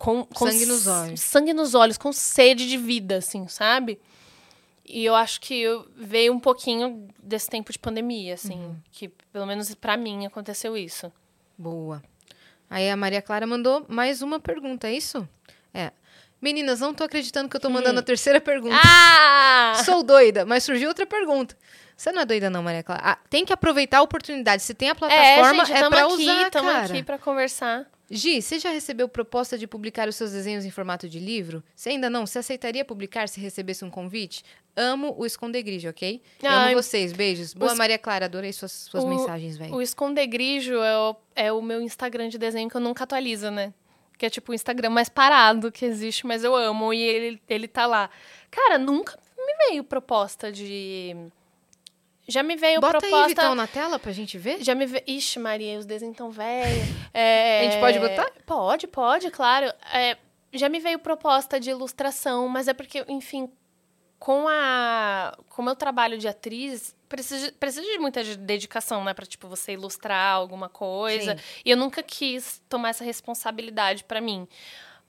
Com, 0.00 0.24
com 0.24 0.46
Sangue 0.50 0.64
nos 0.64 0.86
olhos. 0.86 1.20
Sangue 1.20 1.52
nos 1.52 1.74
olhos, 1.74 1.98
com 1.98 2.10
sede 2.10 2.66
de 2.66 2.78
vida, 2.78 3.16
assim, 3.18 3.46
sabe? 3.48 4.00
E 4.86 5.04
eu 5.04 5.14
acho 5.14 5.38
que 5.42 5.54
eu- 5.60 5.86
veio 5.94 6.32
um 6.32 6.40
pouquinho 6.40 7.06
desse 7.22 7.50
tempo 7.50 7.70
de 7.70 7.78
pandemia, 7.78 8.32
assim. 8.32 8.54
Uhum. 8.54 8.76
Que, 8.90 9.08
pelo 9.30 9.44
menos 9.44 9.74
pra 9.74 9.98
mim, 9.98 10.24
aconteceu 10.24 10.74
isso. 10.74 11.12
Boa. 11.56 12.02
Aí 12.70 12.88
a 12.88 12.96
Maria 12.96 13.20
Clara 13.20 13.46
mandou 13.46 13.84
mais 13.88 14.22
uma 14.22 14.40
pergunta, 14.40 14.88
é 14.88 14.94
isso? 14.94 15.28
É. 15.74 15.92
Meninas, 16.40 16.80
não 16.80 16.94
tô 16.94 17.04
acreditando 17.04 17.50
que 17.50 17.56
eu 17.56 17.60
tô 17.60 17.68
mandando 17.68 18.00
a 18.00 18.02
terceira 18.02 18.40
pergunta. 18.40 18.80
Ah! 18.82 19.82
Sou 19.84 20.02
doida, 20.02 20.46
mas 20.46 20.64
surgiu 20.64 20.88
outra 20.88 21.04
pergunta. 21.04 21.54
Você 21.94 22.10
não 22.10 22.22
é 22.22 22.24
doida 22.24 22.48
não, 22.48 22.62
Maria 22.62 22.82
Clara. 22.82 23.02
Ah, 23.04 23.18
tem 23.28 23.44
que 23.44 23.52
aproveitar 23.52 23.98
a 23.98 24.02
oportunidade. 24.02 24.62
Se 24.62 24.72
tem 24.72 24.88
a 24.88 24.92
É, 24.92 24.94
plataforma, 24.94 25.64
gente, 25.66 25.76
é, 25.76 25.88
pra 25.90 26.04
aqui, 26.06 26.12
usar, 26.14 26.50
tamo 26.50 26.70
cara. 26.70 26.86
aqui 26.86 27.02
pra 27.02 27.18
conversar. 27.18 27.86
Gi, 28.10 28.42
você 28.42 28.58
já 28.58 28.70
recebeu 28.70 29.08
proposta 29.08 29.56
de 29.56 29.66
publicar 29.68 30.08
os 30.08 30.16
seus 30.16 30.32
desenhos 30.32 30.64
em 30.64 30.70
formato 30.70 31.08
de 31.08 31.20
livro? 31.20 31.62
Se 31.76 31.90
ainda 31.90 32.10
não, 32.10 32.26
você 32.26 32.40
aceitaria 32.40 32.84
publicar 32.84 33.28
se 33.28 33.40
recebesse 33.40 33.84
um 33.84 33.90
convite? 33.90 34.42
Amo 34.76 35.14
o 35.16 35.24
Escondegrijo, 35.24 35.88
ok? 35.88 36.20
Ai, 36.42 36.72
Amo 36.72 36.82
vocês, 36.82 37.12
beijos. 37.12 37.54
Boa, 37.54 37.70
es- 37.72 37.78
Maria 37.78 37.98
Clara, 37.98 38.24
adorei 38.24 38.52
suas, 38.52 38.72
suas 38.72 39.04
o- 39.04 39.08
mensagens, 39.08 39.56
velho. 39.56 39.72
O 39.74 39.80
Escondegrijo 39.80 40.74
é 40.82 40.98
o, 40.98 41.16
é 41.36 41.52
o 41.52 41.62
meu 41.62 41.80
Instagram 41.80 42.28
de 42.28 42.36
desenho 42.38 42.68
que 42.68 42.76
eu 42.76 42.80
nunca 42.80 43.04
atualizo, 43.04 43.48
né? 43.50 43.72
Que 44.18 44.26
é 44.26 44.30
tipo 44.30 44.50
o 44.50 44.54
Instagram 44.54 44.90
mais 44.90 45.08
parado 45.08 45.70
que 45.70 45.84
existe, 45.84 46.26
mas 46.26 46.42
eu 46.42 46.54
amo 46.56 46.92
e 46.92 47.00
ele, 47.00 47.40
ele 47.48 47.68
tá 47.68 47.86
lá. 47.86 48.10
Cara, 48.50 48.76
nunca 48.76 49.16
me 49.38 49.68
veio 49.68 49.84
proposta 49.84 50.50
de. 50.50 51.14
Já 52.30 52.42
me 52.42 52.56
veio 52.56 52.80
Bota 52.80 52.98
proposta. 52.98 53.22
aí, 53.24 53.28
Vitão, 53.28 53.54
na 53.54 53.66
tela 53.66 53.98
pra 53.98 54.12
gente 54.12 54.38
ver. 54.38 54.62
Já 54.62 54.74
me 54.74 54.86
veio. 54.86 55.02
Ixi, 55.06 55.38
Maria, 55.38 55.78
os 55.78 55.84
desenhos 55.86 56.16
tão 56.16 56.30
velhos. 56.30 56.84
É, 57.12 57.60
A 57.60 57.70
gente 57.70 57.80
pode 57.80 57.98
botar? 57.98 58.30
Pode, 58.46 58.86
pode, 58.86 59.30
claro. 59.32 59.66
É, 59.92 60.16
já 60.52 60.68
me 60.68 60.78
veio 60.78 60.98
proposta 61.00 61.58
de 61.58 61.68
ilustração, 61.70 62.46
mas 62.48 62.68
é 62.68 62.72
porque, 62.72 63.04
enfim, 63.08 63.50
com 64.18 64.46
a. 64.48 65.36
Com 65.48 65.60
o 65.62 65.64
meu 65.64 65.74
trabalho 65.74 66.16
de 66.16 66.28
atriz, 66.28 66.94
precisa, 67.08 67.52
precisa 67.58 67.82
de 67.84 67.98
muita 67.98 68.22
de- 68.22 68.36
dedicação, 68.36 69.02
né? 69.02 69.12
Pra, 69.12 69.26
tipo, 69.26 69.48
você 69.48 69.72
ilustrar 69.72 70.34
alguma 70.36 70.68
coisa. 70.68 71.36
Sim. 71.36 71.42
E 71.64 71.70
eu 71.72 71.76
nunca 71.76 72.00
quis 72.02 72.62
tomar 72.68 72.90
essa 72.90 73.02
responsabilidade 73.02 74.04
pra 74.04 74.20
mim. 74.20 74.46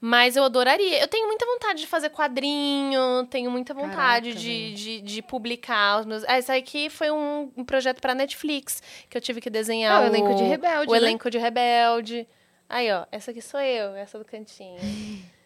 Mas 0.04 0.36
eu 0.36 0.44
adoraria. 0.44 1.00
Eu 1.00 1.08
tenho 1.08 1.28
muita 1.28 1.46
vontade 1.46 1.82
de 1.82 1.86
fazer 1.88 2.10
quadrinho, 2.10 3.24
tenho 3.30 3.52
muita 3.52 3.72
vontade 3.72 4.30
Caraca, 4.30 4.40
de, 4.40 4.48
velho. 4.64 4.76
de, 4.76 5.02
de 5.02 5.22
publicar 5.22 6.00
os 6.00 6.06
meus. 6.08 6.24
Ah, 6.28 6.40
Esse 6.40 6.52
aqui 6.52 6.90
foi 6.90 7.12
um, 7.12 7.52
um 7.56 7.64
projeto 7.64 8.02
pra 8.02 8.16
Netflix, 8.16 8.82
que 9.08 9.16
eu 9.16 9.22
tive 9.22 9.40
que 9.40 9.50
desenhar. 9.50 9.96
Ah, 10.02 10.04
o 10.04 10.08
elenco 10.08 10.34
de 10.34 10.44
Rebelde, 10.44 10.90
O 10.90 10.92
né? 10.94 10.98
elenco 10.98 11.30
de 11.30 11.38
Rebelde. 11.38 12.28
Aí, 12.68 12.92
ó, 12.92 13.06
essa 13.12 13.30
aqui 13.32 13.42
sou 13.42 13.60
eu, 13.60 13.96
essa 13.96 14.18
do 14.18 14.26
cantinho. 14.26 14.80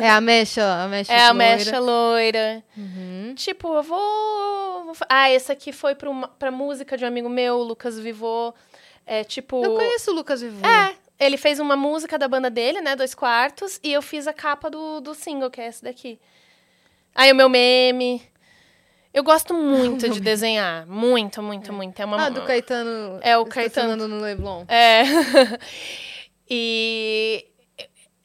É 0.00 0.08
a 0.10 0.20
mecha, 0.20 0.62
a 0.84 0.86
mecha 0.86 1.12
É 1.12 1.22
a 1.26 1.32
loira. 1.32 1.56
mecha 1.56 1.78
loira. 1.80 2.64
Uhum. 2.76 3.34
Tipo, 3.34 3.74
eu 3.74 3.82
vou. 3.82 4.92
Ah, 5.08 5.28
esse 5.28 5.50
aqui 5.50 5.72
foi 5.72 5.96
pro, 5.96 6.14
ma- 6.14 6.28
pra 6.28 6.52
música 6.52 6.96
de 6.96 7.04
um 7.04 7.08
amigo 7.08 7.28
meu, 7.28 7.56
o 7.56 7.62
Lucas 7.64 7.98
Vivô. 7.98 8.54
É 9.04 9.24
tipo. 9.24 9.64
Eu 9.64 9.74
conheço 9.74 10.12
o 10.12 10.14
Lucas 10.14 10.40
Vivu. 10.40 10.64
É, 10.64 10.94
ele 11.18 11.36
fez 11.36 11.58
uma 11.58 11.76
música 11.76 12.18
da 12.18 12.28
banda 12.28 12.50
dele, 12.50 12.80
né? 12.80 12.94
Dois 12.96 13.14
quartos, 13.14 13.80
e 13.82 13.92
eu 13.92 14.02
fiz 14.02 14.26
a 14.26 14.32
capa 14.32 14.68
do, 14.70 15.00
do 15.00 15.14
single, 15.14 15.50
que 15.50 15.60
é 15.60 15.68
esse 15.68 15.82
daqui. 15.82 16.18
Aí 17.14 17.32
o 17.32 17.34
meu 17.34 17.48
meme. 17.48 18.22
Eu 19.14 19.24
gosto 19.24 19.54
muito 19.54 20.08
de 20.10 20.20
desenhar. 20.20 20.86
Muito, 20.86 21.42
muito, 21.42 21.72
muito. 21.72 21.98
É 22.00 22.04
uma. 22.04 22.26
Ah, 22.26 22.28
do 22.28 22.42
Caetano. 22.42 23.18
É, 23.22 23.36
o 23.38 23.42
estacionando 23.48 24.02
Caetano. 24.02 24.08
no 24.08 24.20
Leblon. 24.20 24.64
É. 24.68 25.02
e 26.48 27.46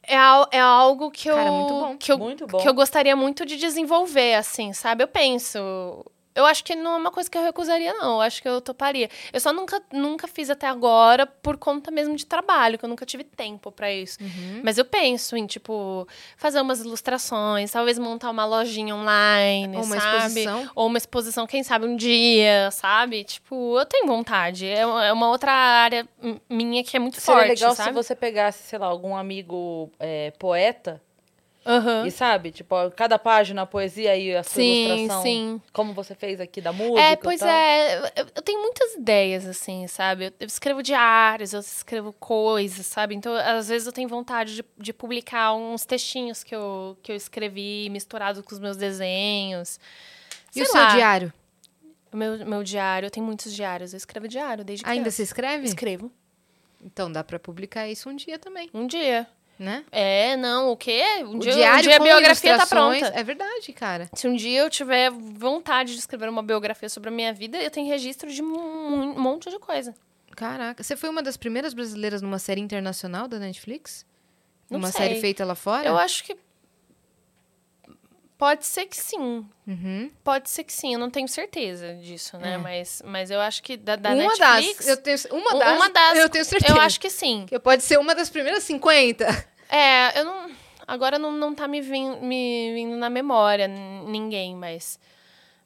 é, 0.02 0.16
é 0.56 0.60
algo 0.60 1.10
que 1.10 1.30
eu, 1.30 1.36
Cara, 1.36 1.50
muito 1.50 1.72
bom. 1.72 1.96
que 1.96 2.12
eu 2.12 2.18
Muito 2.18 2.46
bom. 2.46 2.58
que 2.58 2.68
eu 2.68 2.74
gostaria 2.74 3.16
muito 3.16 3.46
de 3.46 3.56
desenvolver, 3.56 4.34
assim, 4.34 4.72
sabe? 4.74 5.02
Eu 5.02 5.08
penso. 5.08 6.04
Eu 6.34 6.46
acho 6.46 6.64
que 6.64 6.74
não 6.74 6.94
é 6.94 6.96
uma 6.96 7.10
coisa 7.10 7.30
que 7.30 7.36
eu 7.36 7.42
recusaria, 7.42 7.92
não. 7.94 8.14
Eu 8.14 8.20
acho 8.22 8.40
que 8.40 8.48
eu 8.48 8.60
toparia. 8.60 9.08
Eu 9.32 9.40
só 9.40 9.52
nunca, 9.52 9.82
nunca 9.92 10.26
fiz 10.26 10.48
até 10.48 10.66
agora 10.66 11.26
por 11.26 11.56
conta 11.56 11.90
mesmo 11.90 12.16
de 12.16 12.24
trabalho, 12.24 12.78
que 12.78 12.84
eu 12.84 12.88
nunca 12.88 13.04
tive 13.04 13.24
tempo 13.24 13.70
pra 13.70 13.92
isso. 13.92 14.18
Uhum. 14.20 14.60
Mas 14.64 14.78
eu 14.78 14.84
penso 14.84 15.36
em, 15.36 15.46
tipo, 15.46 16.06
fazer 16.36 16.60
umas 16.60 16.80
ilustrações, 16.80 17.70
talvez 17.70 17.98
montar 17.98 18.30
uma 18.30 18.44
lojinha 18.44 18.94
online, 18.94 19.76
Ou 19.76 19.84
uma 19.84 20.00
sabe? 20.00 20.16
exposição. 20.16 20.70
Ou 20.74 20.86
uma 20.86 20.98
exposição, 20.98 21.46
quem 21.46 21.62
sabe, 21.62 21.86
um 21.86 21.96
dia, 21.96 22.70
sabe? 22.70 23.24
Tipo, 23.24 23.78
eu 23.78 23.84
tenho 23.84 24.06
vontade. 24.06 24.66
É 24.66 24.86
uma 24.86 25.26
é 25.26 25.28
outra 25.28 25.52
área 25.52 26.08
minha 26.48 26.82
que 26.82 26.96
é 26.96 27.00
muito 27.00 27.20
Seria 27.20 27.40
forte, 27.40 27.48
legal 27.60 27.74
sabe? 27.74 27.88
se 27.90 27.94
você 27.94 28.14
pegasse, 28.14 28.62
sei 28.62 28.78
lá, 28.78 28.86
algum 28.86 29.14
amigo 29.14 29.90
é, 29.98 30.30
poeta 30.38 31.00
Aham. 31.64 32.06
e 32.06 32.10
sabe, 32.10 32.50
tipo, 32.50 32.74
cada 32.96 33.18
página 33.18 33.62
a 33.62 33.66
poesia 33.66 34.16
e 34.16 34.34
a 34.36 34.42
sua 34.42 34.62
Sim, 34.62 34.84
ilustração. 34.86 35.22
sim. 35.22 35.62
Como 35.72 35.92
você 35.94 36.14
fez 36.14 36.40
aqui 36.40 36.60
da 36.60 36.72
música. 36.72 37.00
É, 37.00 37.12
e 37.12 37.16
pois 37.16 37.38
tal. 37.40 37.48
é. 37.48 37.98
Eu, 38.16 38.26
eu 38.36 38.42
tenho 38.42 38.60
muitas 38.60 38.94
ideias, 38.94 39.46
assim, 39.46 39.86
sabe? 39.86 40.26
Eu, 40.26 40.32
eu 40.40 40.46
escrevo 40.46 40.82
diários, 40.82 41.52
eu 41.52 41.60
escrevo 41.60 42.12
coisas, 42.14 42.84
sabe? 42.86 43.14
Então, 43.14 43.32
às 43.34 43.68
vezes 43.68 43.86
eu 43.86 43.92
tenho 43.92 44.08
vontade 44.08 44.56
de, 44.56 44.64
de 44.76 44.92
publicar 44.92 45.54
uns 45.54 45.84
textinhos 45.84 46.42
que 46.42 46.54
eu, 46.54 46.98
que 47.02 47.12
eu 47.12 47.16
escrevi 47.16 47.88
misturado 47.90 48.42
com 48.42 48.52
os 48.52 48.58
meus 48.58 48.76
desenhos. 48.76 49.78
E 50.50 50.54
Sei 50.54 50.62
o 50.64 50.66
seu 50.66 50.80
lá. 50.80 50.86
diário? 50.94 51.32
O 52.12 52.16
meu, 52.16 52.44
meu 52.44 52.62
diário, 52.62 53.06
eu 53.06 53.10
tenho 53.10 53.24
muitos 53.24 53.54
diários. 53.54 53.92
Eu 53.94 53.96
escrevo 53.96 54.28
diário 54.28 54.64
desde 54.64 54.84
Ainda 54.84 55.02
criança. 55.02 55.16
se 55.16 55.22
escreve? 55.22 55.64
Escrevo. 55.66 56.12
Então 56.84 57.10
dá 57.10 57.22
pra 57.22 57.38
publicar 57.38 57.88
isso 57.88 58.10
um 58.10 58.16
dia 58.16 58.38
também, 58.38 58.68
Um 58.74 58.86
dia. 58.86 59.26
Né? 59.58 59.84
É, 59.92 60.36
não, 60.36 60.70
o 60.70 60.76
quê? 60.76 61.02
Um 61.20 61.36
o 61.36 61.38
dia, 61.38 61.52
diário 61.52 61.78
um 61.78 61.82
dia 61.82 61.96
a 61.96 62.00
biografia 62.00 62.58
tá 62.58 62.66
pronta. 62.66 63.06
É 63.14 63.22
verdade, 63.22 63.72
cara. 63.72 64.08
Se 64.14 64.26
um 64.26 64.34
dia 64.34 64.60
eu 64.60 64.70
tiver 64.70 65.10
vontade 65.10 65.92
de 65.92 65.98
escrever 65.98 66.28
uma 66.28 66.42
biografia 66.42 66.88
sobre 66.88 67.08
a 67.08 67.12
minha 67.12 67.32
vida, 67.32 67.62
eu 67.62 67.70
tenho 67.70 67.86
registro 67.86 68.30
de 68.30 68.42
um, 68.42 69.14
monte 69.18 69.50
de 69.50 69.58
coisa. 69.58 69.94
Caraca, 70.34 70.82
você 70.82 70.96
foi 70.96 71.10
uma 71.10 71.22
das 71.22 71.36
primeiras 71.36 71.74
brasileiras 71.74 72.22
numa 72.22 72.38
série 72.38 72.60
internacional 72.60 73.28
da 73.28 73.38
Netflix? 73.38 74.06
Não 74.70 74.78
Numa 74.78 74.90
sei. 74.90 75.08
série 75.08 75.20
feita 75.20 75.44
lá 75.44 75.54
fora? 75.54 75.86
Eu 75.86 75.98
acho 75.98 76.24
que. 76.24 76.36
Pode 78.42 78.66
ser 78.66 78.86
que 78.86 78.96
sim. 78.96 79.46
Uhum. 79.64 80.10
Pode 80.24 80.50
ser 80.50 80.64
que 80.64 80.72
sim. 80.72 80.94
Eu 80.94 80.98
não 80.98 81.08
tenho 81.08 81.28
certeza 81.28 81.94
disso, 81.94 82.36
né? 82.38 82.54
É. 82.54 82.58
Mas, 82.58 83.00
mas 83.04 83.30
eu 83.30 83.40
acho 83.40 83.62
que 83.62 83.76
da, 83.76 83.94
da 83.94 84.10
uma 84.10 84.16
Netflix. 84.16 84.78
das. 84.78 84.88
Eu 84.88 84.96
tenho, 84.96 85.18
uma 85.30 85.58
das. 85.60 85.76
uma 85.76 85.88
das. 85.88 86.18
Eu 86.18 86.28
tenho 86.28 86.44
certeza. 86.44 86.76
Eu 86.76 86.80
acho 86.80 86.98
que 86.98 87.08
sim. 87.08 87.46
que 87.46 87.56
pode 87.60 87.84
ser 87.84 88.00
uma 88.00 88.16
das 88.16 88.28
primeiras 88.28 88.64
50. 88.64 89.24
É, 89.70 90.18
eu 90.18 90.24
não. 90.24 90.50
Agora 90.88 91.20
não, 91.20 91.30
não 91.30 91.54
tá 91.54 91.68
me, 91.68 91.80
vin, 91.80 92.16
me 92.16 92.74
vindo 92.74 92.96
na 92.96 93.08
memória 93.08 93.68
ninguém, 93.68 94.56
mas. 94.56 94.98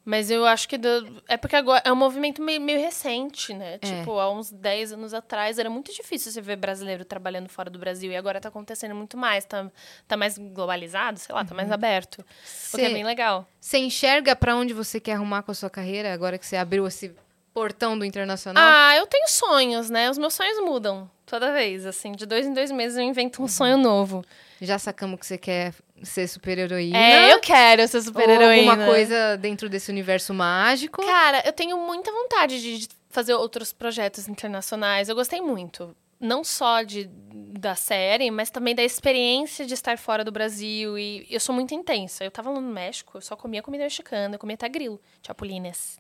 Mas 0.09 0.31
eu 0.31 0.47
acho 0.47 0.69
que. 0.69 0.79
do- 0.79 1.21
é 1.27 1.37
porque 1.37 1.57
agora 1.57 1.83
é 1.85 1.93
um 1.93 1.97
movimento 1.97 2.41
meio, 2.41 2.61
meio 2.61 2.79
recente, 2.79 3.53
né? 3.53 3.75
É. 3.75 3.79
Tipo, 3.79 4.21
há 4.21 4.31
uns 4.31 4.53
10 4.53 4.93
anos 4.93 5.13
atrás 5.13 5.59
era 5.59 5.69
muito 5.69 5.93
difícil 5.93 6.31
você 6.31 6.41
ver 6.41 6.55
brasileiro 6.55 7.05
trabalhando 7.05 7.49
fora 7.49 7.69
do 7.69 7.77
Brasil. 7.77 8.13
E 8.13 8.17
agora 8.17 8.41
tá 8.41 8.49
acontecendo 8.49 8.95
muito 8.95 9.17
mais. 9.17 9.45
Tá, 9.45 9.69
tá 10.07 10.17
mais 10.17 10.39
globalizado, 10.39 11.19
sei 11.19 11.35
lá, 11.35 11.45
tá 11.45 11.51
Uhum. 11.51 11.57
mais 11.57 11.73
aberto. 11.73 12.25
O 12.73 12.77
que 12.77 12.83
é 12.83 12.89
bem 12.91 13.03
legal. 13.05 13.49
Você 13.61 13.79
enxerga 13.79 14.37
pra 14.37 14.55
onde 14.55 14.73
você 14.73 15.01
quer 15.01 15.15
arrumar 15.15 15.43
com 15.43 15.51
a 15.51 15.55
sua 15.55 15.69
carreira 15.69 16.15
agora 16.15 16.39
que 16.39 16.47
você 16.47 16.57
abriu 16.57 16.87
esse 16.87 17.13
portão 17.53 17.99
do 17.99 18.05
internacional? 18.05 18.63
Ah, 18.65 18.95
eu 18.97 19.09
tenho 19.09 19.27
sonhos, 19.27 19.91
né? 19.91 20.09
Os 20.09 20.19
meus 20.19 20.35
sonhos 20.35 20.61
mudam 20.61 21.11
toda 21.27 21.53
vez. 21.53 21.85
Assim, 21.85 22.13
de 22.13 22.27
dois 22.27 22.47
em 22.47 22.53
dois 22.55 22.71
meses 22.71 22.97
eu 22.97 23.03
invento 23.03 23.43
um 23.43 23.49
sonho 23.49 23.77
novo. 23.77 24.25
Já 24.61 24.79
sacamos 24.79 25.19
que 25.19 25.27
você 25.27 25.37
quer 25.37 25.75
ser 26.03 26.29
super-heroína. 26.29 26.99
É, 26.99 27.33
eu 27.33 27.41
quero 27.41 27.87
ser 27.89 27.99
Ou 27.99 28.03
super-heroína. 28.03 28.73
alguma 28.73 28.87
coisa 28.87 29.37
dentro 29.37 29.69
desse 29.69 29.91
universo 29.91 30.33
mágico. 30.35 31.05
Cara, 31.05 31.43
eu 31.47 31.53
tenho 31.53 31.77
muita 31.79 32.11
vontade 32.13 32.61
de 32.61 32.89
fazer 33.11 33.35
outros 33.35 33.73
projetos 33.73 34.29
internacionais. 34.29 35.09
Eu 35.09 35.15
gostei 35.15 35.41
muito. 35.41 35.97
Não 36.19 36.43
só 36.43 36.83
de, 36.83 37.11
da 37.59 37.75
série, 37.75 38.31
mas 38.31 38.49
também 38.51 38.75
da 38.75 38.83
experiência 38.83 39.67
de 39.67 39.75
estar 39.75 39.99
fora 39.99 40.25
do 40.25 40.33
Brasil. 40.33 40.99
E 40.99 41.27
eu 41.31 41.41
sou 41.41 41.55
muito 41.55 41.75
intensa. 41.75 42.25
Eu 42.25 42.31
tava 42.31 42.51
no 42.53 42.61
México, 42.61 43.19
eu 43.19 43.21
só 43.21 43.37
comia 43.37 43.63
comida 43.63 43.85
mexicana, 43.85 44.35
eu 44.35 44.39
comia 44.39 44.55
até 44.55 44.69
grilo, 44.69 45.01
chapulines, 45.27 45.99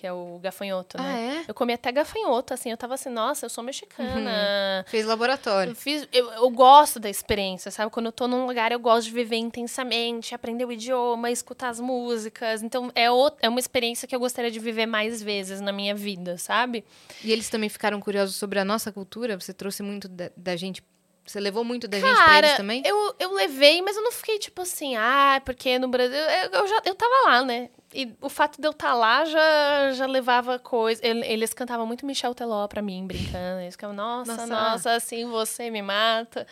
que 0.00 0.06
é 0.06 0.12
o 0.14 0.38
gafanhoto, 0.38 0.96
Ah, 0.98 1.02
né? 1.02 1.42
é? 1.46 1.50
Eu 1.50 1.52
comia 1.52 1.74
até 1.74 1.92
gafanhoto, 1.92 2.54
assim. 2.54 2.70
Eu 2.70 2.76
tava 2.78 2.94
assim, 2.94 3.10
nossa, 3.10 3.44
eu 3.44 3.50
sou 3.50 3.62
mexicana. 3.62 4.82
Fez 4.88 5.04
laboratório. 5.04 5.72
Eu, 5.72 5.76
fiz, 5.76 6.08
eu, 6.10 6.30
eu 6.32 6.48
gosto 6.48 6.98
da 6.98 7.10
experiência, 7.10 7.70
sabe? 7.70 7.90
Quando 7.90 8.06
eu 8.06 8.12
tô 8.12 8.26
num 8.26 8.46
lugar, 8.46 8.72
eu 8.72 8.78
gosto 8.78 9.08
de 9.08 9.12
viver 9.12 9.36
intensamente, 9.36 10.34
aprender 10.34 10.64
o 10.64 10.72
idioma, 10.72 11.30
escutar 11.30 11.68
as 11.68 11.78
músicas. 11.80 12.62
Então, 12.62 12.90
é, 12.94 13.10
o, 13.10 13.30
é 13.42 13.48
uma 13.50 13.60
experiência 13.60 14.08
que 14.08 14.16
eu 14.16 14.20
gostaria 14.20 14.50
de 14.50 14.58
viver 14.58 14.86
mais 14.86 15.22
vezes 15.22 15.60
na 15.60 15.70
minha 15.70 15.94
vida, 15.94 16.38
sabe? 16.38 16.82
E 17.22 17.30
eles 17.30 17.50
também 17.50 17.68
ficaram 17.68 18.00
curiosos 18.00 18.36
sobre 18.36 18.58
a 18.58 18.64
nossa 18.64 18.90
cultura? 18.90 19.38
Você 19.38 19.52
trouxe 19.52 19.82
muito 19.82 20.08
da, 20.08 20.30
da 20.34 20.56
gente. 20.56 20.82
Você 21.26 21.38
levou 21.38 21.62
muito 21.62 21.86
da 21.86 21.98
gente 22.00 22.16
pra 22.24 22.38
eles 22.38 22.56
também? 22.56 22.82
Eu, 22.84 23.14
eu 23.18 23.32
levei, 23.34 23.80
mas 23.82 23.96
eu 23.96 24.02
não 24.02 24.10
fiquei 24.10 24.38
tipo 24.38 24.62
assim, 24.62 24.96
ah, 24.96 25.40
porque 25.44 25.78
no 25.78 25.86
Brasil. 25.88 26.16
Eu, 26.18 26.50
eu 26.50 26.66
já 26.66 26.82
eu 26.84 26.94
tava 26.94 27.14
lá, 27.26 27.44
né? 27.44 27.68
E 27.94 28.12
o 28.20 28.28
fato 28.28 28.60
de 28.60 28.66
eu 28.66 28.72
estar 28.72 28.94
lá 28.94 29.24
já, 29.24 29.92
já 29.92 30.06
levava 30.06 30.58
coisa. 30.58 31.00
ele- 31.04 31.26
Eles 31.26 31.52
cantavam 31.52 31.86
muito 31.86 32.04
Michel 32.06 32.34
Teló 32.34 32.66
pra 32.68 32.82
mim, 32.82 33.06
brincando. 33.06 33.60
Eles 33.60 33.74
ficavam, 33.74 33.94
nossa, 33.94 34.32
Nossa. 34.32 34.46
nossa, 34.46 34.92
assim 34.92 35.24
você 35.26 35.70
me 35.70 35.82
mata. 35.82 36.46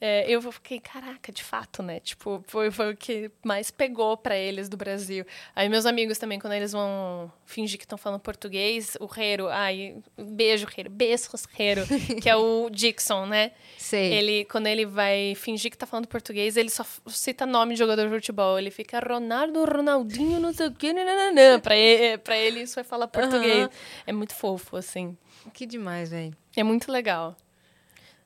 É, 0.00 0.30
eu 0.30 0.40
fiquei, 0.52 0.78
caraca, 0.78 1.32
de 1.32 1.42
fato, 1.42 1.82
né? 1.82 1.98
Tipo, 1.98 2.42
foi, 2.46 2.70
foi 2.70 2.92
o 2.92 2.96
que 2.96 3.30
mais 3.44 3.70
pegou 3.70 4.16
pra 4.16 4.36
eles 4.36 4.68
do 4.68 4.76
Brasil. 4.76 5.24
Aí 5.56 5.68
meus 5.68 5.86
amigos 5.86 6.18
também, 6.18 6.38
quando 6.38 6.52
eles 6.52 6.70
vão 6.70 7.30
fingir 7.44 7.78
que 7.78 7.84
estão 7.84 7.98
falando 7.98 8.20
português, 8.20 8.96
o 9.00 9.06
Reiro, 9.06 9.48
ai, 9.48 9.96
beijo, 10.16 10.66
Reiro, 10.72 10.88
beijos, 10.88 11.44
Reiro, 11.52 11.82
que 12.22 12.28
é 12.28 12.36
o 12.36 12.70
Dixon, 12.70 13.26
né? 13.26 13.50
Sei. 13.76 14.12
Ele, 14.12 14.44
quando 14.44 14.68
ele 14.68 14.86
vai 14.86 15.34
fingir 15.34 15.70
que 15.70 15.76
tá 15.76 15.86
falando 15.86 16.06
português, 16.06 16.56
ele 16.56 16.70
só 16.70 16.84
cita 17.08 17.44
nome 17.44 17.74
de 17.74 17.78
jogador 17.80 18.04
de 18.08 18.14
futebol. 18.14 18.56
Ele 18.56 18.70
fica 18.70 19.00
Ronaldo, 19.00 19.64
Ronaldinho, 19.64 20.38
não 20.38 20.52
sei 20.52 20.68
o 20.68 20.72
que, 20.72 20.92
nananã. 20.92 21.58
Pra 21.58 21.74
ele, 21.76 22.18
pra 22.18 22.36
ele 22.36 22.60
isso 22.60 22.76
vai 22.76 22.84
falar 22.84 23.08
português. 23.08 23.64
Aham. 23.64 23.70
É 24.06 24.12
muito 24.12 24.34
fofo, 24.34 24.76
assim. 24.76 25.16
Que 25.52 25.66
demais, 25.66 26.10
velho. 26.10 26.36
É 26.56 26.62
muito 26.62 26.92
legal. 26.92 27.36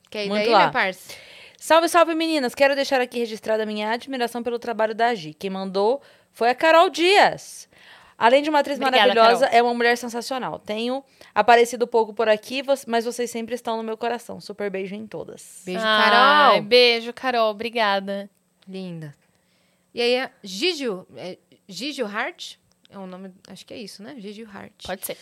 Quer 0.09 0.25
ir 0.25 0.29
Muito 0.29 0.43
daí, 0.43 0.51
lá. 0.51 0.59
minha 0.59 0.71
parça? 0.71 1.13
Salve, 1.63 1.87
salve, 1.87 2.13
meninas! 2.13 2.53
Quero 2.53 2.75
deixar 2.75 2.99
aqui 2.99 3.19
registrada 3.19 3.63
a 3.63 3.65
minha 3.65 3.89
admiração 3.89 4.43
pelo 4.43 4.59
trabalho 4.59 4.93
da 4.93 5.15
Gi. 5.15 5.33
Quem 5.33 5.49
mandou 5.49 6.01
foi 6.33 6.49
a 6.49 6.55
Carol 6.55 6.89
Dias. 6.89 7.69
Além 8.17 8.43
de 8.43 8.49
uma 8.49 8.59
atriz 8.59 8.75
Obrigada, 8.75 9.07
maravilhosa, 9.07 9.45
Carol. 9.45 9.59
é 9.59 9.63
uma 9.63 9.73
mulher 9.73 9.97
sensacional. 9.97 10.59
Tenho 10.59 11.01
aparecido 11.33 11.87
pouco 11.87 12.13
por 12.13 12.27
aqui, 12.27 12.61
mas 12.85 13.05
vocês 13.05 13.31
sempre 13.31 13.55
estão 13.55 13.77
no 13.77 13.83
meu 13.83 13.95
coração. 13.95 14.41
Super 14.41 14.69
beijo 14.69 14.93
em 14.93 15.07
todas. 15.07 15.61
Beijo, 15.65 15.79
Ai, 15.81 16.09
Carol. 16.09 16.61
Beijo, 16.63 17.13
Carol. 17.13 17.51
Obrigada. 17.51 18.29
Linda. 18.67 19.15
E 19.93 20.01
aí, 20.01 20.19
a 20.19 20.29
Gigio. 20.43 21.07
É, 21.15 21.37
Gigio 21.65 22.05
Hart? 22.05 22.55
É 22.89 22.97
o 22.97 23.07
nome. 23.07 23.31
Acho 23.47 23.65
que 23.65 23.73
é 23.73 23.77
isso, 23.77 24.03
né? 24.03 24.15
Gigio 24.17 24.49
Hart. 24.53 24.85
Pode 24.85 25.05
ser. 25.05 25.17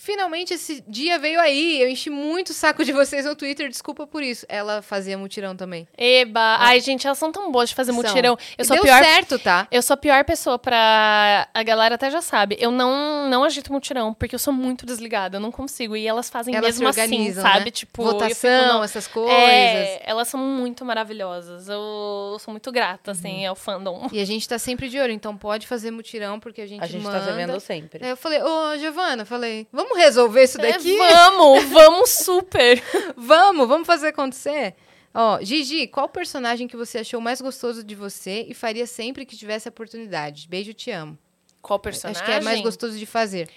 Finalmente 0.00 0.54
esse 0.54 0.82
dia 0.86 1.18
veio 1.18 1.40
aí. 1.40 1.82
Eu 1.82 1.88
enchi 1.88 2.08
muito 2.08 2.50
o 2.50 2.54
saco 2.54 2.84
de 2.84 2.92
vocês 2.92 3.24
no 3.24 3.34
Twitter, 3.34 3.68
desculpa 3.68 4.06
por 4.06 4.22
isso. 4.22 4.46
Ela 4.48 4.80
fazia 4.80 5.18
mutirão 5.18 5.56
também. 5.56 5.88
Eba. 5.98 6.56
Ai, 6.60 6.80
gente, 6.80 7.06
elas 7.06 7.18
são 7.18 7.32
tão 7.32 7.50
boas 7.50 7.68
de 7.70 7.74
fazer 7.74 7.92
São. 7.92 8.00
mutirão. 8.02 8.38
Eu 8.56 8.64
sou 8.64 8.74
a 8.74 8.76
Deu 8.76 8.84
pior 8.84 9.02
certo, 9.02 9.38
tá? 9.40 9.66
Eu 9.70 9.82
sou 9.82 9.94
a 9.94 9.96
pior 9.96 10.24
pessoa 10.24 10.58
pra. 10.58 11.48
A 11.52 11.62
galera 11.62 11.96
até 11.96 12.10
já 12.10 12.22
sabe. 12.22 12.56
Eu 12.60 12.70
não, 12.70 13.28
não 13.28 13.42
agito 13.42 13.72
mutirão, 13.72 14.14
porque 14.14 14.34
eu 14.34 14.38
sou 14.38 14.52
muito 14.52 14.86
desligada. 14.86 15.36
Eu 15.36 15.40
não 15.40 15.50
consigo. 15.50 15.96
E 15.96 16.06
elas 16.06 16.30
fazem 16.30 16.54
Elas 16.54 16.76
se 16.76 16.80
mesmo 16.80 16.88
assim, 16.88 17.00
organizam, 17.00 17.42
sabe? 17.42 17.64
né? 17.66 17.70
Tipo, 17.70 18.02
fico, 18.04 18.12
Votação, 18.14 18.68
não- 18.74 18.84
essas 18.84 19.06
coisas. 19.08 19.36
É, 19.36 20.02
elas 20.04 20.28
são 20.28 20.38
muito 20.40 20.84
maravilhosas. 20.84 21.68
Eu 21.68 22.36
sou 22.38 22.52
muito 22.52 22.70
grata, 22.70 23.10
Uhum. 23.10 23.16
assim, 23.18 23.46
ao 23.46 23.56
fandom. 23.56 24.08
E 24.12 24.20
a 24.20 24.24
gente 24.24 24.48
tá 24.48 24.58
sempre 24.58 24.88
de 24.88 24.98
olho, 24.98 25.12
então 25.12 25.36
pode 25.36 25.66
fazer 25.66 25.90
mutirão, 25.90 26.38
porque 26.38 26.60
a 26.60 26.66
gente 26.66 26.82
A 26.82 26.86
gente 26.86 27.02
manda. 27.02 27.18
tá 27.18 27.26
se 27.26 27.32
vendo 27.32 27.58
sempre. 27.60 28.04
Aí 28.04 28.10
eu 28.10 28.16
falei, 28.16 28.40
ô, 28.42 28.76
Giovana, 28.78 29.24
falei, 29.24 29.66
vamos 29.72 29.87
resolver 29.96 30.42
isso 30.44 30.60
É, 30.60 30.72
daqui? 30.72 30.96
vamos, 30.96 31.64
vamos 31.70 32.10
super. 32.10 32.82
Vamos, 33.16 33.68
vamos 33.68 33.86
fazer 33.86 34.08
acontecer. 34.08 34.74
Ó, 35.14 35.38
Gigi, 35.42 35.86
qual 35.86 36.08
personagem 36.08 36.68
que 36.68 36.76
você 36.76 36.98
achou 36.98 37.20
mais 37.20 37.40
gostoso 37.40 37.82
de 37.82 37.94
você 37.94 38.44
e 38.48 38.54
faria 38.54 38.86
sempre 38.86 39.24
que 39.26 39.36
tivesse 39.36 39.66
a 39.68 39.70
oportunidade? 39.70 40.46
Beijo, 40.48 40.72
te 40.74 40.90
amo. 40.90 41.18
Qual 41.60 41.78
personagem? 41.78 42.22
Acho 42.22 42.30
que 42.30 42.36
é 42.38 42.40
mais 42.40 42.60
gostoso 42.60 42.96
de 42.96 43.04
fazer. 43.06 43.48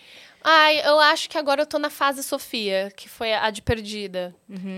Ai, 0.44 0.82
eu 0.84 1.00
acho 1.00 1.30
que 1.30 1.38
agora 1.38 1.62
eu 1.62 1.66
tô 1.68 1.78
na 1.78 1.92
fase 1.92 2.24
Sofia, 2.24 2.92
que 2.96 3.08
foi 3.08 3.32
a 3.32 3.52
de 3.52 3.62
perdida. 3.62 4.34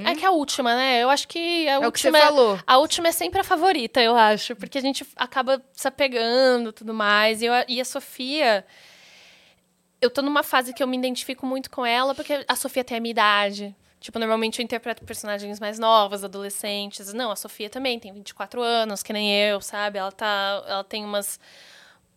É 0.06 0.14
que 0.14 0.26
é 0.26 0.28
a 0.28 0.32
última, 0.32 0.76
né? 0.76 1.02
Eu 1.02 1.10
acho 1.10 1.26
que 1.26 1.70
a 1.70 1.78
Uhum. 1.80 1.86
É 1.86 1.88
o 1.88 1.92
que 1.92 2.02
você 2.02 2.08
última. 2.10 2.26
falou. 2.26 2.60
A 2.68 2.78
última 2.80 3.08
é 3.08 3.12
sempre 3.14 3.40
a 3.40 3.44
favorita, 3.46 4.02
eu 4.02 4.14
acho. 4.14 4.58
Porque 4.58 4.78
a 4.78 4.82
gente 4.82 5.08
acaba 5.16 5.64
se 5.72 5.88
apegando 5.88 6.72
e 6.72 6.74
tudo 6.74 6.94
mais. 6.94 7.42
E, 7.42 7.46
eu- 7.46 7.54
e 7.70 7.80
a 7.80 7.86
Sofia. 7.86 8.66
Eu 10.04 10.10
tô 10.10 10.22
numa 10.22 10.44
fase 10.44 10.74
que 10.74 10.84
eu 10.84 10.88
me 10.88 10.98
identifico 10.98 11.46
muito 11.46 11.70
com 11.70 11.86
ela, 11.86 12.14
porque 12.14 12.44
a 12.48 12.56
Sofia 12.56 12.84
tem 12.84 12.98
a 12.98 13.00
minha 13.00 13.12
idade. 13.12 13.76
Tipo, 14.00 14.20
normalmente 14.20 14.60
eu 14.60 14.64
interpreto 14.64 15.04
personagens 15.06 15.60
mais 15.62 15.80
novas, 15.80 16.26
adolescentes. 16.26 17.14
Não, 17.14 17.32
a 17.32 17.36
Sofia 17.38 17.70
também 17.70 17.98
tem 18.00 18.12
24 18.12 18.62
anos, 18.62 19.02
que 19.02 19.14
nem 19.14 19.34
eu, 19.34 19.62
sabe? 19.62 19.98
Ela 19.98 20.12
tá. 20.12 20.64
Ela 20.68 20.84
tem 20.84 21.06
umas. 21.06 21.40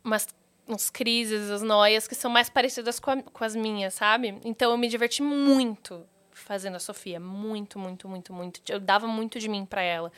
umas 0.05 0.27
uns 0.69 0.91
crises, 0.91 1.51
as 1.51 1.63
noias 1.63 2.09
que 2.09 2.15
são 2.17 2.29
mais 2.31 2.51
parecidas 2.51 2.99
com, 2.99 3.13
a- 3.13 3.23
com 3.23 3.45
as 3.45 3.55
minhas, 3.55 3.95
sabe? 3.95 4.37
Então 4.45 4.73
eu 4.73 4.77
me 4.79 4.89
diverti 4.89 5.23
muito 5.23 6.05
fazendo 6.33 6.77
a 6.77 6.81
Sofia. 6.81 7.21
Muito, 7.21 7.79
muito, 7.79 8.09
muito, 8.09 8.33
muito. 8.33 8.61
Eu 8.69 8.81
dava 8.81 9.07
muito 9.07 9.39
de 9.39 9.49
mim 9.49 9.65
pra 9.65 9.83
ela. 9.83 10.13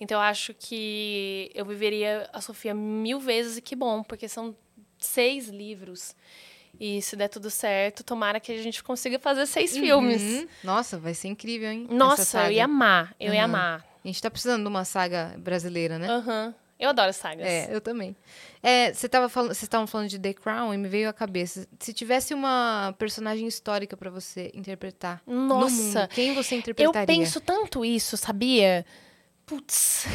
Então 0.00 0.18
eu 0.18 0.22
acho 0.22 0.54
que 0.54 1.50
eu 1.54 1.64
viveria 1.64 2.28
a 2.32 2.40
Sofia 2.40 2.74
mil 2.74 3.20
vezes 3.20 3.56
e 3.58 3.62
que 3.62 3.76
bom, 3.76 4.02
porque 4.02 4.28
são 4.28 4.56
seis 4.98 5.48
livros. 5.48 6.16
E 6.84 7.00
se 7.00 7.14
der 7.14 7.28
tudo 7.28 7.48
certo, 7.48 8.02
tomara 8.02 8.40
que 8.40 8.50
a 8.50 8.60
gente 8.60 8.82
consiga 8.82 9.16
fazer 9.16 9.46
seis 9.46 9.70
filmes. 9.70 10.20
Uhum. 10.20 10.48
Nossa, 10.64 10.98
vai 10.98 11.14
ser 11.14 11.28
incrível, 11.28 11.70
hein? 11.70 11.86
Nossa, 11.88 12.46
eu 12.46 12.50
ia 12.50 12.64
amar. 12.64 13.14
Eu 13.20 13.32
ia 13.32 13.44
Aham. 13.44 13.54
amar. 13.54 13.86
A 14.04 14.08
gente 14.08 14.20
tá 14.20 14.28
precisando 14.28 14.62
de 14.62 14.68
uma 14.68 14.84
saga 14.84 15.32
brasileira, 15.38 15.96
né? 15.96 16.08
Aham. 16.10 16.52
Eu 16.80 16.88
adoro 16.88 17.12
sagas. 17.12 17.46
É, 17.46 17.68
eu 17.72 17.80
também. 17.80 18.16
É, 18.60 18.92
falando, 19.30 19.50
vocês 19.50 19.62
estavam 19.62 19.86
falando 19.86 20.08
de 20.08 20.18
The 20.18 20.32
Crown 20.32 20.74
e 20.74 20.76
me 20.76 20.88
veio 20.88 21.08
à 21.08 21.12
cabeça. 21.12 21.68
Se 21.78 21.92
tivesse 21.92 22.34
uma 22.34 22.92
personagem 22.98 23.46
histórica 23.46 23.96
pra 23.96 24.10
você 24.10 24.50
interpretar 24.52 25.22
no 25.24 25.60
Nossa, 25.60 26.00
mundo, 26.00 26.08
quem 26.08 26.34
você 26.34 26.56
eu 26.56 26.58
interpretaria? 26.58 27.06
penso 27.06 27.40
tanto 27.40 27.84
isso, 27.84 28.16
sabia? 28.16 28.84
Putz. 29.46 30.08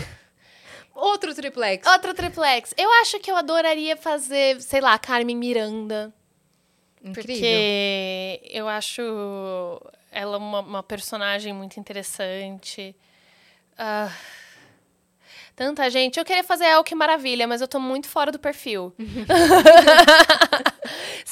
Outro 0.93 1.33
triplex. 1.33 1.87
Outro 1.87 2.13
triplex. 2.13 2.73
Eu 2.77 2.91
acho 3.01 3.21
que 3.21 3.31
eu 3.31 3.37
adoraria 3.37 3.95
fazer, 3.95 4.59
sei 4.61 4.81
lá, 4.81 4.99
Carmen 4.99 5.37
Miranda. 5.37 6.13
Incrível. 7.03 7.35
Porque 7.35 8.41
eu 8.49 8.67
acho 8.67 9.01
ela 10.11 10.37
uma, 10.37 10.59
uma 10.61 10.83
personagem 10.83 11.53
muito 11.53 11.79
interessante. 11.79 12.95
Ah, 13.77 14.11
tanta 15.55 15.89
gente. 15.89 16.17
Eu 16.17 16.25
queria 16.25 16.43
fazer 16.43 16.65
El 16.65 16.83
que 16.83 16.95
Maravilha, 16.95 17.47
mas 17.47 17.61
eu 17.61 17.67
tô 17.67 17.79
muito 17.79 18.07
fora 18.07 18.31
do 18.31 18.39
perfil. 18.39 18.93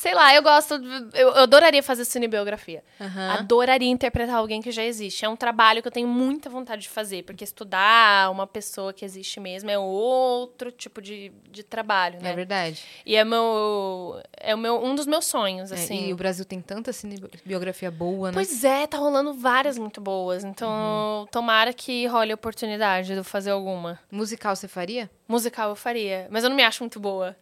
Sei 0.05 0.13
lá, 0.13 0.35
eu 0.35 0.43
gosto. 0.43 0.75
Eu, 1.15 1.29
eu 1.29 1.37
adoraria 1.37 1.81
fazer 1.81 2.05
cinebiografia. 2.05 2.83
Aham. 3.01 3.39
Adoraria 3.39 3.89
interpretar 3.89 4.35
alguém 4.35 4.61
que 4.61 4.71
já 4.71 4.83
existe. 4.83 5.25
É 5.25 5.29
um 5.29 5.35
trabalho 5.35 5.81
que 5.81 5.87
eu 5.87 5.91
tenho 5.91 6.07
muita 6.07 6.47
vontade 6.47 6.83
de 6.83 6.89
fazer, 6.89 7.23
porque 7.23 7.43
estudar 7.43 8.29
uma 8.29 8.45
pessoa 8.45 8.93
que 8.93 9.03
existe 9.03 9.39
mesmo 9.39 9.71
é 9.71 9.79
outro 9.79 10.71
tipo 10.71 11.01
de, 11.01 11.31
de 11.49 11.63
trabalho, 11.63 12.21
né? 12.21 12.29
É 12.29 12.35
verdade. 12.35 12.83
E 13.03 13.15
é 13.15 13.23
meu 13.25 14.21
é 14.37 14.53
o 14.53 14.57
meu 14.59 14.75
um 14.83 14.93
dos 14.93 15.07
meus 15.07 15.25
sonhos, 15.25 15.71
É, 15.71 15.73
assim. 15.73 16.09
e 16.09 16.13
o 16.13 16.15
Brasil 16.15 16.45
tem 16.45 16.61
tanta 16.61 16.93
cinebiografia 16.93 17.89
boa, 17.89 18.27
né? 18.29 18.33
Pois 18.35 18.63
é, 18.63 18.85
tá 18.85 18.99
rolando 18.99 19.33
várias 19.33 19.75
muito 19.75 19.99
boas. 19.99 20.43
Então, 20.43 21.27
tomara 21.31 21.73
que 21.73 22.05
role 22.05 22.31
a 22.31 22.35
oportunidade 22.35 23.07
de 23.07 23.13
eu 23.13 23.23
fazer 23.23 23.49
alguma. 23.49 23.99
Musical 24.11 24.55
você 24.55 24.67
faria? 24.67 25.09
Musical 25.27 25.69
eu 25.69 25.75
faria, 25.75 26.27
mas 26.29 26.43
eu 26.43 26.49
não 26.51 26.55
me 26.55 26.63
acho 26.63 26.83
muito 26.83 26.99
boa 26.99 27.35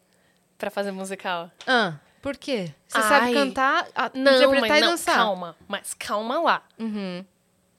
pra 0.56 0.70
fazer 0.70 0.92
musical. 0.92 1.50
Ah, 1.66 1.98
por 2.24 2.38
quê? 2.38 2.72
Você 2.88 2.96
Ai. 2.96 3.02
sabe 3.02 3.34
cantar, 3.34 3.86
a- 3.94 4.10
Não, 4.14 4.32
interpretar 4.36 4.68
mas 4.70 4.78
e 4.78 4.80
não, 4.80 4.90
dançar. 4.92 5.14
calma, 5.16 5.56
mas 5.68 5.92
calma 5.92 6.40
lá. 6.40 6.62
Uhum. 6.78 7.22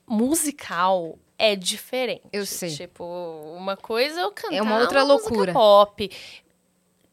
Musical 0.06 1.18
é 1.36 1.56
diferente. 1.56 2.22
Eu 2.32 2.46
sei. 2.46 2.70
Tipo, 2.74 3.04
uma 3.56 3.76
coisa 3.76 4.20
é 4.20 4.22
eu 4.22 4.30
cantar 4.30 4.54
É 4.54 4.62
uma 4.62 4.78
outra 4.78 5.04
música 5.04 5.28
loucura. 5.30 5.52
pop. 5.52 6.10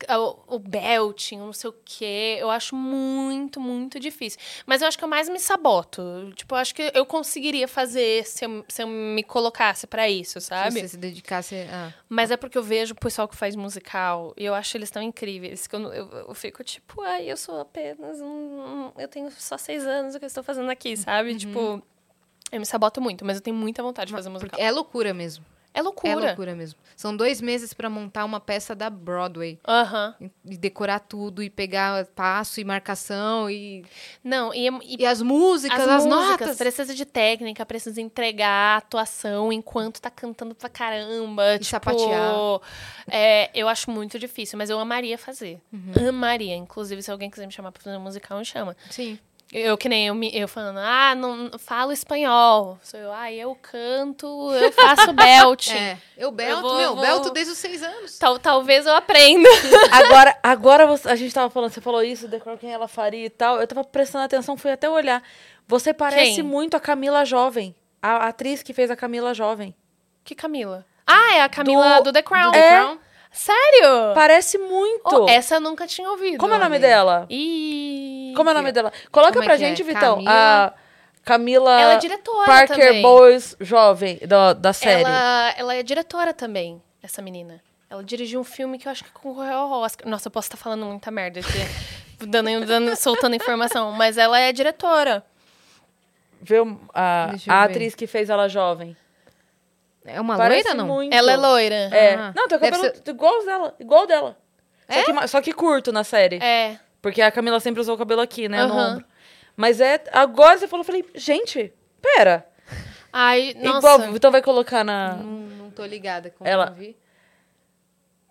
O, 0.09 0.55
o 0.55 0.59
belting, 0.59 1.37
o 1.37 1.45
não 1.47 1.53
sei 1.53 1.69
o 1.69 1.75
quê, 1.85 2.37
eu 2.39 2.49
acho 2.49 2.75
muito, 2.75 3.59
muito 3.59 3.99
difícil. 3.99 4.39
Mas 4.65 4.81
eu 4.81 4.87
acho 4.87 4.97
que 4.97 5.03
eu 5.03 5.07
mais 5.07 5.29
me 5.29 5.39
saboto. 5.39 6.31
Tipo, 6.35 6.55
eu 6.55 6.59
acho 6.59 6.73
que 6.75 6.91
eu 6.93 7.05
conseguiria 7.05 7.67
fazer 7.67 8.25
se 8.25 8.45
eu, 8.45 8.65
se 8.67 8.81
eu 8.83 8.87
me 8.87 9.23
colocasse 9.23 9.87
pra 9.87 10.09
isso, 10.09 10.39
Se 10.41 10.47
sabe? 10.47 10.79
você 10.79 10.87
se 10.87 10.97
dedicasse 10.97 11.55
a... 11.71 11.93
Mas 12.09 12.31
é 12.31 12.37
porque 12.37 12.57
eu 12.57 12.63
vejo 12.63 12.93
o 12.93 12.97
pessoal 12.99 13.27
que 13.27 13.35
faz 13.35 13.55
musical 13.55 14.33
e 14.37 14.45
eu 14.45 14.53
acho 14.53 14.75
eles 14.77 14.89
tão 14.91 15.01
incríveis 15.01 15.67
que 15.67 15.75
eu, 15.75 15.81
eu, 15.93 16.07
eu 16.27 16.33
fico 16.33 16.63
tipo, 16.63 17.01
ai, 17.01 17.31
eu 17.31 17.37
sou 17.37 17.59
apenas 17.59 18.19
um. 18.21 18.91
Eu 18.97 19.07
tenho 19.07 19.29
só 19.31 19.57
seis 19.57 19.85
anos, 19.85 20.15
o 20.15 20.19
que 20.19 20.25
eu 20.25 20.27
estou 20.27 20.43
fazendo 20.43 20.69
aqui, 20.69 20.95
sabe? 20.97 21.31
Uhum. 21.31 21.37
Tipo, 21.37 21.83
eu 22.51 22.59
me 22.59 22.65
saboto 22.65 23.01
muito, 23.01 23.25
mas 23.25 23.37
eu 23.37 23.41
tenho 23.41 23.55
muita 23.55 23.81
vontade 23.81 24.07
de 24.07 24.13
fazer 24.13 24.29
musical. 24.29 24.59
É 24.59 24.69
loucura 24.71 25.13
mesmo. 25.13 25.43
É 25.73 25.81
loucura. 25.81 26.11
É 26.11 26.15
loucura 26.27 26.53
mesmo. 26.55 26.79
São 26.95 27.15
dois 27.17 27.41
meses 27.41 27.73
pra 27.73 27.89
montar 27.89 28.23
uma 28.25 28.39
peça 28.39 28.75
da 28.75 28.89
Broadway. 28.89 29.59
Aham. 29.67 30.15
E 30.21 30.29
e 30.45 30.57
decorar 30.57 30.99
tudo, 30.99 31.41
e 31.41 31.49
pegar 31.49 32.05
passo 32.07 32.59
e 32.59 32.63
marcação, 32.63 33.49
e, 33.49 33.83
Não, 34.23 34.53
e, 34.53 34.67
e 34.83 35.01
e 35.01 35.05
as 35.05 35.21
músicas, 35.21 35.79
as, 35.87 36.05
músicas, 36.05 36.39
notas. 36.39 36.57
precisa 36.57 36.93
de 36.93 37.05
técnica, 37.05 37.65
precisa 37.65 37.99
entregar 38.01 38.77
atuação 38.77 39.51
enquanto 39.51 39.99
tá 40.01 40.09
cantando 40.11 40.53
pra 40.53 40.69
caramba. 40.69 41.55
E 41.55 41.59
tipo, 41.59 41.69
sapatear. 41.71 42.59
é, 43.09 43.49
eu 43.53 43.67
acho 43.67 43.89
muito 43.89 44.19
difícil, 44.19 44.57
mas 44.57 44.69
eu 44.69 44.79
amaria 44.79 45.17
fazer. 45.17 45.59
Uhum. 45.71 46.09
Amaria. 46.09 46.55
Inclusive, 46.55 47.01
se 47.01 47.09
alguém 47.09 47.29
quiser 47.29 47.45
me 47.47 47.51
chamar 47.51 47.71
pra 47.71 47.81
fazer 47.81 47.97
um 47.97 48.01
musical, 48.01 48.37
me 48.37 48.45
chama. 48.45 48.75
Sim. 48.89 49.17
Eu 49.51 49.77
que 49.77 49.87
nem 49.87 50.07
eu, 50.07 50.15
me- 50.15 50.31
eu 50.35 50.47
falando, 50.47 50.79
ah, 50.79 51.13
não 51.13 51.51
falo 51.59 51.91
espanhol. 51.91 52.79
Sou 52.81 52.99
eu, 52.99 53.11
ah, 53.13 53.31
eu 53.31 53.55
canto, 53.61 54.25
eu 54.53 54.71
faço 54.71 55.13
belt. 55.13 55.69
É. 55.71 55.97
Eu 56.17 56.31
belto, 56.31 56.61
vou- 56.63 56.73
meu, 56.77 56.83
eu 56.89 56.95
vou- 56.95 57.03
belto 57.05 57.29
desde 57.31 57.51
os 57.51 57.57
seis 57.59 57.83
anos. 57.83 58.17
Tal, 58.17 58.39
talvez 58.39 58.87
eu 58.87 58.95
aprenda. 58.95 59.47
Agora, 59.91 60.35
agora 60.41 60.87
você- 60.87 61.07
a 61.07 61.15
gente 61.15 61.33
tava 61.33 61.51
falando, 61.51 61.71
você 61.71 61.81
falou 61.81 62.01
isso, 62.03 62.27
The 62.27 62.39
Crown, 62.39 62.57
quem 62.57 62.71
ela 62.73 62.87
faria 62.87 63.25
e 63.25 63.29
tal. 63.29 63.59
Eu 63.59 63.67
tava 63.67 63.83
prestando 63.83 64.23
atenção, 64.25 64.57
fui 64.57 64.71
até 64.71 64.89
olhar. 64.89 65.21
Você 65.67 65.93
parece 65.93 66.35
Quem? 66.35 66.43
muito 66.43 66.75
a 66.75 66.79
Camila 66.79 67.23
Jovem. 67.23 67.75
A 68.01 68.27
atriz 68.27 68.63
que 68.63 68.73
fez 68.73 68.89
a 68.89 68.95
Camila 68.95 69.33
Jovem. 69.35 69.75
Que 70.23 70.33
Camila? 70.33 70.83
Ah, 71.05 71.35
é 71.35 71.41
a 71.41 71.49
Camila 71.49 71.97
do, 71.99 72.05
Do- 72.05 72.13
The 72.13 72.21
Crown. 72.23 72.51
Do 72.51 72.51
The 72.53 72.59
É. 72.59 72.97
Sério? 73.33 74.13
Parece 74.13 74.57
muito. 74.59 75.23
Oh, 75.23 75.27
essa 75.27 75.55
eu 75.55 75.59
nunca 75.59 75.87
tinha 75.87 76.07
ouvido. 76.09 76.37
Como 76.37 76.53
é 76.53 76.57
o 76.57 76.59
nome 76.59 76.77
dela? 76.79 77.25
Ih. 77.29 78.31
Como 78.35 78.47
é 78.49 78.51
o 78.53 78.55
nome 78.55 78.71
dela? 78.71 78.93
Coloca 79.11 79.33
Como 79.33 79.43
é 79.43 79.45
pra 79.47 79.55
é? 79.55 79.57
gente, 79.57 79.81
Vitão. 79.83 80.15
Camila? 80.15 80.31
A 80.31 80.73
Camila 81.25 81.81
Ela 81.81 81.93
é 81.93 81.97
diretora 81.97 82.45
Parker 82.45 82.77
também. 82.77 83.01
Boys 83.01 83.55
Jovem, 83.59 84.19
da, 84.27 84.53
da 84.53 84.71
série. 84.71 85.01
Ela, 85.01 85.53
ela 85.57 85.75
é 85.75 85.81
diretora 85.83 86.33
também, 86.33 86.81
essa 87.01 87.21
menina. 87.21 87.59
Ela 87.89 88.03
dirigiu 88.03 88.39
um 88.39 88.43
filme 88.43 88.77
que 88.77 88.87
eu 88.87 88.91
acho 88.91 89.03
que 89.03 89.11
concorreu 89.11 89.53
ao 89.57 89.71
Oscar. 89.81 90.07
Nossa, 90.07 90.27
eu 90.27 90.31
posso 90.31 90.47
estar 90.47 90.57
falando 90.57 90.85
muita 90.85 91.09
merda 91.09 91.39
aqui, 91.39 91.49
dando, 92.27 92.65
dando- 92.65 92.95
soltando 92.95 93.35
informação. 93.35 93.91
Mas 93.93 94.17
ela 94.17 94.39
é 94.39 94.51
diretora. 94.51 95.23
Vê 96.41 96.57
a, 96.93 97.31
a 97.47 97.63
atriz 97.63 97.95
que 97.95 98.05
fez 98.05 98.29
ela 98.29 98.47
jovem. 98.47 98.95
É 100.05 100.19
uma 100.19 100.35
Parece 100.37 100.63
loira, 100.67 100.77
não? 100.77 100.87
muito. 100.87 101.13
Ela 101.13 101.31
é 101.31 101.37
loira. 101.37 101.75
É. 101.75 102.15
Ah, 102.15 102.33
não, 102.35 102.47
tem 102.47 102.57
o 102.57 102.61
cabelo 102.61 102.91
igual 103.07 103.45
dela. 103.45 103.75
Igual 103.79 104.07
dela. 104.07 104.37
Só, 104.89 104.99
É? 104.99 105.03
que, 105.03 105.27
só 105.29 105.41
que 105.41 105.53
curto 105.53 105.91
na 105.91 106.03
série. 106.03 106.37
É. 106.43 106.77
Porque 107.01 107.21
a 107.21 107.31
Camila 107.31 107.59
sempre 107.59 107.79
usou 107.81 107.95
o 107.95 107.97
cabelo 107.97 108.21
aqui, 108.21 108.47
né? 108.49 108.65
No 108.65 108.73
Aham. 108.73 108.91
ombro. 108.95 109.05
Mas 109.55 109.79
é. 109.79 110.03
Agora 110.11 110.57
você 110.57 110.67
falou, 110.67 110.81
eu 110.81 110.85
falei, 110.85 111.05
gente, 111.15 111.73
pera. 112.01 112.45
Ai, 113.11 113.55
nossa. 113.61 113.77
Igual, 113.77 113.99
o 114.09 114.11
Vitão 114.13 114.31
vai 114.31 114.41
colocar 114.41 114.83
na. 114.83 115.13
Não, 115.15 115.23
não 115.25 115.69
tô 115.71 115.85
ligada 115.85 116.29
como 116.31 116.49
Ela- 116.49 116.65
eu 116.65 116.69
não 116.71 116.75
vi. 116.75 116.97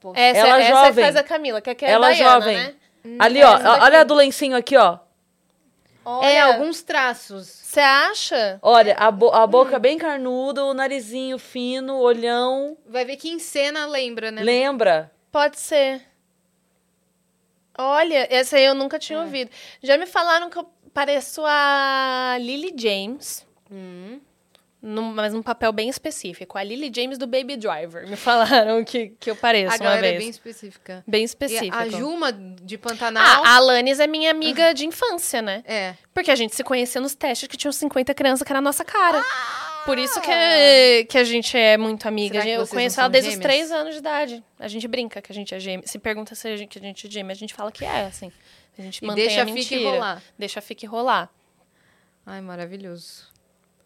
Pô, 0.00 0.12
Essa, 0.16 0.40
Ela 0.40 0.60
essa 0.60 0.68
jovem. 0.86 1.04
faz 1.04 1.16
a 1.16 1.22
Camila, 1.22 1.60
que 1.60 1.70
é 1.70 1.74
que 1.74 1.84
é 1.84 1.90
ela 1.90 2.08
baiana, 2.08 2.30
jovem. 2.40 2.56
né? 2.56 2.74
Ali, 3.18 3.42
ó. 3.42 3.56
daqui. 3.58 3.80
Olha 3.82 4.00
a 4.00 4.04
do 4.04 4.14
lencinho 4.14 4.56
aqui, 4.56 4.76
ó. 4.76 4.98
Olha, 6.04 6.26
É, 6.26 6.40
alguns 6.40 6.82
traços. 6.82 7.46
Você 7.48 7.80
acha? 7.80 8.58
Olha, 8.60 8.94
a, 8.98 9.10
bo- 9.10 9.30
a 9.32 9.44
Hum. 9.44 9.48
boca 9.48 9.78
bem 9.78 9.96
carnuda, 9.98 10.64
o 10.64 10.74
narizinho 10.74 11.38
fino, 11.38 11.94
o 11.94 12.00
olhão. 12.02 12.76
Vai 12.86 13.04
ver 13.04 13.16
que 13.16 13.28
em 13.30 13.38
cena 13.38 13.86
lembra, 13.86 14.30
né? 14.30 14.42
Lembra? 14.42 15.12
Pode 15.30 15.58
ser. 15.58 16.02
Olha, 17.78 18.26
essa 18.30 18.56
aí 18.56 18.64
eu 18.64 18.74
nunca 18.74 18.98
tinha 18.98 19.18
É. 19.18 19.22
ouvido. 19.22 19.50
Já 19.82 19.96
me 19.96 20.06
falaram 20.06 20.50
que 20.50 20.58
eu 20.58 20.64
pareço 20.92 21.42
a 21.46 22.36
Lily 22.38 22.74
James. 22.76 23.46
Hum. 23.70 24.20
Num, 24.84 25.02
mas 25.12 25.32
num 25.32 25.42
papel 25.42 25.72
bem 25.72 25.88
específico. 25.88 26.58
A 26.58 26.64
Lily 26.64 26.90
James 26.92 27.16
do 27.16 27.24
Baby 27.24 27.56
Driver. 27.56 28.08
Me 28.08 28.16
falaram 28.16 28.82
que, 28.84 29.10
que 29.20 29.30
eu 29.30 29.36
pareço 29.36 29.74
A 29.74 29.76
uma 29.76 29.84
galera 29.84 30.00
vez. 30.02 30.14
é 30.14 30.18
bem 30.18 30.28
específica. 30.28 31.04
Bem 31.06 31.22
E 31.22 31.24
específico. 31.24 31.76
a 31.76 31.88
Juma 31.88 32.32
de 32.32 32.76
Pantanal. 32.76 33.22
Ah, 33.24 33.48
a 33.50 33.56
Alanis 33.58 34.00
é 34.00 34.08
minha 34.08 34.28
amiga 34.32 34.74
de 34.74 34.84
infância, 34.84 35.40
né? 35.40 35.62
É. 35.66 35.94
Porque 36.12 36.32
a 36.32 36.34
gente 36.34 36.56
se 36.56 36.64
conhecia 36.64 37.00
nos 37.00 37.14
testes 37.14 37.46
que 37.46 37.56
tinham 37.56 37.70
50 37.70 38.12
crianças 38.12 38.44
que 38.44 38.50
era 38.50 38.58
a 38.58 38.62
nossa 38.62 38.84
cara. 38.84 39.22
Por 39.84 39.98
isso 39.98 40.20
que, 40.20 41.06
que 41.08 41.16
a 41.16 41.22
gente 41.24 41.56
é 41.56 41.76
muito 41.76 42.06
amiga. 42.08 42.40
Será 42.42 42.52
eu 42.52 42.66
conheço 42.66 42.98
ela 43.00 43.08
desde 43.08 43.30
os 43.30 43.34
gêmeas? 43.36 43.52
3 43.52 43.70
anos 43.72 43.94
de 43.94 44.00
idade. 44.00 44.44
A 44.58 44.66
gente 44.66 44.88
brinca 44.88 45.22
que 45.22 45.30
a 45.30 45.34
gente 45.34 45.54
é 45.54 45.60
gêmea. 45.60 45.86
Se 45.86 45.98
pergunta 45.98 46.34
se 46.34 46.48
a 46.48 46.56
gente, 46.56 46.78
a 46.78 46.80
gente 46.82 47.06
é 47.06 47.10
gêmea, 47.10 47.32
a 47.32 47.36
gente 47.36 47.54
fala 47.54 47.70
que 47.70 47.84
é, 47.84 48.06
assim. 48.06 48.32
A 48.76 48.82
gente 48.82 48.98
E 48.98 49.06
mantém 49.06 49.26
deixa 49.26 49.40
a 49.40 49.44
a 49.44 49.46
fique 49.46 49.74
mentira. 49.76 49.90
rolar. 49.92 50.22
Deixa 50.36 50.58
a 50.58 50.62
fique 50.62 50.86
rolar. 50.86 51.30
Ai, 52.26 52.40
maravilhoso. 52.40 53.30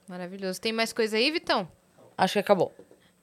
Maravilhoso. 0.09 0.61
Tem 0.61 0.73
mais 0.73 0.93
coisa 0.93 1.17
aí, 1.17 1.31
Vitão? 1.31 1.69
Acho 2.17 2.35
que 2.35 2.39
acabou. 2.39 2.73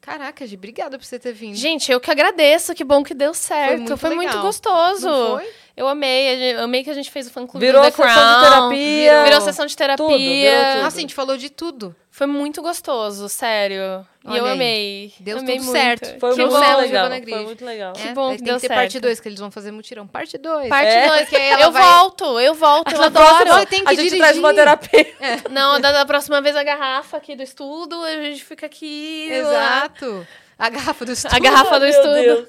Caraca, 0.01 0.45
Gi, 0.45 0.55
obrigada 0.55 0.97
por 0.97 1.05
você 1.05 1.18
ter 1.18 1.31
vindo. 1.31 1.55
Gente, 1.55 1.89
eu 1.89 1.99
que 1.99 2.11
agradeço. 2.11 2.76
Que 2.76 2.84
bom 2.84 3.03
que 3.03 3.14
deu 3.14 3.34
certo. 3.34 3.77
muito 3.80 3.97
Foi 3.97 4.14
muito, 4.14 4.38
gostoso. 4.41 5.07
Não 5.07 5.38
foi? 5.38 5.49
Eu 5.75 5.87
amei, 5.87 6.29
a 6.29 6.37
gente- 6.37 6.59
amei 6.61 6.83
que 6.83 6.89
a 6.91 6.93
gente 6.93 7.09
fez 7.09 7.25
o 7.25 7.31
fã 7.31 7.47
clube 7.47 7.65
Virou 7.65 7.81
do 7.81 7.85
The 7.85 7.91
sessão 7.91 8.05
de 8.07 8.13
Crown, 8.13 8.41
terapia. 8.69 9.23
Virou 9.23 9.41
sessão 9.41 9.65
de 9.65 9.75
terapia. 9.75 10.05
Tudo, 10.05 10.17
virou 10.19 10.63
tudo. 10.71 10.83
Nossa, 10.83 10.97
a 10.97 11.01
gente 11.01 11.15
falou 11.15 11.35
de 11.37 11.49
tudo. 11.49 11.95
Foi 12.11 12.27
muito 12.27 12.61
gostoso, 12.61 13.27
sério. 13.27 14.05
E 14.29 14.37
eu 14.37 14.45
aí. 14.45 14.51
amei. 14.51 15.13
Deu 15.19 15.39
amei 15.39 15.55
tudo 15.55 15.65
muito. 15.65 15.75
certo. 15.79 16.19
Foi 16.19 16.35
que 16.35 16.41
muito 16.45 16.51
bom, 16.53 16.77
legal. 16.77 17.09
Foi 17.09 17.43
muito 17.43 17.65
legal. 17.65 17.93
Que 17.93 18.07
É, 18.07 18.13
bom 18.13 18.27
tem 18.29 18.37
que 18.37 18.43
que 18.43 18.49
deu 18.51 18.59
ter 18.59 18.67
parte 18.67 18.91
certo. 18.91 19.03
2, 19.03 19.19
que 19.19 19.27
eles 19.29 19.39
vão 19.39 19.49
fazer 19.49 19.71
mutirão. 19.71 20.05
Parte 20.05 20.37
2. 20.37 20.69
Parte 20.69 20.89
É. 20.91 21.07
2, 21.07 21.29
que 21.29 21.35
aí 21.35 21.49
ela 21.53 21.61
eu 21.63 21.71
vai- 21.71 21.81
volto, 21.81 22.39
eu 22.39 22.53
volto, 22.53 22.91
eu 22.93 22.99
Na 22.99 23.05
adoro. 23.07 23.35
próxima, 23.37 23.65
tem 23.65 23.79
que 23.83 23.87
a 23.87 23.91
gente 23.95 23.97
dirigir. 24.03 24.19
traz 24.19 24.37
uma 24.37 24.53
terapia. 24.53 25.07
Não, 25.49 25.79
da, 25.81 25.91
da 25.91 26.05
próxima 26.05 26.39
vez 26.39 26.55
a 26.55 26.63
garrafa 26.63 27.17
aqui 27.17 27.35
do 27.35 27.41
estudo, 27.41 27.99
a 28.03 28.11
gente 28.21 28.43
fica 28.45 28.67
aqui. 28.67 29.27
Exato. 29.31 30.27
A 30.59 30.69
garrafa 30.69 31.03
do 31.03 31.11
estudo. 31.13 31.35
A 31.35 31.39
garrafa 31.39 31.79
do 31.79 31.85
Meu 31.85 31.89
estudo. 31.89 32.47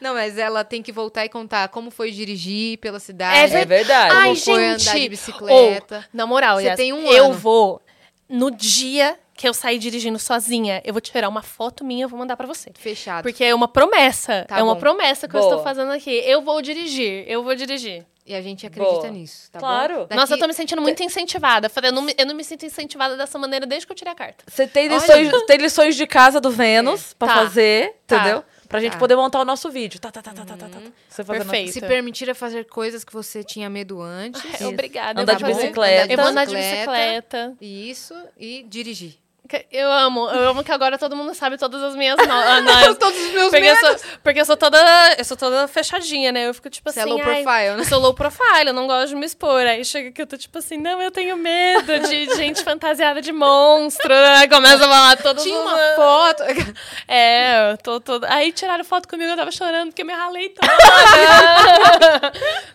Não, 0.00 0.14
mas 0.14 0.38
ela 0.38 0.64
tem 0.64 0.82
que 0.82 0.92
voltar 0.92 1.24
e 1.24 1.28
contar 1.28 1.68
como 1.68 1.90
foi 1.90 2.10
dirigir 2.10 2.78
pela 2.78 2.98
cidade. 3.00 3.54
É 3.54 3.60
É 3.60 3.64
verdade. 3.64 4.14
Como 4.14 4.20
Ai, 4.28 4.36
foi 4.36 4.54
gente. 4.70 4.88
andar 4.88 4.98
de 5.00 5.08
bicicleta. 5.08 6.08
Na 6.12 6.26
moral, 6.26 6.56
Você 6.58 6.66
Yas, 6.66 6.76
tem 6.76 6.92
um 6.92 7.06
eu 7.10 7.26
ano. 7.26 7.34
vou. 7.34 7.80
No 8.28 8.50
dia 8.50 9.18
que 9.34 9.48
eu 9.48 9.52
sair 9.54 9.78
dirigindo 9.78 10.18
sozinha, 10.18 10.80
eu 10.84 10.92
vou 10.94 11.00
tirar 11.00 11.28
uma 11.28 11.42
foto 11.42 11.84
minha 11.84 12.04
e 12.04 12.08
vou 12.08 12.18
mandar 12.18 12.36
pra 12.36 12.46
você. 12.46 12.70
Fechado. 12.78 13.22
Porque 13.22 13.42
é 13.44 13.54
uma 13.54 13.68
promessa. 13.68 14.44
Tá 14.48 14.58
é 14.58 14.62
uma 14.62 14.74
bom. 14.74 14.80
promessa 14.80 15.26
que 15.28 15.34
eu 15.34 15.40
Boa. 15.40 15.50
estou 15.52 15.64
fazendo 15.64 15.90
aqui. 15.92 16.10
Eu 16.24 16.42
vou 16.42 16.62
dirigir. 16.62 17.24
Eu 17.26 17.42
vou 17.42 17.54
dirigir. 17.54 18.06
E 18.24 18.36
a 18.36 18.40
gente 18.40 18.64
acredita 18.64 18.94
Boa. 19.00 19.10
nisso, 19.10 19.50
tá 19.50 19.58
Claro. 19.58 19.94
bom? 19.94 20.00
Daqui- 20.02 20.14
Nossa, 20.14 20.34
eu 20.34 20.38
tô 20.38 20.46
me 20.46 20.54
sentindo 20.54 20.80
muito 20.80 21.02
incentivada. 21.02 21.68
Eu 21.82 21.92
não, 21.92 22.02
me, 22.02 22.14
eu 22.16 22.24
não 22.24 22.36
me 22.36 22.44
sinto 22.44 22.64
incentivada 22.64 23.16
dessa 23.16 23.36
maneira 23.36 23.66
desde 23.66 23.84
que 23.84 23.90
eu 23.92 23.96
tirei 23.96 24.12
a 24.12 24.14
carta. 24.16 24.44
Você 24.46 24.64
tem 24.64 24.86
lições, 24.86 25.28
tem 25.44 25.56
lições 25.56 25.96
de 25.96 26.06
casa 26.06 26.40
do 26.40 26.48
Vênus 26.48 27.14
pra 27.18 27.26
Tá. 27.26 27.34
fazer, 27.34 27.96
Tá. 28.06 28.18
entendeu? 28.18 28.44
Pra 28.72 28.80
gente 28.80 28.94
Tá. 28.94 28.98
poder 28.98 29.14
montar 29.14 29.38
o 29.40 29.44
nosso 29.44 29.70
vídeo. 29.70 30.00
Tá, 30.00 30.10
tá, 30.10 30.20
tá, 30.20 30.32
tá, 30.32 30.44
tá, 30.44 30.56
tá, 30.56 30.66
tá. 30.66 30.78
Você 31.08 31.22
fazendo 31.22 31.42
Perfeito. 31.44 31.72
Se 31.72 31.80
permitir 31.82 32.28
a 32.30 32.34
fazer 32.34 32.64
coisas 32.64 33.04
que 33.04 33.12
você 33.12 33.44
tinha 33.44 33.70
medo 33.70 34.00
antes. 34.02 34.42
Obrigada. 34.62 35.20
Andar 35.22 35.34
de 35.36 35.44
bicicleta. 35.44 36.12
Eu 36.12 36.16
vou 36.16 36.26
andar 36.26 36.46
de 36.46 36.56
Bicicleta. 36.56 37.48
bicicleta. 37.50 37.56
Isso, 37.60 38.14
e 38.36 38.64
dirigir. 38.68 39.21
Eu 39.70 39.90
amo. 39.90 40.28
Eu 40.30 40.50
amo 40.50 40.64
que 40.64 40.72
agora 40.72 40.98
todo 40.98 41.14
mundo 41.16 41.34
sabe 41.34 41.56
todas 41.58 41.82
as 41.82 41.94
minhas 41.94 42.16
no... 42.16 42.24
ah, 42.32 42.94
Todos 42.98 43.18
os 43.18 43.32
meus 43.32 43.50
porque 43.50 43.66
eu, 43.66 43.76
sou, 43.76 43.96
porque 44.22 44.40
eu 44.40 44.44
sou 44.44 44.56
toda. 44.56 44.78
Eu 45.18 45.24
sou 45.24 45.36
toda 45.36 45.66
fechadinha, 45.68 46.32
né? 46.32 46.48
Eu 46.48 46.54
fico 46.54 46.70
tipo 46.70 46.90
Você 46.90 47.00
assim. 47.00 47.10
é 47.10 47.12
low 47.12 47.20
profile, 47.20 47.70
né? 47.70 47.76
Eu 47.78 47.84
sou 47.84 47.98
low 48.00 48.14
profile, 48.14 48.68
eu 48.68 48.72
não 48.74 48.86
gosto 48.86 49.08
de 49.08 49.14
me 49.16 49.26
expor. 49.26 49.60
Aí 49.62 49.84
chega 49.84 50.10
que 50.12 50.22
eu 50.22 50.26
tô 50.26 50.36
tipo 50.36 50.58
assim, 50.58 50.76
não, 50.76 51.00
eu 51.02 51.10
tenho 51.10 51.36
medo 51.36 51.98
de 52.08 52.26
gente 52.36 52.62
fantasiada 52.62 53.20
de 53.20 53.32
monstro. 53.32 54.08
Né? 54.12 54.46
Começa 54.48 54.76
a 54.84 54.88
falar 54.88 55.16
todos 55.18 55.42
Tinha 55.42 55.58
os- 55.58 55.64
uma 55.64 55.78
foto. 55.96 56.42
É, 57.08 57.72
eu 57.72 57.78
tô 57.78 58.00
toda. 58.00 58.32
Aí 58.32 58.52
tiraram 58.52 58.84
foto 58.84 59.06
comigo, 59.08 59.30
eu 59.30 59.36
tava 59.36 59.50
chorando 59.50 59.88
porque 59.88 60.02
eu 60.02 60.06
me 60.06 60.12
ralei 60.12 60.48
toda. 60.50 60.72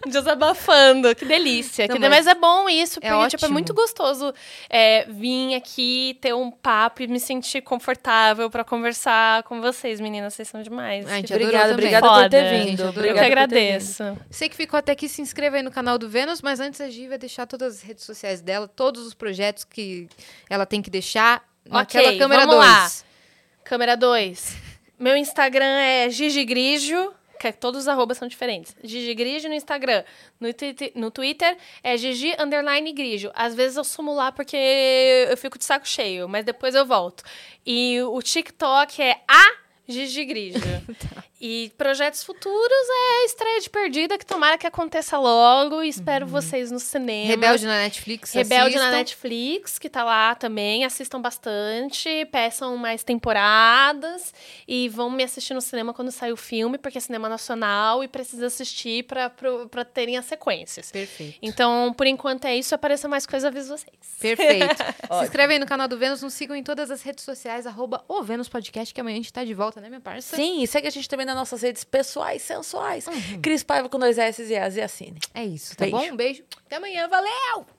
Desabafando. 0.05 1.15
Que 1.15 1.25
delícia. 1.25 1.87
Não, 1.87 1.95
que 1.95 2.01
mas 2.01 2.09
mas... 2.09 2.27
é 2.27 2.35
bom 2.35 2.69
isso, 2.69 2.99
é 3.01 3.09
porque 3.09 3.27
tipo, 3.29 3.45
é 3.45 3.49
muito 3.49 3.73
gostoso 3.73 4.33
é, 4.69 5.05
vir 5.09 5.55
aqui, 5.55 6.17
ter 6.21 6.33
um 6.33 6.51
papo 6.67 7.01
e 7.01 7.07
me 7.07 7.17
sentir 7.17 7.61
confortável 7.61 8.49
pra 8.49 8.61
conversar 8.61 9.41
com 9.43 9.61
vocês, 9.61 10.01
meninas. 10.01 10.33
Vocês 10.33 10.49
são 10.49 10.61
demais. 10.61 11.09
A 11.09 11.15
gente 11.15 11.33
Obrigada, 11.33 11.71
obrigada 11.71 12.05
por 12.05 12.29
ter 12.29 12.49
Gente, 12.49 12.69
vindo. 12.71 12.87
adorou. 12.89 13.09
eu 13.09 13.13
que 13.13 13.19
agradeço. 13.21 14.03
Você 14.29 14.49
que 14.49 14.55
ficou 14.57 14.77
até 14.77 14.91
aqui, 14.91 15.07
se 15.07 15.21
inscreva 15.21 15.55
aí 15.55 15.63
no 15.63 15.71
canal 15.71 15.97
do 15.97 16.09
Vênus, 16.09 16.41
mas 16.41 16.59
antes 16.59 16.81
a 16.81 16.89
Gi 16.89 17.07
vai 17.07 17.17
deixar 17.17 17.45
todas 17.45 17.75
as 17.77 17.81
redes 17.81 18.03
sociais 18.03 18.41
dela, 18.41 18.67
todos 18.67 19.07
os 19.07 19.13
projetos 19.13 19.63
que 19.63 20.09
ela 20.49 20.65
tem 20.65 20.81
que 20.81 20.89
deixar 20.89 21.41
naquela 21.65 22.09
Ok, 22.09 22.19
câmera 22.19 22.45
vamos 22.45 22.57
2. 22.57 22.67
lá. 22.67 22.91
Câmera 23.63 23.95
2. 23.95 24.57
Meu 24.99 25.15
Instagram 25.15 25.63
é 25.79 26.09
Gigi 26.09 26.43
Grigio, 26.43 27.13
que 27.39 27.51
todos 27.53 27.81
os 27.81 27.87
arrobas 27.87 28.17
são 28.17 28.27
diferentes. 28.27 28.75
Gigi 28.83 29.13
Grigio 29.13 29.49
no 29.49 29.55
Instagram. 29.55 30.03
No, 30.39 30.53
Twitter- 30.53 30.91
no 30.95 31.11
Twitter 31.11 31.57
é 31.83 31.95
Gigi 31.97 32.35
Underline 32.39 32.91
Grigio. 32.93 33.31
Às 33.33 33.53
vezes 33.55 33.77
eu 33.77 33.83
sumo 33.83 34.13
lá 34.13 34.31
porque 34.31 34.57
eu 35.29 35.37
fico 35.37 35.57
de 35.57 35.65
saco 35.65 35.87
cheio, 35.87 36.27
mas 36.27 36.43
depois 36.45 36.75
eu 36.75 36.85
volto. 36.85 37.23
E 37.65 38.01
o 38.01 38.21
TikTok 38.21 39.01
é 39.01 39.21
a 39.27 39.55
Gigi 39.87 40.25
Grigio. 40.25 40.61
E 41.39 41.71
projetos 41.77 42.23
futuros 42.23 42.87
é 42.89 43.25
estreia 43.25 43.61
de 43.61 43.69
Perdida, 43.69 44.17
que 44.17 44.25
tomara 44.25 44.57
que 44.57 44.65
aconteça 44.65 45.19
logo. 45.19 45.83
E 45.83 45.87
espero 45.89 46.25
vocês 46.25 46.71
no 46.71 46.79
cinema. 46.79 47.27
Rebelde 47.27 47.65
na 47.67 47.77
Netflix. 47.77 48.33
Rebelde 48.33 48.75
na 48.75 48.81
assistam. 48.81 48.97
Netflix, 48.97 49.77
que 49.77 49.87
tá 49.87 50.03
lá 50.03 50.33
também. 50.33 50.83
Assistam 50.83 51.21
bastante, 51.21 52.25
peçam 52.31 52.75
mais 52.77 53.03
temporadas 53.03 54.33
e 54.67 54.89
vão 54.89 55.11
me 55.11 55.23
assistir 55.23 55.53
no 55.53 55.61
cinema 55.61 55.93
quando 55.93 56.09
sair 56.11 56.31
o 56.31 56.37
filme, 56.37 56.79
porque 56.79 56.97
é 56.97 57.01
cinema 57.01 57.29
nacional 57.29 58.03
e 58.03 58.07
precisa 58.07 58.47
assistir 58.47 59.03
pra, 59.03 59.29
pro- 59.29 59.69
pra 59.69 59.85
terem 59.85 60.17
as 60.17 60.25
sequências. 60.25 60.91
Perfeito. 60.91 61.37
Então, 61.39 61.93
por 61.95 62.07
enquanto 62.07 62.45
é 62.45 62.55
isso. 62.55 62.73
Apareça 62.73 63.07
mais 63.07 63.27
coisa, 63.27 63.49
aviso 63.49 63.77
vocês. 63.77 63.95
Perfeito. 64.19 64.75
se 65.19 65.23
inscreve 65.25 65.53
aí 65.53 65.59
no 65.59 65.67
canal 65.67 65.87
do 65.87 65.99
Vênus, 65.99 66.23
nos 66.23 66.33
sigam 66.33 66.55
em 66.55 66.63
todas 66.63 66.89
as 66.89 67.03
redes 67.03 67.23
sociais, 67.23 67.67
arroba 67.67 68.03
o 68.07 68.23
Vênus 68.23 68.49
Podcast, 68.49 68.91
que 68.91 68.99
amanhã 68.99 69.13
a 69.15 69.17
gente 69.17 69.31
tá 69.31 69.43
de 69.43 69.53
volta, 69.53 69.79
né, 69.79 69.87
minha 69.87 70.01
parça? 70.01 70.35
Sim, 70.35 70.63
e 70.63 70.67
segue 70.67 70.87
a 70.87 70.91
gente 70.91 71.07
também 71.07 71.26
nas 71.27 71.35
nossas 71.35 71.61
redes 71.61 71.83
pessoais, 71.83 72.41
sensuais. 72.41 73.05
Cris 73.41 73.61
Paiva 73.61 73.87
com 73.87 73.99
dois 73.99 74.17
S 74.17 74.41
e 74.43 74.55
a 74.57 74.67
e 74.69 74.81
assine. 74.81 75.19
É 75.33 75.45
isso, 75.45 75.75
tá 75.75 75.85
Beijo. 75.85 75.97
bom? 75.97 76.13
Um 76.13 76.15
beijo. 76.15 76.43
Até 76.65 76.77
amanhã, 76.77 77.07
valeu! 77.07 77.76